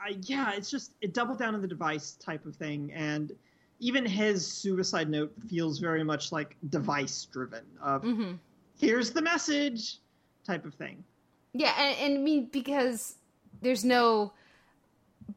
I, 0.00 0.16
yeah 0.22 0.52
it's 0.52 0.70
just 0.70 0.92
it 1.02 1.12
doubled 1.12 1.38
down 1.38 1.54
on 1.54 1.60
the 1.60 1.68
device 1.68 2.12
type 2.12 2.46
of 2.46 2.56
thing 2.56 2.90
and 2.94 3.32
even 3.80 4.04
his 4.04 4.46
suicide 4.46 5.08
note 5.10 5.32
feels 5.48 5.78
very 5.78 6.04
much 6.04 6.32
like 6.32 6.56
device 6.70 7.26
driven 7.30 7.64
of 7.82 8.02
hmm 8.02 8.32
here's 8.78 9.10
the 9.10 9.20
message 9.22 9.98
type 10.46 10.64
of 10.64 10.74
thing 10.74 11.04
Yeah, 11.52 11.74
and, 11.78 11.98
and 11.98 12.18
I 12.18 12.22
mean 12.22 12.48
because 12.50 13.16
there's 13.60 13.84
no. 13.84 14.32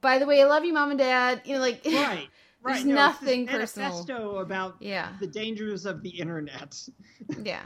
By 0.01 0.17
the 0.19 0.25
way, 0.25 0.41
I 0.41 0.45
love 0.45 0.63
you, 0.65 0.73
mom 0.73 0.89
and 0.91 0.99
dad. 0.99 1.41
You 1.45 1.55
know, 1.55 1.59
like 1.61 1.81
right 1.85 2.29
right 2.63 2.83
There's 2.83 2.85
no, 2.85 3.05
it's 3.07 3.21
nothing 3.21 3.47
personal. 3.47 4.07
manifesto 4.07 4.37
about 4.37 4.75
Yeah, 4.79 5.13
the 5.19 5.27
dangers 5.27 5.85
of 5.85 6.01
the 6.01 6.09
internet 6.09 6.75
yeah, 7.43 7.63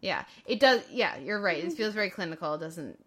yeah. 0.00 0.24
It 0.46 0.60
does. 0.60 0.82
Yeah, 0.90 1.16
you're 1.18 1.40
right. 1.40 1.62
It 1.62 1.72
feels 1.72 1.94
very 1.94 2.10
clinical. 2.10 2.54
It 2.54 2.60
doesn't, 2.60 2.98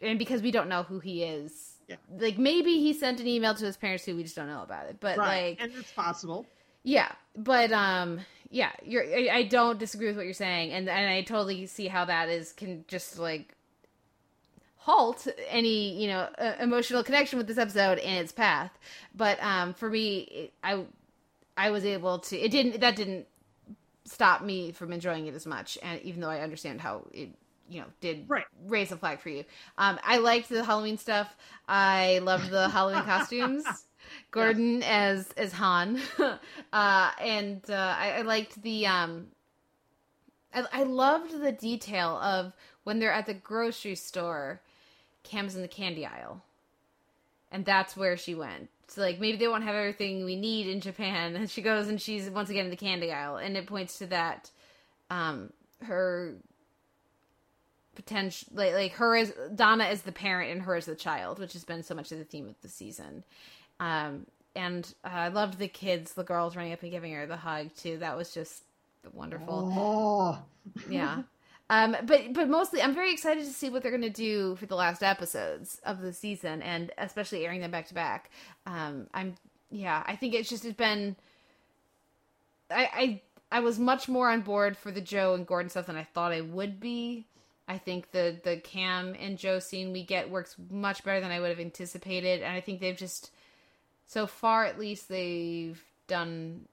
and 0.00 0.18
because 0.18 0.42
we 0.42 0.50
don't 0.50 0.68
know 0.68 0.82
who 0.84 1.00
he 1.00 1.24
is. 1.24 1.76
Yeah. 1.88 1.96
Like 2.18 2.38
maybe 2.38 2.78
he 2.80 2.92
sent 2.92 3.20
an 3.20 3.26
email 3.26 3.54
to 3.54 3.64
his 3.64 3.76
parents 3.76 4.04
who 4.04 4.16
we 4.16 4.22
just 4.22 4.36
don't 4.36 4.48
know 4.48 4.62
about 4.62 4.86
it. 4.88 4.98
But 5.00 5.22
right 5.22 5.58
like 5.58 5.58
and 5.58 5.72
it's 5.74 5.92
possible 5.92 6.46
Yeah, 6.84 7.12
but 7.36 7.72
um, 7.72 8.20
yeah, 8.50 8.72
you're. 8.84 9.04
I, 9.04 9.28
I 9.32 9.42
don't 9.44 9.78
disagree 9.78 10.08
with 10.08 10.16
what 10.16 10.24
you're 10.24 10.34
saying, 10.34 10.72
and 10.72 10.88
and 10.88 11.10
I 11.10 11.22
totally 11.22 11.66
see 11.66 11.88
how 11.88 12.04
that 12.06 12.28
is 12.28 12.52
can 12.52 12.84
just 12.88 13.18
like 13.18 13.54
halt 14.88 15.28
any 15.48 16.00
you 16.00 16.08
know 16.08 16.28
uh, 16.38 16.54
emotional 16.60 17.02
connection 17.04 17.38
with 17.38 17.46
this 17.46 17.58
episode 17.58 17.98
and 17.98 18.18
its 18.24 18.32
path. 18.32 18.72
But 19.14 19.42
um, 19.42 19.74
for 19.74 19.90
me, 19.90 20.18
it, 20.20 20.52
I 20.64 20.84
I 21.56 21.70
was 21.70 21.84
able 21.84 22.18
to. 22.20 22.38
It 22.38 22.50
didn't. 22.50 22.80
That 22.80 22.96
didn't 22.96 23.26
stop 24.04 24.42
me 24.42 24.72
from 24.72 24.92
enjoying 24.92 25.26
it 25.26 25.34
as 25.34 25.46
much, 25.46 25.78
and 25.82 26.00
even 26.02 26.20
though 26.20 26.30
I 26.30 26.40
understand 26.40 26.80
how 26.80 27.06
it 27.12 27.30
you 27.68 27.80
know 27.80 27.86
did 28.00 28.26
Right. 28.28 28.44
raise 28.66 28.92
a 28.92 28.96
flag 28.96 29.20
for 29.20 29.28
you. 29.30 29.44
Um, 29.76 29.98
I 30.04 30.18
liked 30.18 30.48
the 30.48 30.64
Halloween 30.64 30.98
stuff. 30.98 31.36
I 31.68 32.20
loved 32.22 32.50
the 32.50 32.68
Halloween 32.68 33.04
costumes. 33.12 33.84
Gordon 34.30 34.82
as 34.84 35.30
as 35.36 35.52
Han, 35.52 36.00
uh, 36.72 37.10
and 37.20 37.62
uh, 37.70 37.94
I, 37.98 38.12
I 38.18 38.22
liked 38.22 38.62
the 38.62 38.86
um, 38.86 39.28
I, 40.54 40.64
I 40.72 40.82
loved 40.84 41.40
the 41.40 41.52
detail 41.52 42.16
of 42.18 42.52
when 42.84 42.98
they're 42.98 43.12
at 43.12 43.26
the 43.26 43.34
grocery 43.34 43.94
store. 43.94 44.60
Cam's 45.28 45.54
in 45.54 45.62
the 45.62 45.68
candy 45.68 46.06
aisle, 46.06 46.42
and 47.52 47.64
that's 47.64 47.96
where 47.96 48.16
she 48.16 48.34
went. 48.34 48.68
So 48.88 49.02
like 49.02 49.20
maybe 49.20 49.36
they 49.36 49.48
won't 49.48 49.64
have 49.64 49.74
everything 49.74 50.24
we 50.24 50.36
need 50.36 50.66
in 50.66 50.80
Japan, 50.80 51.36
and 51.36 51.50
she 51.50 51.62
goes 51.62 51.88
and 51.88 52.00
she's 52.00 52.28
once 52.30 52.50
again 52.50 52.64
in 52.64 52.70
the 52.70 52.76
candy 52.76 53.12
aisle, 53.12 53.36
and 53.36 53.56
it 53.56 53.66
points 53.66 53.98
to 53.98 54.06
that 54.06 54.50
um, 55.10 55.52
her 55.82 56.34
potential 57.94 58.48
like 58.54 58.74
like 58.74 58.92
her 58.92 59.16
as 59.16 59.32
Donna 59.54 59.84
as 59.84 60.02
the 60.02 60.12
parent 60.12 60.52
and 60.52 60.62
her 60.62 60.74
as 60.74 60.86
the 60.86 60.94
child, 60.94 61.38
which 61.38 61.52
has 61.52 61.64
been 61.64 61.82
so 61.82 61.94
much 61.94 62.12
of 62.12 62.18
the 62.18 62.24
theme 62.24 62.48
of 62.48 62.60
the 62.62 62.68
season. 62.68 63.24
Um, 63.80 64.26
and 64.56 64.92
uh, 65.04 65.08
I 65.08 65.28
loved 65.28 65.58
the 65.58 65.68
kids, 65.68 66.14
the 66.14 66.24
girls 66.24 66.56
running 66.56 66.72
up 66.72 66.82
and 66.82 66.90
giving 66.90 67.12
her 67.12 67.26
the 67.26 67.36
hug 67.36 67.74
too. 67.76 67.98
That 67.98 68.16
was 68.16 68.32
just 68.32 68.62
wonderful. 69.12 69.72
oh 69.74 70.38
Yeah. 70.88 71.22
Um, 71.70 71.96
but 72.04 72.32
but 72.32 72.48
mostly, 72.48 72.80
I'm 72.80 72.94
very 72.94 73.12
excited 73.12 73.44
to 73.44 73.52
see 73.52 73.68
what 73.68 73.82
they're 73.82 73.90
going 73.90 74.02
to 74.02 74.10
do 74.10 74.56
for 74.56 74.66
the 74.66 74.74
last 74.74 75.02
episodes 75.02 75.80
of 75.84 76.00
the 76.00 76.12
season, 76.12 76.62
and 76.62 76.90
especially 76.96 77.44
airing 77.44 77.60
them 77.60 77.70
back 77.70 77.86
to 77.88 77.94
back. 77.94 78.30
Um, 78.66 79.06
I'm 79.12 79.34
yeah, 79.70 80.02
I 80.06 80.16
think 80.16 80.34
it's 80.34 80.48
just 80.48 80.64
it's 80.64 80.76
been. 80.76 81.16
I 82.70 83.20
I 83.52 83.58
I 83.58 83.60
was 83.60 83.78
much 83.78 84.08
more 84.08 84.30
on 84.30 84.40
board 84.40 84.76
for 84.76 84.90
the 84.90 85.00
Joe 85.00 85.34
and 85.34 85.46
Gordon 85.46 85.68
stuff 85.68 85.86
than 85.86 85.96
I 85.96 86.04
thought 86.04 86.32
I 86.32 86.40
would 86.40 86.80
be. 86.80 87.26
I 87.66 87.76
think 87.76 88.12
the 88.12 88.40
the 88.42 88.56
Cam 88.56 89.14
and 89.18 89.36
Joe 89.36 89.58
scene 89.58 89.92
we 89.92 90.02
get 90.02 90.30
works 90.30 90.56
much 90.70 91.04
better 91.04 91.20
than 91.20 91.30
I 91.30 91.40
would 91.40 91.50
have 91.50 91.60
anticipated, 91.60 92.42
and 92.42 92.54
I 92.54 92.62
think 92.62 92.80
they've 92.80 92.96
just 92.96 93.30
so 94.06 94.26
far 94.26 94.64
at 94.64 94.78
least 94.78 95.10
they've 95.10 95.82
done 96.06 96.66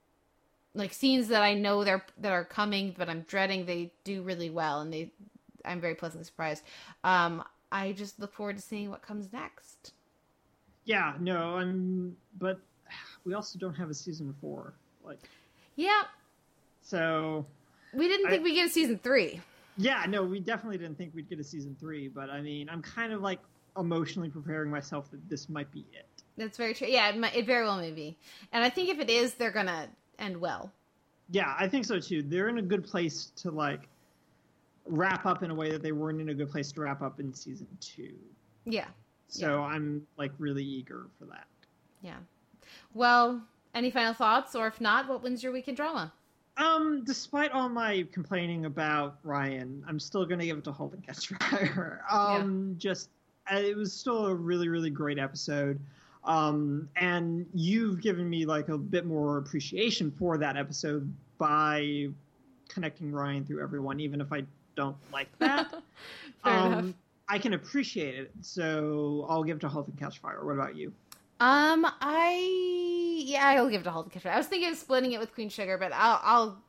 like 0.76 0.94
scenes 0.94 1.30
that 1.30 1.42
I 1.42 1.54
know 1.56 1.84
they're 1.84 2.06
that 2.20 2.32
are 2.32 2.46
coming, 2.46 2.94
but 2.98 3.10
I'm 3.10 3.22
dreading. 3.22 3.66
They 3.66 3.92
do 4.04 4.22
really 4.22 4.50
well, 4.52 4.82
and 4.82 4.94
they 4.94 5.12
I'm 5.64 5.82
very 5.82 5.96
pleasantly 5.96 6.26
surprised. 6.26 6.64
Um, 7.04 7.44
I 7.72 7.94
just 7.94 8.20
look 8.20 8.34
forward 8.34 8.58
to 8.58 8.62
seeing 8.62 8.90
what 8.92 9.02
comes 9.02 9.34
next. 9.34 9.94
Yeah, 10.84 11.14
no, 11.20 11.56
I'm. 11.58 12.16
But 12.38 12.60
we 13.24 13.34
also 13.34 13.58
don't 13.58 13.74
have 13.74 13.90
a 13.90 13.94
season 13.94 14.36
four. 14.40 14.74
Like, 15.04 15.20
Yeah, 15.76 16.04
so 16.82 17.46
we 17.94 18.08
didn't 18.08 18.30
think 18.30 18.44
we'd 18.44 18.54
get 18.54 18.68
a 18.68 18.72
season 18.72 19.00
three. 19.02 19.42
yeah, 19.78 20.06
no, 20.08 20.24
we 20.24 20.40
definitely 20.40 20.78
didn't 20.78 20.98
think 20.98 21.14
we'd 21.16 21.30
get 21.30 21.40
a 21.40 21.44
season 21.44 21.76
three. 21.80 22.08
But 22.08 22.30
I 22.30 22.42
mean, 22.42 22.70
I'm 22.70 22.82
kind 22.82 23.14
of 23.14 23.22
like 23.22 23.40
emotionally 23.78 24.30
preparing 24.30 24.70
myself 24.70 25.10
that 25.12 25.28
this 25.30 25.50
might 25.50 25.72
be 25.72 25.86
it. 25.94 26.08
That's 26.38 26.58
very 26.58 26.74
true. 26.74 26.88
Yeah, 26.88 27.10
it, 27.10 27.18
might, 27.18 27.36
it 27.36 27.46
very 27.46 27.66
well 27.66 27.78
may 27.78 27.92
be, 27.92 28.18
and 28.52 28.64
I 28.64 28.70
think 28.70 28.90
if 28.90 29.00
it 29.00 29.10
is, 29.10 29.36
they're 29.36 29.52
gonna 29.52 29.88
end 30.20 30.38
well. 30.38 30.72
Yeah, 31.30 31.56
I 31.58 31.68
think 31.68 31.86
so 31.86 32.00
too. 32.00 32.22
They're 32.22 32.50
in 32.50 32.58
a 32.60 32.62
good 32.62 32.84
place 32.84 33.32
to 33.38 33.52
like 33.52 33.88
wrap 34.86 35.26
up 35.26 35.42
in 35.44 35.50
a 35.52 35.56
way 35.56 35.72
that 35.72 35.82
they 35.82 35.92
weren't 35.92 36.22
in 36.22 36.30
a 36.30 36.34
good 36.34 36.50
place 36.52 36.72
to 36.74 36.82
wrap 36.82 37.02
up 37.02 37.20
in 37.20 37.34
season 37.34 37.68
two. 37.82 38.14
Yeah, 38.66 38.88
So 39.28 39.62
I'm 39.64 40.06
like 40.18 40.32
really 40.38 40.64
eager 40.64 41.08
for 41.20 41.26
that. 41.26 41.46
yeah. 42.02 42.18
Well, 42.94 43.42
any 43.76 43.92
final 43.92 44.14
thoughts, 44.14 44.56
or 44.56 44.68
if 44.68 44.80
not, 44.82 45.08
what 45.08 45.22
wins 45.22 45.44
your 45.44 45.52
weekend 45.52 45.78
drama? 45.78 46.12
Um, 46.58 47.04
despite 47.06 47.52
all 47.52 47.68
my 47.70 48.08
complaining 48.12 48.66
about 48.66 49.18
Ryan, 49.24 49.84
I'm 49.88 50.00
still 50.00 50.26
gonna 50.26 50.46
give 50.46 50.58
it 50.58 50.64
to 50.64 50.72
Halt 50.72 50.94
and 50.94 51.06
Catch 51.06 51.28
Fire. 51.28 52.02
Um, 52.10 52.76
just 52.78 53.10
uh, 53.52 53.58
it 53.58 53.76
was 53.76 53.92
still 53.94 54.28
a 54.28 54.34
really, 54.34 54.70
really 54.70 54.90
great 54.90 55.20
episode. 55.20 55.80
Um, 56.26 56.90
and 56.96 57.46
you've 57.54 58.02
given 58.02 58.30
me 58.30 58.46
like 58.46 58.70
a 58.70 58.78
bit 58.78 59.06
more 59.06 59.38
appreciation 59.38 60.12
for 60.12 60.38
that 60.40 60.58
episode 60.58 61.14
by 61.38 62.08
connecting 62.68 63.12
Ryan 63.12 63.46
through 63.46 63.64
everyone, 63.64 64.00
even 64.00 64.20
if 64.20 64.34
I 64.34 64.44
don't 64.76 64.98
like 65.14 65.28
that. 65.40 65.70
Fair 66.44 66.54
um, 66.54 66.74
enough. 66.74 66.94
I 67.28 67.40
can 67.40 67.54
appreciate 67.54 68.16
it, 68.16 68.32
so 68.42 69.26
I'll 69.30 69.44
give 69.44 69.58
it 69.58 69.60
to 69.62 69.68
Halt 69.68 69.88
and 69.88 69.98
Catch 69.98 70.20
Fire. 70.20 70.44
What 70.44 70.54
about 70.54 70.76
you? 70.76 70.94
Um, 71.40 71.86
I 72.02 73.24
yeah, 73.26 73.48
I'll 73.58 73.70
give 73.70 73.82
it 73.82 73.86
to 73.86 73.92
Halt 73.92 74.06
and 74.06 74.14
Catch 74.14 74.24
Fire. 74.24 74.34
I 74.34 74.38
was 74.38 74.48
thinking 74.48 74.72
of 74.72 74.78
splitting 74.78 75.12
it 75.12 75.20
with 75.20 75.34
Queen 75.34 75.50
Sugar, 75.50 75.78
but 75.78 75.92
I'll 75.94 76.20
I'll 76.24 76.64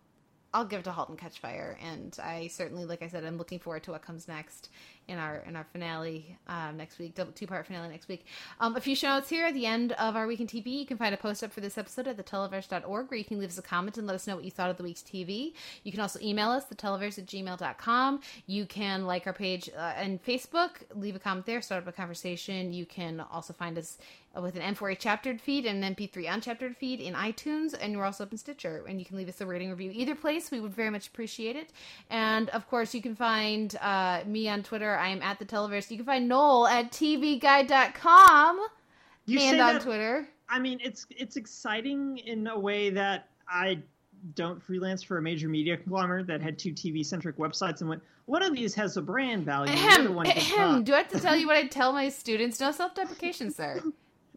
I'll 0.55 0.65
give 0.65 0.81
it 0.81 0.85
to 0.85 0.93
Halt 0.93 1.10
and 1.10 1.18
Catch 1.18 1.39
Fire, 1.41 1.78
and 1.83 2.17
I 2.23 2.49
certainly, 2.49 2.86
like 2.86 3.02
I 3.02 3.09
said, 3.09 3.25
I'm 3.25 3.36
looking 3.36 3.59
forward 3.59 3.83
to 3.85 3.91
what 3.91 4.02
comes 4.02 4.26
next 4.28 4.70
in 5.09 5.18
our 5.18 5.44
in 5.47 5.57
our 5.57 5.65
finale 5.73 6.36
um, 6.49 6.76
next 6.76 6.99
week, 6.99 7.18
two 7.35 7.47
part 7.47 7.67
finale 7.67 7.89
next 7.89 8.09
week. 8.09 8.26
Um, 8.60 8.76
a 8.76 8.81
few 8.81 8.97
show 8.97 9.09
notes 9.09 9.28
here 9.28 9.47
at 9.47 9.55
the 9.55 9.67
end 9.67 9.93
of 9.93 10.17
our 10.17 10.26
week 10.26 10.41
in 10.41 10.47
TV. 10.47 10.67
You 10.67 10.86
can 10.86 10.97
find 10.97 11.15
a 11.15 11.17
post 11.17 11.44
up 11.44 11.52
for 11.52 11.60
this 11.60 11.78
episode 11.78 12.09
at 12.09 12.17
theteleverse.org 12.17 13.10
where 13.10 13.18
you 13.18 13.25
can 13.25 13.39
leave 13.39 13.51
us 13.51 13.59
a 13.59 13.62
comment 13.62 13.99
and 13.99 14.07
let 14.07 14.15
us 14.15 14.26
know 14.26 14.35
what 14.35 14.44
you 14.44 14.51
thought 14.51 14.70
of 14.70 14.76
the 14.76 14.83
week's 14.83 15.02
TV. 15.02 15.52
You 15.85 15.93
can 15.93 16.01
also 16.01 16.18
email 16.20 16.51
us, 16.51 16.65
theteleverse 16.67 17.18
at 17.18 17.26
gmail.com. 17.26 18.20
You 18.47 18.67
can 18.67 19.07
like 19.07 19.26
our 19.26 19.33
page 19.33 19.70
uh, 19.76 19.93
and 19.97 20.23
Facebook, 20.25 20.70
leave 20.94 21.17
a 21.17 21.20
comment 21.20 21.47
there, 21.47 21.62
start 21.62 21.83
up 21.83 21.89
a 21.89 21.93
conversation. 21.93 22.73
You 22.73 22.86
can 22.86 23.20
also 23.20 23.52
find 23.52 23.78
us 23.78 23.99
with 24.41 24.57
an 24.57 24.75
M4A 24.75 24.99
chaptered 24.99 25.41
feed 25.41 25.65
and 25.65 25.83
an 25.83 25.94
MP3 25.94 26.26
unchaptered 26.26 26.76
feed 26.76 27.01
in 27.01 27.15
iTunes, 27.15 27.75
and 27.78 27.97
we're 27.97 28.05
also 28.05 28.25
up 28.25 28.33
in 28.33 28.39
Stitcher. 28.39 28.85
And 28.86 28.99
you 28.99 29.07
can 29.07 29.17
leave 29.17 29.28
us 29.28 29.41
a 29.41 29.47
rating 29.47 29.70
review 29.70 29.91
either 29.94 30.15
place. 30.15 30.51
We 30.51 30.60
would 30.60 30.75
very 30.75 30.91
much 30.91 31.09
appreciate 31.09 31.57
it. 31.57 31.70
And 32.10 32.51
of 32.51 32.68
course, 32.68 32.94
you 32.94 33.02
can 33.02 33.17
find 33.17 33.75
uh, 33.81 34.23
me 34.26 34.49
on 34.49 34.62
Twitter. 34.62 34.95
I 34.99 35.08
am 35.08 35.23
at 35.23 35.39
the 35.39 35.44
Televerse. 35.44 35.91
You 35.91 35.97
can 35.99 36.07
find 36.07 36.28
Noel 36.28 36.66
at 36.66 36.91
tvguide.com 36.92 38.66
You 39.26 39.41
and 39.41 39.60
on 39.60 39.75
that- 39.75 39.83
Twitter. 39.83 40.28
I 40.49 40.58
mean, 40.60 40.78
it's 40.83 41.07
it's 41.10 41.36
exciting 41.36 42.18
in 42.18 42.47
a 42.47 42.58
way 42.58 42.91
that 42.91 43.28
I 43.49 43.78
don't 44.34 44.62
freelance 44.62 45.02
for 45.02 45.18
a 45.18 45.23
major 45.23 45.49
media 45.49 45.76
conglomerate 45.76 46.26
that 46.28 46.41
had 46.41 46.58
two 46.58 46.70
TV 46.73 47.05
centric 47.05 47.36
websites 47.36 47.81
and 47.81 47.89
went, 47.91 48.02
one 48.26 48.42
of 48.42 48.55
these 48.55 48.75
has 48.75 48.97
a 48.97 49.02
brand 49.02 49.44
value, 49.44 49.75
the 49.75 49.89
other 49.89 50.12
one 50.12 50.26
ahem. 50.26 50.84
Do 50.84 50.94
I 50.94 50.99
have 50.99 51.08
to 51.08 51.20
tell 51.20 51.36
you 51.36 51.47
what 51.49 51.57
I 51.57 51.66
tell 51.68 51.92
my 51.92 52.08
students? 52.08 52.60
No 52.60 52.70
self 52.73 52.94
deprecation, 52.94 53.50
sir. 53.50 53.83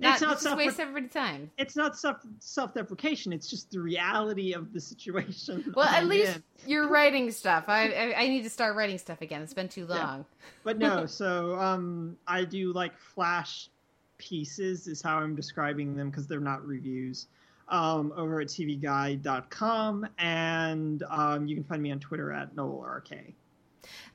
Not, 0.01 0.13
It's 0.13 0.21
not 0.21 0.29
just 0.31 0.43
self- 0.43 0.57
waste 0.57 0.79
everybody's 0.79 1.11
time. 1.11 1.51
It's 1.57 1.75
not 1.75 1.97
self 1.97 2.17
self 2.39 2.73
deprecation. 2.73 3.33
It's 3.33 3.49
just 3.49 3.69
the 3.69 3.79
reality 3.81 4.53
of 4.53 4.71
the 4.71 4.79
situation. 4.79 5.73
Well, 5.75 5.85
at 5.89 6.03
I'm 6.03 6.07
least 6.09 6.37
in. 6.37 6.43
you're 6.67 6.87
writing 6.87 7.29
stuff. 7.31 7.65
I, 7.67 7.89
I 7.91 8.21
I 8.23 8.27
need 8.29 8.43
to 8.43 8.49
start 8.49 8.75
writing 8.77 8.97
stuff 8.97 9.21
again. 9.21 9.41
It's 9.41 9.53
been 9.53 9.67
too 9.67 9.85
Yeah. 9.89 9.95
long. 10.05 10.25
But 10.63 10.77
no, 10.79 11.05
so 11.21 11.55
um, 11.59 12.15
I 12.27 12.45
do 12.45 12.71
like 12.71 12.97
flash 12.97 13.69
pieces 14.17 14.87
is 14.87 15.01
how 15.01 15.17
I'm 15.17 15.35
describing 15.35 15.95
them 15.95 16.09
because 16.09 16.27
they're 16.27 16.39
not 16.39 16.65
reviews. 16.65 17.27
Um, 17.67 18.11
over 18.17 18.41
at 18.41 18.47
tvguide.com 18.47 20.07
and 20.17 21.03
um, 21.09 21.45
you 21.47 21.55
can 21.55 21.63
find 21.63 21.81
me 21.81 21.91
on 21.91 21.99
Twitter 21.99 22.31
at 22.33 22.55
NoelRK. 22.55 23.33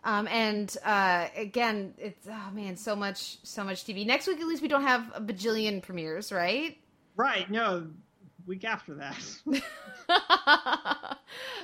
Um, 0.02 0.28
and 0.28 0.74
uh, 0.84 1.28
again, 1.36 1.94
it's 1.98 2.26
oh 2.30 2.50
man, 2.52 2.76
so 2.76 2.94
much, 2.94 3.38
so 3.44 3.64
much 3.64 3.84
TV. 3.84 4.06
Next 4.06 4.26
week, 4.26 4.40
at 4.40 4.46
least 4.46 4.62
we 4.62 4.68
don't 4.68 4.82
have 4.82 5.10
a 5.14 5.20
bajillion 5.20 5.82
premieres, 5.82 6.30
right? 6.32 6.76
Right, 7.16 7.50
no, 7.50 7.86
week 8.46 8.64
after 8.64 8.94
that. 8.94 9.16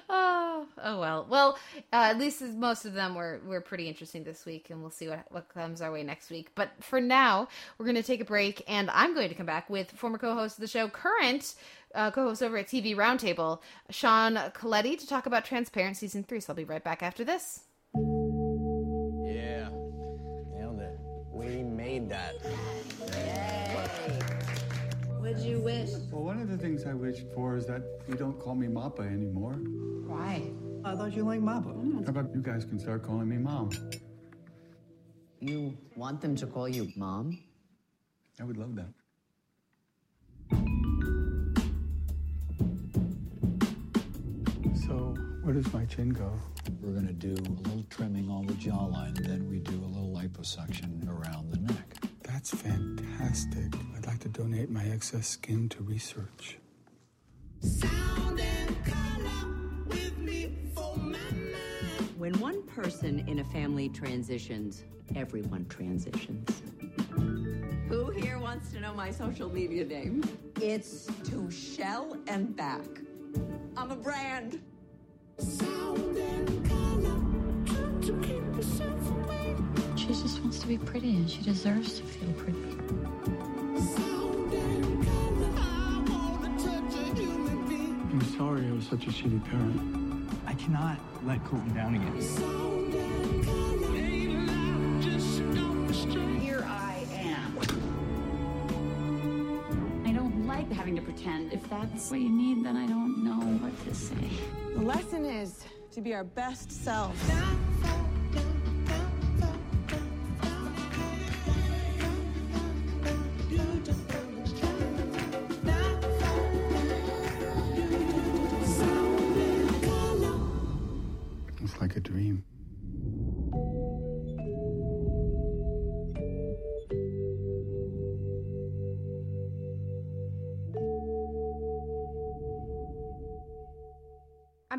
oh, 0.08 0.66
oh 0.82 1.00
well. 1.00 1.26
Well, 1.28 1.58
uh, 1.92 2.08
at 2.10 2.18
least 2.18 2.42
most 2.42 2.84
of 2.84 2.94
them 2.94 3.14
were 3.14 3.40
were 3.46 3.60
pretty 3.60 3.88
interesting 3.88 4.24
this 4.24 4.46
week, 4.46 4.70
and 4.70 4.80
we'll 4.80 4.90
see 4.90 5.08
what 5.08 5.24
what 5.30 5.48
comes 5.52 5.80
our 5.82 5.92
way 5.92 6.02
next 6.02 6.30
week. 6.30 6.50
But 6.54 6.70
for 6.80 7.00
now, 7.00 7.48
we're 7.78 7.86
going 7.86 7.96
to 7.96 8.02
take 8.02 8.20
a 8.20 8.24
break, 8.24 8.62
and 8.68 8.90
I'm 8.90 9.14
going 9.14 9.28
to 9.28 9.34
come 9.34 9.46
back 9.46 9.68
with 9.68 9.90
former 9.92 10.18
co-host 10.18 10.58
of 10.58 10.62
the 10.62 10.68
show, 10.68 10.88
current. 10.88 11.54
Uh, 11.92 12.08
co-host 12.08 12.40
over 12.40 12.56
at 12.56 12.68
TV 12.68 12.94
Roundtable, 12.94 13.58
Sean 13.90 14.36
Colletti, 14.54 14.96
to 14.96 15.08
talk 15.08 15.26
about 15.26 15.44
Transparent 15.44 15.96
season 15.96 16.22
three. 16.22 16.38
So 16.38 16.52
I'll 16.52 16.56
be 16.56 16.62
right 16.62 16.84
back 16.84 17.02
after 17.02 17.24
this. 17.24 17.64
Yeah. 17.94 19.68
Nailed 20.52 20.80
it. 20.80 20.98
We 21.32 21.62
made 21.62 22.08
that. 22.08 22.34
What'd 25.18 25.40
you 25.40 25.60
wish? 25.60 25.90
Well, 26.10 26.24
one 26.24 26.40
of 26.40 26.48
the 26.48 26.58
things 26.58 26.84
I 26.86 26.94
wished 26.94 27.26
for 27.34 27.56
is 27.56 27.66
that 27.66 27.82
you 28.08 28.14
don't 28.14 28.38
call 28.38 28.54
me 28.54 28.66
Moppa 28.66 29.00
anymore. 29.00 29.54
Why? 30.06 30.50
I 30.84 30.94
thought 30.94 31.12
you 31.12 31.24
liked 31.24 31.42
Moppa. 31.42 32.04
How 32.04 32.10
about 32.10 32.34
you 32.34 32.40
guys 32.40 32.64
can 32.64 32.78
start 32.78 33.02
calling 33.02 33.28
me 33.28 33.36
Mom? 33.36 33.70
You 35.40 35.76
want 35.96 36.20
them 36.20 36.36
to 36.36 36.46
call 36.46 36.68
you 36.68 36.92
mom? 36.96 37.38
I 38.38 38.44
would 38.44 38.56
love 38.56 38.74
that. 38.76 38.99
Where 45.42 45.54
does 45.54 45.72
my 45.72 45.84
chin 45.86 46.10
go? 46.10 46.32
We're 46.82 46.92
going 46.92 47.06
to 47.06 47.12
do 47.12 47.32
a 47.32 47.50
little 47.62 47.84
trimming 47.88 48.30
on 48.30 48.46
the 48.46 48.52
jawline, 48.54 49.16
and 49.16 49.26
then 49.26 49.48
we 49.48 49.58
do 49.58 49.72
a 49.72 49.86
little 49.86 50.14
liposuction 50.14 51.08
around 51.08 51.50
the 51.50 51.60
neck. 51.60 51.94
That's 52.22 52.50
fantastic. 52.50 53.74
I'd 53.96 54.06
like 54.06 54.18
to 54.20 54.28
donate 54.28 54.70
my 54.70 54.84
excess 54.84 55.28
skin 55.28 55.68
to 55.70 55.82
research. 55.82 56.58
When 62.18 62.38
one 62.38 62.62
person 62.64 63.24
in 63.26 63.38
a 63.38 63.44
family 63.44 63.88
transitions, 63.88 64.84
everyone 65.16 65.66
transitions. 65.68 66.62
Who 67.88 68.10
here 68.10 68.38
wants 68.38 68.72
to 68.72 68.80
know 68.80 68.92
my 68.92 69.10
social 69.10 69.50
media 69.50 69.84
name? 69.84 70.22
It's 70.60 71.06
to 71.24 71.50
Shell 71.50 72.18
and 72.28 72.54
Back. 72.54 72.86
I'm 73.76 73.90
a 73.90 73.96
brand. 73.96 74.60
She 75.40 75.46
just 80.08 80.42
wants 80.42 80.58
to 80.58 80.66
be 80.66 80.76
pretty 80.76 81.16
and 81.16 81.30
she 81.30 81.40
deserves 81.40 81.98
to 81.98 82.02
feel 82.02 82.30
pretty. 82.34 82.58
I'm 88.10 88.20
sorry 88.36 88.66
I 88.66 88.72
was 88.72 88.86
such 88.86 89.06
a 89.06 89.10
shitty 89.10 89.42
parent. 89.48 90.28
I 90.46 90.52
cannot 90.54 90.98
let 91.24 91.42
Colton 91.46 91.72
down 91.74 91.94
again. 91.94 93.19
Having 100.72 100.96
to 100.96 101.02
pretend. 101.02 101.52
If 101.52 101.68
that's 101.68 102.10
what 102.10 102.20
you 102.20 102.30
need, 102.30 102.64
then 102.64 102.76
I 102.76 102.86
don't 102.86 103.24
know 103.24 103.40
what 103.64 103.72
to 103.86 103.94
say. 103.94 104.14
The 104.74 104.82
lesson 104.82 105.24
is 105.24 105.64
to 105.92 106.00
be 106.00 106.14
our 106.14 106.24
best 106.24 106.70
selves. 106.70 107.20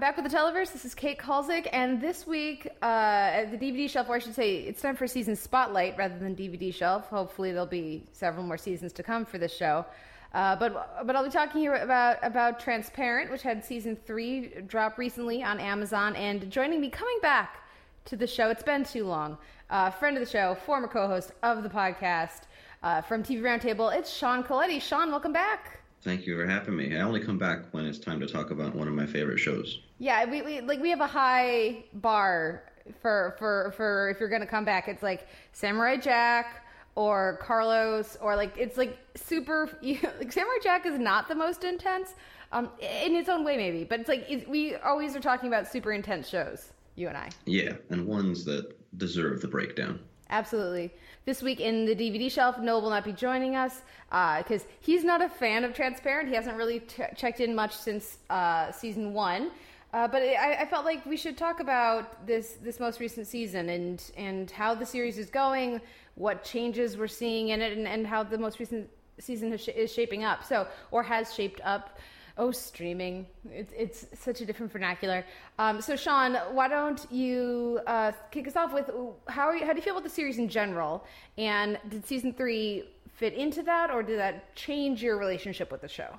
Back 0.02 0.18
with 0.18 0.32
the 0.32 0.36
Televerse. 0.36 0.74
This 0.74 0.84
is 0.84 0.96
Kate 0.96 1.20
Kulzick, 1.20 1.70
and 1.72 2.02
this 2.02 2.26
week 2.26 2.68
uh, 2.82 2.86
at 2.86 3.52
the 3.52 3.58
DVD 3.58 3.88
shelf, 3.88 4.10
or 4.10 4.16
I 4.16 4.18
should 4.18 4.34
say, 4.34 4.56
it's 4.56 4.82
time 4.82 4.96
for 4.96 5.06
season 5.06 5.36
spotlight 5.36 5.96
rather 5.96 6.18
than 6.18 6.36
DVD 6.36 6.74
shelf. 6.74 7.06
Hopefully, 7.10 7.52
there'll 7.52 7.68
be 7.68 8.08
several 8.12 8.44
more 8.44 8.58
seasons 8.58 8.94
to 8.94 9.04
come 9.04 9.26
for 9.26 9.38
this 9.38 9.56
show. 9.56 9.86
Uh, 10.34 10.56
but 10.56 11.06
but 11.06 11.16
I'll 11.16 11.24
be 11.24 11.30
talking 11.30 11.62
here 11.62 11.76
about 11.76 12.18
about 12.24 12.60
Transparent, 12.60 13.30
which 13.30 13.44
had 13.44 13.64
season 13.64 13.96
three 13.96 14.48
drop 14.66 14.98
recently 14.98 15.44
on 15.44 15.60
Amazon, 15.60 16.16
and 16.16 16.50
joining 16.50 16.82
me, 16.82 16.90
coming 16.90 17.20
back 17.22 17.64
to 18.06 18.16
the 18.16 18.26
show. 18.26 18.50
It's 18.50 18.64
been 18.64 18.84
too 18.84 19.06
long. 19.06 19.38
Uh, 19.70 19.92
friend 19.92 20.18
of 20.18 20.26
the 20.26 20.30
show, 20.32 20.56
former 20.66 20.88
co-host 20.88 21.32
of 21.44 21.62
the 21.62 21.70
podcast 21.70 22.46
uh, 22.82 23.04
from 23.04 23.22
TV 23.22 23.44
Roundtable. 23.44 23.96
It's 23.96 24.12
Sean 24.12 24.44
Colletti. 24.44 24.82
Sean, 24.82 25.12
welcome 25.12 25.32
back. 25.32 25.81
Thank 26.04 26.26
you 26.26 26.36
for 26.36 26.48
having 26.48 26.76
me. 26.76 26.98
I 26.98 27.02
only 27.02 27.20
come 27.20 27.38
back 27.38 27.66
when 27.72 27.86
it's 27.86 28.00
time 28.00 28.20
to 28.22 28.28
talk 28.28 28.50
about 28.50 28.76
one 28.76 28.88
of 28.88 28.94
my 28.94 29.06
favorite 29.06 29.38
shows. 29.38 29.80
Yeah, 30.00 30.26
we, 30.26 30.42
we 30.42 30.62
like 30.62 30.82
we 30.82 30.90
have 30.90 31.02
a 31.02 31.08
high 31.08 31.84
bar 31.94 32.64
for 33.02 33.36
for 33.38 33.74
for 33.78 34.10
if 34.10 34.20
you're 34.20 34.30
gonna 34.30 34.48
come 34.48 34.66
back. 34.66 34.88
It's 34.88 35.04
like 35.04 35.28
Samurai 35.54 35.98
Jack 35.98 36.66
or 36.96 37.38
Carlos 37.42 38.18
or 38.20 38.36
like 38.36 38.58
it's 38.58 38.78
like 38.78 38.98
super. 39.16 39.70
You 39.82 40.00
like 40.20 40.32
Samurai 40.32 40.58
Jack 40.64 40.88
is 40.88 40.98
not 40.98 41.28
the 41.28 41.36
most 41.36 41.64
intense, 41.64 42.16
um, 42.52 42.70
in 42.80 43.16
its 43.16 43.30
own 43.30 43.44
way 43.44 43.56
maybe, 43.56 43.84
but 43.84 44.00
it's 44.00 44.10
like 44.10 44.26
it's, 44.28 44.48
we 44.48 44.76
always 44.78 45.16
are 45.16 45.22
talking 45.22 45.48
about 45.48 45.68
super 45.68 45.92
intense 45.92 46.28
shows. 46.28 46.74
You 46.96 47.10
and 47.10 47.18
I. 47.18 47.30
Yeah, 47.46 47.74
and 47.90 48.08
ones 48.08 48.44
that 48.46 48.76
deserve 48.98 49.42
the 49.42 49.48
breakdown. 49.48 50.00
Absolutely. 50.32 50.92
This 51.24 51.44
week 51.44 51.60
in 51.60 51.86
the 51.86 51.96
DVD 51.96 52.32
shelf, 52.32 52.58
Noel 52.58 52.82
will 52.82 52.90
not 52.90 53.04
be 53.04 53.14
joining 53.14 53.56
us 53.56 53.84
because 54.10 54.64
uh, 54.64 54.68
he's 54.80 55.04
not 55.04 55.22
a 55.22 55.30
fan 55.30 55.64
of 55.64 55.72
Transparent. 55.72 56.28
He 56.28 56.34
hasn't 56.34 56.58
really 56.58 56.80
t- 56.80 57.04
checked 57.16 57.40
in 57.42 57.54
much 57.54 57.76
since 57.76 58.18
uh, 58.32 58.72
season 58.72 59.14
one. 59.14 59.52
Uh, 59.94 60.08
but 60.08 60.24
I, 60.24 60.62
I, 60.62 60.66
felt 60.66 60.84
like 60.84 61.06
we 61.06 61.18
should 61.18 61.38
talk 61.38 61.60
about 61.60 62.26
this 62.26 62.58
this 62.64 62.80
most 62.80 63.00
recent 63.00 63.28
season 63.28 63.70
and 63.70 64.12
and 64.18 64.50
how 64.50 64.74
the 64.74 64.86
series 64.86 65.18
is 65.18 65.30
going, 65.30 65.80
what 66.16 66.44
changes 66.44 66.98
we're 66.98 67.08
seeing 67.08 67.50
in 67.50 67.62
it, 67.62 67.78
and, 67.78 67.88
and 67.88 68.08
how 68.08 68.24
the 68.24 68.38
most 68.38 68.58
recent 68.58 68.90
season 69.20 69.56
sh- 69.58 69.68
is 69.68 69.94
shaping 69.94 70.24
up. 70.24 70.44
So 70.44 70.66
or 70.90 71.04
has 71.04 71.34
shaped 71.36 71.62
up. 71.64 72.00
Oh, 72.38 72.52
streaming! 72.52 73.28
It's 73.50 73.74
it's 73.76 74.06
such 74.20 74.42
a 74.42 74.46
different 74.46 74.72
vernacular. 74.72 75.26
Um, 75.60 75.82
so, 75.82 75.96
Sean, 75.96 76.36
why 76.54 76.68
don't 76.68 77.06
you 77.12 77.80
uh, 77.88 78.14
kick 78.32 78.48
us 78.48 78.56
off 78.56 78.74
with 78.74 78.90
how 79.28 79.48
are 79.48 79.56
you, 79.56 79.66
how 79.66 79.74
do 79.74 79.78
you 79.78 79.84
feel 79.84 79.94
about 79.94 80.04
the 80.04 80.10
series 80.10 80.38
in 80.38 80.48
general? 80.48 81.06
And 81.38 81.78
did 81.90 82.06
season 82.06 82.34
three 82.34 82.86
fit 83.16 83.34
into 83.34 83.64
that, 83.64 83.92
or 83.92 84.02
did 84.02 84.18
that 84.20 84.56
change 84.56 85.04
your 85.04 85.18
relationship 85.18 85.72
with 85.72 85.82
the 85.82 85.88
show? 85.88 86.18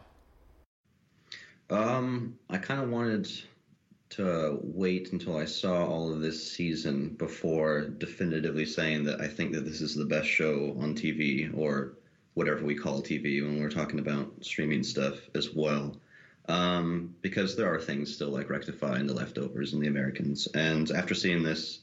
Um, 1.70 2.38
I 2.50 2.58
kind 2.58 2.82
of 2.82 2.90
wanted 2.90 3.30
to 4.10 4.58
wait 4.62 5.12
until 5.12 5.38
I 5.38 5.46
saw 5.46 5.86
all 5.86 6.12
of 6.12 6.20
this 6.20 6.52
season 6.52 7.16
before 7.18 7.88
definitively 7.88 8.66
saying 8.66 9.04
that 9.04 9.22
I 9.22 9.26
think 9.26 9.52
that 9.52 9.64
this 9.64 9.80
is 9.80 9.94
the 9.94 10.04
best 10.04 10.28
show 10.28 10.76
on 10.78 10.94
TV 10.94 11.50
or 11.56 11.94
whatever 12.34 12.64
we 12.64 12.74
call 12.74 13.02
TV 13.02 13.42
when 13.42 13.60
we're 13.60 13.70
talking 13.70 13.98
about 13.98 14.32
streaming 14.40 14.82
stuff 14.82 15.16
as 15.34 15.54
well. 15.54 15.96
Um, 16.48 17.14
because 17.22 17.56
there 17.56 17.72
are 17.72 17.80
things 17.80 18.12
still 18.12 18.30
like 18.30 18.50
Rectify 18.50 18.96
and 18.96 19.08
The 19.08 19.14
Leftovers 19.14 19.74
and 19.74 19.82
The 19.82 19.88
Americans. 19.88 20.48
And 20.48 20.90
after 20.90 21.14
seeing 21.14 21.42
this, 21.42 21.80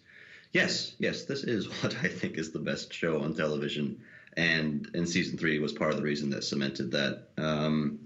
yes, 0.52 0.95
yes, 1.00 1.24
this 1.24 1.44
is 1.44 1.68
what 1.84 1.95
I 2.03 2.08
think 2.08 2.38
is 2.38 2.52
the 2.52 2.60
best 2.60 2.94
show 2.94 3.22
on 3.22 3.34
television. 3.34 4.02
And 4.36 4.90
in 4.94 5.06
season 5.06 5.38
three 5.38 5.60
was 5.60 5.74
part 5.74 5.92
of 5.92 5.98
the 5.98 6.03
reason 6.03 6.30
that 6.32 6.44
cemented 6.44 6.92
that. 6.92 7.30
Um, 7.38 8.00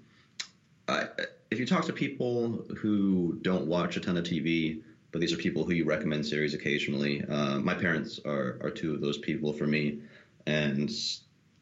I, 0.87 1.07
if 1.49 1.59
you 1.59 1.65
talk 1.65 1.85
to 1.85 1.93
people 1.93 2.65
who 2.77 3.37
don't 3.41 3.67
watch 3.67 3.95
a 3.97 3.99
ton 3.99 4.17
of 4.17 4.23
TV, 4.23 4.81
but 5.11 5.21
these 5.21 5.31
are 5.31 5.37
people 5.37 5.63
who 5.63 5.73
you 5.73 5.85
recommend 5.85 6.25
series 6.25 6.53
occasionally, 6.53 7.23
uh, 7.29 7.59
my 7.59 7.75
parents 7.75 8.19
are, 8.25 8.57
are 8.61 8.71
two 8.71 8.93
of 8.93 9.01
those 9.01 9.17
people 9.19 9.53
for 9.53 9.67
me. 9.67 9.99
And 10.45 10.91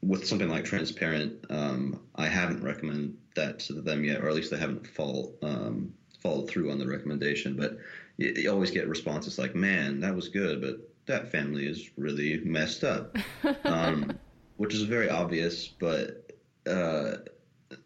with 0.01 0.27
something 0.27 0.49
like 0.49 0.65
Transparent, 0.65 1.45
um, 1.49 2.01
I 2.15 2.27
haven't 2.27 2.63
recommended 2.63 3.15
that 3.35 3.59
to 3.59 3.73
them 3.73 4.03
yet, 4.03 4.21
or 4.21 4.29
at 4.29 4.35
least 4.35 4.51
they 4.51 4.57
haven't 4.57 4.87
fall, 4.87 5.35
um, 5.43 5.93
followed 6.19 6.49
through 6.49 6.71
on 6.71 6.79
the 6.79 6.87
recommendation. 6.87 7.55
But 7.55 7.77
you, 8.17 8.33
you, 8.35 8.51
always 8.51 8.71
get 8.71 8.87
responses 8.87 9.37
like, 9.37 9.55
"Man, 9.55 9.99
that 10.01 10.15
was 10.15 10.29
good, 10.29 10.61
but 10.61 10.89
that 11.05 11.31
family 11.31 11.67
is 11.67 11.89
really 11.97 12.41
messed 12.43 12.83
up," 12.83 13.15
um, 13.65 14.17
which 14.57 14.73
is 14.73 14.83
very 14.83 15.09
obvious, 15.09 15.67
but 15.67 16.31
uh, 16.67 17.17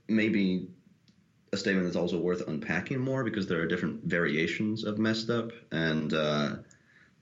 maybe 0.08 0.68
a 1.52 1.58
statement 1.58 1.86
that's 1.86 1.98
also 1.98 2.20
worth 2.20 2.48
unpacking 2.48 3.00
more 3.00 3.24
because 3.24 3.48
there 3.48 3.62
are 3.62 3.68
different 3.68 4.04
variations 4.04 4.84
of 4.84 5.00
messed 5.00 5.30
up, 5.30 5.52
and 5.72 6.14
uh, 6.14 6.56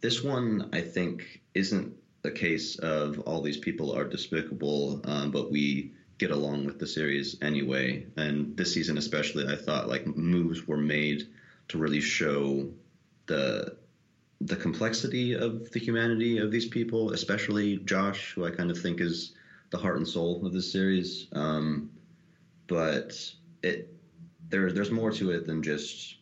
this 0.02 0.24
one 0.24 0.70
I 0.72 0.82
think 0.82 1.42
isn't 1.56 1.96
a 2.24 2.32
case 2.32 2.78
of 2.78 3.20
all 3.22 3.42
these 3.42 3.58
people 3.58 3.92
are 3.96 4.06
despicable, 4.06 5.02
um, 5.06 5.32
but 5.32 5.52
we 5.52 5.92
get 6.18 6.32
along 6.32 6.66
with 6.66 6.80
the 6.80 6.88
series 6.88 7.38
anyway. 7.42 8.06
And 8.16 8.56
this 8.56 8.74
season, 8.74 8.98
especially, 8.98 9.48
I 9.48 9.56
thought 9.56 9.90
like 9.90 10.06
moves 10.08 10.68
were 10.68 10.78
made 10.78 11.28
to 11.70 11.78
really 11.78 12.02
show 12.02 12.70
the 13.26 13.78
the 14.42 14.56
complexity 14.58 15.34
of 15.34 15.72
the 15.72 15.80
humanity 15.80 16.38
of 16.38 16.52
these 16.52 16.66
people, 16.66 17.12
especially 17.12 17.78
Josh, 17.78 18.34
who 18.34 18.46
I 18.46 18.52
kind 18.52 18.70
of 18.72 18.82
think 18.82 19.00
is 19.00 19.34
the 19.70 19.78
heart 19.78 19.98
and 19.98 20.08
soul 20.08 20.46
of 20.46 20.54
this 20.54 20.72
series. 20.72 21.28
Um, 21.32 21.90
but 22.68 23.18
it 23.62 23.94
there 24.50 24.72
there's 24.72 24.92
more 24.92 25.12
to 25.12 25.32
it 25.32 25.46
than 25.46 25.64
just 25.64 26.16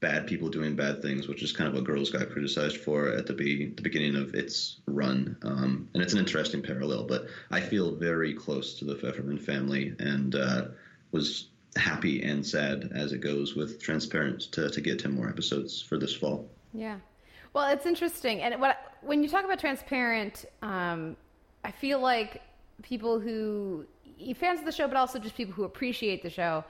bad 0.00 0.26
people 0.26 0.48
doing 0.48 0.74
bad 0.74 1.02
things, 1.02 1.28
which 1.28 1.42
is 1.42 1.52
kind 1.52 1.68
of 1.68 1.74
what 1.74 1.84
Girls 1.84 2.10
got 2.10 2.30
criticized 2.30 2.78
for 2.78 3.08
at 3.08 3.26
the, 3.26 3.34
be, 3.34 3.66
the 3.66 3.82
beginning 3.82 4.16
of 4.16 4.34
its 4.34 4.80
run. 4.86 5.36
Um, 5.42 5.88
and 5.94 6.02
it's 6.02 6.14
an 6.14 6.18
interesting 6.18 6.62
parallel, 6.62 7.04
but 7.04 7.26
I 7.50 7.60
feel 7.60 7.94
very 7.94 8.34
close 8.34 8.78
to 8.78 8.84
the 8.84 8.94
Pfefferman 8.94 9.40
family 9.40 9.94
and 9.98 10.34
uh, 10.34 10.64
was 11.12 11.48
happy 11.76 12.22
and 12.22 12.44
sad 12.44 12.90
as 12.94 13.12
it 13.12 13.20
goes 13.20 13.54
with 13.54 13.80
Transparent 13.80 14.40
to, 14.52 14.70
to 14.70 14.80
get 14.80 14.98
10 14.98 15.12
more 15.12 15.28
episodes 15.28 15.80
for 15.80 15.98
this 15.98 16.14
fall. 16.14 16.48
Yeah. 16.72 16.96
Well, 17.52 17.70
it's 17.70 17.86
interesting. 17.86 18.40
And 18.42 18.60
what 18.60 18.94
when 19.02 19.22
you 19.22 19.28
talk 19.28 19.44
about 19.44 19.58
Transparent, 19.58 20.44
um, 20.62 21.16
I 21.64 21.70
feel 21.70 22.00
like 22.00 22.42
people 22.82 23.18
who 23.18 23.86
fans 24.36 24.60
of 24.60 24.66
the 24.66 24.72
show, 24.72 24.86
but 24.86 24.96
also 24.96 25.18
just 25.18 25.34
people 25.34 25.54
who 25.54 25.64
appreciate 25.64 26.22
the 26.22 26.30
show, 26.30 26.64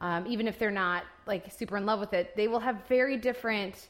um, 0.00 0.26
even 0.26 0.46
if 0.46 0.58
they're 0.58 0.70
not 0.70 1.04
like 1.26 1.50
super 1.52 1.76
in 1.76 1.86
love 1.86 2.00
with 2.00 2.12
it, 2.12 2.36
they 2.36 2.48
will 2.48 2.60
have 2.60 2.86
very 2.88 3.16
different 3.16 3.88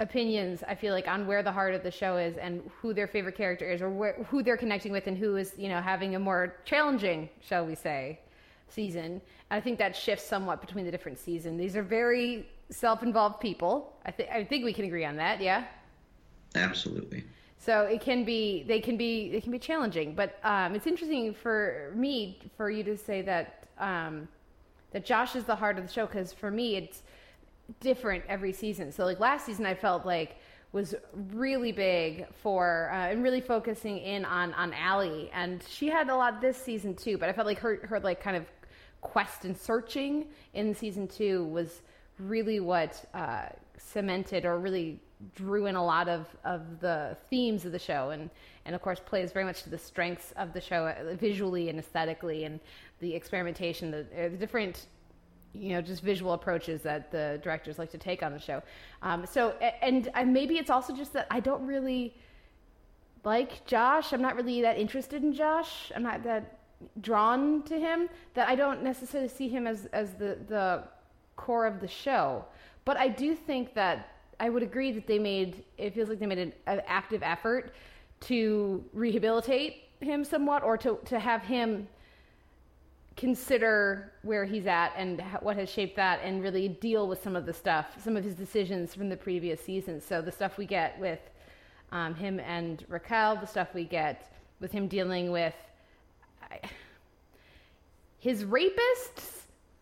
opinions. 0.00 0.62
I 0.66 0.74
feel 0.74 0.94
like 0.94 1.08
on 1.08 1.26
where 1.26 1.42
the 1.42 1.50
heart 1.50 1.74
of 1.74 1.82
the 1.82 1.90
show 1.90 2.16
is 2.16 2.36
and 2.36 2.62
who 2.80 2.94
their 2.94 3.08
favorite 3.08 3.36
character 3.36 3.68
is, 3.68 3.82
or 3.82 3.90
where, 3.90 4.14
who 4.28 4.42
they're 4.42 4.56
connecting 4.56 4.92
with, 4.92 5.06
and 5.08 5.18
who 5.18 5.36
is 5.36 5.54
you 5.58 5.68
know 5.68 5.80
having 5.80 6.14
a 6.14 6.18
more 6.18 6.56
challenging, 6.64 7.28
shall 7.40 7.66
we 7.66 7.74
say, 7.74 8.20
season. 8.68 9.20
And 9.50 9.58
I 9.58 9.60
think 9.60 9.78
that 9.78 9.96
shifts 9.96 10.26
somewhat 10.26 10.60
between 10.60 10.84
the 10.84 10.90
different 10.90 11.18
seasons. 11.18 11.58
These 11.58 11.76
are 11.76 11.82
very 11.82 12.48
self-involved 12.70 13.40
people. 13.40 13.96
I 14.06 14.12
think 14.12 14.30
I 14.30 14.44
think 14.44 14.64
we 14.64 14.72
can 14.72 14.84
agree 14.84 15.04
on 15.04 15.16
that. 15.16 15.40
Yeah. 15.40 15.64
Absolutely. 16.54 17.24
So 17.58 17.82
it 17.82 18.00
can 18.00 18.24
be 18.24 18.62
they 18.62 18.80
can 18.80 18.96
be 18.96 19.30
they 19.30 19.40
can 19.40 19.50
be 19.50 19.58
challenging, 19.58 20.14
but 20.14 20.38
um, 20.44 20.76
it's 20.76 20.86
interesting 20.86 21.34
for 21.34 21.92
me 21.96 22.38
for 22.56 22.70
you 22.70 22.84
to 22.84 22.96
say 22.96 23.22
that. 23.22 23.66
Um, 23.78 24.28
that 24.92 25.04
Josh 25.04 25.36
is 25.36 25.44
the 25.44 25.56
heart 25.56 25.78
of 25.78 25.86
the 25.86 25.92
show 25.92 26.06
because 26.06 26.32
for 26.32 26.50
me 26.50 26.76
it's 26.76 27.02
different 27.80 28.24
every 28.28 28.52
season. 28.52 28.92
So 28.92 29.04
like 29.04 29.20
last 29.20 29.46
season, 29.46 29.66
I 29.66 29.74
felt 29.74 30.06
like 30.06 30.36
was 30.72 30.94
really 31.32 31.72
big 31.72 32.26
for 32.42 32.90
uh, 32.92 33.08
and 33.08 33.22
really 33.22 33.40
focusing 33.40 33.98
in 33.98 34.24
on 34.24 34.52
on 34.54 34.72
Allie, 34.74 35.30
and 35.32 35.62
she 35.68 35.88
had 35.88 36.08
a 36.10 36.16
lot 36.16 36.40
this 36.40 36.56
season 36.56 36.94
too. 36.94 37.18
But 37.18 37.28
I 37.28 37.32
felt 37.32 37.46
like 37.46 37.58
her 37.60 37.86
her 37.86 38.00
like 38.00 38.20
kind 38.20 38.36
of 38.36 38.44
quest 39.00 39.44
and 39.44 39.56
searching 39.56 40.26
in 40.54 40.74
season 40.74 41.06
two 41.06 41.44
was 41.44 41.82
really 42.18 42.60
what 42.60 43.04
uh, 43.14 43.46
cemented 43.78 44.44
or 44.44 44.58
really 44.58 45.00
drew 45.34 45.66
in 45.66 45.74
a 45.74 45.84
lot 45.84 46.08
of, 46.08 46.26
of 46.44 46.80
the 46.80 47.16
themes 47.28 47.64
of 47.64 47.72
the 47.72 47.78
show 47.78 48.10
and, 48.10 48.30
and 48.64 48.74
of 48.74 48.82
course 48.82 49.00
plays 49.04 49.32
very 49.32 49.44
much 49.44 49.62
to 49.62 49.70
the 49.70 49.78
strengths 49.78 50.32
of 50.36 50.52
the 50.52 50.60
show 50.60 50.86
uh, 50.86 51.14
visually 51.14 51.68
and 51.68 51.78
aesthetically 51.78 52.44
and 52.44 52.60
the 53.00 53.14
experimentation, 53.14 53.90
the, 53.90 54.00
uh, 54.00 54.28
the 54.28 54.36
different 54.36 54.86
you 55.54 55.70
know 55.70 55.80
just 55.80 56.02
visual 56.02 56.32
approaches 56.34 56.82
that 56.82 57.10
the 57.10 57.40
directors 57.42 57.78
like 57.78 57.90
to 57.90 57.98
take 57.98 58.22
on 58.22 58.32
the 58.32 58.38
show. 58.38 58.62
Um, 59.02 59.26
so 59.26 59.50
and, 59.82 60.08
and 60.14 60.32
maybe 60.32 60.58
it's 60.58 60.70
also 60.70 60.94
just 60.94 61.12
that 61.14 61.26
I 61.30 61.40
don't 61.40 61.66
really 61.66 62.14
like 63.24 63.66
Josh. 63.66 64.12
I'm 64.12 64.22
not 64.22 64.36
really 64.36 64.62
that 64.62 64.78
interested 64.78 65.22
in 65.22 65.32
Josh. 65.32 65.90
I'm 65.94 66.02
not 66.02 66.22
that 66.24 66.58
drawn 67.00 67.62
to 67.62 67.78
him 67.78 68.08
that 68.34 68.48
I 68.48 68.54
don't 68.54 68.82
necessarily 68.82 69.28
see 69.28 69.48
him 69.48 69.66
as 69.66 69.86
as 69.86 70.14
the 70.14 70.38
the 70.48 70.84
core 71.36 71.66
of 71.66 71.80
the 71.80 71.88
show. 71.88 72.44
But 72.84 72.96
I 72.96 73.08
do 73.08 73.34
think 73.34 73.74
that 73.74 74.14
I 74.40 74.48
would 74.48 74.62
agree 74.62 74.92
that 74.92 75.06
they 75.06 75.18
made 75.18 75.64
it 75.76 75.94
feels 75.94 76.08
like 76.08 76.18
they 76.18 76.26
made 76.26 76.38
an, 76.38 76.52
an 76.66 76.82
active 76.86 77.22
effort 77.22 77.74
to 78.20 78.84
rehabilitate 78.92 79.84
him 80.00 80.24
somewhat 80.24 80.62
or 80.62 80.76
to 80.78 80.98
to 81.06 81.18
have 81.18 81.42
him 81.42 81.88
consider 83.18 84.12
where 84.22 84.44
he's 84.44 84.66
at 84.66 84.92
and 84.96 85.20
what 85.40 85.56
has 85.56 85.68
shaped 85.68 85.96
that 85.96 86.20
and 86.22 86.40
really 86.40 86.68
deal 86.68 87.08
with 87.08 87.20
some 87.20 87.34
of 87.34 87.44
the 87.46 87.52
stuff, 87.52 87.86
some 88.02 88.16
of 88.16 88.22
his 88.22 88.34
decisions 88.34 88.94
from 88.94 89.08
the 89.08 89.16
previous 89.16 89.60
season. 89.60 90.00
So 90.00 90.22
the 90.22 90.30
stuff 90.30 90.56
we 90.56 90.66
get 90.66 90.98
with 91.00 91.18
um, 91.90 92.14
him 92.14 92.38
and 92.38 92.84
Raquel, 92.88 93.34
the 93.36 93.46
stuff 93.46 93.74
we 93.74 93.84
get 93.84 94.32
with 94.60 94.70
him 94.70 94.86
dealing 94.86 95.32
with 95.32 95.54
I, 96.48 96.60
his 98.20 98.44
rapist 98.44 99.20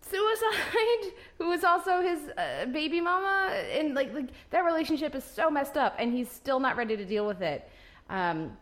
suicide, 0.00 1.12
who 1.38 1.52
is 1.52 1.62
also 1.62 2.00
his 2.00 2.20
uh, 2.38 2.66
baby 2.72 3.02
mama, 3.02 3.52
and 3.70 3.94
like, 3.94 4.14
like 4.14 4.30
that 4.48 4.60
relationship 4.60 5.14
is 5.14 5.24
so 5.24 5.50
messed 5.50 5.76
up, 5.76 5.94
and 5.98 6.10
he's 6.10 6.30
still 6.30 6.58
not 6.58 6.76
ready 6.78 6.96
to 6.96 7.04
deal 7.04 7.26
with 7.26 7.42
it. 7.42 7.68
Um, 8.08 8.56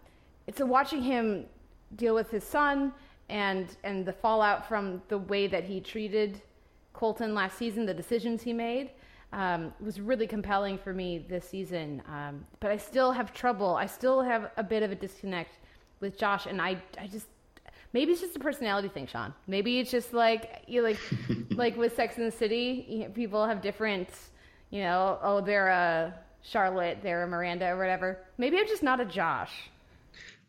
it's 0.49 0.59
a 0.59 0.67
watching 0.67 1.01
him 1.01 1.47
deal 1.95 2.15
with 2.17 2.29
his 2.31 2.43
son 2.43 2.93
and 3.29 3.77
and 3.85 4.05
the 4.05 4.13
fallout 4.13 4.69
from 4.69 5.03
the 5.09 5.19
way 5.19 5.47
that 5.47 5.65
he 5.65 5.81
treated 5.81 6.41
Colton 6.93 7.35
last 7.35 7.59
season, 7.59 7.87
the 7.87 7.95
decisions 7.95 8.43
he 8.43 8.53
made. 8.53 8.91
Um, 9.33 9.75
was 9.81 10.01
really 10.01 10.29
compelling 10.29 10.79
for 10.79 10.93
me 10.93 11.27
this 11.29 11.49
season, 11.49 12.01
um, 12.09 12.47
but 12.61 12.71
I 12.71 12.77
still 12.77 13.11
have 13.11 13.33
trouble. 13.33 13.75
I 13.75 13.87
still 13.87 14.23
have 14.23 14.53
a 14.57 14.63
bit 14.63 14.85
of 14.85 14.93
a 14.93 14.95
disconnect 14.95 15.59
with 15.99 16.17
Josh, 16.17 16.47
and 16.47 16.63
I, 16.63 16.81
I 17.01 17.09
just 17.09 17.27
maybe 17.93 18.13
it's 18.13 18.21
just 18.21 18.37
a 18.37 18.39
personality 18.39 18.89
thing, 18.89 19.09
Sean. 19.09 19.35
Maybe 19.49 19.81
it's 19.81 19.91
just 19.91 20.13
like 20.13 20.63
you 20.69 20.83
like 20.83 21.01
like 21.51 21.77
with 21.77 21.97
Sex 21.97 22.17
in 22.17 22.25
the 22.27 22.31
City, 22.31 22.87
you 22.89 22.99
know, 22.99 23.09
people 23.09 23.45
have 23.45 23.61
different, 23.61 24.09
you 24.71 24.83
know, 24.83 25.19
oh 25.23 25.41
they're 25.41 25.69
a 25.69 26.15
Charlotte, 26.43 26.99
they're 27.03 27.23
a 27.23 27.27
Miranda 27.27 27.67
or 27.69 27.79
whatever. 27.79 28.19
Maybe 28.37 28.59
I'm 28.59 28.69
just 28.69 28.83
not 28.83 29.01
a 29.01 29.05
Josh. 29.05 29.71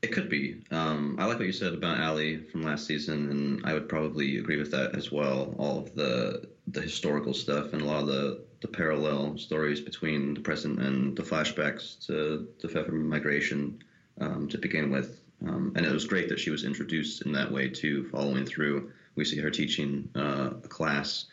It 0.06 0.11
could 0.11 0.30
be. 0.30 0.61
Um, 0.69 1.16
I 1.17 1.25
like 1.25 1.40
what 1.40 1.48
you 1.48 1.51
said 1.51 1.74
about 1.74 2.00
Ali 2.00 2.38
from 2.38 2.61
last 2.61 2.85
season, 2.85 3.32
and 3.32 3.66
I 3.66 3.74
would 3.74 3.90
probably 3.90 4.38
agree 4.38 4.58
with 4.58 4.69
that 4.69 4.93
as 4.93 5.11
well. 5.11 5.56
All 5.58 5.80
of 5.80 5.95
the 5.95 6.48
the 6.67 6.82
historical 6.82 7.34
stuff 7.34 7.74
and 7.74 7.82
a 7.82 7.85
lot 7.85 8.01
of 8.01 8.08
the, 8.08 8.43
the 8.61 8.67
parallel 8.67 9.35
stories 9.40 9.82
between 9.82 10.35
the 10.35 10.42
present 10.42 10.80
and 10.80 11.16
the 11.16 11.24
flashbacks 11.24 12.06
to 12.06 12.48
the 12.61 12.67
Pfeffer 12.67 12.92
migration 12.92 13.82
um, 14.22 14.48
to 14.50 14.59
begin 14.59 14.92
with. 14.92 15.22
Um, 15.48 15.74
and 15.75 15.84
it 15.84 15.92
was 15.92 16.06
great 16.06 16.30
that 16.30 16.40
she 16.40 16.51
was 16.51 16.64
introduced 16.64 17.24
in 17.24 17.32
that 17.32 17.51
way 17.51 17.67
too, 17.67 18.08
following 18.11 18.45
through. 18.45 18.92
We 19.16 19.25
see 19.25 19.40
her 19.40 19.50
teaching 19.50 20.08
uh, 20.16 20.51
a 20.64 20.67
class 20.67 21.25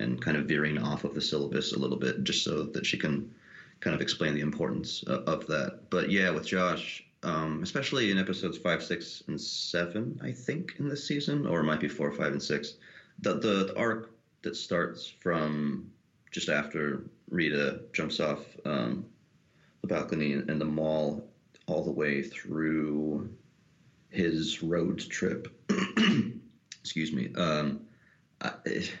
and 0.00 0.20
kind 0.20 0.36
of 0.36 0.44
veering 0.44 0.76
off 0.76 1.04
of 1.04 1.14
the 1.14 1.22
syllabus 1.22 1.72
a 1.72 1.78
little 1.78 1.96
bit, 1.96 2.24
just 2.24 2.44
so 2.44 2.64
that 2.64 2.84
she 2.84 2.98
can 2.98 3.30
kind 3.80 3.94
of 3.94 4.02
explain 4.02 4.34
the 4.34 4.42
importance 4.42 5.02
of, 5.04 5.22
of 5.26 5.46
that. 5.46 5.88
But 5.88 6.10
yeah, 6.10 6.28
with 6.28 6.46
Josh, 6.46 7.04
um, 7.22 7.62
especially 7.62 8.10
in 8.10 8.18
episodes 8.18 8.58
five, 8.58 8.82
six, 8.82 9.22
and 9.28 9.40
seven, 9.40 10.18
I 10.22 10.32
think 10.32 10.74
in 10.78 10.88
this 10.88 11.06
season, 11.06 11.46
or 11.46 11.60
it 11.60 11.64
might 11.64 11.80
be 11.80 11.88
four, 11.88 12.12
five, 12.12 12.32
and 12.32 12.42
six, 12.42 12.74
the 13.20 13.34
the, 13.34 13.64
the 13.66 13.76
arc 13.76 14.10
that 14.42 14.56
starts 14.56 15.06
from 15.06 15.90
just 16.30 16.48
after 16.48 17.04
Rita 17.30 17.80
jumps 17.92 18.20
off 18.20 18.44
um, 18.64 19.04
the 19.80 19.88
balcony 19.88 20.32
in, 20.32 20.58
the 20.58 20.64
mall, 20.64 21.28
all 21.66 21.82
the 21.82 21.90
way 21.90 22.22
through 22.22 23.28
his 24.10 24.62
road 24.62 24.98
trip. 24.98 25.48
Excuse 26.80 27.12
me. 27.12 27.32
Um, 27.34 27.80
I, 28.40 28.52
it, 28.64 28.92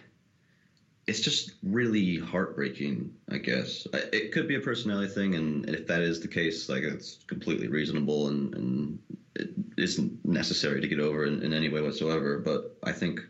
it's 1.08 1.20
just 1.20 1.52
really 1.62 2.18
heartbreaking, 2.18 3.10
I 3.30 3.38
guess. 3.38 3.86
It 3.94 4.30
could 4.30 4.46
be 4.46 4.56
a 4.56 4.60
personality 4.60 5.10
thing, 5.10 5.36
and 5.36 5.68
if 5.70 5.86
that 5.86 6.02
is 6.02 6.20
the 6.20 6.28
case, 6.28 6.68
like 6.68 6.82
it's 6.82 7.20
completely 7.26 7.66
reasonable 7.66 8.28
and, 8.28 8.54
and 8.54 8.98
it 9.34 9.50
isn't 9.78 10.22
necessary 10.26 10.82
to 10.82 10.86
get 10.86 11.00
over 11.00 11.24
in, 11.24 11.42
in 11.42 11.54
any 11.54 11.70
way 11.70 11.80
whatsoever. 11.80 12.36
But 12.36 12.76
I 12.84 12.92
think 12.92 13.20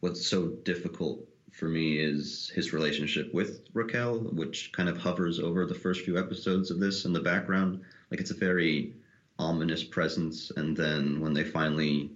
what's 0.00 0.26
so 0.26 0.48
difficult 0.64 1.26
for 1.52 1.68
me 1.68 1.98
is 1.98 2.52
his 2.54 2.74
relationship 2.74 3.32
with 3.32 3.62
Raquel, 3.72 4.18
which 4.32 4.70
kind 4.72 4.90
of 4.90 4.98
hovers 4.98 5.38
over 5.38 5.64
the 5.64 5.74
first 5.74 6.02
few 6.02 6.18
episodes 6.18 6.70
of 6.70 6.80
this 6.80 7.06
in 7.06 7.14
the 7.14 7.20
background. 7.20 7.80
Like 8.10 8.20
it's 8.20 8.30
a 8.30 8.34
very 8.34 8.92
ominous 9.38 9.82
presence, 9.82 10.52
and 10.56 10.76
then 10.76 11.18
when 11.18 11.32
they 11.32 11.44
finally 11.44 12.10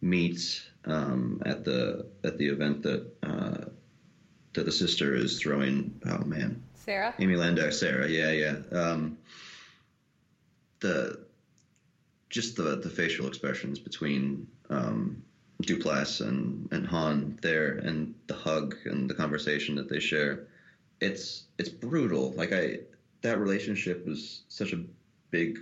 meet 0.00 0.62
um, 0.84 1.40
at 1.46 1.64
the 1.64 2.06
at 2.24 2.38
the 2.38 2.48
event 2.48 2.82
that 2.82 3.06
uh, 3.22 3.70
that 4.58 4.64
the 4.64 4.72
sister 4.72 5.14
is 5.14 5.40
throwing. 5.40 6.00
Oh 6.04 6.24
man, 6.24 6.60
Sarah? 6.74 7.14
Amy 7.20 7.34
Landecker, 7.34 7.72
Sarah. 7.72 8.08
Yeah, 8.08 8.32
yeah. 8.32 8.56
Um, 8.72 9.18
the 10.80 11.24
just 12.28 12.56
the 12.56 12.76
the 12.76 12.90
facial 12.90 13.28
expressions 13.28 13.78
between 13.78 14.48
um, 14.68 15.22
Duplass 15.62 16.20
and 16.20 16.68
and 16.72 16.84
Hahn 16.84 17.38
there, 17.40 17.78
and 17.78 18.14
the 18.26 18.34
hug 18.34 18.74
and 18.84 19.08
the 19.08 19.14
conversation 19.14 19.76
that 19.76 19.88
they 19.88 20.00
share. 20.00 20.48
It's 21.00 21.44
it's 21.58 21.68
brutal. 21.68 22.32
Like 22.32 22.52
I, 22.52 22.80
that 23.22 23.38
relationship 23.38 24.04
was 24.04 24.42
such 24.48 24.72
a 24.72 24.82
big 25.30 25.60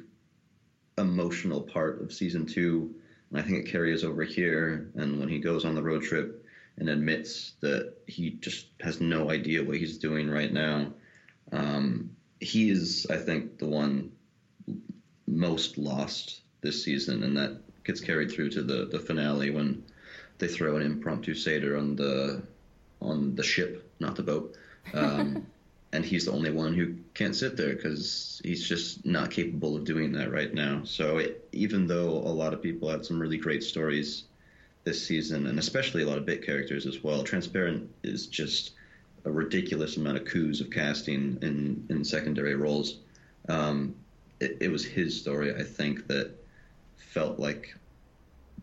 emotional 0.97 1.61
part 1.61 2.01
of 2.01 2.15
season 2.15 2.47
two, 2.47 2.95
and 3.31 3.39
I 3.39 3.43
think 3.43 3.59
it 3.59 3.71
carries 3.71 4.05
over 4.05 4.25
here. 4.25 4.91
And 4.95 5.21
when 5.21 5.29
he 5.29 5.39
goes 5.39 5.67
on 5.67 5.75
the 5.75 5.83
road 5.83 6.03
trip 6.03 6.46
and 6.79 6.89
admits 6.89 7.53
that 7.61 7.95
he 8.07 8.31
just 8.31 8.67
has 8.81 9.01
no 9.01 9.31
idea 9.31 9.65
what 9.65 9.79
he's 9.79 9.99
doing 9.99 10.29
right 10.29 10.53
now, 10.53 10.93
um, 11.53 12.11
he 12.41 12.71
is, 12.71 13.07
I 13.09 13.17
think, 13.17 13.59
the 13.59 13.67
one 13.67 14.13
most 15.27 15.79
lost 15.79 16.41
this 16.61 16.85
season, 16.85 17.23
and 17.23 17.37
that 17.37 17.61
gets 17.85 18.01
carried 18.01 18.31
through 18.31 18.51
to 18.51 18.63
the, 18.63 18.87
the 18.87 18.99
finale 18.99 19.51
when 19.51 19.85
they 20.39 20.49
throw 20.49 20.77
an 20.77 20.83
impromptu 20.83 21.35
seder 21.35 21.77
on 21.77 21.97
the 21.97 22.43
on 23.01 23.35
the 23.35 23.43
ship, 23.43 23.91
not 24.01 24.17
the 24.17 24.23
boat. 24.23 24.57
Um, 24.95 25.47
and 25.93 26.05
he's 26.05 26.27
the 26.27 26.33
only 26.33 26.51
one 26.51 26.75
who 26.75 26.95
can't 27.15 27.35
sit 27.35 27.57
there 27.57 27.75
because 27.75 28.41
he's 28.45 28.69
just 28.69 29.07
not 29.07 29.31
capable 29.31 29.77
of 29.77 29.85
doing 29.85 30.13
that 30.13 30.33
right 30.33 30.53
now. 30.53 30.83
So 30.85 31.19
it, 31.19 31.49
even 31.53 31.87
though 31.87 32.11
a 32.11 32.35
lot 32.35 32.53
of 32.53 32.63
people 32.63 32.91
had 32.91 33.05
some 33.05 33.21
really 33.21 33.39
great 33.39 33.63
stories 33.63 34.25
this 34.87 35.05
season, 35.05 35.49
and 35.49 35.59
especially 35.59 36.05
a 36.05 36.07
lot 36.07 36.17
of 36.17 36.25
bit 36.25 36.47
characters 36.47 36.87
as 36.87 37.03
well, 37.03 37.23
Transparent 37.23 37.91
is 38.05 38.29
just 38.29 38.71
a 39.25 39.31
ridiculous 39.31 39.97
amount 39.97 40.17
of 40.17 40.25
coups 40.25 40.61
of 40.61 40.71
casting 40.71 41.39
in 41.43 41.85
in 41.91 42.05
secondary 42.05 42.55
roles. 42.55 43.01
Um, 43.49 43.97
it, 44.41 44.57
it 44.61 44.69
was 44.69 44.85
his 44.85 45.21
story, 45.21 45.55
I 45.55 45.65
think, 45.65 46.07
that 46.07 46.31
felt 46.97 47.39
like 47.39 47.77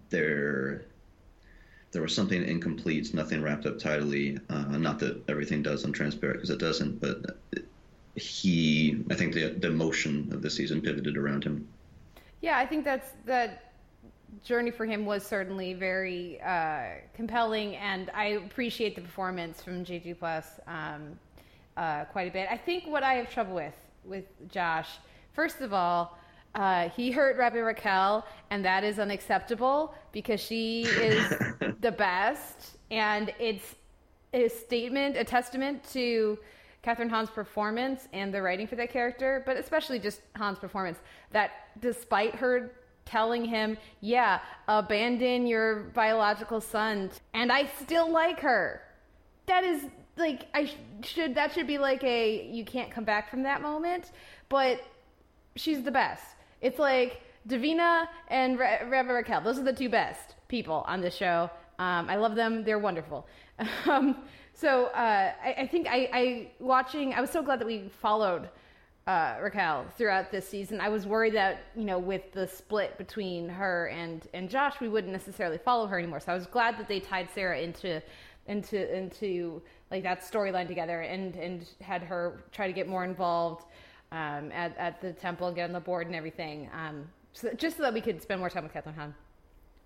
there 0.10 0.85
there 1.92 2.02
was 2.02 2.16
something 2.16 2.42
incomplete, 2.43 3.14
nothing 3.14 3.42
wrapped 3.43 3.66
up 3.66 3.77
tidily. 3.77 4.40
Uh, 4.50 4.77
not 4.77 5.00
that 5.00 5.22
everything 5.27 5.61
does 5.61 5.84
on 5.85 5.92
Transparent, 5.92 6.38
because 6.38 6.50
it 6.50 6.60
doesn't, 6.60 7.02
but 7.02 7.38
he, 8.16 9.03
I 9.11 9.16
think 9.16 9.34
the 9.34 9.50
the 9.50 9.72
motion 9.72 10.30
of 10.32 10.42
the 10.42 10.50
season 10.50 10.82
pivoted 10.82 11.18
around 11.18 11.43
him. 11.43 11.68
Yeah, 12.40 12.58
I 12.58 12.66
think 12.66 12.85
that's 12.85 13.11
that 13.26 13.73
journey 14.44 14.72
for 14.72 14.86
him 14.86 15.06
was 15.06 15.26
certainly 15.26 15.74
very 15.74 16.42
uh, 16.42 16.86
compelling, 17.14 17.76
and 17.76 18.10
I 18.14 18.40
appreciate 18.45 18.95
the 18.95 19.02
performance 19.02 19.62
from 19.62 19.84
Jay 19.84 20.00
Duplass 20.00 20.60
um, 20.68 21.20
uh, 21.78 22.06
quite 22.06 22.30
a 22.30 22.32
bit. 22.32 22.48
I 22.50 22.58
think 22.58 22.88
what 22.88 23.03
I 23.03 23.14
have 23.16 23.30
trouble 23.30 23.56
with 23.56 23.76
with 24.06 24.26
Josh, 24.50 24.90
first 25.32 25.62
of 25.62 25.74
all, 25.74 26.18
uh, 26.56 26.90
he 26.90 27.12
hurt 27.12 27.38
Rabbi 27.38 27.60
Raquel, 27.60 28.26
and 28.50 28.64
that 28.66 28.84
is 28.84 29.00
unacceptable 29.00 29.95
because 30.12 30.40
she 30.40 30.84
is 30.84 31.30
the 31.82 31.92
best, 31.92 32.78
and 32.92 33.34
it's 33.40 33.76
a 34.34 34.50
statement, 34.50 35.16
a 35.16 35.24
testament 35.24 35.84
to 35.94 36.38
Kathryn 36.84 37.10
Hahn's 37.10 37.30
performance 37.30 38.08
and 38.12 38.34
the 38.34 38.42
writing 38.42 38.68
for 38.68 38.76
that 38.76 38.92
character, 38.92 39.42
but 39.45 39.58
especially 39.58 40.00
just 40.00 40.22
Hahn's 40.36 40.60
performance. 40.60 41.00
That 41.32 41.52
despite 41.80 42.36
her 42.36 42.74
telling 43.06 43.46
him, 43.46 43.78
"Yeah, 44.02 44.40
abandon 44.68 45.48
your 45.48 45.92
biological 45.94 46.62
son," 46.62 47.12
and 47.34 47.52
I 47.52 47.66
still 47.82 48.10
like 48.12 48.40
her. 48.42 48.82
That 49.46 49.64
is 49.64 49.86
like 50.16 50.48
I 50.54 50.66
sh- 50.66 50.76
should 51.04 51.36
that 51.36 51.54
should 51.54 51.68
be 51.68 51.78
like 51.78 52.04
a 52.04 52.46
you 52.48 52.66
can't 52.66 52.92
come 52.92 53.04
back 53.04 53.30
from 53.30 53.44
that 53.44 53.62
moment, 53.62 54.12
but 54.50 54.82
she's 55.56 55.84
the 55.84 55.92
best. 55.92 56.24
It's 56.62 56.80
like 56.80 57.22
Davina 57.48 58.08
and 58.30 58.58
Re- 58.58 58.82
Rabbi 58.88 59.12
Raquel. 59.12 59.42
Those 59.42 59.60
are 59.60 59.64
the 59.64 59.74
two 59.74 59.90
best 59.90 60.36
people 60.48 60.86
on 60.88 61.02
this 61.02 61.16
show. 61.16 61.50
Um, 61.80 62.10
I 62.10 62.16
love 62.16 62.36
them. 62.36 62.64
They're 62.64 62.80
wonderful. 62.80 63.28
Um, 63.86 64.24
so 64.54 64.86
uh, 64.88 65.32
I, 65.44 65.54
I 65.60 65.68
think 65.68 65.88
I, 65.88 66.10
I 66.14 66.52
watching. 66.60 67.14
I 67.14 67.22
was 67.22 67.30
so 67.30 67.42
glad 67.42 67.60
that 67.60 67.68
we 67.68 67.90
followed 68.02 68.50
uh, 69.06 69.36
Raquel 69.42 69.86
throughout 69.98 70.32
this 70.32 70.48
season. 70.48 70.80
I 70.80 70.90
was 70.90 71.06
worried 71.06 71.34
that 71.34 71.64
you 71.76 71.84
know 71.84 72.00
with 72.00 72.32
the 72.32 72.48
split 72.48 72.98
between 72.98 73.50
her 73.50 73.88
and 73.88 74.28
and 74.34 74.50
Josh, 74.50 74.80
we 74.80 74.88
wouldn't 74.88 75.12
necessarily 75.12 75.58
follow 75.58 75.88
her 75.88 76.00
anymore. 76.00 76.20
So 76.20 76.32
I 76.32 76.36
was 76.36 76.48
glad 76.48 76.78
that 76.78 76.88
they 76.88 77.00
tied 77.00 77.30
Sarah 77.34 77.60
into 77.60 78.02
into 78.48 78.96
into 78.96 79.62
like 79.92 80.04
that 80.04 80.22
storyline 80.22 80.68
together 80.68 81.02
and 81.02 81.36
and 81.36 81.66
had 81.82 82.02
her 82.04 82.44
try 82.52 82.68
to 82.68 82.74
get 82.74 82.88
more 82.88 83.04
involved 83.04 83.66
um, 84.12 84.52
at 84.54 84.78
at 84.78 85.02
the 85.02 85.12
temple 85.12 85.48
and 85.48 85.56
get 85.56 85.66
on 85.66 85.74
the 85.74 85.80
board 85.80 86.08
and 86.08 86.16
everything. 86.16 86.70
Um, 86.74 87.06
so 87.34 87.52
just 87.54 87.78
so 87.78 87.84
that 87.84 87.94
we 87.94 88.02
could 88.02 88.22
spend 88.22 88.40
more 88.40 88.50
time 88.50 88.64
with 88.64 88.74
Kathleen 88.74 88.96
Hahn. 88.96 89.14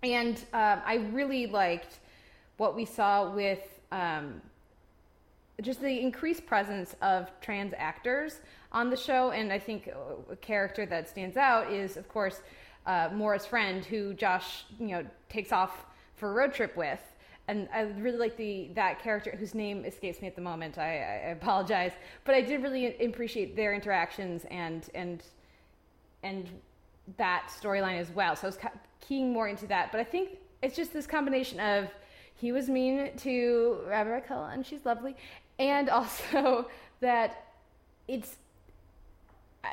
And 0.04 0.36
um, 0.52 0.80
I 0.86 1.08
really 1.12 1.46
liked 1.46 1.98
what 2.56 2.76
we 2.76 2.84
saw 2.84 3.34
with 3.34 3.80
um, 3.90 4.40
just 5.60 5.80
the 5.80 6.00
increased 6.00 6.46
presence 6.46 6.94
of 7.02 7.30
trans 7.40 7.74
actors 7.76 8.40
on 8.72 8.90
the 8.90 8.96
show. 8.96 9.30
And 9.30 9.52
I 9.52 9.58
think 9.58 9.90
a 10.30 10.36
character 10.36 10.86
that 10.86 11.08
stands 11.08 11.36
out 11.36 11.72
is, 11.72 11.96
of 11.96 12.08
course, 12.08 12.42
uh, 12.86 13.10
Maura's 13.12 13.46
friend, 13.46 13.84
who 13.84 14.14
Josh, 14.14 14.64
you 14.78 14.88
know, 14.88 15.04
takes 15.28 15.52
off 15.52 15.84
for 16.16 16.30
a 16.30 16.32
road 16.32 16.54
trip 16.54 16.76
with. 16.76 17.00
And 17.48 17.68
I 17.72 17.82
really 17.98 18.18
like 18.18 18.36
the 18.36 18.70
that 18.74 19.00
character 19.00 19.34
whose 19.34 19.54
name 19.54 19.86
escapes 19.86 20.20
me 20.20 20.28
at 20.28 20.36
the 20.36 20.42
moment. 20.42 20.76
I, 20.76 20.98
I 20.98 21.30
apologize, 21.30 21.92
but 22.24 22.34
I 22.34 22.42
did 22.42 22.62
really 22.62 23.02
appreciate 23.02 23.56
their 23.56 23.72
interactions 23.74 24.44
and 24.50 24.88
and 24.94 25.22
and 26.22 26.46
that 27.16 27.48
storyline 27.48 27.98
as 27.98 28.10
well. 28.10 28.36
So 28.36 28.48
I 28.48 28.50
was 28.50 28.58
keying 29.00 29.32
more 29.32 29.48
into 29.48 29.66
that. 29.68 29.90
But 29.90 30.00
I 30.02 30.04
think 30.04 30.38
it's 30.62 30.76
just 30.76 30.92
this 30.92 31.06
combination 31.06 31.58
of 31.58 31.88
he 32.34 32.52
was 32.52 32.68
mean 32.68 33.16
to 33.16 33.78
Raquel 33.86 34.44
and 34.44 34.64
she's 34.64 34.84
lovely, 34.84 35.16
and 35.58 35.88
also 35.88 36.68
that 37.00 37.46
it's 38.08 38.36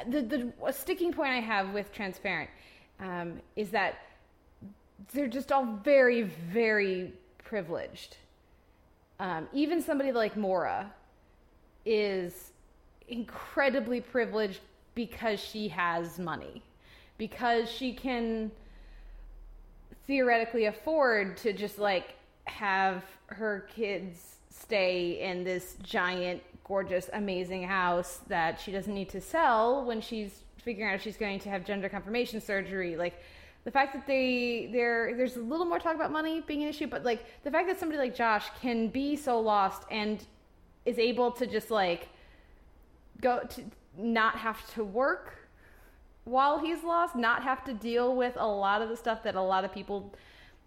the 0.09 0.21
the 0.21 0.73
sticking 0.73 1.13
point 1.13 1.31
I 1.31 1.39
have 1.39 1.73
with 1.73 1.91
transparent 1.91 2.49
um, 2.99 3.41
is 3.55 3.69
that 3.71 3.99
they're 5.13 5.27
just 5.27 5.51
all 5.51 5.65
very 5.83 6.23
very 6.23 7.13
privileged. 7.43 8.17
Um, 9.19 9.47
even 9.53 9.81
somebody 9.81 10.11
like 10.11 10.35
Maura 10.35 10.91
is 11.85 12.51
incredibly 13.07 14.01
privileged 14.01 14.59
because 14.95 15.39
she 15.39 15.67
has 15.69 16.17
money, 16.19 16.61
because 17.17 17.69
she 17.69 17.93
can 17.93 18.51
theoretically 20.07 20.65
afford 20.65 21.37
to 21.37 21.53
just 21.53 21.77
like 21.79 22.15
have 22.45 23.03
her 23.27 23.67
kids 23.75 24.35
stay 24.49 25.21
in 25.21 25.43
this 25.43 25.75
giant, 25.83 26.41
gorgeous, 26.67 27.09
amazing 27.13 27.63
house 27.63 28.19
that 28.27 28.59
she 28.59 28.71
doesn't 28.71 28.93
need 28.93 29.09
to 29.09 29.21
sell 29.21 29.85
when 29.85 30.01
she's 30.01 30.43
figuring 30.63 30.89
out 30.89 30.95
if 30.95 31.01
she's 31.01 31.17
going 31.17 31.39
to 31.39 31.49
have 31.49 31.63
gender 31.63 31.87
confirmation 31.87 32.41
surgery. 32.41 32.95
Like 32.95 33.21
the 33.63 33.71
fact 33.71 33.93
that 33.93 34.05
they 34.07 34.69
there 34.71 35.15
there's 35.15 35.37
a 35.37 35.41
little 35.41 35.65
more 35.65 35.79
talk 35.79 35.95
about 35.95 36.11
money 36.11 36.41
being 36.41 36.63
an 36.63 36.69
issue, 36.69 36.87
but 36.87 37.03
like 37.03 37.23
the 37.43 37.51
fact 37.51 37.67
that 37.67 37.79
somebody 37.79 37.99
like 37.99 38.15
Josh 38.15 38.47
can 38.61 38.87
be 38.87 39.15
so 39.15 39.39
lost 39.39 39.83
and 39.91 40.25
is 40.85 40.99
able 40.99 41.31
to 41.31 41.45
just 41.45 41.71
like 41.71 42.09
go 43.21 43.41
to 43.49 43.63
not 43.97 44.35
have 44.35 44.73
to 44.73 44.83
work 44.83 45.33
while 46.25 46.57
he's 46.57 46.83
lost, 46.83 47.15
not 47.15 47.43
have 47.43 47.63
to 47.65 47.73
deal 47.73 48.15
with 48.15 48.33
a 48.37 48.47
lot 48.47 48.81
of 48.81 48.89
the 48.89 48.97
stuff 48.97 49.23
that 49.23 49.35
a 49.35 49.41
lot 49.41 49.63
of 49.63 49.71
people 49.71 50.13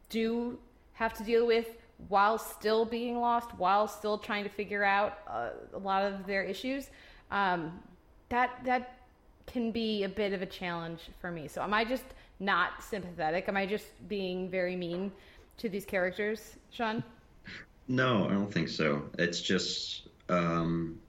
do 0.08 0.58
have 0.92 1.12
to 1.14 1.24
deal 1.24 1.46
with 1.46 1.66
while 2.06 2.38
still 2.38 2.84
being 2.84 3.18
lost, 3.18 3.50
while 3.56 3.88
still 3.88 4.18
trying 4.18 4.44
to 4.44 4.50
figure 4.50 4.84
out 4.84 5.18
uh, 5.26 5.50
a 5.74 5.78
lot 5.78 6.04
of 6.04 6.26
their 6.26 6.42
issues. 6.44 6.88
Um, 7.30 7.80
that 8.28 8.60
that 8.64 9.00
can 9.46 9.72
be 9.72 10.04
a 10.04 10.08
bit 10.08 10.32
of 10.32 10.42
a 10.42 10.46
challenge 10.46 11.00
for 11.20 11.30
me. 11.30 11.48
So 11.48 11.62
am 11.62 11.74
I 11.74 11.84
just 11.84 12.04
not 12.38 12.82
sympathetic? 12.82 13.48
Am 13.48 13.56
I 13.56 13.66
just 13.66 13.86
being 14.08 14.48
very 14.48 14.76
mean 14.76 15.10
to 15.56 15.68
these 15.68 15.84
characters, 15.84 16.54
Sean? 16.70 17.02
No, 17.88 18.26
I 18.28 18.32
don't 18.32 18.52
think 18.52 18.68
so. 18.68 19.02
It's 19.18 19.40
just 19.40 20.08
um, 20.28 21.00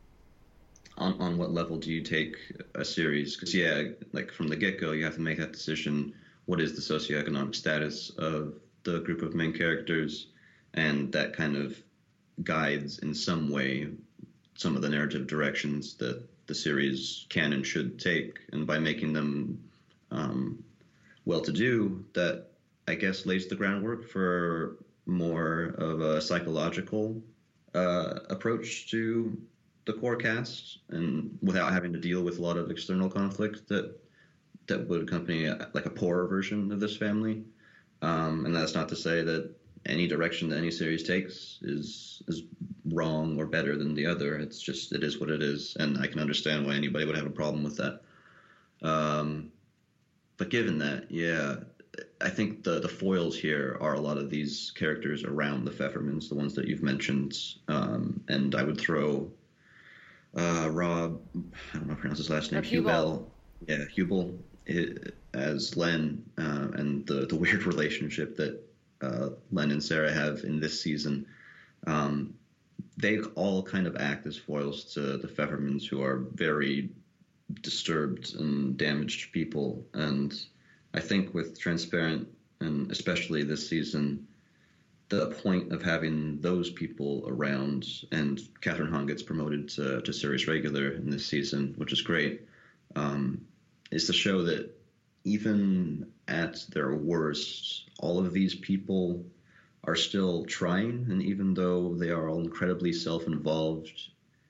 on 0.98 1.20
on 1.20 1.38
what 1.38 1.52
level 1.52 1.78
do 1.78 1.92
you 1.92 2.02
take 2.02 2.36
a 2.76 2.86
series? 2.86 3.36
Because 3.36 3.54
yeah, 3.54 3.84
like 4.14 4.32
from 4.32 4.48
the 4.48 4.56
get 4.56 4.80
go, 4.80 4.94
you 4.94 5.04
have 5.04 5.16
to 5.16 5.22
make 5.22 5.38
that 5.38 5.52
decision. 5.52 6.14
What 6.46 6.60
is 6.60 6.74
the 6.74 6.82
socioeconomic 6.82 7.54
status 7.54 8.10
of 8.18 8.56
the 8.84 9.02
group 9.02 9.22
of 9.22 9.36
main 9.36 9.54
characters? 9.54 10.28
And 10.74 11.12
that 11.12 11.34
kind 11.34 11.56
of 11.56 11.82
guides 12.44 13.00
in 13.00 13.14
some 13.14 13.50
way 13.50 13.90
some 14.56 14.76
of 14.76 14.82
the 14.82 14.90
narrative 14.90 15.28
directions 15.28 15.96
that 15.96 16.22
the 16.48 16.56
series 16.56 17.26
can 17.30 17.54
and 17.54 17.66
should 17.66 18.00
take. 18.00 18.40
And 18.52 18.68
by 18.68 18.80
making 18.80 19.14
them 19.14 19.64
um, 20.12 20.64
well 21.26 21.42
to 21.42 21.52
do, 21.52 22.04
that 22.14 22.48
I 22.88 22.96
guess 22.96 23.26
lays 23.26 23.48
the 23.48 23.56
groundwork 23.56 24.10
for 24.10 24.78
more 25.06 25.76
of 25.78 26.02
a 26.02 26.22
psychological 26.22 27.22
uh, 27.74 28.20
approach 28.30 28.90
to 28.92 29.38
the 29.86 29.94
core 29.94 30.16
cast 30.16 30.80
and 30.90 31.38
without 31.42 31.72
having 31.72 31.94
to 31.94 32.00
deal 32.00 32.22
with 32.22 32.40
a 32.40 32.42
lot 32.42 32.58
of 32.58 32.70
external 32.70 33.10
conflict 33.10 33.68
that 33.68 33.96
that 34.68 34.88
would 34.88 35.02
accompany 35.02 35.46
a, 35.46 35.70
like 35.74 35.86
a 35.86 35.90
poorer 35.90 36.28
version 36.28 36.72
of 36.72 36.80
this 36.80 36.96
family. 36.96 37.44
Um, 38.02 38.46
and 38.46 38.56
that's 38.56 38.76
not 38.76 38.90
to 38.90 38.96
say 38.96 39.24
that 39.24 39.52
any 39.86 40.08
direction 40.08 40.50
that 40.50 40.58
any 40.58 40.72
series 40.72 41.04
takes 41.04 41.60
is 41.62 42.22
is 42.28 42.44
wrong 42.86 43.40
or 43.40 43.46
better 43.46 43.78
than 43.78 43.94
the 43.94 44.06
other. 44.06 44.38
It's 44.38 44.62
just 44.62 44.94
it 44.94 45.04
is 45.04 45.20
what 45.20 45.30
it 45.30 45.42
is, 45.42 45.76
and 45.80 45.98
I 45.98 46.08
can 46.08 46.20
understand 46.20 46.66
why 46.66 46.76
anybody 46.76 47.06
would 47.06 47.16
have 47.16 47.26
a 47.26 47.32
problem 47.32 47.64
with 47.64 47.78
that. 47.78 48.02
Um, 48.82 49.52
but 50.38 50.50
given 50.50 50.80
that, 50.80 51.12
yeah, 51.12 51.56
I 52.22 52.30
think 52.30 52.64
the 52.64 52.80
the 52.80 52.90
foils 52.90 53.38
here 53.38 53.78
are 53.82 53.94
a 53.94 54.00
lot 54.00 54.18
of 54.18 54.30
these 54.30 54.72
characters 54.76 55.24
around 55.24 55.66
the 55.66 55.72
Pfeffermans, 55.72 56.30
the 56.30 56.36
ones 56.36 56.54
that 56.56 56.68
you've 56.68 56.84
mentioned, 56.84 57.38
um, 57.68 58.22
and 58.28 58.56
I 58.56 58.64
would 58.64 58.80
throw 58.80 59.32
uh, 60.36 60.70
Rob, 60.72 61.20
I 61.36 61.78
don't 61.78 61.88
know 61.88 61.94
how 61.94 61.96
to 61.96 61.96
pronounce 61.96 62.20
his 62.20 62.30
last 62.30 62.52
name, 62.52 62.64
Huebel, 62.64 63.32
yeah, 63.68 63.86
Huebel 63.86 64.38
as 65.34 65.76
Len, 65.76 66.24
uh, 66.38 66.68
and 66.74 67.06
the 67.08 67.26
the 67.26 67.36
weird 67.36 67.64
relationship 67.66 68.36
that 68.38 68.62
uh, 69.02 69.30
Len 69.52 69.72
and 69.72 69.84
Sarah 69.84 70.12
have 70.12 70.44
in 70.44 70.60
this 70.60 70.82
season. 70.82 71.26
Um, 71.88 72.36
they 72.98 73.20
all 73.36 73.64
kind 73.64 73.88
of 73.88 73.96
act 73.98 74.26
as 74.26 74.38
foils 74.38 74.94
to 74.94 75.18
the 75.18 75.28
Pfeffermans, 75.28 75.86
who 75.86 76.04
are 76.04 76.18
very 76.34 76.90
disturbed 77.62 78.36
and 78.36 78.78
damaged 78.78 79.32
people. 79.32 79.86
And 79.94 80.34
I 80.94 81.00
think 81.00 81.34
with 81.34 81.60
Transparent, 81.60 82.28
and 82.60 82.92
especially 82.92 83.44
this 83.44 83.68
season, 83.68 84.28
the 85.08 85.28
point 85.28 85.72
of 85.72 85.82
having 85.82 86.40
those 86.42 86.70
people 86.70 87.24
around, 87.28 87.86
and 88.12 88.40
Kathryn 88.62 88.90
Hahn 88.90 89.08
gets 89.08 89.24
promoted 89.24 89.70
to, 89.70 90.02
to 90.02 90.14
series 90.14 90.48
regular 90.48 90.92
in 90.92 91.10
this 91.10 91.26
season, 91.26 91.74
which 91.78 91.92
is 91.92 92.02
great, 92.02 92.48
um, 92.96 93.42
is 93.92 94.06
to 94.08 94.14
show 94.14 94.44
that 94.44 94.79
even 95.30 96.12
at 96.28 96.66
their 96.74 96.96
worst, 96.96 97.90
all 98.00 98.18
of 98.18 98.34
these 98.34 98.56
people 98.56 99.24
are 99.84 99.96
still 99.96 100.44
trying, 100.46 101.06
and 101.10 101.22
even 101.22 101.54
though 101.54 101.94
they 101.94 102.10
are 102.10 102.28
all 102.28 102.42
incredibly 102.42 102.92
self 102.92 103.28
involved, 103.28 103.92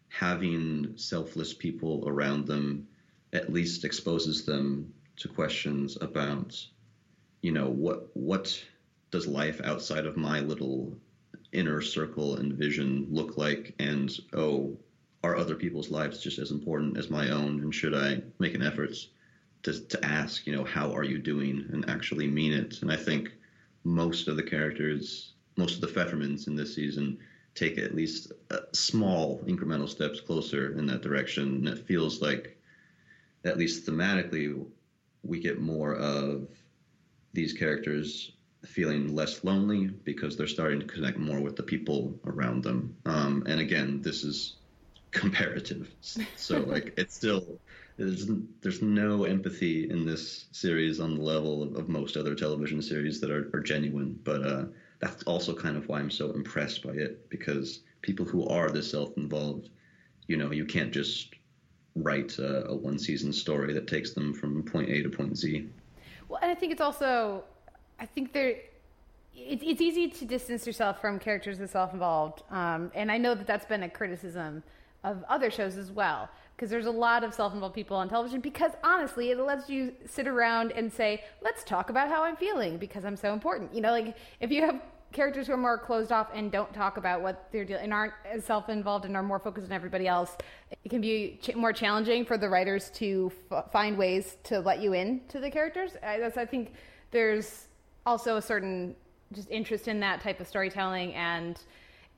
having 0.08 0.94
selfless 0.96 1.54
people 1.54 2.06
around 2.08 2.48
them 2.48 2.88
at 3.34 3.52
least 3.52 3.84
exposes 3.84 4.46
them 4.46 4.94
to 5.18 5.28
questions 5.28 5.98
about, 6.00 6.66
you 7.42 7.52
know, 7.52 7.68
what 7.68 8.10
what 8.16 8.64
does 9.12 9.28
life 9.28 9.60
outside 9.64 10.06
of 10.06 10.16
my 10.16 10.40
little 10.40 10.98
inner 11.52 11.82
circle 11.82 12.38
and 12.38 12.54
vision 12.54 13.06
look 13.10 13.38
like, 13.38 13.76
and 13.80 14.18
oh, 14.34 14.78
are 15.26 15.36
other 15.36 15.56
people's 15.56 15.92
lives 15.92 16.24
just 16.24 16.40
as 16.40 16.52
important 16.52 16.98
as 16.98 17.10
my 17.10 17.30
own, 17.32 17.60
and 17.60 17.76
should 17.76 17.94
I 17.94 18.22
make 18.40 18.56
an 18.56 18.62
effort 18.62 18.96
to 19.64 19.80
to 19.88 20.06
ask, 20.06 20.46
you 20.48 20.56
know, 20.56 20.64
how 20.64 20.92
are 20.96 21.04
you 21.04 21.18
doing, 21.18 21.66
and 21.72 21.90
actually 21.90 22.28
mean 22.28 22.54
it? 22.54 22.82
And 22.82 22.92
I 22.92 22.98
think 22.98 23.34
most 23.84 24.28
of 24.28 24.36
the 24.36 24.44
characters, 24.44 25.34
most 25.58 25.76
of 25.76 25.82
the 25.82 25.88
Pfeffermans 25.88 26.48
in 26.48 26.56
this 26.56 26.76
season 26.76 27.20
take 27.56 27.78
at 27.78 27.96
least 27.96 28.32
small 28.74 29.40
incremental 29.46 29.90
steps 29.90 30.22
closer 30.22 30.78
in 30.78 30.86
that 30.86 31.02
direction. 31.02 31.56
And 31.56 31.68
it 31.68 31.86
feels 31.86 32.22
like, 32.22 32.58
at 33.44 33.58
least 33.58 33.86
thematically, 33.86 34.66
we 35.24 35.40
get 35.40 35.60
more 35.60 35.96
of 35.96 36.48
these 37.34 37.54
characters 37.54 38.32
feeling 38.66 39.14
less 39.16 39.44
lonely 39.44 39.88
because 39.88 40.36
they're 40.36 40.48
starting 40.48 40.80
to 40.80 40.86
connect 40.86 41.18
more 41.18 41.40
with 41.40 41.56
the 41.56 41.64
people 41.64 42.14
around 42.26 42.64
them. 42.64 42.96
Um, 43.06 43.44
and 43.48 43.60
again, 43.60 44.02
this 44.02 44.24
is 44.24 44.56
comparative, 45.12 45.90
so 46.36 46.60
like 46.60 46.94
it's 46.98 47.16
still 47.16 47.60
there's 48.00 48.28
there's 48.62 48.82
no 48.82 49.26
empathy 49.26 49.90
in 49.90 50.06
this 50.06 50.46
series 50.52 51.00
on 51.00 51.16
the 51.16 51.22
level 51.22 51.62
of, 51.62 51.76
of 51.76 51.90
most 51.90 52.16
other 52.16 52.34
television 52.34 52.82
series 52.82 53.20
that 53.20 53.30
are, 53.30 53.50
are 53.54 53.60
genuine. 53.60 54.18
But 54.24 54.46
uh, 54.46 54.66
that's 55.00 55.24
also 55.24 55.54
kind 55.54 55.76
of 55.76 55.88
why 55.88 56.00
I'm 56.00 56.10
so 56.10 56.32
impressed 56.32 56.82
by 56.82 56.94
it 56.94 57.30
because 57.30 57.82
people 58.02 58.26
who 58.26 58.48
are 58.48 58.70
this 58.70 58.90
self-involved, 58.92 59.70
you 60.28 60.38
know, 60.38 60.52
you 60.52 60.66
can't 60.66 60.92
just 60.92 61.36
write 61.96 62.40
a, 62.40 62.68
a 62.68 62.76
one 62.76 62.98
season 62.98 63.34
story 63.34 63.74
that 63.74 63.88
takes 63.88 64.14
them 64.14 64.34
from 64.34 64.64
point 64.64 64.90
A 64.90 65.04
to 65.04 65.10
point 65.10 65.38
Z. 65.38 65.68
Well, 66.30 66.40
and 66.42 66.50
I 66.50 66.56
think 66.56 66.72
it's 66.72 66.82
also, 66.82 67.44
I 68.00 68.06
think 68.06 68.32
there, 68.32 68.56
it's 69.36 69.64
it's 69.66 69.82
easy 69.82 70.08
to 70.08 70.26
distance 70.26 70.66
yourself 70.66 71.02
from 71.02 71.20
characters 71.20 71.58
that 71.60 71.70
self-involved, 71.70 72.44
um, 72.50 72.92
and 72.96 73.12
I 73.12 73.18
know 73.18 73.36
that 73.36 73.48
that's 73.48 73.66
been 73.66 73.84
a 73.84 73.90
criticism 73.90 74.64
of 75.04 75.24
other 75.30 75.50
shows 75.50 75.78
as 75.78 75.92
well 75.92 76.30
because 76.60 76.70
there's 76.70 76.88
a 76.88 76.92
lot 76.92 77.24
of 77.24 77.34
self-involved 77.34 77.74
people 77.74 77.96
on 77.96 78.10
television 78.10 78.42
because 78.42 78.74
honestly 78.84 79.32
it 79.32 79.40
lets 79.40 79.70
you 79.70 79.94
sit 80.06 80.28
around 80.28 80.74
and 80.74 80.92
say 80.92 81.24
let's 81.42 81.64
talk 81.64 81.90
about 81.90 82.10
how 82.10 82.22
i'm 82.22 82.36
feeling 82.36 82.78
because 82.78 83.06
i'm 83.06 83.16
so 83.16 83.32
important. 83.32 83.74
You 83.74 83.80
know 83.80 83.92
like 83.92 84.18
if 84.42 84.52
you 84.52 84.62
have 84.64 84.82
characters 85.14 85.48
who 85.48 85.54
are 85.54 85.58
more 85.58 85.78
closed 85.78 86.12
off 86.12 86.28
and 86.34 86.52
don't 86.52 86.72
talk 86.74 86.98
about 86.98 87.22
what 87.22 87.48
they're 87.54 87.64
doing 87.64 87.80
and 87.82 87.94
aren't 87.94 88.14
as 88.30 88.44
self-involved 88.44 89.06
and 89.06 89.16
are 89.16 89.24
more 89.24 89.40
focused 89.40 89.68
on 89.68 89.72
everybody 89.72 90.06
else 90.06 90.36
it 90.84 90.90
can 90.90 91.00
be 91.00 91.40
ch- 91.42 91.56
more 91.56 91.72
challenging 91.72 92.26
for 92.26 92.38
the 92.38 92.50
writers 92.50 92.90
to 92.90 93.32
f- 93.50 93.72
find 93.72 93.98
ways 93.98 94.36
to 94.44 94.60
let 94.60 94.82
you 94.82 94.94
in 94.94 95.22
to 95.30 95.40
the 95.40 95.50
characters. 95.50 95.92
I, 96.04 96.22
I 96.26 96.46
think 96.46 96.74
there's 97.12 97.70
also 98.06 98.36
a 98.36 98.42
certain 98.42 98.98
just 99.32 99.50
interest 99.50 99.88
in 99.88 100.02
that 100.02 100.20
type 100.20 100.42
of 100.42 100.48
storytelling 100.48 101.14
and 101.14 101.58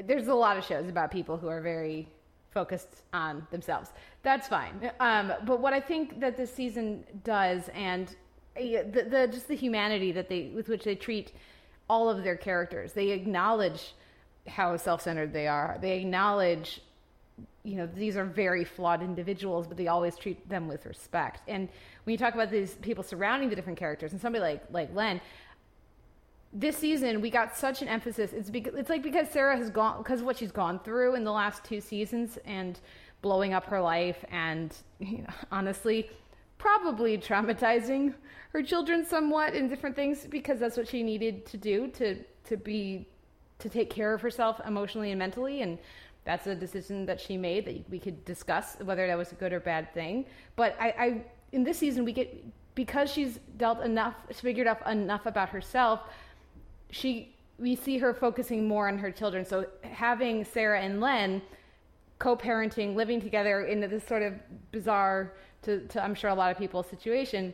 there's 0.04 0.30
a 0.30 0.34
lot 0.34 0.58
of 0.58 0.66
shows 0.66 0.90
about 0.90 1.12
people 1.12 1.38
who 1.38 1.48
are 1.48 1.62
very 1.62 2.08
focused 2.52 3.04
on 3.14 3.46
themselves 3.52 3.90
that's 4.24 4.48
fine 4.48 4.92
um, 5.00 5.34
but 5.46 5.60
what 5.60 5.74
i 5.74 5.80
think 5.80 6.20
that 6.20 6.36
this 6.36 6.54
season 6.54 7.04
does 7.24 7.70
and 7.74 8.16
uh, 8.58 8.62
the, 8.92 9.08
the 9.10 9.30
just 9.32 9.48
the 9.48 9.56
humanity 9.56 10.12
that 10.12 10.28
they 10.28 10.52
with 10.54 10.68
which 10.68 10.84
they 10.84 10.96
treat 10.96 11.32
all 11.92 12.10
of 12.10 12.24
their 12.24 12.38
characters. 12.38 12.94
They 12.94 13.10
acknowledge 13.12 13.94
how 14.48 14.76
self-centered 14.78 15.34
they 15.34 15.46
are. 15.48 15.78
They 15.82 16.00
acknowledge 16.00 16.82
you 17.64 17.76
know 17.76 17.86
these 17.86 18.18
are 18.18 18.26
very 18.26 18.64
flawed 18.64 19.04
individuals 19.04 19.68
but 19.68 19.78
they 19.78 19.88
always 19.88 20.18
treat 20.18 20.50
them 20.50 20.68
with 20.68 20.84
respect 20.88 21.42
and 21.48 21.70
when 22.04 22.12
you 22.12 22.18
talk 22.18 22.34
about 22.34 22.50
these 22.50 22.74
people 22.76 23.04
surrounding 23.04 23.50
the 23.50 23.56
different 23.56 23.78
characters 23.78 24.14
and 24.14 24.20
somebody 24.20 24.42
like 24.42 24.64
like 24.72 24.90
len 24.96 25.22
this 26.54 26.78
season 26.78 27.22
we 27.22 27.30
got 27.30 27.56
such 27.56 27.82
an 27.82 27.88
emphasis. 27.88 28.34
It's 28.34 28.50
because 28.50 28.76
it's 28.76 28.90
like 28.90 29.04
because 29.04 29.30
sarah 29.30 29.56
has 29.58 29.70
gone 29.70 30.00
because 30.00 30.20
of 30.20 30.26
what 30.26 30.38
she's 30.38 30.52
gone 30.52 30.80
through 30.80 31.16
in 31.16 31.24
the 31.24 31.32
last 31.32 31.64
two 31.64 31.80
seasons 31.80 32.38
and 32.46 32.80
blowing 33.22 33.54
up 33.54 33.66
her 33.66 33.80
life 33.80 34.26
and 34.30 34.76
you 35.00 35.20
know, 35.20 35.34
honestly 35.52 36.10
probably 36.62 37.18
traumatizing 37.18 38.14
her 38.54 38.62
children 38.62 39.04
somewhat 39.04 39.56
in 39.56 39.68
different 39.68 39.96
things 39.96 40.28
because 40.30 40.60
that's 40.60 40.78
what 40.78 40.88
she 40.88 41.02
needed 41.02 41.44
to 41.46 41.58
do 41.58 41.88
to 41.88 42.16
to 42.44 42.56
be 42.56 43.08
to 43.58 43.70
take 43.70 43.90
care 43.90 44.14
of 44.14 44.22
herself 44.22 44.60
emotionally 44.68 45.12
and 45.12 45.20
mentally. 45.20 45.62
And 45.62 45.78
that's 46.24 46.46
a 46.48 46.56
decision 46.56 47.06
that 47.08 47.20
she 47.20 47.38
made 47.38 47.66
that 47.66 47.90
we 47.90 47.98
could 47.98 48.24
discuss 48.26 48.78
whether 48.84 49.08
that 49.08 49.18
was 49.18 49.32
a 49.32 49.36
good 49.36 49.54
or 49.54 49.60
bad 49.60 49.92
thing. 49.94 50.26
But 50.56 50.76
i, 50.80 50.88
I 50.90 51.26
in 51.52 51.64
this 51.64 51.78
season 51.80 52.06
we 52.06 52.14
get 52.14 52.30
because 52.76 53.12
she's 53.12 53.40
dealt 53.58 53.82
enough 53.82 54.16
she's 54.30 54.42
figured 54.42 54.68
out 54.68 54.86
enough 54.88 55.26
about 55.26 55.50
herself 55.50 56.02
she 56.92 57.36
we 57.58 57.76
see 57.76 57.98
her 57.98 58.14
focusing 58.14 58.68
more 58.68 58.88
on 58.88 58.98
her 58.98 59.12
children 59.12 59.44
so 59.44 59.66
having 59.84 60.44
sarah 60.44 60.80
and 60.80 61.02
len 61.02 61.42
co-parenting 62.20 62.96
living 62.96 63.20
together 63.20 63.62
in 63.66 63.80
this 63.80 64.04
sort 64.04 64.22
of 64.22 64.34
bizarre 64.72 65.34
to, 65.62 65.86
to 65.88 66.04
i'm 66.04 66.14
sure 66.14 66.30
a 66.30 66.36
lot 66.36 66.52
of 66.52 66.58
people's 66.58 66.88
situation 66.88 67.54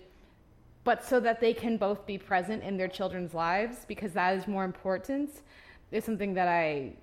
but 0.88 1.03
so 1.03 1.19
that 1.19 1.41
they 1.41 1.53
can 1.53 1.75
both 1.75 2.06
be 2.06 2.17
present 2.17 2.64
in 2.64 2.77
their 2.77 2.88
children's 2.88 3.33
lives 3.33 3.83
because 3.90 4.14
that 4.14 4.38
is 4.38 4.48
more 4.48 4.64
important 4.64 5.41
is 5.91 6.06
something 6.06 6.33
that 6.33 6.48
I 6.48 6.93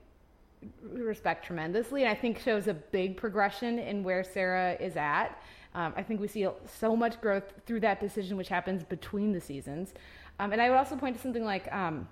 respect 0.83 1.45
tremendously 1.45 2.03
and 2.03 2.11
I 2.11 2.15
think 2.15 2.39
shows 2.39 2.67
a 2.67 2.73
big 2.73 3.15
progression 3.15 3.79
in 3.79 4.03
where 4.03 4.25
Sarah 4.25 4.75
is 4.81 4.97
at. 4.97 5.39
Um, 5.75 5.93
I 5.99 6.03
think 6.03 6.19
we 6.19 6.29
see 6.29 6.47
so 6.67 6.97
much 6.97 7.21
growth 7.21 7.53
through 7.67 7.81
that 7.81 8.01
decision, 8.01 8.39
which 8.39 8.49
happens 8.49 8.85
between 8.85 9.33
the 9.33 9.41
seasons. 9.41 9.93
Um, 10.39 10.53
and 10.53 10.63
I 10.63 10.71
would 10.71 10.79
also 10.79 10.97
point 10.97 11.17
to 11.17 11.23
something 11.23 11.45
like, 11.45 11.71
um, 11.71 12.09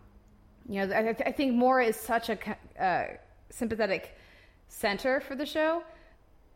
you 0.69 0.87
know, 0.87 0.95
I, 0.95 1.09
I, 1.27 1.33
think 1.33 1.55
Maura 1.55 1.87
is 1.87 1.97
such 1.97 2.29
a 2.31 2.39
uh, 2.81 3.17
sympathetic 3.51 4.17
center 4.69 5.21
for 5.21 5.35
the 5.35 5.47
show, 5.47 5.83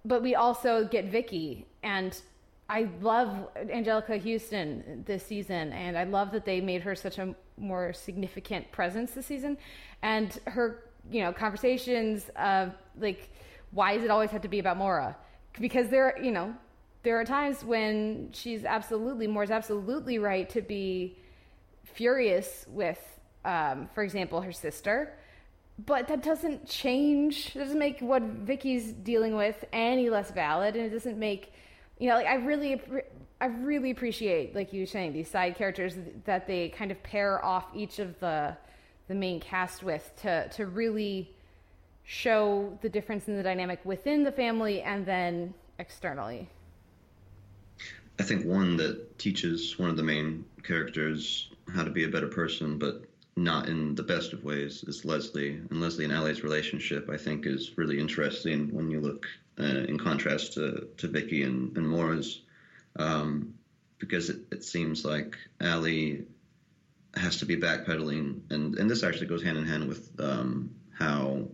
but 0.05 0.23
we 0.23 0.35
also 0.35 0.87
get 0.87 1.07
Vicky 1.07 1.67
and 1.83 2.21
I 2.69 2.89
love 3.01 3.49
Anjelica 3.57 4.21
Huston 4.21 5.05
this 5.07 5.25
season, 5.25 5.73
and 5.73 5.97
I 5.97 6.03
love 6.03 6.33
that 6.33 6.45
they 6.45 6.61
made 6.61 6.83
her 6.83 6.97
such 6.97 7.19
a 7.19 7.35
more 7.57 7.93
significant 7.93 8.71
presence 8.73 9.13
this 9.13 9.27
season. 9.27 9.57
And 10.03 10.37
her, 10.47 10.83
you 11.09 11.23
know, 11.23 11.33
conversations 11.33 12.29
of 12.35 12.73
like, 12.99 13.31
why 13.71 13.95
does 13.95 14.05
it 14.05 14.11
always 14.11 14.31
have 14.31 14.43
to 14.43 14.49
be 14.49 14.59
about 14.59 14.79
Maura? 14.79 15.17
Because 15.61 15.89
there, 15.89 16.19
you 16.21 16.33
know, 16.33 16.55
there 17.05 17.21
are 17.21 17.25
times 17.25 17.65
when 17.65 18.31
she's 18.33 18.65
absolutely 18.65 19.29
Maura's 19.29 19.53
absolutely 19.53 20.19
right 20.19 20.49
to 20.51 20.61
be 20.61 21.17
furious 21.85 22.67
with, 22.69 23.16
um, 23.47 23.89
for 23.95 24.03
example, 24.03 24.41
her 24.43 24.53
sister. 24.53 25.15
But 25.85 26.09
that 26.09 26.23
doesn't 26.23 26.67
change. 26.67 27.53
It 27.55 27.59
doesn't 27.59 27.79
make 27.79 28.01
what 28.01 28.23
Vicky's 28.23 28.93
dealing 28.93 29.37
with 29.37 29.65
any 29.73 30.11
less 30.11 30.31
valid, 30.31 30.75
and 30.75 30.87
it 30.87 30.91
doesn't 30.91 31.19
make 31.19 31.53
you 31.99 32.09
know, 32.09 32.17
like 32.17 32.27
I 32.27 32.35
really, 32.35 32.81
I 33.41 33.47
really 33.47 33.91
appreciate, 33.91 34.55
like 34.55 34.73
you 34.73 34.81
were 34.81 34.87
saying, 34.87 35.13
these 35.13 35.31
side 35.31 35.57
characters 35.57 35.97
that 36.25 36.47
they 36.47 36.69
kind 36.69 36.91
of 36.91 37.03
pair 37.03 37.45
off 37.45 37.67
each 37.75 37.99
of 37.99 38.19
the 38.21 38.57
the 39.09 39.15
main 39.15 39.39
cast 39.39 39.83
with 39.83 40.11
to 40.23 40.49
to 40.49 40.67
really 40.67 41.35
show 42.05 42.77
the 42.83 42.89
difference 42.89 43.29
in 43.29 43.37
the 43.37 43.43
dynamic 43.43 43.81
within 43.85 44.25
the 44.25 44.33
family 44.33 44.83
and 44.83 45.07
then 45.07 45.55
externally. 45.79 46.49
I 48.19 48.23
think 48.23 48.45
one 48.47 48.77
that 48.79 49.19
teaches 49.19 49.79
one 49.79 49.91
of 49.91 49.97
the 49.97 50.03
main 50.03 50.45
characters 50.63 51.51
how 51.75 51.85
to 51.85 51.91
be 51.91 52.05
a 52.05 52.09
better 52.09 52.29
person, 52.29 52.79
but 52.79 53.05
not 53.37 53.69
in 53.69 53.95
the 53.95 54.03
best 54.03 54.33
of 54.33 54.45
ways, 54.45 54.83
is 54.85 55.05
Leslie. 55.05 55.61
And 55.71 55.81
Leslie 55.81 56.05
and 56.05 56.13
Allie's 56.13 56.43
relationship, 56.43 57.11
I 57.11 57.19
think, 57.19 57.47
is 57.47 57.77
really 57.77 58.01
interesting 58.01 58.75
when 58.75 58.91
you 58.91 59.01
look 59.01 59.27
uh, 59.59 59.65
in 59.65 59.99
contrast 59.99 60.55
to, 60.55 60.89
to 60.97 61.09
Vicky 61.09 61.43
and, 61.43 61.77
and 61.77 61.87
Maura's, 61.89 62.43
um, 62.99 63.55
because 63.99 64.31
it, 64.31 64.41
it 64.51 64.65
seems 64.65 65.05
like 65.05 65.37
Allie 65.61 66.25
has 67.15 67.39
to 67.39 67.47
be 67.47 67.57
backpedaling, 67.57 68.41
and, 68.51 68.75
and 68.79 68.91
this 68.91 69.03
actually 69.03 69.27
goes 69.27 69.43
hand 69.43 69.59
in 69.59 69.67
hand 69.67 69.89
with 69.89 70.11
um, 70.19 70.75
how 70.99 71.47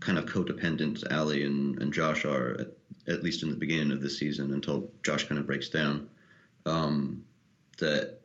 kind 0.00 0.18
of 0.18 0.24
codependent 0.26 1.10
Allie 1.10 1.44
and, 1.44 1.80
and 1.82 1.92
Josh 1.92 2.24
are, 2.24 2.60
at, 2.60 3.14
at, 3.14 3.22
least 3.22 3.42
in 3.42 3.50
the 3.50 3.56
beginning 3.56 3.92
of 3.92 4.00
the 4.00 4.10
season, 4.10 4.52
until 4.52 4.90
Josh 5.02 5.24
kind 5.24 5.38
of 5.38 5.46
breaks 5.46 5.68
down. 5.68 6.08
Um, 6.66 7.24
that 7.78 8.20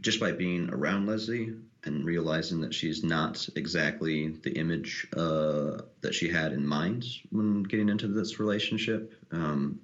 just 0.00 0.20
by 0.20 0.32
being 0.32 0.70
around 0.70 1.06
Leslie 1.06 1.54
and 1.88 2.04
realizing 2.04 2.60
that 2.60 2.72
she's 2.72 3.02
not 3.02 3.48
exactly 3.56 4.28
the 4.28 4.52
image 4.52 5.08
uh, 5.16 5.78
that 6.02 6.14
she 6.14 6.28
had 6.28 6.52
in 6.52 6.64
mind 6.64 7.04
when 7.30 7.64
getting 7.64 7.88
into 7.88 8.06
this 8.06 8.38
relationship. 8.38 9.12
Um, 9.32 9.80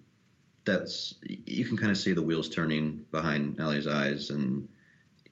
that's 0.65 1.16
you 1.23 1.65
can 1.65 1.76
kind 1.76 1.91
of 1.91 1.99
see 1.99 2.12
the 2.12 2.23
wheels 2.23 2.49
turning 2.49 3.05
behind 3.10 3.58
Allie's 3.58 3.89
eyes, 3.89 4.31
and 4.31 4.68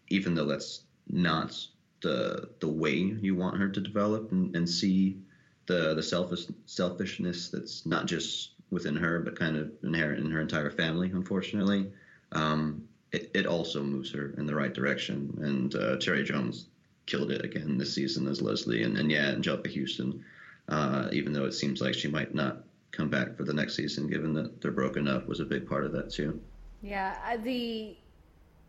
even 0.09 0.35
though 0.35 0.47
that's 0.47 0.83
not 1.09 1.57
the 2.03 2.49
the 2.61 2.69
way 2.69 2.97
you 2.97 3.37
want 3.37 3.57
her 3.57 3.69
to 3.69 3.81
develop 3.81 4.33
and, 4.33 4.55
and 4.57 4.69
see 4.69 5.19
the 5.67 5.95
the 5.95 6.03
selfish 6.03 6.47
selfishness 6.67 7.49
that's 7.49 7.87
not 7.87 8.07
just 8.07 8.51
within 8.71 8.97
her 8.97 9.21
but 9.21 9.39
kind 9.39 9.57
of 9.57 9.71
inherent 9.85 10.25
in 10.25 10.31
her 10.31 10.41
entire 10.41 10.71
family, 10.71 11.11
unfortunately. 11.11 11.91
Um, 12.33 12.89
it, 13.13 13.31
it 13.35 13.47
also 13.47 13.83
moves 13.83 14.11
her 14.13 14.35
in 14.39 14.47
the 14.47 14.55
right 14.55 14.73
direction. 14.73 15.39
And 15.43 15.75
uh, 15.75 15.99
Cherry 15.99 16.25
Jones 16.25 16.67
killed 17.07 17.31
it 17.31 17.45
again 17.45 17.77
this 17.77 17.95
season 17.95 18.27
as 18.27 18.41
Leslie. 18.41 18.83
And, 18.83 18.97
and 18.97 19.11
yeah, 19.11 19.33
Anjelica 19.33 19.81
Huston, 19.81 20.25
uh, 20.69 21.09
even 21.13 21.33
though 21.33 21.45
it 21.45 21.53
seems 21.53 21.81
like 21.81 21.95
she 21.95 22.09
might 22.09 22.35
not 22.35 22.65
come 22.91 23.09
back 23.09 23.37
for 23.37 23.45
the 23.45 23.53
next 23.55 23.75
season, 23.75 24.07
given 24.07 24.33
that 24.35 24.61
they're 24.61 24.71
broken 24.71 25.09
up, 25.09 25.29
was 25.29 25.41
a 25.41 25.45
big 25.45 25.69
part 25.69 25.85
of 25.85 25.93
that 25.93 26.11
too. 26.11 26.41
Yeah, 26.83 27.17
uh, 27.27 27.37
the 27.37 27.97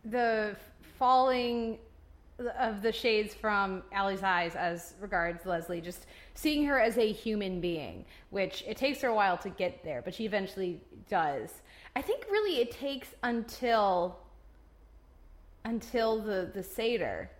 the 0.04 0.54
falling 0.98 1.78
of 2.58 2.82
the 2.82 2.92
shades 2.92 3.32
from 3.32 3.82
Allie's 3.92 4.22
eyes 4.22 4.54
as 4.54 4.94
regards 5.00 5.46
Leslie, 5.46 5.80
just 5.80 6.06
seeing 6.34 6.64
her 6.66 6.80
as 6.80 6.98
a 6.98 7.12
human 7.12 7.60
being, 7.60 8.04
which 8.30 8.64
it 8.66 8.76
takes 8.76 9.00
her 9.02 9.08
a 9.08 9.14
while 9.14 9.38
to 9.38 9.48
get 9.48 9.82
there, 9.84 10.02
but 10.02 10.14
she 10.14 10.24
eventually 10.24 10.80
does. 11.08 11.62
I 11.96 12.02
think 12.02 12.26
really 12.30 12.60
it 12.60 12.72
takes 12.72 13.08
until 13.22 14.18
until 15.64 16.20
the 16.20 16.50
the 16.54 16.62
seder 16.62 17.30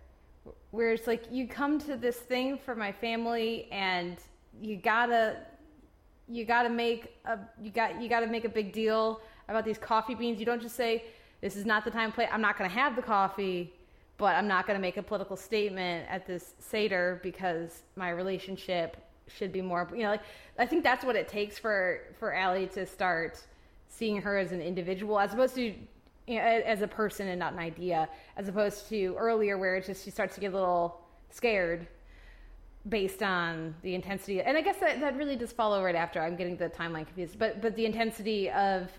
where 0.71 0.91
it's 0.91 1.07
like 1.07 1.23
you 1.31 1.47
come 1.47 1.79
to 1.79 1.95
this 1.95 2.17
thing 2.17 2.57
for 2.57 2.75
my 2.75 2.91
family 2.91 3.67
and 3.71 4.17
you 4.61 4.75
gotta 4.75 5.37
you 6.27 6.43
gotta 6.45 6.69
make 6.69 7.17
a 7.25 7.39
you 7.61 7.71
got 7.71 8.01
you 8.01 8.09
gotta 8.09 8.27
make 8.27 8.45
a 8.45 8.49
big 8.49 8.73
deal 8.73 9.21
about 9.47 9.63
these 9.63 9.77
coffee 9.77 10.15
beans. 10.15 10.39
You 10.39 10.45
don't 10.45 10.61
just 10.61 10.75
say 10.75 11.03
this 11.41 11.55
is 11.55 11.65
not 11.65 11.85
the 11.85 11.91
time 11.91 12.11
play 12.11 12.27
i'm 12.31 12.41
not 12.41 12.57
gonna 12.57 12.69
have 12.69 12.95
the 12.95 13.01
coffee 13.01 13.71
but 14.17 14.35
i'm 14.35 14.47
not 14.47 14.65
gonna 14.65 14.79
make 14.79 14.97
a 14.97 15.03
political 15.03 15.37
statement 15.37 16.05
at 16.09 16.25
this 16.25 16.55
seder 16.59 17.19
because 17.21 17.83
my 17.95 18.09
relationship 18.09 18.97
should 19.27 19.51
be 19.51 19.61
more 19.61 19.87
you 19.93 20.03
know 20.03 20.09
like 20.09 20.23
i 20.57 20.65
think 20.65 20.83
that's 20.83 21.05
what 21.05 21.15
it 21.15 21.27
takes 21.27 21.59
for 21.59 21.99
for 22.19 22.33
Allie 22.33 22.67
to 22.67 22.85
start 22.85 23.43
seeing 23.87 24.19
her 24.21 24.37
as 24.37 24.51
an 24.51 24.61
individual 24.61 25.19
as 25.19 25.33
opposed 25.33 25.55
to 25.55 25.73
as 26.27 26.81
a 26.81 26.87
person 26.87 27.27
and 27.27 27.39
not 27.39 27.53
an 27.53 27.59
idea, 27.59 28.09
as 28.37 28.47
opposed 28.47 28.89
to 28.89 29.15
earlier 29.17 29.57
where 29.57 29.75
it 29.75 29.85
just 29.85 30.03
she 30.03 30.11
starts 30.11 30.35
to 30.35 30.41
get 30.41 30.51
a 30.51 30.55
little 30.55 31.01
scared 31.29 31.87
based 32.89 33.23
on 33.23 33.75
the 33.81 33.95
intensity. 33.95 34.41
And 34.41 34.57
I 34.57 34.61
guess 34.61 34.77
that, 34.77 34.99
that 35.01 35.17
really 35.17 35.35
does 35.35 35.51
follow 35.51 35.83
right 35.83 35.95
after. 35.95 36.21
I'm 36.21 36.35
getting 36.35 36.57
the 36.57 36.69
timeline 36.69 37.05
confused, 37.05 37.37
but 37.37 37.61
but 37.61 37.75
the 37.75 37.85
intensity 37.85 38.49
of 38.49 38.89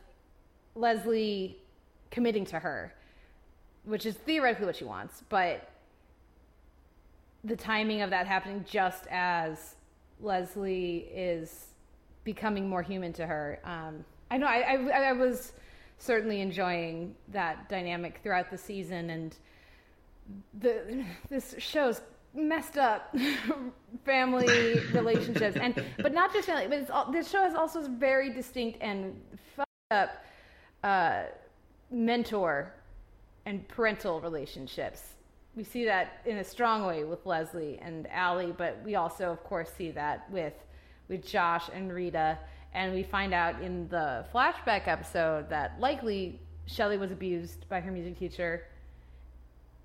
Leslie 0.74 1.58
committing 2.10 2.44
to 2.46 2.58
her, 2.58 2.94
which 3.84 4.06
is 4.06 4.14
theoretically 4.14 4.66
what 4.66 4.76
she 4.76 4.84
wants, 4.84 5.22
but 5.28 5.70
the 7.44 7.56
timing 7.56 8.02
of 8.02 8.10
that 8.10 8.26
happening 8.26 8.64
just 8.68 9.06
as 9.10 9.76
Leslie 10.20 11.08
is 11.14 11.66
becoming 12.24 12.68
more 12.68 12.82
human 12.82 13.12
to 13.12 13.26
her. 13.26 13.60
Um, 13.64 14.04
I 14.30 14.38
know 14.38 14.46
I, 14.46 14.76
I, 14.92 15.08
I 15.08 15.12
was 15.12 15.52
certainly 15.98 16.40
enjoying 16.40 17.14
that 17.28 17.68
dynamic 17.68 18.20
throughout 18.22 18.50
the 18.50 18.58
season, 18.58 19.10
and 19.10 19.36
the 20.58 21.04
this 21.28 21.54
show's 21.58 22.00
messed 22.34 22.76
up 22.76 23.14
family 24.04 24.80
relationships, 24.92 25.56
and 25.56 25.82
but 25.98 26.12
not 26.12 26.32
just 26.32 26.46
family, 26.46 26.66
but 26.68 26.78
it's 26.78 26.90
all, 26.90 27.10
this 27.10 27.30
show 27.30 27.42
has 27.42 27.54
also 27.54 27.82
very 27.88 28.30
distinct 28.30 28.78
and 28.80 29.20
fucked 29.56 29.70
up 29.90 30.24
uh, 30.84 31.24
mentor 31.90 32.72
and 33.46 33.66
parental 33.68 34.20
relationships. 34.20 35.14
We 35.54 35.64
see 35.64 35.86
that 35.86 36.20
in 36.26 36.38
a 36.38 36.44
strong 36.44 36.84
way 36.84 37.04
with 37.04 37.24
Leslie 37.24 37.78
and 37.80 38.06
Allie, 38.10 38.52
but 38.56 38.78
we 38.84 38.94
also, 38.96 39.30
of 39.30 39.42
course, 39.42 39.70
see 39.76 39.90
that 39.92 40.30
with 40.30 40.52
with 41.08 41.24
Josh 41.24 41.70
and 41.72 41.92
Rita. 41.92 42.38
And 42.76 42.92
we 42.92 43.02
find 43.02 43.32
out 43.32 43.62
in 43.62 43.88
the 43.88 44.26
flashback 44.34 44.86
episode 44.86 45.48
that 45.48 45.80
likely 45.80 46.38
Shelley 46.66 46.98
was 46.98 47.10
abused 47.10 47.66
by 47.70 47.80
her 47.80 47.90
music 47.90 48.18
teacher. 48.18 48.66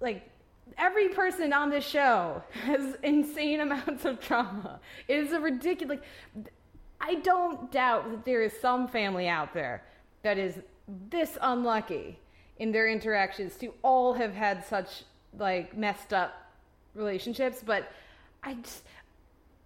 Like 0.02 0.30
every 0.78 1.08
person 1.08 1.54
on 1.54 1.70
this 1.70 1.86
show 1.86 2.44
has 2.66 2.98
insane 3.02 3.62
amounts 3.62 4.04
of 4.04 4.20
trauma. 4.20 4.82
It 5.08 5.20
is 5.20 5.32
a 5.32 5.40
ridiculous. 5.40 6.00
Like, 6.36 6.52
I 7.00 7.16
don't 7.16 7.72
doubt 7.72 8.12
that 8.12 8.26
there 8.26 8.44
is 8.44 8.52
some 8.60 8.90
family 8.90 9.30
out 9.30 9.54
there 9.54 9.86
that 10.24 10.38
is 10.38 10.60
this 11.10 11.38
unlucky 11.42 12.20
in 12.60 12.74
their 12.74 12.90
interactions 12.90 13.56
to 13.56 13.74
all 13.84 14.14
have 14.14 14.34
had 14.34 14.66
such 14.66 15.04
like 15.40 15.78
messed 15.78 16.12
up 16.12 16.52
relationships, 16.94 17.64
but 17.66 17.90
I 18.44 18.56
just 18.56 18.84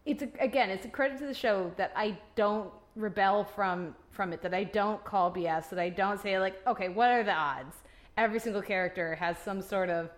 it's 0.05 0.21
a, 0.21 0.29
again 0.39 0.69
it's 0.69 0.85
a 0.85 0.89
credit 0.89 1.17
to 1.17 1.25
the 1.25 1.33
show 1.33 1.71
that 1.77 1.91
I 1.95 2.19
don't 2.35 2.71
rebel 2.95 3.43
from 3.43 3.95
from 4.11 4.31
it 4.31 4.41
that 4.41 4.53
I 4.53 4.63
don't 4.63 5.03
call 5.03 5.31
BS 5.31 5.69
that 5.69 5.79
I 5.79 5.89
don't 5.89 6.21
say 6.21 6.39
like 6.39 6.65
okay 6.67 6.89
what 6.89 7.11
are 7.11 7.23
the 7.23 7.33
odds? 7.33 7.75
Every 8.17 8.39
single 8.39 8.61
character 8.61 9.15
has 9.15 9.37
some 9.37 9.61
sort 9.61 9.89
of 9.89 10.09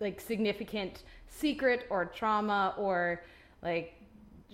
like 0.00 0.20
significant 0.20 1.04
secret 1.28 1.86
or 1.90 2.04
trauma 2.04 2.74
or 2.76 3.22
like 3.62 3.94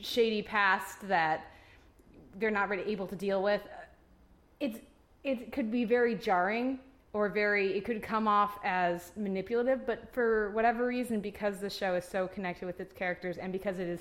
shady 0.01 0.43
past 0.43 1.07
that 1.09 1.47
they're 2.39 2.51
not 2.51 2.69
really 2.69 2.91
able 2.91 3.07
to 3.07 3.17
deal 3.17 3.43
with. 3.43 3.61
It's 4.61 4.79
it 5.25 5.53
could 5.53 5.71
be 5.71 5.85
very 5.85 6.15
jarring 6.15 6.79
or 7.13 7.29
very 7.29 7.77
it 7.77 7.85
could 7.85 8.03
come 8.03 8.29
off 8.29 8.59
as 8.63 9.13
manipulative 9.17 9.87
but 9.87 10.13
for 10.13 10.51
whatever 10.51 10.87
reason 10.87 11.21
because 11.21 11.59
the 11.59 11.71
show 11.71 11.95
is 11.95 12.05
so 12.05 12.29
connected 12.29 12.67
with 12.67 12.81
its 12.81 12.93
characters 12.93 13.39
and 13.39 13.53
because 13.53 13.79
it 13.79 13.89
is 13.89 14.01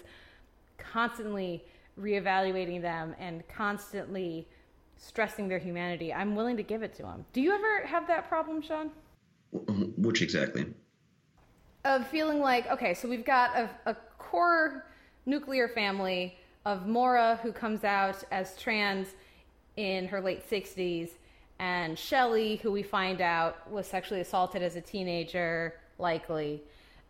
constantly 0.77 1.64
reevaluating 1.99 2.81
them 2.81 3.15
and 3.19 3.47
constantly 3.47 4.47
stressing 4.97 5.47
their 5.47 5.59
humanity 5.59 6.13
i'm 6.13 6.35
willing 6.35 6.57
to 6.57 6.63
give 6.63 6.81
it 6.83 6.93
to 6.93 7.03
them 7.03 7.25
do 7.33 7.41
you 7.41 7.53
ever 7.53 7.85
have 7.85 8.07
that 8.07 8.27
problem 8.27 8.61
sean 8.61 8.89
Which 9.97 10.22
exactly? 10.22 10.65
of 11.85 12.07
feeling 12.07 12.39
like 12.39 12.67
okay 12.72 12.93
so 12.93 13.07
we've 13.07 13.25
got 13.25 13.55
a, 13.55 13.69
a 13.85 13.95
core 14.17 14.85
nuclear 15.25 15.67
family 15.67 16.38
of 16.65 16.88
Maura 16.88 17.39
who 17.43 17.51
comes 17.51 17.83
out 17.83 18.23
as 18.31 18.55
trans 18.57 19.09
in 19.75 20.07
her 20.07 20.22
late 20.22 20.49
60s 20.49 21.11
and 21.59 21.97
Shelley, 21.97 22.57
who 22.57 22.72
we 22.72 22.83
find 22.83 23.22
out 23.22 23.69
was 23.72 23.88
sexually 23.88 24.22
assaulted 24.22 24.61
as 24.61 24.75
a 24.75 24.81
teenager, 24.81 25.75
likely. 25.99 26.61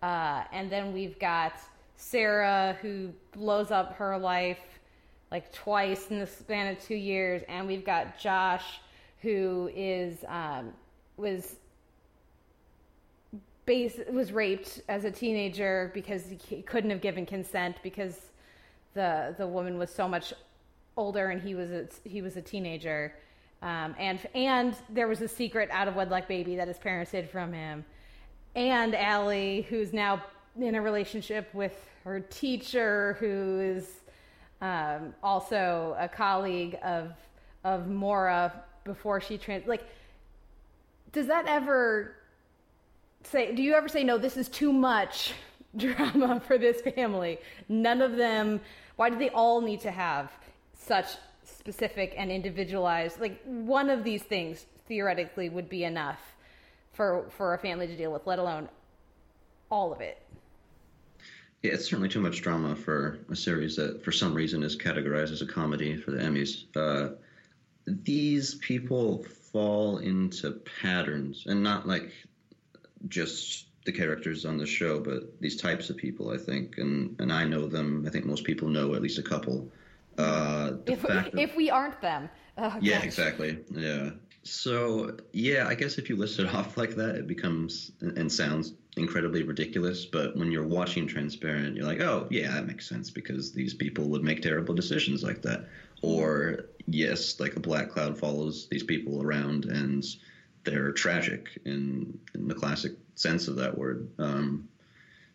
Uh, 0.02 0.44
and 0.52 0.72
then 0.72 0.94
we've 0.94 1.18
got 1.18 1.54
Sarah, 1.96 2.78
who 2.82 3.10
blows 3.32 3.72
up 3.72 3.94
her 3.94 4.18
life 4.18 4.73
like 5.34 5.52
twice 5.52 6.12
in 6.12 6.20
the 6.20 6.28
span 6.28 6.68
of 6.68 6.80
two 6.80 6.96
years, 6.96 7.42
and 7.50 7.66
we've 7.66 7.84
got 7.84 8.20
Josh, 8.20 8.80
who 9.24 9.68
is 9.76 10.24
um, 10.28 10.72
was 11.18 11.56
base 13.66 14.00
was 14.12 14.32
raped 14.32 14.82
as 14.88 15.06
a 15.06 15.12
teenager 15.12 15.90
because 15.96 16.26
he 16.48 16.62
couldn't 16.62 16.92
have 16.92 17.02
given 17.02 17.26
consent 17.26 17.78
because 17.82 18.28
the 18.94 19.34
the 19.40 19.48
woman 19.48 19.80
was 19.80 19.90
so 19.90 20.08
much 20.08 20.36
older 20.96 21.30
and 21.30 21.42
he 21.42 21.56
was 21.56 21.72
a, 21.72 21.88
he 22.04 22.22
was 22.22 22.38
a 22.38 22.42
teenager. 22.42 23.16
Um, 23.64 23.96
and 23.98 24.20
and 24.36 24.76
there 24.88 25.08
was 25.08 25.22
a 25.22 25.28
secret 25.28 25.68
out 25.72 25.88
of 25.88 25.96
wedlock 25.96 26.28
baby 26.28 26.56
that 26.58 26.68
his 26.68 26.78
parents 26.78 27.10
hid 27.10 27.28
from 27.28 27.54
him, 27.54 27.84
and 28.56 28.94
Allie, 28.94 29.66
who's 29.68 29.94
now 29.94 30.24
in 30.60 30.76
a 30.76 30.82
relationship 30.82 31.52
with 31.56 31.90
her 32.04 32.20
teacher, 32.20 33.18
who 33.20 33.60
is 33.60 34.03
um, 34.64 35.14
also 35.22 35.96
a 36.00 36.08
colleague 36.08 36.78
of 36.84 37.12
of 37.66 37.88
Maura 37.90 38.64
before 38.86 39.20
she 39.20 39.38
trans. 39.38 39.68
Like, 39.68 39.84
does 41.12 41.28
that 41.28 41.46
ever 41.48 42.16
say? 43.24 43.54
Do 43.54 43.62
you 43.62 43.74
ever 43.74 43.90
say 43.90 44.04
no? 44.06 44.18
This 44.18 44.38
is 44.38 44.48
too 44.48 44.72
much 44.72 45.34
drama 45.78 46.42
for 46.48 46.58
this 46.58 46.82
family. 46.96 47.40
None 47.68 48.02
of 48.02 48.16
them. 48.16 48.62
Why 48.96 49.10
do 49.10 49.18
they 49.18 49.30
all 49.30 49.60
need 49.60 49.82
to 49.82 49.92
have 49.92 50.32
such 50.74 51.08
specific 51.44 52.14
and 52.18 52.32
individualized 52.32 53.20
like 53.20 53.42
one 53.46 53.90
of 53.90 54.04
these 54.04 54.24
things 54.24 54.66
theoretically 54.88 55.50
would 55.50 55.68
be 55.68 55.84
enough 55.84 56.20
for 56.94 57.26
for 57.38 57.54
a 57.54 57.58
family 57.58 57.86
to 57.86 57.98
deal 57.98 58.14
with 58.14 58.26
let 58.26 58.40
alone 58.40 58.70
all 59.70 59.92
of 59.92 60.00
it 60.00 60.23
Yeah, 61.64 61.72
it's 61.74 61.86
certainly 61.86 62.10
too 62.10 62.20
much 62.20 62.42
drama 62.42 62.76
for 62.76 63.20
a 63.32 63.36
series 63.36 63.78
that, 63.78 64.04
for 64.04 64.12
some 64.12 64.34
reason, 64.34 64.64
is 64.64 64.78
categorized 64.78 65.32
as 65.32 65.42
a 65.42 65.46
comedy 65.46 65.96
for 65.96 66.12
the 66.12 66.18
Emmys. 66.18 66.66
Uh, 66.76 67.16
these 67.88 68.56
people 68.56 69.24
fall 69.24 69.98
into 70.00 70.52
patterns, 70.82 71.46
and 71.48 71.64
not 71.64 71.88
like 71.88 72.12
just 73.08 73.68
the 73.86 73.92
characters 73.92 74.46
on 74.46 74.58
the 74.58 74.66
show, 74.66 75.00
but 75.00 75.40
these 75.42 75.56
types 75.56 75.90
of 75.90 75.96
people. 75.98 76.32
I 76.32 76.38
think, 76.38 76.78
and 76.78 77.16
and 77.20 77.32
I 77.32 77.46
know 77.46 77.68
them. 77.68 78.04
I 78.06 78.10
think 78.10 78.26
most 78.26 78.44
people 78.44 78.68
know 78.68 78.94
at 78.94 79.02
least 79.02 79.18
a 79.18 79.24
couple. 79.24 79.72
Uh, 80.18 80.74
if, 80.86 81.02
that- 81.04 81.38
if 81.40 81.56
we 81.56 81.72
aren't 81.72 82.00
them 82.02 82.30
oh, 82.58 82.78
yeah, 82.82 82.98
gosh. 82.98 83.06
exactly. 83.06 83.60
Yeah. 83.72 84.12
So 84.44 85.18
yeah, 85.32 85.68
I 85.68 85.76
guess 85.76 85.98
if 85.98 86.10
you 86.10 86.16
list 86.18 86.40
it 86.40 86.48
off 86.54 86.78
like 86.78 86.96
that, 86.96 87.16
it 87.16 87.28
becomes 87.28 87.92
and 88.02 88.32
sounds 88.32 88.74
incredibly 88.98 89.44
ridiculous. 89.44 90.06
But 90.06 90.36
when 90.36 90.52
you're 90.52 90.68
watching 90.68 91.08
Transparent, 91.08 91.76
you're 91.76 91.86
like, 91.86 92.02
oh 92.02 92.28
yeah, 92.30 92.52
that 92.52 92.68
makes 92.68 92.88
sense 92.88 93.10
because 93.10 93.52
these 93.52 93.74
people 93.74 94.06
would 94.10 94.24
make 94.24 94.42
terrible 94.42 94.76
decisions 94.76 95.24
like 95.24 95.42
that. 95.44 95.68
Or 96.02 96.66
yes, 96.88 97.40
like 97.40 97.56
a 97.56 97.60
black 97.60 97.90
cloud 97.90 98.18
follows 98.18 98.68
these 98.70 98.84
people 98.84 99.22
around 99.22 99.66
and 99.66 100.06
they're 100.64 100.92
tragic 100.92 101.50
in 101.66 102.18
in 102.36 102.48
the 102.48 102.56
classic 102.56 102.94
sense 103.16 103.48
of 103.48 103.56
that 103.58 103.78
word. 103.78 104.10
Um, 104.18 104.70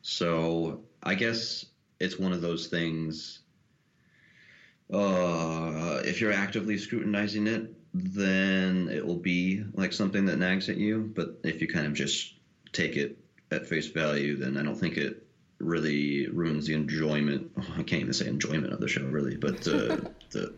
so 0.02 0.80
I 1.02 1.14
guess 1.14 1.66
it's 2.00 2.18
one 2.18 2.32
of 2.32 2.40
those 2.40 2.68
things 2.68 3.40
uh, 4.92 6.00
if 6.04 6.20
you're 6.20 6.32
actively 6.32 6.78
scrutinizing 6.78 7.46
it, 7.46 7.74
then 7.92 8.88
it 8.90 9.04
will 9.04 9.16
be 9.16 9.64
like 9.74 9.92
something 9.92 10.24
that 10.26 10.38
nags 10.38 10.68
at 10.68 10.76
you. 10.76 11.12
But 11.14 11.38
if 11.44 11.60
you 11.60 11.68
kind 11.68 11.86
of 11.86 11.94
just 11.94 12.34
take 12.72 12.96
it 12.96 13.18
at 13.50 13.66
face 13.66 13.86
value, 13.88 14.36
then 14.36 14.56
I 14.56 14.62
don't 14.62 14.76
think 14.76 14.96
it 14.96 15.26
really 15.58 16.28
ruins 16.28 16.66
the 16.66 16.74
enjoyment. 16.74 17.50
oh, 17.58 17.74
I 17.74 17.82
can't 17.82 18.02
even 18.02 18.12
say 18.12 18.26
enjoyment 18.26 18.72
of 18.72 18.80
the 18.80 18.88
show, 18.88 19.04
really, 19.04 19.36
but 19.36 19.66
uh, 19.66 19.96
the 20.30 20.54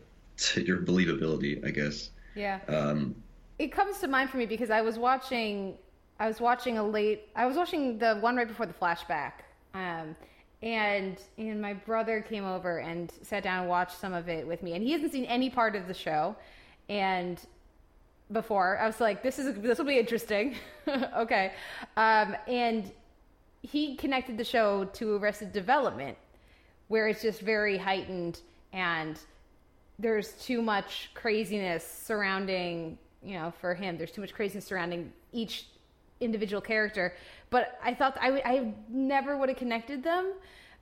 your 0.56 0.78
believability, 0.78 1.64
I 1.66 1.70
guess. 1.70 2.10
yeah 2.34 2.60
Um, 2.68 3.14
it 3.58 3.72
comes 3.72 3.98
to 3.98 4.08
mind 4.08 4.30
for 4.30 4.38
me 4.38 4.46
because 4.46 4.70
I 4.70 4.80
was 4.80 4.98
watching 4.98 5.76
I 6.18 6.26
was 6.26 6.40
watching 6.40 6.78
a 6.78 6.82
late 6.86 7.28
I 7.36 7.46
was 7.46 7.56
watching 7.56 7.98
the 7.98 8.16
one 8.16 8.36
right 8.36 8.48
before 8.48 8.66
the 8.66 8.72
flashback. 8.72 9.32
Um 9.74 10.16
and 10.62 11.18
and 11.36 11.60
my 11.60 11.74
brother 11.74 12.22
came 12.22 12.44
over 12.44 12.78
and 12.78 13.12
sat 13.22 13.42
down 13.42 13.60
and 13.60 13.68
watched 13.68 13.98
some 13.98 14.14
of 14.14 14.28
it 14.28 14.46
with 14.46 14.62
me 14.62 14.72
and 14.74 14.82
he 14.82 14.92
hasn't 14.92 15.12
seen 15.12 15.24
any 15.26 15.50
part 15.50 15.76
of 15.76 15.88
the 15.88 15.94
show 15.94 16.36
and 16.88 17.40
before 18.32 18.78
I 18.78 18.86
was 18.86 19.00
like 19.00 19.22
this 19.22 19.38
is 19.38 19.54
this 19.60 19.78
will 19.78 19.86
be 19.86 19.98
interesting. 19.98 20.56
okay. 21.16 21.52
Um 21.96 22.36
and 22.46 22.90
he 23.62 23.96
connected 23.96 24.38
the 24.38 24.44
show 24.44 24.84
to 24.84 25.16
Arrested 25.16 25.52
Development 25.52 26.16
where 26.88 27.06
it's 27.06 27.22
just 27.22 27.40
very 27.40 27.76
heightened 27.76 28.40
and 28.72 29.18
there's 29.98 30.32
too 30.32 30.62
much 30.62 31.10
craziness 31.14 31.84
surrounding 31.84 32.98
you 33.22 33.34
know 33.34 33.52
for 33.60 33.74
him 33.74 33.96
there's 33.96 34.10
too 34.10 34.20
much 34.20 34.34
craziness 34.34 34.64
surrounding 34.64 35.12
each 35.32 35.66
individual 36.20 36.60
character 36.60 37.14
but 37.50 37.78
i 37.82 37.92
thought 37.94 38.16
i, 38.20 38.26
w- 38.26 38.42
I 38.44 38.72
never 38.88 39.36
would 39.36 39.48
have 39.48 39.58
connected 39.58 40.02
them 40.02 40.32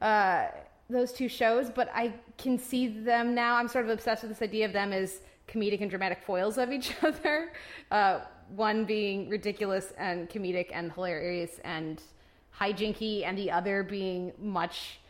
uh, 0.01 0.47
those 0.89 1.13
two 1.13 1.29
shows 1.29 1.69
but 1.69 1.91
i 1.95 2.13
can 2.37 2.59
see 2.59 2.89
them 2.89 3.35
now 3.35 3.57
i'm 3.57 3.69
sort 3.69 3.85
of 3.85 3.91
obsessed 3.91 4.23
with 4.23 4.31
this 4.31 4.43
idea 4.43 4.65
of 4.65 4.73
them 4.73 4.93
as 4.93 5.21
comedic 5.49 5.81
and 5.81 5.91
dramatic 5.91 6.23
foils 6.23 6.59
of 6.59 6.71
each 6.71 6.93
other 7.03 7.53
uh, 7.91 8.21
one 8.55 8.85
being 8.85 9.29
ridiculous 9.29 9.93
and 9.99 10.29
comedic 10.29 10.69
and 10.73 10.93
hilarious 10.93 11.61
and 11.65 12.03
hijinky 12.59 13.25
and 13.25 13.37
the 13.37 13.51
other 13.51 13.83
being 13.83 14.33
much 14.39 15.01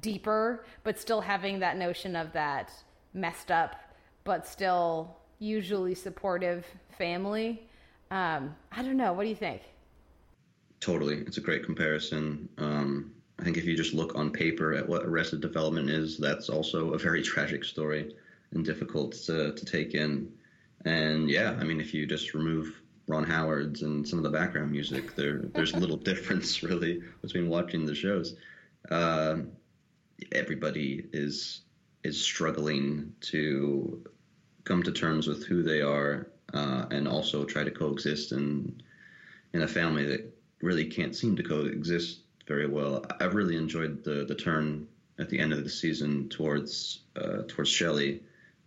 deeper, 0.00 0.64
but 0.84 0.98
still 0.98 1.20
having 1.20 1.58
that 1.60 1.76
notion 1.76 2.16
of 2.16 2.32
that 2.32 2.72
messed 3.14 3.50
up, 3.50 3.76
but 4.24 4.46
still 4.46 5.16
usually 5.38 5.94
supportive 5.94 6.64
family. 6.96 7.62
Um, 8.10 8.54
I 8.70 8.82
don't 8.82 8.96
know. 8.96 9.12
What 9.12 9.24
do 9.24 9.28
you 9.28 9.34
think? 9.34 9.62
Totally, 10.80 11.18
it's 11.18 11.36
a 11.36 11.40
great 11.40 11.64
comparison. 11.64 12.48
Um, 12.58 13.12
I 13.38 13.44
think 13.44 13.56
if 13.56 13.64
you 13.64 13.76
just 13.76 13.94
look 13.94 14.14
on 14.14 14.30
paper 14.30 14.72
at 14.72 14.88
what 14.88 15.04
Arrested 15.04 15.40
Development 15.40 15.88
is, 15.90 16.18
that's 16.18 16.48
also 16.48 16.92
a 16.92 16.98
very 16.98 17.22
tragic 17.32 17.64
story 17.64 18.14
and 18.52 18.64
difficult 18.64 19.12
to, 19.12 19.52
to 19.52 19.64
take 19.64 19.94
in. 19.94 20.32
And 20.84 21.30
yeah, 21.30 21.56
I 21.58 21.64
mean, 21.64 21.80
if 21.80 21.94
you 21.94 22.06
just 22.06 22.34
remove 22.34 22.80
Ron 23.06 23.24
Howard's 23.24 23.82
and 23.82 24.06
some 24.06 24.18
of 24.18 24.22
the 24.22 24.30
background 24.30 24.70
music, 24.70 25.14
there 25.16 25.42
there's 25.54 25.74
little 25.74 25.96
difference 26.10 26.62
really 26.62 27.02
between 27.20 27.48
watching 27.48 27.86
the 27.86 27.94
shows. 27.94 28.36
Uh, 28.90 29.38
everybody 30.32 31.06
is 31.12 31.62
is 32.04 32.20
struggling 32.20 33.12
to 33.20 34.04
come 34.64 34.82
to 34.82 34.92
terms 34.92 35.26
with 35.26 35.44
who 35.44 35.62
they 35.62 35.80
are 35.80 36.28
uh, 36.52 36.86
and 36.90 37.08
also 37.08 37.44
try 37.44 37.64
to 37.64 37.70
coexist 37.70 38.32
in 38.32 38.82
in 39.52 39.62
a 39.62 39.68
family 39.68 40.06
that 40.06 40.32
really 40.60 40.86
can't 40.86 41.14
seem 41.14 41.36
to 41.36 41.42
coexist 41.42 42.20
very 42.46 42.66
well. 42.66 43.04
I've 43.20 43.34
really 43.34 43.56
enjoyed 43.56 44.04
the 44.04 44.24
the 44.24 44.34
turn 44.34 44.86
at 45.18 45.28
the 45.28 45.38
end 45.38 45.52
of 45.52 45.64
the 45.64 45.70
season 45.70 46.28
towards 46.28 47.00
uh, 47.16 47.42
towards 47.48 47.70
Shelley. 47.70 48.22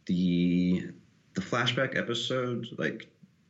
The 0.05 0.89
the 1.33 1.41
flashback 1.41 1.97
episode, 1.97 2.67
like 2.77 3.07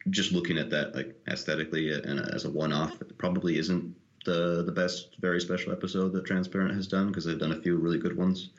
just 0.10 0.32
looking 0.32 0.58
at 0.58 0.70
that 0.70 0.96
like 0.96 1.16
aesthetically 1.28 1.92
and 1.92 2.20
as 2.20 2.46
a 2.46 2.50
one 2.50 2.72
off, 2.72 3.02
probably 3.18 3.58
isn't 3.58 3.96
the 4.26 4.64
the 4.64 4.72
best 4.72 5.16
very 5.20 5.40
special 5.42 5.72
episode 5.72 6.14
that 6.14 6.26
Transparent 6.26 6.74
has 6.76 6.88
done 6.88 7.08
because 7.08 7.26
they've 7.26 7.40
done 7.40 7.52
a 7.52 7.62
few 7.62 7.78
really 7.78 7.98
good 7.98 8.18
ones. 8.18 8.50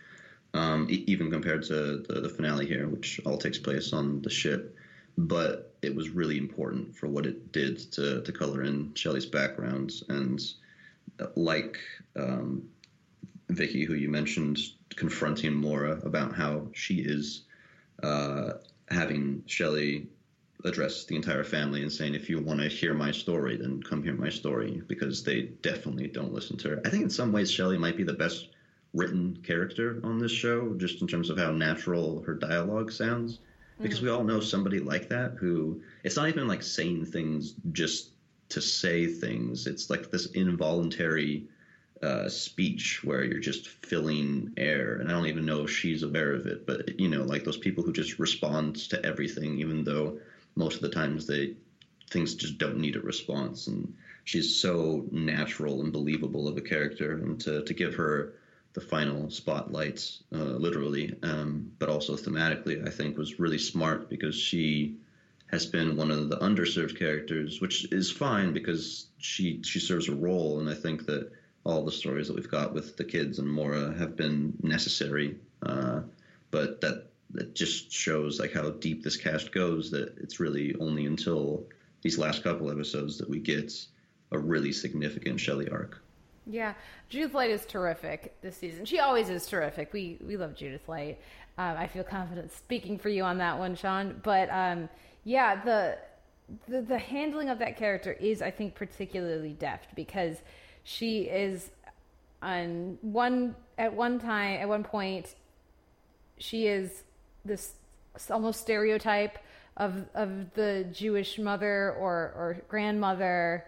Um, 0.54 0.86
e- 0.88 1.04
even 1.06 1.30
compared 1.30 1.64
to 1.64 1.98
the, 2.08 2.20
the 2.20 2.28
finale 2.28 2.66
here, 2.66 2.88
which 2.88 3.20
all 3.26 3.36
takes 3.36 3.58
place 3.58 3.92
on 3.92 4.22
the 4.22 4.30
ship, 4.30 4.74
but 5.18 5.74
it 5.82 5.94
was 5.94 6.08
really 6.10 6.38
important 6.38 6.96
for 6.96 7.08
what 7.08 7.26
it 7.26 7.52
did 7.52 7.78
to 7.92 8.22
to 8.22 8.32
color 8.32 8.62
in 8.62 8.94
Shelley's 8.94 9.26
background 9.26 9.92
and 10.08 10.40
like 11.34 11.78
um, 12.16 12.62
Vicki, 13.48 13.84
who 13.84 13.94
you 13.94 14.08
mentioned, 14.08 14.58
confronting 14.96 15.54
Maura 15.54 16.00
about 16.04 16.34
how 16.34 16.68
she 16.72 16.96
is 16.96 17.42
uh, 18.02 18.54
having 18.88 19.42
Shelley 19.46 20.08
address 20.64 21.04
the 21.04 21.16
entire 21.16 21.44
family 21.44 21.82
and 21.82 21.92
saying, 21.92 22.14
if 22.14 22.28
you 22.28 22.40
want 22.40 22.60
to 22.60 22.68
hear 22.68 22.94
my 22.94 23.12
story, 23.12 23.56
then 23.56 23.82
come 23.82 24.02
hear 24.02 24.14
my 24.14 24.30
story, 24.30 24.82
because 24.88 25.22
they 25.22 25.42
definitely 25.62 26.08
don't 26.08 26.32
listen 26.32 26.56
to 26.58 26.70
her. 26.70 26.80
I 26.84 26.90
think 26.90 27.04
in 27.04 27.10
some 27.10 27.32
ways 27.32 27.50
Shelley 27.50 27.78
might 27.78 27.96
be 27.96 28.04
the 28.04 28.12
best 28.12 28.48
written 28.94 29.36
character 29.44 30.00
on 30.02 30.18
this 30.18 30.32
show, 30.32 30.74
just 30.74 31.00
in 31.02 31.06
terms 31.06 31.30
of 31.30 31.38
how 31.38 31.50
natural 31.52 32.22
her 32.22 32.34
dialogue 32.34 32.90
sounds. 32.90 33.40
Because 33.78 34.00
we 34.00 34.08
all 34.08 34.24
know 34.24 34.40
somebody 34.40 34.80
like 34.80 35.06
that 35.10 35.32
who 35.38 35.82
it's 36.02 36.16
not 36.16 36.30
even 36.30 36.48
like 36.48 36.62
saying 36.62 37.04
things 37.04 37.56
just 37.72 38.12
to 38.48 38.62
say 38.62 39.06
things. 39.06 39.66
It's 39.66 39.90
like 39.90 40.10
this 40.10 40.26
involuntary 40.30 41.46
uh, 42.02 42.28
speech 42.28 43.02
where 43.02 43.24
you're 43.24 43.40
just 43.40 43.68
filling 43.68 44.52
air, 44.56 44.96
and 44.96 45.08
I 45.08 45.12
don't 45.12 45.26
even 45.26 45.46
know 45.46 45.64
if 45.64 45.70
she's 45.70 46.02
aware 46.02 46.32
of 46.32 46.46
it. 46.46 46.66
But 46.66 46.98
you 46.98 47.08
know, 47.08 47.22
like 47.24 47.44
those 47.44 47.56
people 47.56 47.84
who 47.84 47.92
just 47.92 48.18
respond 48.18 48.76
to 48.90 49.04
everything, 49.04 49.58
even 49.58 49.84
though 49.84 50.18
most 50.54 50.76
of 50.76 50.82
the 50.82 50.88
times 50.88 51.26
they 51.26 51.52
things 52.10 52.34
just 52.34 52.58
don't 52.58 52.78
need 52.78 52.96
a 52.96 53.00
response. 53.00 53.66
And 53.66 53.92
she's 54.24 54.48
so 54.48 55.04
natural 55.10 55.80
and 55.82 55.92
believable 55.92 56.48
of 56.48 56.56
a 56.56 56.62
character, 56.62 57.12
and 57.12 57.38
to 57.40 57.62
to 57.62 57.74
give 57.74 57.94
her 57.94 58.28
the 58.74 58.80
final 58.80 59.30
spotlights, 59.30 60.22
uh, 60.34 60.56
literally, 60.58 61.14
um, 61.22 61.72
but 61.78 61.88
also 61.88 62.14
thematically, 62.14 62.86
I 62.86 62.90
think 62.90 63.16
was 63.16 63.38
really 63.38 63.56
smart 63.56 64.06
because 64.10 64.34
she 64.34 64.92
has 65.46 65.64
been 65.64 65.96
one 65.96 66.10
of 66.10 66.28
the 66.28 66.36
underserved 66.38 66.94
characters, 66.94 67.60
which 67.60 67.86
is 67.90 68.10
fine 68.10 68.52
because 68.52 69.06
she 69.18 69.60
she 69.62 69.78
serves 69.80 70.08
a 70.08 70.14
role, 70.14 70.60
and 70.60 70.68
I 70.68 70.74
think 70.74 71.06
that 71.06 71.30
all 71.66 71.84
the 71.84 71.92
stories 71.92 72.28
that 72.28 72.36
we've 72.36 72.50
got 72.50 72.72
with 72.72 72.96
the 72.96 73.04
kids 73.04 73.38
and 73.38 73.50
Maura 73.50 73.92
have 73.98 74.16
been 74.16 74.54
necessary. 74.62 75.36
Uh, 75.62 76.00
but 76.50 76.80
that 76.80 77.08
that 77.30 77.54
just 77.54 77.90
shows 77.90 78.38
like 78.38 78.52
how 78.52 78.70
deep 78.70 79.02
this 79.02 79.16
cast 79.16 79.52
goes. 79.52 79.90
That 79.90 80.16
it's 80.18 80.38
really 80.38 80.74
only 80.80 81.06
until 81.06 81.64
these 82.02 82.18
last 82.18 82.44
couple 82.44 82.70
episodes 82.70 83.18
that 83.18 83.28
we 83.28 83.40
get 83.40 83.72
a 84.30 84.38
really 84.38 84.72
significant 84.72 85.40
Shelley 85.40 85.68
arc. 85.68 86.02
Yeah, 86.46 86.74
Judith 87.08 87.34
Light 87.34 87.50
is 87.50 87.66
terrific 87.66 88.40
this 88.40 88.56
season. 88.56 88.84
She 88.84 89.00
always 89.00 89.28
is 89.28 89.46
terrific. 89.46 89.92
We 89.92 90.18
we 90.24 90.36
love 90.36 90.54
Judith 90.54 90.88
Light. 90.88 91.18
Um, 91.58 91.76
I 91.76 91.88
feel 91.88 92.04
confident 92.04 92.52
speaking 92.52 92.98
for 92.98 93.08
you 93.08 93.24
on 93.24 93.38
that 93.38 93.58
one, 93.58 93.74
Sean. 93.74 94.20
But 94.22 94.48
um, 94.50 94.88
yeah, 95.24 95.64
the, 95.64 95.98
the 96.68 96.82
the 96.82 96.98
handling 96.98 97.48
of 97.48 97.58
that 97.58 97.76
character 97.76 98.12
is, 98.12 98.40
I 98.40 98.52
think, 98.52 98.76
particularly 98.76 99.54
deft 99.54 99.96
because 99.96 100.36
she 100.88 101.22
is 101.22 101.68
on 102.40 102.96
one 103.02 103.56
at 103.76 103.92
one 103.92 104.20
time 104.20 104.60
at 104.60 104.68
one 104.68 104.84
point 104.84 105.34
she 106.38 106.68
is 106.68 107.02
this 107.44 107.72
almost 108.30 108.60
stereotype 108.60 109.38
of 109.76 110.06
of 110.14 110.52
the 110.54 110.86
Jewish 110.92 111.38
mother 111.38 111.94
or 111.98 112.32
or 112.36 112.62
grandmother. 112.68 113.66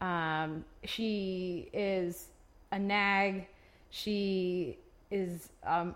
Um, 0.00 0.64
she 0.84 1.68
is 1.72 2.28
a 2.70 2.78
nag. 2.78 3.46
She 3.90 4.78
is 5.10 5.48
um, 5.66 5.94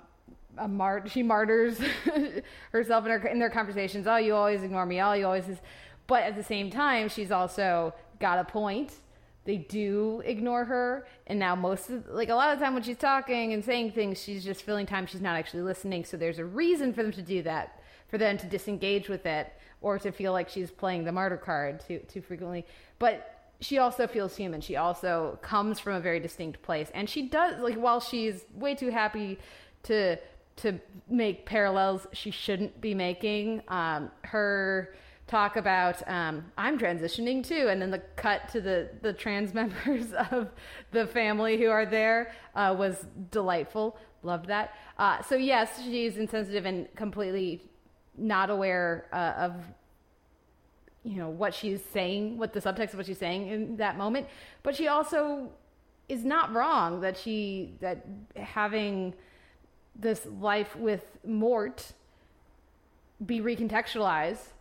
a 0.58 0.66
mart. 0.66 1.10
She 1.10 1.22
martyrs 1.22 1.78
herself 2.72 3.04
in 3.04 3.10
her 3.10 3.26
in 3.28 3.38
their 3.38 3.50
conversations. 3.50 4.06
Oh, 4.06 4.16
you 4.16 4.34
always 4.34 4.62
ignore 4.62 4.86
me. 4.86 5.00
Oh, 5.00 5.12
you 5.12 5.26
always. 5.26 5.48
Is. 5.48 5.58
But 6.06 6.24
at 6.24 6.34
the 6.34 6.42
same 6.42 6.70
time, 6.70 7.08
she's 7.08 7.30
also 7.30 7.94
got 8.18 8.38
a 8.38 8.44
point. 8.44 8.92
They 9.44 9.56
do 9.56 10.22
ignore 10.24 10.64
her, 10.64 11.06
and 11.26 11.38
now 11.38 11.56
most 11.56 11.90
of 11.90 12.06
like 12.08 12.28
a 12.28 12.34
lot 12.34 12.52
of 12.52 12.58
the 12.58 12.64
time 12.64 12.74
when 12.74 12.82
she's 12.82 12.96
talking 12.96 13.52
and 13.52 13.64
saying 13.64 13.92
things, 13.92 14.22
she's 14.22 14.44
just 14.44 14.62
filling 14.62 14.86
time. 14.86 15.06
She's 15.06 15.20
not 15.20 15.36
actually 15.36 15.62
listening. 15.62 16.04
So 16.04 16.16
there's 16.16 16.38
a 16.38 16.44
reason 16.44 16.92
for 16.92 17.02
them 17.02 17.12
to 17.12 17.22
do 17.22 17.42
that, 17.42 17.80
for 18.08 18.18
them 18.18 18.38
to 18.38 18.46
disengage 18.46 19.08
with 19.08 19.26
it, 19.26 19.52
or 19.80 19.98
to 19.98 20.12
feel 20.12 20.32
like 20.32 20.48
she's 20.48 20.70
playing 20.70 21.04
the 21.04 21.12
martyr 21.12 21.36
card 21.36 21.80
too 21.80 21.98
too 22.08 22.22
frequently. 22.22 22.64
But 23.00 23.42
she 23.60 23.78
also 23.78 24.06
feels 24.06 24.36
human. 24.36 24.60
She 24.60 24.76
also 24.76 25.38
comes 25.42 25.80
from 25.80 25.94
a 25.94 26.00
very 26.00 26.20
distinct 26.20 26.62
place, 26.62 26.90
and 26.94 27.10
she 27.10 27.28
does 27.28 27.60
like 27.60 27.74
while 27.74 28.00
she's 28.00 28.44
way 28.54 28.76
too 28.76 28.90
happy 28.90 29.38
to 29.84 30.18
to 30.54 30.78
make 31.08 31.46
parallels 31.46 32.06
she 32.12 32.30
shouldn't 32.30 32.80
be 32.80 32.94
making. 32.94 33.62
Um, 33.68 34.10
her 34.22 34.94
talk 35.32 35.56
about 35.56 36.06
um, 36.06 36.44
I'm 36.58 36.78
transitioning 36.78 37.42
too, 37.42 37.68
and 37.70 37.80
then 37.80 37.90
the 37.90 38.02
cut 38.16 38.50
to 38.50 38.60
the 38.60 38.90
the 39.00 39.14
trans 39.14 39.54
members 39.60 40.12
of 40.30 40.50
the 40.90 41.06
family 41.06 41.56
who 41.58 41.70
are 41.70 41.86
there 41.86 42.32
uh, 42.54 42.74
was 42.78 43.06
delightful. 43.30 43.96
Loved 44.22 44.46
that. 44.48 44.74
Uh, 44.98 45.22
so 45.22 45.34
yes, 45.34 45.80
she's 45.82 46.18
insensitive 46.18 46.66
and 46.66 46.94
completely 46.94 47.62
not 48.16 48.50
aware 48.50 49.06
uh, 49.12 49.46
of 49.46 49.54
you 51.02 51.16
know 51.16 51.30
what 51.30 51.54
she's 51.54 51.82
saying, 51.82 52.36
what 52.36 52.52
the 52.52 52.60
subtext 52.60 52.90
of 52.92 52.98
what 52.98 53.06
she's 53.06 53.18
saying 53.18 53.48
in 53.48 53.76
that 53.78 53.96
moment. 53.96 54.26
But 54.62 54.76
she 54.76 54.86
also 54.86 55.50
is 56.10 56.24
not 56.24 56.52
wrong 56.52 57.00
that 57.00 57.16
she 57.16 57.74
that 57.80 58.06
having 58.36 59.14
this 59.96 60.26
life 60.40 60.76
with 60.76 61.04
Mort 61.24 61.92
be 63.24 63.40
recontextualized 63.40 64.52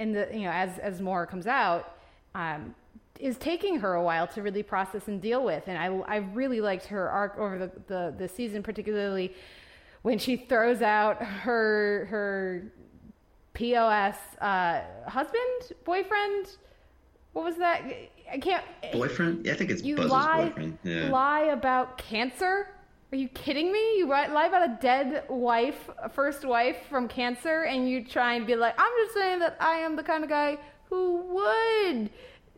in 0.00 0.12
the 0.12 0.28
you 0.32 0.40
know 0.40 0.50
as 0.50 0.78
as 0.78 1.00
more 1.00 1.26
comes 1.26 1.46
out 1.46 1.96
um, 2.34 2.74
is 3.20 3.36
taking 3.36 3.78
her 3.78 3.94
a 3.94 4.02
while 4.02 4.26
to 4.26 4.42
really 4.42 4.62
process 4.62 5.06
and 5.06 5.20
deal 5.20 5.44
with. 5.44 5.68
And 5.68 5.78
I 5.78 5.86
I 6.14 6.16
really 6.16 6.60
liked 6.60 6.86
her 6.86 7.08
arc 7.08 7.38
over 7.38 7.58
the 7.58 7.70
the, 7.86 8.14
the 8.16 8.28
season, 8.28 8.62
particularly 8.62 9.34
when 10.02 10.18
she 10.18 10.36
throws 10.36 10.80
out 10.82 11.22
her 11.22 12.06
her 12.06 12.72
POS 13.52 14.16
uh, 14.40 14.80
husband, 15.06 15.76
boyfriend. 15.84 16.56
What 17.32 17.44
was 17.44 17.56
that? 17.58 17.82
I 18.32 18.38
can't. 18.38 18.64
Boyfriend? 18.92 19.46
Yeah, 19.46 19.52
I 19.52 19.56
think 19.56 19.70
it's 19.70 19.82
You 19.82 19.96
Buzz's 19.96 20.10
lie, 20.10 20.44
boyfriend. 20.46 20.78
Yeah. 20.82 21.10
lie 21.10 21.42
about 21.42 21.98
cancer. 21.98 22.68
Are 23.12 23.16
you 23.16 23.28
kidding 23.28 23.72
me? 23.72 23.98
You 23.98 24.04
ri- 24.04 24.28
lie 24.28 24.46
about 24.46 24.70
a 24.70 24.78
dead 24.80 25.24
wife, 25.28 25.90
a 25.98 26.08
first 26.08 26.44
wife 26.44 26.76
from 26.88 27.08
cancer, 27.08 27.64
and 27.64 27.88
you 27.88 28.04
try 28.04 28.34
and 28.34 28.46
be 28.46 28.54
like, 28.54 28.74
I'm 28.78 28.92
just 29.04 29.14
saying 29.14 29.40
that 29.40 29.56
I 29.58 29.76
am 29.76 29.96
the 29.96 30.02
kind 30.04 30.22
of 30.22 30.30
guy 30.30 30.58
who 30.88 31.16
would 31.16 32.10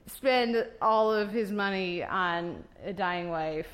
spend 0.06 0.66
all 0.82 1.12
of 1.12 1.30
his 1.30 1.52
money 1.52 2.04
on 2.04 2.62
a 2.84 2.92
dying 2.92 3.30
wife. 3.30 3.68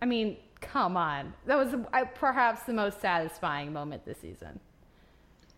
I 0.00 0.06
mean, 0.06 0.38
come 0.60 0.96
on. 0.96 1.34
That 1.46 1.58
was 1.58 1.74
uh, 1.74 2.04
perhaps 2.14 2.62
the 2.62 2.72
most 2.72 3.00
satisfying 3.00 3.72
moment 3.72 4.06
this 4.06 4.18
season. 4.18 4.58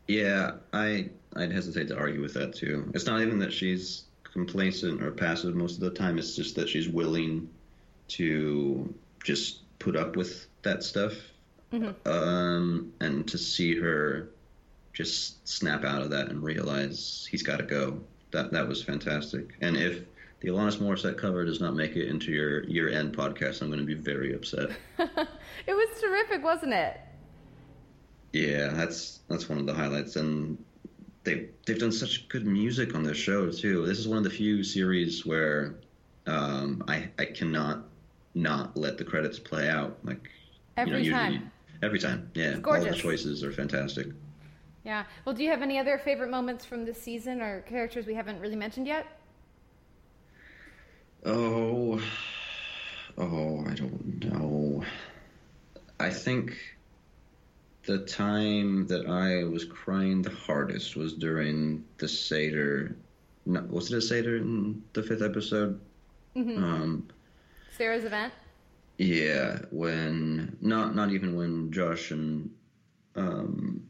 Yeah, 0.08 0.52
I 0.72 1.10
I'd 1.36 1.52
hesitate 1.52 1.88
to 1.88 1.96
argue 1.96 2.20
with 2.20 2.34
that 2.34 2.54
too. 2.54 2.90
It's 2.94 3.06
not 3.06 3.20
even 3.20 3.38
that 3.38 3.52
she's 3.52 4.04
complacent 4.24 5.02
or 5.02 5.12
passive 5.12 5.54
most 5.54 5.76
of 5.76 5.80
the 5.80 5.90
time. 5.90 6.18
It's 6.18 6.34
just 6.34 6.56
that 6.56 6.68
she's 6.68 6.88
willing 6.88 7.48
to 8.08 8.92
just 9.22 9.63
put 9.84 9.96
up 9.96 10.16
with 10.16 10.46
that 10.62 10.82
stuff, 10.82 11.12
Mhm. 11.72 11.94
um, 12.06 12.92
and 13.00 13.28
to 13.28 13.36
see 13.36 13.78
her 13.78 14.30
just 14.94 15.46
snap 15.46 15.84
out 15.84 16.00
of 16.02 16.10
that 16.10 16.28
and 16.30 16.42
realize 16.42 17.28
he's 17.30 17.42
got 17.42 17.58
to 17.58 17.64
go. 17.64 18.00
That 18.30 18.50
that 18.52 18.66
was 18.66 18.82
fantastic. 18.82 19.54
And 19.60 19.76
if 19.76 20.04
the 20.40 20.48
Alanis 20.48 20.78
Morissette 20.78 21.18
cover 21.18 21.44
does 21.44 21.60
not 21.60 21.74
make 21.74 21.96
it 21.96 22.08
into 22.08 22.32
your 22.32 22.64
year 22.64 22.88
end 22.88 23.14
podcast, 23.16 23.60
I'm 23.60 23.68
going 23.68 23.80
to 23.80 23.84
be 23.86 23.94
very 23.94 24.34
upset. 24.34 24.70
It 25.66 25.72
was 25.72 25.88
terrific, 26.00 26.42
wasn't 26.44 26.72
it? 26.74 26.98
Yeah, 28.32 28.68
that's 28.68 29.20
that's 29.28 29.48
one 29.48 29.58
of 29.58 29.66
the 29.66 29.74
highlights, 29.74 30.16
and 30.16 30.58
they 31.22 31.48
they've 31.66 31.78
done 31.78 31.92
such 31.92 32.28
good 32.28 32.46
music 32.46 32.94
on 32.94 33.02
this 33.04 33.16
show 33.16 33.50
too. 33.50 33.86
This 33.86 33.98
is 33.98 34.08
one 34.08 34.18
of 34.18 34.24
the 34.24 34.30
few 34.30 34.64
series 34.64 35.24
where 35.24 35.76
um, 36.26 36.82
I 36.88 37.08
I 37.18 37.26
cannot 37.26 37.84
not 38.34 38.76
let 38.76 38.98
the 38.98 39.04
credits 39.04 39.38
play 39.38 39.68
out. 39.68 39.98
Like 40.04 40.28
Every 40.76 41.02
you 41.04 41.10
know, 41.10 41.16
time. 41.18 41.32
usually- 41.32 41.50
every 41.82 41.98
time, 41.98 42.30
yeah. 42.34 42.58
All 42.64 42.80
the 42.80 42.92
choices 42.92 43.44
are 43.44 43.52
fantastic. 43.52 44.08
Yeah. 44.84 45.04
Well, 45.24 45.34
do 45.34 45.42
you 45.42 45.50
have 45.50 45.62
any 45.62 45.78
other 45.78 45.98
favorite 45.98 46.30
moments 46.30 46.64
from 46.64 46.84
this 46.84 47.00
season 47.00 47.40
or 47.40 47.60
characters 47.62 48.06
we 48.06 48.14
haven't 48.14 48.40
really 48.40 48.56
mentioned 48.56 48.86
yet? 48.86 49.06
Oh, 51.24 52.00
oh, 53.16 53.64
I 53.66 53.74
don't 53.74 54.24
know. 54.24 54.84
I 55.98 56.10
think 56.10 56.56
the 57.84 57.98
time 57.98 58.86
that 58.88 59.06
I 59.06 59.44
was 59.44 59.64
crying 59.64 60.22
the 60.22 60.30
hardest 60.30 60.96
was 60.96 61.14
during 61.14 61.84
the 61.98 62.08
Seder. 62.08 62.96
No, 63.46 63.62
was 63.62 63.90
it 63.92 63.96
a 63.98 64.02
Seder 64.02 64.36
in 64.36 64.82
the 64.92 65.02
fifth 65.02 65.22
episode? 65.22 65.80
Mhm. 66.36 66.58
Um, 66.58 67.08
Sarah's 67.76 68.04
event. 68.04 68.32
yeah, 68.98 69.58
when 69.70 70.56
not 70.60 70.94
not 70.94 71.10
even 71.10 71.34
when 71.34 71.72
Josh 71.72 72.10
and 72.10 72.50
um, 73.16 73.82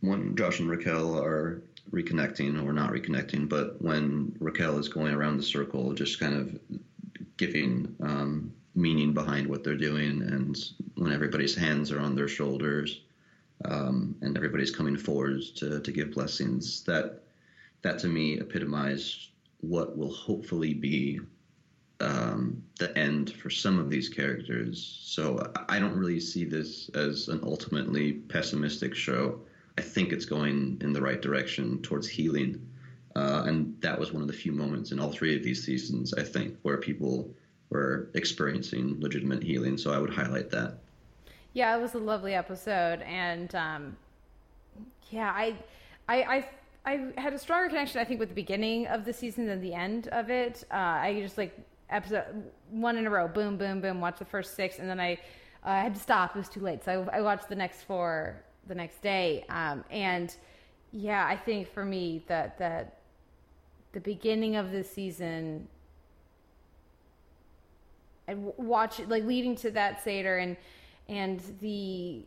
when 0.00 0.36
Josh 0.36 0.60
and 0.60 0.68
Raquel 0.68 1.18
are 1.18 1.62
reconnecting 1.90 2.64
or 2.64 2.72
not 2.72 2.90
reconnecting, 2.90 3.48
but 3.48 3.80
when 3.80 4.34
Raquel 4.40 4.78
is 4.78 4.88
going 4.88 5.12
around 5.14 5.36
the 5.36 5.42
circle, 5.42 5.92
just 5.94 6.18
kind 6.18 6.34
of 6.34 6.58
giving 7.36 7.94
um, 8.00 8.52
meaning 8.74 9.12
behind 9.12 9.46
what 9.46 9.62
they're 9.62 9.76
doing, 9.76 10.22
and 10.22 10.56
when 10.96 11.12
everybody's 11.12 11.54
hands 11.54 11.92
are 11.92 12.00
on 12.00 12.16
their 12.16 12.28
shoulders, 12.28 13.02
um, 13.64 14.16
and 14.22 14.36
everybody's 14.36 14.74
coming 14.74 14.96
forward 14.96 15.40
to 15.56 15.80
to 15.80 15.92
give 15.92 16.12
blessings. 16.12 16.82
That 16.84 17.22
that 17.82 17.98
to 18.00 18.08
me 18.08 18.40
epitomized 18.40 19.28
what 19.60 19.96
will 19.96 20.12
hopefully 20.12 20.74
be 20.74 21.20
um, 22.00 22.62
the 22.78 22.96
end 22.98 23.32
for 23.34 23.50
some 23.50 23.78
of 23.78 23.90
these 23.90 24.08
characters. 24.08 25.00
So 25.04 25.52
I 25.68 25.78
don't 25.78 25.96
really 25.96 26.20
see 26.20 26.44
this 26.44 26.88
as 26.90 27.28
an 27.28 27.40
ultimately 27.42 28.12
pessimistic 28.12 28.94
show. 28.94 29.40
I 29.78 29.82
think 29.82 30.12
it's 30.12 30.24
going 30.24 30.78
in 30.80 30.92
the 30.92 31.00
right 31.00 31.20
direction 31.20 31.80
towards 31.82 32.08
healing. 32.08 32.66
Uh, 33.16 33.44
and 33.46 33.80
that 33.80 33.98
was 33.98 34.12
one 34.12 34.22
of 34.22 34.28
the 34.28 34.34
few 34.34 34.52
moments 34.52 34.90
in 34.90 34.98
all 34.98 35.10
three 35.10 35.36
of 35.36 35.42
these 35.42 35.64
seasons, 35.64 36.12
I 36.14 36.24
think, 36.24 36.58
where 36.62 36.78
people 36.78 37.30
were 37.70 38.10
experiencing 38.14 39.00
legitimate 39.00 39.42
healing. 39.42 39.78
So 39.78 39.92
I 39.92 39.98
would 39.98 40.12
highlight 40.12 40.50
that. 40.50 40.78
Yeah, 41.52 41.76
it 41.76 41.80
was 41.80 41.94
a 41.94 41.98
lovely 41.98 42.34
episode, 42.34 43.00
and 43.02 43.54
um, 43.54 43.96
yeah, 45.10 45.30
I, 45.30 45.54
I, 46.08 46.22
I, 46.24 46.48
I 46.84 47.20
had 47.20 47.32
a 47.32 47.38
stronger 47.38 47.68
connection, 47.68 48.00
I 48.00 48.04
think, 48.04 48.18
with 48.18 48.30
the 48.30 48.34
beginning 48.34 48.88
of 48.88 49.04
the 49.04 49.12
season 49.12 49.46
than 49.46 49.60
the 49.60 49.72
end 49.72 50.08
of 50.08 50.30
it. 50.30 50.64
Uh, 50.72 50.74
I 50.74 51.20
just 51.22 51.38
like 51.38 51.56
episode 51.90 52.50
one 52.70 52.96
in 52.96 53.06
a 53.06 53.10
row, 53.10 53.28
boom, 53.28 53.56
boom, 53.56 53.80
boom, 53.80 54.00
Watch 54.00 54.18
the 54.18 54.24
first 54.24 54.54
six, 54.54 54.78
and 54.78 54.88
then 54.88 55.00
I, 55.00 55.14
uh, 55.64 55.70
I 55.70 55.80
had 55.80 55.94
to 55.94 56.00
stop. 56.00 56.34
It 56.34 56.38
was 56.38 56.48
too 56.48 56.60
late, 56.60 56.84
so 56.84 57.08
I, 57.12 57.18
I 57.18 57.20
watched 57.20 57.48
the 57.48 57.54
next 57.54 57.82
four 57.82 58.42
the 58.66 58.74
next 58.74 59.02
day. 59.02 59.44
Um, 59.48 59.84
and 59.90 60.34
yeah, 60.92 61.26
I 61.26 61.36
think 61.36 61.72
for 61.72 61.84
me 61.84 62.24
that 62.28 62.58
that 62.58 62.98
the 63.92 64.00
beginning 64.00 64.56
of 64.56 64.72
the 64.72 64.82
season 64.82 65.68
and 68.26 68.52
watch 68.56 69.00
like 69.06 69.24
leading 69.24 69.54
to 69.56 69.70
that 69.70 70.02
seder 70.02 70.38
and 70.38 70.56
and 71.08 71.40
the 71.60 72.24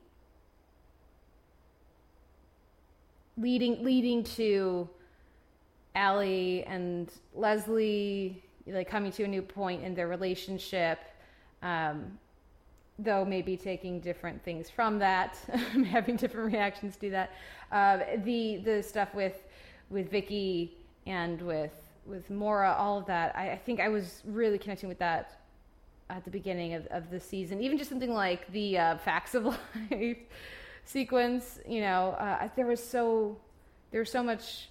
leading 3.38 3.84
leading 3.84 4.24
to 4.24 4.90
Allie 5.96 6.64
and 6.66 7.12
Leslie 7.34 8.44
like 8.70 8.90
coming 8.90 9.12
to 9.12 9.24
a 9.24 9.28
new 9.28 9.42
point 9.42 9.84
in 9.84 9.94
their 9.94 10.08
relationship 10.08 11.00
um 11.62 12.18
though 13.00 13.24
maybe 13.24 13.56
taking 13.56 14.00
different 14.00 14.44
things 14.44 14.70
from 14.70 14.98
that 15.00 15.38
having 15.90 16.16
different 16.16 16.52
reactions 16.52 16.98
to 16.98 17.10
that 17.10 17.32
uh, 17.72 18.00
the 18.24 18.58
the 18.58 18.82
stuff 18.82 19.14
with 19.14 19.44
with 19.90 20.10
Vicki 20.10 20.78
and 21.06 21.42
with 21.42 21.74
with 22.06 22.30
Maura 22.30 22.74
all 22.78 22.98
of 22.98 23.06
that 23.06 23.36
I, 23.36 23.52
I 23.52 23.58
think 23.58 23.80
I 23.80 23.90
was 23.90 24.24
really 24.26 24.58
connecting 24.58 24.90
with 24.90 25.00
that 25.00 25.42
at 26.10 26.24
the 26.24 26.32
beginning 26.32 26.74
of, 26.74 26.86
of 26.88 27.10
the 27.10 27.20
season. 27.20 27.62
Even 27.62 27.78
just 27.78 27.90
something 27.90 28.14
like 28.14 28.52
the 28.52 28.78
uh, 28.78 28.98
facts 28.98 29.36
of 29.36 29.46
life 29.92 30.18
sequence, 30.86 31.60
you 31.68 31.82
know, 31.82 32.12
uh, 32.20 32.48
there 32.56 32.66
was 32.66 32.84
so 32.84 33.38
there 33.92 34.02
was 34.02 34.12
so 34.12 34.24
much 34.24 34.70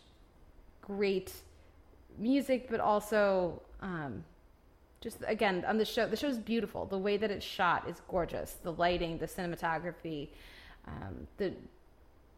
great 0.82 1.32
music, 2.18 2.68
but 2.70 2.80
also 2.80 3.60
um, 3.80 4.24
just 5.00 5.18
again 5.26 5.64
on 5.66 5.78
the 5.78 5.84
show. 5.84 6.06
The 6.06 6.16
show's 6.16 6.38
beautiful. 6.38 6.86
The 6.86 6.98
way 6.98 7.16
that 7.16 7.30
it's 7.30 7.44
shot 7.44 7.88
is 7.88 8.00
gorgeous. 8.08 8.56
The 8.62 8.72
lighting, 8.72 9.18
the 9.18 9.26
cinematography, 9.26 10.28
um, 10.86 11.26
the 11.36 11.52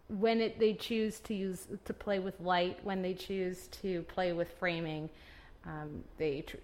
when 0.09 0.41
it 0.41 0.59
they 0.59 0.75
choose 0.75 1.21
to 1.21 1.35
use 1.35 1.67
to 1.85 1.93
play 1.93 2.19
with 2.19 2.41
light, 2.41 2.79
when 2.83 3.03
they 3.03 3.15
choose 3.15 3.69
to 3.83 4.03
play 4.03 4.33
with 4.33 4.51
framing, 4.59 5.09
um, 5.65 6.03
they 6.17 6.43
tr- 6.43 6.57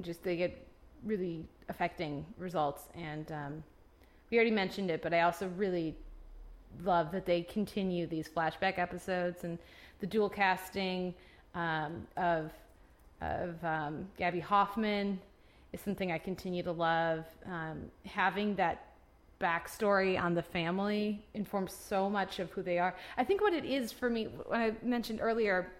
just 0.00 0.22
they 0.22 0.36
get 0.36 0.66
really 1.04 1.44
affecting 1.68 2.24
results. 2.38 2.88
And 2.94 3.30
um, 3.32 3.64
we 4.30 4.36
already 4.36 4.50
mentioned 4.50 4.90
it, 4.90 5.02
but 5.02 5.14
I 5.14 5.20
also 5.22 5.48
really 5.56 5.94
love 6.84 7.12
that 7.12 7.24
they 7.24 7.42
continue 7.42 8.06
these 8.06 8.28
flashback 8.28 8.78
episodes 8.78 9.44
and 9.44 9.58
the 10.00 10.06
dual 10.06 10.28
casting 10.28 11.14
um, 11.54 12.06
of 12.16 12.52
of 13.20 13.62
um, 13.64 14.06
Gaby 14.16 14.40
Hoffmann 14.40 15.18
is 15.72 15.80
something 15.80 16.12
I 16.12 16.18
continue 16.18 16.62
to 16.62 16.72
love. 16.72 17.24
Um, 17.46 17.90
having 18.06 18.54
that 18.56 18.84
backstory 19.40 20.20
on 20.20 20.34
the 20.34 20.42
family 20.42 21.24
informs 21.34 21.72
so 21.72 22.10
much 22.10 22.38
of 22.38 22.50
who 22.50 22.62
they 22.62 22.78
are. 22.78 22.94
I 23.16 23.24
think 23.24 23.40
what 23.40 23.52
it 23.52 23.64
is 23.64 23.92
for 23.92 24.10
me, 24.10 24.24
when 24.24 24.60
I 24.60 24.72
mentioned 24.82 25.20
earlier, 25.22 25.72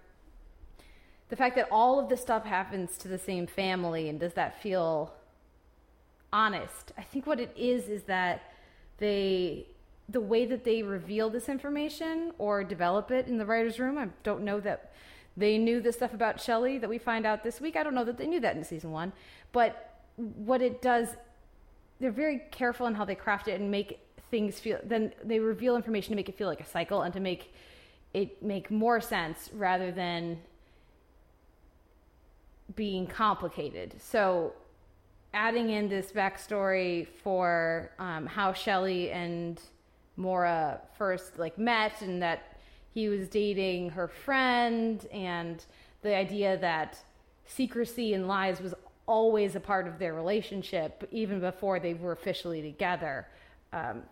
the 1.29 1.37
fact 1.37 1.57
that 1.57 1.69
all 1.71 1.99
of 2.01 2.09
this 2.09 2.21
stuff 2.21 2.45
happens 2.45 2.97
to 2.99 3.09
the 3.09 3.19
same 3.19 3.47
family 3.47 4.09
and 4.09 4.19
does 4.19 4.33
that 4.35 4.61
feel 4.63 5.13
honest 6.33 6.93
i 6.99 7.03
think 7.03 7.27
what 7.27 7.41
it 7.41 7.53
is 7.57 7.89
is 7.89 8.03
that 8.05 8.53
they 8.99 9.67
the 10.11 10.21
way 10.21 10.47
that 10.47 10.65
they 10.65 10.83
reveal 10.83 11.31
this 11.31 11.49
information 11.49 12.33
or 12.39 12.65
develop 12.65 13.11
it 13.11 13.27
in 13.27 13.39
the 13.39 13.47
writers 13.47 13.79
room 13.79 13.97
i 13.97 14.07
don't 14.23 14.43
know 14.43 14.61
that 14.61 14.93
they 15.39 15.57
knew 15.57 15.81
the 15.81 15.93
stuff 15.93 16.13
about 16.13 16.41
Shelley 16.41 16.79
that 16.79 16.91
we 16.91 16.99
find 16.99 17.25
out 17.25 17.43
this 17.43 17.61
week 17.61 17.77
i 17.77 17.83
don't 17.83 17.95
know 17.95 18.05
that 18.05 18.19
they 18.19 18.27
knew 18.27 18.41
that 18.41 18.57
in 18.57 18.65
season 18.65 18.91
one 18.91 19.13
but 19.53 20.01
what 20.17 20.61
it 20.61 20.83
does 20.83 21.09
they're 22.01 22.11
very 22.11 22.43
careful 22.51 22.87
in 22.87 22.95
how 22.95 23.05
they 23.05 23.15
craft 23.15 23.49
it 23.49 23.61
and 23.61 23.71
make 23.71 24.01
things 24.31 24.59
feel 24.61 24.79
then 24.85 25.13
they 25.25 25.39
reveal 25.39 25.77
information 25.77 26.11
to 26.11 26.17
make 26.17 26.29
it 26.29 26.37
feel 26.37 26.49
like 26.49 26.61
a 26.61 26.67
cycle 26.67 27.03
and 27.03 27.15
to 27.15 27.21
make 27.21 27.53
it 28.15 28.43
make 28.43 28.71
more 28.71 29.01
sense 29.01 29.51
rather 29.53 29.91
than 29.93 30.39
being 32.77 33.07
complicated. 33.07 33.95
So, 34.01 34.53
adding 35.35 35.71
in 35.71 35.89
this 35.89 36.11
backstory 36.13 37.07
for 37.23 37.91
um, 37.99 38.27
how 38.27 38.53
Shelley 38.53 39.11
and 39.11 39.61
Maura 40.17 40.81
first 40.97 41.39
like 41.39 41.59
met, 41.59 42.01
and 42.03 42.23
that 42.23 42.48
he 42.99 43.09
was 43.09 43.29
dating 43.29 43.91
her 43.91 44.09
friend, 44.09 45.07
and 45.13 45.65
the 46.03 46.13
idea 46.17 46.57
that 46.59 46.99
secrecy 47.47 48.13
and 48.13 48.27
lies 48.27 48.61
was 48.61 48.75
always 49.07 49.55
a 49.55 49.61
part 49.61 49.87
of 49.87 50.01
their 50.01 50.15
relationship, 50.15 51.09
even 51.13 51.39
before 51.39 51.79
they 51.79 51.95
were 51.95 52.11
officially 52.11 52.61
together, 52.61 53.29
um, 53.73 54.03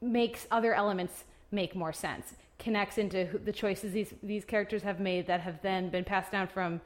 makes 0.00 0.48
other 0.50 0.74
elements 0.74 1.22
make 1.52 1.76
more 1.76 1.92
sense. 1.92 2.34
Connects 2.58 2.98
into 2.98 3.40
the 3.44 3.52
choices 3.52 3.92
these 3.92 4.12
these 4.24 4.44
characters 4.44 4.82
have 4.82 4.98
made 4.98 5.28
that 5.28 5.40
have 5.40 5.62
then 5.62 5.88
been 5.88 6.04
passed 6.04 6.32
down 6.32 6.48
from 6.48 6.80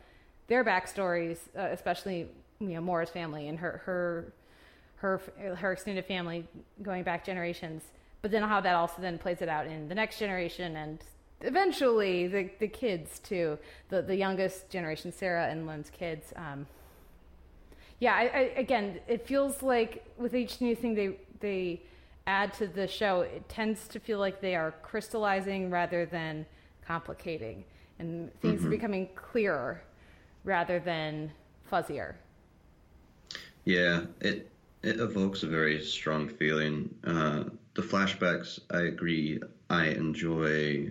their 0.47 0.63
backstories, 0.63 1.39
uh, 1.59 1.69
especially 1.73 2.29
you 2.61 2.75
know 2.75 2.83
Maura's 2.83 3.11
family 3.11 3.49
and 3.49 3.59
her 3.59 3.81
her 3.87 4.33
her 4.97 5.23
her 5.57 5.73
extended 5.73 6.05
family 6.05 6.47
going 6.83 7.03
back 7.03 7.25
generations. 7.25 7.83
But 8.23 8.31
then 8.31 8.43
how 8.43 8.61
that 8.61 8.75
also 8.75 9.01
then 9.03 9.19
plays 9.19 9.41
it 9.43 9.49
out 9.49 9.67
in 9.67 9.89
the 9.89 9.95
next 9.95 10.19
generation 10.19 10.77
and 10.77 10.99
eventually 11.43 12.27
the 12.27 12.51
the 12.59 12.69
kids 12.69 13.19
too, 13.19 13.59
the 13.89 14.03
the 14.03 14.17
youngest 14.17 14.69
generation, 14.71 15.13
Sarah 15.13 15.47
and 15.49 15.67
Len's 15.67 15.91
kids. 15.91 16.33
Um, 16.37 16.67
yeah, 17.99 18.15
I, 18.15 18.23
I, 18.23 18.41
again, 18.57 19.01
it 19.09 19.27
feels 19.27 19.63
like 19.63 20.05
with 20.19 20.35
each 20.35 20.61
new 20.61 20.75
thing 20.75 20.95
they 20.95 21.17
they 21.41 21.83
add 22.27 22.53
to 22.55 22.67
the 22.67 22.89
show, 22.89 23.21
it 23.21 23.49
tends 23.49 23.87
to 23.89 24.01
feel 24.01 24.19
like 24.19 24.41
they 24.41 24.57
are 24.57 24.73
crystallizing 24.83 25.71
rather 25.71 26.07
than 26.07 26.45
complicating, 26.85 27.65
and 27.99 28.33
things 28.41 28.65
are 28.65 28.69
Mhm. 28.69 28.71
becoming 28.71 29.09
clearer 29.15 29.83
rather 30.45 30.79
than 30.81 31.31
fuzzier. 31.71 32.15
Yeah, 33.65 34.07
it 34.21 34.51
it 34.83 35.01
evokes 35.01 35.43
a 35.43 35.47
very 35.49 35.81
strong 35.83 36.29
feeling. 36.29 36.95
Uh, 37.05 37.45
the 37.77 37.83
flashbacks, 37.83 38.59
I 38.71 38.81
agree. 38.81 39.39
I 39.71 39.87
enjoy 39.87 40.91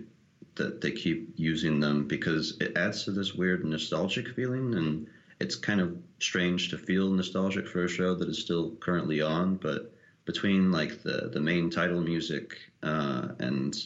that 0.54 0.80
they 0.80 0.92
keep 0.92 1.34
using 1.36 1.80
them 1.80 2.06
because 2.06 2.56
it 2.60 2.78
adds 2.78 3.04
to 3.04 3.10
this 3.10 3.34
weird 3.34 3.64
nostalgic 3.64 4.28
feeling, 4.28 4.74
and 4.74 5.08
it's 5.40 5.56
kind 5.56 5.80
of 5.80 5.98
strange 6.20 6.70
to 6.70 6.78
feel 6.78 7.10
nostalgic 7.10 7.68
for 7.68 7.84
a 7.84 7.88
show 7.88 8.14
that 8.14 8.28
is 8.28 8.38
still 8.38 8.70
currently 8.80 9.20
on. 9.20 9.56
But 9.56 9.92
between 10.24 10.72
like 10.72 11.02
the 11.02 11.28
the 11.32 11.40
main 11.40 11.70
title 11.70 12.00
music 12.00 12.56
uh, 12.82 13.28
and 13.38 13.76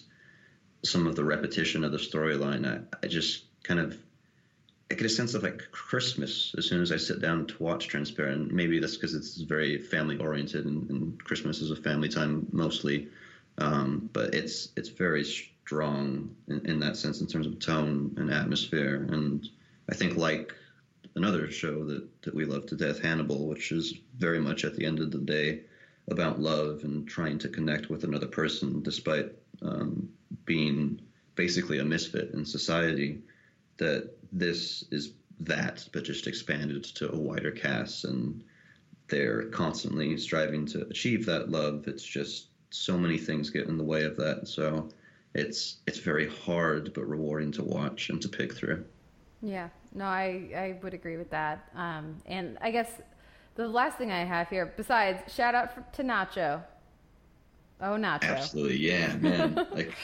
some 0.84 1.06
of 1.06 1.16
the 1.16 1.24
repetition 1.24 1.82
of 1.82 1.92
the 1.92 1.98
storyline, 1.98 2.66
I, 2.66 2.80
I 3.02 3.08
just 3.08 3.44
kind 3.64 3.80
of 3.80 3.96
I 4.90 4.94
get 4.94 5.06
a 5.06 5.08
sense 5.08 5.34
of 5.34 5.44
like 5.44 5.70
Christmas 5.70 6.52
as 6.58 6.66
soon 6.66 6.82
as 6.82 6.90
I 6.90 6.96
sit 6.96 7.20
down 7.20 7.46
to 7.46 7.62
watch 7.62 7.86
Transparent. 7.86 8.52
Maybe 8.52 8.80
that's 8.80 8.96
because 8.96 9.14
it's 9.14 9.36
very 9.36 9.78
family 9.78 10.16
oriented, 10.18 10.64
and, 10.64 10.90
and 10.90 11.24
Christmas 11.24 11.60
is 11.60 11.70
a 11.70 11.76
family 11.76 12.08
time 12.08 12.46
mostly. 12.50 13.08
Um, 13.58 14.10
but 14.12 14.34
it's 14.34 14.70
it's 14.76 14.88
very 14.88 15.24
strong 15.24 16.34
in, 16.48 16.60
in 16.66 16.80
that 16.80 16.96
sense 16.96 17.20
in 17.20 17.28
terms 17.28 17.46
of 17.46 17.60
tone 17.60 18.14
and 18.16 18.32
atmosphere. 18.32 19.06
And 19.10 19.48
I 19.88 19.94
think 19.94 20.16
like 20.16 20.54
another 21.14 21.48
show 21.50 21.84
that, 21.84 22.22
that 22.22 22.34
we 22.34 22.44
love 22.44 22.66
to 22.66 22.76
death, 22.76 23.00
Hannibal, 23.00 23.46
which 23.46 23.70
is 23.70 23.94
very 24.18 24.40
much 24.40 24.64
at 24.64 24.74
the 24.74 24.84
end 24.84 24.98
of 24.98 25.12
the 25.12 25.18
day 25.18 25.60
about 26.08 26.40
love 26.40 26.80
and 26.82 27.06
trying 27.06 27.38
to 27.38 27.48
connect 27.48 27.90
with 27.90 28.02
another 28.02 28.26
person 28.26 28.82
despite 28.82 29.30
um, 29.62 30.08
being 30.46 31.00
basically 31.36 31.78
a 31.78 31.84
misfit 31.84 32.30
in 32.34 32.44
society 32.44 33.20
that 33.80 34.10
this 34.30 34.84
is 34.92 35.14
that, 35.40 35.88
but 35.92 36.04
just 36.04 36.26
expanded 36.26 36.84
to 36.84 37.12
a 37.12 37.18
wider 37.18 37.50
cast, 37.50 38.04
and 38.04 38.44
they're 39.08 39.46
constantly 39.46 40.16
striving 40.16 40.66
to 40.66 40.82
achieve 40.82 41.26
that 41.26 41.50
love. 41.50 41.88
It's 41.88 42.04
just 42.04 42.48
so 42.70 42.96
many 42.96 43.18
things 43.18 43.50
get 43.50 43.66
in 43.66 43.76
the 43.76 43.84
way 43.84 44.04
of 44.04 44.16
that, 44.18 44.46
so 44.46 44.88
it's 45.34 45.78
it's 45.86 45.98
very 45.98 46.28
hard 46.28 46.92
but 46.94 47.08
rewarding 47.08 47.50
to 47.52 47.64
watch 47.64 48.10
and 48.10 48.22
to 48.22 48.28
pick 48.28 48.54
through. 48.54 48.84
Yeah, 49.42 49.70
no, 49.94 50.04
I, 50.04 50.50
I 50.54 50.78
would 50.82 50.94
agree 50.94 51.16
with 51.16 51.30
that. 51.30 51.68
Um, 51.74 52.16
and 52.26 52.58
I 52.60 52.70
guess 52.70 53.00
the 53.54 53.66
last 53.66 53.96
thing 53.96 54.12
I 54.12 54.24
have 54.24 54.48
here, 54.48 54.72
besides 54.76 55.32
shout 55.32 55.54
out 55.54 55.74
for, 55.74 55.84
to 55.92 56.02
Nacho. 56.02 56.62
Oh, 57.80 57.92
Nacho. 57.92 58.24
Absolutely, 58.24 58.76
yeah, 58.76 59.16
man. 59.16 59.66
like 59.72 59.94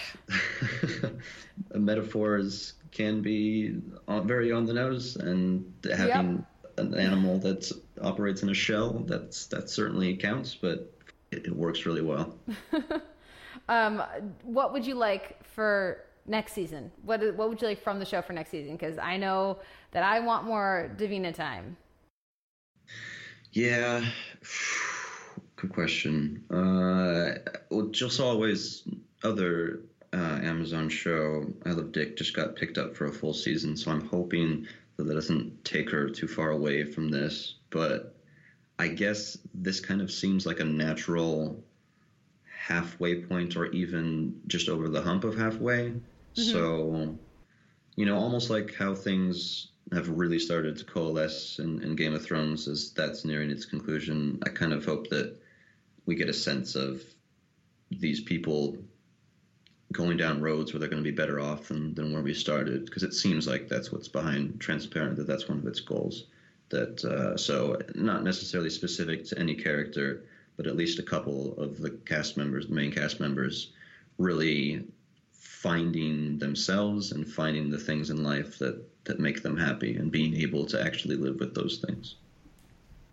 metaphors 1.74 2.74
can 2.97 3.20
be 3.20 3.76
on, 4.08 4.26
very 4.26 4.50
on 4.50 4.65
the 4.65 4.73
nose, 4.73 5.16
and 5.16 5.70
having 5.84 6.44
an 6.78 6.94
animal 6.94 7.39
that 7.39 7.70
operates 8.00 8.42
in 8.42 8.49
a 8.49 8.55
shell 8.55 9.05
that's 9.07 9.47
that 9.47 9.68
certainly 9.68 10.16
counts, 10.16 10.55
but 10.55 10.92
it, 11.31 11.47
it 11.47 11.55
works 11.55 11.84
really 11.84 12.02
well. 12.02 12.39
Um, 13.68 14.02
what 14.44 14.73
would 14.73 14.86
you 14.86 14.94
like 14.94 15.44
for 15.44 16.05
next 16.26 16.52
season? 16.52 16.92
What 17.02 17.20
what 17.36 17.49
would 17.49 17.60
you 17.60 17.66
like 17.66 17.83
from 17.83 17.99
the 17.99 18.05
show 18.05 18.23
for 18.23 18.33
next 18.33 18.50
season? 18.50 18.73
Because 18.73 18.99
I 18.99 19.16
know 19.16 19.58
that 19.92 20.02
I 20.02 20.20
want 20.20 20.44
more 20.44 20.91
Davina 20.97 21.34
time. 21.34 21.76
Yeah, 23.52 24.05
good 25.57 25.73
question. 25.73 26.44
Uh, 26.50 27.39
well, 27.70 27.86
just 27.86 28.20
always 28.20 28.83
other 29.25 29.81
uh, 30.16 30.40
Amazon 30.42 30.88
show, 30.88 31.46
I 31.66 31.70
Love 31.70 31.92
Dick, 31.92 32.16
just 32.16 32.34
got 32.34 32.56
picked 32.56 32.78
up 32.78 32.96
for 32.96 33.04
a 33.04 33.12
full 33.12 33.34
season, 33.34 33.76
so 33.76 33.90
I'm 33.90 34.06
hoping 34.06 34.66
that 34.96 35.04
that 35.04 35.14
doesn't 35.14 35.62
take 35.64 35.90
her 35.90 36.08
too 36.08 36.26
far 36.26 36.50
away 36.50 36.84
from 36.84 37.10
this. 37.10 37.56
But 37.68 38.14
I 38.78 38.88
guess 38.88 39.36
this 39.52 39.78
kind 39.80 40.00
of 40.00 40.10
seems 40.10 40.46
like 40.46 40.60
a 40.60 40.64
natural 40.64 41.62
halfway 42.44 43.22
point, 43.22 43.56
or 43.56 43.66
even 43.66 44.40
just 44.46 44.70
over 44.70 44.88
the 44.88 45.02
hump 45.02 45.24
of 45.24 45.36
halfway. 45.36 45.92
So, 46.32 47.18
you 47.96 48.06
know, 48.06 48.16
almost 48.16 48.48
like 48.48 48.74
how 48.74 48.94
things 48.94 49.68
have 49.92 50.08
really 50.08 50.38
started 50.38 50.78
to 50.78 50.84
coalesce 50.84 51.58
in, 51.58 51.82
in 51.82 51.94
Game 51.94 52.14
of 52.14 52.24
Thrones 52.24 52.68
as 52.68 52.90
that's 52.92 53.24
nearing 53.24 53.50
its 53.50 53.66
conclusion. 53.66 54.38
I 54.44 54.48
kind 54.48 54.72
of 54.72 54.84
hope 54.84 55.08
that 55.10 55.36
we 56.06 56.14
get 56.14 56.28
a 56.28 56.34
sense 56.34 56.74
of 56.74 57.02
these 57.90 58.20
people 58.20 58.78
going 59.92 60.16
down 60.16 60.40
roads 60.40 60.73
where 60.73 60.81
they're 60.81 60.89
going 60.89 61.02
to 61.02 61.10
be 61.10 61.15
better 61.15 61.40
off 61.40 61.68
than, 61.68 61.94
than 61.94 62.12
where 62.12 62.23
we 62.23 62.34
started 62.34 62.84
because 62.84 63.02
it 63.02 63.15
seems 63.15 63.47
like 63.47 63.68
that's 63.68 63.92
what's 63.92 64.08
behind 64.08 64.60
transparent 64.60 65.16
that 65.16 65.26
that's 65.26 65.48
one 65.48 65.58
of 65.58 65.66
its 65.66 65.81
goals 65.81 66.24
that 66.70 67.05
uh, 67.05 67.36
so 67.36 67.81
not 67.94 68.24
necessarily 68.24 68.70
specific 68.70 69.24
to 69.24 69.39
any 69.39 69.55
character 69.55 70.24
but 70.56 70.66
at 70.66 70.76
least 70.76 70.98
a 70.98 71.02
couple 71.02 71.55
of 71.60 71.78
the 71.78 71.90
cast 72.05 72.36
members 72.36 72.66
the 72.66 72.74
main 72.74 72.90
cast 72.90 73.20
members 73.20 73.73
really 74.18 74.84
finding 75.32 76.39
themselves 76.39 77.12
and 77.12 77.26
finding 77.26 77.70
the 77.70 77.78
things 77.78 78.10
in 78.10 78.24
life 78.24 78.58
that 78.58 78.82
that 79.05 79.20
make 79.20 79.42
them 79.42 79.56
happy 79.56 79.97
and 79.97 80.10
being 80.10 80.34
able 80.34 80.66
to 80.66 80.82
actually 80.82 81.16
live 81.16 81.39
with 81.39 81.55
those 81.55 81.78
things 81.78 82.16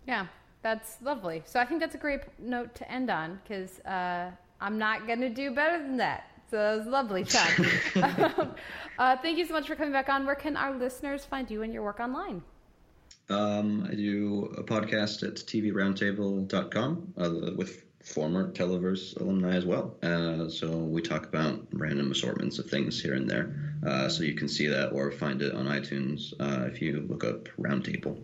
Yeah, 0.06 0.26
that's 0.64 0.96
lovely. 1.02 1.42
So 1.44 1.60
I 1.60 1.66
think 1.66 1.80
that's 1.80 1.94
a 1.94 1.98
great 1.98 2.22
note 2.38 2.74
to 2.76 2.90
end 2.90 3.10
on 3.10 3.38
because 3.42 3.80
uh, 3.80 4.30
I'm 4.60 4.78
not 4.78 5.06
going 5.06 5.20
to 5.20 5.28
do 5.28 5.50
better 5.50 5.78
than 5.78 5.98
that. 5.98 6.30
So 6.50 6.56
that 6.56 6.78
was 6.78 6.86
lovely, 6.86 7.24
Sean. 7.24 7.66
uh, 8.98 9.16
thank 9.16 9.38
you 9.38 9.46
so 9.46 9.54
much 9.54 9.66
for 9.66 9.74
coming 9.74 9.92
back 9.92 10.08
on. 10.08 10.26
Where 10.26 10.34
can 10.34 10.56
our 10.56 10.76
listeners 10.76 11.24
find 11.24 11.50
you 11.50 11.62
and 11.62 11.72
your 11.72 11.82
work 11.82 12.00
online? 12.00 12.42
Um, 13.30 13.88
I 13.90 13.94
do 13.94 14.54
a 14.58 14.62
podcast 14.62 15.22
at 15.22 15.34
tvroundtable.com 15.36 17.14
uh, 17.16 17.50
with 17.56 17.84
former 18.04 18.52
Televerse 18.52 19.18
alumni 19.18 19.56
as 19.56 19.64
well. 19.64 19.96
Uh, 20.02 20.48
so 20.48 20.68
we 20.68 21.00
talk 21.00 21.24
about 21.24 21.66
random 21.72 22.12
assortments 22.12 22.58
of 22.58 22.66
things 22.66 23.00
here 23.00 23.14
and 23.14 23.28
there. 23.28 23.54
Uh, 23.86 24.08
so 24.08 24.22
you 24.22 24.34
can 24.34 24.46
see 24.46 24.66
that 24.66 24.90
or 24.90 25.10
find 25.10 25.40
it 25.40 25.54
on 25.54 25.66
iTunes 25.66 26.34
uh, 26.38 26.66
if 26.66 26.82
you 26.82 27.06
look 27.08 27.24
up 27.24 27.48
Roundtable. 27.58 28.20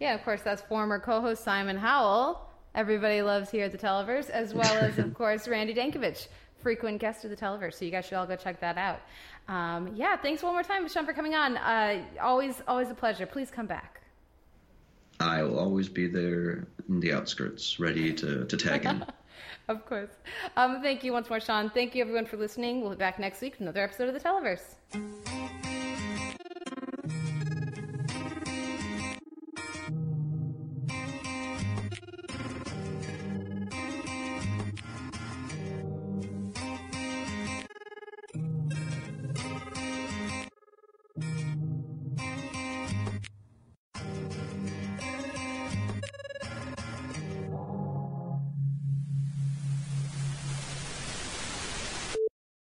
Yeah, 0.00 0.14
of 0.14 0.22
course, 0.22 0.42
that's 0.42 0.60
former 0.62 0.98
co-host 0.98 1.42
Simon 1.42 1.78
Howell. 1.78 2.46
Everybody 2.74 3.22
loves 3.22 3.50
here 3.50 3.64
at 3.64 3.72
the 3.72 3.78
Televerse, 3.78 4.28
as 4.30 4.52
well 4.52 4.74
as, 4.74 4.98
of 4.98 5.14
course, 5.22 5.46
Randy 5.46 5.74
Dankievitch, 5.74 6.26
frequent 6.62 7.00
guest 7.00 7.24
of 7.24 7.30
the 7.30 7.36
Televerse. 7.36 7.74
So 7.74 7.84
you 7.84 7.90
guys 7.90 8.04
should 8.04 8.14
all 8.14 8.26
go 8.26 8.36
check 8.36 8.60
that 8.60 8.78
out. 8.78 9.00
Um, 9.48 9.92
yeah, 9.94 10.16
thanks 10.16 10.42
one 10.42 10.52
more 10.52 10.62
time, 10.62 10.88
Sean, 10.88 11.04
for 11.04 11.12
coming 11.12 11.34
on. 11.34 11.56
Uh, 11.56 12.02
always, 12.20 12.62
always 12.68 12.90
a 12.90 12.94
pleasure. 12.94 13.26
Please 13.26 13.50
come 13.50 13.66
back. 13.66 14.00
I 15.20 15.42
will 15.42 15.58
always 15.58 15.88
be 15.88 16.08
there 16.08 16.66
in 16.88 17.00
the 17.00 17.12
outskirts, 17.12 17.78
ready 17.78 18.12
to, 18.14 18.44
to 18.46 18.56
tag 18.56 18.84
in. 18.84 19.04
Of 19.68 19.86
course. 19.86 20.10
Um, 20.56 20.82
thank 20.82 21.04
you 21.04 21.12
once 21.12 21.30
more, 21.30 21.40
Sean. 21.40 21.70
Thank 21.70 21.94
you, 21.94 22.02
everyone, 22.02 22.26
for 22.26 22.36
listening. 22.36 22.80
We'll 22.80 22.90
be 22.90 22.96
back 22.96 23.18
next 23.18 23.40
week 23.40 23.52
with 23.52 23.60
another 23.62 23.82
episode 23.82 24.08
of 24.08 24.14
the 24.14 24.20
Televerse. 24.20 25.71